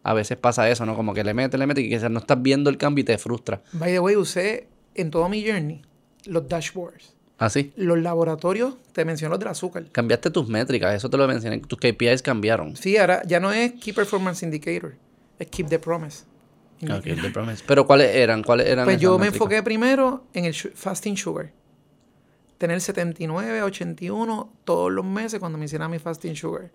a 0.03 0.13
veces 0.13 0.37
pasa 0.37 0.69
eso, 0.69 0.85
¿no? 0.85 0.95
Como 0.95 1.13
que 1.13 1.23
le 1.23 1.33
metes, 1.33 1.59
le 1.59 1.67
metes 1.67 1.83
y 1.83 1.89
quizás 1.89 2.11
no 2.11 2.19
estás 2.19 2.41
viendo 2.41 2.69
el 2.69 2.77
cambio 2.77 3.01
y 3.01 3.05
te 3.05 3.17
frustra. 3.17 3.61
By 3.73 3.91
the 3.91 3.99
way, 3.99 4.15
usé 4.15 4.67
en 4.95 5.11
todo 5.11 5.27
mi 5.29 5.45
journey 5.45 5.81
los 6.25 6.47
dashboards. 6.47 7.13
¿Ah, 7.39 7.49
sí? 7.49 7.73
Los 7.75 7.99
laboratorios, 7.99 8.75
te 8.93 9.03
menciono 9.03 9.31
los 9.31 9.39
del 9.39 9.49
azúcar. 9.49 9.85
Cambiaste 9.91 10.29
tus 10.29 10.47
métricas, 10.47 10.95
eso 10.95 11.09
te 11.09 11.17
lo 11.17 11.27
mencioné. 11.27 11.59
Tus 11.59 11.79
KPIs 11.79 12.21
cambiaron. 12.21 12.75
Sí, 12.75 12.95
ahora 12.95 13.21
ya 13.25 13.39
no 13.39 13.51
es 13.51 13.73
Key 13.73 13.91
Performance 13.91 14.43
Indicator, 14.43 14.95
es 15.39 15.47
Keep 15.47 15.67
the 15.67 15.79
Promise. 15.79 16.25
Ah, 16.89 16.99
keep 17.01 17.21
the 17.21 17.29
promise. 17.29 17.63
Pero 17.65 17.85
¿cuáles 17.85 18.15
eran? 18.15 18.43
¿Cuáles 18.43 18.67
eran 18.67 18.85
pues 18.85 18.99
yo 18.99 19.17
me 19.17 19.27
enfoqué 19.27 19.63
primero 19.63 20.25
en 20.33 20.45
el 20.45 20.53
fasting 20.53 21.15
sugar. 21.15 21.51
Tener 22.63 22.79
79, 22.79 23.61
81 23.61 24.49
todos 24.63 24.89
los 24.89 25.03
meses 25.03 25.41
cuando 25.41 25.57
me 25.57 25.65
hiciera 25.65 25.89
mi 25.89 25.99
fasting 25.99 26.33
sugar. 26.33 26.71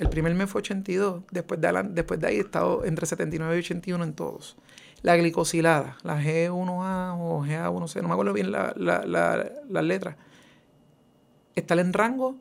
El 0.00 0.08
primer 0.08 0.34
mes 0.34 0.50
fue 0.50 0.58
82. 0.58 1.22
Después 1.30 1.60
de, 1.60 1.68
de 1.70 2.26
ahí 2.26 2.38
he 2.38 2.40
estado 2.40 2.84
entre 2.84 3.06
79 3.06 3.54
y 3.54 3.58
81 3.60 4.02
en 4.02 4.12
todos. 4.14 4.56
La 5.02 5.16
glicosilada, 5.16 5.98
la 6.02 6.20
G1A 6.20 7.16
o 7.16 7.44
GA1C, 7.44 8.02
no 8.02 8.08
me 8.08 8.14
acuerdo 8.14 8.32
bien 8.32 8.50
las 8.50 8.76
la, 8.76 9.06
la, 9.06 9.82
letras. 9.82 10.16
Estar 11.54 11.78
en 11.78 11.92
rango 11.92 12.34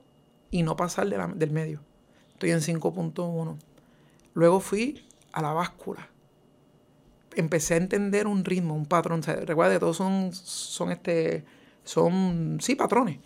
y 0.50 0.64
no 0.64 0.76
pasar 0.76 1.08
del 1.36 1.52
medio. 1.52 1.80
Estoy 2.32 2.50
en 2.50 2.62
5.1. 2.62 3.56
Luego 4.34 4.60
fui 4.60 5.06
a 5.32 5.44
la 5.44 5.54
báscula. 5.54 6.10
Empecé 7.36 7.76
a 7.76 7.78
entender 7.78 8.26
un 8.26 8.44
ritmo, 8.44 8.74
un 8.74 8.88
patrón. 8.88 9.22
recuerda 9.22 9.74
que 9.74 9.80
todos 9.80 9.98
son, 9.98 10.34
son, 10.34 10.92
este, 10.92 11.46
son, 11.84 12.58
sí, 12.62 12.76
patrones. 12.76 13.20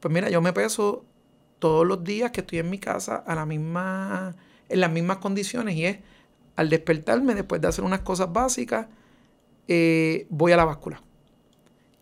Pues 0.00 0.12
mira, 0.12 0.30
yo 0.30 0.40
me 0.40 0.52
peso 0.52 1.04
todos 1.58 1.86
los 1.86 2.02
días 2.02 2.32
que 2.32 2.40
estoy 2.40 2.58
en 2.58 2.70
mi 2.70 2.78
casa 2.78 3.16
a 3.16 3.34
la 3.34 3.46
misma, 3.46 4.34
en 4.68 4.80
las 4.80 4.90
mismas 4.90 5.18
condiciones 5.18 5.76
y 5.76 5.86
es 5.86 5.98
al 6.56 6.68
despertarme 6.68 7.34
después 7.34 7.60
de 7.60 7.68
hacer 7.68 7.84
unas 7.84 8.00
cosas 8.00 8.32
básicas, 8.32 8.88
eh, 9.68 10.26
voy 10.28 10.52
a 10.52 10.56
la 10.56 10.64
báscula. 10.64 11.02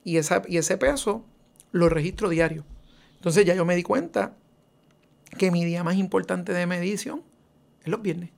Y, 0.03 0.17
esa, 0.17 0.43
y 0.49 0.57
ese 0.57 0.77
peso 0.79 1.25
lo 1.73 1.89
registro 1.89 2.29
diario. 2.29 2.65
Entonces 3.17 3.45
ya 3.45 3.55
yo 3.55 3.65
me 3.65 3.77
di 3.77 3.83
cuenta 3.83 4.35
que 5.39 5.51
mi 5.51 5.65
día 5.65 5.85
más 5.85 5.97
importante 5.97 6.53
de 6.53 6.67
medición 6.67 7.23
es 7.83 7.89
los 7.89 8.03
viernes. 8.03 8.31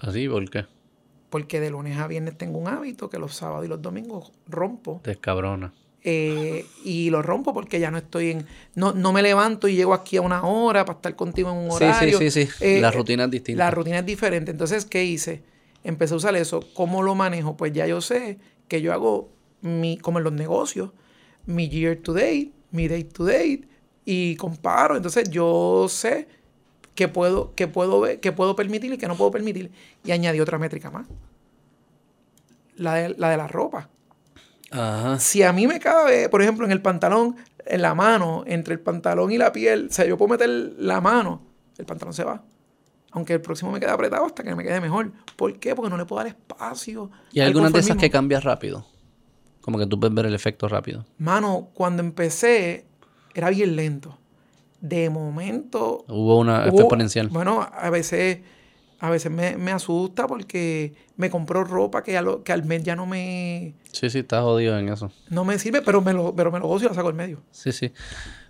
¿Así? 0.00 0.28
¿Por 0.28 0.48
qué? 0.50 0.66
Porque 1.30 1.60
de 1.60 1.70
lunes 1.70 1.98
a 1.98 2.06
viernes 2.06 2.36
tengo 2.36 2.58
un 2.58 2.68
hábito 2.68 3.08
que 3.08 3.18
los 3.18 3.34
sábados 3.34 3.64
y 3.64 3.68
los 3.68 3.80
domingos 3.80 4.32
rompo. 4.46 5.00
Descabrona. 5.04 5.72
Eh, 6.10 6.64
y 6.84 7.10
lo 7.10 7.20
rompo 7.20 7.52
porque 7.52 7.78
ya 7.78 7.90
no 7.90 7.98
estoy 7.98 8.30
en. 8.30 8.46
No, 8.74 8.92
no 8.92 9.12
me 9.12 9.20
levanto 9.20 9.68
y 9.68 9.76
llego 9.76 9.92
aquí 9.92 10.16
a 10.16 10.22
una 10.22 10.42
hora 10.42 10.86
para 10.86 10.96
estar 10.96 11.14
contigo 11.16 11.50
en 11.50 11.58
un 11.58 11.70
horario. 11.70 12.18
Sí, 12.18 12.30
sí, 12.30 12.46
sí. 12.46 12.52
sí. 12.58 12.80
la 12.80 12.90
rutina 12.90 13.24
es 13.24 13.30
distinta. 13.30 13.64
La 13.64 13.70
rutina 13.70 13.98
es 13.98 14.06
diferente. 14.06 14.50
Entonces, 14.50 14.86
¿qué 14.86 15.04
hice? 15.04 15.42
Empecé 15.84 16.14
a 16.14 16.16
usar 16.16 16.34
eso. 16.36 16.60
¿Cómo 16.72 17.02
lo 17.02 17.14
manejo? 17.14 17.58
Pues 17.58 17.74
ya 17.74 17.86
yo 17.86 18.00
sé 18.00 18.38
que 18.68 18.80
yo 18.80 18.94
hago 18.94 19.28
mi, 19.60 19.98
como 19.98 20.16
en 20.16 20.24
los 20.24 20.32
negocios, 20.32 20.92
mi 21.44 21.68
year 21.68 21.96
to 21.96 22.14
date, 22.14 22.52
mi 22.70 22.88
date 22.88 23.04
to 23.04 23.26
date, 23.26 23.68
y 24.06 24.36
comparo. 24.36 24.96
Entonces 24.96 25.28
yo 25.28 25.88
sé 25.90 26.26
qué 26.94 27.06
puedo, 27.08 27.54
qué 27.54 27.68
puedo 27.68 28.00
ver, 28.00 28.18
qué 28.20 28.32
puedo 28.32 28.56
permitir 28.56 28.94
y 28.94 28.96
qué 28.96 29.08
no 29.08 29.16
puedo 29.16 29.30
permitir. 29.30 29.72
Y 30.04 30.12
añadí 30.12 30.40
otra 30.40 30.58
métrica 30.58 30.90
más. 30.90 31.06
La 32.76 32.94
de 32.94 33.10
la, 33.10 33.28
de 33.28 33.36
la 33.36 33.46
ropa. 33.46 33.90
Si 35.18 35.42
a 35.42 35.52
mí 35.52 35.66
me 35.66 35.80
cabe, 35.80 36.28
por 36.28 36.42
ejemplo, 36.42 36.66
en 36.66 36.72
el 36.72 36.82
pantalón, 36.82 37.36
en 37.64 37.82
la 37.82 37.94
mano, 37.94 38.44
entre 38.46 38.74
el 38.74 38.80
pantalón 38.80 39.30
y 39.32 39.38
la 39.38 39.52
piel, 39.52 39.88
o 39.90 39.92
sea, 39.92 40.04
yo 40.06 40.16
puedo 40.16 40.30
meter 40.30 40.48
la 40.78 41.00
mano, 41.00 41.42
el 41.76 41.86
pantalón 41.86 42.14
se 42.14 42.24
va. 42.24 42.42
Aunque 43.10 43.32
el 43.34 43.40
próximo 43.40 43.72
me 43.72 43.80
quede 43.80 43.90
apretado 43.90 44.26
hasta 44.26 44.42
que 44.42 44.54
me 44.54 44.62
quede 44.62 44.80
mejor. 44.80 45.12
¿Por 45.36 45.58
qué? 45.58 45.74
Porque 45.74 45.88
no 45.88 45.96
le 45.96 46.04
puedo 46.04 46.22
dar 46.22 46.26
espacio. 46.26 47.10
¿Y 47.32 47.40
hay 47.40 47.46
algunas 47.46 47.72
de 47.72 47.80
esas 47.80 47.96
que 47.96 48.10
cambias 48.10 48.44
rápido? 48.44 48.86
Como 49.62 49.78
que 49.78 49.86
tú 49.86 49.98
puedes 49.98 50.14
ver 50.14 50.26
el 50.26 50.34
efecto 50.34 50.68
rápido. 50.68 51.06
Mano, 51.16 51.70
cuando 51.72 52.02
empecé, 52.02 52.86
era 53.34 53.48
bien 53.50 53.76
lento. 53.76 54.18
De 54.80 55.10
momento. 55.10 56.04
Hubo 56.06 56.38
una 56.38 56.66
exponencial. 56.68 57.28
Bueno, 57.28 57.68
a 57.72 57.90
veces 57.90 58.40
a 59.00 59.10
veces 59.10 59.30
me, 59.30 59.70
asusta 59.70 60.26
porque 60.26 60.92
me 61.16 61.30
compró 61.30 61.62
ropa 61.62 62.02
que, 62.02 62.20
que 62.44 62.52
al 62.52 62.64
mes 62.64 62.82
ya 62.82 62.96
no 62.96 63.06
me... 63.06 63.74
Sí, 63.92 64.10
sí, 64.10 64.20
está 64.20 64.42
jodido 64.42 64.76
en 64.76 64.88
eso. 64.88 65.12
No 65.30 65.44
me 65.44 65.58
sirve, 65.58 65.82
pero 65.82 66.00
me 66.00 66.12
lo, 66.12 66.34
pero 66.34 66.50
me 66.50 66.58
lo 66.58 66.66
gozo 66.66 66.86
y 66.86 66.88
lo 66.88 66.94
saco 66.94 67.08
al 67.08 67.14
medio. 67.14 67.40
Sí, 67.52 67.70
sí. 67.70 67.92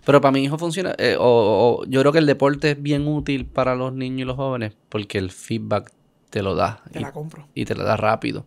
Pero 0.07 0.23
para 0.23 0.33
mi 0.33 0.43
hijo 0.43 0.57
funciona... 0.57 0.95
Eh, 0.99 1.17
o, 1.19 1.85
yo 1.87 2.01
creo 2.01 2.13
que 2.13 2.19
el 2.19 2.27
deporte 2.27 2.71
es 2.71 2.83
bien 2.83 3.07
útil 3.07 3.45
para 3.45 3.75
los 3.75 3.93
niños 3.93 4.21
y 4.21 4.25
los 4.25 4.37
jóvenes 4.37 4.73
porque 4.89 5.19
el 5.19 5.31
feedback 5.31 5.93
te 6.31 6.43
lo 6.43 6.55
da. 6.55 6.83
Te 6.93 7.01
la 7.01 7.13
compro. 7.13 7.47
Y 7.55 7.67
te 7.67 7.75
lo 7.75 7.85
da 7.85 7.99
rápido. 7.99 8.47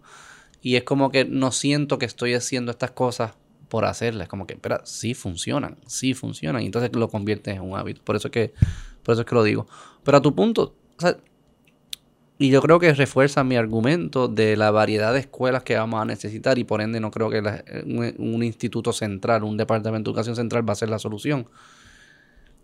Y 0.62 0.78
es 0.78 0.84
como 0.84 1.12
que 1.12 1.26
no 1.26 1.52
siento 1.52 2.00
que 2.00 2.06
estoy 2.06 2.34
haciendo 2.34 2.72
estas 2.72 2.92
cosas 2.92 3.34
por 3.70 3.86
hacerlas. 3.86 4.28
Como 4.28 4.48
que, 4.48 4.56
espera, 4.56 4.82
sí 4.86 5.14
funcionan, 5.14 5.78
sí 5.86 6.16
funcionan. 6.16 6.64
Y 6.64 6.66
entonces 6.66 6.96
lo 6.96 7.10
conviertes 7.10 7.56
en 7.56 7.62
un 7.62 7.78
hábito. 7.78 8.02
Por 8.04 8.16
eso 8.16 8.32
que, 8.32 8.54
por 9.04 9.14
eso 9.14 9.22
es 9.22 9.28
que 9.28 9.36
lo 9.36 9.44
digo. 9.44 9.68
Pero 10.04 10.18
a 10.18 10.22
tu 10.22 10.34
punto, 10.34 10.76
o 10.98 11.02
sea, 11.02 11.18
y 12.42 12.50
yo 12.50 12.60
creo 12.60 12.80
que 12.80 12.92
refuerza 12.96 13.44
mi 13.44 13.56
argumento 13.56 14.28
de 14.28 14.58
la 14.58 14.72
variedad 14.72 15.14
de 15.14 15.20
escuelas 15.20 15.62
que 15.62 15.76
vamos 15.76 16.02
a 16.02 16.06
necesitar 16.06 16.58
y 16.58 16.64
por 16.64 16.82
ende 16.82 17.00
no 17.00 17.12
creo 17.12 17.30
que 17.30 17.40
un, 18.18 18.44
instituto 18.44 18.94
central, 18.94 19.44
un 19.44 19.58
departamento 19.58 20.10
de 20.10 20.14
educación 20.14 20.36
central 20.36 20.68
va 20.68 20.74
a 20.74 20.76
ser 20.76 20.90
la 20.90 20.98
solución. 20.98 21.46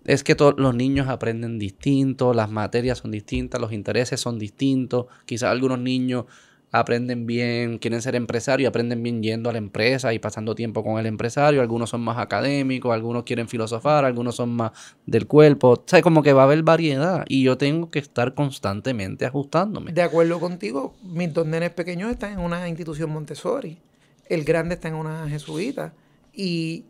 Es 0.04 0.24
que 0.24 0.36
los 0.58 0.74
niños 0.74 1.10
aprenden 1.10 1.60
distinto, 1.60 2.34
las 2.34 2.50
materias 2.50 2.98
son 2.98 3.12
distintas, 3.12 3.62
los 3.62 3.72
intereses 3.72 4.20
son 4.20 4.40
distintos. 4.40 5.06
Quizás 5.28 5.52
algunos 5.52 5.78
niños 5.78 6.26
aprenden 6.72 7.26
bien, 7.26 7.78
quieren 7.78 8.02
ser 8.02 8.16
empresarios, 8.16 8.68
aprenden 8.68 9.02
bien 9.02 9.24
yendo 9.24 9.50
a 9.50 9.54
la 9.54 9.58
empresa 9.58 10.14
y 10.14 10.20
pasando 10.20 10.56
tiempo 10.56 10.84
con 10.84 11.00
el 11.00 11.06
empresario. 11.06 11.62
Algunos 11.62 11.90
son 11.90 12.02
más 12.02 12.18
académicos, 12.18 12.94
algunos 12.94 13.24
quieren 13.24 13.48
filosofar, 13.48 14.06
algunos 14.06 14.36
son 14.36 14.50
más 14.50 14.72
del 15.06 15.28
cuerpo. 15.28 15.70
O 15.70 15.84
sea, 15.86 16.02
como 16.02 16.24
que 16.24 16.34
va 16.34 16.42
a 16.42 16.46
haber 16.46 16.64
variedad 16.64 17.26
y 17.28 17.44
yo 17.44 17.58
tengo 17.58 17.90
que 17.90 18.00
estar 18.00 18.34
constantemente 18.34 19.26
ajustándome. 19.26 19.94
De 19.94 20.02
acuerdo 20.02 20.40
contigo, 20.40 20.96
mis 21.04 21.34
dos 21.34 21.48
nenes 21.48 21.72
pequeños 21.72 22.12
están 22.12 22.34
en 22.34 22.40
una 22.40 22.68
institución 22.68 23.10
Montessori, 23.10 23.80
el 24.26 24.44
grande 24.44 24.76
está 24.76 24.90
en 24.90 24.96
una 24.96 25.30
jesuita 25.30 25.94
y 26.34 26.86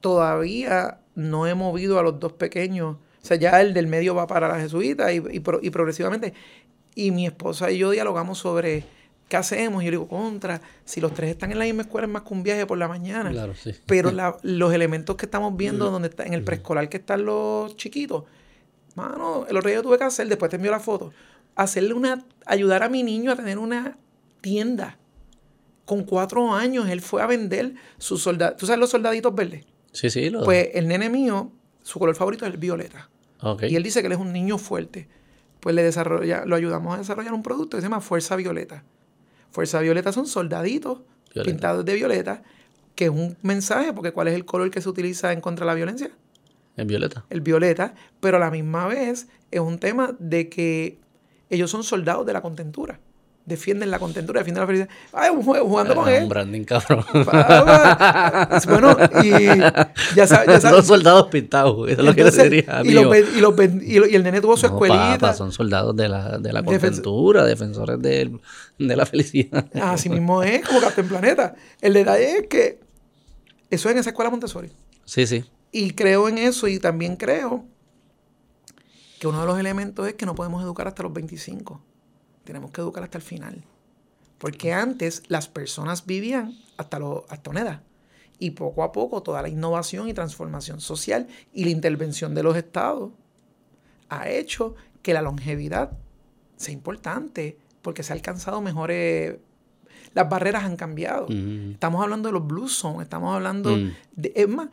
todavía 0.00 1.00
no 1.14 1.46
he 1.46 1.54
movido 1.54 1.98
a 1.98 2.02
los 2.02 2.18
dos 2.18 2.32
pequeños. 2.32 2.96
O 3.20 3.26
sea, 3.28 3.36
ya 3.36 3.60
el 3.60 3.74
del 3.74 3.88
medio 3.88 4.14
va 4.14 4.26
para 4.26 4.48
la 4.48 4.58
jesuita 4.58 5.12
y, 5.12 5.20
y 5.30 5.70
progresivamente. 5.70 6.32
Y 6.98 7.12
mi 7.12 7.26
esposa 7.26 7.70
y 7.70 7.78
yo 7.78 7.92
dialogamos 7.92 8.38
sobre 8.38 8.82
qué 9.28 9.36
hacemos. 9.36 9.82
Y 9.82 9.84
yo 9.84 9.92
digo, 9.92 10.08
contra, 10.08 10.60
si 10.84 11.00
los 11.00 11.14
tres 11.14 11.30
están 11.30 11.52
en 11.52 11.60
la 11.60 11.64
misma 11.64 11.82
escuela 11.82 12.08
es 12.08 12.12
más 12.12 12.22
que 12.22 12.34
un 12.34 12.42
viaje 12.42 12.66
por 12.66 12.76
la 12.76 12.88
mañana. 12.88 13.30
Claro, 13.30 13.54
sí. 13.54 13.70
Pero 13.86 14.10
los 14.42 14.74
elementos 14.74 15.14
que 15.14 15.26
estamos 15.26 15.56
viendo 15.56 15.92
donde 15.92 16.08
está, 16.08 16.24
en 16.24 16.34
el 16.34 16.42
preescolar 16.42 16.88
que 16.88 16.96
están 16.96 17.24
los 17.24 17.76
chiquitos, 17.76 18.24
mano, 18.96 19.46
el 19.48 19.56
otro 19.56 19.70
día 19.70 19.80
tuve 19.80 19.96
que 19.96 20.02
hacer, 20.02 20.26
después 20.26 20.50
te 20.50 20.56
envío 20.56 20.72
la 20.72 20.80
foto, 20.80 21.12
hacerle 21.54 21.94
una, 21.94 22.24
ayudar 22.46 22.82
a 22.82 22.88
mi 22.88 23.04
niño 23.04 23.30
a 23.30 23.36
tener 23.36 23.58
una 23.58 23.96
tienda. 24.40 24.98
Con 25.84 26.02
cuatro 26.02 26.52
años 26.52 26.88
él 26.88 27.00
fue 27.00 27.22
a 27.22 27.28
vender 27.28 27.74
sus 27.96 28.24
soldados. 28.24 28.56
¿Tú 28.56 28.66
sabes 28.66 28.80
los 28.80 28.90
soldaditos 28.90 29.32
verdes? 29.36 29.64
Sí, 29.92 30.10
sí. 30.10 30.30
Lo... 30.30 30.42
Pues 30.42 30.70
el 30.74 30.88
nene 30.88 31.10
mío, 31.10 31.52
su 31.84 32.00
color 32.00 32.16
favorito 32.16 32.44
es 32.44 32.52
el 32.52 32.58
violeta. 32.58 33.08
Y 33.62 33.76
él 33.76 33.84
dice 33.84 34.00
que 34.00 34.08
él 34.08 34.14
es 34.14 34.18
un 34.18 34.32
niño 34.32 34.58
fuerte 34.58 35.06
pues 35.60 35.74
le 35.74 35.82
desarrolla, 35.82 36.44
lo 36.44 36.56
ayudamos 36.56 36.94
a 36.94 36.98
desarrollar 36.98 37.32
un 37.32 37.42
producto 37.42 37.76
que 37.76 37.82
se 37.82 37.86
llama 37.88 38.00
Fuerza 38.00 38.36
Violeta. 38.36 38.84
Fuerza 39.50 39.80
Violeta 39.80 40.12
son 40.12 40.26
soldaditos 40.26 41.00
pintados 41.44 41.84
de 41.84 41.94
violeta, 41.94 42.42
que 42.94 43.04
es 43.04 43.10
un 43.10 43.36
mensaje, 43.42 43.92
porque 43.92 44.12
¿cuál 44.12 44.28
es 44.28 44.34
el 44.34 44.44
color 44.44 44.70
que 44.70 44.80
se 44.80 44.88
utiliza 44.88 45.32
en 45.32 45.40
contra 45.40 45.64
de 45.64 45.68
la 45.68 45.74
violencia? 45.74 46.10
El 46.76 46.86
violeta. 46.86 47.24
El 47.30 47.40
violeta, 47.40 47.94
pero 48.20 48.36
a 48.36 48.40
la 48.40 48.50
misma 48.50 48.86
vez 48.86 49.28
es 49.50 49.60
un 49.60 49.78
tema 49.78 50.14
de 50.18 50.48
que 50.48 50.98
ellos 51.50 51.70
son 51.70 51.82
soldados 51.82 52.26
de 52.26 52.32
la 52.32 52.42
contentura 52.42 53.00
defienden 53.48 53.90
la 53.90 53.98
contentura, 53.98 54.40
defienden 54.40 54.60
la 54.60 54.66
felicidad. 54.66 54.88
Ay, 55.12 55.30
un 55.30 55.42
juego 55.42 55.66
jugando 55.66 55.94
con 55.94 56.08
él. 56.08 56.24
Un 56.24 56.28
branding 56.28 56.64
cabrón. 56.64 57.04
bueno, 58.68 58.96
y 59.24 59.58
ya 60.14 60.26
sabes. 60.26 60.62
Son 60.68 60.84
soldados 60.84 61.28
pintados, 61.28 61.88
eso 61.88 62.00
es 62.00 62.06
lo 62.06 62.14
que 62.14 62.24
diría. 62.30 62.82
Y, 62.84 62.92
los, 62.92 63.16
y, 63.16 63.40
los, 63.40 63.54
y, 63.82 64.14
el 64.14 64.22
nene 64.22 64.40
tuvo 64.40 64.56
su 64.56 64.66
escuelita. 64.66 65.32
son 65.32 65.50
soldados 65.50 65.96
de 65.96 66.08
la, 66.08 66.38
de 66.38 66.52
la 66.52 66.62
contentura, 66.62 67.44
defensores 67.44 68.00
de, 68.00 68.38
de, 68.78 68.96
la 68.96 69.06
felicidad. 69.06 69.66
Así 69.80 70.08
mismo 70.08 70.42
es, 70.42 70.66
como 70.66 70.80
Captain 70.80 71.08
Planeta. 71.08 71.54
El 71.80 71.94
detalle 71.94 72.38
es 72.38 72.46
que 72.48 72.80
eso 73.70 73.88
es 73.88 73.92
en 73.94 73.98
esa 73.98 74.10
escuela 74.10 74.30
Montessori. 74.30 74.70
Sí, 75.04 75.26
sí. 75.26 75.44
Y 75.72 75.92
creo 75.92 76.28
en 76.28 76.38
eso 76.38 76.68
y 76.68 76.78
también 76.78 77.16
creo 77.16 77.64
que 79.18 79.26
uno 79.26 79.40
de 79.40 79.46
los 79.46 79.58
elementos 79.58 80.06
es 80.06 80.14
que 80.14 80.26
no 80.26 80.34
podemos 80.34 80.62
educar 80.62 80.86
hasta 80.86 81.02
los 81.02 81.12
25 81.12 81.82
tenemos 82.48 82.70
que 82.70 82.80
educar 82.80 83.04
hasta 83.04 83.18
el 83.18 83.22
final. 83.22 83.62
Porque 84.38 84.72
antes 84.72 85.22
las 85.28 85.48
personas 85.48 86.06
vivían 86.06 86.56
hasta, 86.78 86.98
lo, 86.98 87.26
hasta 87.28 87.50
una 87.50 87.60
edad. 87.60 87.82
Y 88.38 88.52
poco 88.52 88.82
a 88.82 88.90
poco 88.90 89.22
toda 89.22 89.42
la 89.42 89.50
innovación 89.50 90.08
y 90.08 90.14
transformación 90.14 90.80
social 90.80 91.26
y 91.52 91.64
la 91.64 91.70
intervención 91.70 92.34
de 92.34 92.42
los 92.42 92.56
estados 92.56 93.10
ha 94.08 94.30
hecho 94.30 94.76
que 95.02 95.12
la 95.12 95.20
longevidad 95.20 95.92
sea 96.56 96.72
importante 96.72 97.58
porque 97.82 98.02
se 98.02 98.14
ha 98.14 98.16
alcanzado 98.16 98.62
mejores... 98.62 99.36
Las 100.14 100.30
barreras 100.30 100.64
han 100.64 100.76
cambiado. 100.76 101.26
Estamos 101.28 102.02
hablando 102.02 102.30
de 102.30 102.32
los 102.32 102.46
Blue 102.46 102.68
Zones, 102.68 103.02
estamos 103.02 103.34
hablando 103.34 103.76
mm. 103.76 103.90
de... 104.12 104.32
Es 104.34 104.48
más, 104.48 104.70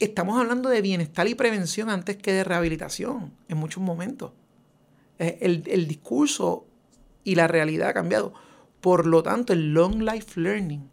estamos 0.00 0.38
hablando 0.38 0.68
de 0.68 0.82
bienestar 0.82 1.26
y 1.28 1.34
prevención 1.34 1.88
antes 1.88 2.18
que 2.18 2.34
de 2.34 2.44
rehabilitación 2.44 3.32
en 3.48 3.56
muchos 3.56 3.82
momentos. 3.82 4.32
Eh, 5.22 5.38
el, 5.40 5.62
el 5.66 5.86
discurso 5.86 6.66
y 7.22 7.36
la 7.36 7.46
realidad 7.46 7.90
ha 7.90 7.94
cambiado. 7.94 8.34
Por 8.80 9.06
lo 9.06 9.22
tanto, 9.22 9.52
el 9.52 9.72
long 9.72 10.02
life 10.02 10.40
learning, 10.40 10.90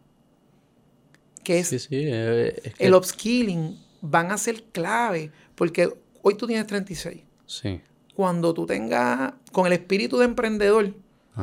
que 1.44 1.58
es, 1.60 1.88
eh, 1.90 2.74
el 2.78 2.94
upskilling, 2.94 3.76
van 4.02 4.32
a 4.32 4.38
ser 4.38 4.64
clave. 4.66 5.32
Porque 5.56 5.92
hoy 6.22 6.36
tú 6.36 6.46
tienes 6.46 6.68
36. 6.68 7.24
Sí. 7.48 7.82
Cuando 8.14 8.54
tú 8.54 8.68
tengas, 8.68 9.34
con 9.52 9.66
el 9.66 9.74
espíritu 9.74 10.20
de 10.20 10.26
emprendedor 10.26 10.94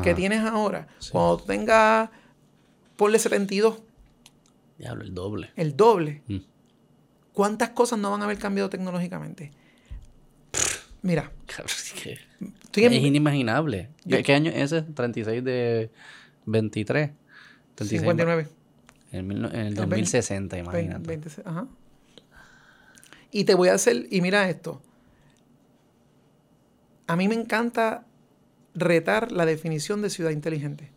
que 0.02 0.14
tienes 0.14 0.40
ahora, 0.40 0.86
cuando 1.10 1.38
tú 1.38 1.46
tengas, 1.46 2.10
ponle 2.96 3.18
72. 3.18 3.82
Diablo, 4.78 5.02
el 5.02 5.14
doble. 5.14 5.50
El 5.56 5.76
doble. 5.76 6.22
Mm. 6.28 6.36
¿Cuántas 7.32 7.70
cosas 7.70 7.98
no 7.98 8.10
van 8.10 8.20
a 8.20 8.24
haber 8.26 8.38
cambiado 8.38 8.70
tecnológicamente? 8.70 9.50
Mira. 11.02 11.32
Es 12.40 12.92
inimaginable. 12.92 13.90
¿Qué, 14.08 14.34
año 14.34 14.50
es 14.50 14.72
ese? 14.72 14.82
36 14.82 15.44
de 15.44 15.90
23. 16.46 17.10
59. 17.76 18.48
En, 19.12 19.30
el 19.30 19.74
2060, 19.74 20.58
imagínate. 20.58 21.20
ajá. 21.44 21.66
Y 23.30 23.44
te 23.44 23.54
voy 23.54 23.68
a 23.68 23.74
hacer, 23.74 24.06
y 24.10 24.20
mira 24.20 24.48
esto. 24.48 24.80
A 27.06 27.16
mí 27.16 27.28
me 27.28 27.34
encanta 27.34 28.06
retar 28.74 29.32
la 29.32 29.46
definición 29.46 30.02
de 30.02 30.10
ciudad 30.10 30.30
inteligente. 30.30 30.90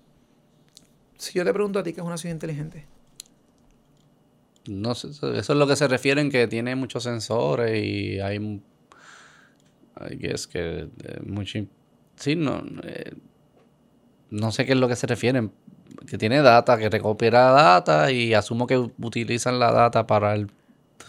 Si 1.18 1.34
yo 1.34 1.44
te 1.44 1.54
pregunto 1.54 1.80
a 1.80 1.84
ti 1.84 1.94
qué 1.94 2.02
es 2.02 2.08
una 2.08 2.18
ciudad 2.18 2.34
inteligente. 2.34 2.86
No 4.68 4.96
sé, 4.96 5.10
eso 5.10 5.34
es 5.34 5.50
lo 5.50 5.68
que 5.68 5.76
se 5.76 5.88
refiere 5.88 6.22
en 6.22 6.30
que 6.30 6.48
tiene 6.48 6.76
muchos 6.76 7.04
sensores 7.04 7.84
y 7.84 8.20
hay. 8.20 8.62
Es 10.08 10.48
que. 10.48 10.90
Eh, 11.04 11.20
mucho. 11.26 11.60
Sí, 12.16 12.36
no. 12.36 12.64
Eh, 12.84 13.14
no 14.30 14.52
sé 14.52 14.66
qué 14.66 14.74
es 14.74 14.78
lo 14.78 14.88
que 14.88 14.96
se 14.96 15.08
refieren. 15.08 15.52
Que 16.08 16.18
tiene 16.18 16.42
data, 16.42 16.78
que 16.78 16.90
recopila 16.90 17.52
data 17.52 18.12
y 18.12 18.34
asumo 18.34 18.68
que 18.68 18.78
utilizan 18.78 19.60
la 19.60 19.72
data 19.72 20.06
para 20.06 20.36
el, 20.36 20.52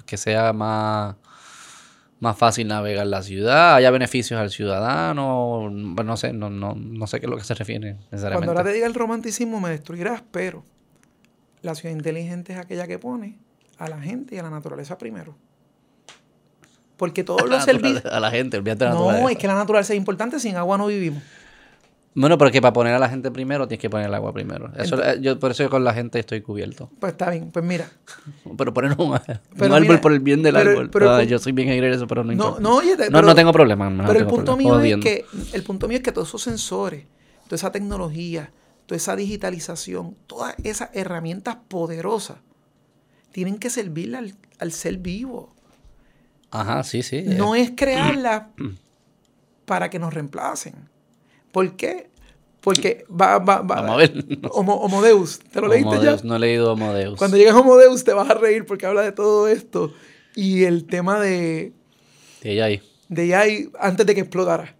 que 0.06 0.16
sea 0.16 0.52
más, 0.52 1.16
más 2.18 2.36
fácil 2.36 2.68
navegar 2.68 3.06
la 3.06 3.22
ciudad, 3.22 3.76
haya 3.76 3.90
beneficios 3.90 4.40
al 4.40 4.50
ciudadano. 4.50 5.70
no 5.70 6.16
sé, 6.16 6.32
no, 6.32 6.50
no, 6.50 6.74
no 6.74 7.06
sé 7.06 7.20
qué 7.20 7.26
es 7.26 7.30
lo 7.30 7.36
que 7.36 7.44
se 7.44 7.54
refiere 7.54 7.94
necesariamente. 8.10 8.46
Cuando 8.46 8.52
ahora 8.52 8.64
te 8.64 8.72
diga 8.74 8.86
el 8.86 8.94
romanticismo 8.94 9.60
me 9.60 9.70
destruirás, 9.70 10.22
pero 10.30 10.64
la 11.62 11.74
ciudad 11.74 11.94
inteligente 11.94 12.54
es 12.54 12.58
aquella 12.58 12.86
que 12.86 12.98
pone 12.98 13.38
a 13.78 13.88
la 13.88 14.00
gente 14.00 14.34
y 14.34 14.38
a 14.38 14.42
la 14.42 14.50
naturaleza 14.50 14.98
primero. 14.98 15.36
Porque 17.00 17.24
todos 17.24 17.48
los 17.48 17.64
servicios. 17.64 18.04
A 18.04 18.20
la 18.20 18.30
gente, 18.30 18.58
olvídate 18.58 18.84
de 18.84 18.90
la 18.90 18.96
No, 18.96 19.30
es 19.30 19.38
que 19.38 19.46
la 19.46 19.54
naturaleza 19.54 19.94
es 19.94 19.96
importante, 19.96 20.38
sin 20.38 20.56
agua 20.56 20.76
no 20.76 20.86
vivimos. 20.86 21.22
Bueno, 22.12 22.36
porque 22.36 22.60
para 22.60 22.74
poner 22.74 22.92
a 22.92 22.98
la 22.98 23.08
gente 23.08 23.30
primero 23.30 23.66
tienes 23.66 23.80
que 23.80 23.88
poner 23.88 24.08
el 24.08 24.14
agua 24.14 24.34
primero. 24.34 24.70
Eso, 24.76 25.02
eh, 25.02 25.16
yo, 25.22 25.38
por 25.38 25.52
eso 25.52 25.62
yo 25.62 25.70
con 25.70 25.82
la 25.82 25.94
gente 25.94 26.18
estoy 26.18 26.42
cubierto. 26.42 26.90
Pues 27.00 27.12
está 27.12 27.30
bien, 27.30 27.50
pues 27.50 27.64
mira. 27.64 27.88
pero 28.58 28.74
poner 28.74 28.94
un, 28.98 29.14
árbol 29.14 30.00
por 30.00 30.12
el 30.12 30.20
bien 30.20 30.42
del 30.42 30.56
árbol. 30.56 30.90
yo 31.26 31.38
soy 31.38 31.52
bien 31.52 31.70
eso, 31.84 32.06
pero 32.06 32.22
no 32.22 32.34
No, 32.34 32.60
no, 32.60 32.76
oye, 32.76 32.94
no, 33.10 33.22
no 33.22 33.34
tengo 33.34 33.50
problema. 33.50 33.90
pero 34.06 34.18
el 34.18 34.26
punto 34.26 34.58
mío 34.58 34.78
es 34.78 34.98
que 34.98 35.24
el 35.54 35.62
punto 35.62 35.88
mío 35.88 35.96
es 35.96 36.02
que 36.02 36.12
todos 36.12 36.28
esos 36.28 36.42
sensores, 36.42 37.06
toda 37.44 37.56
esa 37.56 37.72
tecnología, 37.72 38.52
toda 38.84 38.98
esa 38.98 39.16
digitalización, 39.16 40.16
todas 40.26 40.54
esas 40.62 40.90
herramientas 40.92 41.56
poderosas 41.66 42.36
tienen 43.32 43.58
que 43.58 43.70
servirle 43.70 44.34
al, 44.58 44.72
ser 44.72 44.98
vivo. 44.98 45.54
Ajá, 46.50 46.82
sí, 46.82 47.02
sí. 47.02 47.22
No 47.22 47.54
es 47.54 47.72
crearla 47.76 48.50
para 49.64 49.90
que 49.90 49.98
nos 49.98 50.12
reemplacen. 50.12 50.74
¿Por 51.52 51.76
qué? 51.76 52.10
Porque 52.60 53.04
va, 53.10 53.38
va, 53.38 53.62
va. 53.62 53.76
Vamos 53.76 53.90
a 53.92 53.96
ver. 53.96 54.24
Homo, 54.50 55.02
Deus. 55.02 55.38
¿Te 55.38 55.60
lo 55.60 55.68
leíste 55.68 56.02
ya? 56.02 56.16
No 56.22 56.36
he 56.36 56.38
leído 56.38 56.72
Homo 56.72 56.92
Deus. 56.92 57.18
Cuando 57.18 57.36
llegues 57.36 57.54
a 57.54 57.58
Homo 57.58 57.76
Deus 57.76 58.04
te 58.04 58.12
vas 58.12 58.28
a 58.28 58.34
reír 58.34 58.66
porque 58.66 58.86
habla 58.86 59.02
de 59.02 59.12
todo 59.12 59.48
esto. 59.48 59.92
Y 60.34 60.64
el 60.64 60.84
tema 60.84 61.20
de. 61.20 61.72
De 62.42 62.62
AI. 62.62 62.82
De 63.08 63.34
AI 63.34 63.70
antes 63.78 64.06
de 64.06 64.14
que 64.14 64.20
explotara. 64.20 64.76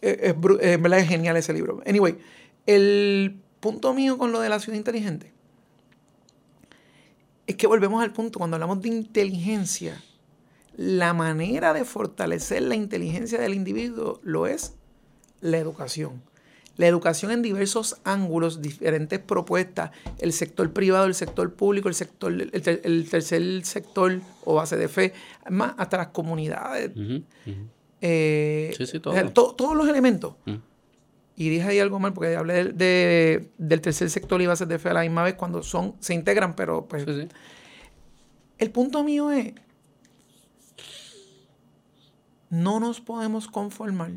Es, 0.00 0.34
en 0.34 0.82
verdad 0.82 1.00
es 1.00 1.08
genial 1.08 1.36
ese 1.36 1.52
libro. 1.52 1.82
Anyway, 1.86 2.16
el 2.66 3.40
punto 3.60 3.92
mío 3.94 4.18
con 4.18 4.32
lo 4.32 4.40
de 4.40 4.48
la 4.48 4.58
ciudad 4.60 4.78
inteligente 4.78 5.32
es 7.50 7.56
que 7.56 7.66
volvemos 7.66 8.02
al 8.02 8.12
punto, 8.12 8.38
cuando 8.38 8.54
hablamos 8.54 8.80
de 8.80 8.88
inteligencia, 8.88 10.00
la 10.76 11.14
manera 11.14 11.72
de 11.72 11.84
fortalecer 11.84 12.62
la 12.62 12.74
inteligencia 12.74 13.40
del 13.40 13.54
individuo 13.54 14.20
lo 14.22 14.46
es 14.46 14.74
la 15.40 15.58
educación. 15.58 16.22
La 16.76 16.86
educación 16.86 17.30
en 17.30 17.42
diversos 17.42 18.00
ángulos, 18.04 18.62
diferentes 18.62 19.18
propuestas, 19.18 19.90
el 20.18 20.32
sector 20.32 20.72
privado, 20.72 21.04
el 21.04 21.14
sector 21.14 21.52
público, 21.52 21.88
el 21.88 21.94
sector, 21.94 22.32
el, 22.32 23.08
tercer 23.10 23.64
sector 23.66 24.20
o 24.44 24.54
base 24.54 24.76
de 24.76 24.88
fe, 24.88 25.12
más 25.50 25.74
hasta 25.76 25.98
las 25.98 26.08
comunidades. 26.08 26.92
Eh, 28.00 28.72
sí, 28.78 28.86
sí, 28.86 29.00
todo. 29.00 29.52
todos 29.52 29.76
los 29.76 29.88
elementos. 29.88 30.36
Y 31.36 31.48
dije 31.48 31.68
ahí 31.68 31.78
algo 31.78 31.98
mal 31.98 32.12
porque 32.12 32.36
hablé 32.36 32.64
de, 32.72 33.50
del 33.58 33.80
tercer 33.80 34.10
sector 34.10 34.40
y 34.42 34.46
bases 34.46 34.68
de 34.68 34.78
fe 34.78 34.90
a 34.90 34.94
la 34.94 35.02
misma 35.02 35.22
vez 35.22 35.34
cuando 35.34 35.62
son, 35.62 35.94
se 36.00 36.14
integran, 36.14 36.54
pero 36.54 36.86
pues. 36.86 37.06
El 38.58 38.70
punto 38.70 39.02
mío 39.04 39.30
es. 39.30 39.54
No 42.50 42.80
nos 42.80 43.00
podemos 43.00 43.48
conformar 43.48 44.12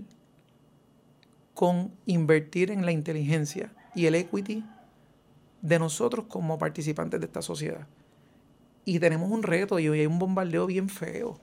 con 1.53 1.93
invertir 2.05 2.71
en 2.71 2.85
la 2.85 2.91
inteligencia 2.91 3.73
y 3.95 4.07
el 4.07 4.15
equity 4.15 4.65
de 5.61 5.79
nosotros 5.79 6.25
como 6.27 6.57
participantes 6.57 7.19
de 7.19 7.27
esta 7.27 7.41
sociedad. 7.41 7.87
Y 8.85 8.99
tenemos 8.99 9.31
un 9.31 9.43
reto 9.43 9.79
y 9.79 9.87
hoy 9.87 10.01
hay 10.01 10.07
un 10.07 10.19
bombardeo 10.19 10.65
bien 10.65 10.89
feo. 10.89 11.39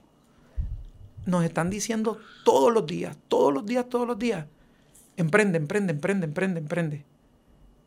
Nos 1.25 1.43
están 1.43 1.69
diciendo 1.69 2.19
todos 2.45 2.71
los 2.71 2.85
días, 2.85 3.17
todos 3.27 3.53
los 3.53 3.65
días, 3.65 3.89
todos 3.89 4.07
los 4.07 4.19
días 4.19 4.45
Emprende, 5.17 5.57
emprende, 5.57 5.93
emprende, 5.93 6.25
emprende, 6.25 6.59
emprende. 6.59 7.05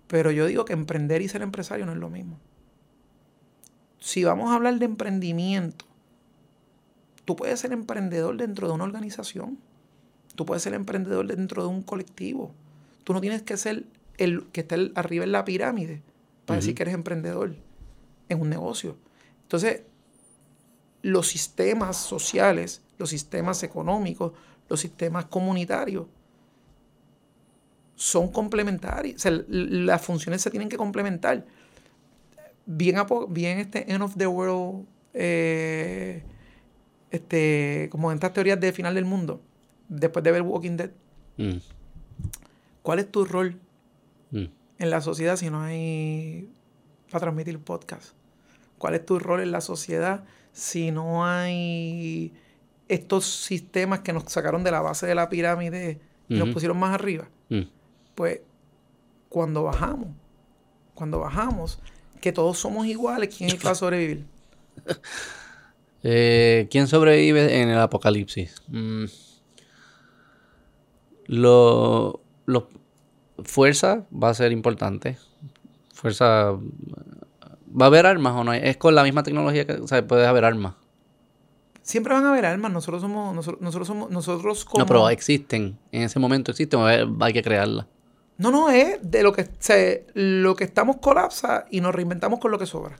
Pero 0.07 0.31
yo 0.31 0.47
digo 0.47 0.65
que 0.65 0.73
emprender 0.73 1.23
y 1.23 1.29
ser 1.29 1.43
empresario 1.43 1.87
no 1.87 1.93
es 1.93 1.99
lo 1.99 2.11
mismo. 2.11 2.39
Si 3.99 4.23
vamos 4.23 4.51
a 4.51 4.55
hablar 4.55 4.79
de 4.79 4.85
emprendimiento, 4.85 5.87
tú 7.25 7.37
puedes 7.37 7.61
ser 7.61 7.73
emprendedor 7.73 8.37
dentro 8.37 8.69
de 8.69 8.75
una 8.75 8.85
organización. 8.85 9.59
Tú 10.35 10.45
puedes 10.45 10.63
ser 10.63 10.75
emprendedor 10.75 11.27
dentro 11.27 11.63
de 11.63 11.69
un 11.69 11.83
colectivo. 11.83 12.53
Tú 13.05 13.13
no 13.13 13.21
tienes 13.21 13.43
que 13.43 13.57
ser 13.57 13.85
el 14.19 14.47
que 14.47 14.61
esté 14.63 14.93
arriba 14.95 15.25
en 15.25 15.33
la 15.33 15.45
pirámide 15.45 16.03
para 16.47 16.59
decir 16.59 16.75
que 16.75 16.83
eres 16.83 16.95
emprendedor 16.95 17.55
en 18.29 18.41
un 18.41 18.51
negocio. 18.51 18.97
Entonces, 19.43 19.83
los 21.03 21.29
sistemas 21.29 21.97
sociales, 21.97 22.83
los 22.99 23.11
sistemas 23.11 23.63
económicos, 23.63 24.33
los 24.69 24.81
sistemas 24.81 25.27
comunitarios 25.27 26.07
son 27.95 28.29
complementarias. 28.29 29.17
O 29.17 29.19
sea, 29.19 29.45
las 29.49 30.03
funciones 30.03 30.43
se 30.43 30.51
tienen 30.51 30.69
que 30.69 30.77
complementar. 30.77 31.45
Bien, 32.67 32.97
bien 33.29 33.59
este 33.59 33.91
end 33.93 34.03
of 34.03 34.17
the 34.17 34.27
world, 34.27 34.87
eh, 35.13 36.23
este, 37.15 37.89
como 37.91 38.11
en 38.11 38.17
estas 38.17 38.33
teorías 38.33 38.61
de 38.61 38.73
final 38.73 38.95
del 38.95 39.05
mundo, 39.05 39.41
después 39.89 40.23
de 40.23 40.33
ver 40.33 40.43
Walking 40.43 40.77
Dead. 40.77 40.91
Mm. 41.37 41.59
¿Cuál 42.83 42.99
es 42.99 43.11
tu 43.11 43.25
rol 43.25 43.59
mm. 44.31 44.45
en 44.79 44.91
la 44.91 45.01
sociedad 45.01 45.37
si 45.37 45.51
no 45.51 45.63
hay 45.63 46.51
para 47.11 47.21
transmitir 47.21 47.59
podcast? 47.59 48.15
¿Cuál 48.79 48.95
es 48.95 49.07
tu 49.07 49.19
rol 49.19 49.41
en 49.41 49.53
la 49.53 49.61
sociedad 49.61 50.25
si 50.53 50.91
no 50.91 51.25
hay 51.25 52.33
estos 52.89 53.25
sistemas 53.25 54.01
que 54.01 54.13
nos 54.13 54.25
sacaron 54.25 54.63
de 54.63 54.71
la 54.71 54.81
base 54.81 55.07
de 55.07 55.15
la 55.15 55.29
pirámide 55.29 56.01
y 56.29 56.35
nos 56.39 56.51
pusieron 56.51 56.79
más 56.79 56.95
arriba? 56.95 57.29
Mm 57.49 57.63
pues 58.15 58.41
cuando 59.29 59.65
bajamos, 59.65 60.09
cuando 60.95 61.21
bajamos, 61.21 61.81
que 62.21 62.33
todos 62.33 62.59
somos 62.59 62.87
iguales, 62.87 63.35
¿quién 63.37 63.59
va 63.65 63.73
a 63.73 63.75
sobrevivir? 63.75 64.25
Eh, 66.07 66.69
¿Quién 66.71 66.87
sobrevive 66.87 67.63
en 67.63 67.71
el 67.71 67.79
apocalipsis? 67.79 68.55
Mm. 68.69 69.05
Lo, 71.27 72.21
fuerza 73.43 74.05
va 74.13 74.29
a 74.29 74.35
ser 74.35 74.53
importante. 74.53 75.17
Fuerza. 75.95 76.53
¿Va 76.53 77.87
a 77.87 77.87
haber 77.87 78.05
armas 78.05 78.35
o 78.35 78.45
no? 78.45 78.53
Es 78.53 78.77
con 78.77 78.95
la 78.95 79.03
misma 79.03 79.23
tecnología 79.23 79.67
que 79.67 79.73
o 79.73 79.89
sea, 79.89 80.07
puede 80.07 80.27
haber 80.27 80.45
armas. 80.45 80.75
Siempre 81.81 82.13
van 82.13 82.27
a 82.27 82.31
haber 82.31 82.45
armas. 82.45 82.71
Nosotros 82.71 83.01
somos. 83.01 83.35
Nosotros, 83.35 83.87
somos. 83.87 84.11
Nosotros 84.11 84.67
como. 84.67 84.83
No, 84.83 84.87
pero 84.87 85.09
existen. 85.09 85.79
En 85.91 86.03
ese 86.03 86.19
momento 86.19 86.51
existen. 86.51 86.81
Hay 87.21 87.33
que 87.33 87.43
crearlas. 87.43 87.87
No, 88.37 88.51
no, 88.51 88.69
es 88.69 88.99
de 89.01 89.23
lo 89.23 89.33
que, 89.33 89.49
se, 89.59 90.07
lo 90.13 90.55
que 90.55 90.65
estamos 90.65 90.97
colapsa 90.99 91.65
y 91.71 91.81
nos 91.81 91.95
reinventamos 91.95 92.41
con 92.41 92.51
lo 92.51 92.59
que 92.59 92.67
sobra. 92.67 92.99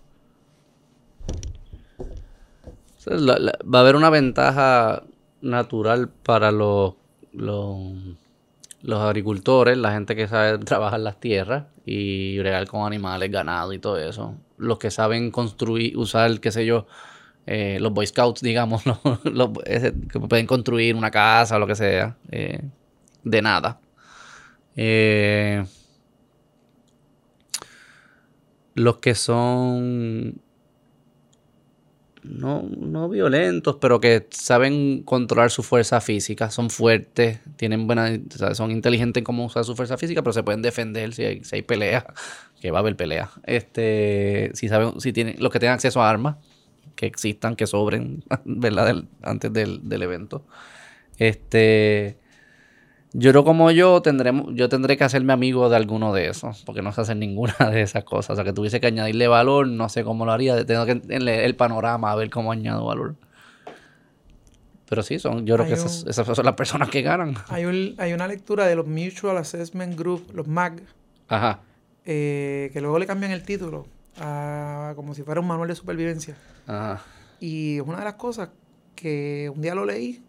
Va 3.07 3.79
a 3.79 3.81
haber 3.81 3.97
una 3.97 4.11
ventaja 4.11 5.03
natural 5.41 6.09
para 6.09 6.51
los, 6.51 6.95
los, 7.33 7.93
agricultores, 9.01 9.77
la 9.77 9.93
gente 9.93 10.17
que 10.17 10.27
sabe 10.29 10.59
trabajar 10.65 11.01
las 11.01 11.21
tierras 11.21 11.65
y 11.85 12.39
bregar 12.39 12.67
con 12.67 12.87
animales, 12.87 13.31
ganado 13.31 13.73
y 13.73 13.79
todo 13.79 13.99
eso. 13.99 14.35
Los 14.57 14.79
que 14.79 14.91
saben 14.91 15.31
construir, 15.31 15.97
usar, 15.97 16.41
qué 16.41 16.51
sé 16.51 16.65
yo, 16.65 16.87
eh, 17.47 17.79
los 17.81 17.93
Boy 17.93 18.07
Scouts, 18.07 18.41
digamos, 18.41 18.83
los, 19.25 19.51
que 19.63 20.21
pueden 20.21 20.47
construir 20.47 20.97
una 20.97 21.11
casa 21.11 21.57
o 21.57 21.59
lo 21.59 21.67
que 21.67 21.75
sea, 21.75 22.17
eh, 22.31 22.63
de 23.23 23.43
nada. 23.43 23.81
Eh, 24.77 25.65
los 28.75 28.97
que 28.97 29.15
son 29.15 30.41
no, 32.25 32.63
no 32.63 33.09
violentos, 33.09 33.77
pero 33.81 34.01
que 34.01 34.27
saben 34.31 35.03
controlar 35.03 35.51
su 35.51 35.63
fuerza 35.63 36.01
física, 36.01 36.51
son 36.51 36.71
fuertes, 36.71 37.41
tienen 37.57 37.87
buena, 37.87 38.19
son 38.55 38.71
inteligentes 38.71 39.21
en 39.21 39.25
cómo 39.25 39.45
usar 39.45 39.65
su 39.65 39.77
fuerza 39.77 39.99
física, 39.99 40.23
pero 40.23 40.33
se 40.33 40.43
pueden 40.43 40.63
defender 40.63 41.13
si 41.13 41.25
hay, 41.25 41.45
si 41.45 41.57
hay 41.57 41.63
pelea, 41.63 42.07
que 42.61 42.71
va 42.71 42.79
a 42.79 42.81
haber 42.81 42.97
pelea. 42.97 43.31
Este, 43.45 44.51
si 44.55 44.69
saben, 44.69 45.01
si 45.01 45.13
tienen, 45.13 45.37
los 45.39 45.53
que 45.53 45.61
tengan 45.61 45.75
acceso 45.75 46.03
a 46.03 46.09
armas, 46.09 46.37
que 46.97 47.07
existan, 47.07 47.57
que 47.57 47.67
sobren, 47.67 48.25
¿verdad? 48.45 49.05
antes 49.23 49.53
del, 49.53 49.87
del 49.89 50.03
evento. 50.03 50.47
Este, 51.19 52.19
yo 53.17 53.33
no 53.33 53.45
como 53.45 53.71
yo 53.71 54.03
tendremos, 54.03 54.49
yo 54.55 54.69
tendré 54.69 54.97
que 54.97 55.05
hacerme 55.05 55.33
amigo 55.33 55.69
de 55.69 55.77
alguno 55.77 56.13
de 56.13 56.27
esos, 56.27 56.65
porque 56.65 56.83
no 56.83 56.91
sé 56.91 57.03
hacer 57.03 57.17
ninguna 57.17 57.55
de 57.71 57.81
esas 57.81 58.03
cosas. 58.03 58.31
O 58.31 58.35
sea, 58.35 58.45
que 58.45 58.53
tuviese 58.53 58.81
que 58.81 58.89
añadirle 58.89 59.29
valor, 59.29 59.69
no 59.69 59.89
sé 59.89 60.03
cómo 60.03 60.27
lo 60.27 60.33
haría. 60.33 60.67
Tengo 60.67 60.85
que 60.85 60.97
leer 60.97 61.45
el 61.45 61.55
panorama 61.55 62.11
a 62.11 62.17
ver 62.17 62.29
cómo 62.29 62.51
añado 62.51 62.85
valor. 62.85 63.15
Pero 64.89 65.03
sí, 65.05 65.21
son, 65.21 65.47
yo 65.47 65.55
creo 65.55 65.67
que 65.67 65.75
esas, 65.75 66.27
son 66.27 66.45
las 66.45 66.57
personas 66.57 66.89
que 66.89 67.03
ganan. 67.03 67.37
Hay, 67.49 67.95
hay 67.99 68.13
una 68.13 68.27
lectura 68.27 68.67
de 68.67 68.75
los 68.75 68.87
Mutual 68.87 69.37
Assessment 69.39 69.97
Group, 69.97 70.31
los 70.35 70.47
MAG, 70.49 70.83
Ajá. 71.29 71.61
Eh, 72.05 72.71
que 72.73 72.81
luego 72.81 72.99
le 72.99 73.07
cambian 73.07 73.31
el 73.33 73.45
título 73.45 73.87
a, 74.19 74.93
como 74.97 75.15
si 75.15 75.23
fuera 75.23 75.41
un 75.41 75.47
manual 75.47 75.69
de 75.69 75.75
supervivencia. 75.77 76.37
Ajá. 76.67 77.01
Y 77.39 77.79
una 77.81 77.99
de 77.99 78.05
las 78.05 78.15
cosas 78.15 78.51
que 78.95 79.51
un 79.55 79.63
día 79.63 79.75
lo 79.75 79.85
leí 79.85 80.23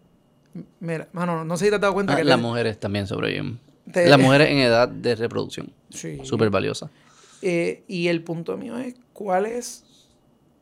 Mira, 0.80 1.08
mano, 1.12 1.44
no 1.44 1.56
sé 1.56 1.66
si 1.66 1.70
te 1.70 1.76
has 1.76 1.80
dado 1.80 1.94
cuenta 1.94 2.14
ah, 2.14 2.16
que... 2.16 2.24
Las 2.24 2.40
mujeres 2.40 2.78
también 2.78 3.06
sobreviven. 3.06 3.58
Las 3.94 4.18
mujeres 4.18 4.50
en 4.50 4.58
edad 4.58 4.88
de 4.88 5.14
reproducción. 5.14 5.72
Sí. 5.90 6.20
Súper 6.24 6.50
valiosa. 6.50 6.90
Eh, 7.42 7.84
y 7.86 8.08
el 8.08 8.22
punto 8.22 8.56
mío 8.56 8.78
es, 8.78 8.94
¿cuál 9.12 9.46
es 9.46 9.84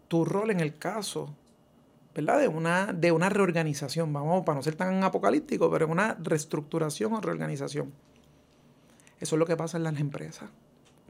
tu 0.08 0.24
rol 0.24 0.50
en 0.50 0.60
el 0.60 0.76
caso, 0.76 1.34
¿verdad? 2.14 2.40
De 2.40 2.48
una, 2.48 2.92
de 2.92 3.12
una 3.12 3.28
reorganización, 3.28 4.12
vamos, 4.12 4.44
para 4.44 4.56
no 4.56 4.62
ser 4.62 4.74
tan 4.74 5.02
apocalíptico, 5.02 5.70
pero 5.70 5.88
una 5.88 6.16
reestructuración 6.20 7.12
o 7.14 7.20
reorganización. 7.20 7.92
Eso 9.20 9.36
es 9.36 9.38
lo 9.38 9.46
que 9.46 9.56
pasa 9.56 9.76
en 9.78 9.84
las 9.84 9.98
empresas. 9.98 10.50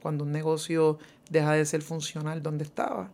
Cuando 0.01 0.25
un 0.25 0.33
negocio 0.33 0.99
deja 1.31 1.53
de 1.53 1.65
ser 1.65 1.83
funcional 1.83 2.43
donde 2.43 2.65
estaba 2.65 3.11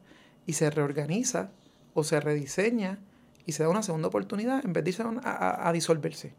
y 0.46 0.54
se 0.54 0.68
reorganiza 0.70 1.50
o 1.94 2.04
se 2.04 2.20
rediseña 2.20 2.98
y 3.46 3.52
se 3.52 3.62
da 3.62 3.68
una 3.68 3.82
segunda 3.82 4.08
oportunidad 4.08 4.64
en 4.64 4.72
vez 4.72 4.84
de 4.84 4.90
irse 4.90 5.02
a, 5.24 5.70
disolverse. 5.72 6.34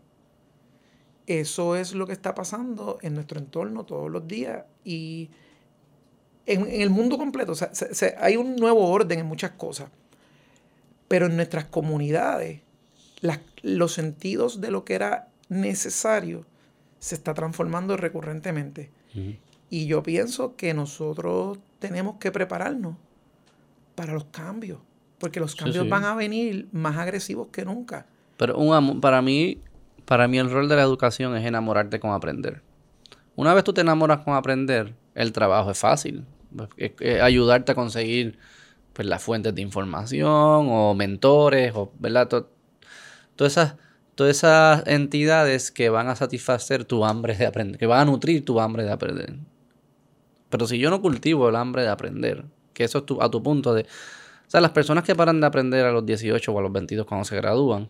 Eso 1.28 1.76
es 1.76 1.94
lo 1.94 2.07
que 2.07 2.14
está 2.14 2.36
pasando 2.36 2.98
en 3.02 3.14
nuestro 3.14 3.40
entorno 3.40 3.86
todos 3.86 4.10
los 4.10 4.28
días 4.28 4.65
y 4.84 5.30
en, 6.45 6.68
el 6.68 6.90
mundo 6.90 7.18
completo. 7.18 7.53
O 7.53 7.56
sea, 7.56 7.72
hay 8.19 8.38
un 8.38 8.56
nuevo 8.56 8.90
orden 8.90 9.19
en 9.19 9.26
muchas 9.26 9.52
cosas, 9.52 9.90
pero 11.07 11.28
en 11.28 11.36
nuestras 11.36 11.65
comunidades 11.65 12.61
los 13.61 13.94
sentidos 13.94 14.61
de 14.61 14.72
lo 14.72 14.84
que 14.84 14.95
era 14.95 15.28
necesario 15.49 16.45
se 16.99 17.15
está 17.15 17.34
transformando 17.34 17.98
recurrentemente. 17.98 18.91
Y 19.69 19.88
yo 19.88 20.03
pienso 20.03 20.56
que 20.56 20.73
nosotros 20.73 21.60
tenemos 21.80 22.18
que 22.18 22.32
prepararnos 22.32 22.95
para 23.95 24.14
los 24.14 24.26
cambios. 24.26 24.80
Porque 25.22 25.39
los 25.39 25.56
cambios 25.56 25.88
van 25.88 26.03
a 26.03 26.15
venir 26.15 26.68
más 26.72 26.98
agresivos 26.98 27.48
que 27.52 27.64
nunca. 27.64 28.07
Pero 28.38 28.57
un, 28.57 28.99
para 28.99 29.22
mí, 29.22 29.60
para 30.06 30.27
mí 30.27 30.39
el 30.39 30.49
rol 30.49 30.68
de 30.68 30.76
la 30.76 30.81
educación 30.81 31.38
es 31.38 31.45
enamorarte 31.45 31.99
con 31.99 32.11
aprender. 32.11 32.61
Una 33.35 33.53
vez 33.53 33.64
tú 33.64 33.72
te 33.72 33.81
enamoras 33.81 34.22
con 34.26 34.34
aprender, 34.34 34.95
el 35.15 35.31
trabajo 35.31 35.72
es 35.72 35.77
fácil. 35.77 36.26
Es, 36.76 37.22
ayudarte 37.22 37.72
a 37.72 37.76
conseguir 37.76 38.38
pues, 38.93 39.07
las 39.07 39.22
fuentes 39.22 39.56
de 39.56 39.61
información 39.61 40.68
o 40.69 40.93
mentores, 40.95 41.72
o, 41.76 41.91
¿verdad? 41.99 42.27
todas, 42.27 42.45
esas, 43.39 43.76
todas 44.15 44.38
esas 44.38 44.88
entidades 44.88 45.72
que 45.72 45.89
van 45.89 46.07
a 46.07 46.15
satisfacer 46.15 46.84
tu 46.84 47.06
hambre 47.06 47.38
de 47.38 47.45
aprender, 47.45 47.80
que 47.80 47.85
van 47.85 47.99
a 48.02 48.06
nutrir 48.06 48.43
tu 48.43 48.60
hambre 48.60 48.84
de 48.84 48.91
aprender. 48.91 49.35
Pero 50.49 50.68
si 50.68 50.80
yo 50.80 50.89
no 50.89 51.02
cultivo 51.02 51.48
el 51.48 51.56
hambre 51.56 51.84
de 51.84 51.89
aprender, 51.89 52.45
que 52.73 52.84
eso 52.84 52.99
es 52.99 53.06
tu, 53.06 53.22
a 53.22 53.31
tu 53.31 53.41
punto 53.41 53.73
de 53.73 53.85
o 54.52 54.56
sea, 54.56 54.60
las 54.60 54.72
personas 54.72 55.06
que 55.06 55.15
paran 55.15 55.40
de 55.40 55.48
aprender 55.48 55.86
a 55.86 55.94
los 55.94 56.06
18 56.06 56.52
o 56.52 56.60
a 56.60 56.61
los 56.61 56.73
22 56.73 57.06
cuando 57.06 57.23
se 57.23 57.38
gradúan, 57.38 57.90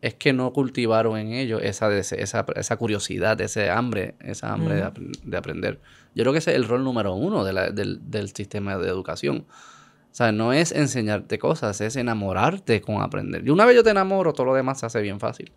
es 0.00 0.14
que 0.14 0.32
no 0.32 0.50
cultivaron 0.54 1.18
en 1.18 1.34
ellos 1.34 1.60
esa, 1.62 1.94
esa, 1.94 2.46
esa 2.56 2.76
curiosidad, 2.78 3.38
ese 3.42 3.68
hambre, 3.68 4.14
esa 4.20 4.50
hambre 4.50 4.76
de, 5.24 5.36
aprender. 5.36 5.78
Yo 6.14 6.22
creo 6.22 6.32
que 6.32 6.38
ese 6.38 6.52
es 6.52 6.56
el 6.56 6.64
rol 6.64 6.84
número 6.84 7.12
uno 7.12 7.44
del, 7.44 8.32
sistema 8.34 8.78
de 8.78 8.88
educación. 8.88 9.44
O 9.46 10.14
sea, 10.14 10.32
no 10.32 10.54
es 10.54 10.72
enseñarte 10.72 11.38
cosas, 11.38 11.82
es 11.82 11.96
enamorarte 11.96 12.80
con 12.80 13.02
aprender. 13.02 13.46
Y 13.46 13.50
una 13.50 13.66
vez 13.66 13.76
yo 13.76 13.82
te 13.82 13.90
enamoro, 13.90 14.32
todo 14.32 14.46
lo 14.46 14.54
demás 14.54 14.80
se 14.80 14.86
hace 14.86 15.02
bien 15.02 15.20
fácil. 15.20 15.52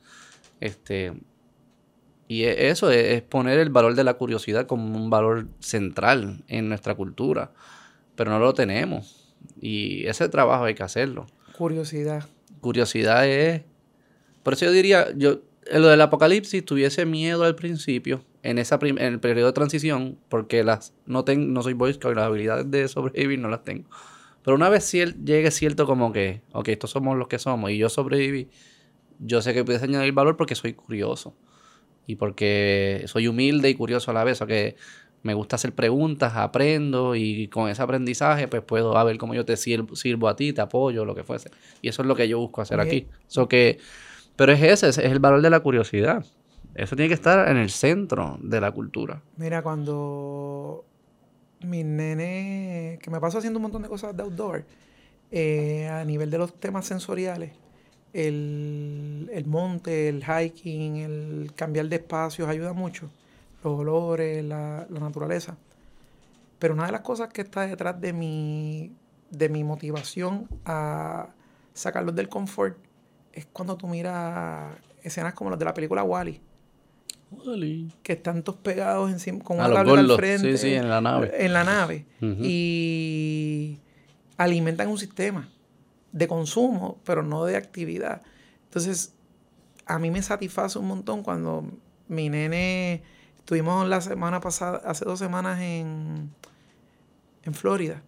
Este, 0.60 1.14
y 2.28 2.44
e, 2.44 2.68
eso 2.68 2.92
es, 2.92 3.22
poner 3.22 3.60
el 3.60 3.70
valor 3.70 3.96
de 3.96 4.04
la 4.04 4.16
curiosidad 4.16 4.68
como 4.68 4.94
un 4.94 5.10
valor 5.10 5.48
central 5.60 6.44
en 6.50 6.68
nuestra 6.68 6.96
cultura. 6.96 7.54
Pero 8.18 8.30
no 8.30 8.40
lo 8.40 8.54
tenemos. 8.54 9.23
Y 9.64 10.06
ese 10.08 10.28
trabajo 10.28 10.66
hay 10.66 10.76
que 10.76 10.84
hacerlo. 10.84 11.26
Curiosidad. 11.58 12.26
Curiosidad 12.60 13.26
es... 13.26 13.62
Por 14.44 14.56
eso 14.56 14.66
yo 14.66 14.72
diría, 14.74 15.08
yo, 15.16 15.40
en 15.68 15.82
lo 15.82 15.88
del 15.88 16.02
apocalipsis 16.02 16.66
tuviese 16.66 17.06
miedo 17.06 17.46
al 17.46 17.56
principio, 17.56 18.26
en, 18.42 18.58
esa 18.58 18.78
en 18.82 18.98
el 19.00 19.22
periodo 19.22 19.48
de 19.48 19.54
transición, 19.54 20.20
porque 20.28 20.66
las 20.66 20.94
no, 21.06 21.24
tengo 21.24 21.48
no 21.48 21.64
soy 21.64 21.72
Boy 21.72 21.94
Scout, 21.94 22.14
las 22.14 22.26
habilidades 22.26 22.70
de 22.70 22.90
sobrevivir 22.90 23.40
no 23.40 23.48
las 23.48 23.64
tengo. 23.64 23.90
Pero 24.44 24.56
una 24.56 24.68
vez 24.68 24.84
si 24.84 25.02
llegue 25.24 25.50
cierto 25.50 25.86
como 25.86 26.12
que, 26.12 26.42
ok, 26.52 26.68
estos 26.68 26.92
somos 26.92 27.18
los 27.18 27.30
que 27.30 27.40
somos 27.40 27.72
y 27.72 27.78
yo 27.78 27.88
sobreviví, 27.88 28.50
yo 29.20 29.42
sé 29.42 29.54
que 29.54 29.64
puedes 29.64 29.82
añadir 29.82 30.12
valor 30.12 30.36
porque 30.36 30.56
soy 30.56 30.74
curioso. 30.74 31.34
Y 32.06 32.18
porque 32.18 33.06
soy 33.08 33.30
humilde 33.30 33.70
y 33.70 33.76
curioso 33.76 34.12
a 34.12 34.14
la 34.14 34.26
vez. 34.26 34.42
O 34.42 34.46
que 34.46 34.76
me 35.24 35.34
gusta 35.34 35.56
hacer 35.56 35.74
preguntas, 35.74 36.34
aprendo 36.36 37.16
y 37.16 37.48
con 37.48 37.70
ese 37.70 37.82
aprendizaje 37.82 38.48
pues 38.50 38.62
puedo 38.62 38.98
a 38.98 39.04
ver 39.06 39.18
cómo 39.18 39.34
yo 39.34 39.46
te 39.46 39.56
sirvo, 39.58 40.28
a 40.28 40.36
ti, 40.36 40.54
te 40.54 40.62
apoyo, 40.62 41.06
lo 41.06 41.16
que 41.16 41.24
fuese. 41.24 41.50
Y 41.82 41.88
eso 41.88 42.02
es 42.02 42.08
lo 42.08 42.16
que 42.16 42.28
yo 42.28 42.40
busco 42.40 42.62
hacer 42.62 42.80
aquí. 42.80 43.08
que, 43.50 43.80
pero 44.36 44.52
es 44.52 44.62
ese, 44.62 44.90
es 44.90 44.98
el 44.98 45.20
valor 45.20 45.42
de 45.42 45.50
la 45.50 45.62
curiosidad. 45.62 46.26
Eso 46.76 46.96
tiene 46.96 47.08
que 47.08 47.14
estar 47.14 47.48
en 47.50 47.58
el 47.58 47.70
centro 47.70 48.38
de 48.42 48.60
la 48.60 48.72
cultura. 48.72 49.22
Mira, 49.38 49.62
cuando 49.62 50.84
mi 51.62 51.84
nene, 51.84 53.00
que 53.02 53.10
me 53.10 53.22
paso 53.22 53.38
haciendo 53.38 53.60
un 53.60 53.64
montón 53.64 53.82
de 53.82 53.88
cosas 53.88 54.16
de 54.18 54.24
outdoor, 54.24 54.66
eh, 55.32 55.88
a 55.88 56.04
nivel 56.04 56.30
de 56.30 56.38
los 56.38 56.54
temas 56.60 56.86
sensoriales, 56.86 57.54
el, 58.12 59.30
el 59.32 59.46
monte, 59.46 60.10
el 60.10 60.24
hiking, 60.24 60.98
el 60.98 61.52
cambiar 61.56 61.88
de 61.88 61.96
espacios 61.96 62.50
ayuda 62.50 62.74
mucho 62.74 63.10
los 63.64 63.80
olores, 63.80 64.44
la, 64.44 64.88
naturaleza. 64.90 65.58
Pero 66.60 66.74
una 66.74 66.86
de 66.86 66.92
las 66.92 67.02
cosas 67.02 67.30
que 67.30 67.42
está 67.42 67.68
detrás 67.68 68.00
de 68.00 68.14
mi, 68.14 68.96
de 69.30 69.50
mi 69.50 69.64
motivación 69.64 70.48
a 70.66 71.30
sacarlos 71.74 72.16
del 72.16 72.30
confort 72.30 72.78
es 73.32 73.48
cuando 73.48 73.76
tú 73.76 73.88
miras 73.88 74.76
escenas 75.02 75.34
como 75.34 75.50
las 75.50 75.60
de 75.60 75.66
la 75.66 75.74
película 75.74 76.04
Wally. 76.04 76.40
Wally. 77.32 77.92
Que 78.04 78.14
están 78.14 78.44
todos 78.44 78.60
pegados 78.60 79.12
encima, 79.12 79.44
con 79.44 79.58
una 79.58 79.74
tabla 79.74 80.00
al 80.00 80.16
frente. 80.16 80.58
Sí, 80.58 80.70
sí, 80.70 80.74
en 80.74 80.90
la 80.90 81.02
nave. 81.02 81.32
En 81.46 81.54
la 81.54 81.64
nave. 81.64 82.06
Y 82.22 83.80
alimentan 84.38 84.88
un 84.88 84.98
sistema 84.98 85.50
de 86.12 86.28
consumo, 86.28 87.00
pero 87.04 87.24
no 87.24 87.44
de 87.46 87.58
actividad. 87.58 88.22
Entonces, 88.66 89.16
a 89.86 90.00
mí 90.00 90.12
me 90.12 90.22
satisface 90.22 90.80
un 90.80 90.88
montón 90.88 91.24
cuando 91.24 91.66
mi 92.08 92.30
nene 92.30 93.04
Estuvimos 93.44 93.86
la 93.90 94.00
semana 94.00 94.40
pasada, 94.40 94.82
hace 94.86 95.04
dos 95.04 95.20
semanas 95.20 95.60
en, 95.60 96.32
en 97.44 97.54
Florida. 97.54 98.02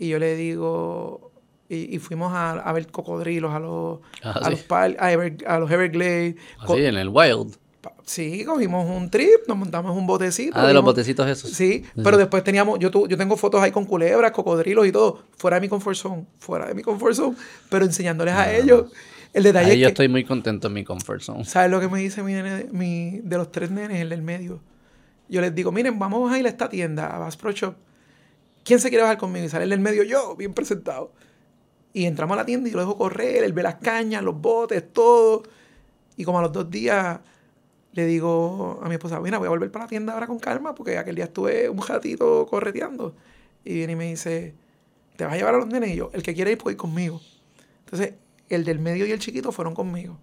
Y 0.00 0.08
yo 0.08 0.18
le 0.18 0.34
digo, 0.34 1.30
y, 1.68 1.96
fuimos 2.00 2.32
a, 2.34 2.72
ver 2.72 2.88
cocodrilos, 2.88 3.54
a 3.54 3.60
los, 3.60 4.00
ah, 4.24 4.32
a, 4.42 4.50
los 4.50 4.66
a, 4.68 5.58
los 5.60 5.70
Everglades. 5.70 6.34
Así, 6.58 6.84
en 6.84 6.96
el 6.96 7.08
wild. 7.08 7.56
Sí, 8.04 8.44
cogimos 8.44 8.90
un 8.90 9.10
trip, 9.10 9.46
nos 9.46 9.56
montamos 9.56 9.96
un 9.96 10.08
botecito. 10.08 10.58
Ah, 10.58 10.66
de 10.66 10.74
los 10.74 10.82
botecitos 10.82 11.28
esos. 11.28 11.50
Sí, 11.50 11.84
pero 12.02 12.18
después 12.18 12.42
teníamos, 12.42 12.80
yo, 12.80 12.90
yo 12.90 13.16
tengo 13.16 13.36
fotos 13.36 13.62
ahí 13.62 13.70
con 13.70 13.84
culebras, 13.84 14.32
cocodrilos 14.32 14.88
y 14.88 14.90
todo, 14.90 15.22
fuera 15.36 15.58
de 15.58 15.60
mi 15.60 15.68
comfort 15.68 15.96
zone, 15.96 16.26
fuera 16.40 16.66
de 16.66 16.74
mi 16.74 16.82
comfort 16.82 17.14
zone, 17.14 17.36
pero 17.70 17.84
enseñándoles 17.84 18.34
a 18.34 18.42
ah. 18.42 18.56
ellos. 18.56 18.86
El 19.34 19.42
detalle 19.42 19.72
ahí 19.72 19.80
yo 19.80 19.88
estoy 19.88 20.08
muy 20.08 20.24
contento 20.24 20.68
en 20.68 20.74
mi 20.74 20.84
comfort 20.84 21.20
zone. 21.20 21.44
¿Sabes 21.44 21.68
lo 21.70 21.80
que 21.80 21.88
me 21.88 21.98
dice 21.98 22.22
mi 22.22 22.32
nene, 22.32 22.68
mi, 22.70 23.18
de 23.18 23.36
los 23.36 23.50
tres 23.50 23.70
nenes, 23.70 24.00
el 24.00 24.08
del 24.08 24.22
medio? 24.22 24.60
Yo 25.28 25.40
les 25.40 25.52
digo, 25.52 25.72
miren, 25.72 25.98
vamos 25.98 26.32
a 26.32 26.38
ir 26.38 26.46
a 26.46 26.48
esta 26.48 26.68
tienda, 26.68 27.14
a 27.14 27.18
Bass 27.18 27.36
Pro 27.36 27.50
Shop. 27.50 27.74
¿Quién 28.64 28.78
se 28.78 28.90
quiere 28.90 29.02
bajar 29.02 29.18
conmigo? 29.18 29.44
Y 29.44 29.48
sale 29.48 29.64
el 29.64 29.70
del 29.70 29.80
medio 29.80 30.04
yo, 30.04 30.36
bien 30.36 30.54
presentado. 30.54 31.12
Y 31.92 32.04
entramos 32.04 32.34
a 32.34 32.38
la 32.38 32.46
tienda 32.46 32.68
y 32.68 32.72
lo 32.72 32.78
dejo 32.78 32.96
correr, 32.96 33.42
él 33.42 33.52
ve 33.52 33.64
las 33.64 33.74
cañas, 33.76 34.22
los 34.22 34.40
botes, 34.40 34.92
todo. 34.92 35.42
Y 36.16 36.24
como 36.24 36.38
a 36.38 36.42
los 36.42 36.52
dos 36.52 36.70
días 36.70 37.18
le 37.92 38.06
digo 38.06 38.80
a 38.82 38.88
mi 38.88 38.94
esposa, 38.94 39.20
mira, 39.20 39.38
voy 39.38 39.46
a 39.46 39.50
volver 39.50 39.70
para 39.72 39.86
la 39.86 39.88
tienda 39.88 40.12
ahora 40.12 40.28
con 40.28 40.38
calma 40.38 40.74
porque 40.74 40.96
aquel 40.98 41.16
día 41.16 41.24
estuve 41.24 41.68
un 41.68 41.84
ratito 41.84 42.46
correteando. 42.46 43.14
Y 43.64 43.74
viene 43.74 43.94
y 43.94 43.96
me 43.96 44.10
dice, 44.10 44.54
¿te 45.16 45.24
vas 45.24 45.34
a 45.34 45.36
llevar 45.36 45.54
a 45.54 45.58
los 45.58 45.66
nenes? 45.66 45.90
Y 45.90 45.96
yo, 45.96 46.10
el 46.12 46.22
que 46.22 46.34
quiere 46.34 46.52
ir 46.52 46.58
puede 46.58 46.74
ir 46.74 46.78
conmigo. 46.78 47.20
Entonces, 47.84 48.14
el 48.48 48.64
del 48.64 48.78
medio 48.78 49.06
y 49.06 49.12
el 49.12 49.18
chiquito 49.18 49.52
fueron 49.52 49.74
conmigo. 49.74 50.18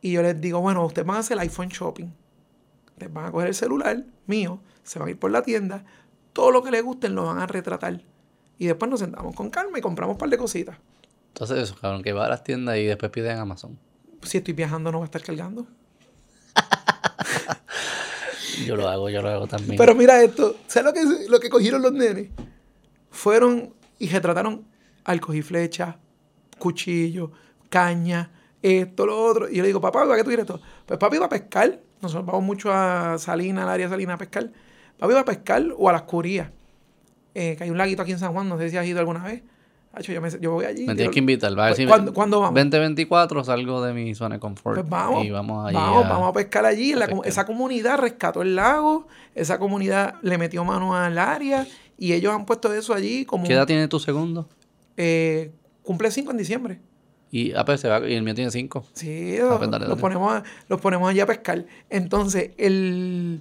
Y 0.00 0.12
yo 0.12 0.22
les 0.22 0.40
digo, 0.40 0.60
bueno, 0.60 0.84
ustedes 0.84 1.06
van 1.06 1.16
a 1.16 1.20
hacer 1.20 1.36
el 1.36 1.40
iPhone 1.40 1.68
shopping. 1.68 2.06
Les 2.98 3.12
van 3.12 3.26
a 3.26 3.32
coger 3.32 3.48
el 3.48 3.54
celular 3.54 4.04
mío, 4.26 4.60
se 4.82 4.98
van 4.98 5.08
a 5.08 5.10
ir 5.10 5.18
por 5.18 5.30
la 5.30 5.42
tienda, 5.42 5.84
todo 6.32 6.50
lo 6.50 6.62
que 6.62 6.70
les 6.70 6.82
gusten 6.82 7.14
lo 7.14 7.26
van 7.26 7.38
a 7.38 7.46
retratar. 7.46 8.00
Y 8.58 8.66
después 8.66 8.90
nos 8.90 9.00
sentamos 9.00 9.34
con 9.34 9.50
calma 9.50 9.78
y 9.78 9.80
compramos 9.80 10.14
un 10.14 10.18
par 10.18 10.28
de 10.28 10.38
cositas. 10.38 10.76
Entonces 11.28 11.58
eso, 11.58 11.76
cabrón, 11.80 12.02
que 12.02 12.12
va 12.12 12.26
a 12.26 12.28
las 12.28 12.42
tiendas 12.42 12.76
y 12.78 12.84
después 12.84 13.12
piden 13.12 13.38
Amazon. 13.38 13.78
Si 14.22 14.38
estoy 14.38 14.54
viajando 14.54 14.90
no 14.90 14.98
va 14.98 15.04
a 15.04 15.06
estar 15.06 15.22
cargando. 15.22 15.66
yo 18.66 18.74
lo 18.74 18.88
hago, 18.88 19.08
yo 19.10 19.22
lo 19.22 19.28
hago 19.28 19.46
también. 19.46 19.76
Pero 19.76 19.94
mira 19.94 20.20
esto, 20.22 20.56
¿sabes 20.66 20.86
lo 20.86 20.92
que, 20.92 21.28
lo 21.28 21.40
que 21.40 21.48
cogieron 21.48 21.82
los 21.82 21.92
nenes? 21.92 22.30
Fueron 23.10 23.74
y 23.98 24.08
retrataron 24.08 24.66
al 25.04 25.20
flecha, 25.20 25.98
cuchillo, 26.58 27.30
caña, 27.68 28.30
esto, 28.62 29.06
lo 29.06 29.24
otro. 29.24 29.48
Y 29.48 29.56
yo 29.56 29.62
le 29.62 29.68
digo, 29.68 29.80
papá, 29.80 30.00
¿para 30.00 30.16
qué 30.16 30.22
tú 30.22 30.28
quieres 30.28 30.44
esto? 30.44 30.60
Pues 30.86 30.98
papi 30.98 31.18
va 31.18 31.26
a 31.26 31.28
pescar. 31.28 31.80
Nosotros 32.00 32.26
vamos 32.26 32.44
mucho 32.44 32.72
a 32.72 33.16
Salina, 33.18 33.62
al 33.62 33.68
área 33.68 33.88
Salina 33.88 34.14
a 34.14 34.18
pescar. 34.18 34.50
Papi 34.98 35.14
va 35.14 35.20
a 35.20 35.24
pescar 35.24 35.64
o 35.76 35.88
a 35.88 35.92
las 35.92 36.02
curías. 36.02 36.50
Eh, 37.34 37.54
que 37.56 37.64
hay 37.64 37.70
un 37.70 37.78
laguito 37.78 38.02
aquí 38.02 38.12
en 38.12 38.18
San 38.18 38.32
Juan, 38.32 38.48
no 38.48 38.58
sé 38.58 38.70
si 38.70 38.76
has 38.76 38.86
ido 38.86 38.98
alguna 38.98 39.22
vez. 39.22 39.42
yo, 40.00 40.20
me, 40.20 40.30
yo, 40.40 40.52
voy 40.52 40.64
allí. 40.64 40.86
Me 40.86 40.94
tienes 40.94 41.12
que 41.12 41.20
invitar. 41.20 41.56
Va 41.56 41.66
a 41.66 41.68
decir, 41.68 41.86
¿Cuándo, 41.86 42.12
¿Cuándo, 42.12 42.40
vamos? 42.40 42.54
2024 42.54 43.44
salgo 43.44 43.82
de 43.82 43.92
mi 43.92 44.14
zona 44.14 44.36
de 44.36 44.40
confort. 44.40 44.80
Pues 44.80 44.88
vamos. 44.88 45.24
Y 45.24 45.30
vamos 45.30 45.66
allí. 45.66 45.76
Vamos, 45.76 46.04
a, 46.04 46.08
vamos 46.08 46.30
a 46.30 46.32
pescar 46.32 46.64
allí. 46.64 46.94
esa 47.24 47.46
comunidad 47.46 47.98
rescató 47.98 48.42
el 48.42 48.56
lago. 48.56 49.06
Esa 49.34 49.58
comunidad 49.58 50.14
le 50.22 50.36
metió 50.36 50.64
mano 50.64 50.96
al 50.96 51.18
área. 51.18 51.66
Y 51.96 52.12
ellos 52.12 52.32
han 52.32 52.46
puesto 52.46 52.72
eso 52.72 52.94
allí 52.94 53.24
como... 53.24 53.44
¿Qué 53.44 53.54
edad 53.54 53.66
tiene 53.66 53.88
tu 53.88 53.98
segundo? 53.98 54.48
Eh, 54.96 55.52
cumple 55.88 56.10
5 56.10 56.32
en 56.32 56.36
diciembre. 56.36 56.80
Y, 57.30 57.54
ah, 57.54 57.64
pues, 57.64 57.82
y 57.82 58.12
el 58.12 58.22
mío 58.22 58.34
tiene 58.34 58.50
5. 58.50 58.84
Sí, 58.92 59.38
ah, 59.38 59.56
pues 59.56 59.70
los, 59.88 59.98
ponemos, 59.98 60.42
los 60.68 60.78
ponemos 60.82 61.08
allí 61.08 61.20
a 61.20 61.24
pescar. 61.24 61.64
Entonces, 61.88 62.50
el, 62.58 63.40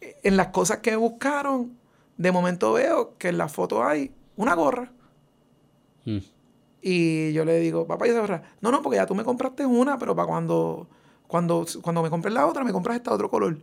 en 0.00 0.36
las 0.36 0.48
cosas 0.48 0.78
que 0.78 0.96
buscaron 0.96 1.78
de 2.16 2.32
momento 2.32 2.72
veo 2.72 3.16
que 3.16 3.28
en 3.28 3.38
la 3.38 3.46
foto 3.46 3.84
hay 3.84 4.10
una 4.34 4.54
gorra. 4.54 4.90
Hmm. 6.04 6.18
Y 6.82 7.32
yo 7.32 7.44
le 7.44 7.60
digo, 7.60 7.86
papá, 7.86 8.08
¿y 8.08 8.10
esa 8.10 8.22
gorra? 8.22 8.42
No, 8.60 8.72
no, 8.72 8.82
porque 8.82 8.96
ya 8.96 9.06
tú 9.06 9.14
me 9.14 9.22
compraste 9.22 9.64
una, 9.64 9.96
pero 9.96 10.16
para 10.16 10.26
cuando, 10.26 10.88
cuando, 11.28 11.64
cuando 11.80 12.02
me 12.02 12.10
compres 12.10 12.34
la 12.34 12.44
otra, 12.44 12.64
me 12.64 12.72
compras 12.72 12.96
esta 12.96 13.12
otro 13.12 13.30
color. 13.30 13.60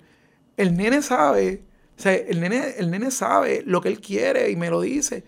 El 0.55 0.77
nene 0.77 1.01
sabe, 1.01 1.65
o 1.97 2.01
sea, 2.01 2.13
el 2.13 2.39
nene, 2.39 2.75
el 2.77 2.91
nene 2.91 3.11
sabe 3.11 3.61
lo 3.65 3.81
que 3.81 3.89
él 3.89 3.99
quiere 3.99 4.51
y 4.51 4.55
me 4.55 4.69
lo 4.69 4.79
dice. 4.79 5.25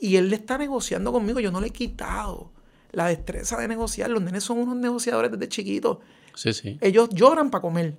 Y 0.00 0.16
él 0.16 0.30
le 0.30 0.36
está 0.36 0.58
negociando 0.58 1.12
conmigo, 1.12 1.40
yo 1.40 1.50
no 1.50 1.60
le 1.60 1.68
he 1.68 1.72
quitado 1.72 2.50
la 2.92 3.06
destreza 3.06 3.56
de 3.58 3.68
negociar. 3.68 4.10
Los 4.10 4.22
nenes 4.22 4.44
son 4.44 4.58
unos 4.58 4.76
negociadores 4.76 5.30
desde 5.30 5.48
chiquitos. 5.48 5.98
Sí, 6.34 6.52
sí. 6.52 6.78
Ellos 6.80 7.08
lloran 7.10 7.50
para 7.50 7.62
comer. 7.62 7.96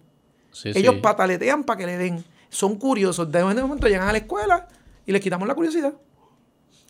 Ellos 0.64 0.96
pataletean 1.02 1.64
para 1.64 1.78
que 1.78 1.86
le 1.86 1.98
den 1.98 2.24
son 2.50 2.76
curiosos. 2.76 3.32
De 3.32 3.44
momento 3.44 3.88
llegan 3.88 4.08
a 4.08 4.12
la 4.12 4.18
escuela 4.18 4.68
y 5.06 5.12
les 5.12 5.22
quitamos 5.22 5.48
la 5.48 5.56
curiosidad. 5.56 5.94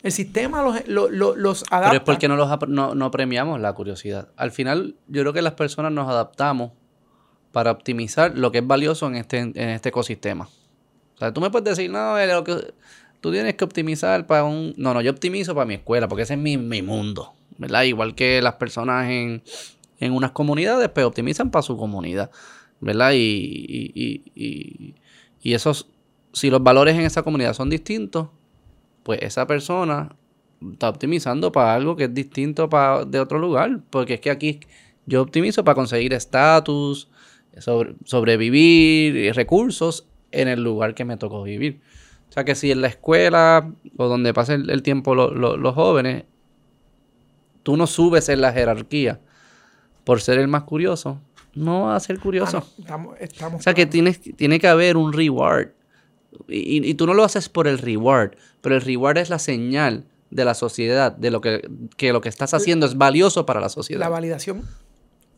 El 0.02 0.12
sistema 0.12 0.62
los, 0.62 1.10
los, 1.10 1.64
adapta. 1.70 1.90
Pero 1.90 1.98
es 1.98 2.04
porque 2.04 2.28
no, 2.28 2.36
los, 2.36 2.68
no, 2.68 3.10
premiamos 3.10 3.60
la 3.60 3.74
curiosidad. 3.74 4.28
Al 4.36 4.50
final, 4.50 4.96
yo 5.08 5.22
creo 5.22 5.32
que 5.34 5.42
las 5.42 5.52
personas 5.54 5.92
nos 5.92 6.08
adaptamos 6.08 6.72
para 7.52 7.70
optimizar 7.70 8.36
lo 8.38 8.50
que 8.50 8.58
es 8.58 8.66
valioso 8.66 9.06
en 9.08 9.16
este, 9.16 9.38
en 9.38 9.58
este 9.58 9.90
ecosistema. 9.90 10.48
O 11.16 11.18
sea, 11.18 11.34
tú 11.34 11.42
me 11.42 11.50
puedes 11.50 11.76
decir, 11.76 11.90
no, 11.90 12.16
lo 12.26 12.44
que, 12.44 12.72
tú 13.20 13.32
tienes 13.32 13.54
que 13.54 13.64
optimizar 13.64 14.26
para 14.26 14.44
un... 14.44 14.74
No, 14.76 14.94
no, 14.94 15.00
yo 15.02 15.10
optimizo 15.10 15.54
para 15.54 15.66
mi 15.66 15.74
escuela, 15.74 16.08
porque 16.08 16.22
ese 16.22 16.34
es 16.34 16.40
mi, 16.40 16.56
mundo, 16.82 17.34
¿verdad? 17.58 17.82
Igual 17.82 18.14
que 18.14 18.42
las 18.42 18.54
personas 18.54 19.10
en, 19.10 19.42
en 19.98 20.12
unas 20.12 20.32
comunidades, 20.32 20.88
pues 20.88 21.06
optimizan 21.06 21.50
para 21.50 21.62
su 21.62 21.76
comunidad, 21.76 22.30
¿verdad? 22.80 23.12
y, 23.14 24.94
y 25.42 25.54
esos, 25.54 25.88
si 26.32 26.50
los 26.50 26.62
valores 26.62 26.96
en 26.96 27.02
esa 27.02 27.22
comunidad 27.22 27.54
son 27.54 27.70
distintos, 27.70 28.28
pues 29.02 29.20
esa 29.22 29.46
persona 29.46 30.14
está 30.72 30.88
optimizando 30.88 31.52
para 31.52 31.74
algo 31.74 31.96
que 31.96 32.04
es 32.04 32.14
distinto 32.14 32.68
para 32.68 33.04
de 33.04 33.20
otro 33.20 33.38
lugar. 33.38 33.80
Porque 33.90 34.14
es 34.14 34.20
que 34.20 34.30
aquí 34.30 34.60
yo 35.06 35.22
optimizo 35.22 35.64
para 35.64 35.74
conseguir 35.74 36.12
estatus, 36.12 37.08
sobrevivir 38.04 39.16
y 39.16 39.32
recursos 39.32 40.06
en 40.30 40.48
el 40.48 40.62
lugar 40.62 40.94
que 40.94 41.04
me 41.04 41.16
tocó 41.16 41.42
vivir. 41.42 41.80
O 42.30 42.32
sea 42.32 42.44
que 42.44 42.54
si 42.54 42.70
en 42.70 42.80
la 42.80 42.86
escuela 42.86 43.72
o 43.96 44.08
donde 44.08 44.32
pasen 44.32 44.70
el, 44.70 44.82
tiempo 44.82 45.14
los 45.14 45.74
jóvenes, 45.74 46.24
tú 47.64 47.76
no 47.76 47.86
subes 47.86 48.28
en 48.28 48.40
la 48.40 48.52
jerarquía 48.52 49.20
por 50.04 50.20
ser 50.20 50.38
el 50.38 50.46
más 50.48 50.62
curioso, 50.62 51.20
no 51.54 51.82
va 51.82 51.96
a 51.96 52.00
ser 52.00 52.20
curioso. 52.20 52.64
Ah, 52.88 53.06
estamos, 53.18 53.60
o 53.60 53.62
sea 53.62 53.74
que 53.74 53.86
tienes, 53.86 54.20
tiene 54.20 54.60
que 54.60 54.68
haber 54.68 54.96
un 54.96 55.12
reward. 55.12 55.68
Y, 56.48 56.94
tú 56.94 57.06
no 57.06 57.14
lo 57.14 57.24
haces 57.24 57.48
por 57.48 57.66
el 57.66 57.78
reward, 57.78 58.36
pero 58.60 58.76
el 58.76 58.82
reward 58.82 59.18
es 59.18 59.30
la 59.30 59.40
señal 59.40 60.04
de 60.30 60.44
la 60.44 60.54
sociedad, 60.54 61.10
de 61.10 61.30
lo 61.30 61.40
que, 61.40 61.68
lo 62.00 62.20
que 62.20 62.28
estás 62.28 62.54
haciendo 62.54 62.86
es 62.86 62.96
valioso 62.96 63.44
para 63.44 63.60
la 63.60 63.68
sociedad. 63.68 64.00
La 64.00 64.08
validación. 64.08 64.62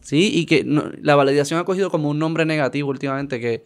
Sí, 0.03 0.31
y 0.35 0.45
que 0.45 0.65
la 0.67 1.17
validación 1.17 1.59
ha 1.59 1.65
cogido 1.65 1.91
como 1.91 2.11
un 2.11 2.19
nombre 2.19 2.45
negativo 2.45 2.91
últimamente 2.91 3.41
que 3.41 3.65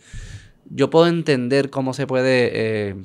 yo 0.71 0.91
puedo 0.91 1.07
entender 1.09 1.71
cómo 1.71 1.95
se 1.95 2.07
puede, 2.07 2.51
eh, 2.53 2.97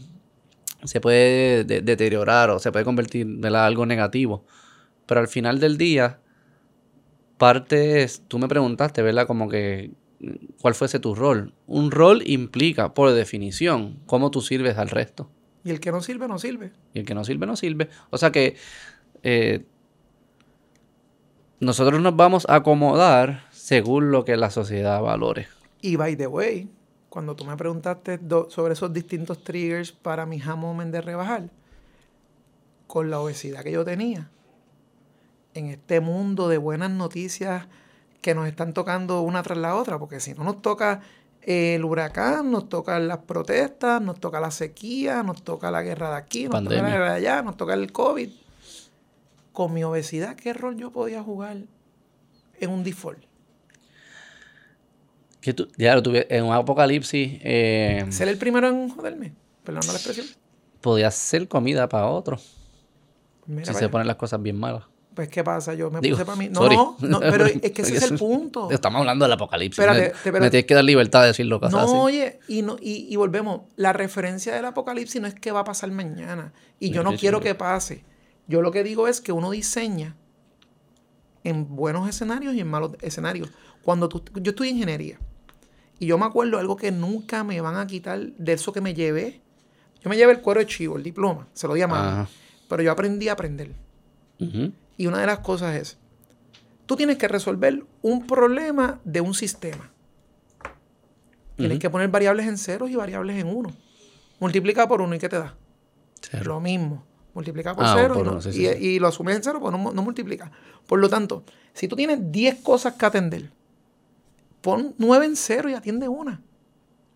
se 0.84 1.02
puede 1.02 1.64
deteriorar 1.64 2.50
o 2.50 2.60
se 2.60 2.72
puede 2.72 2.86
convertir 2.86 3.22
en 3.26 3.46
algo 3.56 3.86
negativo. 3.86 4.46
Pero 5.06 5.22
al 5.22 5.28
final 5.28 5.60
del 5.60 5.78
día, 5.78 6.20
parte 7.38 8.04
es, 8.04 8.24
tú 8.28 8.40
me 8.40 8.48
preguntaste, 8.48 9.02
¿verdad? 9.02 9.28
Como 9.28 9.50
que, 9.50 9.92
¿cuál 10.62 10.76
fuese 10.76 11.00
tu 11.00 11.16
rol? 11.16 11.54
Un 11.68 11.92
rol 11.92 12.22
implica, 12.26 12.94
por 12.94 13.12
definición, 13.12 14.00
cómo 14.06 14.32
tú 14.32 14.42
sirves 14.42 14.78
al 14.78 14.90
resto. 14.90 15.30
Y 15.64 15.70
el 15.70 15.80
que 15.80 15.92
no 15.92 16.02
sirve, 16.02 16.28
no 16.28 16.40
sirve. 16.40 16.72
Y 16.94 17.00
el 17.00 17.06
que 17.06 17.14
no 17.14 17.24
sirve, 17.24 17.46
no 17.46 17.56
sirve. 17.56 17.90
O 18.10 18.18
sea 18.18 18.32
que 18.32 18.56
eh, 19.24 19.66
nosotros 21.60 22.02
nos 22.02 22.16
vamos 22.16 22.46
a 22.50 22.56
acomodar 22.56 23.44
según 23.52 24.12
lo 24.12 24.26
que 24.26 24.38
la 24.38 24.50
sociedad 24.50 25.02
valore. 25.02 25.48
Y 25.82 25.96
by 25.96 26.16
the 26.16 26.28
way, 26.28 26.70
cuando 27.12 27.36
tú 27.36 27.44
me 27.44 27.58
preguntaste 27.58 28.22
sobre 28.48 28.72
esos 28.72 28.94
distintos 28.94 29.44
triggers 29.44 29.92
para 29.92 30.26
mi 30.26 30.40
moment 30.40 30.94
de 30.94 31.02
rebajar, 31.02 31.50
con 32.88 33.12
la 33.12 33.20
obesidad 33.20 33.64
que 33.64 33.74
yo 33.74 33.84
tenía, 33.84 34.32
en 35.54 35.66
este 35.66 36.00
mundo 36.00 36.48
de 36.48 36.58
buenas 36.58 36.90
noticias 36.90 37.68
que 38.22 38.34
nos 38.34 38.48
están 38.48 38.74
tocando 38.74 39.20
una 39.24 39.44
tras 39.44 39.58
la 39.58 39.76
otra, 39.76 40.00
porque 40.00 40.22
si 40.22 40.34
no 40.34 40.46
nos 40.46 40.62
toca 40.62 41.02
el 41.42 41.84
huracán, 41.84 42.50
nos 42.50 42.70
toca 42.70 42.98
las 42.98 43.18
protestas, 43.18 44.02
nos 44.02 44.18
toca 44.22 44.40
la 44.40 44.52
sequía, 44.52 45.22
nos 45.22 45.44
toca 45.44 45.70
la 45.70 45.82
guerra 45.82 46.12
de 46.12 46.16
aquí, 46.16 46.48
nos 46.48 46.64
toca 46.64 46.82
la 46.82 46.90
guerra 46.90 47.10
de 47.12 47.18
allá, 47.18 47.42
nos 47.42 47.58
toca 47.58 47.74
el 47.74 47.92
COVID. 47.92 48.30
Con 49.52 49.74
mi 49.74 49.84
obesidad, 49.84 50.38
¿qué 50.38 50.54
rol 50.54 50.78
yo 50.78 50.92
podía 50.92 51.22
jugar 51.22 51.58
en 52.58 52.70
un 52.70 52.86
default? 52.86 53.31
Que 55.42 55.54
tú, 55.54 55.68
ya 55.76 55.96
lo 55.96 56.04
tuve 56.04 56.28
en 56.30 56.46
un 56.46 56.54
apocalipsis. 56.54 57.40
Eh, 57.44 58.06
¿Ser 58.10 58.28
el 58.28 58.38
primero 58.38 58.68
en 58.68 58.90
joderme? 58.90 59.34
Perdón 59.64 59.84
la 59.88 59.94
expresión. 59.94 60.28
Podía 60.82 61.12
ser 61.12 61.48
comida 61.48 61.90
para 61.90 62.08
otro. 62.08 62.38
si 62.38 63.74
se 63.74 63.90
ponen 63.90 64.08
las 64.08 64.18
cosas 64.18 64.42
bien 64.42 64.58
malas. 64.58 64.84
Pues, 65.14 65.28
¿qué 65.28 65.44
pasa? 65.44 65.74
Yo 65.74 65.92
me 65.92 66.02
puse 66.02 66.26
para 66.26 66.38
mí. 66.38 66.48
No, 66.50 66.96
no, 67.00 67.20
pero 67.20 67.46
es 67.62 67.72
que 67.72 67.82
ese 67.82 67.98
es 67.98 68.12
el 68.12 68.18
punto. 68.18 68.72
Estamos 68.72 69.00
hablando 69.00 69.26
del 69.26 69.34
apocalipsis. 69.34 69.84
Espérate, 69.84 70.32
me, 70.32 70.50
tienes 70.50 70.66
que 70.66 70.74
dar 70.74 70.84
libertad 70.84 71.22
de 71.22 71.28
decirlo 71.28 71.60
cosas 71.60 71.74
No, 71.74 72.04
oye, 72.04 72.40
y, 72.48 72.62
no, 72.62 72.78
y, 72.80 73.14
volvemos. 73.18 73.62
La 73.76 73.94
referencia 73.94 74.56
del 74.56 74.66
apocalipsis 74.66 75.22
no 75.22 75.28
es 75.28 75.36
que 75.36 75.52
va 75.52 75.62
a 75.62 75.64
pasar 75.64 75.92
mañana. 75.92 76.54
Y 76.80 76.92
yo 76.92 77.04
no 77.04 77.16
quiero 77.18 77.42
que 77.42 77.56
pase. 77.56 78.06
Yo 78.48 78.62
lo 78.62 78.72
que 78.72 78.84
digo 78.84 79.08
es 79.08 79.22
que 79.22 79.32
uno 79.32 79.52
diseña 79.52 80.16
en 81.44 81.76
buenos 81.76 82.08
escenarios 82.08 82.54
y 82.54 82.62
en 82.62 82.68
malos 82.68 82.94
escenarios. 83.02 83.50
Cuando 83.84 84.08
tú, 84.08 84.24
yo 84.42 84.52
estudié 84.52 84.72
ingeniería. 84.72 85.20
Y 86.02 86.08
yo 86.08 86.18
me 86.18 86.26
acuerdo 86.26 86.58
algo 86.58 86.78
que 86.78 86.92
nunca 86.92 87.44
me 87.44 87.62
van 87.62 87.76
a 87.76 87.86
quitar 87.86 88.20
de 88.20 88.54
eso 88.54 88.74
que 88.74 88.82
me 88.82 88.96
llevé. 88.96 89.40
Yo 90.04 90.10
me 90.10 90.18
llevé 90.18 90.32
el 90.32 90.42
cuero 90.42 90.60
de 90.60 90.66
chivo, 90.66 90.98
el 90.98 91.04
diploma, 91.04 91.48
se 91.54 91.68
lo 91.68 91.76
di 91.76 91.84
a 91.84 91.88
mami. 91.88 92.28
Pero 92.68 92.82
yo 92.82 92.92
aprendí 92.92 93.28
a 93.28 93.34
aprender. 93.34 93.70
Y 94.98 95.06
una 95.06 95.20
de 95.20 95.28
las 95.28 95.40
cosas 95.42 95.76
es, 95.76 96.00
tú 96.88 96.96
tienes 96.96 97.20
que 97.20 97.28
resolver 97.28 97.84
un 98.02 98.26
problema 98.26 99.00
de 99.04 99.22
un 99.22 99.36
sistema. 99.36 99.92
Tienes 101.56 101.78
que 101.78 101.92
poner 101.92 102.10
variables 102.10 102.48
en 102.48 102.58
ceros 102.58 102.90
y 102.90 102.96
variables 102.96 103.38
en 103.38 103.56
uno. 103.56 103.72
Multiplica 104.40 104.88
por 104.88 105.04
uno 105.04 105.14
y 105.14 105.20
¿qué 105.20 105.30
te 105.30 105.38
da? 105.38 105.56
Lo 106.44 106.60
mismo. 106.60 107.06
Multiplica 107.36 107.76
por 107.76 107.86
ah, 107.86 107.94
cero 107.96 108.40
y, 108.80 108.98
lo 108.98 109.08
asumes 109.08 109.36
en 109.36 109.44
cero, 109.44 109.60
pues 109.62 109.72
no, 109.72 109.94
no, 109.94 110.02
multiplica. 110.02 110.52
Por 110.88 110.98
lo 110.98 111.10
tanto, 111.10 111.44
si 111.76 111.88
tú 111.88 111.96
tienes 111.96 112.32
10 112.32 112.56
cosas 112.62 112.96
que 112.96 113.06
atender, 113.06 113.52
pon 114.62 114.96
9 114.98 115.26
en 115.26 115.36
cero 115.36 115.70
y 115.70 115.74
atiende 115.74 116.08
una. 116.08 116.42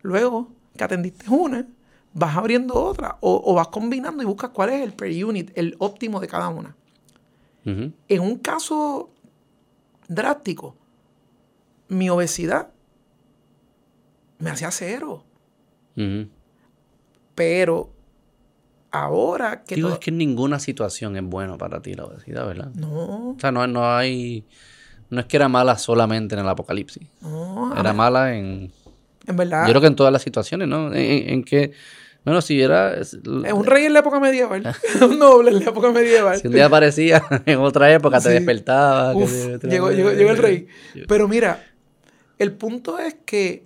Luego 0.02 0.52
que 0.76 0.84
atendiste 0.84 1.30
una, 1.30 1.66
vas 2.12 2.36
abriendo 2.36 2.74
otra 2.74 3.18
o, 3.20 3.54
vas 3.54 3.68
combinando 3.68 4.22
y 4.22 4.26
buscas 4.26 4.50
cuál 4.50 4.70
es 4.70 4.82
el 4.82 4.92
per 4.92 5.24
unit, 5.24 5.50
el 5.54 5.76
óptimo 5.78 6.20
de 6.20 6.28
cada 6.28 6.48
una. 6.48 6.76
En 7.64 8.20
un 8.20 8.38
caso 8.38 9.10
drástico, 10.06 10.76
mi 11.88 12.08
obesidad 12.08 12.70
me 14.38 14.50
hacía 14.50 14.70
cero. 14.70 15.24
Pero 17.34 17.92
ahora 18.90 19.64
que... 19.64 19.74
Digo, 19.74 19.90
es 19.90 19.98
que 19.98 20.10
en 20.10 20.18
ninguna 20.18 20.58
situación 20.58 21.16
es 21.16 21.24
bueno 21.24 21.58
para 21.58 21.82
ti 21.82 21.94
la 21.94 22.04
obesidad, 22.04 22.46
¿verdad? 22.46 22.70
No. 22.74 23.30
O 23.30 23.36
sea, 23.38 23.50
no, 23.50 23.66
no 23.66 23.84
hay... 23.84 24.46
No 25.10 25.20
es 25.20 25.26
que 25.26 25.36
era 25.36 25.48
mala 25.48 25.78
solamente 25.78 26.34
en 26.34 26.40
el 26.40 26.48
apocalipsis. 26.48 27.06
No. 27.20 27.74
Era 27.78 27.92
mala 27.92 28.34
en... 28.34 28.72
En 29.26 29.36
verdad. 29.36 29.66
Yo 29.66 29.72
creo 29.72 29.80
que 29.80 29.86
en 29.88 29.96
todas 29.96 30.12
las 30.12 30.22
situaciones, 30.22 30.68
¿no? 30.68 30.92
En, 30.92 31.44
que... 31.44 31.72
Bueno, 32.24 32.40
si 32.40 32.60
era... 32.60 32.94
Es 32.94 33.14
un 33.14 33.64
rey 33.64 33.86
en 33.86 33.92
la 33.92 34.00
época 34.00 34.18
medieval. 34.18 34.74
un 35.00 35.18
noble 35.18 35.50
en 35.50 35.60
la 35.60 35.70
época 35.70 35.92
medieval. 35.92 36.40
Si 36.40 36.48
un 36.48 36.54
día 36.54 36.66
aparecía 36.66 37.22
en 37.46 37.58
otra 37.60 37.92
época, 37.92 38.20
te 38.20 38.30
despertaba. 38.30 39.12
llegó, 39.14 39.90
llegó, 39.90 40.12
llegó 40.12 40.30
el 40.30 40.38
rey. 40.38 40.66
Pero 41.06 41.28
mira, 41.28 41.64
el 42.38 42.52
punto 42.52 42.98
es 42.98 43.16
que 43.24 43.64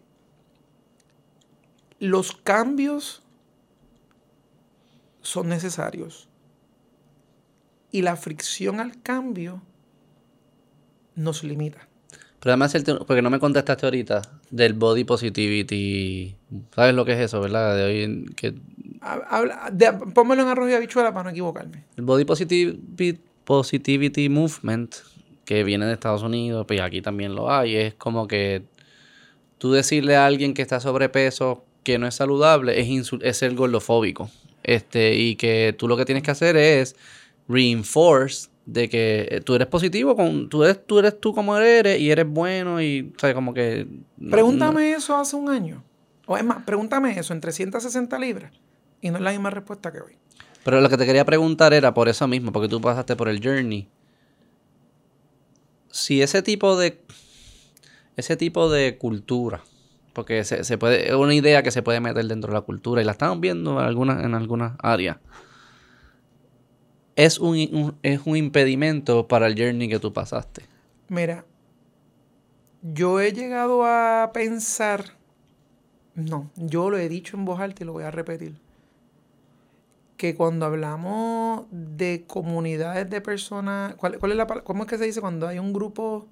los 1.98 2.32
cambios 2.32 3.22
son 5.22 5.48
necesarios. 5.48 6.28
Y 7.92 8.02
la 8.02 8.16
fricción 8.16 8.78
al 8.78 9.02
cambio 9.02 9.62
nos 11.20 11.44
limita. 11.44 11.86
Pero 12.40 12.52
además, 12.52 12.74
porque 13.06 13.20
no 13.20 13.28
me 13.28 13.38
contestaste 13.38 13.86
ahorita 13.86 14.22
del 14.50 14.72
body 14.72 15.04
positivity. 15.04 16.36
¿Sabes 16.74 16.94
lo 16.94 17.04
que 17.04 17.12
es 17.12 17.20
eso, 17.20 17.40
verdad? 17.40 17.76
De 17.76 17.84
hoy 17.84 18.26
que... 18.34 18.54
Habla, 19.02 19.70
pónmelo 20.14 20.42
en 20.42 20.48
arroz 20.48 20.70
y 20.70 20.74
habichuela 20.74 21.12
para 21.12 21.24
no 21.24 21.30
equivocarme. 21.30 21.84
El 21.96 22.04
body 22.04 22.24
positivity, 22.24 23.20
positivity 23.44 24.28
movement, 24.30 24.96
que 25.44 25.64
viene 25.64 25.84
de 25.84 25.92
Estados 25.92 26.22
Unidos, 26.22 26.64
pues 26.66 26.80
aquí 26.80 27.02
también 27.02 27.34
lo 27.34 27.52
hay. 27.52 27.76
Es 27.76 27.94
como 27.94 28.26
que 28.26 28.62
tú 29.58 29.72
decirle 29.72 30.16
a 30.16 30.24
alguien 30.24 30.54
que 30.54 30.62
está 30.62 30.80
sobrepeso 30.80 31.64
que 31.82 31.98
no 31.98 32.06
es 32.06 32.14
saludable 32.14 32.80
es, 32.80 33.12
es 33.20 33.36
ser 33.36 33.54
gordofóbico. 33.54 34.30
Este, 34.62 35.14
y 35.14 35.36
que 35.36 35.74
tú 35.76 35.88
lo 35.88 35.96
que 35.96 36.04
tienes 36.04 36.22
que 36.22 36.30
hacer 36.30 36.56
es 36.56 36.96
reinforce 37.48 38.48
de 38.72 38.88
que 38.88 39.28
eh, 39.30 39.40
tú 39.40 39.54
eres 39.54 39.68
positivo, 39.68 40.16
con, 40.16 40.48
tú, 40.48 40.64
eres, 40.64 40.86
tú 40.86 40.98
eres 40.98 41.20
tú 41.20 41.34
como 41.34 41.56
eres 41.56 42.00
y 42.00 42.10
eres 42.10 42.26
bueno 42.28 42.80
y, 42.80 43.12
¿sabes? 43.18 43.34
Como 43.34 43.52
que... 43.52 43.86
pregúntame 44.30 44.92
eso 44.92 45.16
hace 45.16 45.36
un 45.36 45.48
año. 45.48 45.82
O 46.26 46.36
es 46.36 46.44
más, 46.44 46.62
pregúntame 46.64 47.18
eso 47.18 47.32
en 47.32 47.40
360 47.40 48.18
libras 48.18 48.52
y 49.00 49.10
no 49.10 49.16
es 49.16 49.22
la 49.22 49.32
misma 49.32 49.50
respuesta 49.50 49.90
que 49.90 50.00
hoy. 50.00 50.16
Pero 50.64 50.80
lo 50.80 50.88
que 50.88 50.96
te 50.96 51.06
quería 51.06 51.24
preguntar 51.24 51.72
era 51.72 51.94
por 51.94 52.08
eso 52.08 52.28
mismo, 52.28 52.52
porque 52.52 52.68
tú 52.68 52.80
pasaste 52.80 53.16
por 53.16 53.28
el 53.28 53.42
journey. 53.42 53.88
Si 55.90 56.22
ese 56.22 56.42
tipo 56.42 56.76
de... 56.76 57.00
Ese 58.16 58.36
tipo 58.36 58.68
de 58.70 58.98
cultura 58.98 59.62
porque 60.12 60.44
se, 60.44 60.78
puede, 60.78 61.08
es 61.08 61.14
una 61.14 61.34
idea 61.34 61.62
que 61.62 61.70
se 61.70 61.82
puede 61.82 62.00
meter 62.00 62.24
dentro 62.26 62.48
de 62.50 62.54
la 62.54 62.60
cultura 62.62 63.00
y 63.00 63.04
la 63.04 63.12
estamos 63.12 63.40
viendo 63.40 63.80
en 63.80 63.86
algunas, 63.86 64.24
en 64.24 64.34
algunas 64.34 64.72
áreas. 64.80 65.18
Es 67.20 67.38
un, 67.38 67.98
es 68.02 68.20
un 68.24 68.34
impedimento 68.34 69.28
para 69.28 69.46
el 69.46 69.54
journey 69.54 69.90
que 69.90 69.98
tú 69.98 70.10
pasaste. 70.10 70.62
Mira, 71.08 71.44
yo 72.80 73.20
he 73.20 73.34
llegado 73.34 73.84
a 73.84 74.30
pensar, 74.32 75.04
no, 76.14 76.50
yo 76.56 76.88
lo 76.88 76.96
he 76.96 77.10
dicho 77.10 77.36
en 77.36 77.44
voz 77.44 77.60
alta 77.60 77.82
y 77.82 77.86
lo 77.86 77.92
voy 77.92 78.04
a 78.04 78.10
repetir, 78.10 78.54
que 80.16 80.34
cuando 80.34 80.64
hablamos 80.64 81.66
de 81.70 82.24
comunidades 82.26 83.10
de 83.10 83.20
personas, 83.20 83.96
¿cuál, 83.96 84.18
cuál 84.18 84.32
es 84.32 84.38
la, 84.38 84.46
¿cómo 84.46 84.84
es 84.84 84.88
que 84.88 84.96
se 84.96 85.04
dice 85.04 85.20
cuando 85.20 85.46
hay 85.46 85.58
un 85.58 85.74
grupo 85.74 86.26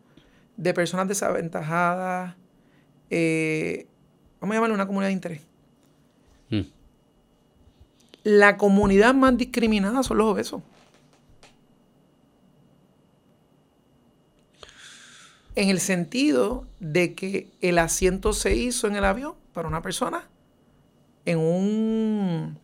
de 0.57 0.73
personas 0.73 1.07
desaventajadas? 1.07 2.35
Eh, 3.11 3.87
vamos 4.41 4.55
a 4.55 4.57
llamarle 4.57 4.75
una 4.75 4.87
comunidad 4.87 5.09
de 5.09 5.13
interés. 5.13 5.43
Hmm. 6.49 6.63
La 8.25 8.57
comunidad 8.57 9.13
más 9.13 9.37
discriminada 9.37 10.03
son 10.03 10.17
los 10.17 10.29
obesos. 10.29 10.63
En 15.59 15.71
el 15.71 15.81
sentido 15.81 16.67
de 16.81 17.15
que 17.15 17.49
el 17.61 17.79
asiento 17.79 18.33
se 18.33 18.55
hizo 18.55 18.87
en 18.87 18.97
el 18.97 19.05
avión 19.05 19.35
para 19.53 19.69
una 19.69 19.83
persona 19.83 20.29
en 21.25 21.39
un, 21.39 22.59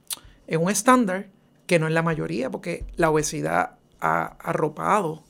en 0.46 0.62
un 0.62 0.70
estándar 0.70 1.28
que 1.66 1.78
no 1.78 1.86
es 1.86 1.92
la 1.92 2.02
mayoría, 2.02 2.50
porque 2.50 2.84
la 2.96 3.10
obesidad 3.10 3.78
ha 4.00 4.36
arropado 4.38 5.24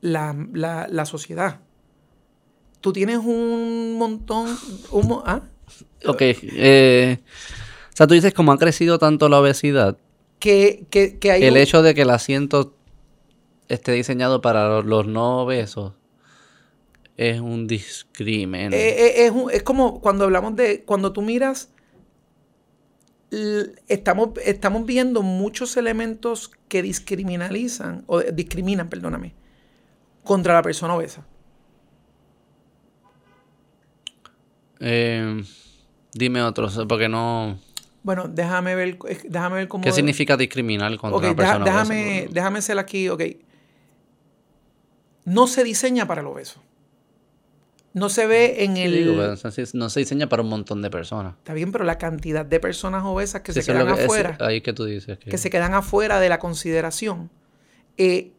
la, 0.00 0.34
la 0.52 1.04
sociedad 1.04 1.60
tú 2.80 2.92
tienes 2.92 3.18
un 3.18 3.96
montón... 3.98 4.56
¿ah? 5.24 5.42
Ok. 6.06 6.22
Eh, 6.22 7.18
o 7.20 7.96
sea, 7.96 8.06
tú 8.06 8.14
dices 8.14 8.34
como 8.34 8.52
ha 8.52 8.58
crecido 8.58 8.98
tanto 8.98 9.28
la 9.28 9.40
obesidad. 9.40 9.96
Que, 10.38 10.86
que, 10.90 11.30
hay 11.30 11.42
El 11.44 11.56
hecho 11.56 11.82
de 11.82 11.94
que 11.94 12.02
el 12.02 12.10
asiento 12.10 12.74
esté 13.68 13.92
diseñado 13.92 14.40
para 14.40 14.80
los, 14.80 15.06
no 15.06 15.42
obesos 15.42 15.92
es 17.20 17.38
un 17.38 17.66
discrimen. 17.66 18.72
Eh, 18.72 19.26
eh, 19.26 19.32
es, 19.52 19.62
como 19.62 20.00
cuando 20.00 20.24
hablamos 20.24 20.56
de... 20.56 20.84
Cuando 20.84 21.12
tú 21.12 21.20
miras... 21.20 21.70
Estamos, 23.88 24.30
estamos 24.42 24.86
viendo 24.86 25.20
muchos 25.20 25.76
elementos 25.76 26.50
que 26.68 26.82
discriminalizan, 26.82 28.04
o 28.06 28.20
discriminan, 28.20 28.88
perdóname, 28.88 29.34
contra 30.24 30.54
la 30.54 30.62
persona 30.62 30.96
obesa. 30.96 31.26
Eh, 34.80 35.44
dime 36.14 36.42
otros, 36.42 36.80
porque 36.88 37.08
no... 37.10 37.58
Bueno, 38.02 38.28
déjame 38.28 38.74
ver, 38.74 38.98
déjame 39.28 39.56
ver 39.56 39.68
cómo... 39.68 39.84
¿Qué 39.84 39.92
significa 39.92 40.38
discriminar 40.38 40.96
contra 40.96 41.18
una 41.18 41.36
persona 41.36 41.64
déjame, 41.66 42.28
déjame 42.32 42.62
ser 42.62 42.78
aquí, 42.78 43.10
ok. 43.10 43.22
No 45.26 45.46
se 45.46 45.62
diseña 45.62 46.06
para 46.06 46.22
el 46.22 46.26
obeso. 46.26 46.62
No 47.92 48.08
se 48.08 48.26
ve 48.26 48.64
en 48.64 48.76
el... 48.76 49.16
no 49.74 49.90
se 49.90 50.00
diseña 50.00 50.28
para 50.28 50.42
un 50.42 50.48
montón 50.48 50.80
de 50.80 50.90
personas. 50.90 51.34
Está 51.38 51.54
bien, 51.54 51.72
pero 51.72 51.84
la 51.84 51.98
cantidad 51.98 52.46
de 52.46 52.60
personas 52.60 53.04
obesas 53.04 53.42
que 53.42 53.52
se 53.52 53.64
quedan 53.64 53.88
afuera... 53.88 54.36
ahí 54.40 54.60
que 54.60 54.72
tú 54.72 54.84
dices. 54.84 55.18
Que... 55.18 55.38
se 55.38 55.50
quedan 55.50 55.74
afuera 55.74 56.20
de 56.20 56.28
la 56.28 56.38
consideración. 56.38 57.30
Eh, 57.96 58.32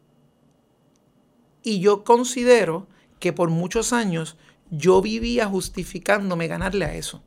y 1.62 1.80
yo 1.80 2.02
considero 2.02 2.88
que 3.18 3.32
por 3.32 3.50
muchos 3.50 3.92
años 3.92 4.36
yo 4.70 5.02
vivía 5.02 5.46
justificándome 5.46 6.48
ganarle 6.48 6.86
a 6.86 6.94
eso. 6.94 7.22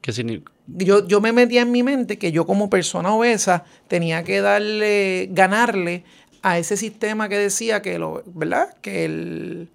¿Qué 0.00 0.12
significa? 0.12 0.52
Yo, 0.66 1.06
yo 1.06 1.20
me 1.20 1.32
metía 1.32 1.62
en 1.62 1.72
mi 1.72 1.82
mente 1.82 2.16
que 2.16 2.30
yo 2.32 2.46
como 2.46 2.70
persona 2.70 3.12
obesa 3.12 3.64
tenía 3.88 4.22
que 4.22 4.40
darle, 4.40 5.28
ganarle 5.32 6.04
a 6.42 6.58
ese 6.58 6.76
sistema 6.76 7.28
que 7.28 7.38
decía 7.38 7.82
que 7.82 7.98
lo, 7.98 8.22
¿verdad? 8.26 8.76
Que 8.80 9.04
el 9.04 9.70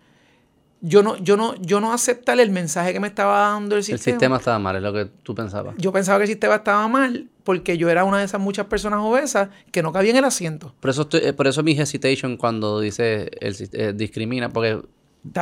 yo 0.82 1.04
no, 1.04 1.18
yo 1.18 1.36
no, 1.36 1.56
yo 1.56 1.82
no 1.82 1.92
aceptar 1.92 2.40
el 2.40 2.52
mensaje 2.52 2.94
que 2.94 3.00
me 3.00 3.08
estaba 3.08 3.52
dando 3.52 3.76
el 3.76 3.84
sistema. 3.84 3.96
El 3.96 4.02
sistema 4.02 4.38
estaba 4.38 4.60
mal, 4.60 4.76
es 4.78 4.82
lo 4.82 4.94
que 4.94 5.06
tú 5.06 5.36
pensabas. 5.36 5.76
Yo 5.78 5.92
pensaba 5.92 6.20
que 6.20 6.24
el 6.24 6.30
sistema 6.30 6.56
estaba 6.56 6.88
mal 6.88 7.30
porque 7.44 7.78
yo 7.78 7.90
era 7.90 8.04
una 8.06 8.20
de 8.20 8.26
esas 8.26 8.40
muchas 8.40 8.68
personas 8.68 9.00
obesas 9.02 9.50
que 9.72 9.84
no 9.84 9.92
cabía 9.92 10.12
en 10.12 10.18
el 10.18 10.26
asiento. 10.26 10.74
Por 10.80 10.90
eso, 10.90 11.02
estoy, 11.02 11.22
eh, 11.24 11.34
por 11.34 11.48
eso 11.48 11.64
mi 11.64 11.72
hesitation 11.74 12.38
cuando 12.38 12.80
dice 12.80 13.30
el, 13.42 13.56
eh, 13.74 13.94
discrimina, 13.96 14.50
porque 14.50 14.82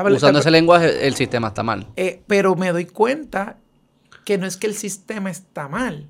Usando 0.09 0.39
ese 0.39 0.49
lenguaje, 0.49 1.05
el 1.05 1.13
sistema 1.13 1.49
está 1.49 1.61
mal. 1.61 1.87
Eh, 1.95 2.23
pero 2.25 2.55
me 2.55 2.71
doy 2.71 2.85
cuenta 2.85 3.57
que 4.25 4.39
no 4.39 4.47
es 4.47 4.57
que 4.57 4.65
el 4.65 4.73
sistema 4.73 5.29
está 5.29 5.67
mal, 5.67 6.09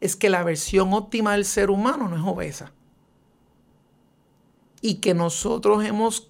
es 0.00 0.16
que 0.16 0.30
la 0.30 0.42
versión 0.42 0.94
óptima 0.94 1.32
del 1.32 1.44
ser 1.44 1.70
humano 1.70 2.08
no 2.08 2.16
es 2.16 2.22
obesa. 2.24 2.72
Y 4.80 4.94
que 4.94 5.12
nosotros 5.12 5.84
hemos 5.84 6.28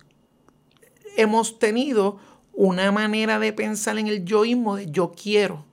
hemos 1.16 1.58
tenido 1.58 2.18
una 2.54 2.92
manera 2.92 3.38
de 3.38 3.52
pensar 3.52 3.98
en 3.98 4.06
el 4.06 4.24
yoísmo 4.24 4.76
de 4.76 4.90
yo 4.90 5.12
quiero. 5.12 5.64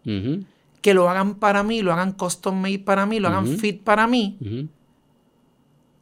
Que 0.81 0.93
lo 0.93 1.09
hagan 1.09 1.35
para 1.35 1.63
mí, 1.63 1.81
lo 1.81 1.91
hagan 1.91 2.13
custom 2.13 2.59
made 2.61 2.79
para 2.79 3.05
mí, 3.05 3.19
lo 3.19 3.27
hagan 3.27 3.57
fit 3.57 3.83
para 3.83 4.07
mí. 4.07 4.69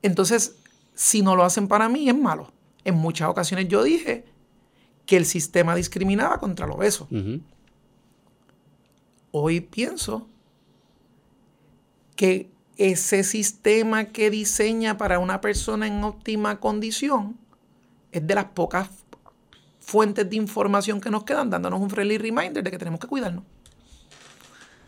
Entonces, 0.02 0.56
si 0.94 1.22
no 1.22 1.36
lo 1.36 1.44
hacen 1.44 1.68
para 1.68 1.90
mí, 1.90 2.08
es 2.10 2.16
malo. 2.16 2.52
En 2.84 2.96
muchas 2.96 3.30
ocasiones 3.30 3.68
yo 3.68 3.84
dije 3.84 4.26
que 5.06 5.18
el 5.18 5.26
sistema 5.26 5.76
discriminaba 5.76 6.40
contra 6.40 6.68
los 6.68 6.78
besos. 6.78 7.08
Hoy 9.32 9.62
pienso 9.62 10.28
que 12.16 12.50
ese 12.78 13.24
sistema 13.24 14.06
que 14.06 14.30
diseña 14.30 14.98
para 14.98 15.20
una 15.20 15.42
persona 15.42 15.88
en 15.88 16.04
óptima 16.04 16.60
condición 16.60 17.38
es 18.12 18.26
de 18.26 18.36
las 18.36 18.46
pocas 18.46 18.90
fuentes 19.88 20.30
de 20.30 20.36
información 20.36 21.00
que 21.00 21.10
nos 21.10 21.24
quedan, 21.24 21.50
dándonos 21.50 21.80
un 21.80 21.90
friendly 21.90 22.18
reminder 22.18 22.62
de 22.62 22.70
que 22.70 22.78
tenemos 22.78 23.00
que 23.00 23.08
cuidarnos. 23.08 23.46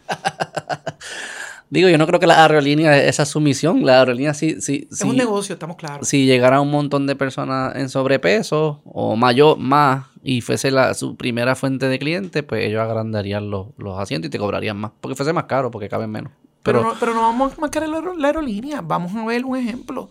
Digo, 1.70 1.88
yo 1.88 1.98
no 1.98 2.06
creo 2.06 2.20
que 2.20 2.28
la 2.28 2.44
aerolínea, 2.44 3.02
esa 3.02 3.24
es 3.24 3.30
su 3.30 3.40
misión. 3.40 3.86
La 3.86 4.00
aerolínea 4.00 4.34
sí, 4.34 4.60
sí, 4.60 4.88
Es 4.92 5.02
un 5.02 5.16
negocio, 5.16 5.54
estamos 5.54 5.78
claros. 5.78 6.06
Si 6.06 6.26
llegara 6.26 6.60
un 6.60 6.70
montón 6.72 7.08
de 7.08 7.16
personas 7.16 7.76
en 7.76 7.88
sobrepeso 7.90 8.82
o 8.84 9.16
mayor, 9.16 9.58
más, 9.58 10.08
y 10.22 10.42
fuese 10.42 10.70
la, 10.70 10.94
su 10.96 11.16
primera 11.16 11.56
fuente 11.56 11.88
de 11.88 11.98
clientes, 11.98 12.44
pues 12.44 12.66
ellos 12.66 12.82
agrandarían 12.82 13.50
los, 13.50 13.68
asientos 13.98 14.28
y 14.28 14.32
te 14.32 14.40
cobrarían 14.40 14.78
más. 14.78 14.92
Porque 15.00 15.16
fuese 15.16 15.32
más 15.32 15.46
caro, 15.46 15.72
porque 15.72 15.88
caben 15.88 16.10
menos. 16.10 16.34
Pero, 16.64 16.82
no, 16.82 16.94
pero 17.00 17.14
no 17.14 17.22
vamos 17.22 17.54
a 17.58 17.62
marcar 17.62 17.88
la 17.88 18.28
aerolínea. 18.28 18.82
Vamos 18.82 19.16
a 19.16 19.24
ver 19.24 19.46
un 19.46 19.56
ejemplo. 19.56 20.10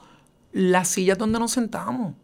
Las 0.53 0.89
sillas 0.89 1.19
donde 1.19 1.39
nos 1.39 1.51
sentamos 1.51 2.15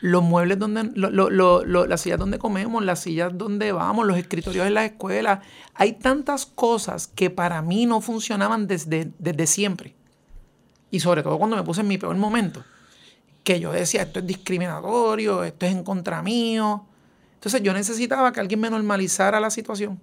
los 0.00 0.22
muebles 0.22 0.58
donde, 0.58 0.90
las 0.94 2.00
sillas 2.00 2.18
donde 2.18 2.38
comemos, 2.38 2.84
las 2.84 3.00
sillas 3.00 3.36
donde 3.36 3.72
vamos, 3.72 4.06
los 4.06 4.16
escritorios 4.16 4.66
en 4.66 4.74
la 4.74 4.84
escuela. 4.84 5.42
Hay 5.74 5.94
tantas 5.94 6.46
cosas 6.46 7.06
que 7.06 7.30
para 7.30 7.60
mí 7.62 7.86
no 7.86 8.00
funcionaban 8.00 8.66
desde, 8.66 9.12
desde 9.18 9.46
siempre. 9.46 9.94
Y 10.90 11.00
sobre 11.00 11.22
todo 11.22 11.38
cuando 11.38 11.56
me 11.56 11.62
puse 11.62 11.82
en 11.82 11.88
mi 11.88 11.98
peor 11.98 12.16
momento. 12.16 12.64
Que 13.44 13.60
yo 13.60 13.72
decía, 13.72 14.02
esto 14.02 14.20
es 14.20 14.26
discriminatorio, 14.26 15.44
esto 15.44 15.66
es 15.66 15.72
en 15.72 15.84
contra 15.84 16.22
mío. 16.22 16.86
Entonces 17.34 17.62
yo 17.62 17.72
necesitaba 17.72 18.32
que 18.32 18.40
alguien 18.40 18.60
me 18.60 18.70
normalizara 18.70 19.40
la 19.40 19.50
situación. 19.50 20.00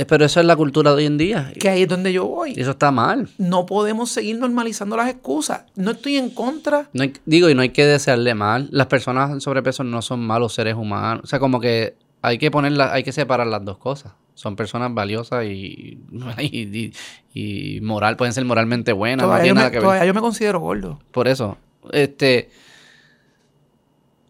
Eh, 0.00 0.06
pero 0.06 0.24
eso 0.24 0.40
es 0.40 0.46
la 0.46 0.56
cultura 0.56 0.92
de 0.92 0.96
hoy 0.96 1.04
en 1.04 1.18
día. 1.18 1.52
Que 1.60 1.68
ahí 1.68 1.82
es 1.82 1.88
donde 1.88 2.10
yo 2.10 2.26
voy. 2.26 2.54
Eso 2.56 2.70
está 2.70 2.90
mal. 2.90 3.28
No 3.36 3.66
podemos 3.66 4.10
seguir 4.10 4.38
normalizando 4.38 4.96
las 4.96 5.10
excusas. 5.10 5.64
No 5.76 5.90
estoy 5.90 6.16
en 6.16 6.30
contra. 6.30 6.88
No 6.94 7.04
digo, 7.26 7.50
y 7.50 7.54
no 7.54 7.60
hay 7.60 7.68
que 7.68 7.84
desearle 7.84 8.34
mal. 8.34 8.68
Las 8.72 8.86
personas 8.86 9.30
en 9.30 9.42
sobrepeso 9.42 9.84
no 9.84 10.00
son 10.00 10.26
malos 10.26 10.54
seres 10.54 10.74
humanos. 10.74 11.24
O 11.24 11.26
sea, 11.26 11.38
como 11.38 11.60
que 11.60 11.96
hay 12.22 12.38
que 12.38 12.50
ponerla, 12.50 12.94
hay 12.94 13.02
que 13.02 13.12
separar 13.12 13.46
las 13.46 13.62
dos 13.62 13.76
cosas. 13.76 14.12
Son 14.32 14.56
personas 14.56 14.94
valiosas 14.94 15.44
y, 15.44 15.98
y, 17.34 17.80
moral, 17.82 18.16
pueden 18.16 18.32
ser 18.32 18.46
moralmente 18.46 18.94
buenas. 18.94 19.26
Todavía, 19.26 19.52
no 19.52 19.70
yo, 19.70 19.82
me, 19.82 20.06
yo 20.06 20.14
me 20.14 20.20
considero 20.22 20.60
gordo. 20.60 20.98
Por 21.10 21.28
eso. 21.28 21.58
Este. 21.92 22.48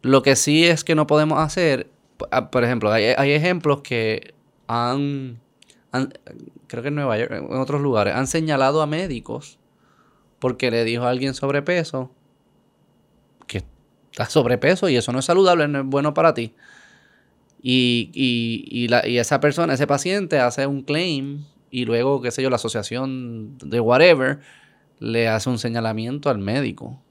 Lo 0.02 0.22
que 0.24 0.34
sí 0.34 0.64
es 0.64 0.82
que 0.82 0.96
no 0.96 1.06
podemos 1.06 1.38
hacer. 1.38 1.86
Ah, 2.32 2.50
por 2.50 2.64
ejemplo, 2.64 2.90
hay 2.90 3.30
ejemplos 3.30 3.82
que 3.82 4.34
han 4.66 5.38
creo 6.66 6.82
que 6.82 6.88
en 6.88 6.94
Nueva 6.94 7.18
York, 7.18 7.32
en 7.32 7.58
otros 7.58 7.80
lugares, 7.80 8.14
han 8.14 8.26
señalado 8.26 8.82
a 8.82 8.86
médicos 8.86 9.58
porque 10.38 10.70
le 10.70 10.84
dijo 10.84 11.04
a 11.04 11.10
alguien 11.10 11.34
sobrepeso 11.34 12.10
que 13.46 13.64
está 14.10 14.26
sobrepeso 14.26 14.88
y 14.88 14.96
eso 14.96 15.12
no 15.12 15.18
es 15.18 15.24
saludable, 15.24 15.68
no 15.68 15.80
es 15.80 15.86
bueno 15.86 16.14
para 16.14 16.34
ti. 16.34 16.54
Y, 17.62 18.10
y, 18.14 18.88
la, 18.88 19.06
y 19.06 19.18
esa 19.18 19.38
persona, 19.40 19.74
ese 19.74 19.86
paciente 19.86 20.38
hace 20.38 20.66
un 20.66 20.82
claim 20.82 21.44
y 21.70 21.84
luego, 21.84 22.22
qué 22.22 22.30
sé 22.30 22.42
yo, 22.42 22.50
la 22.50 22.56
asociación 22.56 23.58
de 23.58 23.80
whatever 23.80 24.40
le 24.98 25.28
hace 25.28 25.50
un 25.50 25.58
señalamiento 25.58 26.30
al 26.30 26.38
médico. 26.38 27.02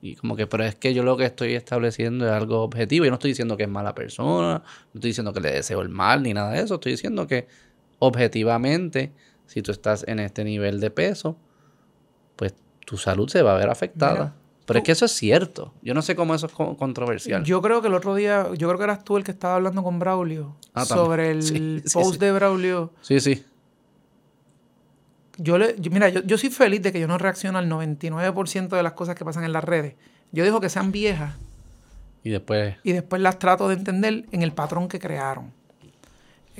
Y 0.00 0.14
como 0.14 0.36
que, 0.36 0.46
pero 0.46 0.64
es 0.64 0.76
que 0.76 0.94
yo 0.94 1.02
lo 1.02 1.16
que 1.16 1.24
estoy 1.24 1.54
estableciendo 1.54 2.26
es 2.26 2.32
algo 2.32 2.62
objetivo. 2.62 3.04
Yo 3.04 3.10
no 3.10 3.16
estoy 3.16 3.32
diciendo 3.32 3.56
que 3.56 3.64
es 3.64 3.68
mala 3.68 3.94
persona, 3.94 4.62
no 4.62 4.94
estoy 4.94 5.10
diciendo 5.10 5.32
que 5.32 5.40
le 5.40 5.50
deseo 5.50 5.82
el 5.82 5.88
mal 5.88 6.22
ni 6.22 6.32
nada 6.32 6.52
de 6.52 6.60
eso. 6.60 6.76
Estoy 6.76 6.92
diciendo 6.92 7.26
que 7.26 7.48
objetivamente, 7.98 9.12
si 9.46 9.62
tú 9.62 9.72
estás 9.72 10.04
en 10.06 10.18
este 10.18 10.44
nivel 10.44 10.80
de 10.80 10.90
peso, 10.90 11.36
pues 12.36 12.54
tu 12.84 12.96
salud 12.96 13.28
se 13.28 13.42
va 13.42 13.54
a 13.54 13.58
ver 13.58 13.70
afectada. 13.70 14.34
Pero 14.66 14.80
es 14.80 14.84
que 14.84 14.92
eso 14.92 15.06
es 15.06 15.12
cierto. 15.12 15.72
Yo 15.80 15.94
no 15.94 16.02
sé 16.02 16.14
cómo 16.14 16.34
eso 16.34 16.46
es 16.46 16.52
controversial. 16.52 17.42
Yo 17.42 17.62
creo 17.62 17.80
que 17.80 17.88
el 17.88 17.94
otro 17.94 18.14
día, 18.14 18.48
yo 18.58 18.68
creo 18.68 18.76
que 18.76 18.84
eras 18.84 19.02
tú 19.02 19.16
el 19.16 19.24
que 19.24 19.30
estaba 19.30 19.54
hablando 19.54 19.82
con 19.82 19.98
Braulio 19.98 20.56
ah, 20.74 20.84
sobre 20.84 21.30
el 21.32 21.82
post 21.90 22.20
de 22.20 22.32
Braulio. 22.32 22.92
Sí, 23.00 23.18
sí. 23.20 23.44
Yo 25.38 25.56
le, 25.56 25.74
mira, 25.90 26.10
yo, 26.10 26.22
yo, 26.22 26.36
soy 26.36 26.50
feliz 26.50 26.82
de 26.82 26.92
que 26.92 27.00
yo 27.00 27.06
no 27.06 27.16
reacciono 27.16 27.58
al 27.58 27.70
99% 27.70 28.68
de 28.68 28.82
las 28.82 28.92
cosas 28.92 29.14
que 29.14 29.24
pasan 29.24 29.44
en 29.44 29.54
las 29.54 29.64
redes. 29.64 29.94
Yo 30.32 30.44
dejo 30.44 30.60
que 30.60 30.68
sean 30.68 30.92
viejas. 30.92 31.34
Y 32.22 32.30
después. 32.30 32.76
Y 32.82 32.92
después 32.92 33.22
las 33.22 33.38
trato 33.38 33.68
de 33.68 33.74
entender 33.74 34.26
en 34.32 34.42
el 34.42 34.52
patrón 34.52 34.88
que 34.88 34.98
crearon. 34.98 35.54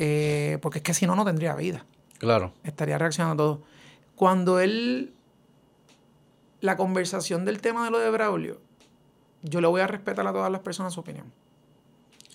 Eh, 0.01 0.59
porque 0.63 0.79
es 0.79 0.85
que 0.85 0.95
si 0.95 1.09
no, 1.09 1.17
no 1.17 1.25
tendría 1.25 1.57
vida. 1.57 1.85
Claro. 2.19 2.53
Estaría 2.63 2.99
reaccionando 2.99 3.43
a 3.43 3.47
todo. 3.47 3.63
Cuando 4.15 4.61
él, 4.61 5.13
la 6.61 6.77
conversación 6.77 7.45
del 7.45 7.61
tema 7.61 7.85
de 7.85 7.91
lo 7.91 7.99
de 7.99 8.09
Braulio, 8.09 8.61
yo 9.43 9.61
le 9.61 9.67
voy 9.67 9.81
a 9.81 9.89
respetar 9.89 10.25
a 10.25 10.33
todas 10.33 10.53
las 10.53 10.61
personas 10.61 10.95
su 10.95 11.01
opinión. 11.01 11.33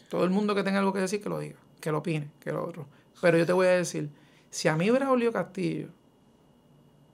Todo 0.10 0.26
el 0.26 0.30
mundo 0.30 0.56
que 0.56 0.64
tenga 0.64 0.80
algo 0.80 0.92
que 0.92 1.00
decir, 1.00 1.22
que 1.22 1.30
lo 1.30 1.40
diga, 1.40 1.56
que 1.80 1.90
lo 1.90 2.00
opine, 2.00 2.30
que 2.42 2.52
lo 2.52 2.68
otro. 2.68 2.86
Pero 3.22 3.38
yo 3.38 3.46
te 3.46 3.54
voy 3.54 3.68
a 3.68 3.72
decir, 3.72 4.10
si 4.50 4.68
a 4.68 4.76
mí 4.76 4.90
Braulio 4.90 5.32
Castillo 5.32 5.88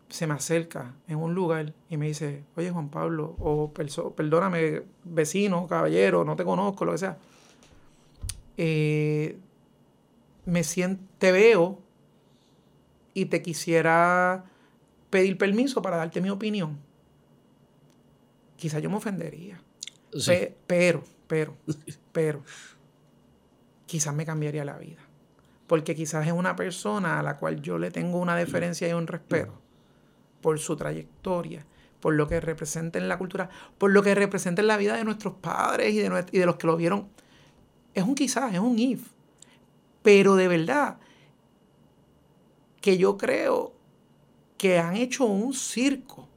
se 0.09 0.25
me 0.25 0.33
acerca 0.33 0.95
en 1.07 1.17
un 1.17 1.35
lugar 1.35 1.73
y 1.89 1.97
me 1.97 2.07
dice, 2.07 2.43
oye 2.55 2.71
Juan 2.71 2.89
Pablo, 2.89 3.35
o 3.37 3.71
perdóname, 3.71 4.81
vecino, 5.03 5.67
caballero, 5.67 6.25
no 6.25 6.35
te 6.35 6.43
conozco, 6.43 6.85
lo 6.85 6.93
que 6.93 6.97
sea, 6.97 7.17
eh, 8.57 9.37
me 10.49 10.63
siento, 10.63 11.03
te 11.17 11.31
veo 11.31 11.79
y 13.13 13.25
te 13.25 13.41
quisiera 13.41 14.45
pedir 15.09 15.37
permiso 15.37 15.81
para 15.81 15.97
darte 15.97 16.21
mi 16.21 16.29
opinión, 16.29 16.77
quizás 18.57 18.81
yo 18.81 18.89
me 18.89 18.97
ofendería. 18.97 19.61
pero, 20.67 21.03
pero, 21.27 21.55
pero, 22.11 22.43
quizás 23.85 24.13
me 24.13 24.25
cambiaría 24.25 24.65
la 24.65 24.77
vida. 24.77 25.01
Porque 25.67 25.95
quizás 25.95 26.25
es 26.25 26.33
una 26.33 26.55
persona 26.55 27.19
a 27.19 27.23
la 27.23 27.37
cual 27.37 27.61
yo 27.61 27.77
le 27.77 27.91
tengo 27.91 28.17
una 28.17 28.35
deferencia 28.35 28.89
y 28.89 28.93
un 28.93 29.05
respeto 29.05 29.61
por 30.41 30.57
su 30.57 30.75
trayectoria, 30.75 31.65
por 31.99 32.15
lo 32.15 32.27
que 32.27 32.39
representa 32.39 32.97
en 32.97 33.07
la 33.07 33.19
cultura, 33.19 33.49
por 33.77 33.91
lo 33.91 34.01
que 34.01 34.15
representa 34.15 34.61
en 34.61 34.67
la 34.67 34.77
vida 34.77 34.95
de 34.95 35.03
nuestros 35.03 35.35
padres 35.35 35.93
y 35.93 35.99
de, 35.99 36.25
y 36.31 36.39
de 36.39 36.45
los 36.45 36.55
que 36.55 36.65
lo 36.65 36.75
vieron. 36.75 37.07
Es 37.93 38.03
un 38.03 38.15
quizás, 38.15 38.51
es 38.53 38.59
un 38.59 38.79
if. 38.79 39.18
Pero 40.09 40.35
de 40.35 40.47
verdad 40.47 40.97
que 42.81 42.97
yo 42.97 43.15
creo 43.15 43.73
que 44.57 44.79
han 44.79 44.95
hecho 44.95 45.25
un 45.25 45.53
circo 45.53 46.27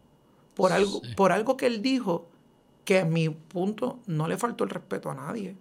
por 0.52 0.72
algo, 0.72 1.00
por 1.16 1.32
algo 1.32 1.56
que 1.56 1.64
él 1.64 1.80
dijo 1.80 2.28
que 2.84 2.98
a 2.98 3.06
mi 3.06 3.30
punto 3.30 4.00
no 4.06 4.28
le 4.28 4.36
faltó 4.36 4.64
el 4.64 4.68
respeto 4.68 5.10
a 5.10 5.14
nadie. 5.14 5.56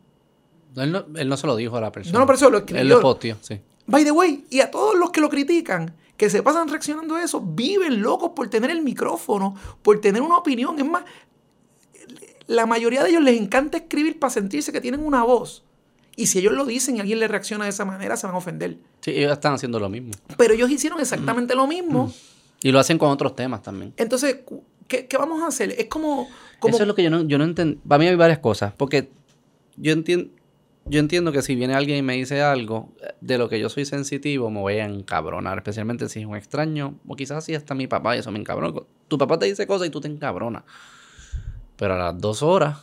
Él 0.76 0.92
no, 0.92 1.06
él 1.16 1.30
no 1.30 1.38
se 1.38 1.48
lo 1.48 1.56
dijo 1.56 1.78
a 1.78 1.80
la 1.80 1.94
persona. 1.94 2.12
No, 2.12 2.20
no, 2.20 2.26
pero 2.26 2.36
eso 2.36 2.50
lo 2.50 2.58
escribió. 2.58 2.82
Él 2.82 2.90
lo 2.90 3.00
posteó, 3.00 3.38
sí. 3.40 3.62
By 3.88 4.04
the 4.04 4.12
way, 4.12 4.44
y 4.50 4.60
a 4.60 4.70
todos 4.70 5.00
los 5.00 5.12
que 5.12 5.22
lo 5.22 5.30
critican, 5.30 5.96
que 6.18 6.30
se 6.30 6.44
pasan 6.44 6.68
reaccionando 6.68 7.16
a 7.16 7.24
eso, 7.24 7.40
viven 7.40 8.02
locos 8.02 8.32
por 8.36 8.50
tener 8.50 8.72
el 8.72 8.82
micrófono, 8.82 9.56
por 9.82 10.02
tener 10.02 10.22
una 10.22 10.36
opinión. 10.36 10.78
Es 10.78 10.86
más, 10.86 11.06
la 12.48 12.66
mayoría 12.66 13.04
de 13.04 13.12
ellos 13.12 13.24
les 13.24 13.40
encanta 13.40 13.78
escribir 13.78 14.20
para 14.20 14.32
sentirse 14.32 14.74
que 14.74 14.82
tienen 14.82 15.00
una 15.02 15.24
voz. 15.24 15.64
Y 16.16 16.28
si 16.28 16.40
ellos 16.40 16.54
lo 16.54 16.66
dicen 16.66 16.98
y 16.98 17.00
alguien 17.00 17.20
le 17.20 17.28
reacciona 17.28 17.64
de 17.66 17.70
esa 17.70 17.86
manera, 17.86 18.18
se 18.18 18.28
van 18.28 18.36
a 18.36 18.40
ofender. 18.40 18.78
Sí, 19.00 19.12
ellos 19.12 19.32
están 19.32 19.54
haciendo 19.54 19.80
lo 19.80 19.90
mismo. 19.90 20.12
Pero 20.38 20.54
ellos 20.54 20.70
hicieron 20.70 21.00
exactamente 21.00 21.56
lo 21.56 21.68
mismo. 21.68 22.14
Y 22.62 22.72
lo 22.72 22.80
hacen 22.80 22.98
con 22.98 23.10
otros 23.10 23.36
temas 23.36 23.64
también. 23.64 23.94
Entonces, 23.98 24.42
¿qué, 24.88 25.08
vamos 25.18 25.42
a 25.42 25.48
hacer? 25.48 25.72
Es 25.78 25.88
como, 25.88 26.28
Eso 26.64 26.82
es 26.82 26.88
lo 26.88 26.96
que 26.96 27.04
yo 27.04 27.10
no, 27.10 27.24
yo 27.24 27.38
no 27.38 27.44
entiendo. 27.44 27.80
Para 27.88 28.00
mí 28.00 28.08
hay 28.08 28.16
varias 28.16 28.40
cosas. 28.40 28.74
Porque 28.74 29.10
yo 29.78 29.94
entiendo, 29.94 30.30
yo 30.86 31.00
entiendo 31.00 31.32
que 31.32 31.42
si 31.42 31.56
viene 31.56 31.74
alguien 31.74 31.98
y 31.98 32.02
me 32.02 32.14
dice 32.14 32.42
algo 32.42 32.92
de 33.22 33.38
lo 33.38 33.50
que 33.50 33.60
yo 33.60 33.70
soy 33.70 33.86
sensitivo, 33.86 34.52
me 34.52 34.60
voy 34.60 34.76
a 34.76 34.86
encabronar. 34.86 35.58
Especialmente 35.58 36.10
si 36.10 36.20
es 36.20 36.26
un 36.26 36.36
extraño. 36.36 37.00
O 37.08 37.16
quizás 37.16 37.38
así 37.38 37.54
está 37.54 37.74
mi 37.74 37.88
papá 37.88 38.16
y 38.16 38.20
eso 38.20 38.32
me 38.32 38.40
encabrona. 38.40 38.82
Tu 39.08 39.18
papá 39.18 39.40
te 39.40 39.46
dice 39.46 39.66
cosas 39.66 39.88
y 39.88 39.90
tú 39.90 40.02
te 40.02 40.08
encabronas. 40.08 40.64
Pero 41.78 41.96
a 41.96 41.98
las 41.98 42.20
dos 42.20 42.44
horas, 42.44 42.78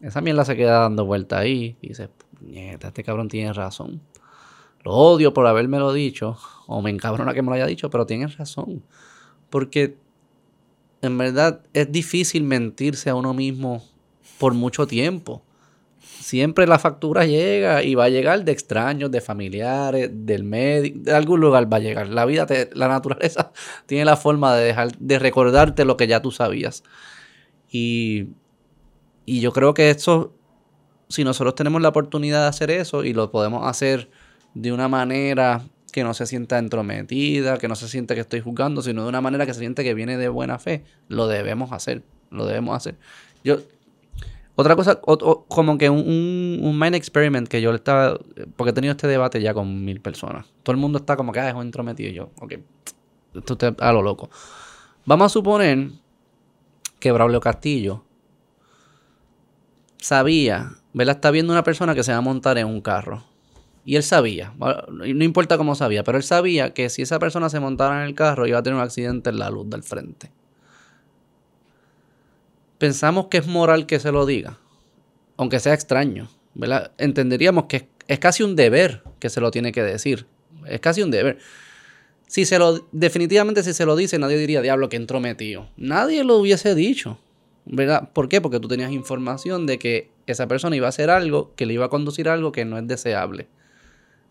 esa 0.00 0.22
mierda 0.22 0.44
se 0.46 0.56
queda 0.56 0.80
dando 0.80 1.04
vuelta 1.04 1.38
ahí. 1.38 1.76
Y 1.82 1.88
dices, 1.88 2.08
este 2.52 3.04
cabrón 3.04 3.28
tiene 3.28 3.52
razón. 3.52 4.00
Lo 4.82 4.92
odio 4.92 5.34
por 5.34 5.46
haberme 5.46 5.78
lo 5.78 5.92
dicho, 5.92 6.38
o 6.66 6.80
me 6.80 6.90
encabrona 6.90 7.34
que 7.34 7.42
me 7.42 7.48
lo 7.48 7.54
haya 7.54 7.66
dicho, 7.66 7.90
pero 7.90 8.06
tiene 8.06 8.26
razón. 8.28 8.82
Porque 9.50 9.96
en 11.02 11.18
verdad 11.18 11.60
es 11.72 11.90
difícil 11.90 12.44
mentirse 12.44 13.10
a 13.10 13.14
uno 13.14 13.34
mismo 13.34 13.82
por 14.38 14.54
mucho 14.54 14.86
tiempo. 14.86 15.42
siempre 16.00 16.66
la 16.66 16.78
factura 16.78 17.26
llega 17.26 17.82
y 17.82 17.94
va 17.94 18.04
a 18.04 18.08
llegar 18.08 18.44
de 18.44 18.52
extraños, 18.52 19.10
de 19.10 19.20
familiares, 19.20 20.10
del 20.12 20.44
médico, 20.44 20.98
de 21.02 21.12
algún 21.12 21.40
lugar 21.40 21.70
va 21.72 21.78
a 21.78 21.80
llegar. 21.80 22.08
La 22.08 22.24
vida, 22.24 22.46
te, 22.46 22.70
la 22.74 22.88
naturaleza 22.88 23.52
tiene 23.86 24.04
la 24.04 24.16
forma 24.16 24.54
de 24.54 24.64
dejar, 24.64 24.96
de 24.98 25.18
recordarte 25.18 25.84
lo 25.84 25.96
que 25.96 26.06
ya 26.06 26.22
tú 26.22 26.30
sabías. 26.30 26.84
Y, 27.70 28.28
y 29.26 29.40
yo 29.40 29.52
creo 29.52 29.74
que 29.74 29.90
eso, 29.90 30.34
si 31.10 31.24
nosotros 31.24 31.54
tenemos 31.54 31.82
la 31.82 31.90
oportunidad 31.90 32.42
de 32.42 32.48
hacer 32.48 32.70
eso 32.70 33.04
y 33.04 33.12
lo 33.12 33.30
podemos 33.30 33.66
hacer 33.66 34.08
de 34.54 34.72
una 34.72 34.88
manera 34.88 35.62
que 35.92 36.04
no 36.04 36.14
se 36.14 36.24
sienta 36.26 36.58
entrometida, 36.58 37.58
que 37.58 37.68
no 37.68 37.74
se 37.74 37.88
siente 37.88 38.14
que 38.14 38.20
estoy 38.20 38.40
juzgando, 38.40 38.80
sino 38.80 39.02
de 39.02 39.08
una 39.08 39.20
manera 39.20 39.44
que 39.44 39.52
se 39.52 39.60
siente 39.60 39.82
que 39.82 39.92
viene 39.92 40.16
de 40.16 40.28
buena 40.28 40.58
fe, 40.58 40.84
lo 41.08 41.26
debemos 41.26 41.72
hacer, 41.72 42.02
lo 42.30 42.46
debemos 42.46 42.76
hacer. 42.76 42.96
Yo, 43.42 43.58
otra 44.54 44.76
cosa, 44.76 45.00
como 45.00 45.78
que 45.78 45.90
un, 45.90 46.60
un, 46.62 46.78
mind 46.78 46.94
experiment 46.94 47.48
que 47.48 47.60
yo 47.60 47.74
estaba, 47.74 48.18
porque 48.56 48.70
he 48.70 48.72
tenido 48.72 48.92
este 48.92 49.08
debate 49.08 49.42
ya 49.42 49.52
con 49.52 49.84
mil 49.84 50.00
personas. 50.00 50.46
Todo 50.62 50.72
el 50.74 50.80
mundo 50.80 50.98
está 50.98 51.16
como 51.16 51.32
que, 51.32 51.40
ah, 51.40 51.48
es 51.48 51.54
un 51.54 51.62
entrometido. 51.62 52.12
Yo, 52.12 52.30
ok, 52.40 52.54
esto 53.34 53.54
está 53.54 53.74
a 53.78 53.92
lo 53.92 54.02
loco. 54.02 54.30
Vamos 55.06 55.26
a 55.26 55.28
suponer 55.30 55.90
que 57.00 57.10
Braulio 57.10 57.40
Castillo 57.40 58.04
sabía, 59.96 60.72
¿verdad? 60.92 61.16
Está 61.16 61.30
viendo 61.30 61.52
una 61.52 61.64
persona 61.64 61.94
que 61.94 62.02
se 62.02 62.12
va 62.12 62.18
a 62.18 62.22
montar 62.22 62.58
en 62.58 62.66
un 62.66 62.80
carro. 62.80 63.24
Y 63.84 63.96
él 63.96 64.02
sabía, 64.02 64.52
no 64.58 65.24
importa 65.24 65.56
cómo 65.56 65.74
sabía, 65.74 66.04
pero 66.04 66.18
él 66.18 66.24
sabía 66.24 66.74
que 66.74 66.90
si 66.90 67.02
esa 67.02 67.18
persona 67.18 67.48
se 67.48 67.60
montara 67.60 68.02
en 68.02 68.08
el 68.08 68.14
carro 68.14 68.46
iba 68.46 68.58
a 68.58 68.62
tener 68.62 68.76
un 68.76 68.82
accidente 68.82 69.30
en 69.30 69.38
la 69.38 69.48
luz 69.48 69.70
del 69.70 69.82
frente 69.82 70.30
pensamos 72.80 73.26
que 73.26 73.36
es 73.36 73.46
moral 73.46 73.86
que 73.86 74.00
se 74.00 74.10
lo 74.10 74.24
diga, 74.24 74.58
aunque 75.36 75.60
sea 75.60 75.74
extraño, 75.74 76.28
¿verdad? 76.54 76.92
Entenderíamos 76.96 77.66
que 77.66 77.88
es, 78.08 78.18
casi 78.18 78.42
un 78.42 78.56
deber 78.56 79.02
que 79.20 79.28
se 79.28 79.40
lo 79.40 79.52
tiene 79.52 79.70
que 79.70 79.82
decir. 79.82 80.26
Es 80.66 80.80
casi 80.80 81.02
un 81.02 81.10
deber. 81.10 81.38
Si 82.26 82.46
se 82.46 82.58
lo, 82.58 82.88
definitivamente 82.90 83.62
si 83.62 83.74
se 83.74 83.84
lo 83.84 83.96
dice, 83.96 84.18
nadie 84.18 84.38
diría, 84.38 84.62
diablo, 84.62 84.88
que 84.88 84.96
entrometido. 84.96 85.68
Nadie 85.76 86.24
lo 86.24 86.36
hubiese 86.36 86.74
dicho, 86.74 87.18
¿verdad? 87.66 88.10
¿Por 88.14 88.30
qué? 88.30 88.40
Porque 88.40 88.60
tú 88.60 88.66
tenías 88.66 88.92
información 88.92 89.66
de 89.66 89.78
que 89.78 90.10
esa 90.32 90.48
persona 90.48 90.76
iba 90.76 90.86
a 90.86 90.90
hacer 90.90 91.10
algo, 91.10 91.52
que 91.56 91.66
le 91.66 91.74
iba 91.74 91.86
a 91.86 91.90
conducir 91.90 92.28
a 92.28 92.34
algo 92.34 92.52
que 92.52 92.64
no 92.64 92.78
es 92.78 92.86
deseable. 92.86 93.48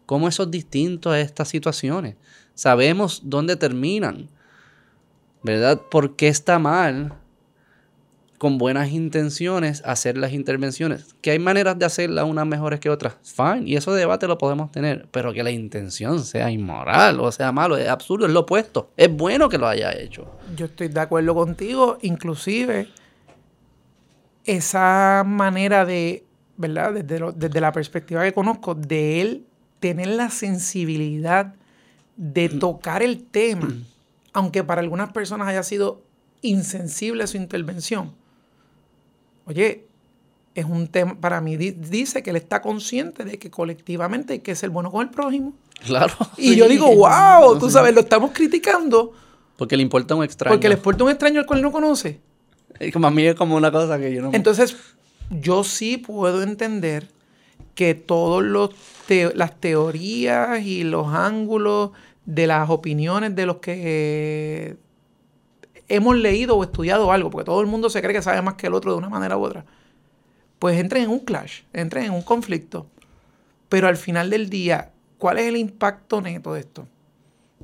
¿Cómo 0.06 0.28
eso 0.28 0.44
es 0.44 0.52
distinto 0.52 1.12
a 1.12 1.20
estas 1.20 1.50
situaciones? 1.50 2.16
Sabemos 2.56 3.22
dónde 3.26 3.56
terminan, 3.56 4.30
¿verdad? 5.44 5.82
¿Por 5.90 6.16
qué 6.16 6.28
está 6.28 6.60
mal 6.60 7.14
con 8.40 8.58
buenas 8.58 8.90
intenciones 8.90 9.84
hacer 9.86 10.18
las 10.18 10.32
intervenciones. 10.32 11.14
Que 11.22 11.32
hay 11.32 11.40
maneras 11.40 11.78
de 11.78 11.86
hacerlas 11.86 12.26
unas 12.26 12.48
mejores 12.48 12.80
que 12.80 12.90
otras. 12.90 13.18
Fine. 13.22 13.64
Y 13.66 13.76
eso 13.76 13.94
debate 13.94 14.28
lo 14.28 14.38
podemos 14.40 14.72
tener. 14.72 15.08
Pero 15.12 15.34
que 15.34 15.44
la 15.44 15.52
intención 15.52 16.24
sea 16.24 16.50
inmoral 16.50 17.20
o 17.20 17.32
sea 17.32 17.52
malo, 17.52 17.78
es 17.78 17.88
absurdo, 17.88 18.26
es 18.26 18.32
lo 18.32 18.42
opuesto. 18.42 18.92
Es 18.98 19.12
bueno 19.16 19.50
que 19.50 19.58
lo 19.58 19.68
haya 19.68 19.92
hecho. 19.92 20.32
Yo 20.56 20.66
estoy 20.66 20.88
de 20.88 21.00
acuerdo 21.02 21.36
contigo. 21.36 21.98
Inclusive, 22.02 22.88
esa 24.58 25.24
manera 25.26 25.86
de, 25.86 26.26
¿verdad? 26.58 26.94
Desde, 26.94 27.32
desde 27.36 27.62
la 27.62 27.72
perspectiva 27.72 28.24
que 28.24 28.34
conozco, 28.34 28.76
de 28.76 29.22
él 29.22 29.46
tener 29.80 30.08
la 30.08 30.30
sensibilidad 30.30 31.56
de 32.18 32.50
mm. 32.50 32.60
tocar 32.60 33.02
el 33.02 33.24
tema, 33.24 33.68
mm. 33.68 33.86
aunque 34.34 34.64
para 34.64 34.82
algunas 34.82 35.12
personas 35.12 35.48
haya 35.48 35.64
sido 35.64 36.02
insensible 36.42 37.28
su 37.28 37.38
intervención 37.38 38.14
Oye, 39.50 39.88
es 40.54 40.66
un 40.66 40.88
tema, 40.88 41.20
para 41.20 41.42
mí 41.42 41.58
dice 41.58 42.22
que 42.22 42.30
él 42.30 42.36
está 42.36 42.62
consciente 42.62 43.26
de 43.26 43.40
que 43.40 43.50
colectivamente 43.50 44.34
hay 44.34 44.40
que 44.40 44.54
ser 44.54 44.70
bueno 44.70 44.92
con 44.92 45.02
el 45.02 45.10
prójimo. 45.10 45.54
Claro. 45.84 46.14
Y 46.38 46.56
yo 46.56 46.68
digo, 46.68 46.86
wow, 46.96 47.58
tú 47.58 47.68
sabes, 47.68 47.96
lo 47.96 48.02
estamos 48.02 48.30
criticando. 48.32 49.12
Porque 49.58 49.76
le 49.76 49.82
importa 49.82 50.14
un 50.14 50.24
extraño. 50.24 50.54
Porque 50.54 50.70
le 50.70 50.76
importa 50.76 51.04
un 51.04 51.10
extraño 51.10 51.40
al 51.40 51.48
cual 51.48 51.64
no 51.64 51.72
conoce. 51.72 52.20
Como 52.94 53.08
a 53.08 53.12
mí 53.12 53.26
es 53.26 53.36
como 53.36 53.56
una 53.56 53.72
cosa 53.72 54.00
que 54.00 54.14
yo 54.14 54.22
no... 54.22 54.32
Entonces, 54.34 54.76
yo 55.30 55.64
sí 55.64 55.98
puedo 55.98 56.44
entender 56.44 57.08
que 57.76 57.94
todas 57.96 58.72
las 59.34 59.60
teorías 59.60 60.62
y 60.62 60.84
los 60.84 61.08
ángulos 61.08 61.92
de 62.26 62.48
las 62.48 62.70
opiniones 62.70 63.36
de 63.36 63.46
los 63.46 63.58
que 63.58 64.78
hemos 65.88 66.16
leído 66.16 66.56
o 66.58 66.64
estudiado 66.64 67.12
algo, 67.12 67.30
porque 67.30 67.46
todo 67.46 67.62
el 67.62 67.68
mundo 67.68 67.90
se 67.90 68.02
cree 68.02 68.14
que 68.14 68.22
sabe 68.22 68.42
más 68.42 68.56
que 68.56 68.68
el 68.68 68.74
otro 68.74 68.92
de 68.92 68.98
una 68.98 69.10
manera 69.10 69.38
u 69.38 69.44
otra, 69.44 69.66
pues 70.60 70.78
entren 70.80 71.04
en 71.04 71.10
un 71.10 71.20
clash, 71.20 71.62
entren 71.74 72.06
en 72.06 72.12
un 72.12 72.22
conflicto. 72.22 72.88
Pero 73.70 73.88
al 73.88 73.98
final 73.98 74.30
del 74.30 74.50
día, 74.50 74.92
¿cuál 75.18 75.40
es 75.40 75.46
el 75.46 75.58
impacto 75.58 76.22
neto 76.22 76.54
de 76.54 76.62
esto? 76.62 76.88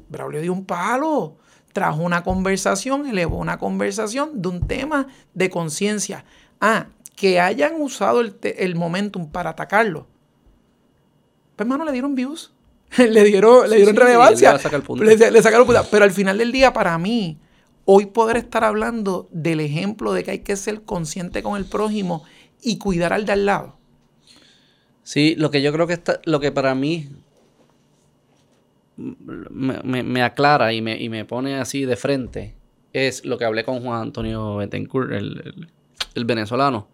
Braulio 0.10 0.42
dio 0.42 0.54
un 0.54 0.66
palo, 0.66 1.38
trajo 1.76 2.02
una 2.02 2.24
conversación, 2.24 3.06
elevó 3.06 3.38
una 3.38 3.60
conversación 3.60 4.42
de 4.42 4.48
un 4.48 4.66
tema 4.66 5.08
de 5.34 5.50
conciencia. 5.50 6.24
Ah, 6.62 6.88
que 7.18 7.42
hayan 7.42 7.82
usado 7.82 8.22
el, 8.22 8.38
el, 8.42 8.76
momentum 8.76 9.30
para 9.30 9.50
atacarlo. 9.50 10.08
Pues, 11.58 11.66
hermano, 11.66 11.84
le 11.84 11.92
dieron 11.92 12.16
views. 12.16 12.54
le 12.98 13.26
dieron, 13.26 13.70
le 13.70 13.76
dieron 13.76 13.94
relevancia. 13.94 14.54
Le, 14.54 14.60
sacaron 14.60 14.86
punto. 14.86 15.04
Pero 15.92 16.06
al 16.06 16.12
final 16.12 16.38
del 16.38 16.54
día, 16.54 16.72
para 16.72 16.98
mí, 16.98 17.40
hoy 17.84 18.06
poder 18.06 18.38
estar 18.38 18.64
hablando 18.64 19.28
del 19.32 19.60
ejemplo 19.60 20.14
de 20.14 20.24
que 20.24 20.32
hay 20.32 20.40
que 20.40 20.56
ser 20.56 20.84
consciente 20.84 21.44
con 21.44 21.58
el 21.58 21.66
prójimo 21.66 22.24
y 22.62 22.78
cuidar 22.78 23.12
al 23.12 23.26
de 23.26 23.34
al 23.34 23.46
lado. 23.46 23.78
Sí, 25.04 25.36
lo 25.36 25.52
que 25.52 25.62
yo 25.62 25.74
creo 25.74 25.88
que 25.88 25.94
está, 25.94 26.22
lo 26.24 26.40
que 26.40 26.54
para 26.54 26.74
mí 26.74 27.10
me, 28.98 30.24
aclara 30.24 30.74
y 30.74 30.82
me, 30.82 31.02
y 31.02 31.10
me, 31.10 31.26
pone 31.26 31.56
así 31.56 31.86
de 31.86 31.96
frente 31.96 32.56
es 32.94 33.26
lo 33.26 33.38
que 33.38 33.46
hablé 33.46 33.66
con 33.66 33.82
Juan 33.82 34.02
Antonio 34.02 34.56
Betancourt, 34.56 35.12
el, 35.12 35.68
el 36.14 36.26
venezolano, 36.26 36.88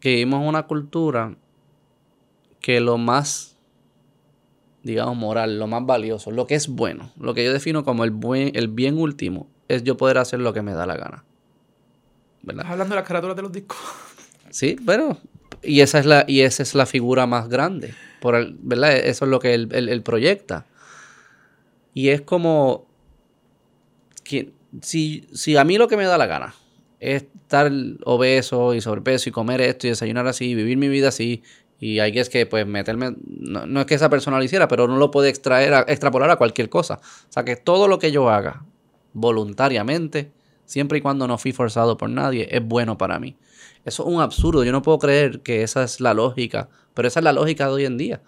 que 0.00 0.10
vivimos 0.10 0.46
una 0.46 0.64
cultura 0.64 1.36
que 2.60 2.80
lo 2.80 2.98
más 2.98 3.50
digamos, 4.82 5.16
moral, 5.16 5.58
lo 5.58 5.66
más 5.66 5.84
valioso, 5.84 6.30
lo 6.30 6.46
que 6.46 6.54
es 6.54 6.68
bueno, 6.68 7.12
lo 7.18 7.34
que 7.34 7.44
yo 7.44 7.52
defino 7.52 7.84
como 7.84 8.04
el, 8.04 8.10
buen, 8.10 8.52
el 8.54 8.68
bien 8.68 8.98
último, 8.98 9.48
es 9.68 9.84
yo 9.84 9.96
poder 9.96 10.18
hacer 10.18 10.40
lo 10.40 10.52
que 10.52 10.62
me 10.62 10.72
da 10.72 10.86
la 10.86 10.96
gana. 10.96 11.24
¿Verdad? 12.42 12.64
hablando 12.66 12.94
de 12.94 13.00
las 13.00 13.06
carátulas 13.06 13.36
de 13.36 13.42
los 13.42 13.52
discos. 13.52 13.76
Sí, 14.48 14.76
bueno, 14.80 15.18
y 15.62 15.80
esa 15.80 15.98
es 15.98 16.06
la, 16.06 16.24
y 16.26 16.40
esa 16.40 16.62
es 16.62 16.74
la 16.74 16.86
figura 16.86 17.26
más 17.26 17.48
grande, 17.48 17.94
por 18.20 18.52
¿verdad? 18.60 18.96
Eso 18.96 19.26
es 19.26 19.30
lo 19.30 19.38
que 19.38 19.54
él, 19.54 20.02
proyecta. 20.02 20.66
Y 21.94 22.08
es 22.08 22.20
como 22.20 22.86
que 24.24 24.52
si, 24.80 25.26
si 25.32 25.56
a 25.56 25.64
mí 25.64 25.78
lo 25.78 25.88
que 25.88 25.96
me 25.96 26.04
da 26.04 26.18
la 26.18 26.26
gana 26.26 26.54
es 27.00 27.24
estar 27.24 27.72
obeso 28.04 28.74
y 28.74 28.80
sobrepeso 28.80 29.28
y 29.28 29.32
comer 29.32 29.60
esto 29.60 29.86
y 29.86 29.90
desayunar 29.90 30.26
así 30.26 30.50
y 30.50 30.54
vivir 30.54 30.76
mi 30.76 30.88
vida 30.88 31.08
así 31.08 31.42
y 31.80 31.98
hay 31.98 32.12
que 32.12 32.20
es 32.20 32.28
que 32.28 32.44
pues 32.44 32.66
meterme, 32.66 33.16
no, 33.26 33.80
es 33.80 33.86
que 33.86 33.94
esa 33.94 34.10
persona 34.10 34.36
lo 34.36 34.44
hiciera, 34.44 34.68
pero 34.68 34.86
no 34.86 34.98
lo 34.98 35.10
puede 35.10 35.30
extraer, 35.30 35.86
extrapolar 35.88 36.30
a 36.30 36.36
cualquier 36.36 36.68
cosa. 36.68 37.00
O 37.02 37.32
sea 37.32 37.42
que 37.42 37.56
todo 37.56 37.88
lo 37.88 37.98
que 37.98 38.12
yo 38.12 38.28
haga 38.28 38.66
voluntariamente, 39.14 40.30
siempre 40.66 40.98
y 40.98 41.00
cuando 41.00 41.26
no 41.26 41.38
fui 41.38 41.52
forzado 41.52 41.96
por 41.96 42.10
nadie, 42.10 42.48
es 42.50 42.62
bueno 42.62 42.98
para 42.98 43.18
mí. 43.18 43.38
Eso 43.86 44.02
es 44.02 44.14
un 44.14 44.20
absurdo. 44.20 44.62
Yo 44.62 44.72
no 44.72 44.82
puedo 44.82 44.98
creer 44.98 45.40
que 45.40 45.62
esa 45.62 45.82
es 45.82 46.00
la 46.00 46.12
lógica, 46.12 46.68
pero 46.92 47.08
esa 47.08 47.20
es 47.20 47.24
la 47.24 47.32
lógica 47.32 47.66
de 47.66 47.72
hoy 47.72 47.84
en 47.86 47.96
día. 47.96 48.20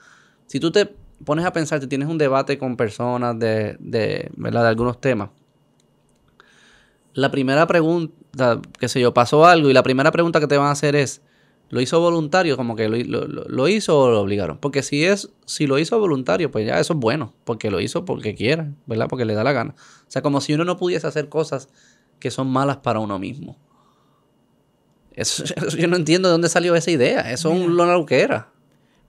Si 0.46 0.58
tú 0.58 0.72
te 0.72 0.94
pones 1.24 1.44
a 1.44 1.52
pensar, 1.52 1.80
si 1.80 1.86
tienes 1.86 2.08
un 2.08 2.18
debate 2.18 2.58
con 2.58 2.76
personas 2.76 3.38
de, 3.38 3.76
de, 3.78 4.30
¿verdad? 4.36 4.62
de 4.62 4.68
algunos 4.68 5.00
temas, 5.00 5.30
la 7.14 7.30
primera 7.30 7.66
pregunta, 7.66 8.60
qué 8.78 8.88
sé 8.88 9.00
yo, 9.00 9.12
pasó 9.12 9.44
algo 9.44 9.68
y 9.68 9.72
la 9.72 9.82
primera 9.82 10.10
pregunta 10.12 10.40
que 10.40 10.46
te 10.46 10.56
van 10.56 10.68
a 10.68 10.70
hacer 10.70 10.96
es, 10.96 11.20
¿lo 11.68 11.80
hizo 11.80 12.00
voluntario? 12.00 12.56
Como 12.56 12.76
que 12.76 12.88
lo, 12.88 13.26
lo, 13.26 13.68
hizo 13.68 13.98
o 13.98 14.10
lo 14.10 14.20
obligaron. 14.20 14.58
Porque 14.58 14.82
si 14.82 15.04
es, 15.04 15.30
si 15.44 15.66
lo 15.66 15.78
hizo 15.78 15.98
voluntario, 15.98 16.50
pues 16.50 16.66
ya 16.66 16.78
eso 16.80 16.94
es 16.94 16.98
bueno, 16.98 17.34
porque 17.44 17.70
lo 17.70 17.80
hizo 17.80 18.04
porque 18.04 18.34
quiera, 18.34 18.72
¿verdad? 18.86 19.08
Porque 19.08 19.24
le 19.24 19.34
da 19.34 19.44
la 19.44 19.52
gana. 19.52 19.74
O 19.76 20.10
sea, 20.10 20.22
como 20.22 20.40
si 20.40 20.54
uno 20.54 20.64
no 20.64 20.78
pudiese 20.78 21.06
hacer 21.06 21.28
cosas 21.28 21.68
que 22.18 22.30
son 22.30 22.48
malas 22.48 22.78
para 22.78 23.00
uno 23.00 23.18
mismo. 23.18 23.58
Eso, 25.14 25.44
yo 25.78 25.88
no 25.88 25.96
entiendo 25.96 26.28
de 26.28 26.32
dónde 26.32 26.48
salió 26.48 26.74
esa 26.74 26.90
idea. 26.90 27.32
Eso 27.32 27.52
es 27.52 27.60
un 27.60 27.76
lo 27.76 28.06
que 28.06 28.20
era. 28.20 28.51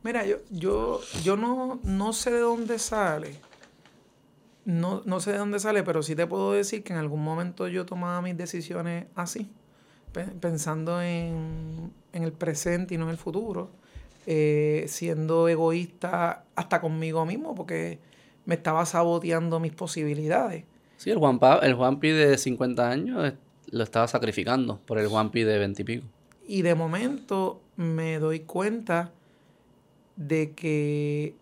Mira, 0.04 0.26
yo, 0.26 0.38
yo, 0.50 1.02
yo 1.24 1.38
no, 1.38 1.80
no 1.84 2.14
sé 2.14 2.32
de 2.32 2.40
dónde 2.40 2.78
sale 2.78 3.40
no, 4.66 5.02
no 5.06 5.20
sé 5.20 5.34
de 5.34 5.38
dónde 5.38 5.60
sale, 5.60 5.84
pero 5.84 6.04
sí 6.04 6.16
te 6.16 6.28
puedo 6.28 6.54
decir 6.54 6.84
que 6.84 6.94
en 6.94 7.00
algún 7.00 7.24
momento 7.24 7.68
yo 7.68 7.86
tomaba 7.86 8.22
mis 8.22 8.38
decisiones 8.38 9.06
así, 9.16 9.50
pensando 10.40 11.02
en, 11.02 11.92
el 12.14 12.32
presente 12.32 12.96
y 12.96 12.98
no 12.98 13.06
en 13.06 13.12
el 13.12 13.18
futuro, 13.18 13.72
eh, 14.26 14.86
siendo 14.88 15.48
egoísta 15.50 16.46
hasta 16.56 16.80
conmigo 16.80 17.26
mismo, 17.26 17.56
porque 17.56 18.00
me 18.46 18.56
estaba 18.56 18.86
saboteando 18.86 19.60
mis 19.60 19.74
posibilidades. 19.74 20.64
Sí, 20.98 21.10
el 21.10 21.18
Juan, 21.18 21.40
el 21.62 21.74
Juanpi 21.74 22.10
de 22.10 22.38
50 22.38 22.90
años 22.90 23.34
lo 23.72 23.84
estaba 23.84 24.08
sacrificando 24.08 24.80
por 24.86 24.98
el 25.00 25.08
Juanpi 25.08 25.44
de 25.44 25.58
20 25.58 25.82
y 25.82 25.86
pico. 25.86 26.06
Y 26.48 26.62
de 26.62 26.76
momento 26.76 27.62
me 27.76 28.20
doy 28.20 28.42
cuenta 28.42 29.12
de 30.16 30.54
que, 30.54 31.36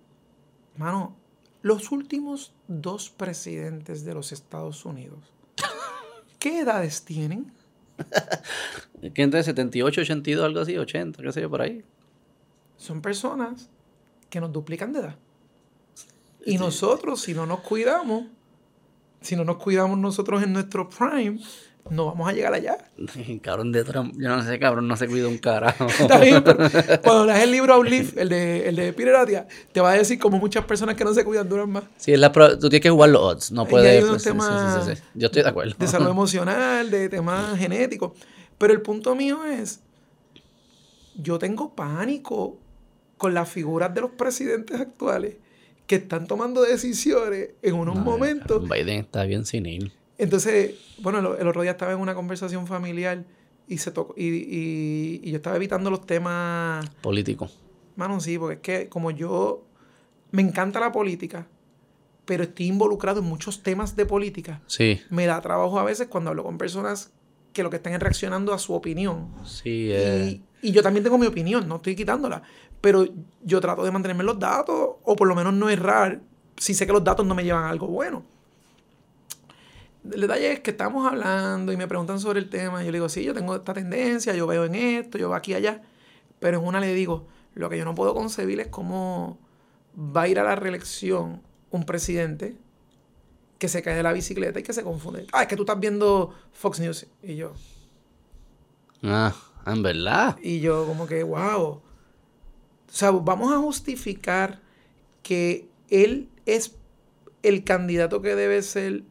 mano, 0.77 1.15
los 1.61 1.91
últimos 1.91 2.53
dos 2.67 3.09
presidentes 3.09 4.05
de 4.05 4.13
los 4.13 4.31
Estados 4.31 4.85
Unidos, 4.85 5.19
¿qué 6.39 6.59
edades 6.59 7.03
tienen? 7.03 7.51
¿Qué 9.13 9.21
entre 9.21 9.43
78, 9.43 10.01
82, 10.01 10.45
algo 10.45 10.59
así, 10.61 10.77
80, 10.77 11.21
qué 11.21 11.31
sé 11.31 11.41
yo, 11.41 11.49
por 11.49 11.61
ahí? 11.61 11.83
Son 12.77 13.01
personas 13.01 13.69
que 14.29 14.39
nos 14.41 14.51
duplican 14.51 14.93
de 14.93 14.99
edad. 14.99 15.15
Y 16.43 16.57
nosotros, 16.57 17.21
si 17.21 17.35
no 17.35 17.45
nos 17.45 17.59
cuidamos, 17.59 18.25
si 19.21 19.35
no 19.35 19.45
nos 19.45 19.57
cuidamos 19.57 19.99
nosotros 19.99 20.41
en 20.41 20.53
nuestro 20.53 20.89
prime, 20.89 21.39
no 21.89 22.05
vamos 22.05 22.29
a 22.29 22.33
llegar 22.33 22.53
allá. 22.53 22.77
cabrón 23.41 23.71
de 23.71 23.83
Trump, 23.83 24.13
yo 24.17 24.29
no 24.29 24.43
sé, 24.43 24.59
cabrón, 24.59 24.87
no 24.87 24.95
se 24.95 25.07
cuida 25.07 25.27
un 25.27 25.37
carajo. 25.37 25.85
Está 25.99 26.19
bien, 26.19 26.43
pero 26.43 26.57
cuando 27.03 27.25
leas 27.25 27.43
el 27.43 27.51
libro 27.51 27.73
Outlive, 27.73 28.21
el 28.21 28.29
de, 28.29 28.69
el 28.69 28.75
de 28.75 28.93
Peter 28.93 29.47
te 29.71 29.81
va 29.81 29.91
a 29.91 29.97
decir 29.97 30.19
como 30.19 30.37
muchas 30.37 30.65
personas 30.65 30.95
que 30.95 31.03
no 31.03 31.13
se 31.13 31.23
cuidan 31.23 31.49
duran 31.49 31.69
más. 31.69 31.83
Sí, 31.97 32.13
es 32.13 32.19
la 32.19 32.31
tú 32.31 32.69
tienes 32.69 32.81
que 32.81 32.89
jugar 32.89 33.09
los 33.09 33.21
odds, 33.21 33.51
no 33.51 33.65
puedes... 33.65 34.03
Pues, 34.05 35.03
yo 35.13 35.27
estoy 35.27 35.43
de 35.43 35.49
acuerdo. 35.49 35.75
De 35.77 35.87
salud 35.87 36.09
emocional, 36.09 36.89
de 36.89 37.09
temas 37.09 37.57
genéticos. 37.57 38.13
Pero 38.57 38.73
el 38.73 38.81
punto 38.81 39.15
mío 39.15 39.43
es, 39.45 39.81
yo 41.15 41.39
tengo 41.39 41.75
pánico 41.75 42.57
con 43.17 43.33
las 43.33 43.49
figuras 43.49 43.93
de 43.93 44.01
los 44.01 44.11
presidentes 44.11 44.79
actuales 44.79 45.35
que 45.87 45.95
están 45.95 46.25
tomando 46.25 46.61
decisiones 46.61 47.49
en 47.61 47.75
unos 47.75 47.97
momentos. 47.97 48.67
Biden 48.67 48.99
está 48.99 49.25
bien 49.25 49.45
sin 49.45 49.65
ir. 49.65 49.91
Entonces, 50.21 50.75
bueno, 50.99 51.17
el, 51.17 51.47
otro 51.47 51.63
día 51.63 51.71
estaba 51.71 51.93
en 51.93 51.99
una 51.99 52.13
conversación 52.13 52.67
familiar 52.67 53.25
y 53.67 53.79
se 53.79 53.89
tocó, 53.89 54.13
y, 54.15 55.19
yo 55.27 55.37
estaba 55.37 55.55
evitando 55.55 55.89
los 55.89 56.05
temas 56.05 56.87
políticos. 57.01 57.57
Mano, 57.95 58.19
sí, 58.19 58.37
porque 58.37 58.53
es 58.53 58.61
que 58.61 58.89
como 58.89 59.09
yo 59.09 59.65
me 60.29 60.43
encanta 60.43 60.79
la 60.79 60.91
política, 60.91 61.47
pero 62.25 62.43
estoy 62.43 62.67
involucrado 62.67 63.21
en 63.21 63.25
muchos 63.25 63.63
temas 63.63 63.95
de 63.95 64.05
política. 64.05 64.61
Sí. 64.67 65.01
Me 65.09 65.25
da 65.25 65.41
trabajo 65.41 65.79
a 65.79 65.83
veces 65.83 66.07
cuando 66.07 66.29
hablo 66.29 66.43
con 66.43 66.59
personas 66.59 67.11
que 67.51 67.63
lo 67.63 67.71
que 67.71 67.77
están 67.77 67.93
es 67.93 67.99
reaccionando 67.99 68.53
a 68.53 68.59
su 68.59 68.75
opinión. 68.75 69.31
Sí, 69.43 69.89
eh. 69.91 70.39
y, 70.61 70.69
y, 70.69 70.71
yo 70.71 70.83
también 70.83 71.03
tengo 71.03 71.17
mi 71.17 71.25
opinión, 71.25 71.67
no 71.67 71.77
estoy 71.77 71.95
quitándola. 71.95 72.43
Pero 72.79 73.07
yo 73.43 73.59
trato 73.59 73.83
de 73.83 73.89
mantenerme 73.89 74.23
los 74.23 74.37
datos, 74.37 74.97
o 75.01 75.15
por 75.15 75.27
lo 75.27 75.33
menos 75.33 75.55
no 75.55 75.67
errar, 75.67 76.21
si 76.57 76.75
sé 76.75 76.85
que 76.85 76.93
los 76.93 77.03
datos 77.03 77.25
no 77.25 77.33
me 77.33 77.43
llevan 77.43 77.63
a 77.63 77.69
algo 77.71 77.87
bueno. 77.87 78.23
El 80.03 80.21
detalle 80.21 80.53
es 80.53 80.59
que 80.61 80.71
estamos 80.71 81.07
hablando 81.07 81.71
y 81.71 81.77
me 81.77 81.87
preguntan 81.87 82.19
sobre 82.19 82.39
el 82.39 82.49
tema. 82.49 82.81
Y 82.81 82.85
yo 82.85 82.91
le 82.91 82.97
digo, 82.97 83.09
sí, 83.09 83.23
yo 83.23 83.33
tengo 83.33 83.55
esta 83.55 83.73
tendencia, 83.73 84.33
yo 84.33 84.47
veo 84.47 84.65
en 84.65 84.75
esto, 84.75 85.17
yo 85.17 85.29
veo 85.29 85.37
aquí 85.37 85.51
y 85.51 85.55
allá. 85.55 85.81
Pero 86.39 86.59
en 86.59 86.65
una 86.65 86.79
le 86.79 86.93
digo, 86.93 87.27
lo 87.53 87.69
que 87.69 87.77
yo 87.77 87.85
no 87.85 87.93
puedo 87.93 88.13
concebir 88.13 88.59
es 88.59 88.67
cómo 88.67 89.37
va 89.95 90.23
a 90.23 90.27
ir 90.27 90.39
a 90.39 90.43
la 90.43 90.55
reelección 90.55 91.41
un 91.69 91.85
presidente 91.85 92.55
que 93.59 93.67
se 93.67 93.83
cae 93.83 93.95
de 93.95 94.03
la 94.03 94.11
bicicleta 94.11 94.59
y 94.59 94.63
que 94.63 94.73
se 94.73 94.83
confunde. 94.83 95.27
Ah, 95.31 95.43
es 95.43 95.47
que 95.47 95.55
tú 95.55 95.63
estás 95.63 95.79
viendo 95.79 96.33
Fox 96.51 96.79
News. 96.79 97.05
Y 97.21 97.35
yo. 97.35 97.53
Ah, 99.03 99.35
en 99.67 99.83
verdad. 99.83 100.37
Y 100.41 100.61
yo, 100.61 100.85
como 100.87 101.05
que, 101.05 101.21
wow. 101.23 101.61
O 101.63 101.81
sea, 102.87 103.11
vamos 103.11 103.53
a 103.53 103.57
justificar 103.57 104.61
que 105.21 105.69
él 105.89 106.27
es 106.45 106.75
el 107.43 107.63
candidato 107.63 108.21
que 108.21 108.35
debe 108.35 108.61
ser 108.63 109.03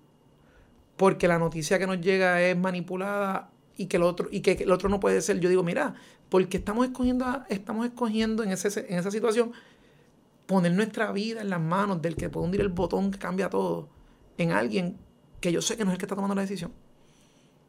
porque 1.01 1.27
la 1.27 1.39
noticia 1.39 1.79
que 1.79 1.87
nos 1.87 1.99
llega 2.03 2.43
es 2.43 2.55
manipulada 2.59 3.51
y 3.79 3.87
que 3.87 3.97
el 3.97 4.03
otro, 4.03 4.29
y 4.31 4.41
que 4.41 4.53
el 4.53 4.71
otro 4.71 4.91
no 4.91 5.01
puede 5.01 5.23
ser. 5.23 5.41
Yo 5.41 5.49
digo, 5.49 5.63
mira, 5.63 5.95
porque 6.29 6.59
estamos 6.59 6.87
escogiendo, 6.87 7.43
estamos 7.49 7.87
escogiendo 7.87 8.43
en, 8.43 8.51
ese, 8.53 8.69
en 8.87 8.99
esa 8.99 9.11
situación 9.11 9.53
poner 10.45 10.73
nuestra 10.73 11.11
vida 11.11 11.41
en 11.41 11.49
las 11.49 11.59
manos 11.59 12.03
del 12.03 12.17
que 12.17 12.29
puede 12.29 12.45
hundir 12.45 12.61
el 12.61 12.69
botón 12.69 13.13
que 13.13 13.19
cambia 13.19 13.49
todo 13.49 13.89
en 14.37 14.51
alguien 14.53 14.99
que 15.41 15.51
yo 15.51 15.63
sé 15.63 15.79
que 15.79 15.87
no 15.87 15.91
es 15.91 15.95
el 15.95 15.99
que 16.01 16.05
está 16.05 16.17
tomando 16.17 16.35
la 16.35 16.43
decisión. 16.43 16.71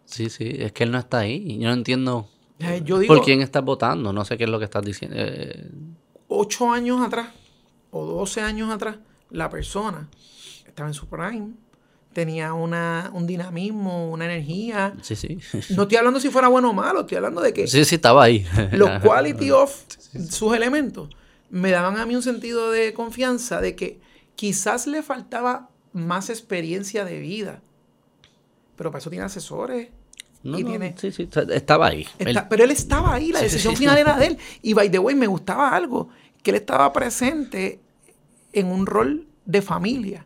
Sí, 0.03 0.29
sí, 0.29 0.53
es 0.59 0.73
que 0.73 0.83
él 0.83 0.91
no 0.91 0.97
está 0.97 1.19
ahí. 1.19 1.57
Yo 1.57 1.69
no 1.69 1.73
entiendo 1.73 2.27
eh, 2.59 2.81
yo 2.83 2.99
digo, 2.99 3.15
por 3.15 3.23
quién 3.23 3.39
estás 3.39 3.63
votando. 3.63 4.11
No 4.11 4.25
sé 4.25 4.37
qué 4.37 4.43
es 4.43 4.49
lo 4.49 4.59
que 4.59 4.65
estás 4.65 4.83
diciendo. 4.83 5.15
Eh, 5.17 5.71
ocho 6.27 6.69
años 6.69 6.99
atrás 6.99 7.29
o 7.91 8.05
doce 8.05 8.41
años 8.41 8.69
atrás, 8.73 8.97
la 9.29 9.49
persona 9.49 10.09
estaba 10.67 10.89
en 10.89 10.93
su 10.93 11.07
prime 11.07 11.53
tenía 12.13 12.53
una, 12.53 13.11
un 13.13 13.25
dinamismo, 13.25 14.09
una 14.11 14.25
energía. 14.25 14.93
Sí, 15.01 15.15
sí. 15.15 15.37
No 15.75 15.83
estoy 15.83 15.97
hablando 15.97 16.19
si 16.19 16.29
fuera 16.29 16.47
bueno 16.47 16.71
o 16.71 16.73
malo, 16.73 17.01
estoy 17.01 17.17
hablando 17.17 17.41
de 17.41 17.53
que... 17.53 17.67
Sí, 17.67 17.83
sí, 17.85 17.95
estaba 17.95 18.23
ahí. 18.23 18.45
los 18.71 18.89
quality 19.01 19.51
of 19.51 19.73
sus 20.29 20.53
elementos 20.55 21.09
me 21.49 21.71
daban 21.71 21.97
a 21.97 22.05
mí 22.05 22.15
un 22.15 22.23
sentido 22.23 22.71
de 22.71 22.93
confianza 22.93 23.61
de 23.61 23.75
que 23.75 23.99
quizás 24.35 24.87
le 24.87 25.03
faltaba 25.03 25.69
más 25.93 26.29
experiencia 26.29 27.05
de 27.05 27.19
vida. 27.19 27.61
Pero 28.75 28.91
para 28.91 28.99
eso 28.99 29.09
tiene 29.09 29.25
asesores. 29.25 29.89
No, 30.43 30.57
y 30.57 30.63
tiene... 30.63 30.95
Sí, 30.97 31.11
sí, 31.11 31.29
estaba 31.49 31.87
ahí. 31.87 32.07
Pero 32.17 32.63
él 32.63 32.71
estaba 32.71 33.13
ahí, 33.13 33.31
la 33.31 33.41
decisión 33.41 33.75
final 33.75 33.97
era 33.97 34.17
de 34.17 34.27
él. 34.27 34.37
Y 34.61 34.73
by 34.73 34.89
the 34.89 34.97
way, 34.99 35.13
me 35.13 35.27
gustaba 35.27 35.69
algo, 35.69 36.09
que 36.41 36.51
él 36.51 36.57
estaba 36.57 36.91
presente 36.91 37.79
en 38.53 38.67
un 38.67 38.85
rol 38.85 39.27
de 39.45 39.61
familia 39.61 40.25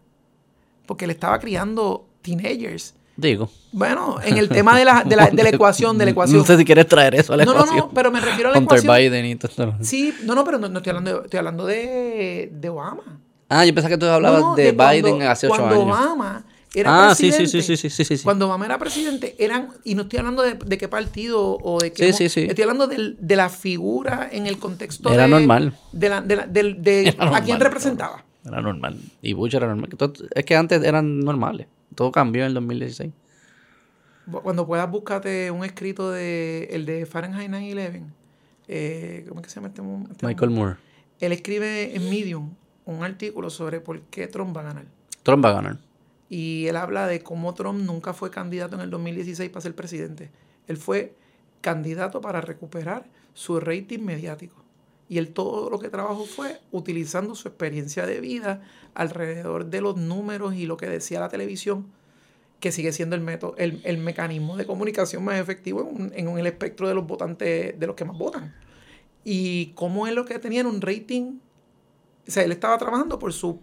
porque 0.85 1.07
le 1.07 1.14
estaba 1.14 1.39
criando 1.39 2.05
teenagers. 2.22 2.93
Digo. 3.17 3.49
Bueno, 3.72 4.17
en 4.22 4.38
el 4.38 4.49
tema 4.49 4.77
de 4.77 4.83
la, 4.83 5.03
de 5.03 5.15
la, 5.15 5.30
de 5.30 5.43
la 5.43 5.49
ecuación, 5.53 5.97
de 5.97 6.05
la 6.05 6.11
ecuación. 6.11 6.39
No 6.39 6.45
sé 6.45 6.57
si 6.57 6.65
quieres 6.65 6.88
traer 6.88 7.15
eso 7.15 7.33
a 7.33 7.38
la 7.38 7.43
ecuación. 7.43 7.75
No, 7.77 7.83
no, 7.83 7.91
pero 7.91 8.11
me 8.11 8.19
refiero 8.19 8.49
a 8.49 8.51
la 8.51 8.59
Hunter 8.59 8.80
ecuación. 8.80 9.11
Biden 9.11 9.25
y 9.25 9.35
todo 9.35 9.75
Sí, 9.81 10.14
no, 10.23 10.35
no, 10.35 10.43
pero 10.43 10.57
no, 10.57 10.67
estoy 10.67 10.89
hablando, 10.89 11.11
de, 11.11 11.25
estoy 11.25 11.38
hablando 11.38 11.65
de, 11.65 12.49
de 12.51 12.69
Obama. 12.69 13.22
Ah, 13.47 13.65
yo 13.65 13.73
pensaba 13.73 13.89
que 13.89 13.97
tú 13.97 14.05
hablabas 14.05 14.55
de, 14.55 14.72
Biden 14.72 15.22
hace 15.22 15.47
ocho 15.47 15.55
años. 15.55 15.75
Cuando 15.75 15.81
Obama 15.81 16.45
era 16.73 17.05
ah, 17.05 17.07
presidente. 17.07 17.47
Sí, 17.47 17.61
sí, 17.61 17.77
sí, 17.77 17.89
sí, 17.89 18.03
sí, 18.03 18.17
sí, 18.17 18.23
Cuando 18.23 18.47
Obama 18.47 18.65
era 18.65 18.77
presidente, 18.77 19.35
eran, 19.39 19.69
y 19.85 19.95
no 19.95 20.03
estoy 20.03 20.19
hablando 20.19 20.41
de, 20.41 20.55
de 20.55 20.77
qué 20.77 20.89
partido 20.89 21.57
o 21.61 21.80
de 21.80 21.93
qué. 21.93 22.11
Sí, 22.11 22.27
sí, 22.27 22.30
sí. 22.30 22.47
Estoy 22.49 22.64
hablando 22.64 22.88
de, 22.88 23.15
de 23.17 23.35
la 23.35 23.49
figura 23.49 24.27
en 24.31 24.45
el 24.45 24.57
contexto. 24.57 25.11
Era 25.11 25.27
normal. 25.27 25.77
De, 25.93 26.09
la, 26.09 26.22
de, 26.22 26.35
la, 26.35 26.47
de, 26.47 27.15
a 27.19 27.41
quién 27.41 27.59
representaba. 27.59 28.25
Era 28.45 28.61
normal. 28.61 28.99
Y 29.22 29.33
Bush 29.33 29.56
era 29.56 29.67
normal. 29.67 29.90
Es 30.35 30.45
que 30.45 30.56
antes 30.56 30.83
eran 30.83 31.19
normales. 31.19 31.67
Todo 31.95 32.11
cambió 32.11 32.43
en 32.43 32.49
el 32.49 32.53
2016. 32.53 33.11
Cuando 34.43 34.65
puedas, 34.65 34.90
búscate 34.90 35.51
un 35.51 35.64
escrito 35.64 36.11
de 36.11 36.67
el 36.72 36.85
de 36.85 37.06
Fahrenheit 37.06 37.49
9-11. 37.49 38.03
Eh, 38.67 39.25
¿Cómo 39.27 39.41
es 39.41 39.45
que 39.45 39.49
se 39.51 39.56
llama 39.56 39.67
este, 39.67 39.82
este 40.11 40.25
Michael 40.25 40.51
Moore. 40.51 40.75
Él 41.19 41.32
escribe 41.32 41.95
en 41.95 42.09
Medium 42.09 42.53
un 42.85 43.03
artículo 43.03 43.49
sobre 43.49 43.80
por 43.80 44.01
qué 44.01 44.27
Trump 44.27 44.56
va 44.56 44.61
a 44.61 44.65
ganar. 44.65 44.85
Trump 45.24 45.45
va 45.45 45.49
a 45.49 45.53
ganar. 45.53 45.77
Y 46.30 46.65
él 46.67 46.75
habla 46.75 47.07
de 47.07 47.22
cómo 47.22 47.53
Trump 47.53 47.82
nunca 47.82 48.14
fue 48.14 48.32
candidato 48.32 48.75
en 48.75 48.82
el 48.82 48.90
2016 48.90 49.49
para 49.49 49.61
ser 49.61 49.75
presidente. 49.75 50.32
Él 50.67 50.77
fue 50.77 51.15
candidato 51.61 52.22
para 52.22 52.41
recuperar 52.41 53.06
su 53.33 53.59
rating 53.59 53.99
mediático. 53.99 54.64
Y 55.08 55.19
él 55.19 55.34
todo 55.34 55.69
lo 55.69 55.80
que 55.80 55.90
trabajó 55.90 56.25
fue 56.25 56.59
utilizando 56.72 57.35
su 57.35 57.48
experiencia 57.48 58.06
de 58.06 58.19
vida 58.19 58.61
alrededor 58.95 59.66
de 59.66 59.82
los 59.82 59.98
números 59.98 60.56
y 60.56 60.66
lo 60.66 60.77
que 60.77 60.88
decía 60.88 61.19
la 61.19 61.30
televisión, 61.30 61.85
que 62.59 62.72
sigue 62.72 62.92
siendo 62.92 63.16
el, 63.16 63.22
método, 63.22 63.56
el, 63.58 63.98
mecanismo 64.00 64.58
de 64.58 64.66
comunicación 64.66 65.24
más 65.24 65.40
efectivo 65.40 65.92
en, 66.14 66.27
el 66.27 66.48
espectro 66.48 66.88
de 66.88 66.95
los 66.95 67.06
votantes, 67.06 67.80
de 67.80 67.88
los 67.88 67.95
que 67.95 68.06
más 68.06 68.17
votan. 68.17 68.56
Y 69.24 69.67
cómo 69.75 70.08
es 70.08 70.14
lo 70.14 70.25
que 70.25 70.40
tenía 70.40 70.66
un 70.66 70.82
rating, 70.82 71.40
o 72.27 72.32
sea, 72.32 72.43
él 72.43 72.51
estaba 72.51 72.77
trabajando 72.77 73.19
por 73.19 73.34
su 73.34 73.59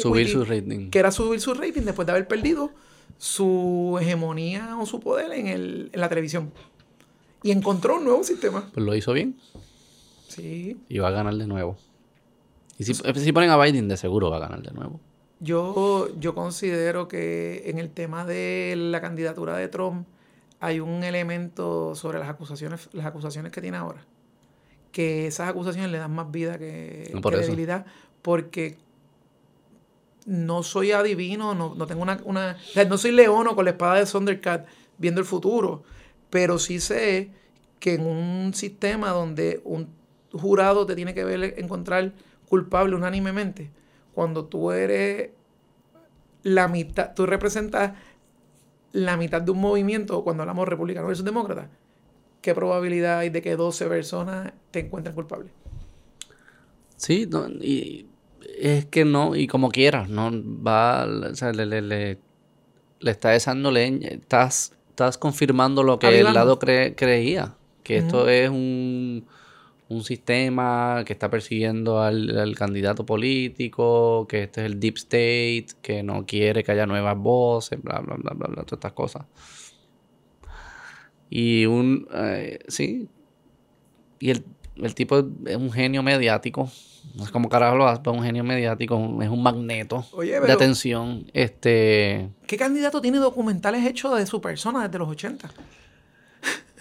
subir 0.00 0.28
su 0.28 0.44
rating. 0.44 0.90
Que 0.90 0.98
era 0.98 1.10
subir 1.10 1.40
su 1.40 1.54
rating 1.54 1.82
después 1.82 2.06
de 2.06 2.12
haber 2.12 2.28
perdido 2.28 2.70
su 3.18 3.98
hegemonía 4.00 4.76
o 4.78 4.86
su 4.86 5.00
poder 5.00 5.32
en, 5.32 5.48
el, 5.48 5.90
en 5.92 6.00
la 6.00 6.08
televisión. 6.08 6.52
Y 7.42 7.50
encontró 7.50 7.96
un 7.96 8.04
nuevo 8.04 8.24
sistema. 8.24 8.70
Pues 8.72 8.84
lo 8.84 8.94
hizo 8.94 9.12
bien. 9.12 9.36
Sí. 10.34 10.76
Y 10.88 10.98
va 10.98 11.08
a 11.08 11.12
ganar 11.12 11.34
de 11.34 11.46
nuevo. 11.46 11.76
Y 12.78 12.84
si, 12.84 12.94
si 12.94 13.32
ponen 13.32 13.50
a 13.50 13.56
Biden, 13.56 13.88
de 13.88 13.96
seguro 13.96 14.30
va 14.30 14.38
a 14.38 14.40
ganar 14.40 14.62
de 14.62 14.72
nuevo. 14.72 15.00
Yo, 15.40 16.08
yo 16.18 16.34
considero 16.34 17.08
que 17.08 17.64
en 17.66 17.78
el 17.78 17.90
tema 17.90 18.24
de 18.24 18.74
la 18.76 19.00
candidatura 19.00 19.56
de 19.56 19.68
Trump 19.68 20.06
hay 20.60 20.80
un 20.80 21.04
elemento 21.04 21.94
sobre 21.94 22.18
las 22.18 22.28
acusaciones, 22.28 22.88
las 22.92 23.06
acusaciones 23.06 23.52
que 23.52 23.60
tiene 23.60 23.76
ahora. 23.76 24.04
Que 24.92 25.26
esas 25.26 25.48
acusaciones 25.48 25.90
le 25.90 25.98
dan 25.98 26.14
más 26.14 26.30
vida 26.30 26.58
que, 26.58 27.12
debilidad. 27.12 27.84
Porque 28.22 28.78
no 30.24 30.62
soy 30.62 30.92
adivino, 30.92 31.54
no, 31.54 31.74
no 31.74 31.86
tengo 31.86 32.02
una, 32.02 32.20
una 32.24 32.56
no 32.88 32.96
soy 32.96 33.12
leono 33.12 33.54
con 33.54 33.66
la 33.66 33.72
espada 33.72 33.96
de 33.96 34.06
Thundercat 34.06 34.66
viendo 34.96 35.20
el 35.20 35.26
futuro, 35.26 35.82
pero 36.30 36.58
sí 36.58 36.80
sé 36.80 37.30
que 37.78 37.94
en 37.94 38.06
un 38.06 38.54
sistema 38.54 39.10
donde 39.10 39.60
un 39.64 39.88
jurado 40.34 40.86
te 40.86 40.94
tiene 40.94 41.14
que 41.14 41.24
ver 41.24 41.54
encontrar 41.58 42.12
culpable 42.48 42.94
unánimemente. 42.94 43.70
Cuando 44.14 44.44
tú 44.44 44.70
eres 44.70 45.30
la 46.42 46.68
mitad, 46.68 47.14
tú 47.14 47.26
representas 47.26 47.92
la 48.92 49.16
mitad 49.16 49.42
de 49.42 49.50
un 49.50 49.60
movimiento, 49.60 50.22
cuando 50.22 50.42
hablamos 50.42 50.68
republicano 50.68 51.08
versus 51.08 51.24
demócrata, 51.24 51.68
¿qué 52.40 52.54
probabilidad 52.54 53.18
hay 53.18 53.30
de 53.30 53.42
que 53.42 53.56
12 53.56 53.86
personas 53.86 54.52
te 54.70 54.80
encuentren 54.80 55.14
culpable? 55.14 55.50
Sí, 56.96 57.28
y 57.60 58.06
es 58.58 58.84
que 58.86 59.04
no, 59.04 59.34
y 59.34 59.46
como 59.46 59.70
quieras, 59.70 60.08
no 60.08 60.30
va, 60.32 61.06
o 61.06 61.34
sea, 61.34 61.52
le, 61.52 61.66
le, 61.66 61.82
le, 61.82 62.18
está 63.00 63.34
echando 63.34 63.72
leña, 63.72 64.10
estás, 64.10 64.72
estás 64.90 65.18
confirmando 65.18 65.82
lo 65.82 65.98
que 65.98 66.20
el 66.20 66.32
lado 66.32 66.58
creía, 66.58 67.56
que 67.82 67.96
esto 67.96 68.28
es 68.28 68.48
un, 68.48 69.26
un, 69.88 70.04
sistema 70.04 71.02
que 71.06 71.12
está 71.12 71.30
persiguiendo 71.30 72.00
al, 72.00 72.36
al, 72.38 72.54
candidato 72.54 73.06
político, 73.06 74.26
que 74.28 74.44
este 74.44 74.62
es 74.62 74.66
el 74.66 74.80
deep 74.80 74.96
state, 74.96 75.66
que 75.82 76.02
no 76.02 76.26
quiere 76.26 76.62
que 76.64 76.72
haya 76.72 76.86
nuevas 76.86 77.16
voces, 77.16 77.82
bla, 77.82 78.00
bla, 78.00 78.16
bla, 78.16 78.32
bla, 78.34 78.48
bla 78.48 78.62
todas 78.64 78.78
estas 78.78 78.92
cosas. 78.92 79.26
Y 81.30 81.66
un, 81.66 82.06
eh, 82.14 82.58
sí, 82.68 83.08
y 84.20 84.30
el, 84.30 84.44
el 84.76 84.94
tipo 84.94 85.18
es 85.46 85.56
un 85.56 85.72
genio 85.72 86.02
mediático 86.02 86.70
no 87.14 87.24
sé 87.24 87.32
cómo 87.32 87.48
carajo 87.48 87.76
lo 87.76 87.86
hace, 87.86 88.00
pero 88.02 88.16
un 88.16 88.22
genio 88.22 88.42
mediático, 88.42 88.96
es 89.20 89.28
un 89.28 89.42
magneto 89.42 90.04
de 90.18 90.52
atención. 90.52 91.30
Este... 91.32 92.30
¿Qué 92.46 92.56
candidato 92.56 93.00
tiene 93.00 93.18
documentales 93.18 93.86
hechos 93.86 94.16
de 94.16 94.26
su 94.26 94.40
persona 94.40 94.82
desde 94.82 94.98
los 94.98 95.08
80? 95.08 95.48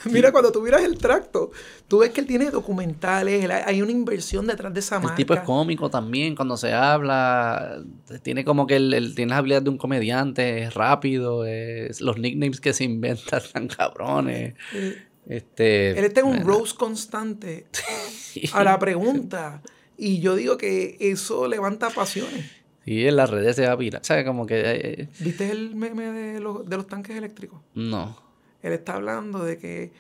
Mira, 0.12 0.32
cuando 0.32 0.52
tú 0.52 0.62
miras 0.62 0.84
el 0.84 0.98
tracto, 0.98 1.52
tú 1.88 2.00
ves 2.00 2.12
que 2.12 2.22
él 2.22 2.28
tiene 2.28 2.50
documentales, 2.50 3.50
hay 3.50 3.82
una 3.82 3.92
inversión 3.92 4.48
detrás 4.48 4.74
de 4.74 4.80
esa 4.80 5.00
marca. 5.00 5.14
El 5.14 5.18
tipo 5.18 5.34
es 5.34 5.42
cómico 5.42 5.90
también, 5.90 6.36
cuando 6.36 6.58
se 6.58 6.74
habla, 6.74 7.84
tiene 8.22 8.44
como 8.44 8.68
que 8.68 8.76
él, 8.76 9.14
tiene 9.16 9.32
las 9.32 9.40
habilidades 9.40 9.64
de 9.64 9.70
un 9.70 9.78
comediante, 9.78 10.64
es 10.64 10.74
rápido, 10.74 11.46
es, 11.46 12.02
los 12.02 12.18
nicknames 12.18 12.60
que 12.60 12.74
se 12.74 12.84
inventan 12.84 13.42
están 13.44 13.68
cabrones. 13.68 14.56
Eh, 14.74 15.04
este, 15.26 15.98
él 15.98 16.06
está 16.06 16.20
en 16.20 16.28
un 16.28 16.42
rose 16.42 16.76
constante 16.76 17.68
a 18.54 18.64
la 18.64 18.78
pregunta. 18.80 19.62
Y 19.98 20.20
yo 20.20 20.36
digo 20.36 20.58
que 20.58 20.98
eso 21.00 21.48
levanta 21.48 21.90
pasiones. 21.90 22.52
Sí, 22.84 23.08
en 23.08 23.16
las 23.16 23.30
redes 23.30 23.56
se 23.56 23.66
va 23.66 23.74
a. 23.74 24.04
¿Sabes? 24.04 24.26
Como 24.26 24.46
que... 24.46 24.60
Eh, 24.60 25.02
eh, 25.02 25.10
¿Viste 25.20 25.50
el 25.50 25.76
meme 25.76 26.12
de 26.12 26.40
los, 26.40 26.68
de 26.68 26.76
los 26.76 26.88
tanques 26.88 27.16
eléctricos? 27.16 27.62
No. 27.74 28.23
Él 28.64 28.74
está 28.74 28.96
hablando 28.96 29.44
de 29.44 29.58
que... 29.58 29.92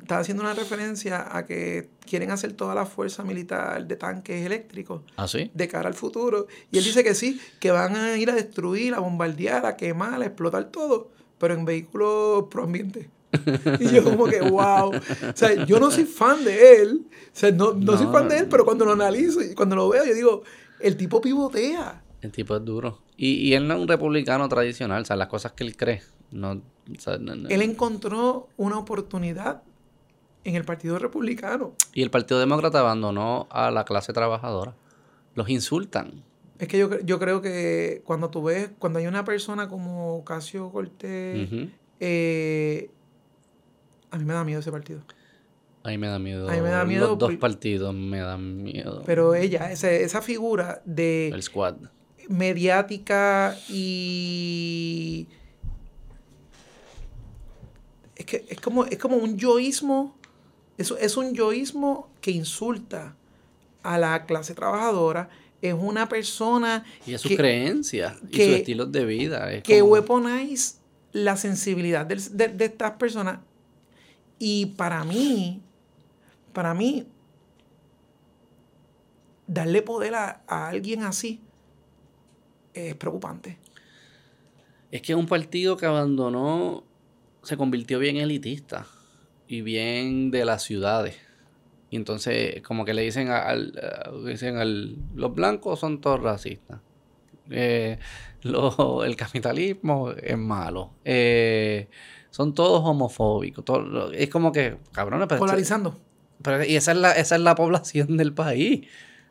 Está 0.00 0.20
haciendo 0.20 0.42
una 0.42 0.54
referencia 0.54 1.36
a 1.36 1.44
que 1.44 1.90
quieren 2.06 2.30
hacer 2.30 2.54
toda 2.54 2.74
la 2.74 2.86
fuerza 2.86 3.24
militar 3.24 3.86
de 3.86 3.96
tanques 3.96 4.46
eléctricos. 4.46 5.02
¿Ah, 5.16 5.28
sí? 5.28 5.50
De 5.52 5.68
cara 5.68 5.88
al 5.88 5.94
futuro. 5.94 6.46
Y 6.70 6.78
él 6.78 6.84
dice 6.84 7.04
que 7.04 7.14
sí, 7.14 7.38
que 7.60 7.70
van 7.72 7.94
a 7.94 8.16
ir 8.16 8.30
a 8.30 8.34
destruir, 8.34 8.94
a 8.94 9.00
bombardear, 9.00 9.66
a 9.66 9.76
quemar, 9.76 10.22
a 10.22 10.24
explotar 10.24 10.70
todo, 10.70 11.10
pero 11.36 11.52
en 11.52 11.66
vehículos 11.66 12.46
pro 12.50 12.62
ambiente. 12.64 13.10
y 13.80 13.88
yo 13.90 14.04
como 14.04 14.26
que, 14.26 14.40
wow. 14.40 14.94
O 14.94 15.36
sea, 15.36 15.64
yo 15.66 15.78
no 15.78 15.90
soy 15.90 16.04
fan 16.04 16.44
de 16.44 16.80
él. 16.80 17.06
O 17.10 17.38
sea, 17.38 17.50
no, 17.50 17.74
no, 17.74 17.96
soy 17.96 18.06
fan 18.06 18.28
de 18.28 18.38
él, 18.38 18.46
pero 18.48 18.64
cuando 18.64 18.84
lo 18.84 18.92
analizo 18.92 19.42
y 19.42 19.54
cuando 19.54 19.76
lo 19.76 19.88
veo, 19.88 20.04
yo 20.04 20.14
digo, 20.14 20.42
el 20.80 20.96
tipo 20.96 21.20
pivotea. 21.20 22.02
El 22.22 22.32
tipo 22.32 22.56
es 22.56 22.64
duro. 22.64 23.02
Y, 23.16 23.48
y 23.48 23.54
él 23.54 23.66
no 23.66 23.74
es 23.74 23.80
un 23.80 23.88
republicano 23.88 24.48
tradicional, 24.48 25.02
o 25.02 25.04
sea, 25.04 25.16
las 25.16 25.28
cosas 25.28 25.52
que 25.52 25.64
él 25.64 25.76
cree. 25.76 26.02
No, 26.30 26.60
Él 27.48 27.62
encontró 27.62 28.48
una 28.56 28.78
oportunidad 28.78 29.62
en 30.44 30.54
el 30.54 30.64
Partido 30.64 30.98
Republicano. 30.98 31.72
Y 31.92 32.02
el 32.02 32.10
Partido 32.10 32.38
Demócrata 32.38 32.80
abandonó 32.80 33.48
a 33.50 33.70
la 33.70 33.84
clase 33.84 34.12
trabajadora. 34.12 34.74
Los 35.34 35.48
insultan. 35.48 36.22
Es 36.58 36.68
que 36.68 36.78
yo, 36.78 37.00
yo 37.00 37.18
creo 37.18 37.42
que 37.42 38.02
cuando 38.04 38.30
tú 38.30 38.44
ves, 38.44 38.70
cuando 38.78 38.98
hay 38.98 39.06
una 39.06 39.24
persona 39.24 39.68
como 39.68 40.24
Casio 40.24 40.70
Cortés, 40.70 41.48
eh, 42.00 42.90
a 44.10 44.18
mí 44.18 44.24
me 44.24 44.34
da 44.34 44.44
miedo 44.44 44.60
ese 44.60 44.70
partido. 44.70 45.00
A 45.82 45.90
mí 45.90 45.98
me 45.98 46.08
da 46.08 46.18
miedo. 46.18 46.48
A 46.48 46.52
mí 46.52 46.60
me 46.60 46.70
da 46.70 46.84
miedo. 46.84 47.08
Los 47.08 47.18
dos 47.18 47.36
partidos 47.36 47.94
me 47.94 48.18
dan 48.18 48.62
miedo. 48.62 49.02
Pero 49.06 49.34
ella, 49.34 49.70
esa, 49.70 49.90
esa 49.90 50.22
figura 50.22 50.82
de. 50.84 51.28
El 51.28 51.42
squad. 51.42 51.76
Mediática 52.28 53.56
y. 53.68 55.28
Es 58.26 58.40
que 58.40 58.44
es 58.48 58.60
como, 58.60 58.84
es 58.84 58.98
como 58.98 59.16
un 59.16 59.36
yoísmo. 59.36 60.16
Eso 60.76 60.98
es 60.98 61.16
un 61.16 61.32
yoísmo 61.32 62.10
que 62.20 62.30
insulta 62.30 63.16
a 63.82 63.98
la 63.98 64.26
clase 64.26 64.54
trabajadora. 64.54 65.28
Es 65.62 65.74
una 65.74 66.08
persona. 66.08 66.84
Y 67.06 67.14
a 67.14 67.18
sus 67.18 67.34
creencias 67.34 68.16
y 68.30 68.36
sus 68.36 68.54
estilos 68.54 68.92
de 68.92 69.04
vida. 69.04 69.62
que 69.62 69.82
weaponize 69.82 70.76
la 71.12 71.36
sensibilidad 71.36 72.04
de, 72.04 72.48
de 72.48 72.64
estas 72.66 72.92
personas 72.92 73.38
y 74.38 74.66
para 74.66 75.04
mí, 75.04 75.62
para 76.52 76.74
mí, 76.74 77.06
darle 79.46 79.82
poder 79.82 80.14
a, 80.14 80.42
alguien 80.46 81.02
así 81.02 81.40
es 82.74 82.94
preocupante. 82.94 83.58
Es 84.90 85.02
que 85.02 85.14
un 85.14 85.26
partido 85.26 85.76
que 85.76 85.86
abandonó 85.86 86.84
se 87.46 87.56
convirtió 87.56 87.98
bien 87.98 88.16
elitista 88.16 88.86
y 89.48 89.62
bien 89.62 90.30
de 90.30 90.44
las 90.44 90.62
ciudades. 90.62 91.16
Y 91.90 91.96
entonces, 91.96 92.62
como 92.62 92.84
que 92.84 92.94
le 92.94 93.02
dicen 93.02 93.28
al, 93.28 93.72
dicen 94.24 94.56
al 94.56 94.96
los 95.14 95.34
blancos 95.34 95.80
son 95.80 96.00
todos 96.00 96.20
racistas. 96.20 96.80
Eh, 97.50 97.98
el 98.42 99.16
capitalismo 99.16 100.10
es 100.10 100.36
malo. 100.36 100.90
Eh, 101.04 101.88
son 102.30 102.54
todos 102.54 102.82
homofóbicos. 102.84 103.64
es 104.12 104.28
como 104.28 104.52
que, 104.52 104.76
cabrones, 104.92 105.26
pero 105.28 105.38
Polarizando. 105.38 105.98
Pero, 106.42 106.64
y 106.64 106.76
esa 106.76 106.92
es, 106.92 106.98
la, 106.98 107.12
esa 107.12 107.36
es 107.36 107.40
la 107.40 107.54
población 107.54 108.16
del 108.16 108.34
país. 108.34 108.86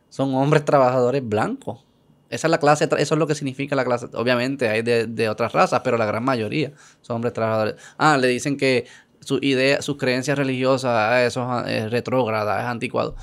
Son 0.08 0.34
hombres 0.34 0.64
trabajadores 0.64 1.26
blancos. 1.26 1.85
Esa 2.28 2.46
es 2.46 2.50
la 2.50 2.58
clase, 2.58 2.88
eso 2.98 3.14
es 3.14 3.18
lo 3.18 3.26
que 3.26 3.34
significa 3.34 3.76
la 3.76 3.84
clase. 3.84 4.06
Obviamente 4.14 4.68
hay 4.68 4.82
de, 4.82 5.28
otras 5.28 5.52
razas, 5.52 5.80
pero 5.84 5.96
la 5.96 6.06
gran 6.06 6.24
mayoría 6.24 6.72
son 7.02 7.16
hombres 7.16 7.32
trabajadores. 7.32 7.76
Ah, 7.98 8.18
le 8.18 8.28
dicen 8.28 8.56
que 8.56 8.86
su 9.20 9.38
idea, 9.42 9.82
sus 9.82 9.96
creencias 9.96 10.36
religiosas, 10.36 10.90
ah, 10.90 11.24
eso 11.24 11.64
es, 11.66 11.90
retrógrada, 11.90 12.60
es 12.60 12.66
anticuado. 12.66 13.14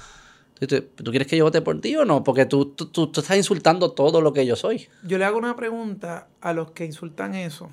¿Tú, 0.59 1.11
quieres 1.11 1.27
que 1.27 1.35
yo 1.35 1.43
vote 1.43 1.61
por 1.61 1.81
ti 1.81 1.95
o 1.97 2.05
no? 2.05 2.23
Porque 2.23 2.45
tú, 2.45 2.67
tú, 2.67 2.85
tú 2.87 3.19
estás 3.19 3.35
insultando 3.35 3.91
todo 3.91 4.21
lo 4.21 4.31
que 4.31 4.45
yo 4.45 4.55
soy. 4.55 4.87
Yo 5.03 5.17
le 5.17 5.25
hago 5.25 5.37
una 5.37 5.57
pregunta 5.57 6.27
a 6.39 6.53
los 6.53 6.71
que 6.71 6.85
insultan 6.85 7.35
eso 7.35 7.69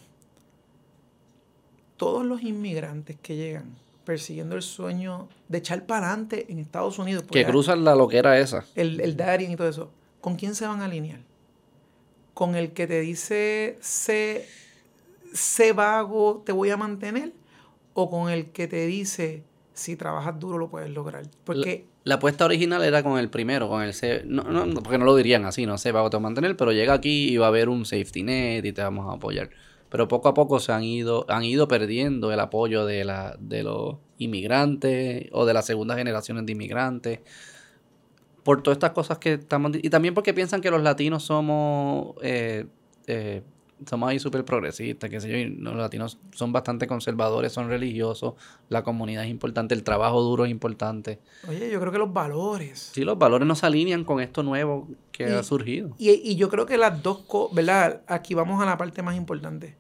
todos 2.00 2.25
los 2.25 2.42
inmigrantes 2.42 3.18
que 3.20 3.36
llegan 3.36 3.76
persiguiendo 4.07 4.57
el 4.57 4.62
sueño 4.62 5.28
de 5.49 5.59
echar 5.59 5.84
para 5.84 6.07
adelante 6.07 6.47
en 6.49 6.59
Estados 6.59 6.99
Unidos. 6.99 7.25
Que 7.31 7.44
cruzan 7.44 7.84
la 7.84 7.94
loquera 7.94 8.39
esa. 8.39 8.65
El, 8.75 9.02
el 9.02 9.18
Darien 9.18 9.52
y 9.52 9.57
todo 9.57 9.68
eso. 9.68 9.91
¿Con 10.21 10.37
quién 10.37 10.55
se 10.55 10.67
van 10.67 10.81
a 10.81 10.87
alinear? 10.87 11.21
¿Con 12.35 12.55
el 12.55 12.73
que 12.73 12.87
te 12.87 13.01
dice, 13.01 13.79
sé, 13.81 15.73
vago, 15.73 16.43
te 16.45 16.53
voy 16.53 16.71
a 16.71 16.77
mantener? 16.77 17.33
¿O 17.95 18.11
con 18.11 18.31
el 18.31 18.51
que 18.51 18.67
te 18.67 18.87
dice, 18.87 19.43
si 19.75 19.97
trabajas 19.97 20.39
duro 20.39 20.59
lo 20.59 20.69
puedes 20.69 20.91
lograr? 20.91 21.25
Porque... 21.45 21.87
La, 22.05 22.15
apuesta 22.15 22.47
original 22.47 22.83
era 22.83 23.03
con 23.03 23.19
el 23.19 23.29
primero, 23.29 23.69
con 23.69 23.83
el 23.83 23.93
C... 23.93 24.23
No, 24.25 24.45
no, 24.45 24.67
porque 24.81 24.97
no 24.97 25.05
lo 25.05 25.15
dirían 25.17 25.45
así, 25.45 25.67
no 25.67 25.77
sé, 25.77 25.93
voy 25.93 26.09
a 26.11 26.19
mantener, 26.19 26.57
pero 26.57 26.73
llega 26.73 26.95
aquí 26.95 27.29
y 27.29 27.37
va 27.37 27.47
a 27.47 27.49
haber 27.49 27.69
un 27.69 27.85
safety 27.85 28.23
net 28.23 28.65
y 28.65 28.73
te 28.73 28.83
vamos 28.83 29.07
a 29.09 29.17
apoyar 29.17 29.51
pero 29.91 30.07
poco 30.07 30.29
a 30.29 30.35
poco 30.35 30.61
se 30.61 30.73
han 30.73 30.85
ido, 30.85 31.27
han 31.29 31.45
ido 31.45 31.69
perdiendo 31.69 32.33
el 32.33 32.41
apoyo 32.41 32.87
de, 32.87 33.05
la, 33.05 33.37
de 33.41 33.65
los 33.65 33.97
inmigrantes 34.19 35.27
o 35.33 35.45
de 35.45 35.53
las 35.53 35.67
segundas 35.67 35.99
generaciones 35.99 36.47
de 36.47 36.53
inmigrantes. 36.53 37.21
Por 38.43 38.62
todas 38.62 38.77
estas 38.77 38.91
cosas 38.91 39.19
que 39.19 39.35
estamos... 39.35 39.73
Y 39.75 39.91
también 39.91 40.15
porque 40.15 40.35
piensan 40.35 40.60
que 40.60 40.70
los 40.70 40.83
latinos 40.83 41.25
somos... 41.25 42.15
Eh, 42.23 42.67
eh, 43.07 43.43
somos 43.86 44.10
ahí 44.10 44.19
súper 44.19 44.44
progresistas, 44.44 45.09
qué 45.09 45.23
sé 45.23 45.31
yo, 45.31 45.36
y 45.36 45.47
los 45.47 45.75
latinos 45.75 46.19
son 46.33 46.52
bastante 46.52 46.86
conservadores, 46.86 47.51
son 47.51 47.70
religiosos, 47.70 48.35
la 48.69 48.83
comunidad 48.83 49.25
es 49.25 49.31
importante, 49.31 49.75
el 49.75 49.83
trabajo 49.85 50.20
duro 50.20 50.44
es 50.44 50.51
importante. 50.51 51.19
Oye, 51.49 51.70
yo 51.70 51.81
creo 51.81 51.91
que 51.91 51.97
los 51.97 52.12
valores. 52.12 52.91
Sí, 52.93 53.05
los 53.05 53.17
valores 53.17 53.49
no 53.49 53.55
se 53.55 53.65
alinean 53.65 54.05
con 54.05 54.20
esto 54.20 54.43
nuevo 54.43 54.86
que 55.12 55.25
ha 55.25 55.43
surgido. 55.43 55.94
Y, 55.97 56.10
y, 56.10 56.36
yo 56.36 56.51
creo 56.51 56.67
que 56.67 56.77
las 56.77 57.02
dos 57.02 57.20
cosas, 57.20 57.57
¿verdad? 57.57 58.02
Aquí 58.07 58.35
vamos 58.35 58.62
a 58.62 58.67
la 58.67 58.77
parte 58.77 59.01
más 59.01 59.17
importante 59.17 59.78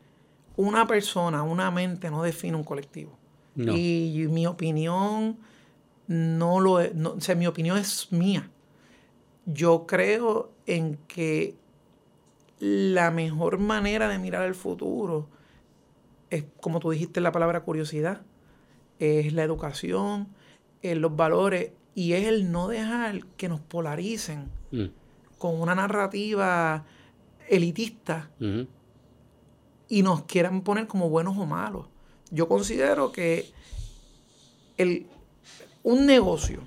una 0.60 0.86
persona, 0.86 1.42
una 1.42 1.70
mente 1.70 2.10
no 2.10 2.22
define 2.22 2.56
un 2.56 2.64
colectivo. 2.64 3.18
Y, 3.56 4.26
mi 4.30 4.46
opinión 4.46 5.36
no 6.10 6.58
lo 6.58 6.80
es, 6.80 6.90
o 6.96 7.20
sea, 7.20 7.36
mi 7.36 7.46
opinión 7.46 7.78
es 7.78 8.10
mía. 8.10 8.50
Yo 9.46 9.86
creo 9.86 10.50
en 10.66 10.96
que 11.06 11.54
la 12.58 13.12
mejor 13.12 13.58
manera 13.58 14.08
de 14.08 14.18
mirar 14.18 14.44
el 14.44 14.56
futuro 14.56 15.28
es, 16.28 16.46
como 16.60 16.80
tú 16.80 16.90
dijiste, 16.90 17.20
la 17.20 17.30
palabra 17.30 17.60
curiosidad, 17.60 18.22
es 18.98 19.32
la 19.32 19.44
educación, 19.44 20.26
es 20.82 20.98
los 20.98 21.14
valores 21.14 21.70
y 21.94 22.14
es 22.14 22.26
el 22.26 22.50
no 22.50 22.66
dejar 22.66 23.24
que 23.36 23.48
nos 23.48 23.60
polaricen 23.60 24.50
mm. 24.72 24.86
con 25.38 25.60
una 25.60 25.76
narrativa 25.76 26.86
elitista 27.48 28.30
y 29.88 30.02
nos 30.02 30.24
quieran 30.24 30.62
poner 30.62 30.88
como 30.88 31.08
buenos 31.08 31.38
o 31.38 31.46
malos. 31.46 31.86
Yo 32.32 32.48
considero 32.48 33.12
que 33.12 33.48
el, 34.76 35.06
un 35.82 36.06
negocio, 36.06 36.60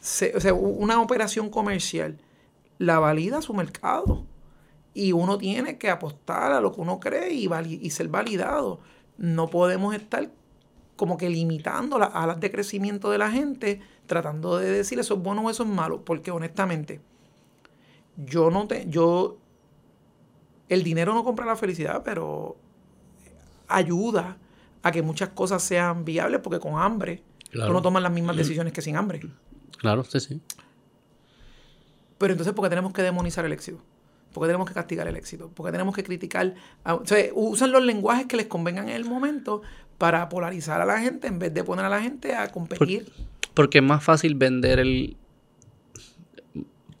o 0.00 0.40
sea, 0.40 0.54
una 0.54 1.00
operación 1.00 1.50
comercial, 1.50 2.18
la 2.78 2.98
valida 2.98 3.42
su 3.42 3.54
mercado. 3.54 4.26
Y 4.94 5.12
uno 5.12 5.38
tiene 5.38 5.78
que 5.78 5.88
apostar 5.88 6.52
a 6.52 6.60
lo 6.60 6.72
que 6.72 6.80
uno 6.82 7.00
cree 7.00 7.32
y, 7.32 7.48
y 7.80 7.90
ser 7.90 8.08
validado. 8.08 8.80
No 9.16 9.48
podemos 9.48 9.94
estar 9.94 10.30
como 10.96 11.16
que 11.16 11.30
limitando 11.30 11.98
las 11.98 12.14
alas 12.14 12.40
de 12.40 12.50
crecimiento 12.50 13.10
de 13.10 13.18
la 13.18 13.30
gente, 13.30 13.80
tratando 14.06 14.58
de 14.58 14.70
decir 14.70 14.98
eso 14.98 15.14
es 15.14 15.20
bueno 15.20 15.42
o 15.42 15.50
eso 15.50 15.62
es 15.62 15.68
malo, 15.68 16.04
porque 16.04 16.30
honestamente, 16.30 17.00
yo 18.16 18.50
no 18.50 18.66
te, 18.66 18.86
yo, 18.88 19.38
el 20.68 20.82
dinero 20.82 21.14
no 21.14 21.24
compra 21.24 21.46
la 21.46 21.56
felicidad, 21.56 22.02
pero 22.04 22.56
ayuda 23.68 24.36
a 24.82 24.92
que 24.92 25.02
muchas 25.02 25.30
cosas 25.30 25.62
sean 25.62 26.04
viables, 26.04 26.40
porque 26.40 26.60
con 26.60 26.80
hambre 26.80 27.22
claro. 27.52 27.68
tú 27.68 27.74
no 27.74 27.82
tomas 27.82 28.02
las 28.02 28.12
mismas 28.12 28.36
decisiones 28.36 28.72
que 28.72 28.82
sin 28.82 28.96
hambre. 28.96 29.20
Claro, 29.78 30.04
sí, 30.04 30.20
sí. 30.20 30.40
Pero 32.18 32.32
entonces, 32.32 32.54
¿por 32.54 32.64
qué 32.64 32.70
tenemos 32.70 32.92
que 32.92 33.02
demonizar 33.02 33.44
el 33.44 33.52
éxito? 33.52 33.82
¿Por 34.32 34.42
qué 34.42 34.46
tenemos 34.48 34.68
que 34.68 34.74
castigar 34.74 35.06
el 35.08 35.16
éxito? 35.16 35.48
¿Por 35.48 35.66
qué 35.66 35.72
tenemos 35.72 35.94
que 35.94 36.02
criticar? 36.02 36.54
o 36.84 37.04
sea, 37.04 37.18
usan 37.34 37.72
los 37.72 37.82
lenguajes 37.82 38.26
que 38.26 38.36
les 38.36 38.46
convengan 38.46 38.88
en 38.88 38.96
el 38.96 39.04
momento 39.04 39.62
para 39.98 40.28
polarizar 40.28 40.80
a 40.80 40.86
la 40.86 41.00
gente 41.00 41.26
en 41.26 41.38
vez 41.38 41.52
de 41.52 41.64
poner 41.64 41.84
a 41.84 41.88
la 41.88 42.00
gente 42.00 42.34
a 42.34 42.50
competir. 42.50 43.12
porque 43.54 43.78
es 43.78 43.84
más 43.84 44.02
fácil 44.02 44.34
vender 44.34 44.78
el... 44.78 45.16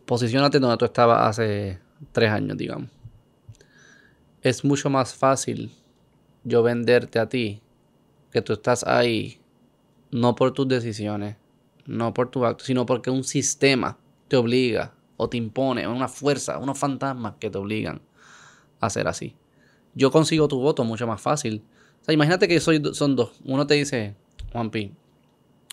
Posiciónate 0.04 0.58
donde 0.58 0.76
tú 0.76 0.84
estabas 0.84 1.28
hace 1.28 1.78
tres 2.12 2.30
años, 2.30 2.56
digamos. 2.56 2.90
Es 4.42 4.64
mucho 4.64 4.90
más 4.90 5.14
fácil 5.14 5.72
yo 6.44 6.62
venderte 6.62 7.18
a 7.18 7.28
ti 7.28 7.62
que 8.30 8.42
tú 8.42 8.52
estás 8.52 8.84
ahí 8.84 9.41
no 10.12 10.36
por 10.36 10.52
tus 10.52 10.68
decisiones, 10.68 11.36
no 11.86 12.14
por 12.14 12.30
tu 12.30 12.44
acto, 12.46 12.64
sino 12.64 12.86
porque 12.86 13.10
un 13.10 13.24
sistema 13.24 13.98
te 14.28 14.36
obliga 14.36 14.94
o 15.16 15.28
te 15.28 15.36
impone, 15.36 15.88
una 15.88 16.06
fuerza, 16.06 16.58
unos 16.58 16.78
fantasmas 16.78 17.34
que 17.40 17.50
te 17.50 17.58
obligan 17.58 18.00
a 18.78 18.90
ser 18.90 19.08
así. 19.08 19.34
Yo 19.94 20.10
consigo 20.10 20.48
tu 20.48 20.60
voto 20.60 20.84
mucho 20.84 21.06
más 21.06 21.20
fácil. 21.20 21.64
O 22.00 22.04
sea, 22.04 22.14
imagínate 22.14 22.46
que 22.46 22.60
son 22.60 23.16
dos. 23.16 23.32
Uno 23.44 23.66
te 23.66 23.74
dice, 23.74 24.14
Juanpi, 24.52 24.92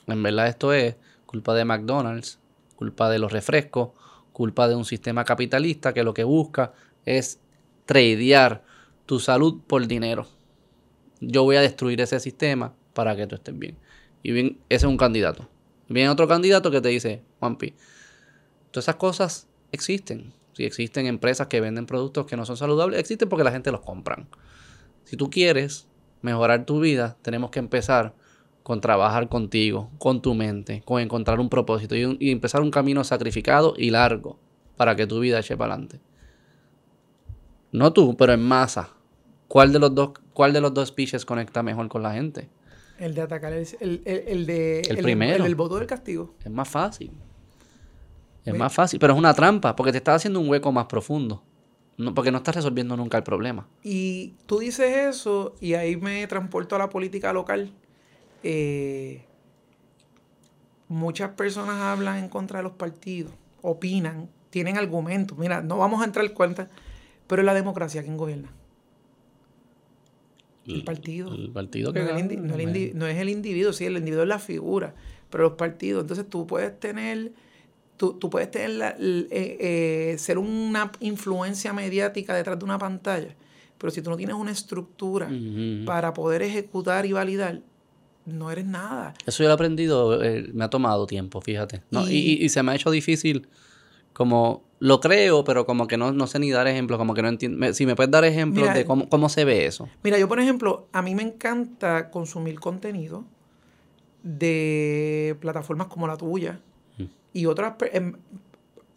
en 0.08 0.24
verdad 0.24 0.48
esto 0.48 0.74
es 0.74 0.96
culpa 1.26 1.54
de 1.54 1.66
McDonald's, 1.66 2.40
culpa 2.76 3.10
de 3.10 3.20
los 3.20 3.32
refrescos, 3.32 3.90
culpa 4.32 4.68
de 4.68 4.76
un 4.76 4.86
sistema 4.86 5.26
capitalista 5.26 5.94
que 5.94 6.04
lo 6.04 6.14
que 6.14 6.24
busca 6.24 6.74
es 7.06 7.40
tradear 7.86 8.64
tu 9.06 9.20
salud 9.20 9.60
por 9.68 9.86
dinero. 9.88 10.28
Yo 11.20 11.44
voy 11.44 11.58
a 11.58 11.62
destruir 11.62 12.00
ese 12.02 12.20
sistema 12.20 12.74
para 12.94 13.16
que 13.16 13.28
tú 13.28 13.36
estés 13.36 13.58
bien. 13.58 13.78
Y 14.24 14.32
bien, 14.32 14.60
ese 14.70 14.86
es 14.86 14.90
un 14.90 14.98
candidato. 14.98 15.48
Viene 15.88 16.10
otro 16.10 16.28
candidato 16.28 16.72
que 16.72 16.82
te 16.82 16.90
dice, 16.90 17.24
Juanpi, 17.40 17.74
todas 18.72 18.86
esas 18.86 18.96
cosas 18.96 19.48
existen. 19.72 20.34
Si 20.54 20.66
existen 20.66 21.08
empresas 21.08 21.48
que 21.48 21.62
venden 21.62 21.86
productos 21.86 22.26
que 22.26 22.36
no 22.36 22.46
son 22.46 22.58
saludables, 22.58 23.00
existen 23.00 23.30
porque 23.30 23.44
la 23.44 23.52
gente 23.52 23.72
los 23.72 23.82
compra. 23.82 24.28
Si 25.06 25.18
tú 25.18 25.30
quieres 25.30 25.88
mejorar 26.22 26.66
tu 26.66 26.80
vida, 26.80 27.18
tenemos 27.22 27.50
que 27.50 27.60
empezar 27.60 28.14
con 28.62 28.82
trabajar 28.82 29.30
contigo, 29.30 29.90
con 29.98 30.22
tu 30.22 30.36
mente, 30.36 30.84
con 30.86 31.02
encontrar 31.02 31.40
un 31.40 31.50
propósito 31.50 31.96
y, 31.96 32.30
empezar 32.30 32.62
un 32.62 32.72
camino 32.72 33.04
sacrificado 33.04 33.74
y 33.76 33.90
largo 33.90 34.38
para 34.78 34.96
que 34.96 35.08
tu 35.08 35.20
vida 35.20 35.40
eche 35.40 35.58
para 35.58 35.74
adelante. 35.74 36.00
No 37.72 37.94
tú, 37.94 38.16
pero 38.16 38.34
en 38.34 38.44
masa. 38.44 38.90
¿Cuál 39.48 39.74
de 39.74 39.80
los 39.80 39.96
dos, 39.96 40.12
cuál 40.34 40.54
de 40.54 40.62
los 40.62 40.74
dos 40.74 40.94
conecta 41.26 41.64
mejor 41.64 41.88
con 41.88 42.04
la 42.04 42.14
gente? 42.14 42.50
El 43.00 43.16
de 43.16 43.22
atacar, 43.22 43.54
el, 43.54 43.66
el, 44.06 44.46
de... 44.46 44.82
El, 44.82 44.98
primero. 44.98 45.46
El 45.46 45.56
voto 45.56 45.78
del 45.78 45.88
castigo. 45.88 46.36
Es 46.44 46.52
más 46.52 46.68
fácil. 46.68 47.12
Es 48.46 48.54
más 48.54 48.74
fácil, 48.74 49.00
pero 49.00 49.14
es 49.14 49.20
una 49.20 49.34
trampa, 49.34 49.76
porque 49.76 49.92
te 49.92 50.00
estás 50.00 50.18
haciendo 50.18 50.40
un 50.40 50.50
hueco 50.50 50.72
más 50.72 50.86
profundo. 50.88 51.44
No, 51.98 52.14
porque 52.14 52.32
no 52.32 52.38
estás 52.38 52.56
resolviendo 52.56 52.96
nunca 52.98 53.18
el 53.18 53.24
problema. 53.24 53.68
Y 53.84 54.36
tú 54.46 54.60
dices 54.60 55.16
eso, 55.16 55.56
y 55.60 55.74
ahí 55.74 55.98
me 55.98 56.26
transporto 56.28 56.76
a 56.76 56.80
la 56.80 56.90
política 56.90 57.34
local. 57.34 57.74
Eh, 58.44 59.26
muchas 60.88 61.32
personas 61.32 61.82
hablan 61.82 62.18
en 62.18 62.30
contra 62.30 62.60
de 62.60 62.64
los 62.64 62.74
partidos, 62.74 63.34
opinan, 63.62 64.30
tienen 64.50 64.78
argumentos. 64.78 65.38
Mira, 65.38 65.62
no 65.62 65.78
vamos 65.78 66.02
a 66.02 66.06
entrar 66.06 66.26
en 66.26 66.34
cuenta, 66.34 66.70
pero 67.28 67.42
es 67.42 67.46
la 67.46 67.54
democracia 67.54 68.02
quien 68.02 68.18
gobierna. 68.18 68.54
El 70.76 70.84
partido. 70.84 71.34
El 71.34 71.52
partido 71.52 71.94
que 71.94 72.00
no, 72.02 73.08
es 73.08 73.18
el 73.18 73.30
individuo, 73.30 73.74
sí, 73.74 73.86
el 73.86 73.98
individuo 73.98 74.24
es 74.24 74.30
la 74.30 74.40
figura, 74.40 74.94
pero 75.30 75.44
los 75.46 75.54
partidos. 75.54 76.02
Entonces 76.02 76.30
tú 76.30 76.48
puedes 76.48 76.80
tener, 76.80 77.32
tú, 77.98 78.18
puedes 78.30 78.52
tener 78.52 78.96
eh, 79.00 79.28
eh, 79.32 80.16
ser 80.18 80.38
una 80.38 80.92
influencia 81.00 81.74
mediática 81.74 82.36
detrás 82.36 82.60
de 82.60 82.66
una 82.66 82.78
pantalla, 82.78 83.36
pero 83.78 83.92
si 83.92 84.02
tú 84.02 84.10
no 84.10 84.18
tienes 84.18 84.36
una 84.36 84.52
estructura 84.52 85.30
para 85.86 86.14
poder 86.14 86.42
ejecutar 86.42 87.06
y 87.06 87.12
validar, 87.12 87.62
no 88.26 88.52
eres 88.52 88.66
nada. 88.66 89.14
Eso 89.26 89.44
yo 89.44 89.50
lo 89.50 89.54
he 89.54 89.56
aprendido, 89.56 90.24
eh, 90.24 90.50
me 90.54 90.66
ha 90.66 90.70
tomado 90.70 91.08
tiempo, 91.08 91.42
fíjate. 91.42 91.82
y, 92.10 92.44
y 92.44 92.50
se 92.50 92.62
me 92.64 92.72
ha 92.72 92.76
hecho 92.76 92.92
difícil 92.92 93.48
como 94.20 94.66
lo 94.80 95.00
creo, 95.00 95.46
pero 95.46 95.66
como 95.66 95.88
que 95.88 95.96
no, 95.96 96.12
no 96.12 96.28
sé 96.28 96.40
ni 96.40 96.52
dar 96.52 96.68
ejemplos, 96.68 97.00
como 97.00 97.14
que 97.14 97.22
no 97.22 97.30
entiendo. 97.30 97.74
Si 97.74 97.86
me 97.86 97.96
puedes 97.96 98.12
dar 98.12 98.26
ejemplos 98.26 98.74
de 98.74 98.84
cómo, 98.84 99.08
cómo 99.08 99.30
se 99.30 99.46
ve 99.46 99.66
eso. 99.66 99.88
Mira, 100.04 100.20
yo 100.20 100.28
por 100.28 100.42
ejemplo, 100.42 100.90
a 100.92 101.02
mí 101.02 101.16
me 101.16 101.24
encanta 101.24 102.12
consumir 102.12 102.60
contenido 102.60 103.24
de 104.22 105.38
plataformas 105.40 105.88
como 105.88 106.06
la 106.06 106.18
tuya 106.18 106.60
mm. 106.98 107.04
y 107.32 107.46
otras... 107.46 107.76
Em, 107.94 108.18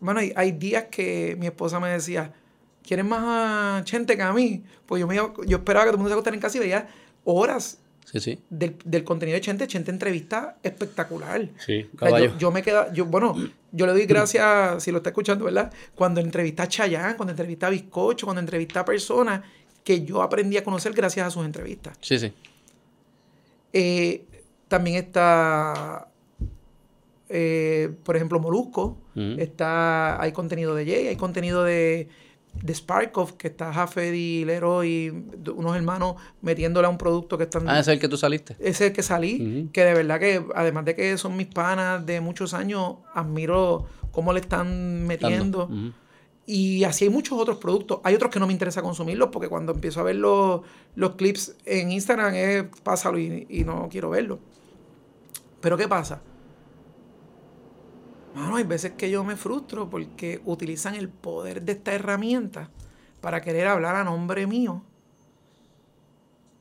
bueno, 0.01 0.19
hay, 0.19 0.33
hay, 0.35 0.51
días 0.51 0.87
que 0.91 1.37
mi 1.39 1.47
esposa 1.47 1.79
me 1.79 1.91
decía, 1.91 2.33
¿quieres 2.83 3.07
más 3.07 3.89
gente 3.89 4.17
que 4.17 4.23
a 4.23 4.33
mí? 4.33 4.65
Pues 4.87 4.99
yo, 4.99 5.07
me, 5.07 5.15
yo 5.15 5.31
esperaba 5.47 5.85
que 5.85 5.91
todo 5.91 5.99
el 5.99 5.99
mundo 5.99 6.09
se 6.09 6.15
acostara 6.15 6.35
en 6.35 6.43
casa 6.43 6.57
y 6.57 6.61
veía 6.63 6.89
horas 7.23 7.79
Sí, 8.05 8.21
sí. 8.21 8.39
Del, 8.51 8.77
del, 8.85 9.05
contenido 9.05 9.37
de 9.37 9.41
Chente. 9.41 9.67
Chente 9.67 9.91
entrevista 9.91 10.59
espectacular. 10.63 11.49
Sí, 11.59 11.89
caballo. 11.97 12.37
yo, 12.39 12.51
me 12.51 12.63
queda, 12.63 12.93
yo, 12.93 13.07
bueno, 13.07 13.35
yo 13.71 13.87
le 13.87 13.93
doy 13.93 14.07
gracias, 14.07 14.83
si 14.83 14.91
lo 14.91 14.99
está 14.99 15.11
escuchando, 15.11 15.47
¿verdad? 15.47 15.73
Cuando 15.95 16.21
entrevista 16.21 16.65
a 16.65 16.69
Chayanne, 16.69 17.17
cuando 17.17 17.31
entrevista 17.31 17.69
a 17.69 17.71
Bizcocho, 17.71 18.27
cuando 18.27 18.41
entrevista 18.41 18.81
a 18.81 18.85
personas 18.85 19.43
que 19.85 20.05
yo 20.05 20.23
aprendí 20.23 20.57
a 20.57 20.65
conocer 20.65 20.93
gracias 20.93 21.27
a 21.27 21.31
sus 21.31 21.45
entrevistas. 21.45 21.97
Sí, 22.01 22.19
sí. 22.19 22.33
Eh, 23.73 24.25
también 24.69 24.97
está, 24.97 26.09
eh, 27.29 27.91
por 28.05 28.17
ejemplo, 28.17 28.41
Molusco. 28.41 28.99
Está, 29.15 30.23
hay 30.23 30.33
contenido 30.33 30.75
de 30.75 30.87
Jay, 30.87 31.09
hay 31.09 31.17
contenido 31.17 31.65
de 31.65 32.09
de 32.61 32.75
Sparkov, 32.75 33.37
que 33.37 33.49
está 33.49 33.73
Jafed 33.73 34.13
y 34.13 34.45
Leroy, 34.45 35.25
unos 35.55 35.77
hermanos 35.77 36.17
metiéndole 36.43 36.87
a 36.87 36.91
un 36.91 36.99
producto 36.99 37.39
que 37.39 37.45
están... 37.45 37.69
Ah, 37.69 37.81
ese 37.81 37.93
es 37.93 37.97
el 37.97 38.01
que 38.01 38.09
tú 38.09 38.17
saliste. 38.17 38.55
Ese 38.61 38.69
es 38.69 38.81
el 38.83 38.93
que 38.93 39.03
salí, 39.03 39.69
que 39.73 39.85
de 39.85 39.95
verdad 39.95 40.21
que, 40.21 40.45
además 40.55 40.85
de 40.85 40.95
que 40.95 41.17
son 41.19 41.37
mis 41.37 41.49
panas 41.49 42.05
de 42.05 42.21
muchos 42.21 42.55
años, 42.55 42.97
admiro 43.15 43.87
cómo 44.11 44.33
le 44.33 44.41
están 44.41 45.07
metiendo. 45.07 45.69
Y 46.45 46.85
así 46.85 47.05
hay 47.05 47.11
muchos 47.11 47.39
otros 47.39 47.59
productos. 47.59 48.01
Hay 48.05 48.15
otros 48.15 48.31
que 48.31 48.41
no 48.41 48.47
me 48.47 48.53
interesa 48.53 48.83
consumirlos 48.83 49.29
porque 49.33 49.49
cuando 49.49 49.73
empiezo 49.73 50.01
a 50.01 50.03
ver 50.03 50.17
los, 50.17 50.63
los 50.97 51.15
clips 51.15 51.55
en 51.65 51.93
Instagram 51.93 52.35
es 52.35 52.65
pásalo 52.83 53.19
y, 53.19 53.47
y 53.49 53.65
no 53.65 53.89
quiero 53.91 54.11
verlo. 54.11 54.41
Pero 55.61 55.77
¿qué 55.77 55.87
pasa? 55.87 56.21
Mano, 58.35 58.57
hay 58.57 58.65
veces 58.65 58.93
que 58.93 59.11
yo 59.11 59.25
me 59.25 59.37
frustro 59.37 59.91
porque 59.91 60.41
utilizan 60.45 60.95
el 60.95 61.09
poder 61.09 61.63
de 61.63 61.73
esta 61.73 61.93
herramienta 61.93 62.71
para 63.21 63.41
querer 63.41 63.69
hablar 63.69 63.97
a 63.97 64.05
nombre 64.05 64.47
mío. 64.47 64.83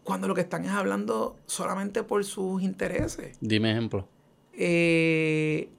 Cuando 0.04 0.28
lo 0.28 0.36
que 0.36 0.42
están 0.42 0.66
es 0.66 0.72
hablando 0.72 1.38
solamente 1.46 2.04
por 2.04 2.24
sus 2.26 2.62
intereses. 2.62 3.38
Dime 3.40 3.72
ejemplo. 3.72 4.08
Eh, 4.54 5.70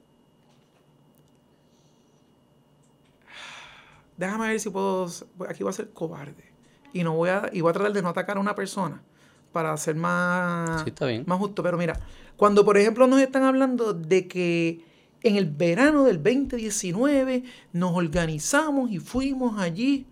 déjame 4.17 4.47
ver 4.49 4.59
si 4.59 4.69
puedo. 4.69 5.07
Aquí 5.47 5.63
voy 5.63 5.69
a 5.69 5.73
ser 5.73 5.89
cobarde. 5.91 6.51
Y 6.93 7.03
no 7.03 7.15
voy 7.15 7.29
a. 7.29 7.49
Y 7.51 7.61
voy 7.61 7.69
a 7.69 7.73
tratar 7.73 7.93
de 7.93 8.01
no 8.01 8.09
atacar 8.09 8.37
a 8.37 8.39
una 8.39 8.55
persona. 8.55 9.03
Para 9.51 9.75
ser 9.77 9.95
más. 9.95 10.85
Más 11.25 11.37
justo. 11.37 11.61
Pero 11.61 11.77
mira, 11.77 11.99
cuando 12.37 12.65
por 12.65 12.77
ejemplo 12.77 13.05
nos 13.07 13.19
están 13.19 13.43
hablando 13.43 13.93
de 13.93 14.27
que 14.27 14.92
en 15.23 15.37
el 15.37 15.45
verano 15.45 16.03
del 16.03 16.21
2019 16.21 17.43
nos 17.71 17.95
organizamos 17.95 18.91
y 18.91 18.99
fuimos 18.99 19.59
allí. 19.59 20.05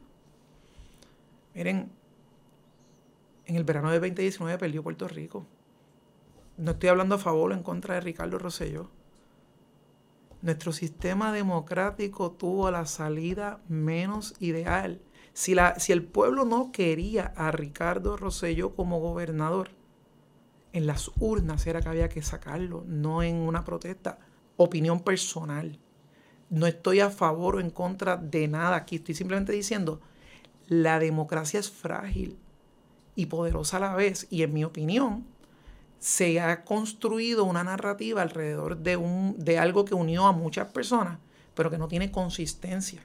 Miren, 1.54 1.92
en 3.46 3.56
el 3.56 3.66
verano 3.66 3.92
del 3.92 4.00
2019 4.00 4.58
perdió 4.58 4.82
Puerto 4.82 5.08
Rico. 5.10 5.46
No 6.58 6.72
estoy 6.72 6.90
hablando 6.90 7.16
a 7.16 7.20
favor 7.20 7.52
o 7.52 7.54
en 7.54 7.64
contra 7.64 7.96
de 7.96 8.02
Ricardo 8.02 8.40
Rosselló. 8.40 8.90
Nuestro 10.42 10.72
sistema 10.72 11.34
democrático 11.34 12.32
tuvo 12.32 12.72
la 12.72 12.86
salida 12.86 13.62
menos 13.68 14.34
ideal. 14.40 15.02
Si, 15.34 15.54
la, 15.54 15.78
si 15.80 15.92
el 15.92 16.04
pueblo 16.04 16.46
no 16.46 16.72
quería 16.72 17.34
a 17.36 17.52
Ricardo 17.52 18.16
Rosselló 18.16 18.74
como 18.76 19.00
gobernador, 19.00 19.72
en 20.74 20.88
las 20.88 21.12
urnas 21.20 21.68
era 21.68 21.82
que 21.82 21.90
había 21.90 22.10
que 22.10 22.22
sacarlo, 22.22 22.86
no 22.88 23.24
en 23.24 23.36
una 23.36 23.66
protesta. 23.66 24.20
Opinión 24.64 25.00
personal. 25.00 25.80
No 26.52 26.68
estoy 26.68 27.00
a 27.00 27.10
favor 27.10 27.56
o 27.56 27.60
en 27.60 27.72
contra 27.72 28.16
de 28.16 28.48
nada 28.48 28.76
aquí. 28.76 28.98
Estoy 28.98 29.16
simplemente 29.16 29.52
diciendo, 29.54 30.00
la 30.68 31.00
democracia 31.00 31.60
es 31.60 31.72
frágil 31.72 32.38
y 33.16 33.26
poderosa 33.26 33.78
a 33.78 33.80
la 33.80 33.96
vez. 33.96 34.28
Y 34.30 34.44
en 34.44 34.54
mi 34.54 34.64
opinión, 34.64 35.26
se 35.98 36.40
ha 36.40 36.64
construido 36.64 37.44
una 37.44 37.64
narrativa 37.64 38.22
alrededor 38.22 38.78
de, 38.78 38.98
un, 38.98 39.36
de 39.40 39.58
algo 39.58 39.84
que 39.84 39.96
unió 39.96 40.28
a 40.28 40.32
muchas 40.32 40.68
personas, 40.68 41.18
pero 41.56 41.72
que 41.72 41.80
no 41.80 41.88
tiene 41.88 42.12
consistencia. 42.12 43.04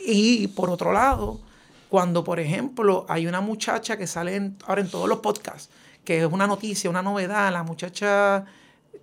Y 0.00 0.48
por 0.48 0.70
otro 0.70 0.92
lado, 0.92 1.40
cuando, 1.88 2.24
por 2.24 2.40
ejemplo, 2.40 3.06
hay 3.08 3.28
una 3.28 3.40
muchacha 3.40 3.96
que 3.96 4.08
sale 4.08 4.52
ahora 4.66 4.80
en 4.80 4.90
todos 4.90 5.08
los 5.08 5.20
podcasts, 5.20 5.70
que 6.04 6.18
es 6.18 6.26
una 6.26 6.48
noticia, 6.48 6.90
una 6.90 7.02
novedad, 7.02 7.52
la 7.52 7.62
muchacha 7.62 8.44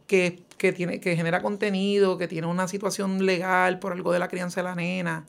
que, 0.08 0.44
tiene, 0.58 1.00
que 1.00 1.16
genera 1.16 1.42
contenido, 1.42 2.17
que 2.17 2.27
tiene 2.27 2.48
una 2.48 2.67
situación 2.67 3.25
legal 3.25 3.80
por 3.80 3.92
algo 3.92 4.11
de 4.11 4.19
la 4.19 4.27
crianza 4.27 4.61
de 4.61 4.64
la 4.64 4.75
nena. 4.75 5.25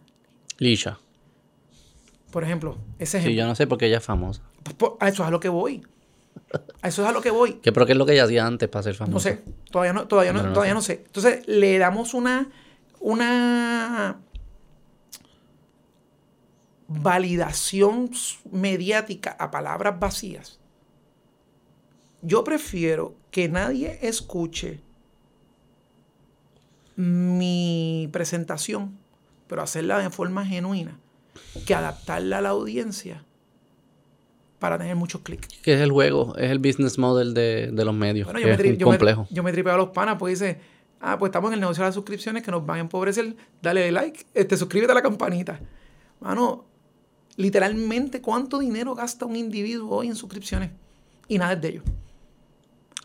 Lisha. 0.59 0.99
Por 2.31 2.45
ejemplo, 2.45 2.79
ese 2.99 3.19
ejemplo. 3.19 3.33
Sí, 3.33 3.37
yo 3.37 3.47
no 3.47 3.55
sé 3.55 3.67
por 3.67 3.79
qué 3.79 3.87
ella 3.87 3.99
es 3.99 4.05
famosa. 4.05 4.43
Pues, 4.77 4.93
a 5.01 5.09
eso 5.09 5.23
es 5.23 5.29
a 5.29 5.31
lo 5.31 5.41
que 5.41 5.49
voy. 5.49 5.87
A 6.83 6.89
eso 6.89 7.03
es 7.03 7.09
a 7.09 7.13
lo 7.13 7.21
que 7.21 7.31
voy. 7.31 7.55
¿Qué, 7.63 7.73
¿Pero 7.73 7.87
qué 7.87 7.93
es 7.93 7.99
lo 7.99 8.07
que 8.07 8.13
ella 8.13 8.25
hacía 8.25 8.47
antes 8.47 8.69
para 8.69 8.83
ser 8.83 8.95
famosa? 8.95 9.13
No 9.13 9.21
sé. 9.21 9.43
Todavía 9.71 9.93
no, 9.93 10.07
todavía 10.07 10.33
no, 10.33 10.53
todavía 10.53 10.75
no 10.75 10.83
sé. 10.83 11.05
Entonces, 11.07 11.47
le 11.47 11.79
damos 11.79 12.15
una, 12.15 12.51
una 13.01 14.19
validación 16.89 18.11
mediática 18.51 19.37
a 19.39 19.51
palabras 19.51 19.99
vacías. 19.99 20.61
Yo 22.23 22.45
prefiero 22.45 23.15
que 23.31 23.49
nadie 23.49 23.99
escuche 24.03 24.81
mi 26.97 28.09
presentación, 28.13 28.99
pero 29.47 29.63
hacerla 29.63 29.99
de 29.99 30.11
forma 30.11 30.45
genuina, 30.45 30.99
que 31.67 31.75
adaptarla 31.75 32.39
a 32.39 32.41
la 32.41 32.49
audiencia 32.51 33.25
para 34.59 34.79
tener 34.79 34.97
muchos 34.97 35.21
clics. 35.21 35.49
Que 35.63 35.75
es 35.75 35.81
el 35.81 35.93
juego, 35.93 36.35
es 36.37 36.51
el 36.51 36.59
business 36.59 36.99
model 36.99 37.35
de, 37.35 37.71
los 37.73 37.95
medios. 37.95 38.27
Bueno, 38.27 38.41
yo, 38.41 38.57
me 38.57 38.79
complejo. 38.79 39.27
yo 39.31 39.43
me 39.43 39.53
tripeo 39.53 39.75
a 39.75 39.77
los 39.77 39.91
panas, 39.91 40.17
pues 40.19 40.41
dice, 40.41 40.59
ah, 41.01 41.19
pues 41.19 41.31
estamos 41.31 41.51
en 41.51 41.55
el 41.55 41.61
negocio 41.61 41.83
de 41.83 41.89
las 41.89 41.95
suscripciones 41.95 42.43
que 42.43 42.51
nos 42.51 42.65
van 42.65 42.79
a 42.79 42.81
empobrecer, 42.81 43.37
dale 43.63 43.93
like, 43.93 44.27
este, 44.35 44.57
suscríbete 44.57 44.93
a 44.93 44.95
la 44.95 45.03
campanita. 45.03 45.61
Mano, 46.21 46.65
literalmente 47.37 48.23
cuánto 48.23 48.59
dinero 48.59 48.95
gasta 48.95 49.27
un 49.27 49.37
individuo 49.37 49.97
hoy 49.97 50.09
en 50.09 50.17
suscripciones 50.17 50.71
y 51.29 51.39
nada 51.39 51.53
es 51.53 51.61
de 51.61 51.69
ellos. 51.69 51.85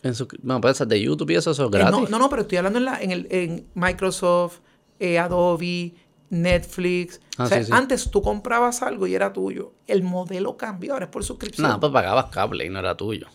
En 0.04 0.16
su, 0.16 0.28
bueno, 0.42 0.62
de 0.62 1.02
YouTube 1.02 1.30
y 1.30 1.36
eso, 1.36 1.52
eso 1.52 1.64
es 1.64 1.68
eh, 1.68 1.78
gratis. 1.78 2.10
no, 2.10 2.20
no, 2.20 2.30
pero 2.30 2.44
estoy 2.44 2.58
hablando 2.58 2.80
en, 2.80 2.86
la, 2.86 3.02
en, 3.02 3.12
el, 3.12 3.28
en 3.30 3.68
Microsoft, 3.76 4.60
eh, 5.00 5.20
Adobe, 5.20 5.94
Netflix. 6.30 7.20
Ah, 7.38 7.50
antes 7.72 8.10
tú 8.10 8.22
comprabas 8.22 8.82
algo 8.82 9.06
y 9.06 9.14
era 9.14 9.32
tuyo. 9.34 9.74
El 9.86 10.02
modelo 10.02 10.58
cambió, 10.58 10.94
ahora 10.94 11.06
es 11.06 11.12
por 11.12 11.24
suscripción. 11.24 11.68
No, 11.68 11.80
pues 11.80 11.92
pagabas 11.92 12.26
cable 12.28 12.66
y 12.66 12.70
no 12.70 12.80
era 12.80 12.96
tuyo. 12.96 13.28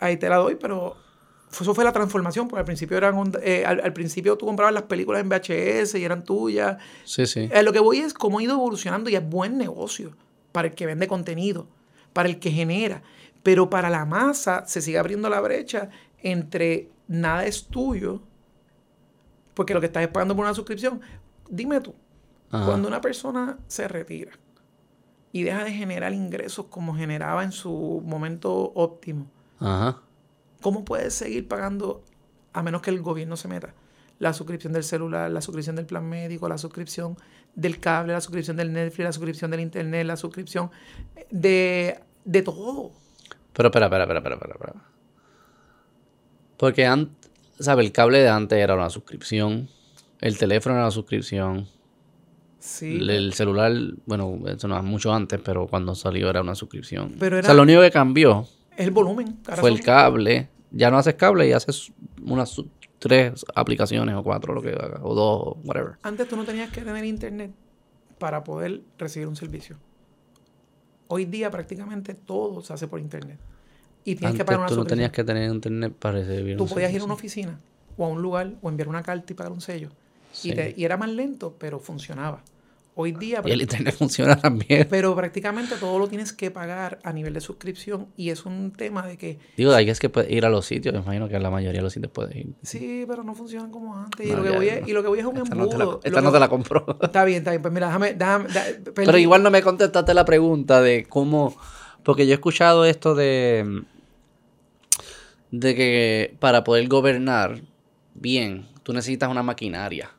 Ahí 0.00 0.16
te 0.16 0.28
la 0.28 0.36
doy, 0.36 0.56
pero 0.56 0.96
eso 1.50 1.74
fue 1.74 1.84
la 1.84 1.92
transformación, 1.92 2.48
porque 2.48 2.60
al 2.60 2.66
principio 2.66 2.96
eran 2.96 3.32
eh, 3.42 3.64
al, 3.64 3.92
principio 3.92 4.36
tú 4.36 4.46
comprabas 4.46 4.74
las 4.74 4.82
películas 4.84 5.22
en 5.22 5.28
VHS 5.28 5.94
y 5.94 6.04
eran 6.04 6.24
tuyas. 6.24 6.78
Sí, 7.04 7.26
sí. 7.26 7.48
lo 7.62 7.72
que 7.72 7.78
voy 7.78 7.98
es 7.98 8.12
cómo 8.12 8.40
ha 8.40 8.42
ido 8.42 8.54
evolucionando 8.54 9.08
y 9.08 9.16
es 9.16 9.26
buen 9.26 9.56
negocio 9.56 10.16
para 10.52 10.68
el 10.68 10.74
que 10.74 10.86
vende 10.86 11.06
contenido, 11.06 11.68
para 12.12 12.28
el 12.28 12.38
que 12.38 12.50
genera. 12.50 13.02
Pero 13.44 13.70
para 13.70 13.90
la 13.90 14.04
masa 14.06 14.66
se 14.66 14.82
sigue 14.82 14.98
abriendo 14.98 15.28
la 15.28 15.40
brecha 15.40 15.90
entre 16.18 16.90
nada 17.06 17.44
es 17.44 17.66
tuyo, 17.66 18.22
porque 19.52 19.74
lo 19.74 19.80
que 19.80 19.86
estás 19.86 20.08
pagando 20.08 20.34
por 20.34 20.44
una 20.44 20.54
suscripción. 20.54 21.00
Dime 21.48 21.80
tú, 21.80 21.94
cuando 22.48 22.88
una 22.88 23.00
persona 23.00 23.58
se 23.66 23.86
retira 23.86 24.32
y 25.30 25.42
deja 25.42 25.62
de 25.62 25.72
generar 25.72 26.14
ingresos 26.14 26.66
como 26.66 26.94
generaba 26.96 27.44
en 27.44 27.52
su 27.52 28.02
momento 28.04 28.72
óptimo, 28.74 29.26
¿cómo 30.62 30.84
puedes 30.84 31.14
seguir 31.14 31.46
pagando 31.46 32.02
a 32.54 32.62
menos 32.62 32.80
que 32.80 32.90
el 32.90 33.02
gobierno 33.02 33.36
se 33.36 33.48
meta? 33.48 33.74
La 34.20 34.32
suscripción 34.32 34.72
del 34.72 34.84
celular, 34.84 35.30
la 35.30 35.42
suscripción 35.42 35.76
del 35.76 35.84
plan 35.84 36.08
médico, 36.08 36.48
la 36.48 36.56
suscripción 36.56 37.18
del 37.54 37.78
cable, 37.78 38.14
la 38.14 38.20
suscripción 38.22 38.56
del 38.56 38.72
Netflix, 38.72 39.04
la 39.04 39.12
suscripción 39.12 39.50
del 39.50 39.60
internet, 39.60 40.06
la 40.06 40.16
suscripción 40.16 40.70
de, 41.30 42.00
de 42.24 42.42
todo. 42.42 43.03
Pero 43.54 43.68
espera, 43.68 43.86
espera, 43.86 44.04
espera, 44.04 44.18
espera, 44.18 44.54
espera. 44.54 44.74
Porque 46.56 46.86
antes, 46.86 47.30
¿sabes? 47.58 47.86
El 47.86 47.92
cable 47.92 48.18
de 48.18 48.28
antes 48.28 48.58
era 48.58 48.74
una 48.74 48.90
suscripción, 48.90 49.68
el 50.20 50.38
teléfono 50.38 50.74
era 50.74 50.84
una 50.84 50.90
suscripción. 50.90 51.66
Sí. 52.58 52.96
El, 52.96 53.34
celular, 53.34 53.72
bueno, 54.06 54.40
eso 54.46 54.66
no 54.68 54.78
es 54.78 54.84
mucho 54.84 55.12
antes, 55.12 55.38
pero 55.44 55.66
cuando 55.66 55.94
salió 55.94 56.30
era 56.30 56.40
una 56.40 56.54
suscripción. 56.54 57.16
Pero 57.18 57.38
o 57.38 57.42
sea, 57.42 57.54
lo 57.54 57.62
único 57.62 57.80
que 57.82 57.90
cambió. 57.90 58.46
Es 58.76 58.86
el 58.86 58.90
volumen. 58.90 59.38
Fue 59.56 59.70
el 59.70 59.82
cable. 59.82 60.48
Ya 60.70 60.90
no 60.90 60.98
haces 60.98 61.14
cable 61.14 61.46
y 61.46 61.52
haces 61.52 61.92
una, 62.22 62.44
tres 62.98 63.44
aplicaciones 63.54 64.14
o 64.14 64.22
cuatro, 64.22 64.54
lo 64.54 64.62
que 64.62 64.70
o 65.02 65.14
dos, 65.14 65.42
o 65.42 65.58
whatever. 65.64 65.96
Antes 66.02 66.26
tú 66.26 66.36
no 66.36 66.44
tenías 66.44 66.70
que 66.70 66.80
tener 66.80 67.04
internet 67.04 67.52
para 68.18 68.42
poder 68.42 68.80
recibir 68.98 69.28
un 69.28 69.36
servicio. 69.36 69.76
Hoy 71.08 71.24
día 71.24 71.50
prácticamente 71.50 72.14
todo 72.14 72.62
se 72.62 72.72
hace 72.72 72.86
por 72.86 73.00
internet. 73.00 73.38
Y 74.04 74.16
tienes 74.16 74.36
que 74.36 74.44
pagar 74.44 74.60
una 74.60 74.68
tú 74.68 74.76
no 74.76 74.84
tenías 74.84 75.10
que 75.12 75.24
tener 75.24 75.50
internet 75.50 75.94
para 75.98 76.18
recibir 76.18 76.56
Tú 76.56 76.66
podías 76.66 76.92
ir 76.92 77.00
a 77.00 77.04
una 77.04 77.14
oficina 77.14 77.58
o 77.96 78.04
a 78.04 78.08
un 78.08 78.20
lugar 78.20 78.52
o 78.60 78.68
enviar 78.68 78.88
una 78.88 79.02
carta 79.02 79.32
y 79.32 79.36
pagar 79.36 79.52
un 79.52 79.60
sello. 79.60 79.90
Y, 80.42 80.52
y 80.52 80.84
era 80.84 80.96
más 80.96 81.10
lento, 81.10 81.54
pero 81.58 81.78
funcionaba. 81.78 82.42
Hoy 82.96 83.10
día... 83.10 83.42
Y 83.44 83.50
el 83.50 83.62
internet 83.62 83.94
funciona 83.98 84.36
también. 84.36 84.86
Pero 84.88 85.16
prácticamente 85.16 85.74
todo 85.76 85.98
lo 85.98 86.06
tienes 86.06 86.32
que 86.32 86.52
pagar 86.52 87.00
a 87.02 87.12
nivel 87.12 87.34
de 87.34 87.40
suscripción 87.40 88.06
y 88.16 88.30
es 88.30 88.46
un 88.46 88.70
tema 88.70 89.04
de 89.04 89.16
que... 89.16 89.38
Digo, 89.56 89.72
hay 89.72 89.84
que 89.84 89.90
es 89.90 89.98
que 89.98 90.10
ir 90.28 90.46
a 90.46 90.48
los 90.48 90.64
sitios, 90.64 90.94
me 90.94 91.00
imagino 91.00 91.28
que 91.28 91.38
la 91.40 91.50
mayoría 91.50 91.80
de 91.80 91.82
los 91.82 91.92
sitios 91.92 92.12
puedes 92.12 92.36
ir. 92.36 92.54
Sí, 92.62 93.04
pero 93.08 93.24
no 93.24 93.34
funcionan 93.34 93.72
como 93.72 93.96
antes. 93.96 94.24
y, 94.24 94.30
lo 94.30 94.44
que 94.44 94.50
voy 94.50 94.68
es, 94.68 94.88
y, 94.88 94.92
lo 94.92 95.02
que 95.02 95.08
voy 95.08 95.18
es, 95.18 95.24
un 95.24 95.36
embudo. 95.36 96.00
esta 96.04 96.20
no 96.20 96.30
te 96.30 96.38
la 96.38 96.48
compró. 96.48 96.86
Está 97.02 97.24
bien, 97.24 97.38
está 97.38 97.50
bien. 97.50 97.62
Pues 97.62 97.74
mira, 97.74 97.88
déjame... 97.88 98.14
déjame, 98.14 98.48
pero 98.94 99.18
igual 99.18 99.42
no 99.42 99.50
me 99.50 99.62
contestaste 99.62 100.14
la 100.14 100.24
pregunta 100.24 100.80
de 100.80 101.04
cómo... 101.08 101.56
Porque 102.04 102.26
yo 102.26 102.32
he 102.32 102.34
escuchado 102.34 102.84
esto 102.84 103.14
de... 103.14 103.82
De 105.50 105.74
que 105.74 106.36
para 106.38 106.64
poder 106.64 106.86
gobernar 106.88 107.60
bien, 108.14 108.66
tú 108.82 108.92
necesitas 108.92 109.30
una 109.30 109.42
maquinaria 109.42 110.13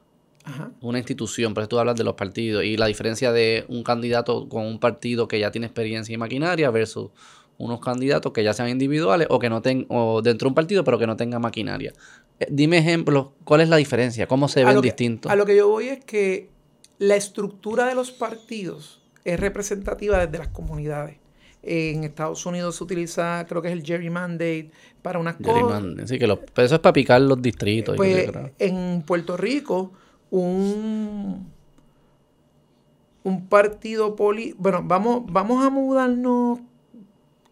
una 0.81 0.97
institución, 0.97 1.53
pero 1.53 1.67
tú 1.67 1.79
hablas 1.79 1.95
de 1.95 2.03
los 2.03 2.15
partidos 2.15 2.63
y 2.63 2.77
la 2.77 2.85
diferencia 2.87 3.31
de 3.31 3.65
un 3.67 3.83
candidato 3.83 4.47
con 4.47 4.65
un 4.65 4.79
partido 4.79 5.27
que 5.27 5.39
ya 5.39 5.51
tiene 5.51 5.67
experiencia 5.67 6.13
y 6.13 6.17
maquinaria 6.17 6.69
versus 6.69 7.09
unos 7.57 7.79
candidatos 7.79 8.31
que 8.33 8.43
ya 8.43 8.53
sean 8.53 8.69
individuales 8.69 9.27
o 9.29 9.39
que 9.39 9.49
no 9.49 9.61
tengan, 9.61 9.87
o 9.89 10.21
dentro 10.21 10.47
de 10.47 10.49
un 10.49 10.55
partido 10.55 10.83
pero 10.83 10.99
que 10.99 11.07
no 11.07 11.15
tengan 11.15 11.41
maquinaria. 11.41 11.93
Eh, 12.39 12.47
dime 12.49 12.77
ejemplos, 12.77 13.29
¿cuál 13.43 13.61
es 13.61 13.69
la 13.69 13.77
diferencia? 13.77 14.27
¿Cómo 14.27 14.47
se 14.47 14.65
ven 14.65 14.81
distintos? 14.81 15.31
A 15.31 15.35
lo 15.35 15.45
que 15.45 15.55
yo 15.55 15.69
voy 15.69 15.89
es 15.89 16.03
que 16.03 16.49
la 16.99 17.15
estructura 17.15 17.85
de 17.87 17.95
los 17.95 18.11
partidos 18.11 19.01
es 19.23 19.39
representativa 19.39 20.25
desde 20.25 20.37
las 20.37 20.49
comunidades. 20.49 21.17
En 21.63 22.03
Estados 22.03 22.45
Unidos 22.45 22.75
se 22.75 22.83
utiliza, 22.83 23.43
creo 23.49 23.61
que 23.61 23.69
es 23.69 23.73
el 23.73 23.83
gerrymandate 23.83 24.69
para 25.01 25.17
unas 25.17 25.37
cosas. 25.37 25.83
Sí, 26.05 26.19
que 26.19 26.25
eso 26.25 26.75
es 26.75 26.79
para 26.79 26.93
picar 26.93 27.21
los 27.21 27.41
distritos. 27.41 27.95
Pues, 27.95 28.29
en 28.59 29.01
Puerto 29.01 29.35
Rico 29.35 29.93
un, 30.35 31.51
un 33.23 33.47
partido 33.47 34.15
político. 34.15 34.57
Bueno, 34.59 34.81
vamos, 34.83 35.23
vamos 35.27 35.65
a 35.65 35.69
mudarnos 35.69 36.59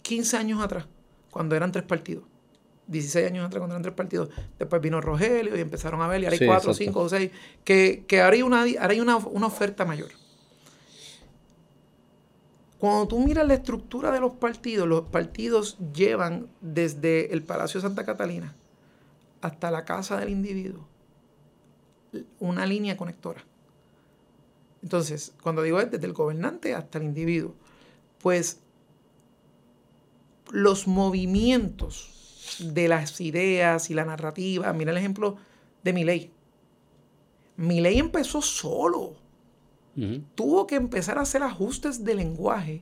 15 0.01 0.37
años 0.37 0.61
atrás, 0.61 0.85
cuando 1.31 1.55
eran 1.55 1.71
tres 1.71 1.85
partidos. 1.85 2.25
16 2.87 3.27
años 3.27 3.45
atrás 3.45 3.59
cuando 3.59 3.75
eran 3.75 3.83
tres 3.83 3.95
partidos. 3.95 4.29
Después 4.59 4.81
vino 4.81 4.99
Rogelio 4.99 5.55
y 5.55 5.61
empezaron 5.61 6.01
a 6.01 6.07
ver, 6.07 6.21
y 6.21 6.25
ahora 6.25 6.37
hay 6.39 6.45
cuatro, 6.45 6.73
cinco 6.73 6.99
o 7.01 7.09
seis. 7.09 7.31
Que, 7.63 8.03
que 8.05 8.21
ahora 8.21 8.35
hay, 8.35 8.41
una, 8.41 8.61
ahora 8.61 8.89
hay 8.89 8.99
una, 8.99 9.17
una 9.17 9.47
oferta 9.47 9.85
mayor. 9.85 10.11
Cuando 12.77 13.07
tú 13.07 13.19
miras 13.19 13.47
la 13.47 13.53
estructura 13.53 14.11
de 14.11 14.19
los 14.19 14.33
partidos, 14.33 14.85
los 14.85 15.03
partidos 15.03 15.77
llevan 15.93 16.47
desde 16.59 17.33
el 17.33 17.41
Palacio 17.43 17.79
de 17.79 17.87
Santa 17.87 18.03
Catalina 18.03 18.53
hasta 19.39 19.71
la 19.71 19.85
casa 19.85 20.17
del 20.17 20.29
individuo 20.29 20.92
una 22.39 22.65
línea 22.65 22.97
conectora. 22.97 23.43
Entonces, 24.81 25.33
cuando 25.41 25.61
digo 25.61 25.83
desde 25.83 26.05
el 26.05 26.13
gobernante 26.13 26.75
hasta 26.75 26.97
el 26.97 27.05
individuo, 27.05 27.55
pues 28.19 28.59
los 30.51 30.87
movimientos 30.87 32.59
de 32.59 32.87
las 32.87 33.19
ideas 33.21 33.89
y 33.89 33.93
la 33.93 34.05
narrativa, 34.05 34.71
mira 34.73 34.91
el 34.91 34.97
ejemplo 34.97 35.37
de 35.83 35.93
mi 35.93 36.03
ley. 36.03 36.31
Mi 37.55 37.81
ley 37.81 37.97
empezó 37.99 38.41
solo. 38.41 39.15
Tuvo 40.35 40.65
que 40.65 40.75
empezar 40.75 41.19
a 41.19 41.21
hacer 41.21 41.43
ajustes 41.43 42.03
de 42.03 42.15
lenguaje, 42.15 42.81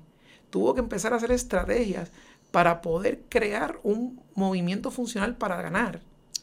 tuvo 0.49 0.73
que 0.73 0.79
empezar 0.79 1.11
a 1.11 1.17
hacer 1.17 1.31
estrategias 1.31 2.09
para 2.51 2.81
poder 2.81 3.23
crear 3.27 3.79
un 3.83 4.21
movimiento 4.33 4.91
funcional 4.91 5.35
para 5.35 5.61
ganar. 5.61 6.01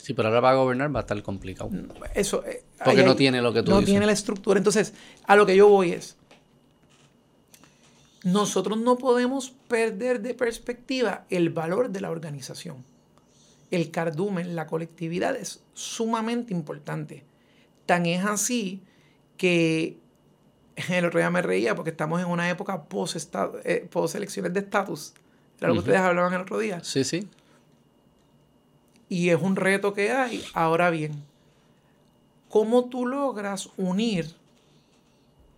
Sí, 0.09 0.15
pero 0.15 0.29
ahora 0.29 0.41
va 0.41 0.51
a 0.53 0.55
gobernar 0.55 0.97
va 0.97 1.01
a 1.01 1.03
estar 1.03 1.23
complicado. 1.23 1.69
Eso. 2.15 2.43
Eh, 2.47 2.65
Porque 2.83 3.03
no 3.03 3.15
tiene 3.15 3.43
lo 3.43 3.53
que 3.53 3.63
tú 3.63 3.73
no 3.73 3.83
tiene 3.83 4.07
la 4.07 4.13
estructura. 4.13 4.57
Entonces, 4.57 4.95
a 5.27 5.37
lo 5.37 5.45
que 5.45 5.55
yo 5.55 5.69
voy 5.69 5.93
es. 5.93 6.17
Nosotros 8.25 8.79
no 8.79 8.97
podemos 8.97 9.51
perder 9.69 10.23
de 10.23 10.33
perspectiva 10.33 11.27
el 11.29 11.51
valor 11.51 11.91
de 11.91 12.01
la 12.01 12.11
organización. 12.11 12.87
El 13.71 13.91
cardumen, 13.91 14.57
la 14.57 14.67
colectividad 14.67 15.37
es 15.37 15.63
sumamente 15.75 16.55
importante. 16.55 17.23
Tan 17.85 18.07
es 18.07 18.25
así 18.25 18.81
que 19.37 19.99
el 20.89 21.05
otro 21.05 21.21
día 21.21 21.29
me 21.29 21.43
reía 21.43 21.75
porque 21.75 21.91
estamos 21.91 22.19
en 22.23 22.29
una 22.29 22.49
época 22.49 22.85
post, 22.85 23.35
eh, 23.63 23.87
post 23.91 24.15
elecciones 24.15 24.55
de 24.55 24.61
estatus. 24.61 25.13
Era 25.59 25.69
lo 25.69 25.75
que 25.75 25.81
ustedes 25.81 26.01
hablaban 26.01 26.33
el 26.33 26.41
otro 26.41 26.59
día. 26.59 26.83
Sí, 26.83 27.05
sí. 27.05 27.29
Y 29.09 29.31
es 29.31 29.41
un 29.41 29.57
reto 29.57 29.95
que 29.95 30.11
hay. 30.11 30.45
Ahora 30.55 30.91
bien, 30.91 31.23
¿cómo 32.49 32.87
tú 32.87 33.07
logras 33.07 33.71
unir 33.77 34.35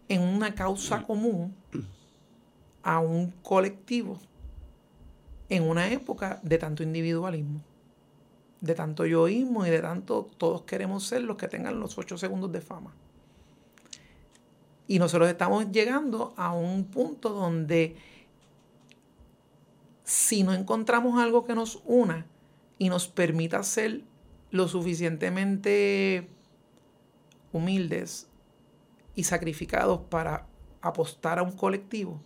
en 0.09 0.23
una 0.23 0.55
causa 0.55 1.03
común 1.03 1.55
a 2.83 3.01
un 3.01 3.31
colectivo 3.43 4.19
en 5.49 5.69
una 5.69 5.91
época 5.91 6.41
de 6.43 6.59
tanto 6.59 6.83
individualismo? 6.83 7.61
De 8.61 8.75
tanto 8.75 9.07
yoísmo 9.07 9.67
y 9.67 9.71
de 9.71 9.81
tanto 9.81 10.29
todos 10.37 10.63
queremos 10.63 11.07
ser 11.07 11.23
los 11.23 11.37
que 11.37 11.49
tengan 11.49 11.81
los 11.81 11.99
ocho 11.99 12.19
segundos 12.19 12.53
de 12.53 12.61
fama. 12.61 12.93
Y 14.87 14.99
nosotros 14.99 15.29
estamos 15.29 15.71
llegando 15.71 16.35
a 16.37 16.53
un 16.53 16.85
punto 16.85 17.31
donde 17.31 17.97
si 20.05 20.43
no 20.43 20.53
encontramos 20.53 21.21
algo 21.21 21.45
que 21.45 21.55
nos 21.55 21.81
una 21.85 22.27
y 22.81 22.89
nos 22.89 23.07
permita 23.07 23.63
ser 23.63 24.01
lo 24.51 24.67
suficientemente 24.67 26.27
humildes 27.53 28.27
y 29.15 29.25
sacrificados 29.25 30.01
para 30.09 30.47
apostar 30.81 31.39
a 31.39 31.43
un 31.43 31.53
colectivo, 31.53 32.21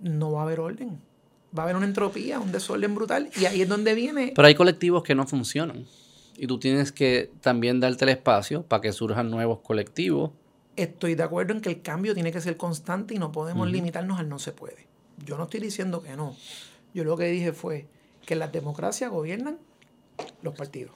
no 0.00 0.32
va 0.32 0.40
a 0.40 0.44
haber 0.44 0.60
orden. 0.60 1.00
Va 1.56 1.62
a 1.62 1.64
haber 1.64 1.76
una 1.76 1.86
entropía, 1.86 2.38
un 2.38 2.52
desorden 2.52 2.94
brutal 2.94 3.30
y 3.40 3.46
ahí 3.46 3.62
es 3.62 3.68
donde 3.68 3.94
viene... 3.94 4.32
Pero 4.36 4.46
hay 4.46 4.54
colectivos 4.54 5.02
que 5.02 5.14
no 5.14 5.26
funcionan 5.26 5.86
y 6.36 6.46
tú 6.46 6.58
tienes 6.58 6.92
que 6.92 7.32
también 7.40 7.80
darte 7.80 8.04
el 8.04 8.10
espacio 8.10 8.62
para 8.62 8.82
que 8.82 8.92
surjan 8.92 9.30
nuevos 9.30 9.60
colectivos 9.60 10.30
estoy 10.76 11.14
de 11.14 11.22
acuerdo 11.22 11.54
en 11.54 11.60
que 11.60 11.70
el 11.70 11.82
cambio 11.82 12.14
tiene 12.14 12.32
que 12.32 12.40
ser 12.40 12.56
constante 12.56 13.14
y 13.14 13.18
no 13.18 13.32
podemos 13.32 13.70
limitarnos 13.70 14.18
al 14.18 14.28
no 14.28 14.38
se 14.38 14.52
puede. 14.52 14.88
Yo 15.24 15.36
no 15.36 15.44
estoy 15.44 15.60
diciendo 15.60 16.02
que 16.02 16.16
no. 16.16 16.36
Yo 16.94 17.04
lo 17.04 17.16
que 17.16 17.26
dije 17.26 17.52
fue 17.52 17.88
que 18.26 18.36
las 18.36 18.52
democracias 18.52 19.10
gobiernan 19.10 19.58
los 20.42 20.54
partidos. 20.54 20.94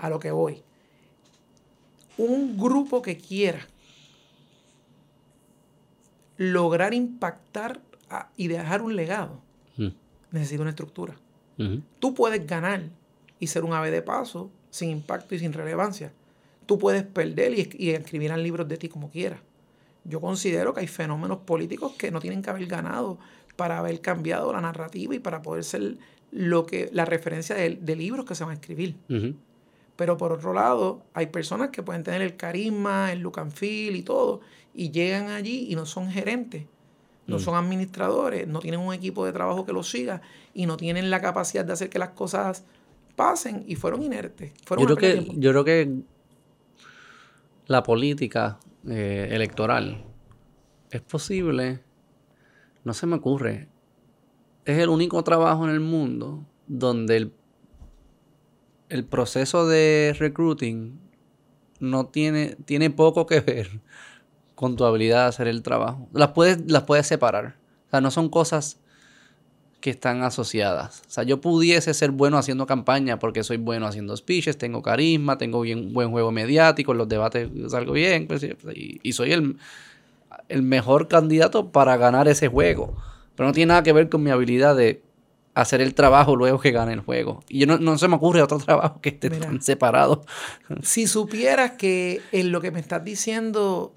A 0.00 0.08
lo 0.08 0.18
que 0.18 0.30
voy. 0.30 0.62
Un 2.16 2.56
grupo 2.56 3.02
que 3.02 3.18
quiera 3.18 3.60
lograr 6.36 6.94
impactar 6.94 7.80
y 8.36 8.48
dejar 8.48 8.82
un 8.82 8.96
legado 8.96 9.40
necesita 10.30 10.62
una 10.62 10.70
estructura. 10.70 11.14
Tú 11.98 12.14
puedes 12.14 12.46
ganar 12.46 12.84
y 13.38 13.48
ser 13.48 13.64
un 13.64 13.72
ave 13.72 13.90
de 13.90 14.02
paso 14.02 14.50
sin 14.70 14.90
impacto 14.90 15.34
y 15.34 15.38
sin 15.38 15.52
relevancia 15.52 16.12
tú 16.68 16.78
puedes 16.78 17.02
perder 17.02 17.58
y, 17.58 17.70
y 17.78 17.90
escribirán 17.92 18.42
libros 18.42 18.68
de 18.68 18.76
ti 18.76 18.90
como 18.90 19.10
quieras. 19.10 19.40
Yo 20.04 20.20
considero 20.20 20.74
que 20.74 20.80
hay 20.80 20.86
fenómenos 20.86 21.38
políticos 21.38 21.94
que 21.96 22.10
no 22.10 22.20
tienen 22.20 22.42
que 22.42 22.50
haber 22.50 22.66
ganado 22.66 23.18
para 23.56 23.78
haber 23.78 24.02
cambiado 24.02 24.52
la 24.52 24.60
narrativa 24.60 25.14
y 25.14 25.18
para 25.18 25.40
poder 25.40 25.64
ser 25.64 25.96
lo 26.30 26.66
que 26.66 26.90
la 26.92 27.04
referencia 27.04 27.54
de, 27.56 27.96
libros 27.96 28.24
que 28.24 28.34
se 28.34 28.44
van 28.44 28.52
a 28.52 28.54
escribir. 28.54 28.96
Pero 29.96 30.16
por 30.16 30.32
otro 30.32 30.52
lado, 30.52 31.02
hay 31.12 31.26
personas 31.26 31.70
que 31.70 31.82
pueden 31.82 32.04
tener 32.04 32.22
el 32.22 32.36
carisma, 32.36 33.12
el 33.12 33.20
look 33.20 33.40
and 33.40 33.50
feel 33.50 33.96
y 33.96 34.02
todo, 34.02 34.40
y 34.72 34.90
llegan 34.90 35.28
allí 35.28 35.66
y 35.68 35.74
no 35.74 35.86
son 35.86 36.08
gerentes, 36.08 36.66
no 37.26 37.36
mm. 37.36 37.40
son 37.40 37.56
administradores, 37.56 38.46
no 38.46 38.60
tienen 38.60 38.78
un 38.78 38.94
equipo 38.94 39.26
de 39.26 39.32
trabajo 39.32 39.66
que 39.66 39.72
los 39.72 39.90
siga 39.90 40.22
y 40.54 40.66
no 40.66 40.76
tienen 40.76 41.10
la 41.10 41.20
capacidad 41.20 41.64
de 41.64 41.72
hacer 41.72 41.90
que 41.90 41.98
las 41.98 42.10
cosas 42.10 42.64
pasen 43.16 43.64
y 43.66 43.74
fueron 43.74 44.02
inertes. 44.02 44.52
yo, 44.70 44.86
creo 44.86 44.96
que, 44.96 45.26
yo 45.34 45.50
creo 45.50 45.64
que 45.64 45.92
la 47.66 47.82
política 47.82 48.60
eh, 48.88 49.28
electoral, 49.32 50.04
es 50.90 51.00
posible, 51.00 51.80
no 52.84 52.94
se 52.94 53.06
me 53.06 53.16
ocurre, 53.16 53.68
es 54.72 54.78
el 54.78 54.88
único 54.88 55.22
trabajo 55.24 55.64
en 55.64 55.70
el 55.70 55.80
mundo 55.80 56.44
donde 56.66 57.30
el, 58.88 59.04
proceso 59.04 59.66
de 59.66 60.14
recruiting 60.18 60.98
no 61.80 62.06
tiene, 62.06 62.56
tiene 62.64 62.90
poco 62.90 63.26
que 63.26 63.40
ver 63.40 63.80
con 64.54 64.76
tu 64.76 64.84
habilidad 64.84 65.22
de 65.22 65.28
hacer 65.28 65.48
el 65.48 65.62
trabajo. 65.62 66.08
Las 66.12 66.32
puedes, 66.32 66.70
las 66.70 66.82
puedes 66.82 67.06
separar. 67.06 67.56
O 67.86 67.90
sea, 67.90 68.00
no 68.00 68.10
son 68.10 68.28
cosas 68.28 68.78
que 69.80 69.90
están 69.90 70.22
asociadas. 70.22 71.02
O 71.06 71.10
sea, 71.10 71.24
yo 71.24 71.40
pudiese 71.40 71.94
ser 71.94 72.10
bueno 72.10 72.36
haciendo 72.36 72.66
campaña 72.66 73.18
porque 73.18 73.44
soy 73.44 73.56
bueno 73.56 73.86
haciendo 73.86 74.16
speeches, 74.16 74.58
tengo 74.58 74.82
carisma, 74.82 75.38
tengo 75.38 75.60
bien, 75.60 75.92
buen 75.92 76.10
juego 76.10 76.32
mediático, 76.32 76.92
en 76.92 76.98
los 76.98 77.08
debates 77.08 77.48
salgo 77.68 77.92
bien, 77.92 78.26
pues, 78.26 78.44
y, 78.74 79.12
soy 79.12 79.32
el, 79.32 79.56
el 80.48 80.62
mejor 80.62 81.08
candidato 81.08 81.70
para 81.70 81.96
ganar 81.96 82.28
ese 82.28 82.48
juego. 82.48 82.96
Pero 83.38 83.46
no 83.46 83.52
tiene 83.52 83.68
nada 83.68 83.84
que 83.84 83.92
ver 83.92 84.08
con 84.08 84.20
mi 84.20 84.32
habilidad 84.32 84.74
de 84.74 85.00
hacer 85.54 85.80
el 85.80 85.94
trabajo 85.94 86.34
luego 86.34 86.58
que 86.58 86.72
gane 86.72 86.92
el 86.92 87.02
juego. 87.02 87.44
Y 87.48 87.60
yo 87.60 87.66
no, 87.68 87.78
no 87.78 87.96
se 87.96 88.08
me 88.08 88.16
ocurre 88.16 88.42
otro 88.42 88.58
trabajo 88.64 89.00
que 89.00 89.10
esté 89.10 89.30
tan 89.30 89.62
separado. 89.62 90.24
Si 90.82 91.06
supieras 91.06 91.70
que 91.78 92.20
en 92.32 92.50
lo 92.50 92.60
que 92.60 92.72
me 92.72 92.80
estás 92.80 93.04
diciendo, 93.04 93.94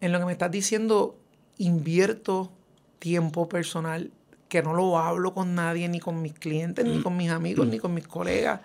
en 0.00 0.12
lo 0.12 0.20
que 0.20 0.26
me 0.26 0.30
estás 0.30 0.52
diciendo, 0.52 1.18
invierto 1.58 2.52
tiempo 3.00 3.48
personal 3.48 4.12
que 4.48 4.62
no 4.62 4.72
lo 4.72 5.00
hablo 5.00 5.34
con 5.34 5.56
nadie, 5.56 5.88
ni 5.88 5.98
con 5.98 6.22
mis 6.22 6.34
clientes, 6.34 6.84
ni 6.84 7.02
con 7.02 7.16
mis 7.16 7.30
amigos, 7.30 7.66
ni 7.66 7.80
con 7.80 7.92
mis 7.92 8.06
colegas. 8.06 8.60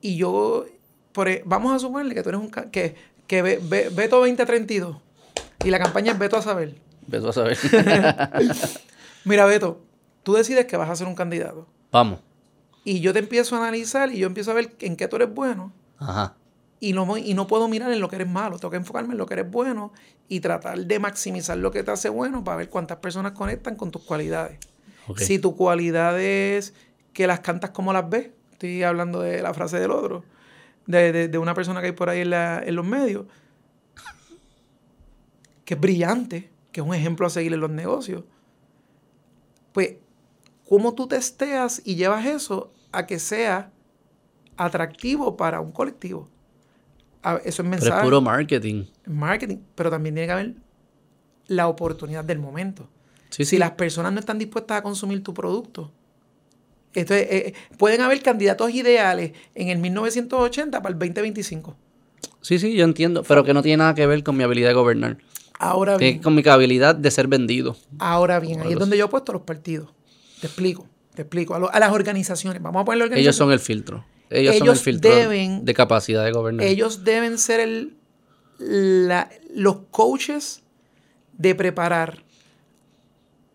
Y 0.00 0.16
yo, 0.16 0.66
por, 1.10 1.28
e, 1.28 1.42
vamos 1.44 1.74
a 1.74 1.80
suponerle 1.80 2.14
que 2.14 2.22
tú 2.22 2.28
eres 2.28 2.40
un... 2.40 2.50
que, 2.70 2.94
que 3.26 3.42
Beto 3.42 4.18
2032 4.18 4.98
y 5.64 5.70
la 5.70 5.80
campaña 5.80 6.12
es 6.12 6.18
Beto 6.20 6.36
a 6.36 6.42
saber. 6.42 6.85
Beto 7.06 7.28
a 7.28 7.32
saber. 7.32 7.58
Mira, 9.24 9.44
Beto, 9.44 9.82
tú 10.22 10.34
decides 10.34 10.66
que 10.66 10.76
vas 10.76 10.90
a 10.90 10.96
ser 10.96 11.06
un 11.06 11.14
candidato. 11.14 11.66
Vamos. 11.92 12.20
Y 12.84 13.00
yo 13.00 13.12
te 13.12 13.18
empiezo 13.18 13.56
a 13.56 13.58
analizar 13.58 14.12
y 14.12 14.18
yo 14.18 14.26
empiezo 14.26 14.50
a 14.50 14.54
ver 14.54 14.76
en 14.80 14.96
qué 14.96 15.08
tú 15.08 15.16
eres 15.16 15.32
bueno. 15.32 15.72
Ajá 15.98 16.36
y 16.80 16.92
no, 16.92 17.16
y 17.16 17.34
no 17.34 17.46
puedo 17.46 17.68
mirar 17.68 17.92
en 17.92 18.00
lo 18.00 18.08
que 18.08 18.16
eres 18.16 18.28
malo, 18.28 18.58
tengo 18.58 18.70
que 18.70 18.76
enfocarme 18.76 19.12
en 19.12 19.18
lo 19.18 19.26
que 19.26 19.34
eres 19.34 19.50
bueno 19.50 19.92
y 20.28 20.40
tratar 20.40 20.78
de 20.78 20.98
maximizar 20.98 21.56
lo 21.56 21.70
que 21.70 21.82
te 21.82 21.90
hace 21.90 22.08
bueno 22.08 22.44
para 22.44 22.58
ver 22.58 22.68
cuántas 22.68 22.98
personas 22.98 23.32
conectan 23.32 23.76
con 23.76 23.90
tus 23.90 24.02
cualidades. 24.02 24.58
Si 25.16 25.38
tu 25.38 25.56
cualidad 25.56 26.20
es 26.20 26.74
que 27.12 27.26
las 27.26 27.40
cantas 27.40 27.70
como 27.70 27.92
las 27.92 28.08
ves, 28.10 28.30
estoy 28.52 28.82
hablando 28.82 29.20
de 29.20 29.40
la 29.40 29.54
frase 29.54 29.78
del 29.78 29.90
otro, 29.90 30.24
de, 30.86 31.38
una 31.38 31.54
persona 31.54 31.80
que 31.80 31.86
hay 31.86 31.92
por 31.92 32.10
ahí 32.10 32.20
en, 32.20 32.32
en 32.32 32.74
los 32.74 32.84
medios, 32.84 33.26
que 35.64 35.74
es 35.74 35.80
brillante, 35.80 36.50
que 36.76 36.82
es 36.82 36.86
un 36.86 36.94
ejemplo 36.94 37.26
a 37.26 37.30
seguir 37.30 37.54
en 37.54 37.60
los 37.60 37.70
negocios, 37.70 38.22
pues, 39.72 39.96
¿cómo 40.68 40.94
tú 40.94 41.06
testeas 41.06 41.80
y 41.86 41.94
llevas 41.94 42.26
eso 42.26 42.70
a 42.92 43.06
que 43.06 43.18
sea 43.18 43.72
atractivo 44.58 45.38
para 45.38 45.62
un 45.62 45.72
colectivo? 45.72 46.28
eso 47.44 47.62
es 47.62 47.68
mensaje. 47.68 47.90
Pero 47.90 47.96
es 47.96 48.04
puro 48.04 48.20
marketing. 48.20 48.84
Marketing, 49.06 49.56
pero 49.74 49.88
también 49.90 50.14
tiene 50.14 50.26
que 50.26 50.32
haber 50.32 50.54
la 51.46 51.66
oportunidad 51.66 52.24
del 52.24 52.40
momento. 52.40 52.90
si 53.30 53.56
las 53.56 53.70
personas 53.70 54.12
no 54.12 54.20
están 54.20 54.38
dispuestas 54.38 54.76
a 54.76 54.82
consumir 54.82 55.22
tu 55.22 55.32
producto, 55.32 55.90
entonces, 56.92 57.26
eh, 57.30 57.54
pueden 57.78 58.02
haber 58.02 58.22
candidatos 58.22 58.70
ideales 58.70 59.32
en 59.54 59.68
el 59.68 59.78
1980 59.78 60.82
para 60.82 60.92
el 60.92 60.98
2025. 60.98 61.74
Sí, 62.42 62.58
sí, 62.58 62.74
yo 62.74 62.84
entiendo, 62.84 63.22
pero 63.22 63.44
que 63.44 63.54
no 63.54 63.62
tiene 63.62 63.78
nada 63.78 63.94
que 63.94 64.06
ver 64.06 64.22
con 64.22 64.36
mi 64.36 64.44
habilidad 64.44 64.68
de 64.68 64.74
gobernar. 64.74 65.18
Ahora 65.58 65.96
bien. 65.96 66.20
con 66.20 66.34
mi 66.34 66.42
habilidad 66.46 66.94
de 66.94 67.10
ser 67.10 67.28
vendido. 67.28 67.76
Ahora 67.98 68.40
bien, 68.40 68.60
ahí 68.60 68.72
es 68.72 68.78
donde 68.78 68.98
yo 68.98 69.06
he 69.06 69.08
puesto 69.08 69.32
los 69.32 69.42
partidos. 69.42 69.90
Te 70.40 70.46
explico, 70.46 70.86
te 71.14 71.22
explico. 71.22 71.54
A, 71.54 71.80
las 71.80 71.92
organizaciones, 71.92 72.62
vamos 72.62 72.82
a 72.82 72.84
poner 72.84 73.02
organizaciones. 73.02 73.24
Ellos 73.24 73.36
son 73.36 73.52
el 73.52 73.60
filtro. 73.60 74.04
Ellos, 74.28 74.58
son 74.58 74.68
el 74.68 74.76
filtro 74.76 75.14
deben, 75.14 75.64
de 75.64 75.74
capacidad 75.74 76.24
de 76.24 76.32
gobernar. 76.32 76.66
Ellos 76.66 77.04
deben 77.04 77.38
ser 77.38 77.60
el, 77.60 77.96
los 79.54 79.78
coaches 79.90 80.62
de 81.32 81.54
preparar 81.54 82.24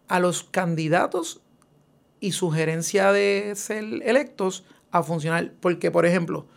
a 0.07 0.19
los 0.19 0.43
candidatos 0.43 1.41
y 2.19 2.31
sugerencia 2.31 3.11
de 3.11 3.53
ser 3.55 3.83
electos 4.03 4.63
a 4.91 5.03
funcionar. 5.03 5.53
Porque, 5.59 5.91
por 5.91 6.05
ejemplo, 6.05 6.47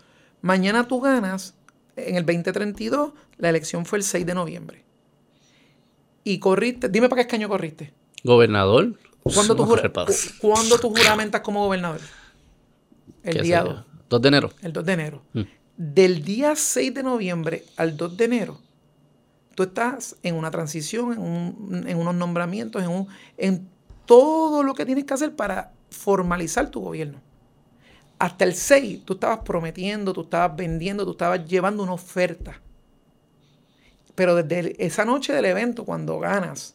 mañana 0.42 0.86
tú 0.86 1.00
ganas, 1.00 1.54
en 1.96 2.16
el 2.16 2.24
2032, 2.24 3.12
la 3.38 3.48
elección 3.48 3.84
fue 3.86 3.98
el 3.98 4.04
6 4.04 4.26
de 4.26 4.34
noviembre. 4.34 4.83
Y 6.24 6.38
corriste, 6.38 6.88
dime 6.88 7.08
para 7.08 7.26
qué 7.26 7.36
año 7.36 7.48
corriste. 7.48 7.92
¿Gobernador? 8.24 8.98
¿Cuándo 9.22 9.54
tú, 9.54 9.64
tú 10.80 10.90
juramentas 10.90 11.40
como 11.42 11.64
gobernador? 11.64 12.00
El 13.22 13.42
día 13.42 13.62
2. 13.62 13.84
2 14.10 14.22
de 14.22 14.28
enero. 14.28 14.50
El 14.62 14.72
2 14.72 14.84
de 14.84 14.92
enero. 14.92 15.22
Mm. 15.32 15.42
Del 15.76 16.22
día 16.22 16.54
6 16.54 16.94
de 16.94 17.02
noviembre 17.02 17.64
al 17.76 17.96
2 17.96 18.16
de 18.16 18.24
enero, 18.24 18.60
tú 19.54 19.64
estás 19.64 20.16
en 20.22 20.34
una 20.34 20.50
transición, 20.50 21.12
en, 21.86 21.96
unos 21.96 22.14
nombramientos, 22.14 22.82
en, 22.82 22.90
un, 22.90 23.08
en 23.36 23.68
todo 24.06 24.62
lo 24.62 24.74
que 24.74 24.86
tienes 24.86 25.04
que 25.04 25.14
hacer 25.14 25.34
para 25.34 25.72
formalizar 25.90 26.70
tu 26.70 26.80
gobierno. 26.80 27.20
Hasta 28.18 28.44
el 28.44 28.54
6 28.54 29.04
tú 29.04 29.14
estabas 29.14 29.40
prometiendo, 29.40 30.12
tú 30.12 30.22
estabas 30.22 30.56
vendiendo, 30.56 31.04
tú 31.04 31.12
estabas 31.12 31.44
llevando 31.46 31.82
una 31.82 31.92
oferta. 31.92 32.60
Pero 34.14 34.36
desde 34.36 34.84
esa 34.84 35.04
noche 35.04 35.32
del 35.32 35.44
evento, 35.44 35.84
cuando 35.84 36.18
ganas, 36.18 36.74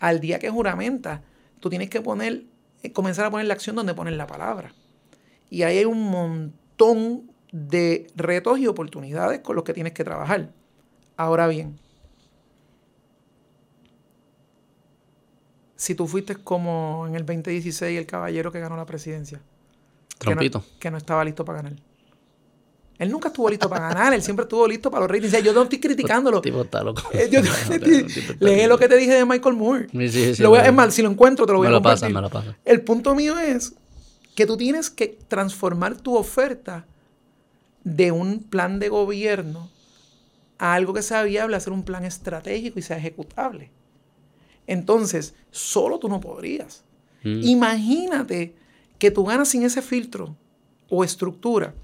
al 0.00 0.20
día 0.20 0.38
que 0.38 0.50
juramentas, 0.50 1.20
tú 1.60 1.70
tienes 1.70 1.88
que 1.88 2.00
poner, 2.00 2.44
eh, 2.82 2.92
comenzar 2.92 3.26
a 3.26 3.30
poner 3.30 3.46
la 3.46 3.54
acción 3.54 3.76
donde 3.76 3.94
pones 3.94 4.14
la 4.14 4.26
palabra. 4.26 4.72
Y 5.50 5.62
ahí 5.62 5.78
hay 5.78 5.84
un 5.84 6.10
montón 6.10 7.30
de 7.52 8.08
retos 8.16 8.58
y 8.58 8.66
oportunidades 8.66 9.40
con 9.40 9.56
los 9.56 9.64
que 9.64 9.72
tienes 9.72 9.92
que 9.92 10.04
trabajar. 10.04 10.50
Ahora 11.16 11.46
bien, 11.46 11.78
si 15.76 15.94
tú 15.94 16.06
fuiste 16.06 16.36
como 16.36 17.04
en 17.06 17.14
el 17.14 17.26
2016 17.26 17.98
el 17.98 18.06
caballero 18.06 18.50
que 18.50 18.58
ganó 18.60 18.76
la 18.76 18.86
presidencia. 18.86 19.40
Que 20.18 20.90
no, 20.90 20.96
estaba 20.96 21.24
listo 21.24 21.44
para 21.44 21.62
ganar. 21.62 21.78
Él 22.98 23.10
nunca 23.10 23.28
estuvo 23.28 23.50
listo 23.50 23.68
para 23.68 23.88
ganar, 23.88 24.14
él 24.14 24.22
siempre 24.22 24.44
estuvo 24.44 24.68
listo 24.68 24.90
para 24.90 25.02
los 25.02 25.10
ratings. 25.10 25.42
yo 25.42 25.52
no 25.52 25.62
estoy 25.62 25.80
criticándolo. 25.80 26.40
Tipo 26.40 26.62
está 26.62 26.82
loco. 26.82 27.02
Eh, 27.12 27.28
lee 28.40 28.66
lo 28.66 28.78
que 28.78 28.88
te 28.88 28.96
dije 28.96 29.14
de 29.14 29.24
Michael 29.24 29.56
Moore. 29.56 29.88
Sí, 29.90 30.34
sí, 30.34 30.42
lo 30.42 30.50
voy 30.50 30.60
a, 30.60 30.66
es 30.66 30.72
mal, 30.72 30.92
si 30.92 31.02
lo 31.02 31.10
encuentro 31.10 31.44
te 31.44 31.52
lo 31.52 31.58
voy 31.58 31.66
a 31.66 31.70
lo 31.70 31.76
compartir. 31.78 32.02
Pasa, 32.02 32.14
me 32.14 32.20
lo 32.20 32.30
pasa. 32.30 32.56
El 32.64 32.82
punto 32.82 33.14
mío 33.16 33.36
es 33.38 33.74
que 34.36 34.46
tú 34.46 34.56
tienes 34.56 34.90
que 34.90 35.18
transformar 35.28 35.96
tu 35.96 36.16
oferta 36.16 36.86
de 37.82 38.12
un 38.12 38.40
plan 38.44 38.78
de 38.78 38.88
gobierno 38.88 39.68
a 40.58 40.74
algo 40.74 40.94
que 40.94 41.02
sea 41.02 41.24
viable, 41.24 41.56
hacer 41.56 41.72
un 41.72 41.82
plan 41.82 42.04
estratégico 42.04 42.78
y 42.78 42.82
sea 42.82 42.96
ejecutable. 42.96 43.72
Entonces, 44.68 45.34
solo 45.50 45.98
tú 45.98 46.08
no 46.08 46.20
podrías. 46.20 46.84
Mm. 47.24 47.40
Imagínate 47.42 48.54
que 48.98 49.10
tú 49.10 49.24
ganas 49.24 49.48
sin 49.48 49.64
ese 49.64 49.82
filtro 49.82 50.36
o 50.88 51.02
estructura 51.02 51.74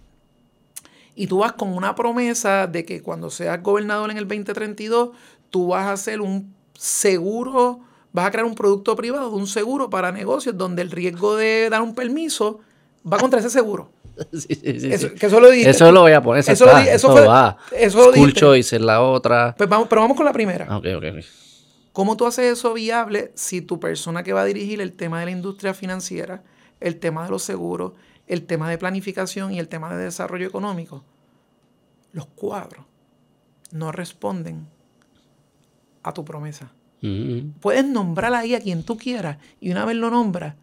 y 1.20 1.26
tú 1.26 1.40
vas 1.40 1.52
con 1.52 1.74
una 1.76 1.94
promesa 1.94 2.66
de 2.66 2.86
que 2.86 3.02
cuando 3.02 3.28
seas 3.28 3.62
gobernador 3.62 4.10
en 4.10 4.16
el 4.16 4.26
2032, 4.26 5.10
tú 5.50 5.66
vas 5.68 5.84
a 5.84 5.92
hacer 5.92 6.22
un 6.22 6.54
seguro, 6.72 7.80
vas 8.10 8.24
a 8.24 8.30
crear 8.30 8.46
un 8.46 8.54
producto 8.54 8.96
privado, 8.96 9.28
un 9.28 9.46
seguro 9.46 9.90
para 9.90 10.12
negocios 10.12 10.56
donde 10.56 10.80
el 10.80 10.90
riesgo 10.90 11.36
de 11.36 11.68
dar 11.68 11.82
un 11.82 11.94
permiso 11.94 12.60
va 13.04 13.18
contra 13.18 13.38
ese 13.38 13.50
seguro. 13.50 13.92
Sí, 14.32 14.54
sí, 14.54 14.80
sí, 14.80 14.92
eso, 14.92 15.14
Que 15.14 15.26
eso, 15.26 15.40
lo 15.40 15.50
eso 15.50 15.92
lo 15.92 16.02
voy 16.02 16.12
a 16.12 16.22
poner. 16.22 16.40
Eso, 16.40 16.52
eso, 16.52 16.66
lo, 16.66 16.78
eso, 16.78 17.14
va. 17.14 17.56
Eso 17.70 18.12
lo 18.12 18.30
Choice 18.30 18.76
es 18.76 18.82
la 18.82 19.02
otra. 19.02 19.54
Pues 19.56 19.68
vamos, 19.68 19.88
pero 19.88 20.00
vamos 20.00 20.16
con 20.16 20.24
la 20.24 20.32
primera. 20.32 20.64
Ok, 20.76 20.86
ok, 20.96 21.04
ok. 21.12 21.24
¿Cómo 21.92 22.16
tú 22.16 22.26
haces 22.26 22.52
eso 22.52 22.72
viable 22.72 23.30
si 23.34 23.60
tu 23.60 23.78
persona 23.78 24.22
que 24.22 24.32
va 24.32 24.42
a 24.42 24.44
dirigir 24.46 24.80
el 24.80 24.92
tema 24.92 25.20
de 25.20 25.26
la 25.26 25.30
industria 25.32 25.74
financiera, 25.74 26.42
el 26.80 26.98
tema 26.98 27.24
de 27.24 27.30
los 27.30 27.42
seguros, 27.42 27.92
el 28.26 28.46
tema 28.46 28.70
de 28.70 28.78
planificación 28.78 29.52
y 29.52 29.58
el 29.58 29.68
tema 29.68 29.94
de 29.94 30.04
desarrollo 30.04 30.46
económico, 30.46 31.04
los 32.12 32.26
cuadros 32.26 32.84
no 33.72 33.92
responden 33.92 34.66
a 36.02 36.12
tu 36.12 36.24
promesa? 36.24 36.72
Mm-hmm. 37.02 37.54
Puedes 37.60 37.84
nombrar 37.84 38.34
ahí 38.34 38.54
a 38.54 38.60
quien 38.60 38.82
tú 38.82 38.96
quieras 38.96 39.38
y 39.60 39.70
una 39.70 39.84
vez 39.84 39.96
lo 39.96 40.10
nombras, 40.10 40.54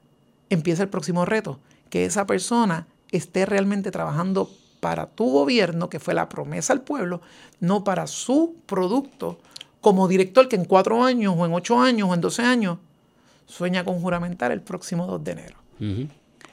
empieza 0.49 0.83
el 0.83 0.89
próximo 0.89 1.25
reto, 1.25 1.59
que 1.89 2.05
esa 2.05 2.27
persona 2.27 2.87
esté 3.11 3.45
realmente 3.45 3.91
trabajando 3.91 4.49
para 4.79 5.07
tu 5.07 5.31
gobierno, 5.31 5.89
que 5.89 5.99
fue 5.99 6.13
la 6.13 6.29
promesa 6.29 6.73
al 6.73 6.81
pueblo, 6.81 7.21
no 7.59 7.83
para 7.83 8.07
su 8.07 8.55
producto 8.65 9.39
como 9.81 10.07
director 10.07 10.47
que 10.47 10.55
en 10.55 10.65
cuatro 10.65 11.03
años 11.03 11.35
o 11.37 11.45
en 11.45 11.53
ocho 11.53 11.79
años 11.79 12.09
o 12.09 12.13
en 12.13 12.21
doce 12.21 12.41
años 12.43 12.77
sueña 13.45 13.83
con 13.83 13.99
juramentar 14.01 14.51
el 14.51 14.61
próximo 14.61 15.07
2 15.07 15.23
de 15.23 15.31
enero. 15.31 15.57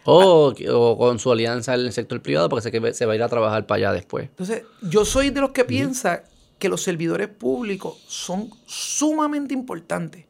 O, 0.05 0.97
con 0.99 1.19
su 1.19 1.33
alianza 1.33 1.75
en 1.75 1.81
el 1.81 1.93
sector 1.93 2.21
privado 2.21 2.49
porque 2.49 2.63
sé 2.63 2.71
que 2.71 2.95
se 2.95 3.07
va 3.07 3.13
a 3.13 3.17
ir 3.17 3.23
a 3.23 3.29
trabajar 3.29 3.67
para 3.67 3.77
allá 3.79 3.93
después. 3.93 4.29
Entonces, 4.29 4.65
yo 4.83 5.05
soy 5.05 5.31
de 5.31 5.41
los 5.41 5.51
que 5.51 5.65
piensa 5.65 6.25
que 6.59 6.69
los 6.69 6.83
servidores 6.83 7.29
públicos 7.29 7.97
son 8.07 8.51
sumamente 8.67 9.55
importantes 9.55 10.27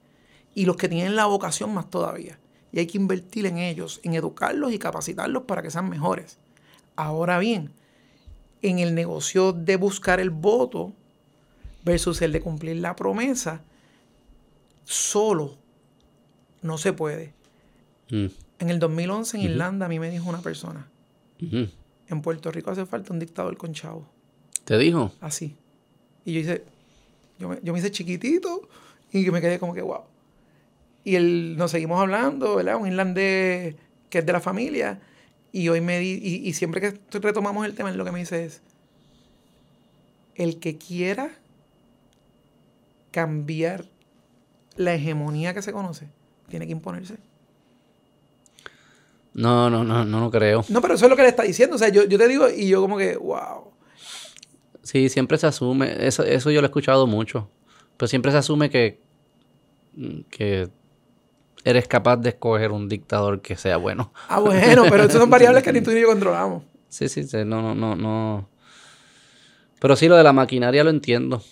y 0.55 0.65
los 0.67 0.77
que 0.77 0.89
tienen 0.89 1.17
la 1.17 1.27
vocación 1.27 1.75
más 1.75 1.91
todavía. 1.91 2.39
Y 2.73 2.81
hay 2.81 2.87
que 2.87 2.99
invertir 2.99 3.47
en 3.47 3.59
ellos, 3.59 4.01
en 4.03 4.15
educarlos 4.15 4.73
y 4.73 4.79
capacitarlos 4.79 5.45
para 5.45 5.63
que 5.63 5.71
sean 5.71 5.89
mejores. 5.89 6.39
Ahora 6.97 7.39
bien, 7.39 7.73
en 8.63 8.79
el 8.79 8.95
negocio 8.95 9.53
de 9.53 9.77
buscar 9.77 10.21
el 10.21 10.31
voto, 10.31 10.93
versus 11.85 12.23
el 12.23 12.33
de 12.33 12.41
cumplir 12.41 12.77
la 12.77 12.97
promesa, 12.97 13.63
solo 14.85 15.57
no 16.63 16.79
se 16.79 16.93
puede. 16.93 17.35
Mm. 18.11 18.27
En 18.65 18.71
el 18.71 18.79
2011 18.79 19.37
en 19.37 19.43
Irlanda 19.43 19.85
a 19.85 19.89
mí 19.91 19.99
me 19.99 20.11
dijo 20.11 20.27
una 20.27 20.41
persona, 20.41 20.89
en 21.39 22.23
Puerto 22.23 22.51
Rico 22.51 22.71
hace 22.71 22.87
falta 22.87 23.13
un 23.13 23.19
dictador 23.19 23.59
con 23.59 23.75
chavo. 23.75 24.09
¿Te 24.65 24.79
dijo? 24.79 25.13
Así. 25.21 25.55
Y 26.25 26.33
yo 26.33 26.41
hice, 26.41 26.65
yo 27.39 27.51
me, 27.51 27.59
yo 27.63 27.75
me 27.75 27.79
hice 27.79 27.91
chiquitito 27.91 28.67
y 29.13 29.31
me 29.31 29.43
quedé 29.43 29.59
como 29.59 29.75
que 29.75 29.83
wow. 29.83 30.05
Y 31.05 31.17
él, 31.17 31.59
nos 31.59 31.73
seguimos 31.73 32.01
hablando, 32.01 32.57
¿verdad? 32.57 32.77
Un 32.77 32.89
irlandés 32.89 33.77
que 34.09 34.21
es 34.21 34.25
de 34.25 34.33
la 34.33 34.41
familia. 34.41 34.99
Y 35.53 35.69
hoy 35.69 35.83
me 35.83 35.99
di, 35.99 36.19
y, 36.23 36.49
y 36.49 36.55
siempre 36.55 36.81
que 36.81 36.99
retomamos 37.19 37.67
el 37.67 37.75
tema, 37.75 37.93
lo 37.93 38.05
que 38.07 38.13
me 38.13 38.21
dice 38.21 38.47
es, 38.47 38.63
el 40.37 40.59
que 40.59 40.79
quiera 40.79 41.37
cambiar 43.11 43.85
la 44.77 44.95
hegemonía 44.95 45.53
que 45.53 45.61
se 45.61 45.71
conoce, 45.71 46.09
tiene 46.49 46.65
que 46.65 46.73
imponerse. 46.73 47.19
No, 49.35 49.69
no, 49.69 49.83
no, 49.83 50.05
no 50.05 50.21
lo 50.21 50.31
creo. 50.31 50.65
No, 50.69 50.81
pero 50.81 50.95
eso 50.95 51.07
es 51.07 51.11
lo 51.11 51.17
que 51.17 51.23
le 51.23 51.29
está 51.29 51.43
diciendo. 51.43 51.75
O 51.75 51.79
sea, 51.79 51.89
yo, 51.89 52.09
te 52.09 52.29
digo 52.29 52.49
y 52.49 52.69
yo 52.69 52.81
como 52.81 52.97
que, 52.97 53.17
wow. 53.17 53.73
Sí, 54.83 55.09
siempre 55.09 55.39
se 55.39 55.47
asume, 55.47 56.07
eso, 56.07 56.23
eso 56.23 56.51
yo 56.51 56.61
lo 56.61 56.67
he 56.67 56.69
escuchado 56.69 57.07
mucho, 57.07 57.49
pero 57.97 58.07
siempre 58.07 58.31
se 58.31 58.39
asume 58.39 58.71
que, 58.71 59.01
que 60.31 60.69
eres 61.65 61.89
capaz 61.89 62.19
de 62.19 62.29
escoger 62.31 62.71
un 62.71 62.89
dictador 62.89 63.41
que 63.41 63.57
sea 63.57 63.79
bueno. 63.79 64.13
Ah, 64.29 64.41
bueno, 64.41 64.85
pero 64.89 65.05
esas 65.05 65.21
son 65.21 65.31
variables 65.31 65.63
que 65.63 65.73
ni 65.73 65.81
tú 65.81 65.91
ni 65.91 66.03
yo 66.03 66.09
controlamos. 66.09 66.65
Sí, 66.89 67.09
sí, 67.09 67.25
sí, 67.25 67.39
no, 67.45 67.63
no, 67.63 67.75
no, 67.75 67.97
no. 67.97 68.49
Pero 69.81 69.97
sí, 69.97 70.07
lo 70.07 70.17
de 70.17 70.23
la 70.23 70.33
maquinaria 70.33 70.85
lo 70.85 70.91
entiendo. 70.91 71.43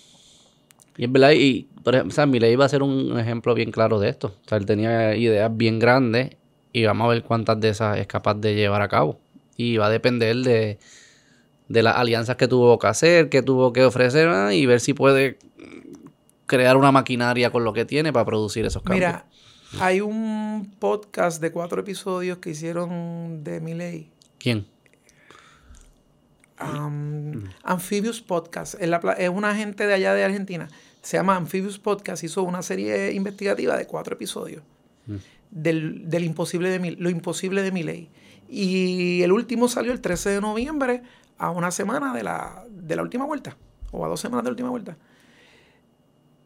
Y 0.96 1.04
es 1.04 1.12
verdad, 1.12 1.32
y 1.32 1.68
por 1.82 1.94
ejemplo, 1.94 2.12
o 2.12 2.14
sea, 2.14 2.26
Milei 2.26 2.52
iba 2.52 2.64
a 2.64 2.68
ser 2.68 2.82
un 2.82 3.18
ejemplo 3.18 3.54
bien 3.54 3.72
claro 3.72 3.98
de 3.98 4.10
esto. 4.10 4.36
O 4.44 4.48
sea, 4.48 4.58
él 4.58 4.66
tenía 4.66 5.16
ideas 5.16 5.50
bien 5.56 5.78
grandes 5.78 6.36
y 6.72 6.84
vamos 6.84 7.04
a 7.06 7.08
ver 7.08 7.22
cuántas 7.22 7.60
de 7.60 7.68
esas 7.68 7.98
es 7.98 8.06
capaz 8.06 8.34
de 8.34 8.54
llevar 8.54 8.82
a 8.82 8.88
cabo. 8.88 9.20
Y 9.56 9.76
va 9.76 9.86
a 9.86 9.90
depender 9.90 10.36
de, 10.36 10.78
las 11.68 11.96
alianzas 11.96 12.36
que 12.36 12.48
tuvo 12.48 12.78
que 12.78 12.86
hacer, 12.86 13.28
que 13.28 13.42
tuvo 13.42 13.72
que 13.72 13.84
ofrecer 13.84 14.28
ah, 14.28 14.54
y 14.54 14.64
ver 14.66 14.80
si 14.80 14.94
puede 14.94 15.38
crear 16.46 16.76
una 16.76 16.92
maquinaria 16.92 17.50
con 17.50 17.64
lo 17.64 17.72
que 17.72 17.84
tiene 17.84 18.12
para 18.12 18.24
producir 18.24 18.64
esos 18.64 18.82
cambios. 18.82 18.98
Mira, 18.98 19.26
hay 19.80 20.00
un 20.00 20.74
podcast 20.78 21.40
de 21.40 21.52
cuatro 21.52 21.80
episodios 21.80 22.38
que 22.38 22.50
hicieron 22.50 23.44
de 23.44 23.60
Miley. 23.60 24.10
¿Quién? 24.38 24.66
Um, 26.60 27.44
Amphibious 27.62 28.20
Podcast. 28.20 28.74
Es, 28.80 29.28
una 29.28 29.54
gente 29.54 29.86
de 29.86 29.94
allá 29.94 30.14
de 30.14 30.24
Argentina. 30.24 30.68
Se 31.02 31.16
llama 31.16 31.36
Amphibious 31.36 31.78
Podcast. 31.78 32.22
Hizo 32.24 32.42
una 32.42 32.62
serie 32.62 33.12
investigativa 33.12 33.76
de 33.76 33.86
cuatro 33.86 34.14
episodios 34.14 34.62
mm. 35.06 35.16
Del, 35.52 36.24
imposible 36.24 36.70
de 36.70 36.90
lo 36.92 37.10
imposible 37.10 37.62
de 37.62 37.70
mi 37.70 37.82
ley. 37.82 38.10
Y 38.48 39.22
el 39.22 39.32
último 39.32 39.68
salió 39.68 39.92
el 39.92 40.00
13 40.00 40.30
de 40.30 40.40
noviembre 40.40 41.02
a 41.38 41.50
una 41.50 41.70
semana 41.70 42.12
de 42.12 42.22
la, 42.22 42.64
de 42.70 42.96
la 42.96 43.02
última 43.02 43.24
vuelta. 43.24 43.56
O 43.92 44.04
a 44.04 44.08
dos 44.08 44.20
semanas 44.20 44.44
de 44.44 44.48
la 44.48 44.52
última 44.52 44.70
vuelta. 44.70 44.96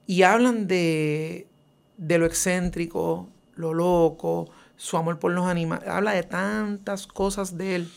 Y 0.07 0.23
hablan 0.23 0.67
de, 0.67 1.47
de 1.97 2.18
lo 2.18 2.26
excéntrico, 2.26 3.28
lo 3.55 3.73
loco, 3.73 4.51
su 4.76 4.97
amor 4.97 5.18
por 5.18 5.33
los 5.33 5.47
animales. 5.47 5.89
Habla 5.89 6.12
de 6.12 6.23
tantas 6.23 7.07
cosas 7.07 7.57
de 7.57 7.76
él 7.76 7.93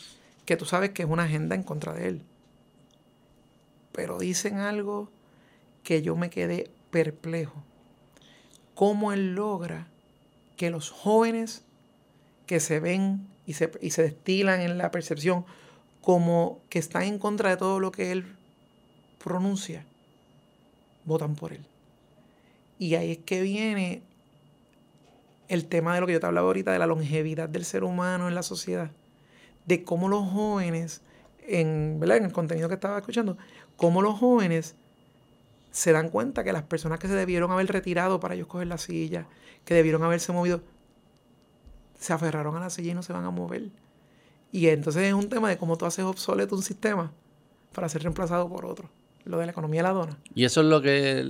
que 0.45 0.57
tú 0.57 0.65
sabes 0.65 0.91
que 0.91 1.03
es 1.03 1.09
una 1.09 1.23
agenda 1.23 1.55
en 1.55 1.63
contra 1.63 1.93
de 1.93 2.07
él. 2.07 2.21
Pero 3.91 4.17
dicen 4.19 4.57
algo 4.57 5.09
que 5.83 6.01
yo 6.01 6.15
me 6.15 6.29
quedé 6.29 6.71
perplejo. 6.91 7.63
¿Cómo 8.75 9.11
él 9.11 9.35
logra 9.35 9.87
que 10.59 10.69
los 10.69 10.89
jóvenes 10.91 11.63
que 12.45 12.59
se 12.59 12.81
ven 12.81 13.25
y 13.45 13.53
se, 13.53 13.71
y 13.79 13.91
se 13.91 14.03
destilan 14.03 14.59
en 14.59 14.77
la 14.77 14.91
percepción 14.91 15.45
como 16.01 16.59
que 16.67 16.79
están 16.79 17.03
en 17.03 17.17
contra 17.17 17.49
de 17.49 17.55
todo 17.55 17.79
lo 17.79 17.93
que 17.93 18.11
él 18.11 18.25
pronuncia, 19.23 19.85
votan 21.05 21.35
por 21.35 21.53
él? 21.53 21.65
Y 22.77 22.95
ahí 22.95 23.13
es 23.13 23.17
que 23.19 23.41
viene 23.41 24.01
el 25.47 25.65
tema 25.65 25.95
de 25.95 26.01
lo 26.01 26.07
que 26.07 26.13
yo 26.13 26.19
te 26.19 26.25
hablaba 26.25 26.47
ahorita, 26.47 26.73
de 26.73 26.79
la 26.79 26.87
longevidad 26.87 27.47
del 27.47 27.63
ser 27.63 27.85
humano 27.85 28.27
en 28.27 28.35
la 28.35 28.43
sociedad, 28.43 28.91
de 29.65 29.85
cómo 29.85 30.09
los 30.09 30.29
jóvenes, 30.29 31.01
en, 31.47 32.01
en 32.03 32.25
el 32.25 32.33
contenido 32.33 32.67
que 32.67 32.75
estaba 32.75 32.97
escuchando, 32.97 33.37
cómo 33.77 34.01
los 34.01 34.19
jóvenes 34.19 34.75
se 35.71 35.91
dan 35.91 36.09
cuenta 36.09 36.43
que 36.43 36.53
las 36.53 36.63
personas 36.63 36.99
que 36.99 37.07
se 37.07 37.13
debieron 37.13 37.51
haber 37.51 37.67
retirado 37.67 38.19
para 38.19 38.35
ellos 38.35 38.47
coger 38.47 38.67
la 38.67 38.77
silla, 38.77 39.27
que 39.65 39.73
debieron 39.73 40.03
haberse 40.03 40.31
movido, 40.31 40.61
se 41.99 42.13
aferraron 42.13 42.55
a 42.55 42.59
la 42.59 42.69
silla 42.69 42.91
y 42.91 42.95
no 42.95 43.03
se 43.03 43.13
van 43.13 43.25
a 43.25 43.29
mover. 43.29 43.69
Y 44.51 44.67
entonces 44.67 45.03
es 45.03 45.13
un 45.13 45.29
tema 45.29 45.49
de 45.49 45.57
cómo 45.57 45.77
tú 45.77 45.85
haces 45.85 46.05
obsoleto 46.05 46.55
un 46.55 46.63
sistema 46.63 47.11
para 47.73 47.87
ser 47.89 48.03
reemplazado 48.03 48.49
por 48.49 48.65
otro. 48.65 48.89
Lo 49.25 49.37
de 49.37 49.45
la 49.45 49.51
economía 49.51 49.81
de 49.81 49.87
la 49.87 49.93
dona. 49.93 50.17
Y 50.33 50.45
eso 50.45 50.61
es 50.61 50.67
lo 50.67 50.81
que... 50.81 51.29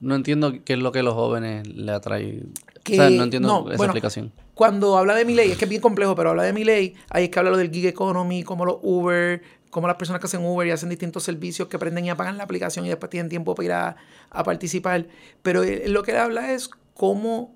No 0.00 0.14
entiendo 0.14 0.52
qué 0.64 0.74
es 0.74 0.78
lo 0.78 0.92
que 0.92 1.02
los 1.02 1.14
jóvenes 1.14 1.66
le 1.66 1.92
atrae. 1.92 2.42
o 2.42 2.94
sea, 2.94 3.10
no 3.10 3.24
entiendo 3.24 3.70
esa 3.70 3.84
explicación. 3.84 4.32
Cuando 4.54 4.96
habla 4.96 5.14
de 5.14 5.24
mi 5.24 5.34
ley, 5.34 5.50
es 5.50 5.58
que 5.58 5.64
es 5.64 5.68
bien 5.68 5.82
complejo, 5.82 6.14
pero 6.14 6.30
habla 6.30 6.44
de 6.44 6.52
mi 6.52 6.64
ley, 6.64 6.94
ahí 7.10 7.24
es 7.24 7.30
que 7.30 7.38
habla 7.38 7.50
lo 7.50 7.56
del 7.56 7.70
gig 7.70 7.86
economy, 7.86 8.42
como 8.42 8.64
los 8.64 8.78
Uber, 8.82 9.42
como 9.70 9.86
las 9.86 9.96
personas 9.96 10.20
que 10.20 10.26
hacen 10.26 10.44
Uber 10.44 10.66
y 10.66 10.70
hacen 10.70 10.88
distintos 10.88 11.22
servicios 11.22 11.68
que 11.68 11.78
prenden 11.78 12.04
y 12.04 12.10
apagan 12.10 12.38
la 12.38 12.44
aplicación 12.44 12.86
y 12.86 12.88
después 12.88 13.10
tienen 13.10 13.28
tiempo 13.28 13.54
para 13.54 13.64
ir 13.64 13.72
a, 13.72 13.96
a 14.30 14.44
participar. 14.44 15.06
Pero 15.42 15.62
lo 15.86 16.02
que 16.02 16.16
habla 16.16 16.52
es 16.52 16.70
cómo 16.94 17.54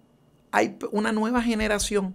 hay 0.50 0.76
una 0.90 1.12
nueva 1.12 1.42
generación 1.42 2.14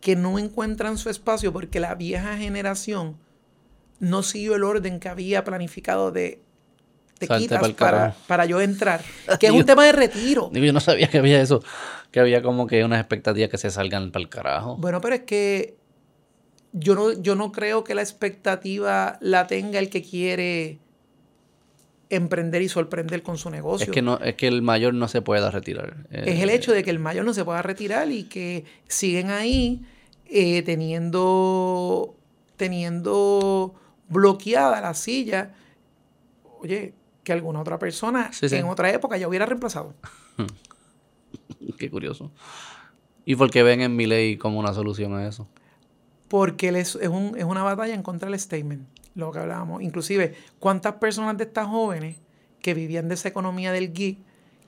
que 0.00 0.16
no 0.16 0.38
encuentran 0.38 0.98
su 0.98 1.08
espacio 1.08 1.52
porque 1.52 1.80
la 1.80 1.94
vieja 1.94 2.36
generación 2.36 3.16
no 4.00 4.24
siguió 4.24 4.56
el 4.56 4.64
orden 4.64 4.98
que 4.98 5.08
había 5.08 5.44
planificado 5.44 6.10
de 6.10 6.42
te 7.18 7.28
quitas 7.28 7.70
para, 7.74 8.16
para, 8.26 8.46
yo 8.46 8.60
entrar, 8.60 9.00
que 9.38 9.46
es 9.46 9.52
un 9.52 9.64
tema 9.64 9.84
de 9.84 9.92
retiro. 9.92 10.50
yo 10.52 10.72
no 10.72 10.80
sabía 10.80 11.06
que 11.06 11.18
había 11.18 11.40
eso, 11.40 11.62
que 12.10 12.18
había 12.18 12.42
como 12.42 12.66
que 12.66 12.84
unas 12.84 12.98
expectativas 12.98 13.48
que 13.48 13.58
se 13.58 13.70
salgan 13.70 14.10
para 14.10 14.22
el 14.24 14.28
carajo. 14.28 14.76
Bueno, 14.76 15.00
pero 15.00 15.14
es 15.14 15.20
que 15.22 15.76
yo 16.72 16.94
no, 16.94 17.12
yo 17.12 17.34
no 17.34 17.52
creo 17.52 17.84
que 17.84 17.94
la 17.94 18.02
expectativa 18.02 19.18
la 19.20 19.46
tenga 19.46 19.78
el 19.78 19.90
que 19.90 20.02
quiere 20.02 20.78
emprender 22.08 22.60
y 22.60 22.68
sorprender 22.68 23.22
con 23.22 23.38
su 23.38 23.48
negocio. 23.50 23.86
Es 23.86 23.90
que, 23.90 24.02
no, 24.02 24.18
es 24.18 24.34
que 24.34 24.46
el 24.46 24.60
mayor 24.60 24.92
no 24.92 25.08
se 25.08 25.22
pueda 25.22 25.50
retirar. 25.50 26.06
es 26.10 26.40
el 26.40 26.50
hecho 26.50 26.72
de 26.72 26.82
que 26.82 26.90
el 26.90 26.98
mayor 26.98 27.24
no 27.24 27.32
se 27.32 27.44
pueda 27.44 27.62
retirar 27.62 28.10
y 28.10 28.24
que 28.24 28.64
siguen 28.86 29.30
ahí 29.30 29.82
eh, 30.26 30.62
teniendo, 30.62 32.14
teniendo 32.56 33.74
bloqueada 34.08 34.80
la 34.82 34.92
silla. 34.92 35.54
Oye, 36.60 36.92
que 37.24 37.32
alguna 37.32 37.60
otra 37.60 37.78
persona 37.78 38.30
en 38.40 38.66
otra 38.66 38.92
época 38.92 39.16
ya 39.16 39.28
hubiera 39.28 39.46
reemplazado. 39.46 39.94
Qué 41.78 41.90
curioso. 41.90 42.30
¿Y 43.24 43.36
por 43.36 43.50
qué 43.50 43.62
ven 43.62 43.80
en 43.80 43.94
mi 43.94 44.06
ley 44.06 44.36
como 44.36 44.58
una 44.58 44.74
solución 44.74 45.14
a 45.14 45.26
eso? 45.26 45.48
Porque 46.32 46.70
es, 46.70 46.96
es, 46.96 47.08
un, 47.08 47.34
es 47.36 47.44
una 47.44 47.62
batalla 47.62 47.92
en 47.92 48.02
contra 48.02 48.30
del 48.30 48.40
statement, 48.40 48.88
lo 49.14 49.30
que 49.32 49.40
hablábamos. 49.40 49.82
Inclusive, 49.82 50.34
¿cuántas 50.58 50.94
personas 50.94 51.36
de 51.36 51.44
estas 51.44 51.66
jóvenes 51.66 52.16
que 52.62 52.72
vivían 52.72 53.06
de 53.08 53.16
esa 53.16 53.28
economía 53.28 53.70
del 53.70 53.92
geek, 53.92 54.16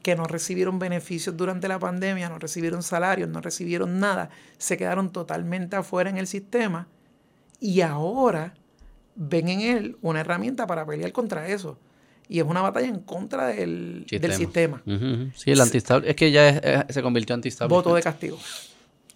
que 0.02 0.14
no 0.14 0.24
recibieron 0.24 0.78
beneficios 0.78 1.34
durante 1.34 1.66
la 1.66 1.78
pandemia, 1.78 2.28
no 2.28 2.38
recibieron 2.38 2.82
salarios, 2.82 3.30
no 3.30 3.40
recibieron 3.40 3.98
nada, 3.98 4.28
se 4.58 4.76
quedaron 4.76 5.10
totalmente 5.10 5.76
afuera 5.76 6.10
en 6.10 6.18
el 6.18 6.26
sistema 6.26 6.86
y 7.60 7.80
ahora 7.80 8.52
ven 9.14 9.48
en 9.48 9.60
él 9.60 9.96
una 10.02 10.20
herramienta 10.20 10.66
para 10.66 10.84
pelear 10.84 11.12
contra 11.12 11.48
eso? 11.48 11.78
y 12.28 12.40
es 12.40 12.44
una 12.44 12.60
batalla 12.60 12.88
en 12.88 13.00
contra 13.00 13.46
del 13.46 14.04
sistema. 14.08 14.82
Sí, 15.34 15.50
el 15.50 15.60
anti 15.62 15.78
es 15.78 16.16
que 16.16 16.30
ya 16.30 16.86
se 16.90 17.00
convirtió 17.00 17.34
en 17.34 17.38
anti 17.38 17.50
Voto 17.68 17.94
de 17.94 18.02
castigo. 18.02 18.38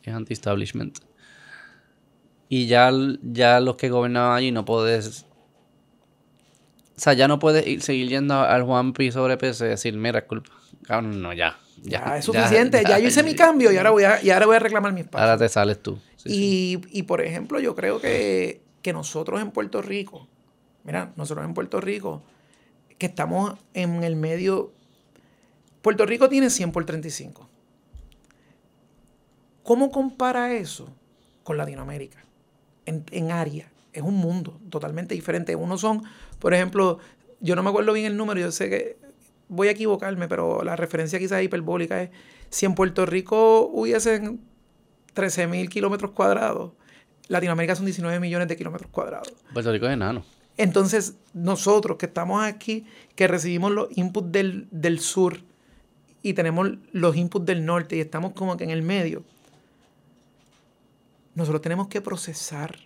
Es 0.03 0.15
anti-establishment. 0.15 0.99
Y 2.49 2.67
ya, 2.67 2.91
ya 3.23 3.61
los 3.61 3.77
que 3.77 3.91
gobernaban 3.91 4.37
allí 4.37 4.53
no 4.53 4.65
puedes... 4.65 5.27
O 6.97 7.01
sea, 7.01 7.13
ya 7.13 7.29
no 7.29 7.39
puedes 7.39 7.67
ir, 7.67 7.83
seguir 7.83 8.09
yendo 8.09 8.41
al 8.41 8.65
Juan 8.65 8.93
P 8.93 9.13
sobre 9.13 9.37
PC 9.37 9.67
y 9.67 9.69
decir, 9.69 9.97
mira, 9.97 10.27
culpa. 10.27 10.51
no, 11.03 11.33
ya. 11.33 11.59
Ya, 11.83 12.17
es 12.19 12.25
suficiente. 12.25 12.83
Ya, 12.87 12.99
yo 12.99 13.09
hice 13.09 13.23
mi 13.23 13.35
cambio 13.35 13.71
y 13.71 13.77
ahora 13.77 13.91
voy 13.91 14.05
a, 14.05 14.23
y 14.23 14.31
ahora 14.31 14.47
voy 14.47 14.57
a 14.57 14.59
reclamar 14.59 14.93
mi 14.93 15.03
espacio. 15.03 15.25
Ahora 15.25 15.39
te 15.39 15.49
sales 15.49 15.81
tú. 15.81 15.99
y, 16.25 16.81
y, 16.91 17.05
por 17.05 17.21
ejemplo, 17.21 17.61
yo 17.61 17.77
creo 17.77 18.01
que, 18.01 18.63
que 18.83 18.93
nosotros 18.93 19.41
en 19.41 19.53
Puerto 19.53 19.81
Rico, 19.81 20.27
mira, 20.83 21.13
nosotros 21.17 21.45
en 21.47 21.55
Puerto 21.55 21.81
Rico 21.81 22.23
que 22.99 23.07
estamos 23.07 23.55
en 23.75 24.03
el 24.05 24.17
medio. 24.17 24.73
Puerto 25.83 26.05
Rico 26.05 26.29
tiene 26.29 26.51
100 26.51 26.73
por 26.73 26.85
35. 26.85 27.49
¿Cómo 29.63 29.91
compara 29.91 30.55
eso 30.55 30.89
con 31.45 31.57
Latinoamérica? 31.57 32.25
En, 32.89 33.31
área. 33.31 33.71
Es 33.93 34.03
un 34.03 34.17
mundo 34.17 34.61
totalmente 34.71 35.15
diferente. 35.15 35.55
Unos 35.57 35.81
son, 35.81 36.03
por 36.39 36.55
ejemplo, 36.55 36.99
yo 37.41 37.57
no 37.57 37.63
me 37.63 37.71
acuerdo 37.71 37.93
bien 37.93 38.07
el 38.07 38.17
número, 38.17 38.41
yo 38.41 38.51
sé 38.53 38.69
que 38.71 38.97
voy 39.49 39.69
a 39.69 39.73
equivocarme, 39.73 40.29
pero 40.29 40.63
la 40.63 40.77
referencia 40.77 41.19
quizás 41.19 41.43
hiperbólica 41.43 42.03
es, 42.03 42.11
si 42.51 42.67
en 42.67 42.75
Puerto 42.75 43.07
Rico 43.07 43.71
hubiesen 43.73 44.41
13 45.15 45.47
mil 45.47 45.69
kilómetros 45.69 46.13
cuadrados, 46.13 46.73
Latinoamérica 47.29 47.77
son 47.77 47.85
19 47.85 48.21
millones 48.21 48.49
de 48.49 48.57
kilómetros 48.57 48.91
cuadrados. 48.91 49.33
Puerto 49.53 49.73
Rico 49.73 49.87
es 49.87 49.93
enano. 49.93 50.25
Entonces, 50.59 51.15
nosotros 51.35 51.99
que 51.99 52.07
estamos 52.07 52.43
aquí, 52.43 52.85
que 53.15 53.29
recibimos 53.29 53.71
los 53.71 53.97
inputs 53.97 54.33
del, 54.33 55.01
sur 55.01 55.41
y 56.21 56.35
tenemos 56.35 56.71
los 56.93 57.17
inputs 57.17 57.47
del 57.47 57.65
norte 57.65 57.97
y 57.97 58.01
estamos 58.01 58.33
como 58.33 58.57
que 58.57 58.65
en 58.65 58.71
el 58.71 58.83
medio, 58.83 59.23
nosotros 61.39 61.63
tenemos 61.63 61.87
que 61.87 62.01
procesar 62.01 62.81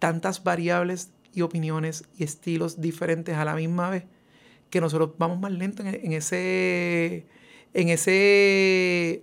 tantas 0.00 0.42
variables 0.42 1.12
y 1.32 1.42
opiniones 1.42 2.02
y 2.18 2.24
estilos 2.24 2.80
diferentes 2.80 3.36
a 3.36 3.44
la 3.44 3.54
misma 3.54 3.88
vez 3.88 4.04
que 4.68 4.80
nosotros 4.80 5.12
vamos 5.16 5.38
más 5.38 5.52
lento 5.52 5.84
en, 5.84 6.12
ese 6.12 7.24
en 7.72 7.88
ese 7.88 9.22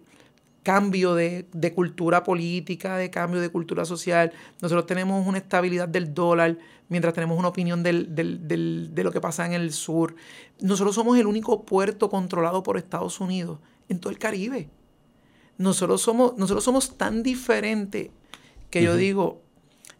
cambio 0.63 1.15
de, 1.15 1.47
cultura 1.75 2.23
política, 2.23 2.95
de 2.95 3.09
cambio 3.09 3.41
de 3.41 3.49
cultura 3.49 3.83
social. 3.83 4.31
Nosotros 4.61 4.85
tenemos 4.85 5.27
una 5.27 5.39
estabilidad 5.39 5.89
del 5.89 6.13
dólar, 6.13 6.57
mientras 6.87 7.13
tenemos 7.13 7.37
una 7.37 7.49
opinión 7.49 7.83
de 7.83 9.03
lo 9.03 9.11
que 9.11 9.19
pasa 9.19 9.45
en 9.45 9.51
el 9.51 9.73
sur. 9.73 10.15
Nosotros 10.61 10.95
somos 10.95 11.17
el 11.17 11.27
único 11.27 11.65
puerto 11.65 12.09
controlado 12.09 12.63
por 12.63 12.77
Estados 12.77 13.19
Unidos 13.19 13.59
en 13.89 13.99
todo 13.99 14.11
el 14.11 14.17
Caribe. 14.17 14.69
Nosotros 15.57 16.01
somos, 16.01 16.37
nosotros 16.37 16.63
somos 16.63 16.97
tan 16.97 17.21
diferentes 17.21 18.11
que 18.69 18.83
yo 18.83 18.95
digo, 18.95 19.41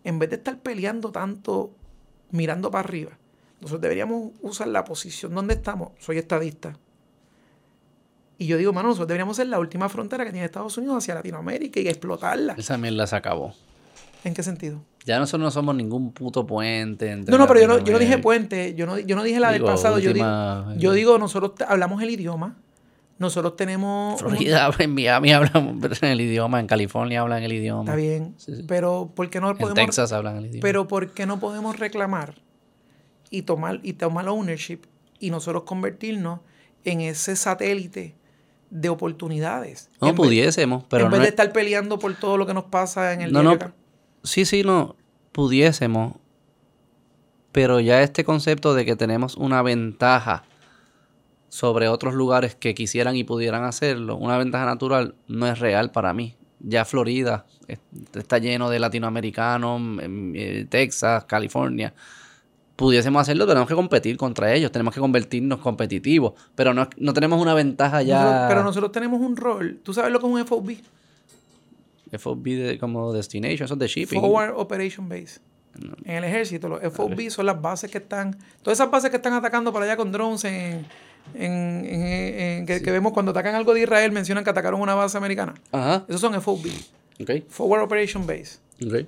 en 0.04 0.20
vez 0.20 0.30
de 0.30 0.38
estar 0.38 0.60
peleando 0.60 1.12
tanto 1.12 1.72
mirando 2.32 2.72
para 2.72 2.88
arriba, 2.88 3.12
nosotros 3.62 3.82
deberíamos 3.82 4.32
usar 4.42 4.68
la 4.68 4.84
posición 4.86 5.34
donde 5.36 5.56
estamos. 5.56 5.92
Soy 6.00 6.18
estadista 6.18 6.78
y 8.42 8.48
yo 8.48 8.58
digo, 8.58 8.72
mano, 8.72 8.88
nosotros 8.88 9.10
deberíamos 9.10 9.36
ser 9.36 9.48
la 9.48 9.60
última 9.60 9.90
frontera 9.90 10.24
que 10.24 10.32
tiene 10.32 10.46
Estados 10.46 10.78
Unidos 10.78 11.04
hacia 11.04 11.14
Latinoamérica 11.14 11.82
y 11.82 11.90
explotarla. 11.90 12.54
Esa 12.58 12.78
mierda 12.78 13.06
se 13.06 13.18
acabó. 13.18 13.54
¿En 14.24 14.34
qué 14.34 14.44
sentido? 14.44 14.82
Ya 15.06 15.20
nosotros 15.20 15.42
no 15.42 15.52
somos 15.52 15.76
ningún 15.76 16.14
puto 16.14 16.48
puente. 16.48 17.18
no, 17.18 17.38
no, 17.38 17.48
pero 17.48 17.60
yo 17.60 17.68
no, 17.68 17.80
yo 17.80 17.92
no 17.92 18.00
dije 18.00 18.18
puente. 18.18 18.76
Yo 18.76 18.86
no, 18.86 18.98
yo 18.98 19.18
no 19.18 19.24
dije 19.24 19.42
la 19.42 19.52
del 19.52 19.62
pasado. 19.62 20.00
yo, 20.00 20.14
digo, 20.14 20.26
yo 20.78 20.94
digo, 20.94 21.18
nosotros 21.20 21.52
hablamos 21.68 22.02
el 22.02 22.12
idioma. 22.12 22.56
Nosotros 23.20 23.56
tenemos. 23.56 24.20
Florida, 24.20 24.72
en 24.80 24.96
Miami 24.96 25.32
hablan 25.34 25.80
el 26.02 26.22
idioma, 26.22 26.60
en 26.60 26.68
California 26.68 27.22
hablan 27.22 27.44
el 27.44 27.54
idioma. 27.54 27.84
Está 27.84 27.96
bien. 27.96 28.36
Pero 28.68 29.12
¿por 29.14 29.30
qué 29.30 29.40
no 29.40 29.54
podemos. 29.56 29.78
En 29.78 29.86
Texas 29.86 30.12
hablan 30.12 30.38
el 30.38 30.46
idioma. 30.46 30.62
Pero 30.62 30.88
¿por 30.88 31.12
qué 31.12 31.26
no 31.26 31.40
podemos 31.40 31.78
reclamar 31.78 32.36
y 33.30 33.44
tomar, 33.44 33.80
y 33.84 33.94
tomar 33.94 34.28
ownership 34.28 34.80
y 35.20 35.30
nosotros 35.30 35.64
convertirnos 35.64 36.40
en 36.84 37.02
ese 37.02 37.36
satélite 37.36 38.16
de 38.70 38.90
oportunidades. 38.90 39.90
No 40.02 40.16
pudiésemos, 40.16 40.84
pero 40.90 41.06
en 41.06 41.12
vez 41.12 41.22
de 41.22 41.28
estar 41.30 41.52
peleando 41.52 42.00
por 42.00 42.14
todo 42.16 42.38
lo 42.38 42.46
que 42.46 42.54
nos 42.54 42.66
pasa 42.66 43.14
en 43.14 43.22
el 43.22 43.32
no, 43.32 43.44
no, 43.44 43.58
Sí, 44.24 44.46
sí, 44.46 44.64
no, 44.64 44.96
pudiésemos, 45.32 46.16
pero 47.52 47.80
ya 47.80 48.02
este 48.02 48.24
concepto 48.24 48.74
de 48.74 48.86
que 48.86 48.96
tenemos 48.96 49.36
una 49.36 49.62
ventaja 49.62 50.44
sobre 51.50 51.88
otros 51.88 52.14
lugares 52.14 52.56
que 52.56 52.74
quisieran 52.74 53.16
y 53.16 53.24
pudieran 53.24 53.64
hacerlo, 53.64 54.16
una 54.16 54.38
ventaja 54.38 54.66
natural, 54.66 55.16
no 55.28 55.48
es 55.48 55.60
real 55.60 55.92
para 55.92 56.14
mí. 56.14 56.36
Ya 56.62 56.86
Florida 56.86 57.46
está 58.14 58.38
lleno 58.38 58.70
de 58.70 58.80
latinoamericanos, 58.80 59.82
eh, 60.02 60.66
Texas, 60.70 61.26
California 61.26 61.94
pudiésemos 62.80 63.22
hacerlo, 63.22 63.46
tenemos 63.46 63.68
que 63.68 63.76
competir 63.76 64.16
contra 64.16 64.54
ellos, 64.54 64.72
tenemos 64.72 64.94
que 64.94 65.02
convertirnos 65.02 65.60
competitivos, 65.60 66.32
pero 66.56 66.74
no, 66.74 66.88
tenemos 66.88 67.42
una 67.42 67.54
ventaja 67.54 68.02
ya. 68.02 68.46
pero 68.48 68.64
nosotros 68.64 68.94
tenemos 68.94 69.20
un 69.20 69.36
rol. 69.36 69.82
¿Tú 69.84 69.94
sabes 69.94 70.14
lo 70.14 70.20
que 70.22 70.26
es 70.26 70.32
un 70.32 70.48
FOB? 70.48 70.78
FOB 72.18 72.44
de, 72.44 72.78
como 72.80 73.12
destination, 73.12 73.66
eso 73.66 73.74
es 73.74 73.80
de 73.80 73.88
shipping. 73.88 74.22
Forward 74.22 74.54
Operation 74.56 75.10
Base. 75.10 75.42
En 76.06 76.16
el 76.16 76.24
ejército, 76.24 76.70
los 76.70 76.82
FOB 76.94 77.30
son 77.30 77.48
las 77.48 77.62
bases 77.62 77.92
que 77.92 77.98
están, 77.98 78.38
todas 78.62 78.80
esas 78.80 78.90
bases 78.90 79.10
que 79.10 79.18
están 79.18 79.34
atacando 79.34 79.74
para 79.74 79.84
allá 79.84 79.98
con 79.98 80.14
drones 80.14 80.46
en, 80.46 80.86
En, 81.34 82.66
que, 82.66 82.92
vemos 82.92 83.14
cuando 83.14 83.32
atacan 83.32 83.56
algo 83.56 83.74
de 83.74 83.82
Israel, 83.82 84.12
mencionan 84.12 84.44
que 84.44 84.50
atacaron 84.50 84.82
una 84.82 84.96
base 84.96 85.18
americana. 85.18 85.54
Ajá. 85.72 86.06
Esos 86.08 86.22
son 86.22 86.40
FOB. 86.42 86.68
Okay. 87.22 87.46
Forward 87.50 87.82
Operation 87.82 88.26
Base. 88.26 88.60
Okay. 88.86 89.08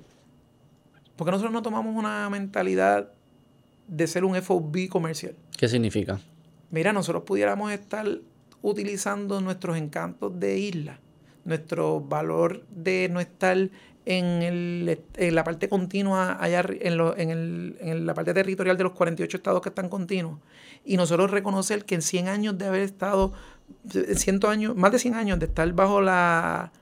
Porque 1.16 1.30
nosotros 1.30 1.52
no 1.52 1.62
tomamos 1.62 1.94
una 1.96 2.28
mentalidad 2.30 3.10
de 3.88 4.06
ser 4.06 4.24
un 4.24 4.40
FOB 4.40 4.88
comercial. 4.88 5.34
¿Qué 5.56 5.68
significa? 5.68 6.20
Mira, 6.70 6.92
nosotros 6.92 7.24
pudiéramos 7.24 7.70
estar 7.72 8.06
utilizando 8.62 9.40
nuestros 9.40 9.76
encantos 9.76 10.38
de 10.38 10.58
isla, 10.58 10.98
nuestro 11.44 12.00
valor 12.00 12.64
de 12.70 13.08
no 13.10 13.20
estar 13.20 13.68
en, 14.04 14.86
la 15.34 15.44
parte 15.44 15.68
continua, 15.68 16.36
allá 16.40 16.64
en, 16.80 18.06
la 18.06 18.14
parte 18.14 18.34
territorial 18.34 18.76
de 18.76 18.84
los 18.84 18.92
48 18.92 19.36
estados 19.36 19.62
que 19.62 19.68
están 19.68 19.88
continuos, 19.88 20.40
y 20.84 20.96
nosotros 20.96 21.30
reconocer 21.30 21.84
que 21.84 21.94
en 21.94 22.02
100 22.02 22.28
años 22.28 22.58
de 22.58 22.66
haber 22.66 22.82
estado, 22.82 23.32
100 23.88 24.46
años, 24.46 24.76
más 24.76 24.92
de 24.92 24.98
100 24.98 25.14
años 25.14 25.38
de 25.38 25.46
estar 25.46 25.70
bajo 25.72 26.00
la, 26.00 26.72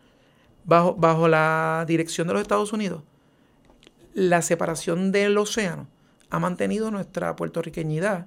bajo, 0.65 0.95
bajo 0.95 1.29
la 1.29 1.85
dirección 1.87 2.27
de 2.27 2.35
los 2.35 2.43
Estados 2.43 2.73
Unidos, 2.73 3.03
la 4.15 4.43
separación 4.43 5.13
del 5.13 5.37
océano 5.39 5.87
ha 6.31 6.39
mantenido 6.39 6.91
nuestra 6.91 7.37
puertorriqueñidad. 7.37 8.27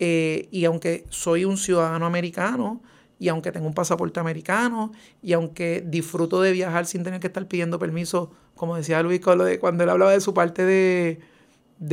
Eh, 0.00 0.48
y 0.50 0.64
aunque 0.64 1.04
soy 1.10 1.44
un 1.44 1.56
ciudadano 1.56 2.06
americano, 2.06 2.82
y 3.20 3.28
aunque 3.28 3.50
tengo 3.52 3.66
un 3.66 3.74
pasaporte 3.74 4.20
americano, 4.20 4.92
y 5.22 5.32
aunque 5.32 5.82
disfruto 5.86 6.40
de 6.40 6.52
viajar 6.52 6.86
sin 6.86 7.02
tener 7.02 7.20
que 7.20 7.26
estar 7.26 7.46
pidiendo 7.46 7.78
permiso, 7.78 8.30
como 8.54 8.76
decía 8.76 9.02
Luis 9.02 9.20
cuando 9.20 9.46
él 9.46 9.90
hablaba 9.90 10.12
de 10.12 10.20
su 10.20 10.34
parte 10.34 10.64
de, 10.64 11.20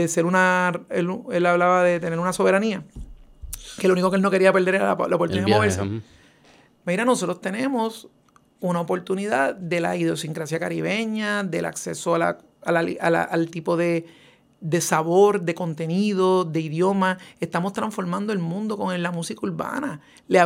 ser 0.07 0.25
una, 0.25 0.71
él, 0.89 1.45
hablaba 1.45 1.83
de 1.83 1.99
tener 1.99 2.19
una 2.19 2.33
soberanía, 2.33 2.83
que 3.79 3.87
lo 3.87 3.93
único 3.93 4.09
que 4.09 4.17
él 4.17 4.21
no 4.21 4.31
quería 4.31 4.51
perder 4.53 4.75
era 4.75 4.85
la, 4.85 4.93
oportunidad 4.93 5.45
de 5.45 5.53
moverse. 5.53 6.01
Mira, 6.85 7.05
nosotros 7.05 7.41
tenemos 7.41 8.09
una 8.59 8.79
oportunidad 8.79 9.55
de 9.55 9.79
la 9.79 9.95
idiosincrasia 9.95 10.59
caribeña, 10.59 11.43
del 11.43 11.65
acceso 11.65 12.15
al 12.15 13.49
tipo 13.51 13.77
de, 13.77 14.05
de 14.61 14.81
sabor, 14.81 15.41
de 15.41 15.53
contenido, 15.55 16.45
de 16.45 16.61
idioma. 16.61 17.17
Estamos 17.39 17.73
transformando 17.73 18.33
el 18.33 18.39
mundo 18.39 18.77
con 18.77 19.01
la 19.01 19.11
música 19.11 19.41
urbana. 19.43 20.01
Le, 20.27 20.39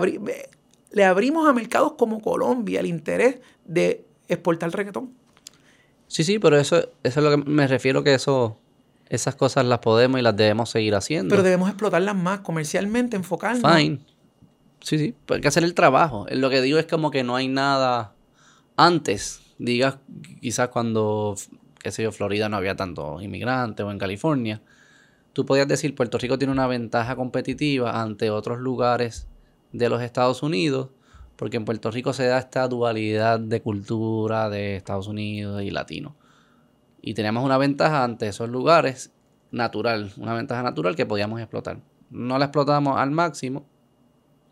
le 0.92 1.06
abrimos 1.06 1.48
a 1.48 1.54
mercados 1.54 1.94
como 1.94 2.22
Colombia 2.22 2.80
el 2.80 2.88
interés 2.88 3.40
de 3.66 4.06
exportar 4.28 4.72
reggaetón. 4.72 5.12
Sí, 6.08 6.24
sí, 6.24 6.40
pero 6.40 6.58
eso, 6.58 6.78
eso 6.78 6.90
es 7.04 7.18
lo 7.18 7.30
que 7.30 7.50
me 7.50 7.68
refiero 7.68 8.04
que 8.04 8.16
eso, 8.16 8.58
esas 9.10 9.36
cosas 9.36 9.66
las 9.66 9.80
podemos 9.80 10.20
y 10.20 10.24
las 10.24 10.36
debemos 10.38 10.70
seguir 10.70 10.96
haciendo. 10.96 11.32
Pero 11.32 11.44
debemos 11.44 11.70
explotarlas 11.70 12.16
más 12.16 12.40
comercialmente, 12.42 13.18
enfocarnos. 13.18 13.76
Fine. 13.76 14.00
Sí, 14.82 14.98
sí, 14.98 15.16
hay 15.28 15.42
que 15.42 15.48
hacer 15.48 15.64
el 15.64 15.74
trabajo. 15.74 16.26
Lo 16.32 16.50
que 16.50 16.62
digo 16.62 16.78
es 16.78 16.86
como 16.86 17.12
que 17.12 17.24
no 17.24 17.36
hay 17.36 17.48
nada 17.48 18.14
antes. 18.78 19.42
Digas, 19.58 19.98
quizás 20.40 20.70
cuando, 20.70 21.36
qué 21.80 21.92
sé 21.92 22.04
yo, 22.04 22.12
Florida 22.12 22.48
no 22.48 22.56
había 22.56 22.76
tantos 22.76 23.22
inmigrantes 23.22 23.86
o 23.86 23.92
en 23.92 23.98
California. 23.98 24.62
Tú 25.34 25.46
podías 25.46 25.68
decir, 25.68 25.96
Puerto 25.96 26.18
Rico 26.18 26.38
tiene 26.38 26.54
una 26.54 26.68
ventaja 26.68 27.16
competitiva 27.16 28.02
ante 28.02 28.30
otros 28.30 28.60
lugares 28.60 29.28
de 29.74 29.90
los 29.90 30.02
Estados 30.02 30.44
Unidos, 30.44 30.90
porque 31.36 31.58
en 31.58 31.66
Puerto 31.66 31.92
Rico 31.92 32.14
se 32.14 32.26
da 32.26 32.40
esta 32.40 32.68
dualidad 32.68 33.40
de 33.40 33.62
cultura 33.62 34.50
de 34.50 34.76
Estados 34.76 35.08
Unidos 35.08 35.62
y 35.62 35.72
latino. 35.72 36.16
Y 37.02 37.14
teníamos 37.14 37.44
una 37.44 37.58
ventaja 37.58 38.04
ante 38.04 38.28
esos 38.28 38.50
lugares 38.50 39.12
natural, 39.52 40.12
una 40.18 40.34
ventaja 40.34 40.64
natural 40.64 40.96
que 40.96 41.06
podíamos 41.06 41.40
explotar. 41.40 41.80
No 42.10 42.38
la 42.38 42.46
explotamos 42.46 42.98
al 42.98 43.12
máximo, 43.12 43.66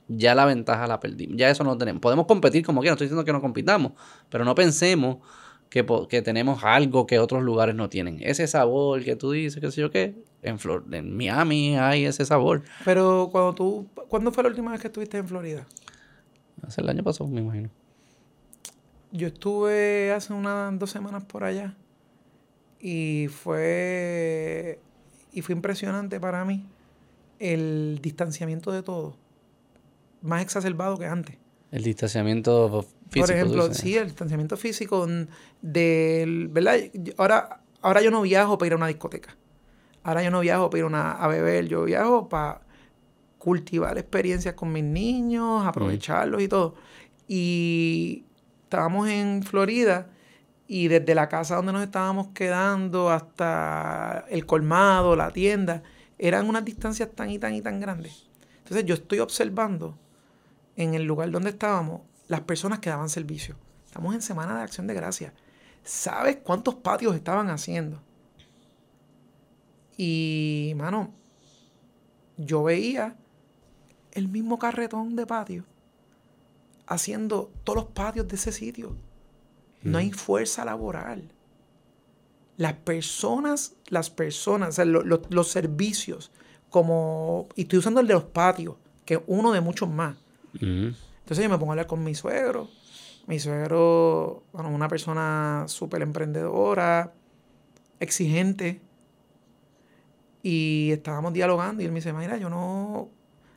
ya 0.07 0.35
la 0.35 0.45
ventaja 0.45 0.87
la 0.87 0.99
perdimos. 0.99 1.37
Ya 1.37 1.49
eso 1.49 1.63
no 1.63 1.77
tenemos. 1.77 2.01
Podemos 2.01 2.25
competir 2.25 2.65
como 2.65 2.81
quieran, 2.81 2.95
estoy 2.95 3.05
diciendo 3.07 3.25
que 3.25 3.33
no 3.33 3.41
compitamos, 3.41 3.93
pero 4.29 4.45
no 4.45 4.55
pensemos 4.55 5.17
que, 5.69 5.85
que, 6.09 6.21
tenemos 6.21 6.63
algo 6.63 7.05
que 7.05 7.19
otros 7.19 7.43
lugares 7.43 7.75
no 7.75 7.89
tienen. 7.89 8.17
Ese 8.21 8.47
sabor 8.47 9.03
que 9.03 9.15
tú 9.15 9.31
dices, 9.31 9.61
qué 9.61 9.71
sé 9.71 9.81
yo 9.81 9.91
qué, 9.91 10.15
en, 10.41 10.59
Flor 10.59 10.85
en 10.91 11.15
Miami 11.15 11.77
hay 11.77 12.05
ese 12.05 12.25
sabor. 12.25 12.63
Pero 12.85 13.29
cuando 13.31 13.53
tú, 13.53 13.87
¿cuándo 14.07 14.31
fue 14.31 14.43
la 14.43 14.49
última 14.49 14.71
vez 14.71 14.81
que 14.81 14.87
estuviste 14.87 15.17
en 15.17 15.27
Florida? 15.27 15.67
Hace 16.65 16.81
el 16.81 16.89
año 16.89 17.03
pasado, 17.03 17.29
me 17.29 17.41
imagino. 17.41 17.69
Yo 19.11 19.27
estuve 19.27 20.11
hace 20.11 20.33
unas 20.33 20.77
dos 20.79 20.89
semanas 20.89 21.23
por 21.25 21.43
allá 21.43 21.75
y 22.79 23.27
fue 23.29 24.79
y 25.31 25.41
fue 25.41 25.53
impresionante 25.53 26.19
para 26.19 26.45
mí 26.45 26.65
el 27.39 27.99
distanciamiento 28.01 28.71
de 28.71 28.81
todo, 28.81 29.15
más 30.21 30.41
exacerbado 30.41 30.97
que 30.97 31.05
antes. 31.05 31.37
El 31.71 31.83
distanciamiento 31.83 32.85
físico. 33.09 33.27
Por 33.27 33.35
ejemplo, 33.35 33.73
sí, 33.73 33.95
el 33.95 34.05
distanciamiento 34.05 34.57
físico 34.57 35.07
del, 35.61 36.47
¿verdad? 36.47 36.77
Ahora, 37.17 37.61
ahora 37.81 38.01
yo 38.01 38.09
no 38.09 38.21
viajo 38.21 38.57
para 38.57 38.67
ir 38.67 38.73
a 38.73 38.75
una 38.77 38.87
discoteca. 38.87 39.35
Ahora 40.03 40.23
yo 40.23 40.31
no 40.31 40.39
viajo 40.39 40.69
para 40.69 40.87
ir 40.87 40.95
a 40.95 41.27
beber, 41.27 41.67
yo 41.67 41.83
viajo 41.83 42.29
para 42.29 42.61
cultivar 43.37 43.97
experiencias 43.97 44.55
con 44.55 44.71
mis 44.71 44.83
niños, 44.83 45.65
aprovecharlos 45.65 46.41
y 46.41 46.47
todo. 46.47 46.75
Y 47.27 48.25
estábamos 48.63 49.09
en 49.09 49.43
Florida 49.43 50.09
y 50.67 50.89
desde 50.89 51.15
la 51.15 51.29
casa 51.29 51.55
donde 51.55 51.73
nos 51.73 51.83
estábamos 51.83 52.27
quedando 52.29 53.09
hasta 53.09 54.25
el 54.29 54.45
colmado, 54.45 55.15
la 55.15 55.31
tienda, 55.31 55.83
eran 56.17 56.49
unas 56.49 56.65
distancias 56.65 57.09
tan 57.15 57.29
y 57.29 57.39
tan 57.39 57.53
y 57.53 57.61
tan 57.61 57.79
grandes. 57.79 58.27
Entonces 58.59 58.85
yo 58.85 58.95
estoy 58.95 59.19
observando 59.19 59.97
en 60.75 60.93
el 60.93 61.03
lugar 61.03 61.31
donde 61.31 61.51
estábamos 61.51 62.01
las 62.27 62.41
personas 62.41 62.79
que 62.79 62.89
daban 62.89 63.09
servicio. 63.09 63.55
Estamos 63.85 64.13
en 64.13 64.21
Semana 64.21 64.57
de 64.57 64.63
Acción 64.63 64.87
de 64.87 64.93
Gracia. 64.93 65.33
¿Sabes 65.83 66.37
cuántos 66.43 66.75
patios 66.75 67.15
estaban 67.15 67.49
haciendo? 67.49 68.01
Y, 69.95 70.73
mano, 70.75 71.13
yo 72.35 72.63
veía 72.63 73.15
el 74.11 74.27
mismo 74.27 74.59
carretón 74.59 75.15
de 75.15 75.25
patio 75.25 75.63
haciendo 76.85 77.51
todos 77.63 77.83
los 77.83 77.85
patios 77.93 78.27
de 78.27 78.35
ese 78.35 78.51
sitio. 78.51 78.95
No 79.83 79.97
hay 79.99 80.11
fuerza 80.11 80.65
laboral. 80.65 81.31
Las 82.57 82.73
personas, 82.73 83.75
las 83.87 84.09
personas, 84.09 84.79
los 84.79 85.47
servicios, 85.47 86.31
como, 86.69 87.47
y 87.55 87.61
estoy 87.61 87.79
usando 87.79 88.01
el 88.01 88.07
de 88.07 88.13
los 88.13 88.25
patios, 88.25 88.75
que 89.05 89.15
es 89.15 89.19
uno 89.27 89.51
de 89.51 89.61
muchos 89.61 89.89
más. 89.89 90.17
Entonces 90.59 91.43
yo 91.43 91.49
me 91.49 91.57
pongo 91.57 91.71
a 91.71 91.73
hablar 91.73 91.87
con 91.87 92.03
mi 92.03 92.15
suegro. 92.15 92.69
Mi 93.27 93.39
suegro, 93.39 94.43
bueno, 94.53 94.69
una 94.69 94.87
persona 94.87 95.65
súper 95.67 96.01
emprendedora, 96.01 97.13
exigente, 97.99 98.81
y 100.43 100.91
estábamos 100.91 101.33
dialogando 101.33 101.81
y 101.81 101.85
él 101.85 101.91
me 101.91 101.97
dice, 101.97 102.13
mira, 102.13 102.37
yo 102.37 102.49
no, 102.49 103.09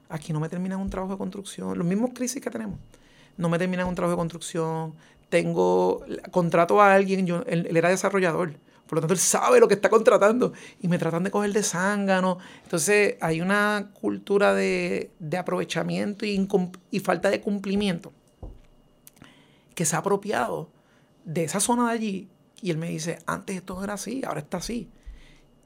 aquí 0.09 0.33
no 0.33 0.41
me 0.41 0.49
terminan 0.49 0.81
un 0.81 0.91
trabajo 0.91 1.13
de 1.13 1.19
construcción, 1.19 1.79
los 1.79 1.87
mismos 1.87 2.11
crisis 2.15 2.43
que 2.43 2.51
tenemos, 2.51 2.81
no 3.37 3.49
me 3.49 3.59
terminan 3.59 3.87
un 3.87 3.95
trabajo 3.95 4.17
de 4.17 4.19
construcción, 4.19 4.95
tengo, 5.31 6.05
contrato 6.31 6.83
a 6.83 6.93
alguien, 6.95 7.27
yo, 7.27 7.43
él, 7.47 7.75
era 7.75 7.89
desarrollador, 7.89 8.59
por 8.87 8.97
lo 8.97 9.01
tanto 9.01 9.15
él 9.15 9.21
sabe 9.21 9.61
lo 9.61 9.69
que 9.69 9.75
está 9.75 9.89
contratando 9.89 10.53
y 10.81 10.89
me 10.89 10.99
tratan 10.99 11.25
de 11.25 11.31
coger 11.31 11.53
de 11.53 11.63
zángano. 11.63 12.39
Entonces 12.65 13.17
hay 13.21 13.41
una 13.41 13.93
cultura 13.95 14.53
de, 14.53 15.13
aprovechamiento 15.39 16.27
y, 16.27 16.47
y 16.91 17.01
falta 17.01 17.31
de 17.31 17.41
cumplimiento 17.41 18.13
que 19.75 19.87
se 19.87 19.97
ha 19.97 20.01
apropiado 20.01 20.71
de 21.25 21.45
esa 21.45 21.61
zona 21.61 21.87
de 21.87 21.93
allí 21.93 22.29
y 22.63 22.71
él 22.71 22.77
me 22.79 22.91
dice, 22.91 23.19
antes 23.27 23.57
esto 23.57 23.83
era 23.83 23.95
así, 23.95 24.23
ahora 24.27 24.41
está 24.41 24.59
así. 24.59 24.91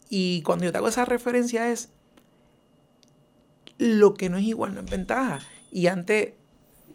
Y 0.09 0.43
cuando 0.43 0.65
yo 0.65 0.73
te 0.73 0.79
hago 0.79 0.89
esa 0.89 1.05
referencia 1.05 1.71
es 1.71 1.91
lo 3.79 4.15
que 4.15 4.31
no 4.31 4.37
es 4.37 4.45
igual 4.45 4.75
no 4.75 4.81
es 4.81 4.91
ventaja. 4.91 5.41
Y 5.73 5.89
antes, 5.89 6.35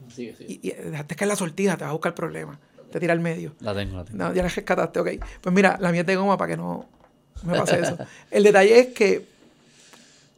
sí. 0.10 0.34
Y, 0.48 0.72
dejaste 0.72 1.16
caer 1.16 1.30
la 1.30 1.36
sortija, 1.36 1.78
te 1.78 1.84
va 1.84 1.90
a 1.90 1.94
buscar 1.94 2.16
problema. 2.16 2.60
Te 2.92 3.00
tira 3.00 3.14
al 3.14 3.20
medio. 3.20 3.56
La 3.60 3.74
tengo, 3.76 3.98
la 3.98 4.06
tengo. 4.06 4.18
No, 4.18 4.34
ya 4.34 4.42
la 4.42 4.50
rescataste, 4.50 5.00
ok. 5.00 5.10
Pues 5.42 5.54
mira, 5.54 5.78
la 5.80 5.92
mía 5.92 6.02
es 6.02 6.08
de 6.08 6.16
goma 6.16 6.38
para 6.38 6.52
que 6.52 6.58
no 6.58 6.88
me 7.44 7.58
pase 7.58 7.80
eso. 7.80 7.98
El 8.32 8.44
detalle 8.44 8.80
es 8.80 8.88
que 8.88 9.28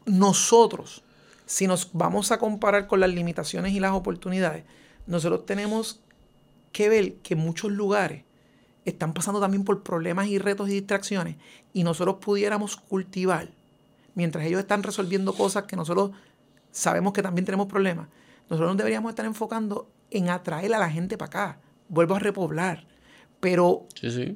nosotros, 0.05 1.01
si 1.45 1.67
nos 1.67 1.89
vamos 1.93 2.31
a 2.31 2.39
comparar 2.39 2.87
con 2.87 2.99
las 2.99 3.09
limitaciones 3.09 3.73
y 3.73 3.79
las 3.79 3.93
oportunidades, 3.93 4.63
nosotros 5.07 5.45
tenemos 5.45 5.99
que 6.71 6.89
ver 6.89 7.13
que 7.15 7.35
muchos 7.35 7.71
lugares 7.71 8.23
están 8.85 9.13
pasando 9.13 9.39
también 9.39 9.63
por 9.63 9.83
problemas 9.83 10.27
y 10.27 10.39
retos 10.39 10.69
y 10.69 10.73
distracciones 10.73 11.35
y 11.73 11.83
nosotros 11.83 12.17
pudiéramos 12.21 12.77
cultivar, 12.77 13.49
mientras 14.15 14.45
ellos 14.45 14.59
están 14.59 14.83
resolviendo 14.83 15.33
cosas 15.33 15.63
que 15.63 15.75
nosotros 15.75 16.11
sabemos 16.71 17.13
que 17.13 17.21
también 17.21 17.45
tenemos 17.45 17.67
problemas, 17.67 18.07
nosotros 18.51 18.71
nos 18.71 18.77
deberíamos 18.79 19.11
estar 19.11 19.25
enfocando 19.25 19.89
en 20.09 20.29
atraer 20.29 20.73
a 20.73 20.77
la 20.77 20.89
gente 20.89 21.17
para 21.17 21.27
acá. 21.27 21.59
Vuelvo 21.87 22.15
a 22.15 22.19
repoblar. 22.19 22.85
Pero, 23.39 23.87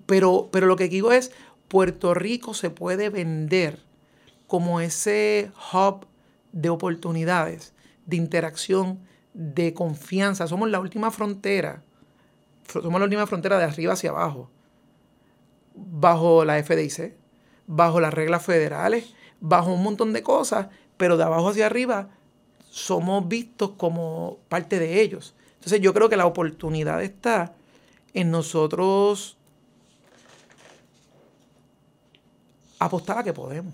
pero, 0.05 0.47
pero 0.53 0.67
lo 0.67 0.77
que 0.77 0.87
digo 0.87 1.11
es, 1.11 1.33
Puerto 1.67 2.13
Rico 2.13 2.53
se 2.53 2.69
puede 2.69 3.09
vender 3.09 3.83
como 4.47 4.79
ese 4.79 5.51
hub 5.73 6.07
de 6.53 6.69
oportunidades 6.69 7.73
de 8.05 8.15
interacción, 8.15 9.01
de 9.33 9.73
confianza. 9.73 10.47
Somos 10.47 10.69
la 10.69 10.79
última 10.79 11.11
frontera. 11.11 11.83
Somos 12.71 13.01
la 13.01 13.03
última 13.03 13.27
frontera 13.27 13.57
de 13.57 13.65
arriba 13.65 13.93
hacia 13.93 14.11
abajo. 14.11 14.49
Bajo 15.75 16.45
la 16.45 16.63
FDIC, 16.63 17.17
bajo 17.67 17.99
las 17.99 18.13
reglas 18.13 18.45
federales, 18.45 19.13
bajo 19.41 19.73
un 19.73 19.83
montón 19.83 20.13
de 20.13 20.23
cosas, 20.23 20.67
pero 20.95 21.17
de 21.17 21.25
abajo 21.25 21.49
hacia 21.49 21.65
arriba 21.65 22.11
somos 22.75 23.25
vistos 23.25 23.71
como 23.77 24.39
parte 24.49 24.79
de 24.79 25.01
ellos. 25.01 25.33
Entonces 25.53 25.79
yo 25.79 25.93
creo 25.93 26.09
que 26.09 26.17
la 26.17 26.25
oportunidad 26.25 27.01
está 27.01 27.53
en 28.13 28.31
nosotros 28.31 29.37
apostar 32.77 33.19
a 33.19 33.23
que 33.23 33.31
podemos 33.31 33.73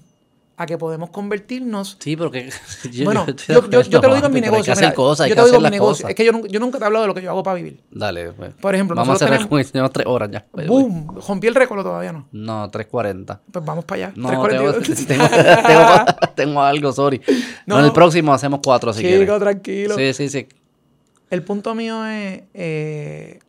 a 0.62 0.66
que 0.66 0.78
podemos 0.78 1.10
convertirnos. 1.10 1.98
Sí, 2.00 2.16
porque. 2.16 2.50
Yo, 2.92 3.06
bueno, 3.06 3.26
yo, 3.26 3.62
te 3.64 4.08
lo 4.08 4.16
digo 4.16 4.28
en 4.28 4.34
mi 4.34 4.42
negocio. 4.42 4.74
Hay 4.78 4.94
cosas, 4.94 5.28
yo 5.28 5.36
te 5.36 5.42
lo 5.42 5.48
digo 5.48 5.58
en 5.58 5.64
mi 5.64 5.70
negocio. 5.70 6.08
Es 6.08 6.16
que 6.16 6.26
yo, 6.26 6.32
nunca 6.32 6.78
te 6.78 6.84
he 6.84 6.88
hablado 6.88 7.04
de 7.04 7.08
lo 7.08 7.14
que 7.14 7.22
yo 7.22 7.30
hago 7.30 7.44
para 7.44 7.56
vivir. 7.56 7.82
Dale, 7.90 8.34
pues. 8.34 8.54
Por 8.56 8.76
ejemplo, 8.76 8.96
vamos 8.96 9.22
a 9.22 9.26
hacer 9.26 9.48
tenemos, 9.72 9.92
tres 9.92 10.08
horas 10.08 10.30
ya. 10.32 10.46
¡Boom! 10.68 11.20
¿Rompí 11.28 11.48
el 11.48 11.56
récord 11.56 11.84
todavía 11.84 12.12
no? 12.12 12.28
No, 12.32 12.70
3.40. 12.70 13.40
Pues 13.52 13.66
vamos 13.66 13.86
para 13.86 14.08
allá. 14.08 14.14
No, 14.16 14.30
tengo, 14.48 14.74
tengo, 15.08 15.26
tengo, 16.36 16.62
algo, 16.62 16.92
sorry. 16.92 17.22
No, 17.66 17.80
en 17.80 17.86
el 17.86 17.92
próximo 17.92 18.34
hacemos 18.34 18.60
cuatro 18.64 18.94
si 18.94 19.04
Chico, 19.04 19.40
tranquilo. 19.40 19.96
Sí, 19.96 20.14
sí, 20.14 20.30
sí. 20.30 20.48
El 21.30 21.44
punto 21.44 21.74
mío 21.76 22.06
es. 22.06 22.44
Eh, 22.54 23.40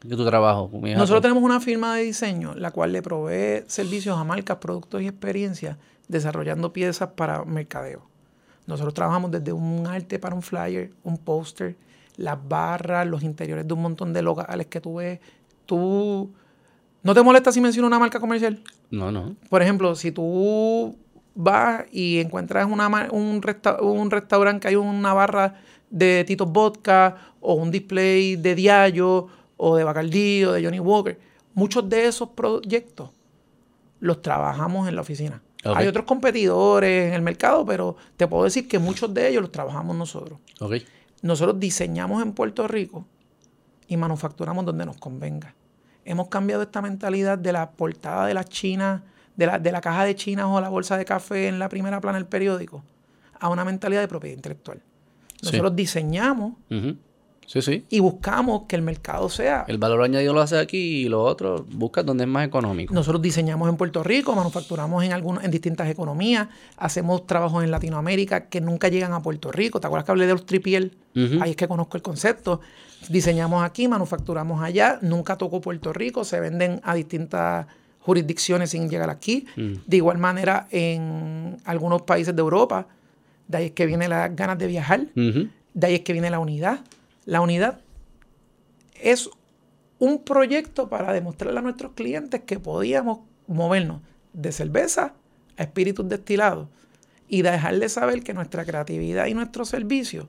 ¿Qué 0.00 0.16
tu 0.16 0.24
trabajo? 0.24 0.68
Nosotros 0.72 1.22
tenemos 1.22 1.42
una 1.44 1.60
firma 1.60 1.94
de 1.94 2.02
diseño, 2.02 2.54
la 2.56 2.72
cual 2.72 2.92
le 2.92 3.02
provee 3.02 3.62
servicios 3.68 4.18
a 4.18 4.24
marcas, 4.24 4.56
productos 4.56 5.00
y 5.02 5.06
experiencias 5.06 5.76
desarrollando 6.08 6.72
piezas 6.72 7.10
para 7.10 7.44
mercadeo. 7.44 8.06
Nosotros 8.66 8.94
trabajamos 8.94 9.30
desde 9.30 9.52
un 9.52 9.86
arte 9.86 10.18
para 10.18 10.34
un 10.34 10.42
flyer, 10.42 10.92
un 11.02 11.18
póster, 11.18 11.76
las 12.16 12.38
barras, 12.48 13.06
los 13.06 13.22
interiores 13.22 13.66
de 13.66 13.74
un 13.74 13.82
montón 13.82 14.12
de 14.12 14.22
locales 14.22 14.66
que 14.66 14.80
tú 14.80 14.96
ves. 14.96 15.20
Tú. 15.66 16.32
¿No 17.02 17.14
te 17.14 17.22
molesta 17.22 17.50
si 17.50 17.60
menciono 17.60 17.88
una 17.88 17.98
marca 17.98 18.20
comercial? 18.20 18.62
No, 18.90 19.10
no. 19.10 19.34
Por 19.48 19.62
ejemplo, 19.62 19.94
si 19.94 20.12
tú 20.12 20.96
vas 21.34 21.84
y 21.90 22.20
encuentras 22.20 22.66
una, 22.70 22.88
un, 23.10 23.40
un 23.80 24.10
restaurante 24.10 24.60
que 24.60 24.68
hay 24.68 24.76
una 24.76 25.12
barra 25.12 25.60
de 25.90 26.24
Tito 26.24 26.46
Vodka 26.46 27.16
o 27.40 27.54
un 27.54 27.70
display 27.70 28.36
de 28.36 28.54
Diallo 28.54 29.26
o 29.56 29.76
de 29.76 29.84
Bacardi 29.84 30.44
o 30.44 30.52
de 30.52 30.64
Johnny 30.64 30.78
Walker, 30.78 31.18
muchos 31.54 31.88
de 31.88 32.06
esos 32.06 32.30
proyectos 32.30 33.10
los 34.00 34.20
trabajamos 34.22 34.88
en 34.88 34.96
la 34.96 35.00
oficina. 35.02 35.42
Hay 35.64 35.86
otros 35.86 36.04
competidores 36.04 37.08
en 37.08 37.14
el 37.14 37.22
mercado, 37.22 37.64
pero 37.64 37.96
te 38.16 38.26
puedo 38.26 38.44
decir 38.44 38.66
que 38.66 38.78
muchos 38.78 39.12
de 39.14 39.28
ellos 39.28 39.42
los 39.42 39.52
trabajamos 39.52 39.96
nosotros. 39.96 40.38
Nosotros 41.22 41.60
diseñamos 41.60 42.22
en 42.22 42.32
Puerto 42.32 42.66
Rico 42.66 43.06
y 43.86 43.96
manufacturamos 43.96 44.64
donde 44.64 44.84
nos 44.84 44.96
convenga. 44.96 45.54
Hemos 46.04 46.28
cambiado 46.28 46.62
esta 46.62 46.82
mentalidad 46.82 47.38
de 47.38 47.52
la 47.52 47.70
portada 47.70 48.26
de 48.26 48.34
la 48.34 48.44
China, 48.44 49.04
de 49.36 49.46
la, 49.46 49.58
de 49.60 49.70
la 49.70 49.80
caja 49.80 50.04
de 50.04 50.16
China 50.16 50.52
o 50.52 50.60
la 50.60 50.68
bolsa 50.68 50.96
de 50.96 51.04
café 51.04 51.46
en 51.46 51.60
la 51.60 51.68
primera 51.68 52.00
plana 52.00 52.18
del 52.18 52.26
periódico, 52.26 52.82
a 53.38 53.48
una 53.48 53.64
mentalidad 53.64 54.00
de 54.00 54.08
propiedad 54.08 54.34
intelectual. 54.36 54.82
Nosotros 55.42 55.76
diseñamos 55.76 56.54
Sí, 57.52 57.60
sí. 57.60 57.84
Y 57.90 58.00
buscamos 58.00 58.62
que 58.66 58.76
el 58.76 58.80
mercado 58.80 59.28
sea. 59.28 59.66
El 59.68 59.76
valor 59.76 60.02
añadido 60.02 60.32
lo 60.32 60.40
hace 60.40 60.58
aquí 60.58 61.02
y 61.02 61.08
lo 61.10 61.22
otro 61.22 61.66
busca 61.70 62.02
donde 62.02 62.24
es 62.24 62.30
más 62.30 62.46
económico. 62.46 62.94
Nosotros 62.94 63.20
diseñamos 63.20 63.68
en 63.68 63.76
Puerto 63.76 64.02
Rico, 64.02 64.34
manufacturamos 64.34 65.04
en 65.04 65.12
algunos, 65.12 65.44
en 65.44 65.50
distintas 65.50 65.90
economías, 65.90 66.48
hacemos 66.78 67.26
trabajos 67.26 67.62
en 67.62 67.70
Latinoamérica 67.70 68.46
que 68.46 68.62
nunca 68.62 68.88
llegan 68.88 69.12
a 69.12 69.20
Puerto 69.20 69.52
Rico. 69.52 69.80
¿Te 69.80 69.86
acuerdas 69.86 70.06
que 70.06 70.12
hablé 70.12 70.26
de 70.26 70.32
los 70.32 70.46
tripiel? 70.46 70.96
Ahí 71.42 71.50
es 71.50 71.56
que 71.56 71.68
conozco 71.68 71.98
el 71.98 72.02
concepto. 72.02 72.62
Diseñamos 73.10 73.62
aquí, 73.62 73.86
manufacturamos 73.86 74.62
allá, 74.62 74.98
nunca 75.02 75.36
tocó 75.36 75.60
Puerto 75.60 75.92
Rico, 75.92 76.24
se 76.24 76.40
venden 76.40 76.80
a 76.84 76.94
distintas 76.94 77.66
jurisdicciones 78.00 78.70
sin 78.70 78.88
llegar 78.88 79.10
aquí. 79.10 79.44
Mm. 79.56 79.72
De 79.86 79.96
igual 79.98 80.16
manera, 80.16 80.68
en 80.70 81.58
algunos 81.66 82.00
países 82.00 82.34
de 82.34 82.40
Europa, 82.40 82.86
de 83.46 83.58
ahí 83.58 83.64
es 83.66 83.72
que 83.72 83.84
viene 83.84 84.08
las 84.08 84.34
ganas 84.34 84.56
de 84.56 84.66
viajar, 84.68 85.08
de 85.14 85.86
ahí 85.86 85.96
es 85.96 86.00
que 86.00 86.14
viene 86.14 86.30
la 86.30 86.38
unidad. 86.38 86.80
La 87.24 87.40
unidad 87.40 87.80
es 89.00 89.30
un 89.98 90.22
proyecto 90.24 90.88
para 90.88 91.12
demostrarle 91.12 91.58
a 91.58 91.62
nuestros 91.62 91.92
clientes 91.92 92.42
que 92.42 92.58
podíamos 92.58 93.20
movernos 93.46 94.02
de 94.32 94.50
cerveza 94.52 95.14
a 95.56 95.62
espíritus 95.62 96.08
destilados 96.08 96.68
y 97.28 97.42
dejarles 97.42 97.92
saber 97.92 98.22
que 98.22 98.34
nuestra 98.34 98.64
creatividad 98.64 99.26
y 99.26 99.34
nuestro 99.34 99.64
servicio 99.64 100.28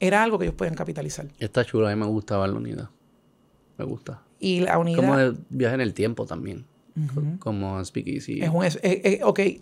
era 0.00 0.22
algo 0.22 0.38
que 0.38 0.46
ellos 0.46 0.54
podían 0.54 0.74
capitalizar. 0.74 1.28
Está 1.38 1.64
chulo, 1.64 1.88
a 1.88 1.90
mí 1.90 1.96
me 1.96 2.06
gustaba 2.06 2.46
la 2.46 2.54
unidad. 2.54 2.88
Me 3.76 3.84
gusta. 3.84 4.22
Y 4.40 4.60
la 4.60 4.78
unidad. 4.78 4.96
Como 4.96 5.18
el 5.18 5.38
viaje 5.50 5.74
en 5.74 5.80
el 5.80 5.94
tiempo 5.94 6.26
también. 6.26 6.64
Como 7.38 7.84
Speakeasy. 7.84 8.40
Es 8.40 8.48
un, 8.48 8.64
es, 8.64 8.80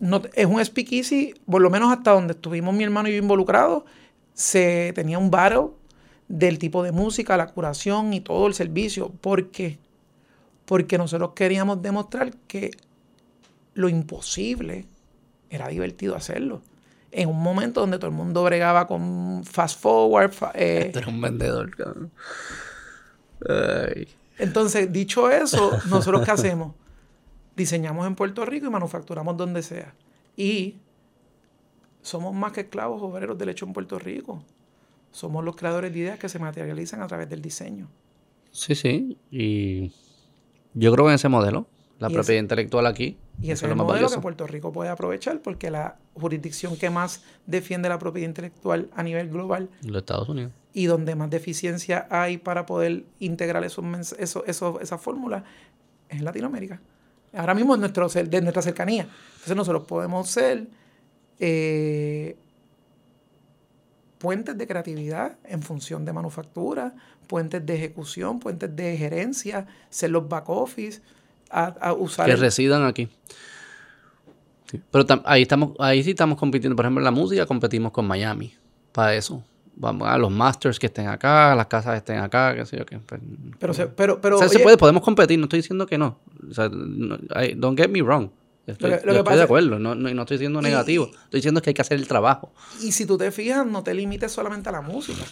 no, 0.00 0.22
es 0.32 0.46
un 0.46 0.64
Speakeasy, 0.64 1.34
por 1.44 1.60
lo 1.60 1.68
menos 1.68 1.92
hasta 1.92 2.12
donde 2.12 2.32
estuvimos 2.32 2.74
mi 2.74 2.82
hermano 2.82 3.08
y 3.08 3.12
yo 3.12 3.18
involucrados, 3.18 3.82
se 4.32 4.92
tenía 4.94 5.18
un 5.18 5.30
battle 5.30 5.68
del 6.28 6.58
tipo 6.58 6.82
de 6.82 6.92
música, 6.92 7.36
la 7.36 7.48
curación 7.48 8.12
y 8.12 8.20
todo 8.20 8.46
el 8.46 8.54
servicio. 8.54 9.10
¿Por 9.10 9.50
qué? 9.50 9.78
Porque 10.64 10.98
nosotros 10.98 11.32
queríamos 11.34 11.82
demostrar 11.82 12.32
que 12.48 12.72
lo 13.74 13.88
imposible 13.88 14.86
era 15.50 15.68
divertido 15.68 16.16
hacerlo. 16.16 16.62
En 17.12 17.28
un 17.28 17.40
momento 17.42 17.80
donde 17.80 17.98
todo 17.98 18.10
el 18.10 18.16
mundo 18.16 18.42
bregaba 18.42 18.86
con 18.86 19.44
fast 19.44 19.80
forward. 19.80 20.32
Eh, 20.54 20.84
este 20.86 20.98
era 20.98 21.08
un 21.08 21.20
vendedor, 21.20 21.74
cabrón. 21.76 22.10
Entonces, 24.38 24.92
dicho 24.92 25.30
eso, 25.30 25.78
nosotros 25.88 26.24
qué 26.24 26.30
hacemos? 26.32 26.74
Diseñamos 27.54 28.06
en 28.06 28.16
Puerto 28.16 28.44
Rico 28.44 28.66
y 28.66 28.70
manufacturamos 28.70 29.36
donde 29.36 29.62
sea. 29.62 29.94
Y 30.36 30.76
somos 32.02 32.34
más 32.34 32.52
que 32.52 32.62
esclavos 32.62 33.00
obreros 33.02 33.38
del 33.38 33.50
hecho 33.50 33.64
en 33.66 33.72
Puerto 33.72 33.98
Rico 33.98 34.42
somos 35.16 35.42
los 35.42 35.56
creadores 35.56 35.94
de 35.94 35.98
ideas 36.00 36.18
que 36.18 36.28
se 36.28 36.38
materializan 36.38 37.00
a 37.00 37.06
través 37.06 37.26
del 37.30 37.40
diseño. 37.40 37.88
Sí, 38.50 38.74
sí. 38.74 39.16
Y 39.30 39.90
yo 40.74 40.92
creo 40.92 41.08
en 41.08 41.14
ese 41.14 41.30
modelo, 41.30 41.66
la 41.98 42.10
propiedad 42.10 42.38
intelectual 42.38 42.86
aquí. 42.86 43.16
Y 43.40 43.50
ese 43.50 43.64
es 43.64 43.70
el 43.70 43.76
modelo 43.76 44.10
que 44.10 44.18
Puerto 44.18 44.46
Rico 44.46 44.72
puede 44.72 44.90
aprovechar 44.90 45.40
porque 45.40 45.70
la 45.70 45.96
jurisdicción 46.12 46.76
que 46.76 46.90
más 46.90 47.22
defiende 47.46 47.88
la 47.88 47.98
propiedad 47.98 48.28
intelectual 48.28 48.90
a 48.94 49.02
nivel 49.02 49.30
global. 49.30 49.70
Los 49.82 50.02
Estados 50.02 50.28
Unidos. 50.28 50.52
Y 50.74 50.84
donde 50.84 51.14
más 51.14 51.30
deficiencia 51.30 52.06
hay 52.10 52.36
para 52.36 52.66
poder 52.66 53.04
integrar 53.18 53.64
esos, 53.64 53.84
eso, 54.18 54.44
esa 54.44 54.98
fórmula 54.98 55.44
es 56.10 56.18
en 56.18 56.24
Latinoamérica. 56.26 56.82
Ahora 57.32 57.54
mismo 57.54 57.74
es 57.74 57.80
nuestro, 57.80 58.06
de 58.08 58.40
nuestra 58.42 58.60
cercanía. 58.60 59.08
Entonces 59.32 59.56
nosotros 59.56 59.84
podemos 59.84 60.28
ser 60.28 60.68
eh, 61.38 62.36
puentes 64.18 64.56
de 64.56 64.66
creatividad 64.66 65.36
en 65.44 65.62
función 65.62 66.04
de 66.04 66.12
manufactura, 66.12 66.94
puentes 67.26 67.64
de 67.64 67.74
ejecución, 67.74 68.40
puentes 68.40 68.74
de 68.74 68.96
gerencia, 68.96 69.66
ser 69.90 70.10
los 70.10 70.28
back 70.28 70.48
office, 70.48 71.00
a, 71.50 71.92
usar... 71.92 72.26
Que 72.26 72.36
residan 72.36 72.84
aquí. 72.84 73.08
Pero 74.90 75.04
ahí, 75.24 75.42
estamos, 75.42 75.72
ahí 75.78 76.02
sí 76.02 76.10
estamos 76.10 76.38
compitiendo. 76.38 76.74
Por 76.74 76.84
ejemplo, 76.84 77.00
en 77.00 77.04
la 77.04 77.10
música 77.10 77.46
competimos 77.46 77.92
con 77.92 78.06
Miami 78.06 78.52
para 78.92 79.14
eso. 79.14 79.42
Vamos 79.76 80.08
a 80.08 80.16
los 80.16 80.30
masters 80.30 80.78
que 80.78 80.86
estén 80.86 81.06
acá, 81.06 81.54
las 81.54 81.66
casas 81.66 81.92
que 81.92 81.98
estén 81.98 82.18
acá, 82.18 82.54
qué 82.54 82.64
sé 82.64 82.78
yo 82.78 82.86
qué. 82.86 82.98
Pues, 82.98 83.20
pero, 83.58 83.74
se, 83.74 83.86
pero, 83.86 84.20
pero 84.20 84.48
se 84.48 84.58
puede, 84.58 84.78
podemos 84.78 85.02
competir, 85.02 85.38
no 85.38 85.44
estoy 85.44 85.58
diciendo 85.58 85.86
que 85.86 85.98
no. 85.98 86.18
O 86.50 86.54
sea, 86.54 86.68
don't 86.68 87.78
get 87.78 87.90
me 87.90 88.02
wrong. 88.02 88.30
Estoy, 88.66 88.90
de 88.90 89.42
acuerdo, 89.42 89.78
no, 89.78 89.94
no, 89.94 90.08
estoy 90.22 90.38
diciendo 90.38 90.60
negativo. 90.60 91.06
estoy 91.06 91.38
diciendo 91.38 91.62
que 91.62 91.70
hay 91.70 91.74
que 91.74 91.82
hacer 91.82 91.98
el 91.98 92.08
trabajo. 92.08 92.52
Y 92.82 92.92
si 92.92 93.06
tú 93.06 93.16
te 93.16 93.30
fijas, 93.30 93.64
no 93.64 93.84
te 93.84 93.94
limites 93.94 94.32
solamente 94.32 94.68
a 94.68 94.72
la 94.72 94.80
música. 94.80 95.24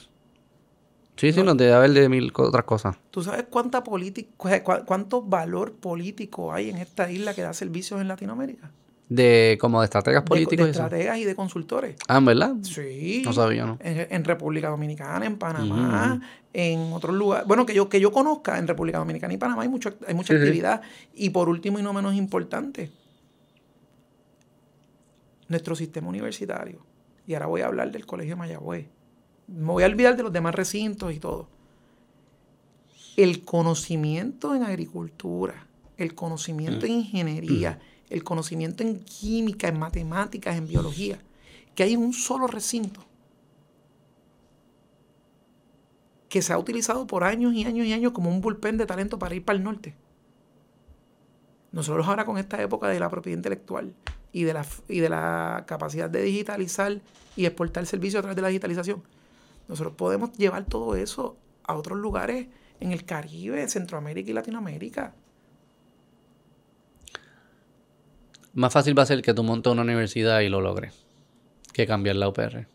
Sí, 1.16 1.32
sí, 1.32 1.42
no, 1.42 1.54
debe 1.54 1.72
haber 1.72 1.92
de 1.92 2.08
mil 2.08 2.32
otras 2.34 2.64
cosas. 2.64 2.96
¿Tú 3.10 3.22
sabes 3.22 3.46
cuánta 3.48 3.82
cuánto 3.82 5.22
valor 5.22 5.74
político 5.74 6.52
hay 6.52 6.70
en 6.70 6.78
esta 6.78 7.10
isla 7.10 7.34
que 7.34 7.42
da 7.42 7.52
servicios 7.52 8.00
en 8.00 8.08
Latinoamérica? 8.08 8.70
De 9.08 9.58
como 9.60 9.80
de 9.80 9.84
estrategas 9.84 10.22
políticos. 10.22 10.64
De, 10.64 10.70
estrategas 10.70 11.18
y 11.18 11.24
de 11.24 11.36
consultores. 11.36 11.96
Ah, 12.08 12.20
¿verdad? 12.20 12.54
Sí. 12.62 13.22
No 13.24 13.32
sabía, 13.32 13.64
¿no? 13.66 13.78
En, 13.80 14.24
República 14.24 14.70
Dominicana, 14.70 15.26
en 15.26 15.38
Panamá, 15.38 16.20
en 16.52 16.92
otros 16.92 17.14
lugares. 17.14 17.46
Bueno, 17.46 17.64
que 17.66 17.74
yo, 17.74 17.88
que 17.88 18.00
yo 18.00 18.10
conozca, 18.10 18.58
en 18.58 18.66
República 18.66 18.98
Dominicana 18.98 19.34
y 19.34 19.36
Panamá 19.36 19.62
hay, 19.62 19.68
mucho, 19.68 19.94
hay 20.06 20.14
mucha 20.14 20.34
actividad. 20.34 20.80
Y 21.14 21.30
por 21.30 21.48
último 21.48 21.78
y 21.78 21.82
no 21.82 21.92
menos 21.92 22.14
importante, 22.14 22.90
nuestro 25.54 25.76
sistema 25.76 26.08
universitario. 26.08 26.84
Y 27.26 27.34
ahora 27.34 27.46
voy 27.46 27.60
a 27.60 27.66
hablar 27.66 27.92
del 27.92 28.06
Colegio 28.06 28.34
de 28.34 28.40
Mayagüez. 28.40 28.88
Me 29.46 29.66
voy 29.66 29.84
a 29.84 29.86
olvidar 29.86 30.16
de 30.16 30.24
los 30.24 30.32
demás 30.32 30.54
recintos 30.54 31.12
y 31.14 31.20
todo. 31.20 31.48
El 33.16 33.44
conocimiento 33.44 34.54
en 34.54 34.64
agricultura, 34.64 35.66
el 35.96 36.14
conocimiento 36.14 36.86
en 36.86 36.92
mm. 36.92 36.96
ingeniería, 36.96 37.78
el 38.10 38.24
conocimiento 38.24 38.82
en 38.82 39.04
química, 39.04 39.68
en 39.68 39.78
matemáticas, 39.78 40.56
en 40.56 40.66
biología, 40.66 41.20
que 41.74 41.84
hay 41.84 41.96
un 41.96 42.12
solo 42.12 42.46
recinto. 42.46 43.00
que 46.28 46.42
se 46.42 46.52
ha 46.52 46.58
utilizado 46.58 47.06
por 47.06 47.22
años 47.22 47.54
y 47.54 47.64
años 47.64 47.86
y 47.86 47.92
años 47.92 48.10
como 48.10 48.28
un 48.28 48.40
bullpen 48.40 48.76
de 48.76 48.86
talento 48.86 49.20
para 49.20 49.36
ir 49.36 49.44
para 49.44 49.56
el 49.56 49.62
norte. 49.62 49.94
Nosotros 51.70 52.08
ahora 52.08 52.24
con 52.24 52.38
esta 52.38 52.60
época 52.60 52.88
de 52.88 52.98
la 52.98 53.08
propiedad 53.08 53.36
intelectual, 53.36 53.94
y 54.34 54.42
de 54.42 54.52
la, 54.52 54.66
y 54.88 54.98
de 54.98 55.08
la 55.08 55.64
capacidad 55.66 56.10
de 56.10 56.20
digitalizar 56.20 57.00
y 57.36 57.46
exportar 57.46 57.86
servicios 57.86 58.18
a 58.18 58.22
través 58.22 58.36
de 58.36 58.42
la 58.42 58.48
digitalización, 58.48 59.02
nosotros 59.68 59.94
podemos 59.96 60.32
llevar 60.32 60.64
todo 60.64 60.96
eso 60.96 61.36
a 61.62 61.74
otros 61.74 61.96
lugares 61.96 62.48
en 62.80 62.90
el 62.90 63.04
Caribe, 63.04 63.66
Centroamérica 63.68 64.30
y 64.30 64.34
Latinoamérica. 64.34 65.14
Más 68.54 68.72
fácil 68.72 68.98
va 68.98 69.04
a 69.04 69.06
ser 69.06 69.22
que 69.22 69.32
tú 69.32 69.44
montes 69.44 69.72
una 69.72 69.82
universidad 69.82 70.40
y 70.40 70.48
lo 70.48 70.60
logres 70.60 70.92
que 71.72 71.86
cambiar 71.86 72.16
la 72.16 72.28
UPR. 72.28 72.66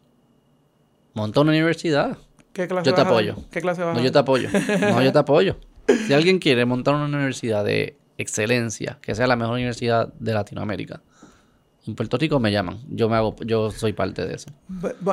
Monta 1.13 1.41
una 1.41 1.51
universidad. 1.51 2.17
¿Qué 2.53 2.67
clase 2.67 2.89
yo 2.89 2.95
te 2.95 3.01
apoyo. 3.01 3.35
¿Qué 3.51 3.59
clase 3.61 3.83
vas 3.83 3.97
No, 3.97 4.03
yo 4.03 4.11
te 4.11 4.19
apoyo. 4.19 4.49
No, 4.79 5.03
yo 5.03 5.11
te 5.11 5.19
apoyo. 5.19 5.57
Si 6.05 6.13
alguien 6.13 6.37
quiere 6.37 6.65
montar 6.65 6.93
una 6.93 7.05
universidad 7.05 7.65
de 7.65 7.97
excelencia, 8.19 8.99
que 9.01 9.15
sea 9.15 9.25
la 9.25 9.35
mejor 9.35 9.55
universidad 9.55 10.13
de 10.19 10.33
Latinoamérica, 10.33 11.01
en 11.89 11.95
Puerto 11.95 12.17
Rico 12.17 12.39
me 12.39 12.51
llaman. 12.51 12.79
Yo 12.89 13.09
me 13.09 13.15
hago, 13.15 13.35
yo 13.45 13.71
soy 13.71 13.93
parte 13.93 14.25
de 14.25 14.35
eso. 14.35 14.51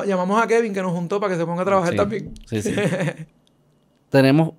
Llamamos 0.05 0.41
a 0.41 0.47
Kevin 0.47 0.73
que 0.73 0.81
nos 0.81 0.91
juntó 0.91 1.19
para 1.19 1.33
que 1.33 1.39
se 1.39 1.45
ponga 1.45 1.63
a 1.63 1.65
trabajar 1.65 1.95
también. 1.95 2.33
Sí, 2.45 2.61
sí. 2.61 2.73
Tenemos 4.09 4.53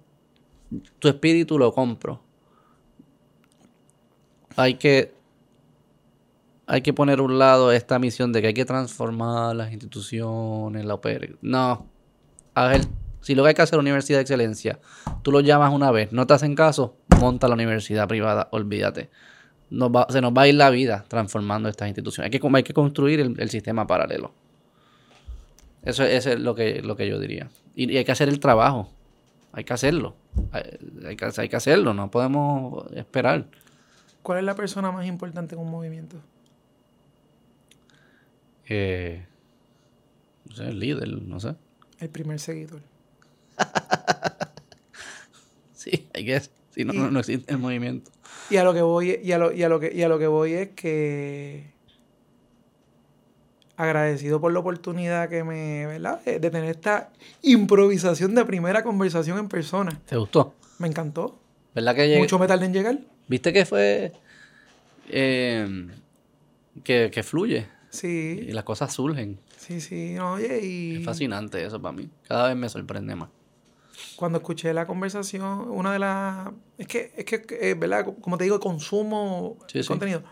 tu 0.99 1.09
espíritu 1.09 1.59
lo 1.59 1.73
compro. 1.73 2.21
Hay 4.57 4.75
que 4.75 5.15
hay 6.67 6.83
que 6.83 6.93
poner 6.93 7.21
a 7.21 7.23
un 7.23 7.39
lado 7.39 7.73
esta 7.73 7.99
misión 7.99 8.33
de 8.33 8.43
que 8.43 8.49
hay 8.49 8.55
que 8.55 8.67
transformar 8.67 9.57
las 9.57 9.73
instituciones, 9.73 10.85
la 10.85 10.95
OPR. 10.95 11.39
No. 11.41 11.87
A 12.55 12.67
ver, 12.67 12.83
si 13.23 13.35
lo 13.35 13.43
que 13.43 13.51
hay 13.51 13.55
que 13.55 13.63
hacer 13.63 13.79
es 13.79 13.81
universidad 13.81 14.19
de 14.19 14.23
excelencia, 14.23 14.79
tú 15.23 15.33
lo 15.33 15.41
llamas 15.41 15.73
una 15.73 15.91
vez, 15.91 16.13
no 16.13 16.27
te 16.27 16.35
hacen 16.35 16.55
caso, 16.55 16.97
monta 17.21 17.49
la 17.49 17.55
universidad 17.55 18.07
privada, 18.07 18.49
olvídate. 18.53 19.09
Se 19.71 20.21
nos 20.21 20.33
va 20.33 20.43
a 20.43 20.49
ir 20.49 20.55
la 20.55 20.71
vida 20.71 21.05
transformando 21.09 21.69
estas 21.69 21.89
instituciones. 21.89 22.33
Hay 22.33 22.39
que, 22.39 22.57
hay 22.57 22.63
que 22.63 22.75
construir 22.75 23.21
el, 23.21 23.51
sistema 23.51 23.87
paralelo. 23.87 24.33
Eso, 25.83 26.05
es 26.05 26.27
lo 26.39 26.55
que, 26.55 26.83
lo 26.83 26.97
que 26.97 27.09
yo 27.09 27.19
diría. 27.19 27.49
Y, 27.75 27.97
hay 27.97 28.05
que 28.05 28.13
hacer 28.13 28.29
el 28.29 28.41
trabajo. 28.41 28.91
Hay 29.53 29.65
que 29.65 29.73
hacerlo. 29.73 30.15
Hay, 30.53 31.17
que, 31.17 31.31
hay 31.37 31.49
que 31.49 31.57
hacerlo, 31.57 31.95
no 31.95 32.11
podemos 32.11 32.91
esperar. 32.93 33.47
¿Cuál 34.23 34.39
es 34.39 34.45
la 34.45 34.55
persona 34.55 34.91
más 34.91 35.07
importante 35.07 35.55
en 35.55 35.61
un 35.61 35.71
movimiento? 35.71 36.17
Eh, 38.69 39.25
no 40.49 40.57
sé, 40.57 40.69
el 40.69 40.79
líder, 40.79 41.09
no 41.09 41.41
sé. 41.41 41.55
El 41.99 42.11
primer 42.11 42.39
seguidor. 42.39 42.83
sí, 45.73 46.07
hay 46.15 46.25
que 46.25 46.43
si 46.79 46.85
no, 46.85 46.93
no, 46.93 47.19
existe 47.19 47.53
el 47.53 47.59
movimiento. 47.59 48.09
Y 48.51 48.57
a 48.57 48.65
lo 48.65 48.73
que 48.73 48.83
voy, 48.83 49.21
y 49.23 49.33
a 49.33 49.39
lo, 49.39 49.53
y 49.53 49.63
a 49.63 49.69
lo 49.69 49.79
que, 49.79 49.93
y 49.93 50.03
a 50.03 50.09
lo 50.09 50.19
que 50.19 50.27
voy 50.27 50.55
es 50.55 50.69
que 50.71 51.71
agradecido 53.77 54.41
por 54.41 54.53
la 54.53 54.59
oportunidad 54.59 55.29
que 55.29 55.45
me, 55.45 55.87
¿verdad? 55.87 56.23
De 56.25 56.41
tener 56.41 56.65
esta 56.65 57.11
improvisación 57.43 58.35
de 58.35 58.45
primera 58.45 58.83
conversación 58.83 59.39
en 59.39 59.49
persona. 59.49 60.01
¿Te 60.07 60.17
gustó? 60.17 60.55
Me 60.79 60.89
encantó. 60.89 61.39
¿Verdad 61.75 61.95
que 61.95 62.09
llegué? 62.09 62.19
Mucho 62.19 62.39
me 62.39 62.47
tardé 62.47 62.67
en 62.67 62.73
llegar. 62.73 62.99
¿Viste 63.29 63.53
que 63.53 63.65
fue 63.65 64.13
eh, 65.11 65.87
que, 66.83 67.11
que 67.13 67.23
fluye? 67.23 67.67
Sí. 67.91 68.47
Y 68.49 68.53
las 68.53 68.65
cosas 68.65 68.93
surgen. 68.93 69.39
Sí, 69.57 69.81
sí, 69.81 70.19
oye, 70.19 70.61
y... 70.65 70.97
Es 70.97 71.05
fascinante 71.05 71.65
eso 71.65 71.81
para 71.81 71.93
mí. 71.93 72.09
Cada 72.27 72.49
vez 72.49 72.57
me 72.57 72.69
sorprende 72.69 73.15
más. 73.15 73.29
Cuando 74.17 74.39
escuché 74.39 74.73
la 74.75 74.87
conversación, 74.87 75.71
una 75.71 75.93
de 75.93 75.99
las... 75.99 76.51
Es 76.77 76.87
que, 76.87 77.13
es 77.17 77.25
que, 77.25 77.45
eh, 77.61 77.75
¿verdad? 77.75 78.07
Como 78.21 78.39
te 78.39 78.45
digo, 78.45 78.61
consumo 78.61 79.59
contenido. 79.87 80.23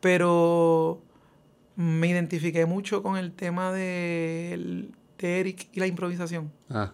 Pero 0.00 1.02
me 1.76 2.08
identifiqué 2.08 2.66
mucho 2.66 3.02
con 3.02 3.16
el 3.16 3.32
tema 3.32 3.72
de, 3.72 4.88
de 5.18 5.40
Eric 5.40 5.68
y 5.72 5.80
la 5.80 5.86
improvisación. 5.86 6.52
Ah. 6.68 6.92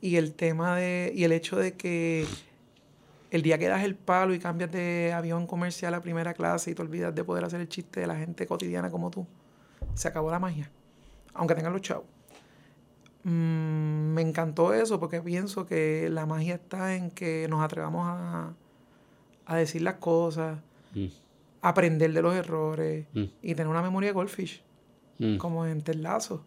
Y 0.00 0.16
el 0.16 0.34
tema 0.34 0.76
de... 0.76 1.12
Y 1.14 1.24
el 1.24 1.32
hecho 1.32 1.56
de 1.56 1.74
que 1.74 2.26
el 3.30 3.42
día 3.42 3.58
que 3.58 3.68
das 3.68 3.82
el 3.84 3.94
palo 3.94 4.34
y 4.34 4.38
cambias 4.38 4.70
de 4.72 5.12
avión 5.12 5.46
comercial 5.46 5.94
a 5.94 6.00
primera 6.00 6.34
clase 6.34 6.70
y 6.70 6.74
te 6.74 6.82
olvidas 6.82 7.14
de 7.14 7.24
poder 7.24 7.44
hacer 7.44 7.60
el 7.60 7.68
chiste 7.68 8.00
de 8.00 8.06
la 8.06 8.16
gente 8.16 8.46
cotidiana 8.46 8.90
como 8.90 9.10
tú, 9.10 9.26
se 9.94 10.08
acabó 10.08 10.30
la 10.30 10.38
magia. 10.38 10.70
Aunque 11.34 11.54
tengan 11.54 11.72
los 11.72 11.82
chavos. 11.82 12.06
Mm, 13.28 14.14
me 14.14 14.22
encantó 14.22 14.72
eso 14.72 14.98
porque 14.98 15.20
pienso 15.20 15.66
que 15.66 16.08
la 16.10 16.24
magia 16.24 16.54
está 16.54 16.96
en 16.96 17.10
que 17.10 17.46
nos 17.50 17.62
atrevamos 17.62 18.06
a, 18.06 18.54
a 19.44 19.56
decir 19.56 19.82
las 19.82 19.96
cosas, 19.96 20.58
mm. 20.94 21.06
aprender 21.60 22.10
de 22.14 22.22
los 22.22 22.34
errores 22.34 23.06
mm. 23.12 23.24
y 23.42 23.54
tener 23.54 23.68
una 23.68 23.82
memoria 23.82 24.08
de 24.08 24.14
goldfish, 24.14 24.62
como 25.36 25.66
en 25.66 25.82
Terlazo. 25.82 26.42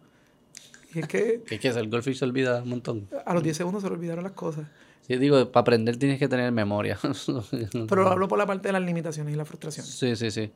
Y 0.92 1.00
es 1.00 1.06
que... 1.06 1.44
es 1.50 1.60
que 1.60 1.68
el 1.68 1.88
goldfish 1.88 2.18
se 2.18 2.24
olvida 2.24 2.62
un 2.62 2.70
montón. 2.70 3.08
A 3.26 3.32
los 3.32 3.44
10 3.44 3.56
segundos 3.56 3.82
se 3.82 3.88
le 3.88 3.94
olvidaron 3.94 4.24
las 4.24 4.32
cosas. 4.32 4.66
Sí, 5.02 5.16
digo, 5.18 5.52
para 5.52 5.62
aprender 5.62 5.96
tienes 5.98 6.18
que 6.18 6.26
tener 6.26 6.50
memoria. 6.50 6.98
Pero 7.88 8.08
hablo 8.08 8.26
por 8.26 8.38
la 8.38 8.46
parte 8.46 8.68
de 8.68 8.72
las 8.72 8.82
limitaciones 8.82 9.34
y 9.34 9.36
la 9.36 9.44
frustración. 9.44 9.86
Sí, 9.86 10.16
sí, 10.16 10.32
sí. 10.32 10.50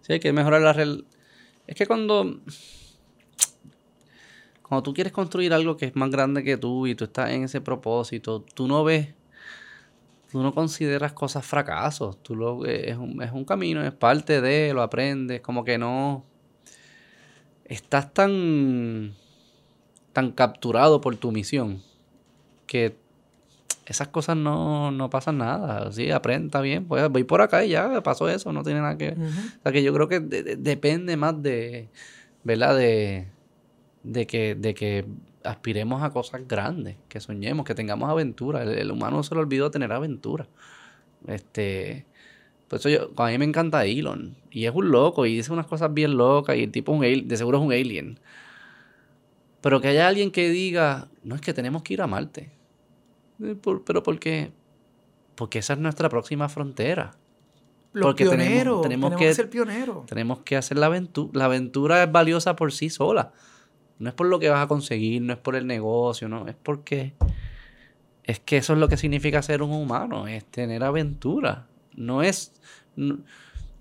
Sí, 0.00 0.14
hay 0.14 0.20
que 0.20 0.32
mejorar 0.32 0.60
la... 0.60 0.72
Rel... 0.72 1.04
Es 1.68 1.76
que 1.76 1.86
cuando... 1.86 2.40
Cuando 4.72 4.84
tú 4.84 4.94
quieres 4.94 5.12
construir 5.12 5.52
algo 5.52 5.76
que 5.76 5.84
es 5.84 5.96
más 5.96 6.08
grande 6.08 6.42
que 6.42 6.56
tú 6.56 6.86
y 6.86 6.94
tú 6.94 7.04
estás 7.04 7.28
en 7.28 7.44
ese 7.44 7.60
propósito, 7.60 8.42
tú 8.54 8.66
no 8.66 8.82
ves... 8.82 9.12
Tú 10.30 10.42
no 10.42 10.54
consideras 10.54 11.12
cosas 11.12 11.44
fracasos. 11.44 12.22
Tú 12.22 12.34
lo... 12.34 12.64
Es 12.64 12.96
un, 12.96 13.22
es 13.22 13.32
un 13.32 13.44
camino, 13.44 13.84
es 13.84 13.92
parte 13.92 14.40
de... 14.40 14.72
Lo 14.72 14.80
aprendes. 14.80 15.42
Como 15.42 15.62
que 15.62 15.76
no... 15.76 16.24
Estás 17.66 18.14
tan... 18.14 19.12
Tan 20.14 20.32
capturado 20.32 21.02
por 21.02 21.16
tu 21.16 21.32
misión 21.32 21.82
que 22.66 22.96
esas 23.84 24.08
cosas 24.08 24.38
no, 24.38 24.90
no 24.90 25.10
pasan 25.10 25.36
nada. 25.36 25.92
Sí, 25.92 26.10
aprenda 26.10 26.62
bien, 26.62 26.86
pues 26.86 27.10
voy 27.10 27.24
por 27.24 27.42
acá 27.42 27.62
y 27.62 27.68
ya 27.68 28.02
pasó 28.02 28.26
eso, 28.30 28.54
no 28.54 28.62
tiene 28.62 28.80
nada 28.80 28.96
que 28.96 29.10
ver. 29.10 29.18
O 29.18 29.62
sea 29.64 29.72
que 29.72 29.82
yo 29.82 29.92
creo 29.92 30.08
que 30.08 30.20
depende 30.20 31.18
más 31.18 31.42
de, 31.42 31.90
¿verdad? 32.42 32.74
De, 32.78 33.31
de, 34.02 34.26
que, 34.26 34.54
de 34.54 34.74
que 34.74 35.06
aspiremos 35.44 36.02
a 36.02 36.10
cosas 36.10 36.46
grandes, 36.46 36.96
que 37.08 37.20
soñemos, 37.20 37.66
que 37.66 37.74
tengamos 37.74 38.08
aventura. 38.08 38.62
El, 38.62 38.90
humano 38.90 39.22
se 39.22 39.34
le 39.34 39.40
olvidó 39.40 39.70
tener 39.70 39.92
aventura. 39.92 40.46
Este, 41.26 42.06
por 42.68 42.78
eso 42.78 42.88
yo, 42.88 43.10
a 43.16 43.28
mí 43.28 43.38
me 43.38 43.44
encanta 43.44 43.84
Elon. 43.84 44.36
Y 44.50 44.66
es 44.66 44.74
un 44.74 44.90
loco 44.90 45.26
y 45.26 45.36
dice 45.36 45.52
unas 45.52 45.66
cosas 45.66 45.92
bien 45.92 46.16
locas 46.16 46.56
y 46.56 46.64
el 46.64 46.72
tipo 46.72 46.92
un, 46.92 47.00
de 47.00 47.36
seguro 47.36 47.58
es 47.58 47.64
un 47.64 47.72
alien. 47.72 48.18
Pero 49.60 49.80
que 49.80 49.88
haya 49.88 50.08
alguien 50.08 50.30
que 50.30 50.50
diga, 50.50 51.08
no 51.22 51.34
es 51.34 51.40
que 51.40 51.54
tenemos 51.54 51.82
que 51.82 51.94
ir 51.94 52.02
a 52.02 52.06
Marte 52.06 52.50
eh, 53.42 53.56
¿Pero 53.86 54.02
por 54.02 54.18
qué? 54.18 54.50
Porque 55.36 55.60
esa 55.60 55.74
es 55.74 55.78
nuestra 55.78 56.08
próxima 56.08 56.48
frontera. 56.48 57.12
Los 57.92 58.06
Porque 58.06 58.24
pioneros, 58.24 58.82
tenemos, 58.82 59.14
que, 59.16 59.34
ser 59.34 59.50
pioneros. 59.50 60.06
Tenemos 60.06 60.40
que 60.40 60.56
hacer 60.56 60.78
la 60.78 60.86
aventura. 60.86 61.30
La 61.38 61.44
aventura 61.44 62.02
es 62.02 62.10
valiosa 62.10 62.56
por 62.56 62.72
sí 62.72 62.88
sola. 62.88 63.32
No 64.02 64.08
es 64.08 64.14
por 64.14 64.26
lo 64.26 64.38
que 64.38 64.48
vas 64.48 64.64
a 64.64 64.68
conseguir, 64.68 65.22
no 65.22 65.32
es 65.32 65.38
por 65.38 65.56
el 65.56 65.66
negocio, 65.66 66.28
no. 66.28 66.48
Es 66.48 66.56
porque 66.60 67.14
es 68.24 68.40
que 68.40 68.56
eso 68.56 68.72
es 68.72 68.78
lo 68.78 68.88
que 68.88 68.96
significa 68.96 69.42
ser 69.42 69.62
un 69.62 69.72
humano, 69.72 70.26
es 70.26 70.44
tener 70.44 70.82
aventura. 70.82 71.66
No 71.94 72.22
es. 72.22 72.52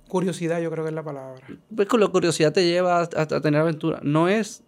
curiosidad, 0.07 0.61
yo 0.61 0.69
creo 0.69 0.83
que 0.83 0.89
es 0.89 0.95
la 0.95 1.03
palabra. 1.03 1.41
Pues 1.75 1.87
con 1.87 1.99
la 1.99 2.07
curiosidad 2.07 2.53
te 2.53 2.65
lleva 2.65 3.01
a 3.01 3.25
tener 3.41 3.61
aventura. 3.61 3.99
No 4.03 4.27
es 4.27 4.63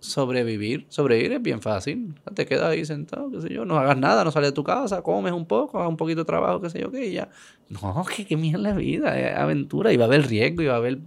sobrevivir. 0.00 0.86
Sobrevivir 0.88 1.32
es 1.32 1.42
bien 1.42 1.60
fácil. 1.60 2.14
Te 2.34 2.46
quedas 2.46 2.70
ahí 2.70 2.84
sentado, 2.84 3.30
qué 3.30 3.40
sé 3.40 3.48
yo, 3.50 3.64
no 3.64 3.78
hagas 3.78 3.98
nada, 3.98 4.24
no 4.24 4.30
sales 4.30 4.50
de 4.50 4.54
tu 4.54 4.64
casa, 4.64 5.02
comes 5.02 5.32
un 5.32 5.46
poco, 5.46 5.78
hagas 5.78 5.90
un 5.90 5.96
poquito 5.96 6.22
de 6.22 6.24
trabajo, 6.24 6.60
qué 6.60 6.70
sé 6.70 6.80
yo, 6.80 6.90
qué, 6.90 7.06
y 7.06 7.12
ya. 7.12 7.28
No, 7.68 8.04
que 8.16 8.26
qué 8.26 8.36
mierda 8.36 8.70
la 8.70 8.74
vida, 8.74 9.18
es 9.18 9.36
aventura, 9.36 9.92
y 9.92 9.96
va 9.96 10.04
a 10.04 10.08
haber 10.08 10.26
riesgo, 10.26 10.62
y 10.62 10.66
va 10.66 10.74
a 10.74 10.78
haber 10.78 10.98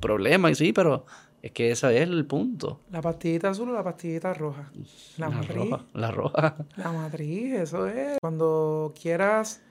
problemas, 0.00 0.52
y 0.52 0.54
sí, 0.54 0.72
pero 0.72 1.04
es 1.42 1.52
que 1.52 1.70
ese 1.70 1.96
es 1.96 2.08
el 2.08 2.26
punto. 2.26 2.80
La 2.90 3.00
pastillita 3.00 3.50
azul 3.50 3.70
o 3.70 3.72
la 3.72 3.84
pastillita 3.84 4.34
roja. 4.34 4.70
La, 5.18 5.30
matriz. 5.30 5.56
Roja, 5.56 5.84
la 5.94 6.10
roja. 6.10 6.56
La 6.76 6.92
matriz, 6.92 7.54
eso 7.54 7.86
es. 7.86 8.18
Cuando 8.20 8.92
quieras 9.00 9.62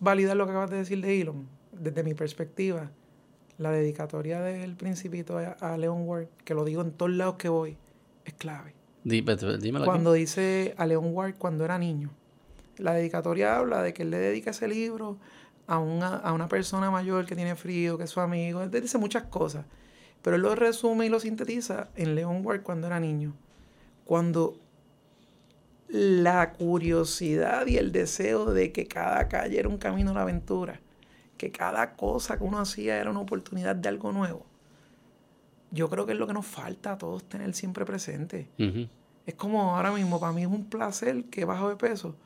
validar 0.00 0.36
lo 0.36 0.46
que 0.46 0.50
acabas 0.50 0.70
de 0.70 0.78
decir 0.78 1.00
de 1.00 1.20
Elon, 1.20 1.48
desde 1.72 2.02
mi 2.02 2.14
perspectiva, 2.14 2.90
la 3.58 3.70
dedicatoria 3.70 4.40
del 4.40 4.74
principito 4.74 5.38
a, 5.38 5.76
Leon 5.76 6.08
Ward, 6.08 6.26
que 6.44 6.54
lo 6.54 6.64
digo 6.64 6.82
en 6.82 6.90
todos 6.90 7.12
lados 7.12 7.36
que 7.36 7.48
voy, 7.48 7.76
es 8.24 8.34
clave. 8.34 8.74
dímelo 9.04 9.84
cuando 9.84 10.12
dice 10.12 10.74
a 10.76 10.86
Leon 10.86 11.14
Ward 11.14 11.34
cuando 11.38 11.64
era 11.64 11.78
niño. 11.78 12.10
La 12.78 12.92
dedicatoria 12.92 13.56
habla 13.56 13.80
de 13.82 13.94
que 13.94 14.02
él 14.02 14.10
le 14.10 14.18
dedica 14.18 14.50
ese 14.50 14.68
libro 14.68 15.16
a 15.66 15.78
una, 15.78 16.16
a 16.16 16.32
una 16.32 16.48
persona 16.48 16.90
mayor 16.90 17.24
que 17.24 17.34
tiene 17.34 17.54
frío, 17.54 17.96
que 17.96 18.04
es 18.04 18.10
su 18.10 18.20
amigo. 18.20 18.60
Él 18.62 18.70
dice 18.70 18.98
muchas 18.98 19.24
cosas. 19.24 19.64
Pero 20.22 20.36
él 20.36 20.42
lo 20.42 20.54
resume 20.54 21.06
y 21.06 21.08
lo 21.08 21.20
sintetiza 21.20 21.88
en 21.94 22.14
Leon 22.14 22.44
Ward 22.44 22.62
cuando 22.62 22.86
era 22.86 23.00
niño. 23.00 23.34
Cuando 24.04 24.58
la 25.88 26.52
curiosidad 26.52 27.66
y 27.66 27.76
el 27.76 27.92
deseo 27.92 28.52
de 28.52 28.72
que 28.72 28.86
cada 28.86 29.28
calle 29.28 29.58
era 29.58 29.68
un 29.68 29.78
camino 29.78 30.10
a 30.10 30.14
la 30.14 30.22
aventura, 30.22 30.80
que 31.38 31.52
cada 31.52 31.94
cosa 31.94 32.38
que 32.38 32.44
uno 32.44 32.58
hacía 32.58 32.98
era 32.98 33.10
una 33.10 33.20
oportunidad 33.20 33.76
de 33.76 33.88
algo 33.88 34.12
nuevo. 34.12 34.44
Yo 35.70 35.88
creo 35.88 36.06
que 36.06 36.12
es 36.12 36.18
lo 36.18 36.26
que 36.26 36.32
nos 36.32 36.46
falta 36.46 36.92
a 36.92 36.98
todos 36.98 37.24
tener 37.24 37.54
siempre 37.54 37.84
presente. 37.84 38.48
Es 39.26 39.34
como 39.34 39.76
ahora 39.76 39.92
mismo, 39.92 40.18
para 40.18 40.32
mí 40.32 40.42
es 40.42 40.48
un 40.48 40.64
placer 40.64 41.24
que 41.24 41.44
bajo 41.44 41.68
de 41.68 41.76
peso 41.76 42.16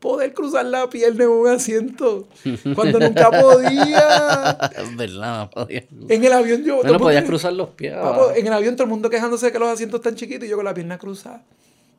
poder 0.00 0.34
cruzar 0.34 0.66
la 0.66 0.88
pierna 0.90 1.24
en 1.24 1.30
un 1.30 1.48
asiento 1.48 2.28
cuando 2.74 3.00
nunca 3.00 3.30
podía. 3.30 4.70
Es 4.76 4.96
verdad, 4.96 5.38
no 5.44 5.50
podía. 5.50 5.84
En 6.08 6.24
el 6.24 6.32
avión 6.32 6.62
yo... 6.62 6.82
No, 6.82 6.98
podías 6.98 7.24
cruzar 7.24 7.52
los 7.52 7.70
pies. 7.70 7.94
en 8.36 8.46
el 8.46 8.52
avión 8.52 8.76
todo 8.76 8.84
el 8.84 8.90
mundo 8.90 9.08
quejándose 9.08 9.46
de 9.46 9.52
que 9.52 9.58
los 9.58 9.68
asientos 9.68 10.00
están 10.00 10.14
chiquitos 10.14 10.44
y 10.46 10.50
yo 10.50 10.56
con 10.56 10.64
la 10.64 10.74
pierna 10.74 10.98
cruzada, 10.98 11.42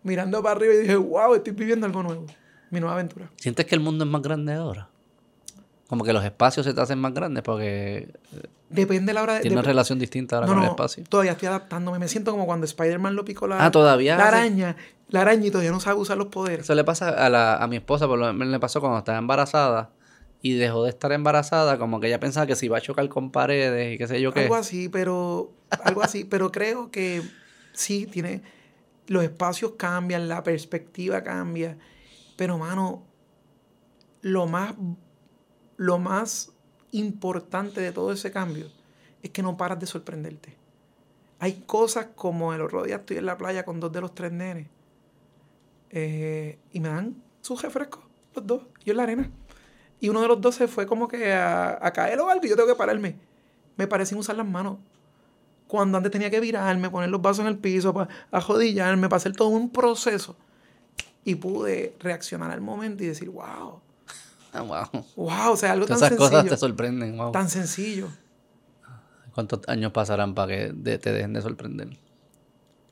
mirando 0.04 0.42
para 0.44 0.56
arriba 0.56 0.74
y 0.76 0.78
dije, 0.78 0.96
wow, 0.96 1.34
estoy 1.34 1.54
viviendo 1.54 1.86
algo 1.86 2.04
nuevo. 2.04 2.26
Mi 2.70 2.80
nueva 2.80 2.96
aventura. 2.96 3.30
¿Sientes 3.38 3.66
que 3.66 3.76
el 3.76 3.82
mundo 3.82 4.04
es 4.04 4.10
más 4.10 4.22
grande 4.22 4.54
ahora? 4.54 4.90
Como 5.88 6.04
que 6.04 6.14
los 6.14 6.24
espacios 6.24 6.66
se 6.66 6.74
te 6.74 6.82
hacen 6.82 7.00
más 7.00 7.14
grandes 7.14 7.44
porque... 7.44 8.10
Depende 8.76 9.12
de 9.12 9.14
la 9.14 9.24
hora 9.24 9.34
de... 9.36 9.42
Tiene 9.42 9.56
una 9.56 9.64
relación 9.64 10.00
distinta 10.00 10.38
ahora 10.38 10.48
con 10.48 10.60
el 10.60 10.70
espacio. 10.70 11.04
Todavía 11.10 11.34
estoy 11.34 11.48
adaptándome. 11.48 12.00
Me 12.00 12.08
siento 12.08 12.32
como 12.32 12.46
cuando 12.46 12.66
Spider-Man 12.66 13.16
lo 13.16 13.26
picó 13.26 13.48
la, 13.48 13.66
ah, 13.66 13.72
¿todavía 13.72 14.18
la 14.18 14.28
araña. 14.28 14.76
La 15.10 15.22
araña 15.22 15.48
y 15.48 15.52
todavía 15.52 15.72
no 15.72 15.80
sabe 15.80 16.00
usar 16.00 16.18
los 16.18 16.28
poderes. 16.28 16.66
Eso 16.66 16.76
le 16.76 16.84
pasa 16.84 17.10
a, 17.10 17.30
la, 17.30 17.58
a 17.58 17.68
mi 17.68 17.78
esposa, 17.78 18.08
por 18.08 18.20
lo 18.20 18.32
menos 18.34 18.52
le 18.52 18.60
pasó 18.60 18.80
cuando 18.82 19.00
estaba 19.00 19.18
embarazada 19.18 19.92
y 20.42 20.54
dejó 20.54 20.84
de 20.84 20.90
estar 20.90 21.12
embarazada, 21.12 21.78
como 21.78 22.00
que 22.00 22.08
ella 22.08 22.20
pensaba 22.20 22.46
que 22.46 22.56
se 22.56 22.68
iba 22.68 22.78
a 22.78 22.82
chocar 22.82 23.08
con 23.10 23.32
paredes 23.32 23.96
y 23.96 23.98
qué 23.98 24.08
sé 24.08 24.22
yo 24.22 24.32
qué. 24.32 24.42
Algo 24.42 24.56
así, 24.56 24.90
pero... 24.90 25.52
Algo 25.84 26.04
así, 26.04 26.24
pero 26.30 26.52
creo 26.52 26.92
que 26.92 27.22
sí, 27.74 28.06
tiene... 28.06 28.42
Los 29.08 29.24
espacios 29.24 29.74
cambian, 29.78 30.28
la 30.28 30.44
perspectiva 30.44 31.24
cambia. 31.24 31.78
Pero, 32.36 32.58
mano, 32.58 33.04
lo 34.22 34.48
más 34.48 34.74
lo 35.78 36.00
más 36.00 36.52
importante 37.00 37.82
de 37.82 37.92
todo 37.92 38.12
ese 38.12 38.32
cambio 38.32 38.68
es 39.22 39.30
que 39.32 39.42
no 39.42 39.58
paras 39.58 39.80
de 39.80 39.86
sorprenderte. 39.86 40.56
Hay 41.40 41.64
cosas 41.66 42.08
como 42.16 42.54
el 42.54 42.62
otro 42.62 42.84
día 42.84 42.98
estoy 42.98 43.18
en 43.18 43.26
la 43.26 43.38
playa 43.38 43.66
con 43.66 43.80
dos 43.80 43.92
de 43.92 44.02
los 44.02 44.16
tres 44.16 44.32
nenes 44.32 44.68
eh, 45.90 46.58
y 46.72 46.80
me 46.80 46.90
dan 46.90 47.16
su 47.42 47.56
refresco, 47.56 48.04
los 48.34 48.46
dos, 48.46 48.64
yo 48.84 48.92
en 48.92 48.98
la 48.98 49.04
arena. 49.04 49.32
Y 50.00 50.10
uno 50.10 50.22
de 50.22 50.28
los 50.28 50.42
dos 50.42 50.56
se 50.56 50.68
fue 50.68 50.86
como 50.86 51.08
que 51.08 51.34
a, 51.34 51.92
caer 51.94 52.20
o 52.20 52.30
algo 52.30 52.46
y 52.46 52.50
yo 52.50 52.56
tengo 52.56 52.68
que 52.68 52.76
pararme. 52.76 53.16
Me 53.78 53.88
parece 53.88 54.16
usar 54.16 54.36
las 54.36 54.48
manos. 54.48 54.78
Cuando 55.68 55.98
antes 55.98 56.12
tenía 56.12 56.30
que 56.30 56.40
virarme, 56.40 56.90
poner 56.90 57.10
los 57.10 57.22
vasos 57.22 57.40
en 57.40 57.48
el 57.48 57.58
piso, 57.58 57.94
para 57.94 58.10
ajodillarme, 58.32 59.10
para 59.10 59.18
hacer 59.18 59.36
todo 59.36 59.50
un 59.50 59.70
proceso. 59.70 60.36
Y 61.24 61.36
pude 61.36 61.96
reaccionar 62.00 62.52
al 62.52 62.62
momento 62.62 63.04
y 63.04 63.08
decir, 63.08 63.30
wow, 63.30 63.80
wow. 64.62 65.06
Wow, 65.16 65.52
o 65.52 65.58
sea, 65.58 65.72
algo 65.74 65.86
tan 65.86 65.98
sencillo. 66.00 66.16
Esas 66.16 66.32
cosas 66.32 66.50
te 66.50 66.58
sorprenden, 66.58 67.18
wow. 67.18 67.32
Tan 67.32 67.50
sencillo. 67.50 68.08
¿Cuántos 69.34 69.62
años 69.68 69.92
pasarán 69.92 70.34
para 70.34 70.48
que 70.56 70.98
te 70.98 71.12
dejen 71.12 71.34
de 71.34 71.42
sorprender? 71.42 71.90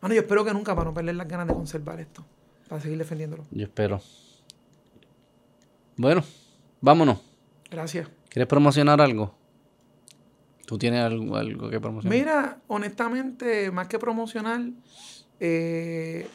Bueno, 0.02 0.16
yo 0.16 0.22
espero 0.22 0.44
que 0.44 0.54
nunca 0.54 0.76
para 0.76 0.90
no 0.90 0.94
perder 0.94 1.16
las 1.16 1.28
ganas 1.28 1.48
de 1.48 1.54
conservar 1.54 2.00
esto. 2.02 2.26
Para 2.68 2.82
seguir 2.82 2.98
defendiéndolo. 2.98 3.46
Yo 3.52 3.64
espero. 3.64 4.02
Bueno, 5.96 6.24
vámonos. 6.82 7.20
Gracias. 7.72 8.10
¿Quieres 8.30 8.48
promocionar 8.48 9.00
algo? 9.00 9.34
¿Tú 10.66 10.78
tienes 10.78 11.02
algo, 11.02 11.38
algo 11.38 11.70
que 11.70 11.80
promocionar? 11.80 12.18
Mira, 12.18 12.60
honestamente, 12.68 13.72
más 13.72 13.88
que 13.88 14.00
promocionar, 14.00 14.62
eh, 15.40 16.28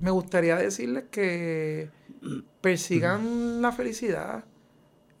me 0.00 0.10
gustaría 0.10 0.56
decirles 0.56 1.04
que 1.10 1.90
persigan 2.64 3.60
la 3.60 3.72
felicidad 3.72 4.46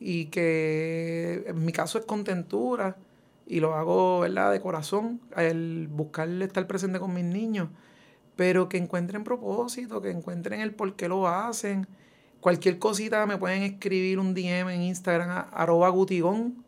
y 0.00 0.26
que 0.26 1.44
en 1.46 1.62
mi 1.62 1.72
caso 1.72 1.98
es 1.98 2.06
contentura 2.06 2.96
y 3.46 3.60
lo 3.60 3.74
hago 3.74 4.20
¿verdad? 4.20 4.50
de 4.50 4.62
corazón, 4.62 5.20
el 5.36 5.88
buscarle 5.92 6.46
estar 6.46 6.66
presente 6.66 6.98
con 6.98 7.12
mis 7.12 7.26
niños, 7.26 7.68
pero 8.34 8.70
que 8.70 8.78
encuentren 8.78 9.24
propósito, 9.24 10.00
que 10.00 10.10
encuentren 10.10 10.62
el 10.62 10.74
por 10.74 10.96
qué 10.96 11.06
lo 11.06 11.28
hacen. 11.28 11.86
Cualquier 12.40 12.78
cosita 12.78 13.26
me 13.26 13.36
pueden 13.36 13.62
escribir 13.62 14.18
un 14.18 14.32
DM 14.32 14.70
en 14.70 14.80
Instagram, 14.80 15.48
arroba 15.52 15.90
gutigón, 15.90 16.63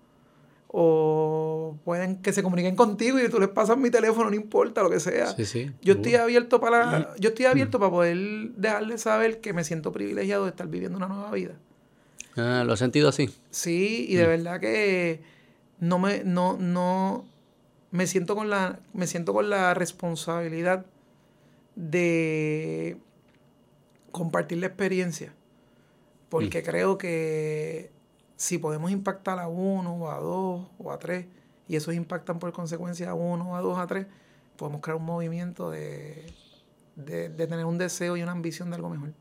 o 0.79 1.79
pueden 1.85 2.17
que 2.17 2.35
se 2.35 2.43
comuniquen 2.43 2.77
contigo 2.77 3.19
y 3.19 3.31
tú 3.31 3.41
les 3.41 3.49
pasas 3.49 3.79
mi 3.79 3.91
teléfono, 3.91 4.29
no 4.29 4.37
importa 4.37 4.83
lo 4.83 4.91
que 4.91 5.01
sea. 5.01 5.35
Yo 5.81 5.95
estoy 5.95 6.17
abierto 6.17 6.61
para 6.61 7.17
yo 7.19 7.31
estoy 7.31 7.47
abierto 7.47 7.79
para 7.79 7.91
poder 7.91 8.19
dejarles 8.57 9.01
saber 9.01 9.41
que 9.41 9.55
me 9.55 9.65
siento 9.65 9.91
privilegiado 9.91 10.45
de 10.45 10.51
estar 10.51 10.69
viviendo 10.69 10.99
una 10.99 11.09
nueva 11.09 11.31
vida. 11.31 11.55
Ah, 12.37 12.63
lo 12.67 12.75
he 12.75 12.77
sentido 12.77 13.09
así. 13.09 13.35
Sí, 13.51 14.05
y 14.07 14.17
de 14.17 14.25
mm. 14.25 14.29
verdad 14.29 14.61
que 14.61 15.23
no 15.81 15.99
me 15.99 16.25
no 16.25 16.59
no 16.59 17.25
me 17.91 18.07
siento 18.07 18.37
con 18.37 18.51
la 18.51 18.79
me 18.93 19.07
siento 19.07 19.33
con 19.33 19.49
la 19.49 19.73
responsabilidad 19.73 20.85
de 21.75 22.99
compartir 24.13 24.59
la 24.59 24.67
experiencia 24.67 25.33
porque 26.29 26.61
mm. 26.61 26.65
creo 26.65 26.99
que 26.99 27.96
si 28.37 28.59
podemos 28.59 28.91
impactar 28.91 29.39
a 29.39 29.49
uno 29.49 29.95
o 29.95 30.11
a 30.11 30.19
dos 30.19 30.67
o 30.79 30.93
a 30.93 30.99
tres, 30.99 31.27
y 31.69 31.77
esos 31.77 31.95
impactan 31.95 32.39
por 32.39 32.53
consecuencia 32.53 33.11
a 33.11 33.15
uno, 33.15 33.57
a 33.57 33.61
dos, 33.61 33.79
a 33.79 33.87
tres, 33.87 34.07
podemos 34.57 34.81
crear 34.81 34.97
un 34.97 35.05
movimiento 35.05 35.71
de, 35.71 36.27
de, 36.95 37.29
de 37.29 37.47
tener 37.47 37.65
un 37.65 37.79
deseo 37.79 38.17
y 38.17 38.23
una 38.23 38.33
ambición 38.33 38.71
de 38.71 38.77
algo 38.77 38.89
mejor. 38.89 39.13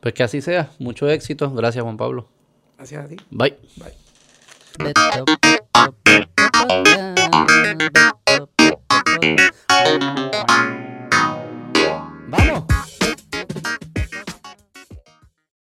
Pues 0.00 0.14
que 0.14 0.22
así 0.22 0.40
sea. 0.40 0.70
Mucho 0.78 1.08
éxito. 1.08 1.50
Gracias, 1.52 1.82
Juan 1.82 1.96
Pablo. 1.96 2.28
Gracias 2.76 3.04
a 3.04 3.08
ti. 3.08 3.16
Bye. 3.30 3.56
Bye. 3.76 4.06
Vamos. 12.28 12.65